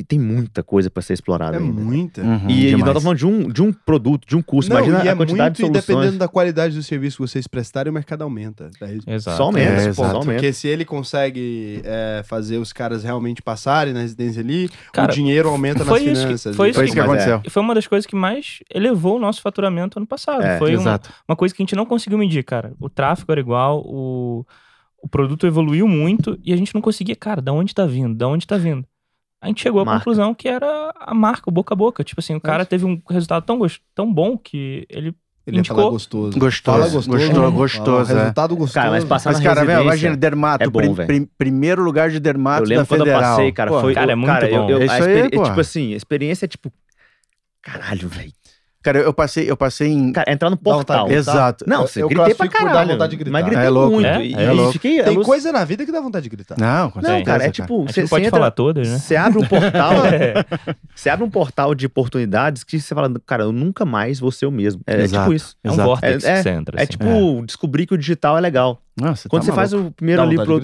É, 0.00 0.02
tem, 0.02 0.04
tem 0.04 0.18
muita 0.18 0.62
coisa 0.62 0.90
para 0.90 1.02
ser 1.02 1.14
explorada 1.14 1.56
É 1.56 1.60
ainda. 1.60 1.80
muita. 1.80 2.22
Uhum, 2.22 2.48
E, 2.50 2.68
e 2.68 2.70
nós 2.72 2.80
estamos 2.80 3.02
falando 3.02 3.18
de 3.18 3.26
um, 3.26 3.48
de 3.48 3.62
um 3.62 3.72
produto, 3.72 4.26
de 4.26 4.36
um 4.36 4.42
curso. 4.42 4.68
Não, 4.70 4.76
Imagina 4.78 5.04
e 5.04 5.08
é 5.08 5.10
a 5.10 5.16
quantidade 5.16 5.40
muito, 5.42 5.56
de 5.56 5.62
e 5.62 5.82
soluções. 5.82 5.86
dependendo 5.86 6.18
da 6.18 6.28
qualidade 6.28 6.74
do 6.76 6.82
serviço 6.82 7.16
que 7.16 7.22
vocês 7.28 7.46
prestarem, 7.46 7.90
o 7.90 7.94
mercado 7.94 8.22
aumenta. 8.22 8.70
Daí, 8.80 9.00
Exato. 9.06 9.36
Só 9.36 9.42
aumenta, 9.44 9.70
É, 9.70 9.74
pô, 9.76 9.80
exato. 9.88 9.94
só 9.96 10.04
aumenta. 10.16 10.32
Porque 10.32 10.52
se 10.52 10.68
ele 10.68 10.84
consegue 10.84 11.82
é, 11.84 12.22
fazer 12.24 12.58
os 12.58 12.72
caras 12.72 13.02
realmente 13.04 13.42
passarem 13.42 13.92
na 13.92 14.00
residência 14.00 14.40
ali, 14.40 14.68
Cara, 14.92 15.10
o 15.10 15.14
dinheiro 15.14 15.48
aumenta 15.48 15.80
nas 15.80 15.88
foi 15.88 16.00
isso 16.02 16.12
que- 16.20 16.26
finanças. 16.26 16.56
foi 16.56 16.68
E- 16.68 16.70
isso 16.70 16.78
Foi 16.78 16.84
isso 16.86 16.94
que 16.94 17.00
é. 17.00 17.02
aconteceu. 17.02 17.40
E 17.44 17.50
foi 17.50 17.62
uma 17.62 17.74
das 17.74 17.86
coisas 17.86 18.06
que 18.06 18.16
mais 18.16 18.60
elevou 18.72 19.16
o 19.16 19.20
nosso 19.20 19.40
faturamento 19.42 19.98
ano 19.98 20.06
passado. 20.06 20.42
É, 20.42 20.58
foi 20.58 20.76
uma, 20.76 21.00
uma 21.28 21.36
coisa 21.36 21.54
que 21.54 21.62
a 21.62 21.64
gente 21.64 21.76
não 21.76 21.84
conseguiu 21.86 22.18
medir, 22.18 22.42
cara. 22.44 22.72
O 22.80 22.88
tráfego 22.88 23.32
era 23.32 23.40
igual, 23.40 23.82
o, 23.84 24.44
o 25.02 25.08
produto 25.08 25.46
evoluiu 25.46 25.86
muito 25.88 26.38
e 26.44 26.52
a 26.52 26.56
gente 26.56 26.74
não 26.74 26.80
conseguia, 26.80 27.16
cara, 27.16 27.40
da 27.40 27.52
onde 27.52 27.74
tá 27.74 27.86
vindo? 27.86 28.14
Da 28.14 28.28
onde 28.28 28.46
tá 28.46 28.56
vindo? 28.56 28.84
A 29.40 29.46
gente 29.48 29.62
chegou 29.62 29.80
à 29.80 29.84
Marca. 29.84 30.00
conclusão 30.00 30.34
que 30.34 30.46
era 30.48 30.92
a 31.00 31.14
marca, 31.14 31.48
o 31.48 31.52
boca 31.52 31.72
a 31.72 31.76
boca. 31.76 32.04
Tipo 32.04 32.20
assim, 32.20 32.34
o 32.34 32.40
cara 32.40 32.64
teve 32.66 32.84
um 32.84 33.00
resultado 33.08 33.44
tão, 33.44 33.58
tão 33.94 34.12
bom 34.12 34.36
que 34.36 34.86
ele. 34.88 35.14
Ele 35.46 35.56
ia 35.56 35.60
indicou. 35.60 35.78
falar 35.78 35.90
gostoso. 35.90 36.38
Gostoso, 36.38 36.78
Fala 36.78 36.90
gostoso. 36.90 37.08
gostou, 37.18 37.34
Fala, 37.34 37.50
gostoso, 37.50 38.12
é. 38.12 38.18
Resultado 38.20 38.54
gostoso. 38.56 38.74
Cara, 38.74 38.90
mas 38.90 39.04
passar 39.04 39.30
Mas, 39.32 39.40
na 39.40 39.44
cara, 39.46 39.64
velho, 39.64 39.82
imagina, 39.82 40.16
dermato, 40.16 40.64
é 40.64 40.68
bom, 40.68 40.94
prim- 40.94 41.06
prim- 41.06 41.28
primeiro 41.38 41.82
lugar 41.82 42.10
de 42.10 42.20
dermato 42.20 42.64
Eu 42.64 42.68
lembro 42.68 42.84
da 42.84 42.86
quando 42.88 43.00
eu 43.00 43.06
Federal. 43.06 43.22
passei, 43.36 43.52
cara, 43.52 43.70
Pô, 43.70 43.80
foi... 43.80 43.94
Cara, 43.94 44.12
é 44.12 44.14
muito 44.14 44.28
cara, 44.28 44.50
eu- 44.50 44.62
bom. 44.62 44.70
eu- 44.70 44.82
Isso 44.84 44.92
a 44.92 44.96
aí, 44.96 45.00
experi- 45.00 45.30
pô. 45.36 45.42
Tipo 45.44 45.60
assim, 45.60 45.94
a 45.94 45.96
experiência 45.96 46.44
é 46.44 46.48
tipo... 46.48 46.70
Caralho, 47.62 48.08
velho. 48.08 48.32
Cara, 48.82 48.98
eu 48.98 49.12
passei, 49.12 49.50
eu 49.50 49.56
passei 49.58 49.88
em... 49.88 50.10
Cara, 50.10 50.32
entrar 50.32 50.48
no 50.48 50.56
vontade 50.56 50.86
portal. 50.86 51.10
Exato. 51.10 51.64
Não, 51.68 51.82
Eu- 51.82 51.86
você 51.86 52.02
eu 52.02 52.08
gritei 52.08 52.34
pra 52.34 52.46
dar 52.46 52.52
caralho. 52.52 52.92
vontade 52.92 53.10
de 53.10 53.16
gritar. 53.16 53.30
Mas 53.32 53.44
gritei 53.44 53.66
É 53.66 53.68
louco. 53.68 53.90
muito. 53.92 54.06
É? 54.06 54.24
E, 54.26 54.34
É 54.34 54.42
e 54.44 54.50
louco. 54.50 54.72
fiquei... 54.72 55.02
Tem 55.02 55.12
aluc- 55.12 55.26
coisa 55.26 55.52
na 55.52 55.64
vida 55.66 55.84
que 55.84 55.92
dá 55.92 56.00
vontade 56.00 56.22
de 56.22 56.30
gritar. 56.30 56.56
Não, 56.58 56.90
com 56.90 57.00
Não, 57.00 57.08
certeza, 57.10 57.24
cara, 57.26 57.44
é 57.44 57.50
tipo... 57.50 57.84
Você 57.86 58.06
pode 58.08 58.24
entra, 58.24 58.38
falar 58.38 58.50
todas, 58.52 58.88
né? 58.88 58.98
Você 58.98 59.16
abre 59.16 59.38
um 59.38 59.46
portal... 59.46 59.92
É. 60.10 60.44
Você 60.94 61.10
abre 61.10 61.24
um 61.24 61.30
portal 61.30 61.74
de 61.74 61.84
oportunidades 61.86 62.64
que 62.64 62.80
você 62.80 62.94
fala, 62.94 63.10
cara, 63.26 63.42
eu 63.44 63.52
nunca 63.52 63.84
mais 63.84 64.18
vou 64.18 64.30
ser 64.32 64.46
o 64.46 64.50
mesmo. 64.50 64.80
É, 64.86 64.94
é 64.94 65.02
Exato. 65.02 65.24
tipo 65.24 65.34
isso. 65.34 65.56
É 65.62 65.68
um 65.70 65.74
Exato. 65.74 65.88
vortex 65.88 66.24
É- 66.24 66.36
que 66.36 66.42
você 66.42 66.48
entra. 66.50 66.78
É 66.78 66.82
assim. 66.82 66.90
tipo 66.92 67.42
descobrir 67.46 67.86
que 67.86 67.94
o 67.94 67.98
digital 67.98 68.38
é 68.38 68.40
legal. 68.40 68.80
Nossa, 68.98 69.28
Quando 69.28 69.42
tá 69.42 69.46
você 69.46 69.52
faz 69.52 69.72
maluco. 69.72 69.90
o 69.90 69.92
primeiro 69.92 70.22
Dá 70.22 70.26
ali 70.28 70.36
pro. 70.36 70.60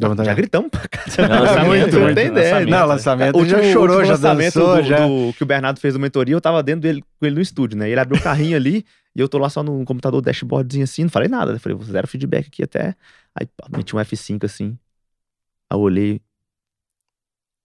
Já 0.00 0.08
de- 0.14 0.34
gritamos 0.34 0.70
pra 0.70 0.88
caralho. 0.88 1.34
Não, 1.34 1.40
lançamento, 1.44 1.98
não 2.00 2.14
tem 2.14 2.26
ideia. 2.28 2.32
lançamento. 2.54 2.70
Não, 2.70 2.86
lançamento 2.86 3.38
O 3.38 3.44
já 3.44 3.62
chorou, 3.72 4.04
já 4.04 4.12
lançamento 4.12 4.54
dançou, 4.54 4.76
do, 4.76 4.82
já. 4.82 5.06
do- 5.06 5.32
que 5.36 5.42
o 5.42 5.46
Bernardo 5.46 5.78
fez 5.80 5.94
do 5.94 6.00
mentoria, 6.00 6.34
eu 6.34 6.40
tava 6.40 6.62
dentro 6.62 6.80
dele, 6.80 7.02
com 7.20 7.26
ele 7.26 7.34
no 7.36 7.40
estúdio, 7.42 7.76
né? 7.78 7.90
Ele 7.90 8.00
abriu 8.00 8.18
o 8.18 8.22
carrinho 8.22 8.56
ali 8.56 8.84
e 9.14 9.20
eu 9.20 9.28
tô 9.28 9.36
lá 9.38 9.50
só 9.50 9.62
no 9.62 9.84
computador, 9.84 10.22
dashboardzinho 10.22 10.84
assim, 10.84 11.02
não 11.02 11.10
falei 11.10 11.28
nada. 11.28 11.52
Eu 11.52 11.60
falei, 11.60 11.78
zero 11.84 12.06
feedback 12.08 12.46
aqui 12.48 12.62
até. 12.62 12.94
Aí 13.38 13.46
meti 13.76 13.94
um 13.94 13.98
F5 13.98 14.44
assim. 14.44 14.78
Aí 15.70 15.76
eu 15.78 15.80
olhei. 15.80 16.20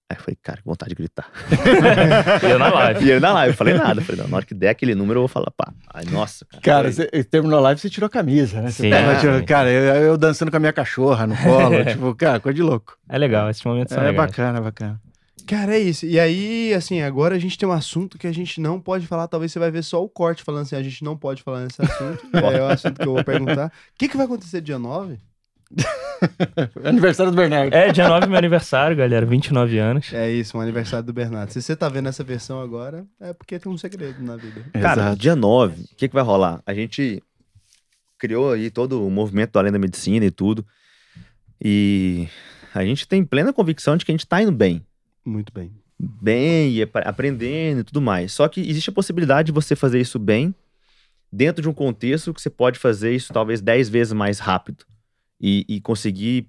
Aí 0.09 0.15
eu 0.17 0.21
falei, 0.23 0.37
cara, 0.41 0.57
que 0.59 0.63
vontade 0.65 0.89
de 0.89 0.95
gritar. 0.95 1.29
Eu 2.49 2.57
na 2.57 2.69
live. 2.73 3.05
E 3.05 3.11
ele 3.11 3.19
na 3.19 3.33
live, 3.33 3.51
eu 3.53 3.57
falei 3.57 3.73
nada. 3.73 3.99
Eu 3.99 4.05
falei, 4.05 4.21
não, 4.21 4.29
na 4.29 4.37
hora 4.37 4.45
que 4.45 4.53
der 4.53 4.69
aquele 4.69 4.95
número, 4.95 5.17
eu 5.17 5.21
vou 5.23 5.27
falar, 5.27 5.51
pá. 5.51 5.73
Aí, 5.93 6.05
nossa, 6.05 6.45
cara. 6.45 6.61
Cara, 6.63 6.91
você 6.91 7.07
terminou 7.25 7.59
a 7.59 7.61
live, 7.63 7.81
você 7.81 7.89
tirou 7.89 8.07
a 8.07 8.09
camisa, 8.09 8.61
né? 8.61 8.71
Você 8.71 8.83
Sim, 8.83 8.91
sim. 8.91 9.19
tirando- 9.19 9.45
Cara, 9.45 9.69
eu, 9.69 9.83
eu 10.03 10.17
dançando 10.17 10.49
com 10.49 10.55
a 10.55 10.59
minha 10.61 10.71
cachorra 10.71 11.27
no 11.27 11.35
colo, 11.35 11.83
tipo, 11.91 12.15
cara, 12.15 12.39
coisa 12.39 12.55
de 12.55 12.61
louco. 12.63 12.97
É 13.09 13.17
legal, 13.17 13.49
esses 13.49 13.61
momentos 13.65 13.93
são 13.93 14.01
É 14.01 14.07
legais. 14.11 14.29
bacana, 14.29 14.61
bacana. 14.61 15.01
Cara, 15.45 15.75
é 15.75 15.79
isso. 15.79 16.05
E 16.05 16.17
aí, 16.19 16.73
assim, 16.73 17.01
agora 17.01 17.35
a 17.35 17.39
gente 17.39 17.57
tem 17.57 17.67
um 17.67 17.71
assunto 17.73 18.17
que 18.17 18.27
a 18.27 18.33
gente 18.33 18.59
não 18.61 18.79
pode 18.79 19.07
falar. 19.07 19.27
Talvez 19.27 19.51
você 19.51 19.59
vai 19.59 19.71
ver 19.71 19.83
só 19.83 20.01
o 20.03 20.09
corte 20.09 20.41
falando 20.43 20.61
assim, 20.63 20.75
a 20.75 20.83
gente 20.83 21.03
não 21.03 21.15
pode 21.17 21.41
falar 21.43 21.61
nesse 21.61 21.81
assunto. 21.81 22.19
é 22.35 22.61
o 22.61 22.67
assunto 22.67 22.99
que 22.99 23.07
eu 23.07 23.13
vou 23.13 23.23
perguntar. 23.23 23.67
O 23.67 23.71
que, 23.97 24.07
que 24.09 24.17
vai 24.17 24.25
acontecer 24.25 24.59
dia 24.61 24.77
9? 24.79 25.17
Aniversário 26.83 27.31
do 27.31 27.35
Bernardo. 27.35 27.73
É, 27.73 27.91
dia 27.91 28.07
9 28.07 28.25
é 28.25 28.29
meu 28.29 28.37
aniversário, 28.37 28.95
galera. 28.95 29.25
29 29.25 29.77
anos. 29.77 30.13
É 30.13 30.29
isso, 30.31 30.57
um 30.57 30.61
aniversário 30.61 31.05
do 31.05 31.13
Bernardo. 31.13 31.51
Se 31.51 31.61
você 31.61 31.75
tá 31.75 31.89
vendo 31.89 32.07
essa 32.09 32.23
versão 32.23 32.61
agora, 32.61 33.05
é 33.19 33.33
porque 33.33 33.59
tem 33.59 33.71
um 33.71 33.77
segredo 33.77 34.23
na 34.23 34.35
vida. 34.35 34.63
Cara, 34.73 35.01
Exato. 35.01 35.17
dia 35.17 35.35
9, 35.35 35.83
o 35.83 35.95
que, 35.95 36.07
que 36.07 36.13
vai 36.13 36.23
rolar? 36.23 36.61
A 36.65 36.73
gente 36.73 37.21
criou 38.17 38.53
aí 38.53 38.69
todo 38.69 39.05
o 39.05 39.11
movimento 39.11 39.51
do 39.51 39.59
Além 39.59 39.71
da 39.71 39.79
Medicina 39.79 40.25
e 40.25 40.31
tudo. 40.31 40.65
E 41.63 42.27
a 42.73 42.83
gente 42.83 43.07
tem 43.07 43.23
plena 43.23 43.51
convicção 43.53 43.97
de 43.97 44.05
que 44.05 44.11
a 44.11 44.13
gente 44.13 44.27
tá 44.27 44.41
indo 44.41 44.51
bem. 44.51 44.83
Muito 45.25 45.51
bem. 45.53 45.71
Bem, 45.99 46.71
e 46.73 46.81
apre- 46.83 47.03
aprendendo 47.07 47.79
e 47.81 47.83
tudo 47.83 48.01
mais. 48.01 48.31
Só 48.31 48.47
que 48.47 48.61
existe 48.61 48.89
a 48.89 48.93
possibilidade 48.93 49.47
de 49.47 49.51
você 49.51 49.75
fazer 49.75 49.99
isso 49.99 50.19
bem 50.19 50.53
dentro 51.31 51.61
de 51.61 51.67
um 51.67 51.73
contexto 51.73 52.33
que 52.33 52.41
você 52.41 52.49
pode 52.49 52.79
fazer 52.79 53.13
isso 53.13 53.33
talvez 53.33 53.59
10 53.61 53.89
vezes 53.89 54.13
mais 54.13 54.39
rápido. 54.39 54.85
E, 55.39 55.65
e 55.69 55.79
conseguir 55.81 56.47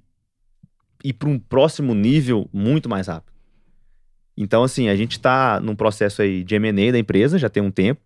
ir 1.05 1.13
para 1.13 1.29
um 1.29 1.39
próximo 1.39 1.95
nível 1.95 2.49
muito 2.53 2.89
mais 2.89 3.07
rápido. 3.07 3.33
Então, 4.37 4.63
assim, 4.63 4.89
a 4.89 4.97
gente 4.97 5.19
tá 5.21 5.61
num 5.61 5.75
processo 5.75 6.23
aí 6.23 6.43
de 6.45 6.55
M&A 6.55 6.93
da 6.93 6.99
empresa, 6.99 7.39
já 7.39 7.49
tem 7.49 7.63
um 7.63 7.71
tempo. 7.71 8.01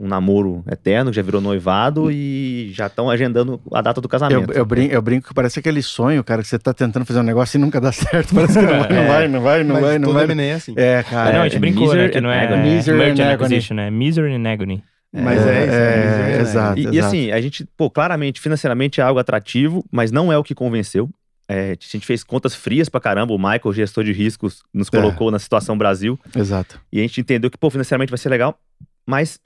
Um 0.00 0.08
namoro 0.08 0.64
eterno, 0.68 1.12
já 1.12 1.22
virou 1.22 1.40
noivado 1.40 2.10
e 2.10 2.68
já 2.74 2.88
estão 2.88 3.08
agendando 3.08 3.60
a 3.72 3.80
data 3.80 4.00
do 4.00 4.06
Eu, 4.06 4.10
casamento. 4.10 4.52
eu, 4.52 4.64
brin- 4.66 4.88
eu 4.88 5.00
brinco 5.00 5.28
que 5.28 5.32
parece 5.34 5.60
aquele 5.60 5.80
sonho, 5.82 6.24
cara, 6.24 6.42
que 6.42 6.48
você 6.48 6.58
tá 6.58 6.74
tentando 6.74 7.06
fazer 7.06 7.20
um 7.20 7.22
negócio 7.22 7.56
e 7.56 7.60
nunca 7.60 7.80
dá 7.80 7.92
certo. 7.92 8.34
Parece 8.34 8.58
que 8.58 8.66
não 8.66 8.80
vai, 8.80 8.88
não 8.88 8.96
É. 9.02 9.06
vai, 9.06 9.28
não 9.28 9.40
vai, 9.40 9.62
não 9.64 9.74
Mas 9.76 9.84
vai, 9.84 9.98
não 10.00 10.08
todo 10.08 10.14
vai. 10.14 10.24
M&A 10.24 10.42
é 10.46 10.52
assim. 10.54 10.74
É, 10.76 11.02
cara. 11.04 11.32
não, 11.34 11.40
a 11.42 11.44
gente 11.44 11.56
é 11.58 11.60
brincou, 11.60 11.82
né? 11.86 11.92
misery 11.94 12.12
Que 12.12 12.20
não 12.20 12.30
é 12.32 12.40
and 12.40 12.48
agony. 12.48 12.74
Misery 12.74 12.98
merger 12.98 13.12
and 13.24 13.28
and 13.28 13.32
agony. 13.34 13.44
acquisition, 13.54 13.74
né? 13.76 13.90
Misery 13.90 14.34
and 14.34 14.48
agony. 14.52 14.82
Mas 15.22 15.38
é, 15.46 15.64
isso. 15.64 15.74
é, 15.74 15.96
misery 16.06 16.32
and 16.32 16.40
exato. 16.40 16.78
E, 16.80 16.82
e 16.96 17.00
assim, 17.00 17.30
a 17.30 17.40
gente, 17.40 17.64
pô, 17.76 17.88
claramente, 17.88 18.40
financeiramente 18.40 19.00
é 19.00 19.04
algo 19.04 19.20
atrativo, 19.20 19.84
mas 19.92 20.10
não 20.10 20.32
é 20.32 20.36
o 20.36 20.42
que 20.42 20.54
convenceu. 20.54 21.08
É, 21.46 21.72
a 21.72 21.76
gente 21.78 22.06
fez 22.06 22.24
contas 22.24 22.54
frias 22.54 22.88
pra 22.88 23.00
caramba. 23.00 23.32
O 23.34 23.38
Michael, 23.38 23.72
gestor 23.72 24.02
de 24.02 24.12
riscos, 24.12 24.62
nos 24.72 24.88
É. 24.88 24.90
colocou 24.90 25.30
na 25.30 25.38
situação 25.38 25.76
Brasil. 25.78 26.18
Exato. 26.34 26.80
E 26.90 26.98
a 26.98 27.02
gente 27.02 27.20
entendeu 27.20 27.50
que, 27.50 27.58
pô, 27.58 27.70
financeiramente 27.70 28.10
vai 28.10 28.18
ser 28.18 28.28
legal, 28.30 28.58
mas 29.06 29.38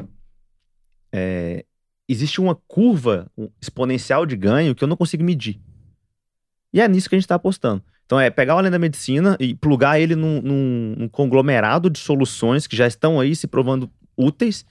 é, 1.12 1.65
existe 2.09 2.40
uma 2.40 2.55
curva 2.66 3.31
um 3.36 3.49
exponencial 3.61 4.24
de 4.27 4.36
ganho 4.36 4.74
que 4.74 4.82
eu 4.85 4.89
não 4.89 4.97
consigo 4.97 5.23
medir. 5.24 5.61
E 6.73 6.81
é 6.81 6.89
nisso 6.89 7.09
que 7.09 7.15
a 7.15 7.19
gente 7.19 7.24
está 7.24 7.35
apostando. 7.35 7.82
Então 8.07 8.19
é 8.20 8.31
pegar 8.31 8.55
o 8.55 8.59
Além 8.59 8.70
da 8.70 8.78
Medicina 8.78 9.36
e 9.40 9.55
plugar 9.55 10.01
ele 10.01 10.15
num, 10.15 10.40
num- 10.40 10.95
num 10.99 11.09
conglomerado 11.09 11.90
de 11.90 11.99
soluções 11.99 12.66
que 12.66 12.77
já 12.77 12.86
estão 12.86 13.20
aí 13.20 13.35
se 13.36 13.47
provando 13.47 13.90
úteis 14.16 14.65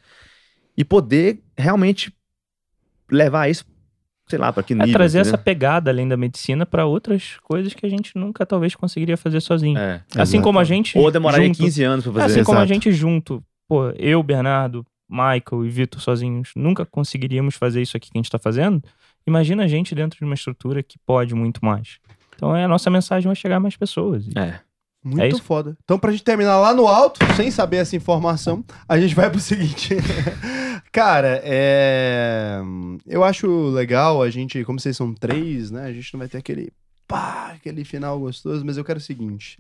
e 0.78 0.84
poder 0.86 1.42
realmente 1.58 2.14
levar 3.10 3.50
isso, 3.50 3.66
sei 4.30 4.38
lá, 4.38 4.52
para 4.54 4.64
que 4.64 4.74
É 4.74 4.76
nível. 4.76 4.94
trazer 4.94 5.20
essa 5.20 5.38
pegada 5.38 5.90
além 5.90 6.08
da 6.08 6.18
medicina 6.18 6.66
pra 6.66 6.86
outras 6.86 7.38
coisas 7.44 7.74
que 7.74 7.86
a 7.86 7.90
gente 7.90 8.12
nunca 8.18 8.46
talvez 8.46 8.76
conseguiria 8.76 9.18
fazer 9.18 9.40
sozinho. 9.42 9.78
É. 9.78 10.04
Assim 10.16 10.38
Exato. 10.38 10.44
como 10.44 10.60
a 10.60 10.64
gente. 10.64 10.98
Ou 10.98 11.10
demoraria 11.10 11.48
junto, 11.48 11.58
15 11.60 11.84
anos 11.84 12.04
para 12.06 12.12
É, 12.12 12.22
fazer. 12.24 12.34
assim 12.40 12.44
como 12.46 12.60
a 12.60 12.62
Exato. 12.64 12.74
gente 12.74 12.92
junto, 12.92 13.44
pô, 13.68 13.90
eu, 13.92 14.22
Bernardo, 14.22 14.86
Michael 15.10 15.66
e 15.66 15.70
Vitor 15.70 16.02
sozinhos, 16.02 16.52
nunca 16.56 16.86
conseguiríamos 16.86 17.56
fazer 17.56 17.82
isso 17.82 17.96
aqui 17.96 18.12
que 18.12 18.18
a 18.18 18.20
gente 18.22 18.30
tá 18.30 18.38
fazendo. 18.38 18.84
Imagina 19.26 19.64
a 19.64 19.68
gente 19.68 19.96
dentro 19.96 20.20
de 20.20 20.26
uma 20.26 20.36
estrutura 20.36 20.84
que 20.84 20.98
pode 21.06 21.34
muito 21.34 21.64
mais. 21.64 21.98
Então 22.36 22.56
é 22.56 22.66
a 22.66 22.68
nossa 22.68 22.90
mensagem 22.90 23.26
vai 23.28 23.36
chegar 23.36 23.56
a 23.56 23.60
mais 23.60 23.76
pessoas. 23.78 24.28
E- 24.28 24.38
É. 24.38 24.60
Muito 25.04 25.22
É 25.22 25.28
isso. 25.30 25.42
foda. 25.42 25.78
Então, 25.86 25.98
pra 25.98 26.12
gente 26.12 26.24
terminar 26.24 26.58
lá 26.60 26.74
no 26.74 26.86
alto, 26.86 27.20
sem 27.36 27.50
saber 27.50 27.78
essa 27.78 27.96
informação, 27.96 28.66
a 28.90 29.00
gente 29.00 29.16
vai 29.16 29.30
pro 29.30 29.40
seguinte. 29.40 29.96
Cara, 30.98 31.40
é. 31.44 32.60
Eu 33.06 33.24
acho 33.24 33.68
legal 33.70 34.24
a 34.24 34.32
gente, 34.32 34.64
como 34.64 34.80
vocês 34.80 34.98
são 34.98 35.14
três, 35.14 35.70
né? 35.70 35.84
A 35.84 35.94
gente 35.94 36.12
não 36.12 36.18
vai 36.18 36.28
ter 36.28 36.40
aquele. 36.40 36.74
pá, 37.08 37.52
aquele 37.54 37.86
final 37.86 38.20
gostoso, 38.20 38.66
mas 38.66 38.78
eu 38.78 38.84
quero 38.84 38.98
o 38.98 39.02
seguinte. 39.02 39.60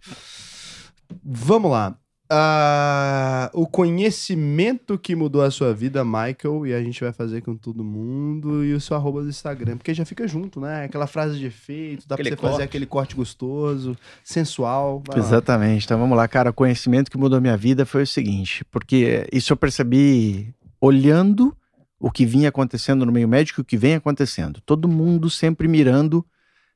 Vamos 1.23 1.69
lá. 1.69 1.95
Ah, 2.27 3.51
o 3.53 3.67
conhecimento 3.67 4.97
que 4.97 5.15
mudou 5.15 5.43
a 5.43 5.51
sua 5.51 5.75
vida, 5.75 6.03
Michael, 6.03 6.65
e 6.65 6.73
a 6.73 6.81
gente 6.81 7.01
vai 7.01 7.13
fazer 7.13 7.41
com 7.41 7.55
todo 7.55 7.83
mundo, 7.83 8.65
e 8.65 8.73
o 8.73 8.81
seu 8.81 8.97
arroba 8.97 9.21
do 9.21 9.29
Instagram, 9.29 9.77
porque 9.77 9.93
já 9.93 10.05
fica 10.05 10.27
junto, 10.27 10.59
né? 10.59 10.85
Aquela 10.85 11.05
frase 11.05 11.37
de 11.37 11.45
efeito, 11.45 12.07
dá 12.07 12.15
Aquele 12.15 12.31
pra 12.31 12.37
você 12.37 12.41
fazer 12.41 12.53
corte. 12.53 12.63
aquele 12.63 12.85
corte 12.87 13.15
gostoso, 13.15 13.95
sensual. 14.23 15.03
vai 15.07 15.19
lá. 15.19 15.23
Exatamente. 15.23 15.85
Então 15.85 15.99
vamos 15.99 16.17
lá, 16.17 16.27
cara. 16.27 16.49
O 16.49 16.53
conhecimento 16.53 17.11
que 17.11 17.17
mudou 17.17 17.39
minha 17.39 17.55
vida 17.55 17.85
foi 17.85 18.01
o 18.01 18.07
seguinte, 18.07 18.65
porque 18.71 19.27
isso 19.31 19.53
eu 19.53 19.57
percebi 19.57 20.51
olhando 20.79 21.55
o 21.99 22.11
que 22.11 22.25
vinha 22.25 22.49
acontecendo 22.49 23.05
no 23.05 23.11
meio 23.11 23.27
médico 23.27 23.59
e 23.59 23.63
o 23.63 23.65
que 23.65 23.77
vem 23.77 23.95
acontecendo. 23.95 24.61
Todo 24.65 24.87
mundo 24.87 25.29
sempre 25.29 25.67
mirando 25.67 26.25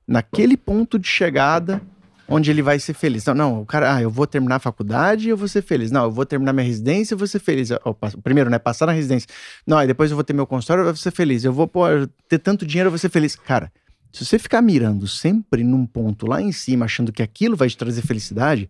naquele 0.08 0.58
ponto 0.58 0.98
de 0.98 1.08
chegada 1.08 1.82
onde 2.28 2.50
ele 2.50 2.62
vai 2.62 2.80
ser 2.80 2.94
feliz. 2.94 3.26
Não, 3.26 3.34
não, 3.34 3.62
o 3.62 3.66
cara, 3.66 3.96
ah, 3.96 4.02
eu 4.02 4.10
vou 4.10 4.26
terminar 4.26 4.56
a 4.56 4.60
faculdade 4.60 5.28
e 5.28 5.30
eu 5.30 5.38
vou 5.38 5.48
ser 5.48 5.62
feliz. 5.62 5.92
Não, 5.92 6.06
eu 6.06 6.12
vou 6.12 6.26
terminar 6.26 6.54
minha 6.54 6.66
residência 6.66 7.14
e 7.14 7.16
eu 7.16 7.18
vou 7.18 7.28
ser 7.28 7.40
feliz. 7.40 7.70
O 7.72 8.22
primeiro, 8.24 8.50
né, 8.50 8.58
passar 8.58 8.86
na 8.86 8.94
residência. 8.94 9.28
Não, 9.68 9.78
aí 9.78 9.86
depois 9.86 10.10
eu 10.10 10.16
vou 10.16 10.24
ter 10.24 10.34
meu 10.34 10.48
consultório 10.48 10.82
e 10.82 10.84
eu 10.84 10.94
vou 10.94 10.96
ser 10.96 11.12
feliz. 11.12 11.44
Eu 11.44 11.52
vou 11.52 11.68
pô, 11.68 11.84
ter 12.30 12.40
tanto 12.40 12.66
dinheiro, 12.66 12.88
eu 12.88 12.92
vou 12.92 12.98
ser 12.98 13.10
feliz. 13.10 13.36
Cara, 13.36 13.72
se 14.12 14.26
você 14.26 14.40
ficar 14.40 14.62
mirando 14.62 15.08
sempre 15.08 15.64
num 15.64 15.86
ponto 15.86 16.26
lá 16.26 16.42
em 16.42 16.52
cima, 16.52 16.86
achando 16.86 17.12
que 17.12 17.22
aquilo 17.22 17.56
vai 17.56 17.68
te 17.68 17.78
trazer 17.78 18.02
felicidade, 18.02 18.70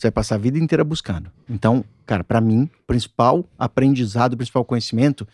você 0.00 0.06
vai 0.06 0.12
passar 0.12 0.36
a 0.36 0.38
vida 0.38 0.58
inteira 0.58 0.82
buscando. 0.82 1.30
Então, 1.48 1.84
cara, 2.06 2.24
para 2.24 2.40
mim, 2.40 2.62
o 2.62 2.86
principal 2.86 3.46
aprendizado, 3.58 4.32
o 4.32 4.36
principal 4.36 4.64
conhecimento 4.64 5.28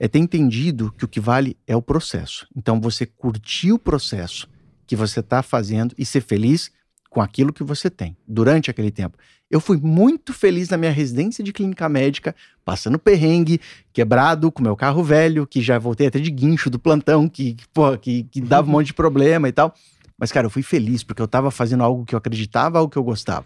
é 0.00 0.08
ter 0.08 0.18
entendido 0.18 0.92
que 0.96 1.04
o 1.04 1.08
que 1.08 1.20
vale 1.20 1.56
é 1.66 1.76
o 1.76 1.82
processo. 1.82 2.46
Então, 2.56 2.80
você 2.80 3.04
curtir 3.04 3.72
o 3.72 3.78
processo 3.78 4.48
que 4.86 4.96
você 4.96 5.20
está 5.20 5.42
fazendo 5.42 5.94
e 5.98 6.06
ser 6.06 6.22
feliz 6.22 6.70
com 7.10 7.20
aquilo 7.20 7.52
que 7.52 7.62
você 7.62 7.90
tem 7.90 8.16
durante 8.26 8.70
aquele 8.70 8.90
tempo. 8.90 9.18
Eu 9.50 9.60
fui 9.60 9.78
muito 9.78 10.32
feliz 10.32 10.68
na 10.70 10.76
minha 10.76 10.90
residência 10.90 11.44
de 11.44 11.52
clínica 11.52 11.88
médica, 11.88 12.34
passando 12.64 12.98
perrengue, 12.98 13.60
quebrado, 13.92 14.50
com 14.50 14.62
meu 14.62 14.76
carro 14.76 15.02
velho, 15.04 15.46
que 15.46 15.60
já 15.60 15.78
voltei 15.78 16.06
até 16.06 16.18
de 16.18 16.30
guincho 16.30 16.68
do 16.68 16.78
plantão, 16.78 17.28
que, 17.28 17.56
pô, 17.72 17.96
que, 17.96 18.24
que 18.24 18.40
dava 18.40 18.66
um 18.66 18.72
monte 18.72 18.88
de 18.88 18.94
problema 18.94 19.48
e 19.48 19.52
tal. 19.52 19.74
Mas, 20.18 20.32
cara, 20.32 20.46
eu 20.46 20.50
fui 20.50 20.62
feliz 20.62 21.02
porque 21.02 21.20
eu 21.20 21.26
estava 21.26 21.50
fazendo 21.50 21.84
algo 21.84 22.04
que 22.04 22.14
eu 22.14 22.18
acreditava, 22.18 22.78
algo 22.78 22.90
que 22.90 22.98
eu 22.98 23.04
gostava. 23.04 23.44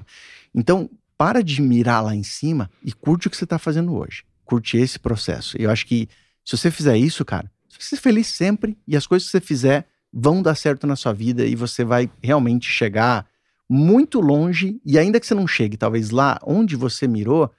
Então, 0.55 0.91
para 1.17 1.43
de 1.43 1.61
mirar 1.61 2.03
lá 2.03 2.15
em 2.15 2.23
cima 2.23 2.71
e 2.83 2.93
curte 2.93 3.27
o 3.27 3.31
que 3.31 3.37
você 3.37 3.45
está 3.45 3.59
fazendo 3.59 3.95
hoje. 3.95 4.25
Curte 4.45 4.77
esse 4.77 4.99
processo. 4.99 5.61
E 5.61 5.65
eu 5.65 5.71
acho 5.71 5.87
que 5.87 6.09
se 6.45 6.57
você 6.57 6.71
fizer 6.71 6.97
isso, 6.97 7.25
cara, 7.25 7.51
você 7.69 7.79
vai 7.79 7.87
ser 7.87 7.97
feliz 7.97 8.27
sempre 8.27 8.77
e 8.87 8.97
as 8.97 9.07
coisas 9.07 9.27
que 9.27 9.33
você 9.33 9.41
fizer 9.41 9.87
vão 10.13 10.43
dar 10.43 10.55
certo 10.55 10.87
na 10.87 10.97
sua 10.97 11.13
vida 11.13 11.45
e 11.47 11.55
você 11.55 11.85
vai 11.85 12.11
realmente 12.23 12.67
chegar 12.69 13.27
muito 13.69 14.21
longe 14.21 14.81
e 14.85 14.99
ainda 14.99 15.21
que 15.21 15.27
você 15.27 15.35
não 15.35 15.47
chegue 15.47 15.77
talvez 15.77 16.11
lá 16.11 16.41
onde 16.43 16.75
você 16.75 17.07
mirou, 17.07 17.51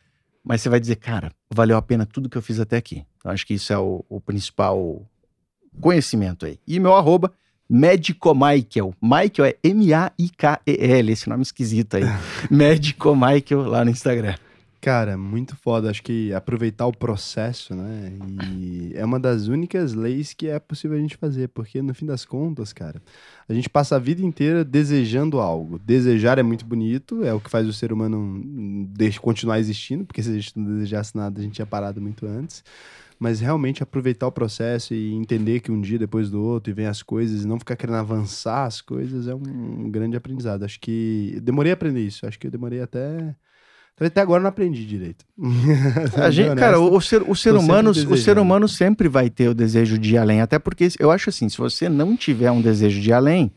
mas 0.43 0.61
você 0.61 0.67
vai 0.67 0.79
dizer, 0.79 0.97
cara, 0.97 1.31
valeu 1.49 1.77
a 1.77 1.81
pena 1.81 2.05
tudo 2.05 2.29
que 2.29 2.37
eu 2.37 2.41
fiz 2.41 2.59
até 2.59 2.77
aqui. 2.77 3.05
Eu 3.23 3.31
acho 3.31 3.45
que 3.45 3.53
isso 3.53 3.71
é 3.71 3.77
o, 3.77 4.03
o 4.09 4.19
principal 4.19 5.07
conhecimento 5.79 6.45
aí. 6.45 6.59
E 6.67 6.79
meu 6.79 6.95
arroba, 6.95 7.31
Médico 7.73 8.35
Michael. 8.35 8.93
Michael 9.01 9.45
é 9.45 9.55
M-A-I-K-E-L, 9.63 11.11
esse 11.13 11.29
nome 11.29 11.41
esquisito 11.41 11.95
aí. 11.95 12.03
Médico 12.51 13.15
Michael 13.15 13.61
lá 13.61 13.85
no 13.85 13.91
Instagram. 13.91 14.35
Cara, 14.81 15.17
muito 15.17 15.55
foda. 15.55 15.89
Acho 15.89 16.03
que 16.03 16.33
aproveitar 16.33 16.85
o 16.85 16.91
processo, 16.91 17.73
né? 17.73 18.11
E 18.49 18.91
é 18.93 19.05
uma 19.05 19.17
das 19.17 19.47
únicas 19.47 19.93
leis 19.93 20.33
que 20.33 20.49
é 20.49 20.59
possível 20.59 20.97
a 20.97 20.99
gente 20.99 21.15
fazer, 21.15 21.47
porque 21.47 21.81
no 21.81 21.93
fim 21.93 22.05
das 22.05 22.25
contas, 22.25 22.73
cara, 22.73 23.01
a 23.47 23.53
gente 23.53 23.69
passa 23.69 23.95
a 23.95 23.99
vida 23.99 24.21
inteira 24.21 24.65
desejando 24.65 25.39
algo. 25.39 25.79
Desejar 25.79 26.37
é 26.39 26.43
muito 26.43 26.65
bonito, 26.65 27.23
é 27.23 27.33
o 27.33 27.39
que 27.39 27.49
faz 27.49 27.65
o 27.65 27.71
ser 27.71 27.93
humano 27.93 28.43
continuar 29.21 29.59
existindo, 29.59 30.03
porque 30.03 30.21
se 30.21 30.29
a 30.29 30.33
gente 30.33 30.59
não 30.59 30.65
desejasse 30.73 31.15
nada, 31.15 31.39
a 31.39 31.43
gente 31.43 31.53
tinha 31.53 31.65
parado 31.65 32.01
muito 32.01 32.25
antes. 32.25 32.65
Mas 33.21 33.39
realmente 33.39 33.83
aproveitar 33.83 34.25
o 34.25 34.31
processo 34.31 34.95
e 34.95 35.13
entender 35.13 35.59
que 35.59 35.71
um 35.71 35.79
dia 35.79 35.99
depois 35.99 36.27
do 36.31 36.41
outro 36.41 36.71
e 36.71 36.73
vem 36.73 36.87
as 36.87 37.03
coisas 37.03 37.43
e 37.43 37.47
não 37.47 37.59
ficar 37.59 37.75
querendo 37.75 37.97
avançar 37.97 38.65
as 38.65 38.81
coisas 38.81 39.27
é 39.27 39.35
um, 39.35 39.83
um 39.85 39.91
grande 39.91 40.17
aprendizado. 40.17 40.63
Acho 40.63 40.79
que 40.79 41.39
demorei 41.39 41.71
a 41.71 41.75
aprender 41.75 42.01
isso. 42.01 42.25
Acho 42.25 42.39
que 42.39 42.47
eu 42.47 42.51
demorei 42.51 42.81
até 42.81 43.35
até 43.99 44.21
agora 44.21 44.41
não 44.41 44.49
aprendi 44.49 44.83
direito. 44.87 45.23
a 46.17 46.31
gente, 46.31 46.55
cara, 46.55 46.79
o, 46.79 46.95
o 46.95 46.99
ser, 46.99 47.21
o 47.21 47.35
ser 47.35 47.53
humano, 47.53 47.91
o 47.91 48.17
ser 48.17 48.39
humano 48.39 48.67
sempre 48.67 49.07
vai 49.07 49.29
ter 49.29 49.49
o 49.49 49.53
desejo 49.53 49.99
de 49.99 50.15
ir 50.15 50.17
além, 50.17 50.41
até 50.41 50.57
porque 50.57 50.87
eu 50.97 51.11
acho 51.11 51.29
assim, 51.29 51.47
se 51.47 51.59
você 51.59 51.87
não 51.87 52.17
tiver 52.17 52.49
um 52.49 52.59
desejo 52.59 52.99
de 52.99 53.09
ir 53.09 53.13
além, 53.13 53.51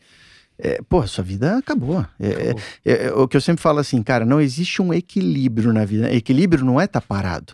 é, 0.59 0.79
pô, 0.87 1.05
sua 1.07 1.23
vida 1.23 1.57
acabou. 1.57 2.05
É. 2.19 2.27
É, 2.27 2.55
é, 2.85 3.05
é, 3.07 3.13
o 3.13 3.27
que 3.27 3.35
eu 3.35 3.41
sempre 3.41 3.63
falo 3.63 3.79
assim, 3.79 4.03
cara, 4.03 4.23
não 4.23 4.39
existe 4.39 4.79
um 4.83 4.93
equilíbrio 4.93 5.73
na 5.73 5.83
vida. 5.83 6.13
Equilíbrio 6.13 6.63
não 6.63 6.79
é 6.79 6.85
estar 6.85 7.01
tá 7.01 7.07
parado. 7.07 7.53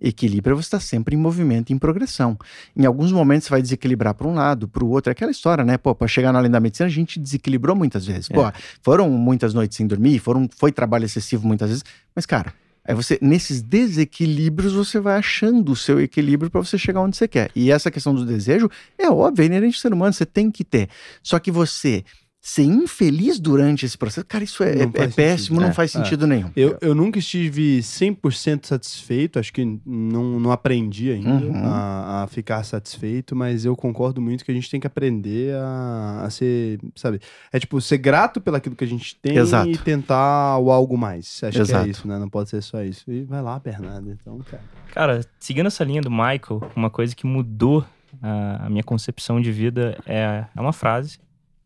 Equilíbrio 0.00 0.54
é 0.54 0.56
você 0.56 0.66
estar 0.66 0.78
tá 0.78 0.84
sempre 0.84 1.14
em 1.14 1.18
movimento, 1.18 1.72
em 1.72 1.78
progressão. 1.78 2.38
Em 2.74 2.86
alguns 2.86 3.12
momentos 3.12 3.46
você 3.46 3.50
vai 3.50 3.62
desequilibrar 3.62 4.14
para 4.14 4.26
um 4.26 4.34
lado, 4.34 4.66
para 4.66 4.82
o 4.82 4.88
outro. 4.88 5.10
É 5.10 5.12
aquela 5.12 5.30
história, 5.30 5.64
né? 5.64 5.76
Pô, 5.76 5.94
para 5.94 6.08
chegar 6.08 6.32
na 6.32 6.38
além 6.38 6.50
da 6.50 6.58
medicina, 6.58 6.86
a 6.86 6.90
gente 6.90 7.20
desequilibrou 7.20 7.76
muitas 7.76 8.06
vezes. 8.06 8.28
Pô, 8.28 8.46
é. 8.46 8.52
foram 8.82 9.10
muitas 9.10 9.52
noites 9.52 9.76
sem 9.76 9.86
dormir, 9.86 10.18
foram, 10.18 10.48
foi 10.56 10.72
trabalho 10.72 11.04
excessivo 11.04 11.46
muitas 11.46 11.68
vezes. 11.68 11.84
Mas, 12.14 12.24
cara, 12.24 12.54
aí 12.84 12.94
você, 12.94 13.18
nesses 13.20 13.60
desequilíbrios, 13.60 14.72
você 14.72 14.98
vai 14.98 15.18
achando 15.18 15.72
o 15.72 15.76
seu 15.76 16.00
equilíbrio 16.00 16.50
para 16.50 16.60
você 16.60 16.78
chegar 16.78 17.00
onde 17.02 17.16
você 17.16 17.28
quer. 17.28 17.50
E 17.54 17.70
essa 17.70 17.90
questão 17.90 18.14
do 18.14 18.24
desejo 18.24 18.70
é 18.98 19.10
óbvio, 19.10 19.42
é 19.42 19.46
inerente 19.46 19.76
ao 19.76 19.80
ser 19.80 19.92
humano, 19.92 20.12
você 20.12 20.24
tem 20.24 20.50
que 20.50 20.64
ter. 20.64 20.88
Só 21.22 21.38
que 21.38 21.50
você 21.50 22.04
ser 22.42 22.62
infeliz 22.62 23.38
durante 23.38 23.84
esse 23.84 23.98
processo, 23.98 24.26
cara, 24.26 24.42
isso 24.42 24.62
é, 24.64 24.78
é, 24.78 24.82
é 24.82 25.08
péssimo, 25.08 25.60
não 25.60 25.68
é, 25.68 25.72
faz 25.74 25.92
sentido 25.92 26.26
nenhum. 26.26 26.50
Eu, 26.56 26.78
eu 26.80 26.94
nunca 26.94 27.18
estive 27.18 27.80
100% 27.80 28.66
satisfeito, 28.66 29.38
acho 29.38 29.52
que 29.52 29.62
não, 29.84 30.40
não 30.40 30.50
aprendi 30.50 31.10
ainda 31.10 31.44
uhum. 31.44 31.64
a, 31.64 32.22
a, 32.22 32.26
ficar 32.28 32.64
satisfeito, 32.64 33.36
mas 33.36 33.66
eu 33.66 33.76
concordo 33.76 34.22
muito 34.22 34.42
que 34.42 34.50
a 34.50 34.54
gente 34.54 34.70
tem 34.70 34.80
que 34.80 34.86
aprender 34.86 35.54
a, 35.54 36.22
a 36.24 36.30
ser, 36.30 36.80
sabe, 36.96 37.20
é 37.52 37.60
tipo, 37.60 37.78
ser 37.78 37.98
grato 37.98 38.40
pelaquilo 38.40 38.74
que 38.74 38.84
a 38.84 38.88
gente 38.88 39.16
tem 39.16 39.36
Exato. 39.36 39.68
e 39.68 39.76
tentar 39.76 40.58
o 40.58 40.70
algo 40.70 40.96
mais. 40.96 41.42
Acho 41.44 41.60
Exato. 41.60 41.84
que 41.84 41.88
é 41.88 41.90
isso, 41.90 42.08
né? 42.08 42.18
Não 42.18 42.30
pode 42.30 42.48
ser 42.48 42.62
só 42.62 42.82
isso. 42.82 43.10
E 43.12 43.22
vai 43.24 43.42
lá, 43.42 43.58
Bernardo, 43.58 44.10
então, 44.10 44.38
cara. 44.38 44.62
Cara, 44.92 45.20
seguindo 45.38 45.66
essa 45.66 45.84
linha 45.84 46.00
do 46.00 46.10
Michael, 46.10 46.62
uma 46.74 46.88
coisa 46.88 47.14
que 47.14 47.26
mudou 47.26 47.84
a, 48.22 48.66
a 48.66 48.70
minha 48.70 48.82
concepção 48.82 49.40
de 49.42 49.52
vida 49.52 49.98
é, 50.06 50.46
é 50.56 50.60
uma 50.60 50.72
frase 50.72 51.18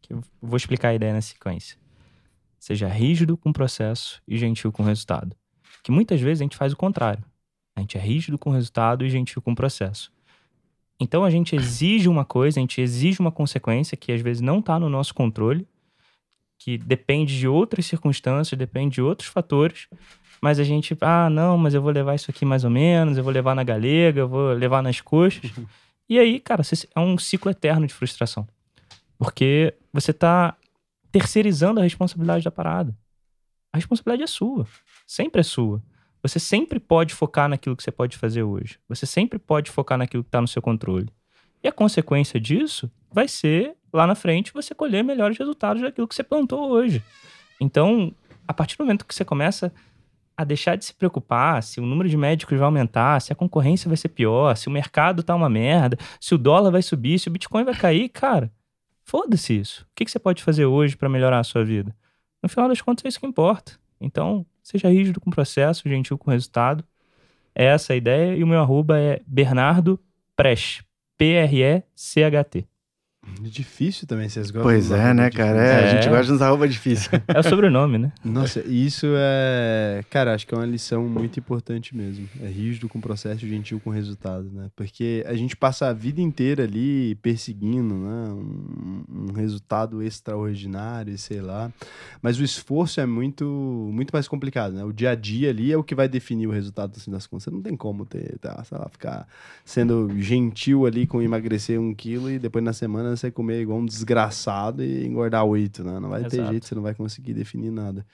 que 0.07 0.13
eu 0.13 0.23
vou 0.41 0.57
explicar 0.57 0.91
a 0.91 0.95
ideia 0.95 1.13
na 1.13 1.23
sequência. 1.23 1.77
Seja 2.59 2.89
rígido 2.89 3.37
com 3.37 3.51
o 3.51 3.53
processo 3.53 4.23
e 4.29 4.37
gentil 4.37 4.71
com 4.71 4.83
o 4.83 4.87
resultado. 4.87 5.35
Que 5.83 5.91
muitas 5.91 6.21
vezes 6.21 6.41
a 6.41 6.45
gente 6.45 6.57
faz 6.57 6.73
o 6.73 6.77
contrário. 6.77 7.25
A 7.77 7.81
gente 7.81 7.97
é 7.97 8.01
rígido 8.01 8.39
com 8.39 8.51
o 8.51 8.53
resultado 8.53 9.05
e 9.05 9.11
gentil 9.11 9.43
com 9.43 9.53
o 9.53 9.57
processo. 9.57 10.13
Então 11.01 11.25
a 11.25 11.31
gente 11.31 11.57
exige 11.57 12.09
uma 12.09 12.25
coisa, 12.25 12.61
a 12.61 12.63
gente 12.63 12.81
exige 12.81 13.19
uma 13.21 13.33
consequência 13.33 13.97
que 13.97 14.13
às 14.13 14.21
vezes 14.21 14.41
não 14.41 14.61
está 14.61 14.79
no 14.79 14.89
nosso 14.89 15.15
controle, 15.15 15.67
que 16.59 16.79
depende 16.79 17.37
de 17.37 17.49
outras 17.49 17.87
circunstâncias, 17.87 18.57
depende 18.57 18.95
de 18.95 19.03
outros 19.03 19.29
fatores, 19.29 19.89
mas 20.41 20.61
a 20.61 20.65
gente, 20.65 20.97
ah, 21.01 21.29
não, 21.29 21.59
mas 21.59 21.75
eu 21.75 21.83
vou 21.83 21.91
levar 21.91 22.15
isso 22.15 22.31
aqui 22.31 22.45
mais 22.45 22.65
ou 22.65 22.71
menos, 22.71 23.17
eu 23.17 23.25
vou 23.25 23.33
levar 23.33 23.55
na 23.55 23.65
galega, 23.65 24.21
eu 24.21 24.29
vou 24.29 24.53
levar 24.53 24.83
nas 24.83 25.01
coxas. 25.01 25.51
e 26.09 26.19
aí, 26.19 26.39
cara, 26.39 26.63
é 26.95 27.01
um 27.01 27.19
ciclo 27.19 27.51
eterno 27.51 27.87
de 27.87 27.93
frustração. 27.93 28.47
Porque 29.19 29.75
você 29.95 30.11
está 30.11 30.57
terceirizando 31.13 31.79
a 31.79 31.85
responsabilidade 31.85 32.43
da 32.43 32.51
parada. 32.51 32.95
A 33.73 33.77
responsabilidade 33.77 34.25
é 34.25 34.27
sua. 34.27 34.67
Sempre 35.07 35.41
é 35.41 35.45
sua. 35.45 35.81
Você 36.21 36.41
sempre 36.41 36.81
pode 36.81 37.15
focar 37.15 37.49
naquilo 37.49 37.77
que 37.77 37.83
você 37.83 37.93
pode 37.93 38.19
fazer 38.19 38.43
hoje. 38.43 38.81
Você 38.89 39.07
sempre 39.07 39.39
pode 39.39 39.71
focar 39.71 39.97
naquilo 39.97 40.25
que 40.25 40.29
está 40.29 40.41
no 40.41 40.49
seu 40.49 40.61
controle. 40.61 41.09
E 41.63 41.69
a 41.69 41.73
consequência 41.73 42.41
disso 42.41 42.91
vai 43.09 43.29
ser, 43.29 43.77
lá 43.93 44.05
na 44.05 44.17
frente, 44.17 44.53
você 44.53 44.75
colher 44.75 45.05
melhores 45.05 45.39
resultados 45.39 45.81
daquilo 45.81 46.09
que 46.09 46.15
você 46.15 46.25
plantou 46.25 46.71
hoje. 46.71 47.01
Então, 47.61 48.13
a 48.49 48.53
partir 48.53 48.77
do 48.77 48.85
momento 48.85 49.07
que 49.07 49.15
você 49.15 49.25
começa 49.25 49.73
a 50.37 50.43
deixar 50.43 50.75
de 50.75 50.85
se 50.85 50.93
preocupar 50.93 51.63
se 51.63 51.79
o 51.79 51.87
número 51.87 52.09
de 52.09 52.17
médicos 52.17 52.59
vai 52.59 52.67
aumentar, 52.67 53.21
se 53.21 53.33
a 53.33 53.37
concorrência 53.37 53.89
vai 53.89 53.97
ser 53.97 54.09
pior, 54.09 54.57
se 54.57 54.67
o 54.67 54.73
mercado 54.73 55.23
tá 55.23 55.37
uma 55.37 55.49
merda, 55.49 55.97
se 56.21 56.35
o 56.35 56.39
dólar 56.39 56.73
vai 56.73 56.83
subir, 56.83 57.21
se 57.21 57.29
o 57.29 57.31
Bitcoin 57.31 57.63
vai 57.63 57.75
cair, 57.75 58.09
cara, 58.09 58.51
Foda-se 59.05 59.59
isso. 59.59 59.83
O 59.83 59.87
que, 59.95 60.11
você 60.11 60.19
pode 60.19 60.43
fazer 60.43 60.65
hoje 60.65 60.97
para 60.97 61.09
melhorar 61.09 61.39
a 61.39 61.45
sua 61.45 61.65
vida? 61.65 61.95
No 62.43 62.49
final 62.49 62.69
das 62.69 62.81
contas, 62.81 63.05
é 63.05 63.09
isso 63.09 63.21
que 63.21 63.27
importa. 63.27 63.79
Então, 64.01 64.45
seja 64.63 64.89
rígido 64.89 65.21
com 65.21 65.31
o 65.31 65.33
processo, 65.33 65.89
gentil 65.89 66.19
com 66.19 66.31
o 66.31 66.33
resultado. 66.33 66.85
É 67.55 67.67
essa 67.67 67.93
a 67.93 67.97
ideia. 67.97 68.35
E 68.35 68.43
o 68.43 68.47
meu 68.47 68.61
arroba 68.61 68.99
é 68.99 69.21
Bernardo 69.27 70.01
Precht. 70.35 70.85
P-R-E-C-H-T. 71.17 72.67
Difícil 73.41 74.07
também, 74.07 74.29
vocês 74.29 74.51
gostam. 74.51 74.71
Pois 74.71 74.91
é, 74.91 75.13
né, 75.13 75.31
cara? 75.31 75.59
É, 75.59 75.71
é. 75.71 75.85
A 75.85 75.95
gente 75.95 76.09
gosta 76.09 76.27
de 76.27 76.33
usar 76.33 76.49
roupa 76.49 76.69
difícil. 76.69 77.11
É 77.27 77.41
o 77.41 77.43
sobrenome, 77.43 77.99
né? 77.99 78.13
Nossa, 78.25 78.61
isso 78.61 79.07
é. 79.17 80.05
Cara, 80.09 80.35
acho 80.35 80.47
que 80.47 80.55
é 80.55 80.59
uma 80.59 80.67
lição 80.67 81.09
muito 81.09 81.39
importante 81.39 81.97
mesmo. 81.97 82.29
É 82.41 82.47
rígido 82.47 82.89
com 82.89 82.99
o 82.99 83.03
processo, 83.03 83.47
gentil 83.47 83.81
com 83.81 83.91
o 83.91 83.93
resultado, 83.93 84.49
né? 84.53 84.71
Porque 84.77 85.25
a 85.27 85.35
gente 85.35 85.57
passa 85.57 85.89
a 85.89 85.93
vida 85.93 86.21
inteira 86.21 86.65
ali 86.65 87.15
perseguindo, 87.17 87.95
né? 87.95 88.29
Um, 88.31 89.05
um 89.31 89.33
resultado 89.33 90.03
extraordinário, 90.03 91.17
sei 91.19 91.41
lá. 91.41 91.73
Mas 92.23 92.39
o 92.39 92.45
esforço 92.45 93.01
é 93.01 93.07
muito, 93.07 93.45
muito 93.93 94.13
mais 94.13 94.29
complicado, 94.29 94.75
né? 94.75 94.85
O 94.85 94.93
dia 94.93 95.11
a 95.11 95.15
dia 95.15 95.51
ali 95.51 95.73
é 95.73 95.77
o 95.77 95.83
que 95.83 95.95
vai 95.95 96.09
definir 96.09 96.47
o 96.47 96.51
resultado 96.51 96.95
assim, 96.97 97.11
das 97.11 97.27
contas. 97.27 97.45
Você 97.45 97.51
não 97.51 97.63
tem 97.63 97.77
como 97.77 98.05
ter, 98.05 98.39
tá, 98.39 98.63
sei 98.65 98.79
lá, 98.79 98.89
ficar 98.89 99.27
sendo 99.65 100.11
gentil 100.19 100.87
ali 100.87 101.07
com 101.07 101.21
emagrecer 101.21 101.81
um 101.81 101.95
quilo 101.95 102.31
e 102.31 102.39
depois 102.39 102.65
na 102.65 102.73
semana 102.73 103.14
você 103.17 103.31
comer 103.31 103.61
igual 103.61 103.79
um 103.79 103.87
desgraçado 103.87 104.83
e 104.83 105.07
engordar 105.07 105.45
oito, 105.45 105.83
né? 105.85 105.99
Não 106.01 106.09
vai 106.09 106.21
Exato. 106.21 106.37
ter 106.37 106.47
jeito, 106.47 106.67
você 106.67 106.75
não 106.75 106.83
vai 106.83 106.95
conseguir 106.95 107.35
definir 107.35 107.71
nada. 107.71 108.05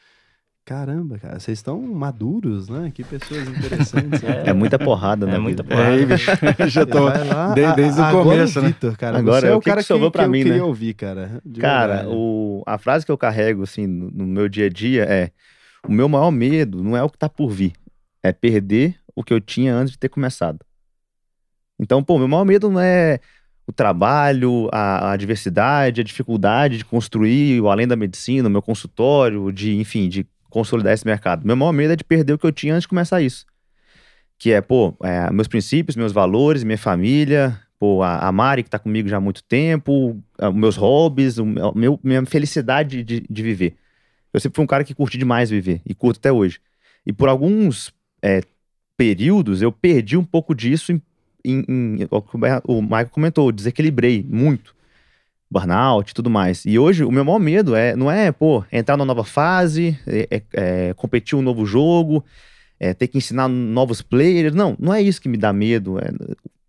Caramba, 0.64 1.18
cara, 1.18 1.40
vocês 1.40 1.58
estão 1.58 1.80
maduros, 1.80 2.68
né? 2.68 2.92
Que 2.94 3.02
pessoas 3.02 3.48
interessantes. 3.48 4.22
né? 4.22 4.44
É 4.46 4.52
muita 4.52 4.78
porrada, 4.78 5.26
né? 5.26 5.34
É 5.34 5.38
muita 5.38 5.64
porrada. 5.64 5.96
É, 6.00 6.06
bicho, 6.06 6.30
já 6.68 6.86
tô. 6.86 7.04
Vai 7.06 7.26
lá. 7.26 7.54
de- 7.54 7.74
desde 7.74 8.00
o 8.00 8.04
agora 8.04 8.24
começo, 8.24 8.60
né? 8.60 8.68
Vitor, 8.68 8.96
cara. 8.96 9.18
Agora, 9.18 9.40
você 9.40 9.46
é 9.48 9.52
o 9.52 9.56
o 9.56 9.58
que 9.58 9.64
que 9.64 9.70
cara 9.70 9.80
que, 9.80 9.86
sobrou 9.88 10.10
pra 10.10 10.24
que 10.24 10.30
mim, 10.30 10.38
eu 10.38 10.44
queria 10.44 10.58
né? 10.58 10.64
ouvir, 10.64 10.94
cara. 10.94 11.40
de 11.44 11.60
Cara, 11.60 11.94
verdade. 11.94 12.14
o, 12.14 12.62
a 12.66 12.78
frase 12.78 13.04
que 13.04 13.10
eu 13.10 13.18
carrego, 13.18 13.62
assim, 13.64 13.86
no, 13.86 14.10
no 14.10 14.26
meu 14.26 14.48
dia 14.48 14.66
a 14.66 14.68
dia 14.68 15.02
é: 15.04 15.30
o 15.88 15.92
meu 15.92 16.08
maior 16.08 16.30
medo 16.30 16.84
não 16.84 16.96
é 16.96 17.02
o 17.02 17.08
que 17.10 17.18
tá 17.18 17.28
por 17.28 17.50
vir, 17.50 17.72
é 18.22 18.30
perder 18.32 18.96
o 19.16 19.24
que 19.24 19.32
eu 19.32 19.40
tinha 19.40 19.74
antes 19.74 19.92
de 19.92 19.98
ter 19.98 20.08
começado. 20.10 20.60
Então, 21.80 22.04
pô, 22.04 22.18
meu 22.18 22.28
maior 22.28 22.44
medo 22.44 22.70
não 22.70 22.78
é 22.80 23.18
o 23.70 23.72
trabalho, 23.72 24.68
a, 24.72 25.12
a 25.12 25.16
diversidade, 25.16 26.00
a 26.00 26.04
dificuldade 26.04 26.78
de 26.78 26.84
construir 26.84 27.60
o 27.60 27.70
além 27.70 27.86
da 27.86 27.94
medicina, 27.94 28.48
o 28.48 28.50
meu 28.50 28.60
consultório, 28.60 29.52
de, 29.52 29.76
enfim, 29.76 30.08
de 30.08 30.26
consolidar 30.50 30.92
esse 30.92 31.06
mercado. 31.06 31.46
Meu 31.46 31.54
maior 31.54 31.72
medo 31.72 31.92
é 31.92 31.96
de 31.96 32.02
perder 32.02 32.32
o 32.32 32.38
que 32.38 32.46
eu 32.46 32.52
tinha 32.52 32.74
antes 32.74 32.82
de 32.82 32.88
começar 32.88 33.22
isso. 33.22 33.46
Que 34.36 34.52
é, 34.52 34.60
pô, 34.60 34.96
é, 35.04 35.30
meus 35.32 35.46
princípios, 35.46 35.94
meus 35.94 36.12
valores, 36.12 36.64
minha 36.64 36.76
família, 36.76 37.56
pô, 37.78 38.02
a, 38.02 38.26
a 38.26 38.32
Mari 38.32 38.64
que 38.64 38.70
tá 38.70 38.78
comigo 38.78 39.08
já 39.08 39.18
há 39.18 39.20
muito 39.20 39.44
tempo, 39.44 40.20
ah, 40.36 40.50
meus 40.50 40.76
hobbies, 40.76 41.38
o 41.38 41.46
meu, 41.46 42.00
minha 42.02 42.26
felicidade 42.26 43.04
de, 43.04 43.20
de 43.20 43.42
viver. 43.42 43.76
Eu 44.32 44.40
sempre 44.40 44.56
fui 44.56 44.64
um 44.64 44.68
cara 44.68 44.82
que 44.82 44.94
curti 44.94 45.16
demais 45.16 45.48
viver, 45.48 45.80
e 45.86 45.94
curto 45.94 46.18
até 46.18 46.32
hoje. 46.32 46.60
E 47.06 47.12
por 47.12 47.28
alguns 47.28 47.92
é, 48.20 48.42
períodos 48.96 49.62
eu 49.62 49.70
perdi 49.70 50.16
um 50.16 50.24
pouco 50.24 50.54
disso 50.54 50.92
em, 50.92 51.00
em- 51.44 51.64
em- 51.68 52.08
o 52.64 52.82
Michael 52.82 53.08
comentou, 53.10 53.52
desequilibrei 53.52 54.24
muito. 54.28 54.74
Burnout 55.50 56.12
e 56.12 56.14
tudo 56.14 56.30
mais. 56.30 56.64
E 56.64 56.78
hoje 56.78 57.04
o 57.04 57.10
meu 57.10 57.24
maior 57.24 57.40
medo 57.40 57.74
é, 57.74 57.96
não 57.96 58.08
é, 58.10 58.30
pô, 58.30 58.64
entrar 58.70 58.96
numa 58.96 59.04
nova 59.04 59.24
fase, 59.24 59.98
é, 60.06 60.28
é- 60.30 60.42
é 60.52 60.94
competir 60.94 61.36
um 61.36 61.42
novo 61.42 61.66
jogo, 61.66 62.24
é, 62.78 62.94
ter 62.94 63.08
que 63.08 63.18
ensinar 63.18 63.48
novos 63.48 64.00
players. 64.00 64.54
Não, 64.54 64.76
não 64.78 64.94
é 64.94 65.02
isso 65.02 65.20
que 65.20 65.28
me 65.28 65.36
dá 65.36 65.52
medo. 65.52 65.98
é- 65.98 66.12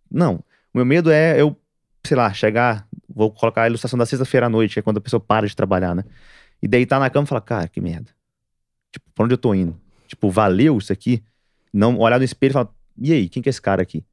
não. 0.10 0.44
O 0.74 0.78
meu 0.78 0.86
medo 0.86 1.12
é 1.12 1.40
eu, 1.40 1.56
sei 2.04 2.18
lá, 2.18 2.34
chegar, 2.34 2.88
vou 3.08 3.30
colocar 3.30 3.64
a 3.64 3.68
ilustração 3.68 4.00
da 4.00 4.06
sexta-feira 4.06 4.48
à 4.48 4.50
noite, 4.50 4.80
é 4.80 4.82
quando 4.82 4.98
a 4.98 5.02
pessoa 5.02 5.20
para 5.20 5.48
de 5.48 5.56
trabalhar, 5.56 5.94
né? 5.94 6.04
E 6.62 6.68
deitar 6.68 7.00
na 7.00 7.10
cama 7.10 7.26
e 7.26 7.28
falar, 7.28 7.42
cara, 7.42 7.68
que 7.68 7.80
merda. 7.80 8.10
Tipo, 8.92 9.06
pra 9.14 9.26
onde 9.26 9.34
eu 9.36 9.38
tô 9.38 9.54
indo? 9.54 9.80
Tipo, 10.08 10.30
valeu 10.32 10.78
isso 10.78 10.92
aqui? 10.92 11.22
Não 11.72 11.98
olhar 12.00 12.18
no 12.18 12.26
espelho 12.26 12.52
e 12.52 12.54
falar, 12.54 12.70
e 12.98 13.14
aí, 13.14 13.30
quem 13.30 13.44
que 13.44 13.50
é 13.50 13.52
esse 13.52 13.62
cara 13.62 13.82
aqui? 13.82 14.04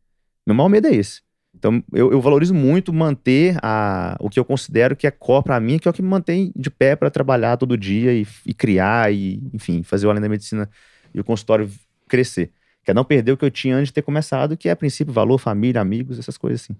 Meu 0.48 0.54
maior 0.54 0.70
medo 0.70 0.86
é 0.86 0.94
esse. 0.94 1.20
Então, 1.54 1.84
eu, 1.92 2.10
eu 2.10 2.22
valorizo 2.22 2.54
muito 2.54 2.90
manter 2.90 3.58
a, 3.62 4.16
o 4.18 4.30
que 4.30 4.40
eu 4.40 4.44
considero 4.46 4.96
que 4.96 5.06
é 5.06 5.10
core 5.10 5.44
pra 5.44 5.60
mim, 5.60 5.78
que 5.78 5.86
é 5.86 5.90
o 5.90 5.92
que 5.92 6.00
me 6.00 6.08
mantém 6.08 6.50
de 6.56 6.70
pé 6.70 6.96
pra 6.96 7.10
trabalhar 7.10 7.58
todo 7.58 7.76
dia 7.76 8.14
e, 8.14 8.26
e 8.46 8.54
criar 8.54 9.12
e, 9.12 9.42
enfim, 9.52 9.82
fazer 9.82 10.06
o 10.06 10.10
Além 10.10 10.22
da 10.22 10.28
Medicina 10.28 10.66
e 11.12 11.20
o 11.20 11.24
consultório 11.24 11.70
crescer. 12.08 12.50
Que 12.82 12.92
é 12.92 12.94
não 12.94 13.04
perder 13.04 13.32
o 13.32 13.36
que 13.36 13.44
eu 13.44 13.50
tinha 13.50 13.76
antes 13.76 13.88
de 13.88 13.92
ter 13.92 14.00
começado, 14.00 14.56
que 14.56 14.70
é 14.70 14.74
princípio, 14.74 15.12
valor, 15.12 15.36
família, 15.36 15.82
amigos, 15.82 16.18
essas 16.18 16.38
coisas 16.38 16.62
assim. 16.62 16.74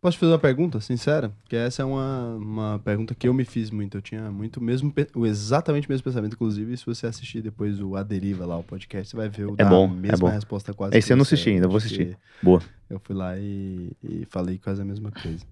Posso 0.00 0.16
te 0.16 0.20
fazer 0.20 0.32
uma 0.32 0.38
pergunta 0.38 0.80
sincera? 0.80 1.32
Que 1.48 1.56
essa 1.56 1.82
é 1.82 1.84
uma, 1.84 2.36
uma 2.36 2.78
pergunta 2.84 3.16
que 3.16 3.26
eu 3.26 3.34
me 3.34 3.44
fiz 3.44 3.68
muito. 3.70 3.96
Eu 3.98 4.02
tinha 4.02 4.30
muito 4.30 4.60
mesmo, 4.60 4.94
exatamente 5.26 5.88
o 5.88 5.90
mesmo 5.90 6.04
pensamento. 6.04 6.34
Inclusive, 6.34 6.76
se 6.76 6.86
você 6.86 7.08
assistir 7.08 7.42
depois 7.42 7.80
o 7.80 7.96
A 7.96 8.04
Deriva 8.04 8.46
lá, 8.46 8.56
o 8.56 8.62
podcast, 8.62 9.10
você 9.10 9.16
vai 9.16 9.28
ver 9.28 9.46
o 9.48 9.54
É 9.54 9.64
da 9.64 9.68
bom, 9.68 9.86
é 9.86 9.96
mesma 9.96 10.18
bom. 10.18 10.28
resposta 10.28 10.72
quase. 10.72 10.96
Esse 10.96 11.12
eu 11.12 11.16
não 11.16 11.22
assisti 11.22 11.50
ainda, 11.50 11.66
vou 11.66 11.78
assistir. 11.78 12.16
Boa. 12.40 12.62
Eu 12.88 13.00
fui 13.00 13.14
lá 13.14 13.36
e, 13.38 13.90
e 14.02 14.24
falei 14.30 14.56
quase 14.58 14.80
a 14.80 14.84
mesma 14.84 15.10
coisa. 15.10 15.44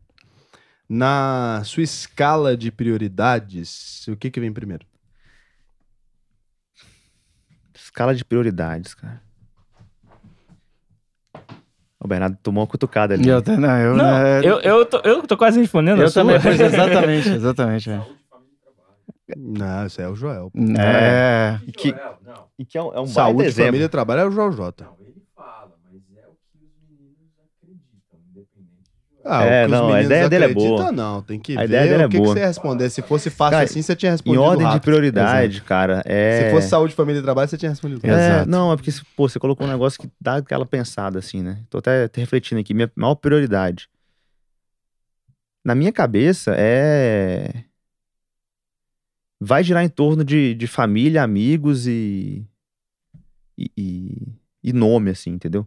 Na 0.89 1.63
sua 1.65 1.83
escala 1.83 2.57
de 2.57 2.71
prioridades, 2.71 4.07
o 4.07 4.17
que 4.17 4.31
que 4.31 4.39
vem 4.39 4.53
primeiro? 4.53 4.87
Escala 7.75 8.15
de 8.15 8.25
prioridades, 8.25 8.95
cara. 8.95 9.21
O 12.07 12.09
Bernardo 12.09 12.39
tomou 12.41 12.63
uma 12.63 12.69
cutucada 12.69 13.15
ali. 13.15 13.29
Eu, 13.29 13.43
não, 13.59 13.79
eu, 13.81 13.97
Não, 13.97 14.05
né, 14.05 14.41
eu, 14.45 14.61
eu, 14.61 14.87
tô, 14.87 14.99
eu 14.99 15.23
tô 15.23 15.37
quase 15.37 15.59
respondendo 15.59 16.01
eu 16.01 16.13
também, 16.13 16.41
pois, 16.41 16.61
exatamente, 16.61 17.29
exatamente. 17.35 17.91
É. 17.91 18.01
Não, 19.37 19.87
isso 19.87 20.01
é 20.01 20.09
o 20.09 20.15
Joel. 20.15 20.53
É. 20.79 21.59
E 21.67 21.73
que, 21.73 21.93
e 22.57 22.65
que 22.65 22.79
é 22.79 22.83
um, 22.83 22.87
é 22.87 22.91
um 22.91 22.93
baita 22.93 23.09
Saúde, 23.09 23.49
exemplo. 23.49 23.67
família 23.67 23.87
e 23.87 23.89
trabalho 23.89 24.21
é 24.21 24.25
o 24.25 24.31
Joel 24.31 24.53
J. 24.53 24.87
Ah, 29.29 29.45
É, 29.45 29.67
não, 29.67 29.93
a 29.93 30.03
ideia 30.03 30.29
dele 30.29 30.45
é 30.45 30.55
boa. 30.55 30.93
Não, 30.93 31.21
tem 31.21 31.41
que 31.41 31.55
A 31.57 31.61
ver 31.61 31.67
ideia 31.67 31.83
dele 31.91 32.03
é 32.03 32.07
o 32.07 32.09
que, 32.09 32.17
boa. 32.19 32.29
que 32.29 32.35
você 32.35 32.41
ia 32.41 32.47
responder. 32.47 32.91
Se 32.91 33.03
fosse 33.03 33.29
fácil 33.29 33.51
Cara, 33.53 33.65
assim, 33.65 33.83
você 33.83 33.97
tinha 33.97 34.11
Em 34.11 34.13
respondido 34.13 34.43
ordem 34.43 34.59
de 34.67 34.73
rápido. 34.73 34.83
prioridade, 34.85 35.61
cara, 35.63 36.03
é... 36.07 36.45
Se 36.45 36.51
fosse 36.53 36.69
saúde, 36.69 36.95
família 36.95 37.19
e 37.19 37.23
trabalho, 37.23 37.49
você 37.49 37.59
tinha 37.59 37.71
respondido. 37.71 38.01
É. 38.07 38.11
É, 38.11 38.15
Exato. 38.15 38.49
não, 38.51 38.73
é 38.73 38.77
porque, 38.77 38.93
pô, 39.17 39.29
você 39.29 39.39
colocou 39.41 39.67
um 39.67 39.71
negócio 39.71 40.01
que 40.01 40.09
dá 40.21 40.37
aquela 40.37 40.65
pensada, 40.65 41.19
assim, 41.19 41.43
né? 41.43 41.61
Tô 41.69 41.79
até, 41.79 42.05
até 42.05 42.21
refletindo 42.21 42.61
aqui. 42.61 42.73
Minha 42.73 42.91
maior 42.95 43.17
prioridade. 43.17 43.89
Na 45.65 45.75
minha 45.75 45.91
cabeça, 45.93 46.55
é. 46.57 47.65
Vai 49.41 49.65
girar 49.65 49.85
em 49.85 49.89
torno 49.89 50.25
de, 50.25 50.55
de 50.55 50.67
família, 50.67 51.23
amigos 51.23 51.87
e. 51.89 52.47
e. 53.59 54.33
e 54.63 54.73
nome, 54.73 55.11
assim, 55.11 55.31
entendeu? 55.31 55.67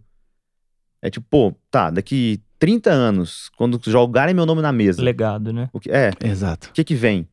É 1.01 1.09
tipo, 1.09 1.25
pô, 1.29 1.53
tá, 1.69 1.89
daqui 1.89 2.41
30 2.59 2.91
anos, 2.91 3.49
quando 3.57 3.79
jogarem 3.89 4.35
meu 4.35 4.45
nome 4.45 4.61
na 4.61 4.71
mesa. 4.71 5.01
Legado, 5.01 5.53
né? 5.53 5.69
O 5.71 5.79
que, 5.79 5.89
é, 5.89 6.11
Exato. 6.23 6.67
o 6.69 6.73
que 6.73 6.83
que 6.83 6.93
vem? 6.93 7.27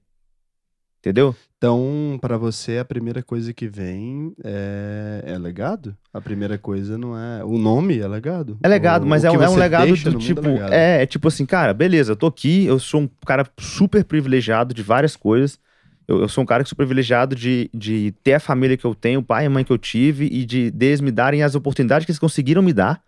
Entendeu? 1.00 1.34
Então, 1.58 2.18
pra 2.20 2.36
você, 2.36 2.78
a 2.78 2.84
primeira 2.84 3.22
coisa 3.22 3.52
que 3.52 3.66
vem 3.68 4.32
é, 4.44 5.22
é 5.26 5.38
legado? 5.38 5.96
A 6.12 6.20
primeira 6.20 6.58
coisa 6.58 6.98
não 6.98 7.16
é. 7.18 7.44
O 7.44 7.56
nome 7.58 7.98
é 7.98 8.06
legado? 8.06 8.58
É 8.62 8.68
legado, 8.68 9.04
O- 9.04 9.06
mas 9.06 9.22
o 9.24 9.28
é 9.28 9.30
um, 9.30 9.42
é 9.42 9.48
um 9.48 9.56
legado 9.56 9.96
do 9.96 10.10
mundo 10.12 10.20
tipo. 10.20 10.40
legado. 10.42 10.72
É, 10.72 11.02
é 11.02 11.06
tipo 11.06 11.28
assim, 11.28 11.46
cara, 11.46 11.72
beleza, 11.72 12.12
eu 12.12 12.16
tô 12.16 12.26
aqui, 12.26 12.66
eu 12.66 12.78
sou 12.78 13.02
um 13.02 13.08
cara 13.24 13.46
super 13.58 14.04
privilegiado 14.04 14.74
de 14.74 14.82
várias 14.82 15.16
coisas. 15.16 15.58
Eu, 16.06 16.20
eu 16.20 16.28
sou 16.28 16.42
um 16.44 16.46
cara 16.46 16.62
que 16.62 16.68
sou 16.68 16.76
privilegiado 16.76 17.34
de, 17.34 17.70
de 17.72 18.12
ter 18.22 18.34
a 18.34 18.40
família 18.40 18.76
que 18.76 18.84
eu 18.84 18.94
tenho, 18.94 19.20
o 19.20 19.24
pai 19.24 19.44
e 19.44 19.46
a 19.46 19.50
mãe 19.50 19.64
que 19.64 19.72
eu 19.72 19.78
tive, 19.78 20.26
e 20.30 20.44
de 20.44 20.70
deles 20.70 21.00
me 21.00 21.10
darem 21.10 21.42
as 21.42 21.54
oportunidades 21.54 22.04
que 22.04 22.10
eles 22.12 22.18
conseguiram 22.18 22.62
me 22.62 22.72
dar. 22.72 23.00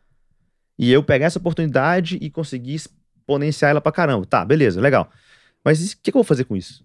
E 0.78 0.90
eu 0.92 1.02
pegar 1.02 1.26
essa 1.26 1.38
oportunidade 1.38 2.18
e 2.20 2.30
conseguir 2.30 2.74
exponenciar 2.74 3.70
ela 3.70 3.80
pra 3.80 3.90
caramba. 3.92 4.24
Tá, 4.26 4.44
beleza, 4.44 4.80
legal. 4.80 5.10
Mas 5.64 5.92
o 5.92 5.96
que, 5.96 6.10
que 6.12 6.16
eu 6.16 6.20
vou 6.20 6.24
fazer 6.24 6.44
com 6.44 6.56
isso? 6.56 6.84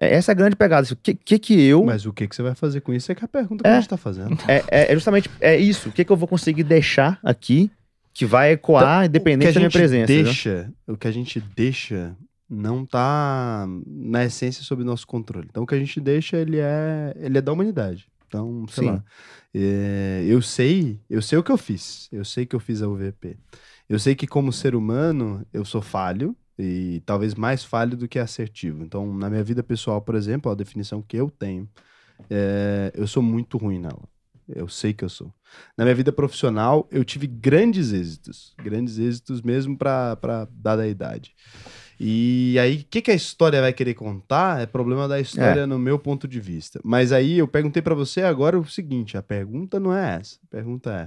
É, 0.00 0.14
Essa 0.14 0.32
é 0.32 0.34
a 0.34 0.36
grande 0.36 0.56
pegada. 0.56 0.86
O 0.92 0.96
que, 0.96 1.14
que 1.14 1.38
que 1.38 1.60
eu. 1.60 1.84
Mas 1.84 2.06
o 2.06 2.12
que, 2.12 2.26
que 2.26 2.34
você 2.34 2.42
vai 2.42 2.54
fazer 2.54 2.80
com 2.80 2.92
isso 2.92 3.10
é 3.10 3.14
que 3.14 3.22
é 3.22 3.26
a 3.26 3.28
pergunta 3.28 3.62
que 3.64 3.68
É. 3.68 3.72
a 3.72 3.80
gente 3.80 3.88
tá 3.88 3.96
fazendo. 3.96 4.36
É, 4.48 4.62
é- 4.70 4.92
é 4.92 4.94
justamente 4.94 5.30
é 5.40 5.56
isso. 5.56 5.88
O 5.88 5.92
que, 5.92 6.04
que 6.04 6.12
eu 6.12 6.16
vou 6.16 6.28
conseguir 6.28 6.62
deixar 6.64 7.18
aqui 7.22 7.70
que 8.12 8.26
vai 8.26 8.52
ecoar 8.52 9.06
independente 9.06 9.52
da 9.52 9.60
minha 9.60 9.70
presença. 9.70 10.06
deixa, 10.12 10.72
o 10.86 10.96
que 10.96 11.06
a 11.06 11.12
gente 11.12 11.40
deixa 11.40 12.16
não 12.48 12.84
tá 12.84 13.66
na 13.86 14.24
essência 14.24 14.64
sob 14.64 14.82
nosso 14.82 15.06
controle. 15.06 15.46
Então 15.48 15.62
o 15.62 15.66
que 15.66 15.74
a 15.74 15.78
gente 15.78 16.00
deixa, 16.00 16.36
ele 16.36 16.58
é, 16.58 17.14
ele 17.16 17.38
é 17.38 17.40
da 17.40 17.52
humanidade. 17.52 18.09
Então, 18.30 18.64
sei 18.68 18.84
Sim. 18.84 18.90
lá. 18.90 19.04
É, 19.52 20.24
eu 20.28 20.40
sei, 20.40 21.00
eu 21.10 21.20
sei 21.20 21.36
o 21.36 21.42
que 21.42 21.50
eu 21.50 21.58
fiz. 21.58 22.08
Eu 22.12 22.24
sei 22.24 22.46
que 22.46 22.54
eu 22.54 22.60
fiz 22.60 22.80
a 22.80 22.88
UVP. 22.88 23.36
Eu 23.88 23.98
sei 23.98 24.14
que 24.14 24.24
como 24.24 24.52
ser 24.52 24.76
humano, 24.76 25.44
eu 25.52 25.64
sou 25.64 25.82
falho 25.82 26.36
e 26.56 27.02
talvez 27.04 27.34
mais 27.34 27.64
falho 27.64 27.96
do 27.96 28.06
que 28.06 28.20
assertivo. 28.20 28.84
Então, 28.84 29.12
na 29.12 29.28
minha 29.28 29.42
vida 29.42 29.64
pessoal, 29.64 30.00
por 30.00 30.14
exemplo, 30.14 30.50
a 30.50 30.54
definição 30.54 31.02
que 31.02 31.16
eu 31.16 31.28
tenho, 31.28 31.68
é, 32.30 32.92
eu 32.94 33.08
sou 33.08 33.20
muito 33.20 33.58
ruim 33.58 33.80
nela. 33.80 34.08
Eu 34.48 34.68
sei 34.68 34.92
que 34.92 35.04
eu 35.04 35.08
sou. 35.08 35.34
Na 35.76 35.84
minha 35.84 35.94
vida 35.94 36.12
profissional, 36.12 36.88
eu 36.90 37.04
tive 37.04 37.26
grandes 37.26 37.92
êxitos. 37.92 38.54
Grandes 38.62 38.98
êxitos 38.98 39.42
mesmo 39.42 39.76
para 39.76 40.46
dada 40.52 40.82
a 40.82 40.88
idade. 40.88 41.34
E 42.02 42.56
aí, 42.58 42.76
o 42.76 42.84
que, 42.88 43.02
que 43.02 43.10
a 43.10 43.14
história 43.14 43.60
vai 43.60 43.74
querer 43.74 43.92
contar 43.92 44.58
é 44.62 44.64
problema 44.64 45.06
da 45.06 45.20
história 45.20 45.66
no 45.66 45.78
meu 45.78 45.98
ponto 45.98 46.26
de 46.26 46.40
vista. 46.40 46.80
Mas 46.82 47.12
aí 47.12 47.36
eu 47.36 47.46
perguntei 47.46 47.82
para 47.82 47.94
você 47.94 48.22
agora 48.22 48.58
o 48.58 48.64
seguinte: 48.66 49.18
a 49.18 49.22
pergunta 49.22 49.78
não 49.78 49.94
é 49.94 50.16
essa. 50.18 50.38
A 50.42 50.46
pergunta 50.50 50.90
é: 50.90 51.04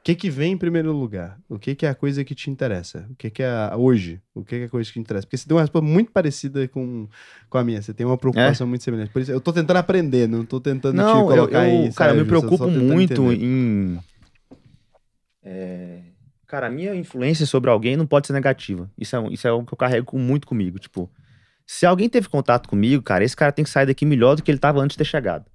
o 0.00 0.02
que, 0.04 0.14
que 0.14 0.28
vem 0.28 0.52
em 0.52 0.58
primeiro 0.58 0.92
lugar? 0.92 1.40
O 1.48 1.58
que, 1.58 1.74
que 1.74 1.86
é 1.86 1.88
a 1.88 1.94
coisa 1.94 2.22
que 2.22 2.34
te 2.34 2.50
interessa? 2.50 3.06
O 3.10 3.14
que, 3.14 3.30
que 3.30 3.42
é 3.42 3.48
a- 3.48 3.74
hoje? 3.74 4.20
O 4.34 4.44
que, 4.44 4.56
que 4.58 4.62
é 4.64 4.66
a 4.66 4.68
coisa 4.68 4.86
que 4.86 4.92
te 4.92 5.00
interessa? 5.00 5.26
Porque 5.26 5.38
você 5.38 5.48
tem 5.48 5.56
uma 5.56 5.62
resposta 5.62 5.88
muito 5.88 6.12
parecida 6.12 6.68
com, 6.68 7.08
com 7.48 7.56
a 7.56 7.64
minha. 7.64 7.80
Você 7.80 7.94
tem 7.94 8.04
uma 8.04 8.18
preocupação 8.18 8.66
muito 8.66 8.84
semelhante. 8.84 9.10
Por 9.12 9.22
isso, 9.22 9.32
eu 9.32 9.40
tô 9.40 9.50
tentando 9.50 9.78
aprender, 9.78 10.28
não 10.28 10.44
tô 10.44 10.60
tentando 10.60 10.96
Não, 10.96 11.06
te 11.10 11.20
eu, 11.20 11.26
colocar 11.38 11.66
eu- 11.66 11.84
aí. 11.86 11.92
cara, 11.94 12.12
eu 12.12 12.16
me 12.16 12.20
sabe? 12.20 12.40
Só- 12.42 12.48
só 12.48 12.56
preocupo 12.56 12.68
muito 12.68 13.12
entender. 13.14 13.42
em. 13.42 13.98
é, 15.42 16.00
cara, 16.54 16.68
a 16.68 16.70
minha 16.70 16.94
influência 16.94 17.46
sobre 17.46 17.68
alguém 17.68 17.96
não 17.96 18.06
pode 18.06 18.26
ser 18.28 18.32
negativa. 18.32 18.88
Isso 18.96 19.16
é, 19.16 19.26
isso 19.32 19.46
é 19.46 19.50
algo 19.50 19.66
que 19.66 19.74
eu 19.74 19.78
carrego 19.78 20.16
muito 20.18 20.46
comigo. 20.46 20.78
Tipo, 20.78 21.10
se 21.66 21.84
alguém 21.84 22.08
teve 22.08 22.28
contato 22.28 22.68
comigo, 22.68 23.02
cara, 23.02 23.24
esse 23.24 23.36
cara 23.36 23.50
tem 23.50 23.64
que 23.64 23.70
sair 23.70 23.86
daqui 23.86 24.06
melhor 24.06 24.36
do 24.36 24.42
que 24.42 24.50
ele 24.50 24.58
tava 24.58 24.80
antes 24.80 24.94
de 24.94 24.98
ter 24.98 25.04
chegado. 25.04 25.46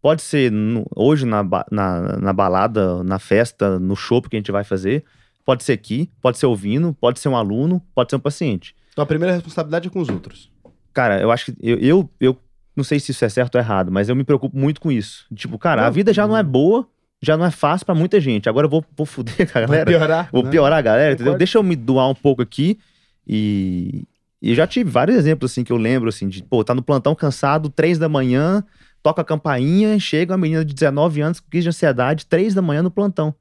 Pode 0.00 0.22
ser 0.22 0.50
no- 0.52 0.86
hoje 0.94 1.26
na, 1.26 1.42
na, 1.70 2.16
na 2.18 2.32
balada, 2.32 3.02
na 3.02 3.18
festa, 3.18 3.78
no 3.78 3.96
show 3.96 4.22
que 4.22 4.36
a 4.36 4.38
gente 4.38 4.52
vai 4.52 4.64
fazer. 4.64 5.04
Pode 5.44 5.64
ser 5.64 5.72
aqui, 5.72 6.10
pode 6.22 6.38
ser 6.38 6.46
ouvindo, 6.46 6.94
pode 6.94 7.18
ser 7.18 7.28
um 7.28 7.36
aluno, 7.36 7.82
pode 7.94 8.10
ser 8.10 8.16
um 8.16 8.20
paciente. 8.20 8.74
Então 8.92 9.02
a 9.02 9.06
primeira 9.06 9.34
responsabilidade 9.34 9.88
é 9.88 9.90
com 9.90 10.00
os 10.00 10.08
outros. 10.08 10.50
Cara, 10.92 11.20
eu 11.20 11.30
acho 11.32 11.46
que 11.46 11.56
eu, 11.60 11.78
eu, 11.80 12.10
eu 12.20 12.36
não 12.76 12.84
sei 12.84 13.00
se 13.00 13.10
isso 13.10 13.24
é 13.24 13.28
certo 13.28 13.56
ou 13.56 13.60
errado, 13.60 13.90
mas 13.90 14.08
eu 14.08 14.14
me 14.16 14.22
preocupo 14.24 14.56
muito 14.56 14.80
com 14.80 14.92
isso. 14.92 15.26
Tipo, 15.34 15.58
cara, 15.58 15.82
a 15.82 15.84
Não, 15.86 15.92
vida 15.92 16.12
já 16.12 16.26
não 16.26 16.36
é 16.36 16.42
boa, 16.42 16.86
já 17.22 17.36
não 17.36 17.44
é 17.44 17.50
fácil 17.50 17.84
pra 17.84 17.94
muita 17.94 18.20
gente. 18.20 18.48
Agora 18.48 18.66
eu 18.66 18.70
vou, 18.70 18.84
vou 18.96 19.06
fuder 19.06 19.36
com 19.50 19.58
a 19.58 19.66
Vai 19.66 19.78
galera. 19.78 19.86
piorar. 19.90 20.28
Vou 20.32 20.42
né? 20.42 20.50
piorar 20.50 20.78
a 20.78 20.82
galera, 20.82 21.12
entendeu? 21.14 21.36
Deixa 21.36 21.58
eu 21.58 21.62
me 21.62 21.76
doar 21.76 22.08
um 22.08 22.14
pouco 22.14 22.42
aqui 22.42 22.78
e. 23.26 24.04
E 24.42 24.54
já 24.54 24.66
tive 24.66 24.88
vários 24.88 25.18
exemplos, 25.18 25.52
assim, 25.52 25.62
que 25.62 25.70
eu 25.70 25.76
lembro, 25.76 26.08
assim, 26.08 26.26
de, 26.26 26.42
pô, 26.42 26.64
tá 26.64 26.74
no 26.74 26.82
plantão 26.82 27.14
cansado, 27.14 27.68
três 27.68 27.98
da 27.98 28.08
manhã, 28.08 28.64
toca 29.02 29.20
a 29.20 29.24
campainha, 29.24 30.00
chega 30.00 30.32
uma 30.32 30.38
menina 30.38 30.64
de 30.64 30.72
19 30.72 31.20
anos 31.20 31.40
com 31.40 31.50
crise 31.50 31.64
de 31.64 31.68
ansiedade, 31.68 32.24
três 32.24 32.54
da 32.54 32.62
manhã 32.62 32.82
no 32.82 32.90
plantão. 32.90 33.34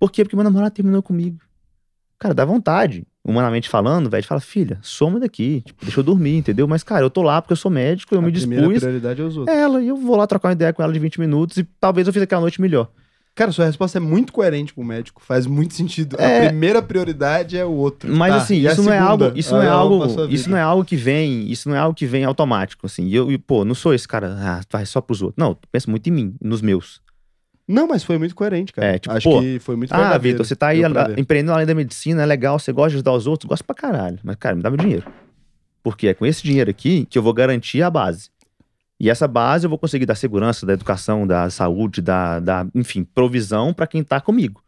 Por 0.00 0.10
quê? 0.10 0.24
Porque 0.24 0.34
meu 0.34 0.42
namorado 0.42 0.74
terminou 0.74 1.00
comigo. 1.00 1.38
Cara, 2.18 2.34
dá 2.34 2.44
vontade. 2.44 3.06
Humanamente 3.26 3.68
falando, 3.68 4.08
velho, 4.08 4.24
fala, 4.24 4.40
filha, 4.40 4.78
some 4.82 5.18
daqui, 5.18 5.62
tipo, 5.66 5.84
deixa 5.84 5.98
eu 5.98 6.04
dormir, 6.04 6.36
entendeu? 6.36 6.68
Mas, 6.68 6.84
cara, 6.84 7.04
eu 7.04 7.10
tô 7.10 7.22
lá 7.22 7.42
porque 7.42 7.52
eu 7.52 7.56
sou 7.56 7.70
médico, 7.70 8.14
eu 8.14 8.20
a 8.20 8.22
me 8.22 8.30
dispus. 8.30 8.78
prioridade 8.78 9.20
é 9.20 9.24
os 9.24 9.36
outros. 9.36 9.56
É 9.56 9.60
ela, 9.60 9.82
e 9.82 9.88
eu 9.88 9.96
vou 9.96 10.14
lá 10.16 10.26
trocar 10.28 10.48
uma 10.48 10.52
ideia 10.52 10.72
com 10.72 10.82
ela 10.82 10.92
de 10.92 10.98
20 11.00 11.18
minutos 11.18 11.56
e 11.56 11.64
talvez 11.80 12.06
eu 12.06 12.12
fiz 12.12 12.22
aquela 12.22 12.42
noite 12.42 12.60
melhor. 12.60 12.88
Cara, 13.34 13.52
sua 13.52 13.66
resposta 13.66 13.98
é 13.98 14.00
muito 14.00 14.32
coerente 14.32 14.72
com 14.72 14.80
o 14.80 14.84
médico. 14.84 15.20
Faz 15.22 15.46
muito 15.46 15.74
sentido. 15.74 16.16
É. 16.18 16.46
A 16.46 16.48
primeira 16.48 16.80
prioridade 16.80 17.54
é 17.58 17.64
o 17.66 17.70
outro. 17.70 18.10
Mas 18.10 18.32
Tá, 18.32 18.38
assim, 18.38 18.66
a 18.66 18.72
isso 18.72 18.82
não 18.82 18.92
é 18.92 18.98
algo, 18.98 19.32
isso 19.34 19.54
não 19.54 19.62
é 19.62 19.68
Ah, 19.68 19.72
algo, 19.72 20.26
isso 20.30 20.48
não 20.48 20.56
é 20.56 20.62
algo 20.62 20.84
que 20.86 20.96
vem, 20.96 21.50
isso 21.50 21.68
não 21.68 21.76
é 21.76 21.78
algo 21.78 21.94
que 21.94 22.06
vem 22.06 22.24
automático, 22.24 22.86
assim. 22.86 23.04
E 23.06 23.14
eu, 23.14 23.30
e, 23.30 23.36
pô, 23.36 23.62
não 23.62 23.74
sou 23.74 23.92
esse 23.92 24.08
cara, 24.08 24.34
ah, 24.40 24.60
vai 24.70 24.86
só 24.86 25.02
pros 25.02 25.20
outros. 25.20 25.36
Não, 25.36 25.48
eu 25.50 25.58
penso 25.70 25.90
muito 25.90 26.06
em 26.08 26.12
mim, 26.12 26.34
nos 26.40 26.62
meus. 26.62 27.02
Não, 27.68 27.88
mas 27.88 28.04
foi 28.04 28.16
muito 28.16 28.34
coerente, 28.34 28.72
cara. 28.72 28.94
É, 28.94 28.98
tipo, 28.98 29.14
Acho 29.14 29.28
pô, 29.28 29.40
que 29.40 29.58
foi 29.58 29.74
muito 29.74 29.92
Ah. 29.92 30.16
Vitor, 30.18 30.46
você 30.46 30.54
tá 30.54 30.68
aí 30.68 30.82
empreendendo 31.16 31.52
além 31.52 31.66
da 31.66 31.74
medicina, 31.74 32.22
é 32.22 32.26
legal, 32.26 32.58
você 32.58 32.72
gosta 32.72 32.90
de 32.90 32.96
ajudar 32.96 33.12
os 33.12 33.26
outros, 33.26 33.48
gosta 33.48 33.64
pra 33.64 33.74
caralho. 33.74 34.18
Mas, 34.22 34.36
cara, 34.36 34.54
me 34.54 34.62
dá 34.62 34.70
meu 34.70 34.78
dinheiro. 34.78 35.10
Porque 35.82 36.08
é 36.08 36.14
com 36.14 36.24
esse 36.24 36.42
dinheiro 36.42 36.70
aqui 36.70 37.06
que 37.06 37.18
eu 37.18 37.22
vou 37.22 37.32
garantir 37.32 37.82
a 37.82 37.90
base. 37.90 38.30
E 38.98 39.10
essa 39.10 39.28
base 39.28 39.66
eu 39.66 39.70
vou 39.70 39.78
conseguir 39.78 40.06
dar 40.06 40.14
segurança, 40.14 40.64
da 40.64 40.72
educação, 40.72 41.26
da 41.26 41.50
saúde, 41.50 42.00
da, 42.00 42.40
da 42.40 42.66
enfim, 42.74 43.04
provisão 43.04 43.74
pra 43.74 43.86
quem 43.86 44.02
tá 44.02 44.20
comigo. 44.20 44.62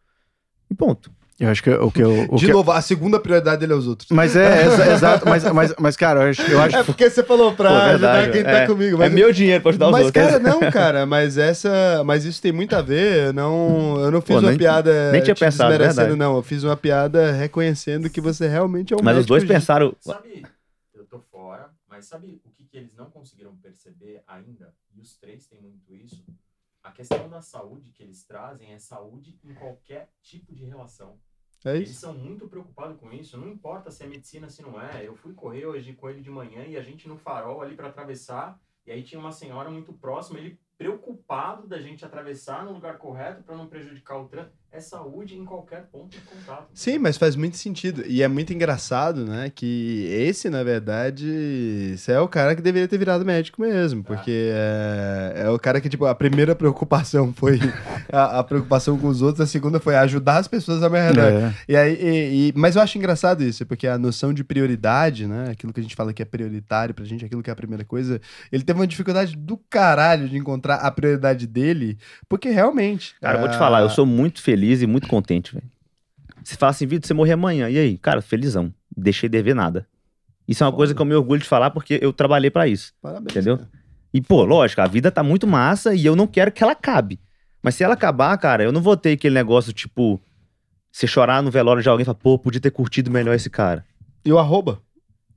E 0.71 0.75
ponto. 0.75 1.11
Eu 1.41 1.49
acho 1.51 1.63
que 1.63 1.71
o 1.71 1.91
que 1.93 2.03
eu. 2.03 2.27
o 2.31 2.37
De 2.37 2.47
que- 2.47 2.53
novo, 2.53 2.73
a 2.73 2.83
segunda 2.83 3.21
prioridade 3.21 3.61
dele 3.61 3.73
é 3.73 3.77
os 3.77 3.87
outros. 3.87 4.11
Mas 4.11 4.35
é, 4.35 4.67
exa- 4.67 4.93
exato. 4.93 5.25
Mas, 5.29 5.45
mas, 5.53 5.73
mas, 5.79 5.97
cara, 5.97 6.25
eu 6.25 6.31
acho, 6.31 6.43
eu 6.43 6.61
acho 6.61 6.77
É 6.77 6.83
porque 6.83 7.09
você 7.09 7.23
falou 7.23 7.55
pra 7.55 7.69
Pô, 7.71 7.77
ajudar 7.77 7.91
verdade, 8.23 8.33
quem 8.33 8.43
tá 8.43 8.51
é. 8.51 8.67
comigo. 8.67 8.97
É 8.97 8.99
Mas, 8.99 9.13
meu 9.13 9.33
dinheiro 9.33 9.63
pra 9.63 9.69
ajudar 9.71 9.87
os 9.87 9.93
mas 9.93 10.05
outros. 10.07 10.25
cara, 10.27 10.39
não, 10.41 10.59
cara. 10.73 11.07
Mas 11.07 11.39
essa, 11.39 12.03
mas 12.05 12.25
isso 12.25 12.43
tem 12.43 12.51
muito 12.51 12.75
a 12.75 12.83
ver. 12.83 13.27
Eu 13.27 13.33
não, 13.33 14.01
eu 14.01 14.11
não 14.11 14.21
fiz 14.21 14.35
Pô, 14.35 14.41
uma 14.43 14.49
nem- 14.51 14.59
piada 14.59 15.13
nem 15.13 15.23
tinha 15.23 15.35
te 15.35 15.39
pensado, 15.39 15.69
desmerecendo, 15.71 16.01
verdade. 16.09 16.19
não. 16.19 16.37
Eu 16.37 16.43
fiz 16.43 16.65
uma 16.65 16.77
piada 16.77 17.31
reconhecendo 17.31 18.11
que 18.11 18.21
você 18.21 18.49
realmente 18.49 18.93
é 18.93 18.97
um 18.97 19.01
Mas 19.03 19.19
os 19.19 19.27
dois 19.27 19.43
de- 19.45 19.49
pensaram. 19.49 19.95
Sabe, 20.01 20.45
eu 20.93 21.05
tô 21.05 21.21
fora, 21.21 21.71
mas 21.89 22.05
sabe 22.07 22.41
o 22.45 22.51
que, 22.51 22.65
que 22.65 22.77
eles 22.77 22.97
não 22.97 23.07
conseguiram 23.11 23.55
perceber 23.63 24.23
ainda? 24.27 24.73
E 24.93 25.01
os 25.01 25.15
três 25.17 25.47
têm 25.47 25.61
muito 25.63 25.95
isso. 25.95 26.21
A 26.83 26.91
questão 26.91 27.29
da 27.29 27.41
saúde 27.43 27.91
que 27.91 28.03
eles 28.03 28.25
trazem 28.25 28.73
é 28.73 28.79
saúde 28.81 29.39
em 29.45 29.55
qualquer 29.55 30.09
tipo 30.23 30.53
de 30.55 30.65
relação. 30.65 31.13
É 31.65 31.77
Eles 31.77 31.91
isso. 31.91 32.01
são 32.01 32.15
muito 32.15 32.49
preocupados 32.49 32.99
com 32.99 33.13
isso. 33.13 33.37
Não 33.37 33.49
importa 33.49 33.91
se 33.91 34.05
é 34.05 34.07
medicina, 34.07 34.49
se 34.49 34.63
não 34.63 34.81
é. 34.81 35.07
Eu 35.07 35.15
fui 35.17 35.35
correr 35.35 35.67
hoje 35.67 35.93
com 35.93 36.09
ele 36.09 36.21
de 36.21 36.31
manhã 36.31 36.65
e 36.65 36.77
a 36.77 36.83
gente 36.83 37.09
no 37.09 37.17
farol 37.17 37.63
ali 37.63 37.75
para 37.75 37.89
atravessar. 37.89 38.61
E 38.87 38.93
aí 38.93 39.03
tinha 39.03 39.21
uma 39.21 39.33
senhora 39.33 39.71
muito 39.71 39.93
próxima. 39.93 40.39
Ele 40.39 40.59
preocupado 40.77 41.67
da 41.67 41.81
gente 41.81 42.05
atravessar 42.05 42.65
no 42.65 42.73
lugar 42.73 42.99
correto 42.99 43.43
para 43.43 43.57
não 43.57 43.67
prejudicar 43.67 44.19
o 44.19 44.29
trânsito. 44.29 44.57
É 44.71 44.81
saúde 44.81 45.35
em 45.35 45.47
qualquer 45.47 45.87
ponto 45.91 46.11
de 46.11 46.21
contato. 46.21 46.67
Sim, 46.75 46.99
mas 46.99 47.17
faz 47.17 47.35
muito 47.35 47.57
sentido. 47.57 48.05
E 48.07 48.23
é 48.23 48.29
muito 48.29 48.53
engraçado, 48.53 49.25
né? 49.25 49.51
Que 49.53 50.07
esse, 50.11 50.51
na 50.51 50.63
verdade, 50.63 51.27
esse 51.95 52.13
é 52.13 52.21
o 52.21 52.29
cara 52.29 52.55
que 52.55 52.61
deveria 52.61 52.87
ter 52.87 52.99
virado 52.99 53.25
médico 53.25 53.63
mesmo. 53.63 54.05
Porque 54.05 54.51
é, 54.53 55.45
é 55.47 55.51
o 55.51 55.59
cara 55.59 55.81
que, 55.81 55.89
tipo, 55.89 56.05
a 56.05 56.15
primeira 56.15 56.55
preocupação 56.55 57.33
foi 57.33 57.59
a, 58.13 58.41
a 58.41 58.45
preocupação 58.45 58.99
com 58.99 59.09
os 59.09 59.23
outros, 59.23 59.41
a 59.41 59.47
segunda 59.47 59.81
foi 59.81 59.97
ajudar 59.97 60.37
as 60.37 60.47
pessoas 60.47 60.81
meu 60.81 60.91
redor. 60.91 61.25
É. 61.25 61.55
E 61.67 61.75
aí, 61.75 61.95
e- 61.95 62.49
e- 62.49 62.53
mas 62.55 62.77
eu 62.77 62.83
acho 62.83 62.99
engraçado 62.99 63.43
isso, 63.43 63.65
porque 63.65 63.87
a 63.87 63.97
noção 63.97 64.35
de 64.35 64.45
prioridade, 64.45 65.27
né? 65.27 65.47
Aquilo 65.51 65.73
que 65.73 65.81
a 65.81 65.83
gente 65.83 65.97
fala 65.97 66.13
que 66.13 66.21
é 66.21 66.27
prioritário 66.27 66.95
pra 66.95 67.07
gente, 67.07 67.25
aquilo 67.25 67.43
que 67.43 67.49
é 67.49 67.53
a 67.55 67.57
primeira 67.57 67.87
coisa, 67.87 68.21
ele 68.53 68.63
teve 68.63 68.79
uma 68.79 68.87
dificuldade 68.87 69.35
do 69.35 69.57
caralho 69.71 70.29
de 70.29 70.37
encontrar 70.37 70.77
a 70.77 70.91
prioridade 70.91 71.47
dele, 71.47 71.99
porque 72.29 72.51
realmente. 72.51 73.15
Cara, 73.21 73.39
eu 73.39 73.41
vou 73.41 73.49
te 73.49 73.57
ah, 73.57 73.59
falar, 73.59 73.81
eu 73.81 73.89
sou 73.91 74.05
muito 74.05 74.43
feliz 74.43 74.58
e 74.67 74.87
muito 74.87 75.09
contente, 75.09 75.55
velho. 75.55 75.67
Você 76.43 76.57
fala 76.57 76.71
assim, 76.71 76.87
Vitor, 76.87 77.07
você 77.07 77.15
morrer 77.15 77.33
amanhã. 77.33 77.69
E 77.69 77.79
aí? 77.79 77.99
Cara, 77.99 78.23
felizão. 78.23 78.73
Deixei 78.97 79.29
de 79.29 79.43
ver 79.43 79.55
nada. 79.55 79.87
Isso 80.47 80.65
é 80.65 80.67
uma 80.67 80.73
coisa 80.73 80.95
que 80.95 81.01
eu 81.01 81.05
me 81.05 81.15
orgulho 81.15 81.41
de 81.41 81.47
falar 81.47 81.71
porque 81.71 81.99
eu 82.01 82.13
trabalhei 82.13 82.51
pra 82.51 82.67
isso. 82.67 82.93
Parabéns. 83.03 83.31
Entendeu? 83.31 83.59
cara. 83.59 83.71
E, 84.13 84.21
pô, 84.21 84.45
lógico, 84.45 84.81
a 84.81 84.87
vida 84.87 85.11
tá 85.11 85.23
muito 85.23 85.47
massa 85.47 85.95
e 85.95 86.07
eu 86.07 86.17
não 86.17 86.27
quero 86.27 86.51
que 86.51 86.63
ela 86.63 86.73
acabe. 86.73 87.21
Mas 87.63 87.75
se 87.75 87.85
ela 87.85 87.95
acabar, 87.95 88.37
cara, 88.39 88.63
eu 88.63 88.73
não 88.73 88.81
vou 88.81 88.97
ter 88.97 89.13
aquele 89.13 89.35
negócio, 89.35 89.73
tipo, 89.73 90.21
você 90.91 91.07
chorar 91.07 91.43
no 91.43 91.51
velório 91.51 91.83
de 91.83 91.89
alguém 91.89 92.03
e 92.03 92.07
falar, 92.07 92.15
pô, 92.15 92.39
podia 92.39 92.61
ter 92.61 92.71
curtido 92.71 93.11
melhor 93.11 93.35
esse 93.35 93.51
cara. 93.51 93.85
E 94.25 94.33
o 94.33 94.39
arroba? 94.39 94.81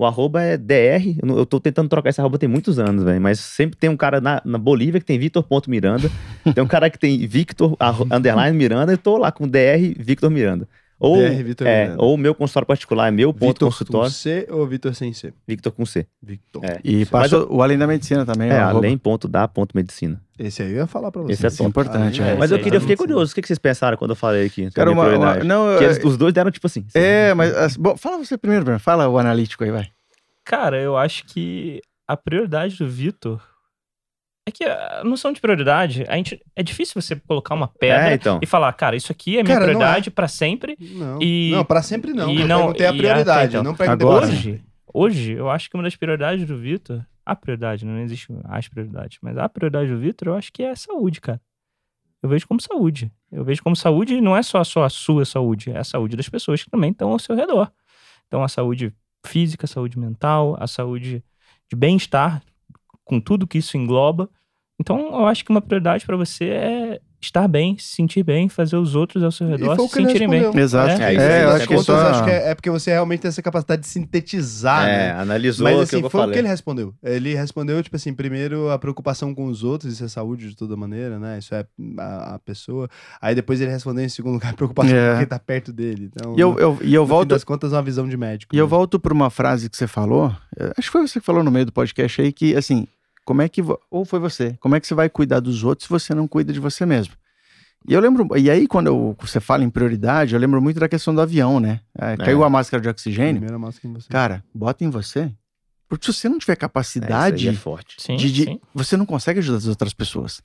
O 0.01 0.05
arroba 0.05 0.41
é 0.41 0.57
DR, 0.57 1.15
eu, 1.21 1.45
tô 1.45 1.59
tentando 1.59 1.87
trocar 1.87 2.09
esse 2.09 2.19
arroba 2.19 2.39
tem 2.39 2.49
muitos 2.49 2.79
anos, 2.79 3.03
velho, 3.03 3.21
mas 3.21 3.39
sempre 3.39 3.77
tem 3.77 3.87
um 3.87 3.95
cara 3.95 4.19
na, 4.19 4.41
na 4.43 4.57
Bolívia 4.57 4.99
que 4.99 5.05
tem 5.05 5.19
Vitor.miranda, 5.19 6.09
tem 6.55 6.63
um 6.63 6.67
cara 6.67 6.89
que 6.89 6.97
tem 6.97 7.27
Victor, 7.27 7.77
underline 8.11 8.57
Miranda, 8.57 8.93
e 8.93 8.97
tô 8.97 9.15
lá 9.15 9.31
com 9.31 9.47
DR 9.47 9.93
Victor 9.99 10.31
Miranda. 10.31 10.67
Ou, 11.03 11.17
DR 11.17 11.43
Vitor 11.43 11.65
é, 11.67 11.83
Miranda. 11.85 12.03
ou 12.03 12.13
o 12.13 12.17
meu 12.17 12.35
consultório 12.35 12.67
particular 12.67 13.07
é 13.07 13.11
meu 13.11 13.33
ponto 13.33 13.47
Vitor 13.47 13.67
com 13.69 13.71
consultório, 13.71 14.11
C 14.11 14.47
ou 14.51 14.67
Vitor 14.67 14.93
sem 14.93 15.11
C? 15.13 15.33
Victor 15.47 15.71
com 15.71 15.83
C. 15.85 16.05
Victor. 16.21 16.63
É. 16.63 16.79
E 16.83 17.05
passa 17.07 17.43
o 17.45 17.63
Além 17.63 17.77
da 17.77 17.87
Medicina 17.87 18.23
também. 18.25 18.49
É, 18.51 18.59
além 18.59 18.97
ponto 18.97 19.27
da 19.27 19.47
ponto 19.47 19.75
medicina. 19.75 20.21
Esse 20.37 20.61
aí 20.61 20.69
eu 20.71 20.77
ia 20.77 20.87
falar 20.87 21.11
pra 21.11 21.21
você. 21.23 21.33
Esse 21.33 21.45
é 21.45 21.47
Isso 21.49 21.63
é 21.63 21.65
importante, 21.65 22.21
Além 22.21 22.33
é. 22.35 22.37
Mas 22.37 22.51
eu 22.51 22.57
Esse 22.57 22.63
queria, 22.63 22.77
eu 22.77 22.81
fiquei 22.81 22.95
curioso, 22.95 23.31
o 23.31 23.35
que 23.35 23.41
que 23.41 23.47
vocês 23.47 23.57
pensaram 23.59 23.97
quando 23.97 24.11
eu 24.11 24.15
falei 24.15 24.45
aqui? 24.45 24.61
sobre 24.65 24.73
Cara, 24.75 24.91
minha 24.91 25.03
uma, 25.03 25.17
uma- 25.17 25.43
não, 25.43 25.77
Que 25.77 25.83
é- 25.85 25.87
eles- 25.87 26.03
os 26.05 26.17
dois 26.17 26.33
deram 26.33 26.51
tipo 26.51 26.67
assim. 26.67 26.85
é, 26.93 27.33
mas. 27.33 27.51
as- 27.55 27.75
bom, 27.77 27.97
fala 27.97 28.17
você 28.17 28.37
primeiro, 28.37 28.63
Bruno. 28.63 28.79
Fala 28.79 29.07
o 29.09 29.17
analítico 29.17 29.63
aí, 29.63 29.71
vai. 29.71 29.87
Cara, 30.45 30.79
eu 30.79 30.97
acho 30.97 31.25
que 31.25 31.81
a 32.07 32.15
prioridade 32.15 32.77
do 32.77 32.87
Vitor 32.87 33.41
é 34.47 34.51
que 34.51 34.63
a 34.63 35.03
noção 35.03 35.31
de 35.31 35.39
prioridade, 35.39 36.03
a 36.07 36.15
gente, 36.15 36.41
é 36.55 36.63
difícil 36.63 36.99
você 36.99 37.15
colocar 37.15 37.53
uma 37.53 37.67
pedra 37.67 38.09
É, 38.11 38.13
então. 38.15 38.39
e 38.41 38.45
falar, 38.45 38.73
cara, 38.73 38.95
isso 38.95 39.11
aqui 39.11 39.37
é 39.37 39.43
minha 39.43 39.55
Cara, 39.55 39.67
não 39.67 39.75
prioridade 39.75 40.09
pra 40.11 40.27
sempre. 40.27 40.75
Não, 40.79 41.21
E- 41.21 41.51
não 41.51 41.63
pra 41.65 41.81
sempre 41.81 42.11
não. 42.13 42.29
e 42.31 42.41
eu 42.41 42.47
não- 42.47 42.57
perguntei 42.59 42.87
a 42.87 42.93
prioridade, 42.93 43.29
até 43.57 43.59
então. 43.59 43.63
não 43.63 43.71
Agora- 43.93 44.25
pra 44.27 44.35
sempre. 44.35 44.49
Hoje, 44.51 44.63
hoje, 44.93 45.31
eu 45.33 45.49
acho 45.49 45.69
que 45.69 45.75
uma 45.77 45.83
das 45.83 45.95
prioridades 45.95 46.45
do 46.45 46.57
Vitor, 46.57 47.05
a 47.25 47.35
prioridade, 47.35 47.85
não 47.85 47.99
existe 47.99 48.27
as 48.45 48.67
prioridades, 48.67 49.19
mas 49.21 49.37
a 49.37 49.47
prioridade 49.47 49.89
do 49.91 49.99
Vitor, 49.99 50.29
eu 50.29 50.35
acho 50.35 50.51
que 50.51 50.63
é 50.63 50.71
a 50.71 50.75
saúde, 50.75 51.21
cara. 51.21 51.39
Eu 52.23 52.29
vejo 52.29 52.47
como 52.47 52.59
saúde. 52.61 53.11
Eu 53.31 53.43
vejo 53.43 53.63
como 53.63 53.75
saúde 53.75 54.19
não 54.21 54.35
é 54.35 54.43
só, 54.43 54.63
só 54.63 54.83
a 54.83 54.89
sua 54.89 55.23
saúde, 55.25 55.71
é 55.71 55.77
a 55.79 55.83
saúde 55.83 56.15
das 56.17 56.29
pessoas 56.29 56.63
que 56.63 56.69
também 56.69 56.91
estão 56.91 57.11
ao 57.11 57.19
seu 57.19 57.35
redor. 57.35 57.71
Então, 58.27 58.43
a 58.43 58.47
saúde 58.47 58.93
física, 59.25 59.65
a 59.65 59.67
saúde 59.67 59.97
mental, 59.97 60.55
a 60.59 60.67
saúde 60.67 61.23
de 61.69 61.75
bem-estar, 61.75 62.41
com 63.03 63.19
tudo 63.19 63.47
que 63.47 63.57
isso 63.57 63.77
engloba. 63.77 64.29
Então, 64.79 64.99
eu 65.13 65.27
acho 65.27 65.43
que 65.45 65.51
uma 65.51 65.61
prioridade 65.61 66.05
para 66.05 66.17
você 66.17 66.45
é 66.45 67.01
estar 67.21 67.47
bem, 67.47 67.77
se 67.77 67.95
sentir 67.95 68.23
bem, 68.23 68.49
fazer 68.49 68.75
os 68.77 68.95
outros 68.95 69.23
ao 69.23 69.31
seu 69.31 69.47
redor 69.47 69.79
o 69.79 69.87
se 69.87 69.93
sentirem 69.95 70.27
bem. 70.29 70.51
Exato. 70.59 71.01
É, 71.01 71.13
É, 71.15 71.17
É, 71.39 71.43
eu 71.43 71.49
acho 71.51 71.67
que 71.67 71.73
é 71.73 71.77
Contas, 71.77 71.85
só. 71.85 72.07
acho 72.09 72.23
que 72.23 72.29
é, 72.29 72.55
porque 72.55 72.69
você 72.69 72.91
realmente 72.91 73.19
tem 73.21 73.29
essa 73.29 73.41
capacidade 73.41 73.81
de 73.83 73.87
sintetizar, 73.87 74.87
é, 74.87 74.97
né? 74.97 75.11
analisou 75.13 75.63
Mas 75.65 75.77
o 75.77 75.81
assim, 75.81 75.99
que 75.99 76.05
eu 76.05 76.09
foi 76.09 76.27
o 76.27 76.31
que 76.31 76.39
ele 76.39 76.47
respondeu. 76.47 76.93
Ele 77.03 77.33
respondeu, 77.35 77.81
tipo 77.83 77.95
assim, 77.95 78.13
primeiro 78.13 78.69
a 78.69 78.79
preocupação 78.79 79.33
com 79.35 79.45
os 79.45 79.63
outros, 79.63 79.93
isso 79.93 80.03
é 80.03 80.07
saúde 80.07 80.49
de 80.49 80.55
toda 80.55 80.75
maneira, 80.75 81.19
né? 81.19 81.37
Isso 81.39 81.53
é 81.53 81.65
a, 81.99 82.35
a 82.35 82.39
pessoa. 82.39 82.89
Aí 83.21 83.35
depois 83.35 83.61
ele 83.61 83.71
respondeu 83.71 84.03
em 84.03 84.09
segundo 84.09 84.33
lugar, 84.33 84.51
a 84.51 84.55
preocupação 84.55 84.95
É. 84.95 85.11
com 85.13 85.17
quem 85.19 85.27
tá 85.27 85.39
perto 85.39 85.71
dele. 85.71 86.09
Então, 86.13 86.35
E 86.37 86.41
eu, 86.41 86.57
eu, 86.59 86.77
e 86.81 86.93
eu 86.93 87.05
volto. 87.05 87.29
das 87.29 87.43
contas, 87.43 87.71
uma 87.71 87.81
visão 87.81 88.07
de 88.07 88.17
médico. 88.17 88.55
E 88.55 88.57
eu 88.57 88.65
né? 88.65 88.69
volto 88.69 88.99
para 88.99 89.13
uma 89.13 89.29
frase 89.29 89.69
que 89.69 89.77
você 89.77 89.87
falou. 89.87 90.35
eh, 90.59 90.71
Acho 90.77 90.87
que 90.87 90.91
foi 90.91 91.07
você 91.07 91.19
que 91.19 91.25
falou 91.25 91.43
no 91.43 91.51
meio 91.51 91.65
do 91.65 91.71
podcast 91.71 92.21
aí 92.21 92.31
que, 92.31 92.55
assim, 92.55 92.87
como 93.25 93.41
é 93.41 93.49
que. 93.49 93.61
Ou 93.89 94.05
foi 94.05 94.19
você? 94.19 94.55
Como 94.59 94.75
é 94.75 94.79
que 94.79 94.87
você 94.87 94.93
vai 94.93 95.09
cuidar 95.09 95.39
dos 95.39 95.63
outros 95.63 95.85
se 95.87 95.89
você 95.89 96.13
não 96.13 96.27
cuida 96.27 96.51
de 96.53 96.59
você 96.59 96.85
mesmo? 96.85 97.13
E 97.87 97.93
eu 97.93 97.99
lembro. 97.99 98.27
E 98.37 98.49
aí, 98.49 98.67
quando 98.67 98.87
eu- 98.87 99.15
você 99.19 99.39
fala 99.39 99.63
em 99.63 99.69
prioridade, 99.69 100.33
eu 100.35 100.39
lembro 100.39 100.61
muito 100.61 100.79
da 100.79 100.87
questão 100.87 101.13
do 101.15 101.21
avião, 101.21 101.59
né? 101.59 101.79
Eh, 101.97 102.17
caiu 102.17 102.43
a 102.43 102.49
máscara 102.49 102.81
de 102.81 102.87
oxigênio. 102.89 103.41
Primeira 103.41 103.57
máscara 103.57 103.87
em 103.87 103.93
você. 103.93 104.07
Cara, 104.09 104.43
bota 104.53 104.83
em 104.83 104.89
você. 104.89 105.31
Porque 105.89 106.05
se 106.05 106.13
você 106.13 106.29
não 106.29 106.37
tiver 106.39 106.53
É, 106.53 106.55
capacidade, 106.55 107.49
é 107.49 107.53
forte. 107.53 107.95
Sim, 107.99 108.15
de, 108.15 108.31
de- 108.31 108.43
sim. 108.45 108.59
você 108.73 108.95
não 108.95 109.05
consegue 109.05 109.39
ajudar 109.39 109.57
as 109.57 109.67
outras 109.67 109.93
pessoas. 109.93 110.41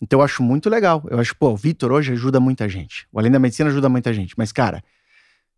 Então 0.00 0.20
eu 0.20 0.24
acho 0.24 0.42
muito 0.42 0.68
legal. 0.68 1.02
Eu 1.10 1.18
acho, 1.18 1.34
pô, 1.34 1.48
o 1.50 1.56
Vitor 1.56 1.90
hoje 1.90 2.12
ajuda 2.12 2.38
muita 2.38 2.68
gente. 2.68 3.06
O 3.10 3.18
Além 3.18 3.32
da 3.32 3.38
Medicina 3.38 3.70
ajuda 3.70 3.88
muita 3.88 4.12
gente. 4.12 4.34
Mas, 4.36 4.52
cara, 4.52 4.84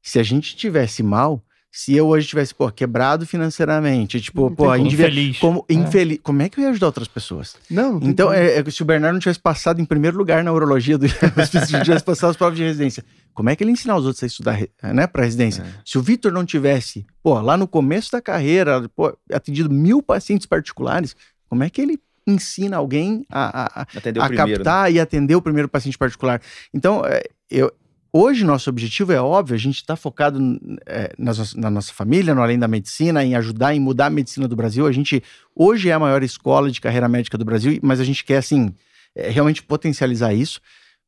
se 0.01 0.19
a 0.19 0.23
gente 0.23 0.57
tivesse 0.57 1.03
mal, 1.03 1.43
se 1.71 1.95
eu 1.95 2.07
hoje 2.09 2.27
tivesse, 2.27 2.55
pô, 2.55 2.71
quebrado 2.71 3.27
financeiramente, 3.27 4.21
tipo, 4.21 4.51
pô, 4.51 4.75
Infeliz. 4.75 5.39
como 5.39 5.65
É. 5.69 5.75
infeliz, 5.75 6.19
como 6.23 6.43
é 6.43 6.49
que 6.49 6.59
eu 6.59 6.65
ia 6.65 6.71
ajudar 6.71 6.87
outras 6.87 7.09
pessoas? 7.09 7.57
Não, 7.71 7.99
não 8.01 8.09
Então, 8.09 8.33
é, 8.33 8.59
é 8.59 8.71
se 8.71 8.83
o 8.83 8.85
Bernardo 8.87 9.15
não 9.15 9.21
tivesse 9.21 9.39
passado 9.41 9.81
em 9.81 9.85
primeiro 9.85 10.17
lugar 10.17 10.43
na 10.43 10.53
urologia 10.53 10.97
do 10.99 11.07
se 11.09 11.83
tivesse 11.85 12.05
passado 12.05 12.31
as 12.31 12.37
provas 12.37 12.57
de 12.57 12.65
residência, 12.65 13.05
como 13.35 13.51
é 13.51 13.57
que 13.57 13.63
ele 13.63 13.71
ia 13.71 13.75
ensinar 13.75 13.97
os 13.97 14.05
outros 14.07 14.23
a 14.23 14.27
estudar, 14.27 14.53
re- 14.53 14.71
né, 14.83 15.07
para 15.07 15.25
residência? 15.25 15.63
É. 15.63 15.67
Se 15.85 15.99
o 15.99 16.03
Vitor 16.03 16.33
não 16.33 16.45
tivesse, 16.45 17.07
pô, 17.23 17.41
lá 17.41 17.57
no 17.57 17.69
começo 17.69 18.11
da 18.13 18.21
carreira, 18.23 18.89
pô, 18.97 19.17
atendido 19.33 19.71
mil 19.71 20.03
pacientes 20.03 20.47
particulares, 20.47 21.15
Como 21.49 21.63
é 21.65 21.71
que 21.71 21.81
ele 21.81 21.99
ensina 22.27 22.77
alguém 22.77 23.25
a, 23.31 23.63
a, 23.63 23.81
a, 23.81 23.83
a 23.83 23.87
primeiro. 24.01 24.21
né? 24.21 24.37
captar 24.37 24.93
e 24.93 25.01
atender 25.01 25.35
o 25.35 25.41
primeiro 25.43 25.67
paciente 25.69 25.97
particular? 25.97 26.41
Então, 26.75 27.03
é, 27.07 27.23
eu, 27.51 27.73
hoje 28.13 28.45
nosso 28.45 28.69
objetivo 28.71 29.13
é 29.13 29.21
óbvio, 29.21 29.55
a 29.55 29.59
gente 29.59 29.77
está 29.77 29.97
focado 29.97 30.39
é, 30.87 31.13
nas- 31.19 31.55
na 31.55 31.71
nossa 31.71 31.93
família, 31.93 32.35
no 32.35 32.43
além 32.43 32.59
da 32.59 32.69
medicina, 32.69 33.25
em 33.25 33.35
ajudar, 33.35 33.75
em 33.75 33.81
mudar 33.81 34.07
a 34.07 34.11
medicina 34.11 34.47
do 34.49 34.57
Brasil. 34.57 34.87
A 34.87 34.93
gente 34.93 35.23
hoje 35.55 35.89
é 35.89 35.93
a 35.93 35.99
maior 35.99 36.23
escola 36.23 36.71
de 36.71 36.81
carreira 36.81 37.09
médica 37.09 37.37
do 37.39 37.45
Brasil, 37.45 37.79
mas 37.83 38.01
a 38.01 38.05
gente 38.05 38.25
quer, 38.25 38.39
assim, 38.39 38.73
é, 39.15 39.31
realmente 39.31 39.63
potencializar 39.63 40.33
isso. 40.35 40.61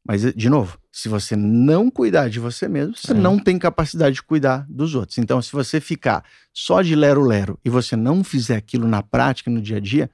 Mas, 0.07 0.23
de 0.35 0.49
novo, 0.49 0.79
se 0.91 1.11
você 1.11 1.37
não 1.37 1.91
cuidar 1.91 2.31
de 2.31 2.41
você 2.41 2.67
mesmo, 2.67 2.97
você 2.97 3.13
É. 3.13 3.15
não 3.15 3.39
tem 3.39 3.59
capacidade 3.59 4.15
de 4.15 4.23
cuidar 4.23 4.65
dos 4.69 4.95
outros. 4.95 5.19
Então, 5.19 5.43
se 5.43 5.53
você 5.53 5.79
ficar 5.79 6.25
só 6.55 6.81
de 6.81 6.95
lero-lero 6.95 7.59
e 7.63 7.69
você 7.69 7.97
não 7.97 8.25
fizer 8.25 8.57
aquilo 8.57 8.89
na 8.89 9.03
prática, 9.03 9.51
no 9.51 9.61
dia 9.61 9.77
a 9.77 9.81
dia, 9.81 10.09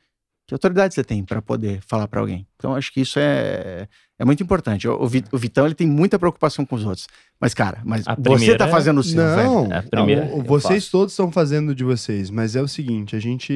que 0.47 0.55
autoridade 0.55 0.94
você 0.94 1.02
tem 1.02 1.24
para 1.24 1.43
poder 1.43 1.81
falar 1.86 2.06
para 2.09 2.20
alguém? 2.20 2.47
Então, 2.56 2.74
acho 2.74 2.93
que 2.93 3.01
isso 3.01 3.18
é, 3.18 3.89
é 4.18 4.24
muito 4.24 4.43
importante. 4.43 4.86
O, 4.89 5.02
o 5.02 5.06
Vi- 5.09 5.24
o 5.32 5.36
Vitão, 5.36 5.66
ele 5.66 5.74
tem 5.74 5.86
muita 5.86 6.18
preocupação 6.18 6.64
com 6.64 6.77
os 6.77 6.85
outros. 6.85 7.06
Mas, 7.40 7.52
cara, 7.52 7.82
mas 7.85 8.06
A 8.09 8.14
você 8.14 8.23
primeira 8.23 8.56
tá 8.59 8.66
é- 8.66 8.70
fazendo 8.70 8.98
o 8.98 9.02
seu, 9.02 9.16
velho. 9.16 9.44
Não, 9.44 9.73
É 9.73 9.78
a 9.78 9.82
primeira 9.82 10.24
não, 10.24 10.43
vocês 10.44 10.85
faço. 10.85 10.90
todos 10.93 11.12
estão 11.12 11.31
fazendo 11.32 11.74
de 11.74 11.85
vocês, 11.85 12.31
mas 12.31 12.55
é 12.56 12.62
o 12.62 12.68
seguinte, 12.68 13.14
a 13.16 13.18
gente 13.20 13.52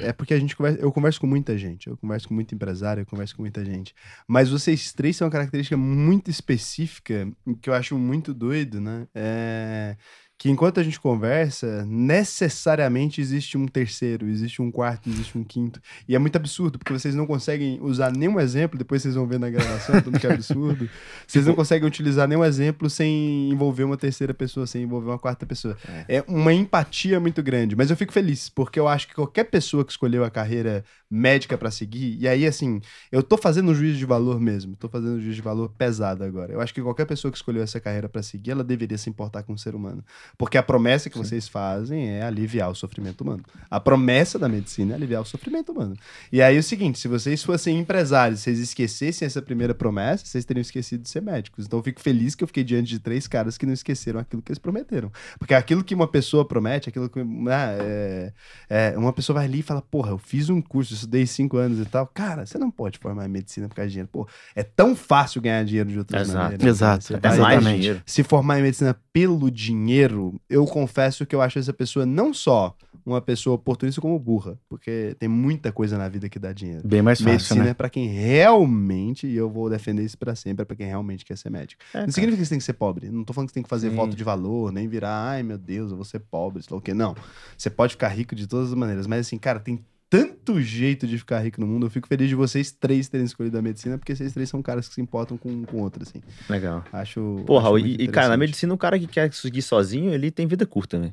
é 0.00 0.12
porque 0.12 0.34
a 0.34 0.38
gente 0.40 0.54
conversa, 0.56 0.78
eu 0.80 0.92
converso 0.92 1.20
com 1.20 1.26
muita 1.26 1.56
gente, 1.56 1.86
eu 1.88 1.96
converso 1.96 2.28
com 2.28 2.34
muito 2.34 2.54
empresário, 2.54 3.00
eu 3.02 3.06
converso 3.06 3.34
com 3.36 3.42
muita 3.42 3.64
gente, 3.64 3.94
mas 4.26 4.50
vocês 4.50 4.92
três 4.92 5.16
têm 5.16 5.24
uma 5.24 5.30
característica 5.30 5.76
muito 5.76 6.30
específica 6.30 7.28
que 7.62 7.70
eu 7.70 7.74
acho 7.74 7.96
muito 7.96 8.34
doido, 8.34 8.80
né? 8.80 9.06
É 9.14 9.96
que 10.38 10.48
enquanto 10.48 10.78
a 10.78 10.84
gente 10.84 11.00
conversa, 11.00 11.84
necessariamente 11.84 13.20
existe 13.20 13.58
um 13.58 13.66
terceiro, 13.66 14.28
existe 14.28 14.62
um 14.62 14.70
quarto, 14.70 15.10
existe 15.10 15.36
um 15.36 15.42
quinto. 15.42 15.80
E 16.06 16.14
é 16.14 16.18
muito 16.18 16.36
absurdo, 16.36 16.78
porque 16.78 16.92
vocês 16.92 17.12
não 17.12 17.26
conseguem 17.26 17.80
usar 17.82 18.12
nenhum 18.12 18.38
exemplo, 18.38 18.78
depois 18.78 19.02
vocês 19.02 19.16
vão 19.16 19.26
ver 19.26 19.40
na 19.40 19.50
gravação, 19.50 20.00
tanto 20.00 20.20
que 20.20 20.26
é 20.28 20.32
absurdo. 20.32 20.88
Vocês 21.26 21.46
não 21.46 21.54
conseguem 21.54 21.86
utilizar 21.86 22.28
nenhum 22.28 22.44
exemplo 22.44 22.88
sem 22.88 23.50
envolver 23.50 23.84
uma 23.84 23.96
terceira 23.96 24.32
pessoa, 24.32 24.66
sem 24.66 24.82
envolver 24.82 25.08
uma 25.08 25.18
quarta 25.18 25.44
pessoa. 25.44 25.76
É. 26.08 26.24
uma 26.26 26.52
empatia 26.52 27.18
muito 27.18 27.42
grande. 27.42 27.74
Mas 27.74 27.90
eu 27.90 27.96
fico 27.96 28.12
feliz, 28.12 28.48
porque 28.48 28.78
eu 28.78 28.86
acho 28.86 29.08
que 29.08 29.14
qualquer 29.14 29.44
pessoa 29.44 29.84
que 29.84 29.90
escolheu 29.90 30.24
a 30.24 30.30
carreira 30.30 30.84
médica 31.10 31.58
pra 31.58 31.70
seguir, 31.70 32.16
e 32.18 32.28
aí, 32.28 32.46
assim, 32.46 32.80
eu 33.10 33.22
tô 33.22 33.36
fazendo 33.36 33.70
um 33.70 33.74
juízo 33.74 33.98
de 33.98 34.04
valor 34.04 34.40
mesmo, 34.40 34.76
tô 34.76 34.88
fazendo 34.88 35.16
um 35.16 35.20
juízo 35.20 35.36
de 35.36 35.42
valor 35.42 35.70
pesado 35.76 36.22
agora. 36.22 36.52
Eu 36.52 36.60
acho 36.60 36.72
que 36.72 36.80
qualquer 36.80 37.06
pessoa 37.06 37.32
que 37.32 37.38
escolheu 37.38 37.62
essa 37.62 37.80
carreira 37.80 38.08
pra 38.08 38.22
seguir, 38.22 38.52
ela 38.52 38.64
deveria 38.64 38.96
se 38.96 39.10
importar 39.10 39.42
com 39.42 39.52
o 39.52 39.58
ser 39.58 39.74
humano. 39.74 40.04
Porque 40.36 40.58
a 40.58 40.62
promessa 40.62 41.08
que 41.08 41.18
vocês 41.18 41.48
fazem 41.48 42.10
é 42.10 42.22
aliviar 42.22 42.70
o 42.70 42.74
sofrimento 42.74 43.22
humano. 43.22 43.42
A 43.70 43.80
promessa 43.80 44.38
da 44.38 44.48
medicina 44.48 44.92
é 44.92 44.96
aliviar 44.96 45.22
o 45.22 45.24
sofrimento 45.24 45.72
humano. 45.72 45.96
E 46.32 46.42
aí 46.42 46.56
é 46.56 46.58
o 46.58 46.62
seguinte, 46.62 46.98
se 46.98 47.08
vocês 47.08 47.42
fossem 47.42 47.78
empresários, 47.78 48.40
vocês 48.40 48.58
esquecessem 48.58 49.26
essa 49.26 49.40
primeira 49.40 49.74
promessa, 49.74 50.26
vocês 50.26 50.44
teriam 50.44 50.62
esquecido 50.62 51.02
de 51.02 51.08
ser 51.08 51.22
médicos. 51.22 51.66
Então 51.66 51.78
eu 51.78 51.82
fico 51.82 52.00
feliz 52.00 52.34
que 52.34 52.44
eu 52.44 52.48
fiquei 52.48 52.64
diante 52.64 52.88
de 52.88 52.98
três 52.98 53.26
caras 53.26 53.56
que 53.56 53.66
não 53.66 53.72
esqueceram 53.72 54.20
aquilo 54.20 54.42
que 54.42 54.50
eles 54.50 54.58
prometeram. 54.58 55.10
Porque 55.38 55.54
aquilo 55.54 55.82
que 55.82 55.94
uma 55.94 56.06
pessoa 56.06 56.44
promete, 56.46 56.88
aquilo 56.88 57.08
que 57.08 57.20
ah, 57.20 57.76
é, 57.80 58.32
é, 58.68 58.98
uma 58.98 59.12
pessoa 59.12 59.36
vai 59.36 59.46
ali 59.46 59.60
e 59.60 59.62
fala, 59.62 59.82
porra, 59.82 60.10
eu 60.10 60.18
fiz 60.18 60.48
um 60.50 60.60
curso, 60.60 60.94
estudei 60.94 61.26
cinco 61.26 61.56
anos 61.56 61.78
e 61.78 61.84
tal. 61.84 62.06
Cara, 62.06 62.46
você 62.46 62.58
não 62.58 62.70
pode 62.70 62.98
formar 62.98 63.26
em 63.26 63.28
medicina 63.28 63.68
por 63.68 63.74
causa 63.74 63.88
de 63.88 63.92
dinheiro. 63.92 64.08
Pô, 64.12 64.26
é 64.54 64.62
tão 64.62 64.94
fácil 64.94 65.40
ganhar 65.40 65.64
dinheiro 65.64 65.88
de 65.88 65.98
outras 65.98 66.28
Exato. 66.28 66.66
Exato. 66.66 67.16
Até 67.16 67.28
vai- 67.28 67.38
mais 67.38 67.52
Exatamente. 67.54 67.80
dinheiro. 67.80 68.02
se 68.06 68.22
formar 68.22 68.58
em 68.58 68.62
medicina 68.62 68.96
pelo 69.12 69.50
dinheiro, 69.50 70.17
eu 70.48 70.64
confesso 70.66 71.26
que 71.26 71.34
eu 71.34 71.40
acho 71.40 71.58
essa 71.58 71.72
pessoa 71.72 72.04
não 72.06 72.32
só 72.32 72.76
uma 73.04 73.20
pessoa 73.20 73.54
oportunista 73.56 74.00
como 74.00 74.18
burra, 74.18 74.58
porque 74.68 75.16
tem 75.18 75.28
muita 75.28 75.72
coisa 75.72 75.96
na 75.96 76.08
vida 76.08 76.28
que 76.28 76.38
dá 76.38 76.52
dinheiro. 76.52 76.86
Bem 76.86 77.00
mais 77.00 77.18
fácil, 77.18 77.32
Medicina 77.32 77.64
né? 77.64 77.70
é 77.70 77.74
pra 77.74 77.88
quem 77.88 78.06
realmente, 78.06 79.26
e 79.26 79.34
eu 79.34 79.48
vou 79.48 79.70
defender 79.70 80.04
isso 80.04 80.18
pra 80.18 80.34
sempre, 80.34 80.62
é 80.62 80.64
pra 80.64 80.76
quem 80.76 80.86
realmente 80.86 81.24
quer 81.24 81.36
ser 81.38 81.50
médico. 81.50 81.82
É, 81.92 81.98
não 81.98 82.00
cara. 82.02 82.12
significa 82.12 82.42
que 82.42 82.44
você 82.44 82.50
tem 82.50 82.58
que 82.58 82.64
ser 82.64 82.74
pobre. 82.74 83.10
Não 83.10 83.24
tô 83.24 83.32
falando 83.32 83.48
que 83.48 83.52
você 83.52 83.54
tem 83.54 83.62
que 83.62 83.68
fazer 83.68 83.90
Sim. 83.90 83.96
voto 83.96 84.14
de 84.14 84.22
valor, 84.24 84.70
nem 84.72 84.86
virar, 84.88 85.30
ai 85.30 85.42
meu 85.42 85.56
Deus, 85.56 85.90
eu 85.90 85.96
vou 85.96 86.04
ser 86.04 86.20
pobre, 86.20 86.62
sei 86.62 86.72
lá 86.74 86.78
o 86.78 86.82
quê. 86.82 86.92
Não. 86.92 87.14
Você 87.56 87.70
pode 87.70 87.94
ficar 87.94 88.08
rico 88.08 88.34
de 88.34 88.46
todas 88.46 88.68
as 88.68 88.74
maneiras, 88.74 89.06
mas 89.06 89.26
assim, 89.26 89.38
cara, 89.38 89.58
tem 89.58 89.82
tanto 90.10 90.60
jeito 90.60 91.06
de 91.06 91.18
ficar 91.18 91.40
rico 91.40 91.60
no 91.60 91.66
mundo. 91.66 91.86
Eu 91.86 91.90
fico 91.90 92.08
feliz 92.08 92.28
de 92.28 92.34
vocês 92.34 92.70
três 92.70 93.08
terem 93.08 93.26
escolhido 93.26 93.58
a 93.58 93.62
medicina, 93.62 93.98
porque 93.98 94.14
vocês 94.14 94.32
três 94.32 94.48
são 94.48 94.62
caras 94.62 94.88
que 94.88 94.94
se 94.94 95.00
importam 95.00 95.36
com 95.36 95.64
com 95.64 95.82
outro, 95.82 96.02
assim. 96.02 96.22
Legal. 96.48 96.84
Acho. 96.92 97.42
Porra, 97.46 97.68
acho 97.68 97.78
e, 97.78 97.94
e, 98.04 98.08
cara, 98.08 98.28
na 98.28 98.36
medicina, 98.36 98.72
o 98.72 98.78
cara 98.78 98.98
que 98.98 99.06
quer 99.06 99.32
seguir 99.32 99.62
sozinho, 99.62 100.12
ele 100.12 100.30
tem 100.30 100.46
vida 100.46 100.66
curta, 100.66 100.98
né? 100.98 101.12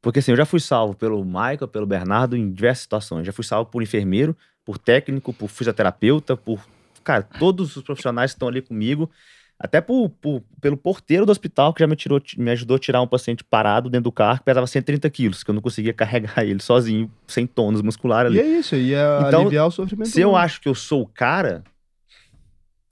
Porque 0.00 0.20
assim, 0.20 0.30
eu 0.30 0.36
já 0.36 0.46
fui 0.46 0.60
salvo 0.60 0.94
pelo 0.94 1.24
Michael, 1.24 1.68
pelo 1.68 1.86
Bernardo 1.86 2.36
em 2.36 2.52
diversas 2.52 2.82
situações. 2.82 3.26
Já 3.26 3.32
fui 3.32 3.44
salvo 3.44 3.70
por 3.70 3.82
enfermeiro, 3.82 4.36
por 4.64 4.78
técnico, 4.78 5.32
por 5.32 5.48
fisioterapeuta, 5.48 6.36
por. 6.36 6.64
Cara, 7.02 7.22
todos 7.22 7.76
os 7.76 7.82
profissionais 7.82 8.30
que 8.30 8.36
estão 8.36 8.48
ali 8.48 8.62
comigo. 8.62 9.10
Até 9.58 9.80
por, 9.80 10.10
por- 10.10 10.42
pelo 10.60 10.76
porteiro 10.76 11.24
do 11.24 11.32
hospital 11.32 11.72
que 11.72 11.80
já 11.80 11.86
me, 11.86 11.96
tirou, 11.96 12.20
me 12.36 12.50
ajudou 12.50 12.76
a 12.76 12.78
tirar 12.78 13.00
um 13.00 13.06
paciente 13.06 13.42
parado 13.42 13.88
dentro 13.88 14.04
do 14.04 14.12
carro 14.12 14.38
que 14.38 14.44
pesava 14.44 14.66
130 14.66 15.08
quilos, 15.08 15.42
que 15.42 15.50
eu 15.50 15.54
não 15.54 15.62
conseguia 15.62 15.92
carregar 15.94 16.44
ele 16.44 16.60
sozinho, 16.62 17.10
sem 17.26 17.46
tônus 17.46 17.80
muscular 17.82 18.26
ali. 18.26 18.36
E 18.36 18.40
é 18.40 18.46
isso, 18.58 18.76
e 18.76 18.92
é 18.92 19.18
Então, 19.26 19.42
aliviar 19.42 19.66
o 19.66 19.70
sofrimento. 19.70 20.10
Se 20.10 20.20
eu 20.20 20.36
acho 20.36 20.60
que 20.60 20.68
eu 20.68 20.74
sou 20.74 21.02
o 21.02 21.06
cara, 21.06 21.64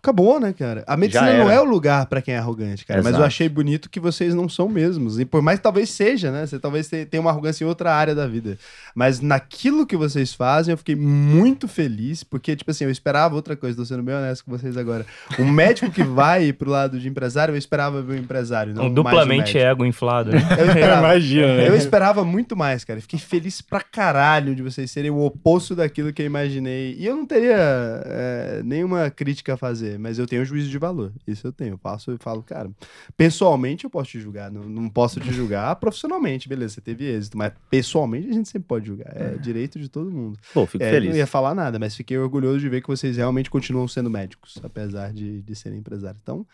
Acabou, 0.05 0.39
né, 0.39 0.52
cara? 0.52 0.85
A 0.86 0.98
medicina 0.98 1.32
não 1.39 1.51
é 1.51 1.59
o 1.59 1.64
lugar 1.64 2.05
pra 2.05 2.20
quem 2.20 2.35
é 2.35 2.39
arrogante, 2.39 2.85
cara. 2.85 2.98
Mas 3.01 3.12
eu 3.12 3.16
Exato. 3.20 3.26
achei 3.26 3.48
bonito 3.48 3.89
que 3.89 3.98
vocês 3.98 4.35
não 4.35 4.51
são 4.51 4.68
mesmos. 4.68 5.18
E 5.18 5.24
por 5.24 5.40
mais 5.40 5.59
que 5.59 5.62
talvez 5.62 5.89
seja, 5.89 6.31
né? 6.31 6.44
Você 6.47 6.59
talvez 6.59 6.89
te- 6.89 7.06
tenha 7.06 7.22
uma 7.22 7.31
arrogância 7.31 7.64
em 7.64 7.66
outra 7.66 7.90
área 7.90 8.14
da 8.14 8.26
vida. 8.26 8.59
Mas 8.94 9.20
naquilo 9.20 9.86
que 9.86 9.97
vocês 9.97 10.35
fazem, 10.35 10.72
eu 10.72 10.76
fiquei 10.76 10.94
muito 10.94 11.66
feliz, 11.66 12.22
porque, 12.22 12.55
tipo 12.55 12.70
assim, 12.70 12.85
eu 12.85 12.90
esperava 12.90 13.35
outra 13.35 13.56
coisa, 13.56 13.78
tô 13.78 13.85
sendo 13.86 14.02
bem 14.02 14.14
honesto 14.14 14.44
com 14.44 14.51
vocês 14.51 14.76
agora. 14.76 15.06
Um 15.39 15.51
médico 15.51 15.90
que 15.90 16.02
vai 16.02 16.52
pro 16.52 16.68
lado 16.70 17.01
de 17.01 17.09
empresário, 17.09 17.55
eu 17.55 17.59
esperava 17.59 18.02
ver 18.02 18.12
um 18.12 18.18
empresário. 18.18 18.74
Não 18.74 18.82
Um 18.82 18.85
mais 18.85 18.94
duplamente 18.97 19.55
médico. 19.55 19.59
ego 19.59 19.86
inflado. 19.86 20.32
né? 20.36 20.39
Eu 20.59 20.66
esperava, 20.66 20.98
Imagina, 21.06 21.56
né? 21.56 21.68
eu 21.68 21.74
esperava 21.76 22.24
muito 22.24 22.55
mais, 22.55 22.85
cara. 22.85 23.01
Fiquei 23.01 23.18
feliz 23.18 23.62
pra 23.62 23.81
caralho 23.81 24.55
de 24.55 24.62
vocês 24.62 24.90
serem 24.90 25.10
o 25.10 25.20
oposto 25.24 25.74
daquilo 25.74 26.12
que 26.12 26.20
eu 26.20 26.26
imaginei. 26.26 26.94
E 26.98 27.06
eu 27.06 27.16
não 27.16 27.24
teria 27.24 27.56
é, 28.05 28.60
nenhuma 28.62 29.09
crítica 29.09 29.55
a 29.55 29.56
fazer, 29.56 29.93
mas 29.98 30.18
eu 30.18 30.26
tenho 30.26 30.44
juízo 30.44 30.68
de 30.68 30.78
valor. 30.78 31.12
Isso 31.26 31.46
eu 31.46 31.52
tenho. 31.52 31.72
Eu 31.74 31.78
passo 31.78 32.12
e 32.12 32.16
falo, 32.18 32.42
cara, 32.42 32.70
pessoalmente 33.16 33.84
eu 33.84 33.90
posso 33.90 34.10
te 34.10 34.20
julgar. 34.20 34.50
Não, 34.50 34.62
não 34.62 34.88
posso 34.88 35.20
te 35.20 35.32
julgar 35.32 35.74
profissionalmente, 35.76 36.48
beleza, 36.48 36.74
você 36.74 36.80
teve 36.80 37.04
êxito. 37.04 37.36
Mas 37.38 37.52
pessoalmente 37.70 38.28
a 38.28 38.32
gente 38.32 38.48
sempre 38.48 38.66
pode 38.68 38.86
julgar. 38.86 39.12
É 39.14 39.36
direito 39.36 39.78
de 39.78 39.88
todo 39.88 40.10
mundo. 40.10 40.38
pô, 40.52 40.66
fico 40.66 40.82
É, 40.82 40.90
feliz. 40.90 41.10
não 41.10 41.16
ia 41.16 41.26
falar 41.26 41.54
nada, 41.54 41.78
mas 41.78 41.94
fiquei 41.96 42.18
orgulhoso 42.18 42.60
de 42.60 42.68
ver 42.68 42.80
que 42.80 42.88
vocês 42.88 43.16
realmente 43.16 43.50
continuam 43.50 43.86
sendo 43.88 44.10
médicos, 44.10 44.58
apesar 44.62 45.12
de, 45.12 45.42
de 45.42 45.54
serem 45.54 45.78
empresários. 45.78 46.20
Então. 46.22 46.46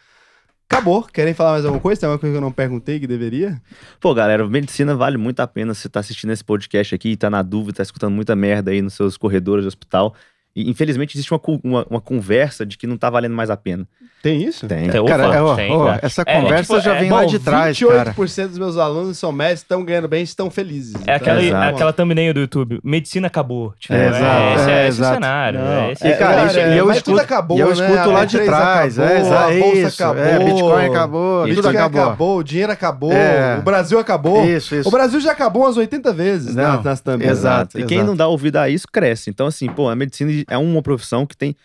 Acabou. 0.73 1.03
Querem 1.03 1.35
falar 1.35 1.51
mais 1.53 1.65
alguma 1.65 1.81
coisa? 1.83 2.01
Tem 2.01 2.07
alguma 2.07 2.21
coisa 2.21 2.33
que 2.33 2.37
eu 2.37 2.41
não 2.41 2.53
perguntei 2.53 3.01
que 3.01 3.07
deveria? 3.07 3.61
Pô, 3.99 4.15
galera, 4.15 4.49
medicina 4.49 4.95
vale 4.95 5.17
muito 5.19 5.41
a 5.41 5.47
pena 5.49 5.75
você 5.75 5.89
tá 5.89 5.99
assistindo 5.99 6.31
esse 6.33 6.45
podcast 6.45 6.95
aqui, 6.95 7.17
tá 7.17 7.29
na 7.29 7.43
dúvida, 7.43 7.79
tá 7.79 7.83
escutando 7.83 8.15
muita 8.15 8.37
merda 8.37 8.71
aí 8.71 8.81
nos 8.81 8.95
seus 8.95 9.17
corredores 9.17 9.65
de 9.65 9.69
hospital. 9.69 10.15
E, 10.55 10.69
infelizmente, 10.69 11.17
existe 11.17 11.33
uma, 11.33 11.41
uma, 11.63 11.87
uma 11.89 12.01
conversa 12.01 12.67
de 12.67 12.77
que 12.77 12.87
não 12.87 12.97
tá 12.97 13.09
valendo 13.09 13.35
mais 13.35 13.51
a 13.51 13.57
pena. 13.57 13.87
Tem 14.23 14.43
isso? 14.43 14.67
Tem. 14.67 14.87
Então, 14.87 15.07
Cara, 15.07 15.29
opa, 15.29 15.35
é, 15.37 15.41
ó, 15.43 15.55
tem, 15.57 15.73
ó, 15.73 15.85
cara. 15.87 16.01
essa 16.03 16.23
É, 16.27 16.37
é 16.37 16.41
conversa 16.43 16.63
tipo, 16.75 16.81
já 16.85 16.95
é, 16.97 17.01
vem 17.01 17.09
Bom, 17.09 17.15
lá 17.17 17.25
de 17.25 17.39
trás, 17.39 17.79
28% 17.79 17.89
cara. 18.37 18.49
dos 18.49 18.59
meus 18.59 18.77
alunos 18.77 19.17
são 19.17 19.33
médicos, 19.33 19.63
estão 19.63 19.83
ganhando 19.83 20.09
bem, 20.09 20.23
estão 20.23 20.51
felizes. 20.51 20.95
É 21.07 21.15
aquela, 21.15 21.43
Exato. 21.43 21.75
aquela 21.75 21.93
thumbnail 21.95 22.35
do 22.35 22.41
YouTube. 22.41 22.81
Medicina 22.85 23.29
acabou. 23.29 23.73
Tipo, 23.79 23.95
É, 23.95 24.05
é, 24.05 24.09
exato, 24.11 24.61
esse, 24.61 24.71
é, 24.71 24.73
é, 24.75 24.89
esse 24.89 24.99
o 24.99 25.03
exato. 25.03 25.15
cenário. 25.15 25.61
É 25.61 25.93
esse- 25.93 26.07
E, 26.07 26.17
cara, 26.17 26.47
isso- 26.47 26.59
e 26.59 26.77
eu 26.77 26.87
mas 26.87 26.97
escuto- 26.99 27.11
tudo 27.17 27.21
acabou, 27.25 27.57
e 27.57 27.61
eu 27.61 27.67
né? 27.69 27.73
escuto 27.73 27.99
A 27.99 28.07
lá 28.07 28.25
de 28.27 28.37
B3 28.39 28.45
trás, 28.45 28.99
é, 28.99 29.05
acabou, 29.07 29.33
a 29.39 29.47
bolsa 29.53 29.77
isso, 29.79 30.03
acabou, 30.03 30.23
é, 30.23 30.39
Bitcoin 30.45 30.85
acabou, 30.87 31.45
Bitcoin 31.45 31.55
tudo 31.63 31.69
acabou. 31.79 32.03
acabou, 32.03 32.39
o 32.39 32.43
dinheiro 32.45 32.73
acabou, 32.73 33.13
É. 33.13 33.57
o 33.59 33.63
Brasil 33.63 33.99
acabou. 33.99 34.45
Isso, 34.45 34.75
isso. 34.75 34.87
O 34.89 34.93
Brasil 34.93 35.19
já 35.21 35.33
acabou 35.33 35.63
umas 35.63 35.79
80 35.79 36.13
vezes 36.13 36.55
Não, 36.55 36.75
nas, 36.75 36.85
nas 36.85 37.01
thumbnails. 37.01 37.39
exato. 37.39 37.79
E 37.81 37.85
quem 37.85 38.03
não 38.03 38.15
dá 38.15 38.27
ouvido 38.29 38.57
a 38.57 38.69
isso, 38.69 38.87
cresce. 38.93 39.31
Então, 39.31 39.47
assim, 39.47 39.67
pô, 39.69 39.89
a 39.89 39.97
medicina 39.97 40.31
é 40.49 40.57
uma 40.59 40.83
profissão 40.83 41.27
que 41.27 41.37
tem. 41.37 41.57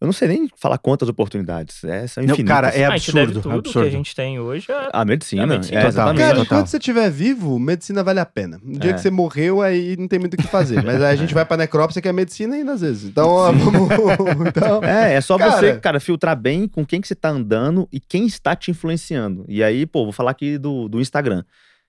Eu 0.00 0.06
não 0.06 0.14
sei 0.14 0.28
nem 0.28 0.48
falar 0.56 0.78
quantas 0.78 1.10
oportunidades. 1.10 1.84
É, 1.84 2.06
são 2.06 2.22
Não, 2.24 2.32
infinitas. 2.32 2.54
cara, 2.54 2.68
é 2.68 2.84
Ah, 2.86 2.94
absurdo, 2.94 3.42
tudo 3.42 3.54
absurdo. 3.58 3.82
que 3.82 3.94
a 3.94 3.98
gente 3.98 4.16
tem 4.16 4.40
hoje. 4.40 4.66
É... 4.72 4.88
A 4.94 5.04
medicina, 5.04 5.42
A 5.42 5.46
medicina, 5.46 5.80
é, 5.82 5.86
exatamente. 5.88 6.22
Cara, 6.24 6.38
enquanto 6.40 6.66
você 6.68 6.78
estiver 6.78 7.10
vivo, 7.10 7.58
medicina 7.58 8.02
vale 8.02 8.18
a 8.18 8.24
pena. 8.24 8.58
No 8.64 8.78
dia 8.78 8.92
É. 8.92 8.94
que 8.94 9.00
você 9.02 9.10
morreu, 9.10 9.60
aí 9.60 9.98
não 9.98 10.08
tem 10.08 10.18
muito 10.18 10.32
o 10.32 10.36
que 10.38 10.44
fazer. 10.46 10.82
Mas 10.82 11.02
aí 11.02 11.12
a 11.12 11.16
gente 11.16 11.34
vai 11.34 11.44
pra 11.44 11.58
necrópsia, 11.58 12.00
que 12.00 12.08
é 12.08 12.12
medicina 12.14 12.54
ainda 12.56 12.72
às 12.72 12.80
vezes. 12.80 13.04
Então, 13.10 13.28
ó, 13.28 13.52
vamos... 13.52 13.90
então 14.48 14.82
É, 14.82 15.16
é 15.16 15.20
só 15.20 15.36
Cara- 15.36 15.50
você, 15.52 15.76
cara, 15.78 16.00
filtrar 16.00 16.34
bem 16.34 16.66
com 16.66 16.82
quem 16.86 17.02
que 17.02 17.06
você 17.06 17.14
tá 17.14 17.28
andando 17.28 17.86
e 17.92 18.00
quem 18.00 18.24
está 18.24 18.56
te 18.56 18.70
influenciando. 18.70 19.44
E 19.48 19.62
aí, 19.62 19.84
pô, 19.84 20.04
vou 20.04 20.12
falar 20.12 20.30
aqui 20.30 20.56
do, 20.56 20.88
do 20.88 20.98
Instagram. 20.98 21.44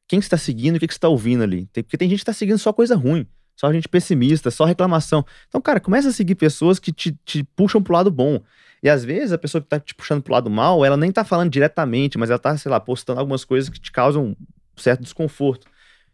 Quem 0.05 0.19
que 0.19 0.25
você 0.25 0.31
tá 0.31 0.37
seguindo 0.37 0.75
e 0.75 0.77
o 0.77 0.79
que 0.81 0.87
que 0.89 0.93
você 0.93 0.99
tá 0.99 1.07
ouvindo 1.07 1.43
ali? 1.43 1.69
Porque 1.73 1.97
tem 1.97 2.09
gente 2.09 2.19
que 2.19 2.25
tá 2.25 2.33
seguindo 2.33 2.57
só 2.59 2.73
coisa 2.73 2.93
ruim. 2.93 3.25
Só 3.61 3.71
gente 3.71 3.87
pessimista, 3.87 4.49
só 4.49 4.65
reclamação. 4.65 5.23
Então, 5.47 5.61
cara, 5.61 5.79
começa 5.79 6.09
a 6.09 6.11
seguir 6.11 6.33
pessoas 6.33 6.79
que 6.79 6.91
te, 6.91 7.15
te 7.23 7.43
puxam 7.43 7.79
pro 7.79 7.93
lado 7.93 8.09
bom. 8.09 8.41
E 8.81 8.89
às 8.89 9.05
vezes 9.05 9.31
a 9.31 9.37
pessoa 9.37 9.61
que 9.61 9.67
tá 9.67 9.79
te 9.79 9.93
puxando 9.93 10.23
pro 10.23 10.33
lado 10.33 10.49
mal, 10.49 10.83
ela 10.83 10.97
nem 10.97 11.11
tá 11.11 11.23
falando 11.23 11.51
diretamente, 11.51 12.17
mas 12.17 12.31
ela 12.31 12.39
tá, 12.39 12.57
sei 12.57 12.71
lá, 12.71 12.79
postando 12.79 13.19
algumas 13.19 13.45
coisas 13.45 13.69
que 13.69 13.79
te 13.79 13.91
causam 13.91 14.29
um 14.29 14.35
certo 14.75 15.03
desconforto. 15.03 15.67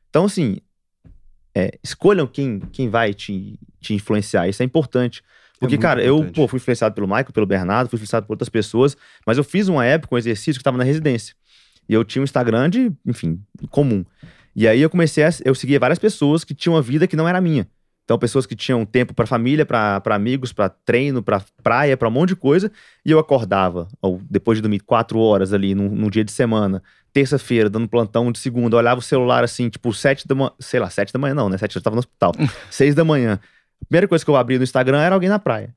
Então, 0.10 0.26
assim, 0.26 0.58
é, 1.56 1.72
escolham 1.82 2.28
quem, 2.28 2.60
quem 2.60 2.90
vai 2.90 3.14
te, 3.14 3.58
te 3.80 3.94
influenciar. 3.94 4.50
Isso 4.50 4.62
é 4.62 4.66
importante. 4.66 5.24
Porque, 5.58 5.76
muito 5.76 5.82
cara, 5.82 6.04
eu 6.04 6.16
importante. 6.16 6.36
pô, 6.36 6.50
fui 6.50 6.58
influenciado 6.58 6.94
pelo 6.96 7.08
Michael, 7.08 7.32
pelo 7.32 7.46
Bernardo, 7.46 7.88
fui 7.88 7.96
influenciado 7.96 8.26
por 8.26 8.34
outras 8.34 8.50
pessoas, 8.50 8.98
mas 9.26 9.38
eu 9.38 9.44
fiz 9.46 9.70
uma 9.70 9.86
época, 9.86 10.16
um 10.16 10.18
exercício 10.18 10.56
que 10.56 10.60
estava 10.60 10.78
na 10.78 10.84
residência. 10.84 11.34
E 11.88 11.94
eu 11.94 12.04
tinha 12.04 12.22
um 12.22 12.26
Instagram 12.26 12.70
de, 12.70 12.92
enfim, 13.06 13.42
comum. 13.70 14.04
E 14.58 14.68
aí 14.68 14.82
eu 14.82 14.90
comecei 14.90 15.24
a. 15.24 15.30
Eu 15.46 15.54
seguia 15.54 15.80
várias 15.80 16.00
pessoas 16.00 16.44
que 16.44 16.56
tinham 16.56 16.74
uma 16.74 16.82
vida 16.82 17.06
que 17.06 17.16
não 17.16 17.28
era 17.30 17.40
minha. 17.40 17.68
Então, 18.04 18.18
pessoas 18.18 18.48
que 18.48 18.56
tinham 18.56 18.84
tempo 18.86 19.14
pra 19.14 19.28
família, 19.28 19.68
pra 19.68 20.02
pra 20.02 20.16
amigos, 20.16 20.52
pra 20.52 20.68
treino, 20.68 21.22
pra 21.22 21.44
praia, 21.62 21.96
pra 21.96 22.08
um 22.08 22.12
monte 22.12 22.30
de 22.30 22.38
coisa. 22.38 22.72
E 23.06 23.12
eu 23.12 23.20
acordava, 23.20 23.88
ou 24.02 24.20
depois 24.28 24.58
de 24.58 24.64
dormir 24.64 24.80
quatro 24.80 25.20
horas 25.20 25.54
ali 25.54 25.76
num, 25.76 25.90
num 25.90 26.10
dia 26.10 26.24
de 26.24 26.32
semana, 26.32 26.82
terça-feira, 27.14 27.70
dando 27.70 27.88
plantão 27.88 28.32
de 28.32 28.40
segunda, 28.40 28.76
olhava 28.76 29.00
o 29.00 29.04
celular 29.04 29.44
assim, 29.44 29.70
tipo, 29.70 29.94
sete 29.94 30.28
da 30.28 30.34
manhã. 30.34 30.52
Sei 30.60 30.80
lá, 30.80 30.90
sete 30.90 31.14
da 31.14 31.20
manhã 31.20 31.36
não, 31.36 31.50
né? 31.50 31.58
Sete 31.60 31.76
eu 31.76 31.82
tava 31.82 31.96
no 31.96 32.00
hospital. 32.00 32.32
Seis 32.72 32.96
da 32.96 33.04
manhã. 33.04 33.40
A 33.80 33.86
primeira 33.86 34.08
coisa 34.08 34.26
que 34.26 34.32
eu 34.32 34.36
abri 34.36 34.58
no 34.58 34.64
Instagram 34.64 35.00
era 35.00 35.14
alguém 35.14 35.30
na 35.30 35.38
praia. 35.38 35.76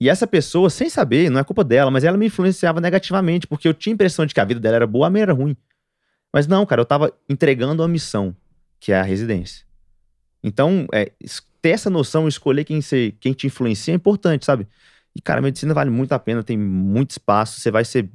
E 0.00 0.08
essa 0.08 0.26
pessoa, 0.26 0.70
sem 0.70 0.88
saber, 0.88 1.30
não 1.30 1.40
é 1.40 1.44
culpa 1.44 1.64
dela, 1.64 1.90
mas 1.90 2.04
ela 2.04 2.16
me 2.16 2.26
influenciava 2.26 2.80
negativamente, 2.80 3.44
porque 3.44 3.66
eu 3.66 3.74
tinha 3.74 3.92
a 3.92 3.96
impressão 3.96 4.24
de 4.24 4.32
que 4.32 4.40
a 4.40 4.44
vida 4.44 4.60
dela 4.60 4.76
era 4.76 4.86
boa, 4.86 5.08
a 5.08 5.10
minha 5.10 5.22
era 5.22 5.32
ruim. 5.32 5.56
Mas 6.36 6.46
não, 6.46 6.66
cara, 6.66 6.82
eu 6.82 6.84
tava 6.84 7.10
entregando 7.30 7.82
a 7.82 7.88
missão, 7.88 8.36
que 8.78 8.92
é 8.92 8.96
a 9.00 9.02
residência. 9.02 9.64
Então, 10.44 10.86
é, 10.92 11.10
ter 11.62 11.70
essa 11.70 11.88
noção, 11.88 12.28
escolher 12.28 12.62
quem, 12.62 12.82
você, 12.82 13.14
quem 13.18 13.32
te 13.32 13.46
influencia 13.46 13.94
é 13.94 13.96
importante, 13.96 14.44
sabe? 14.44 14.68
E, 15.14 15.22
cara, 15.22 15.38
a 15.38 15.42
medicina 15.42 15.72
vale 15.72 15.88
muito 15.88 16.12
a 16.12 16.18
pena, 16.18 16.42
tem 16.42 16.58
muito 16.58 17.12
espaço, 17.12 17.58
você 17.58 17.70
vai 17.70 17.86
ser 17.86 18.10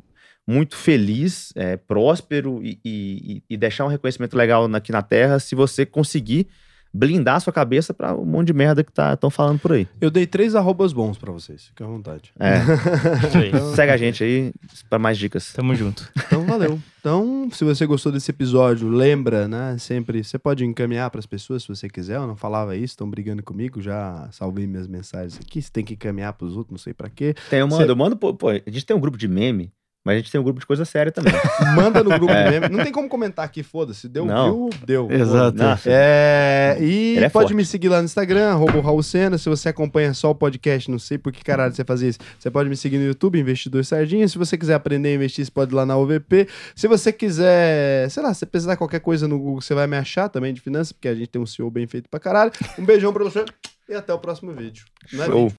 muito 0.46 0.76
feliz, 0.76 1.52
é, 1.56 1.78
próspero 1.78 2.64
e, 2.64 2.80
e- 2.86 3.44
e 3.50 3.58
deixar 3.58 3.86
um 3.86 3.88
reconhecimento 3.88 4.38
legal 4.38 4.66
aqui 4.76 4.92
na 4.92 5.02
Terra 5.02 5.40
se 5.40 5.56
você 5.56 5.84
conseguir 5.84 6.48
blindar 6.94 7.36
a 7.36 7.40
sua 7.40 7.54
cabeça 7.54 7.94
pra 7.94 8.14
um 8.16 8.26
monte 8.26 8.48
de 8.48 8.54
merda 8.54 8.84
que 8.84 8.92
estão 8.92 9.30
falando 9.30 9.60
por 9.60 9.72
aí. 9.74 9.88
Eu 10.00 10.12
dei 10.12 10.28
três 10.28 10.56
arrobas 10.56 10.92
bons 10.94 11.18
pra 11.18 11.32
vocês, 11.32 11.66
fica 11.68 11.84
à 11.84 11.88
vontade. 11.88 12.32
É. 12.40 12.56
Aí. 13.38 13.76
Segue 13.76 13.92
a 13.92 13.98
gente 13.98 14.24
aí 14.24 14.54
pra 14.90 15.00
mais 15.00 15.18
dicas. 15.18 15.54
Tamo 15.54 15.74
junto. 15.76 16.10
Então, 16.28 16.46
valeu. 16.46 16.80
Então, 17.00 17.50
se 17.52 17.64
você 17.64 17.86
gostou 17.86 18.12
desse 18.12 18.30
episódio, 18.30 18.88
lembra, 18.88 19.48
né? 19.48 19.76
Sempre, 19.80 20.24
você 20.24 20.38
pode 20.38 20.64
encaminhar 20.66 21.10
pras 21.10 21.26
pessoas 21.26 21.64
se 21.64 21.68
você 21.70 21.90
quiser. 21.90 22.18
Eu 22.18 22.28
não 22.28 22.36
falava 22.36 22.76
isso, 22.76 22.94
estão 22.94 23.10
brigando 23.10 23.42
comigo, 23.42 23.82
já 23.82 24.28
salvei 24.32 24.68
minhas 24.68 24.88
mensagens 24.88 25.40
aqui. 25.40 25.62
Você 25.62 25.72
tem 25.72 25.84
que 25.84 25.94
encaminhar 25.96 26.34
pros 26.34 26.56
outros, 26.56 26.72
não 26.72 26.78
sei 26.78 26.94
pra 26.94 27.10
quê. 27.10 27.34
Tem, 27.50 27.60
eu 27.60 27.70
Cê- 27.72 27.78
mando, 27.78 27.92
eu 27.92 27.96
mando, 27.96 28.16
pô, 28.18 28.34
pô, 28.34 28.50
a 28.50 28.54
gente 28.68 28.86
tem 28.86 28.96
um 28.96 29.00
grupo 29.00 29.18
de 29.18 29.28
meme, 29.28 29.72
mas 30.04 30.16
a 30.16 30.18
gente 30.20 30.32
tem 30.32 30.40
um 30.42 30.44
grupo 30.44 30.60
de 30.60 30.66
coisa 30.66 30.84
séria 30.86 31.12
também. 31.12 31.34
Manda 31.76 32.04
no 32.04 32.10
grupo 32.12 32.32
É. 32.32 32.60
mesmo. 32.60 32.76
Não 32.78 32.84
tem 32.84 32.92
como 32.92 33.08
comentar 33.08 33.46
aqui, 33.46 33.62
foda-se. 33.64 34.08
Deu 34.10 34.26
Não. 34.26 34.70
view, 34.70 34.70
deu. 34.86 35.12
Exato. 35.12 35.58
É, 35.86 36.78
e 36.80 37.18
é 37.18 37.22
pode 37.30 37.32
forte. 37.32 37.54
me 37.54 37.64
seguir 37.66 37.90
lá 37.90 38.00
no 38.00 38.06
Instagram, 38.06 38.50
arroba 38.52 38.82
Raul 38.82 39.04
Sena. 39.04 39.38
Se 39.38 39.48
você 39.50 39.70
acompanha 39.70 40.14
só 40.14 40.32
o 40.32 40.36
podcast, 40.36 40.90
não 40.90 40.98
sei 41.00 41.18
por 41.18 41.32
que 41.32 41.44
caralho 41.44 41.74
você 41.74 41.84
fazia 41.84 42.10
isso. 42.10 42.20
Você 42.40 42.50
pode 42.50 42.70
me 42.70 42.76
seguir 42.76 42.98
no 42.98 43.06
YouTube, 43.06 43.40
Investidor 43.40 43.84
Sardinha. 43.86 44.28
Se 44.28 44.38
você 44.38 44.58
quiser 44.58 44.74
aprender 44.74 45.10
a 45.10 45.14
investir, 45.16 45.46
você 45.46 45.52
pode 45.52 45.72
ir 45.72 45.76
lá 45.76 45.86
na 45.86 45.96
OVP. 45.98 46.48
Se 46.76 46.88
você 46.88 47.12
quiser, 47.14 48.10
sei 48.10 48.24
lá, 48.24 48.34
se 48.34 48.46
precisar 48.46 48.78
qualquer 48.78 49.00
coisa 49.02 49.28
no 49.28 49.38
Google, 49.38 49.62
você 49.62 49.74
vai 49.74 49.88
me 49.88 49.98
achar 49.98 50.30
também 50.30 50.54
de 50.54 50.62
finanças, 50.62 50.92
porque 50.92 51.08
a 51.08 51.16
gente 51.16 51.28
tem 51.28 51.42
um 51.42 51.46
CEO 51.46 51.70
bem 51.70 51.86
feito 51.88 52.10
pra 52.10 52.20
caralho. 52.20 52.52
Um 52.80 52.86
beijão 52.86 53.14
pra 53.14 53.24
você 53.24 53.46
e 53.90 53.94
até 53.94 54.14
o 54.14 54.20
próximo 54.20 54.52
vídeo. 54.54 54.86
Não 55.14 55.24
é 55.24 55.28
Show. 55.28 55.44
vídeo. 55.44 55.58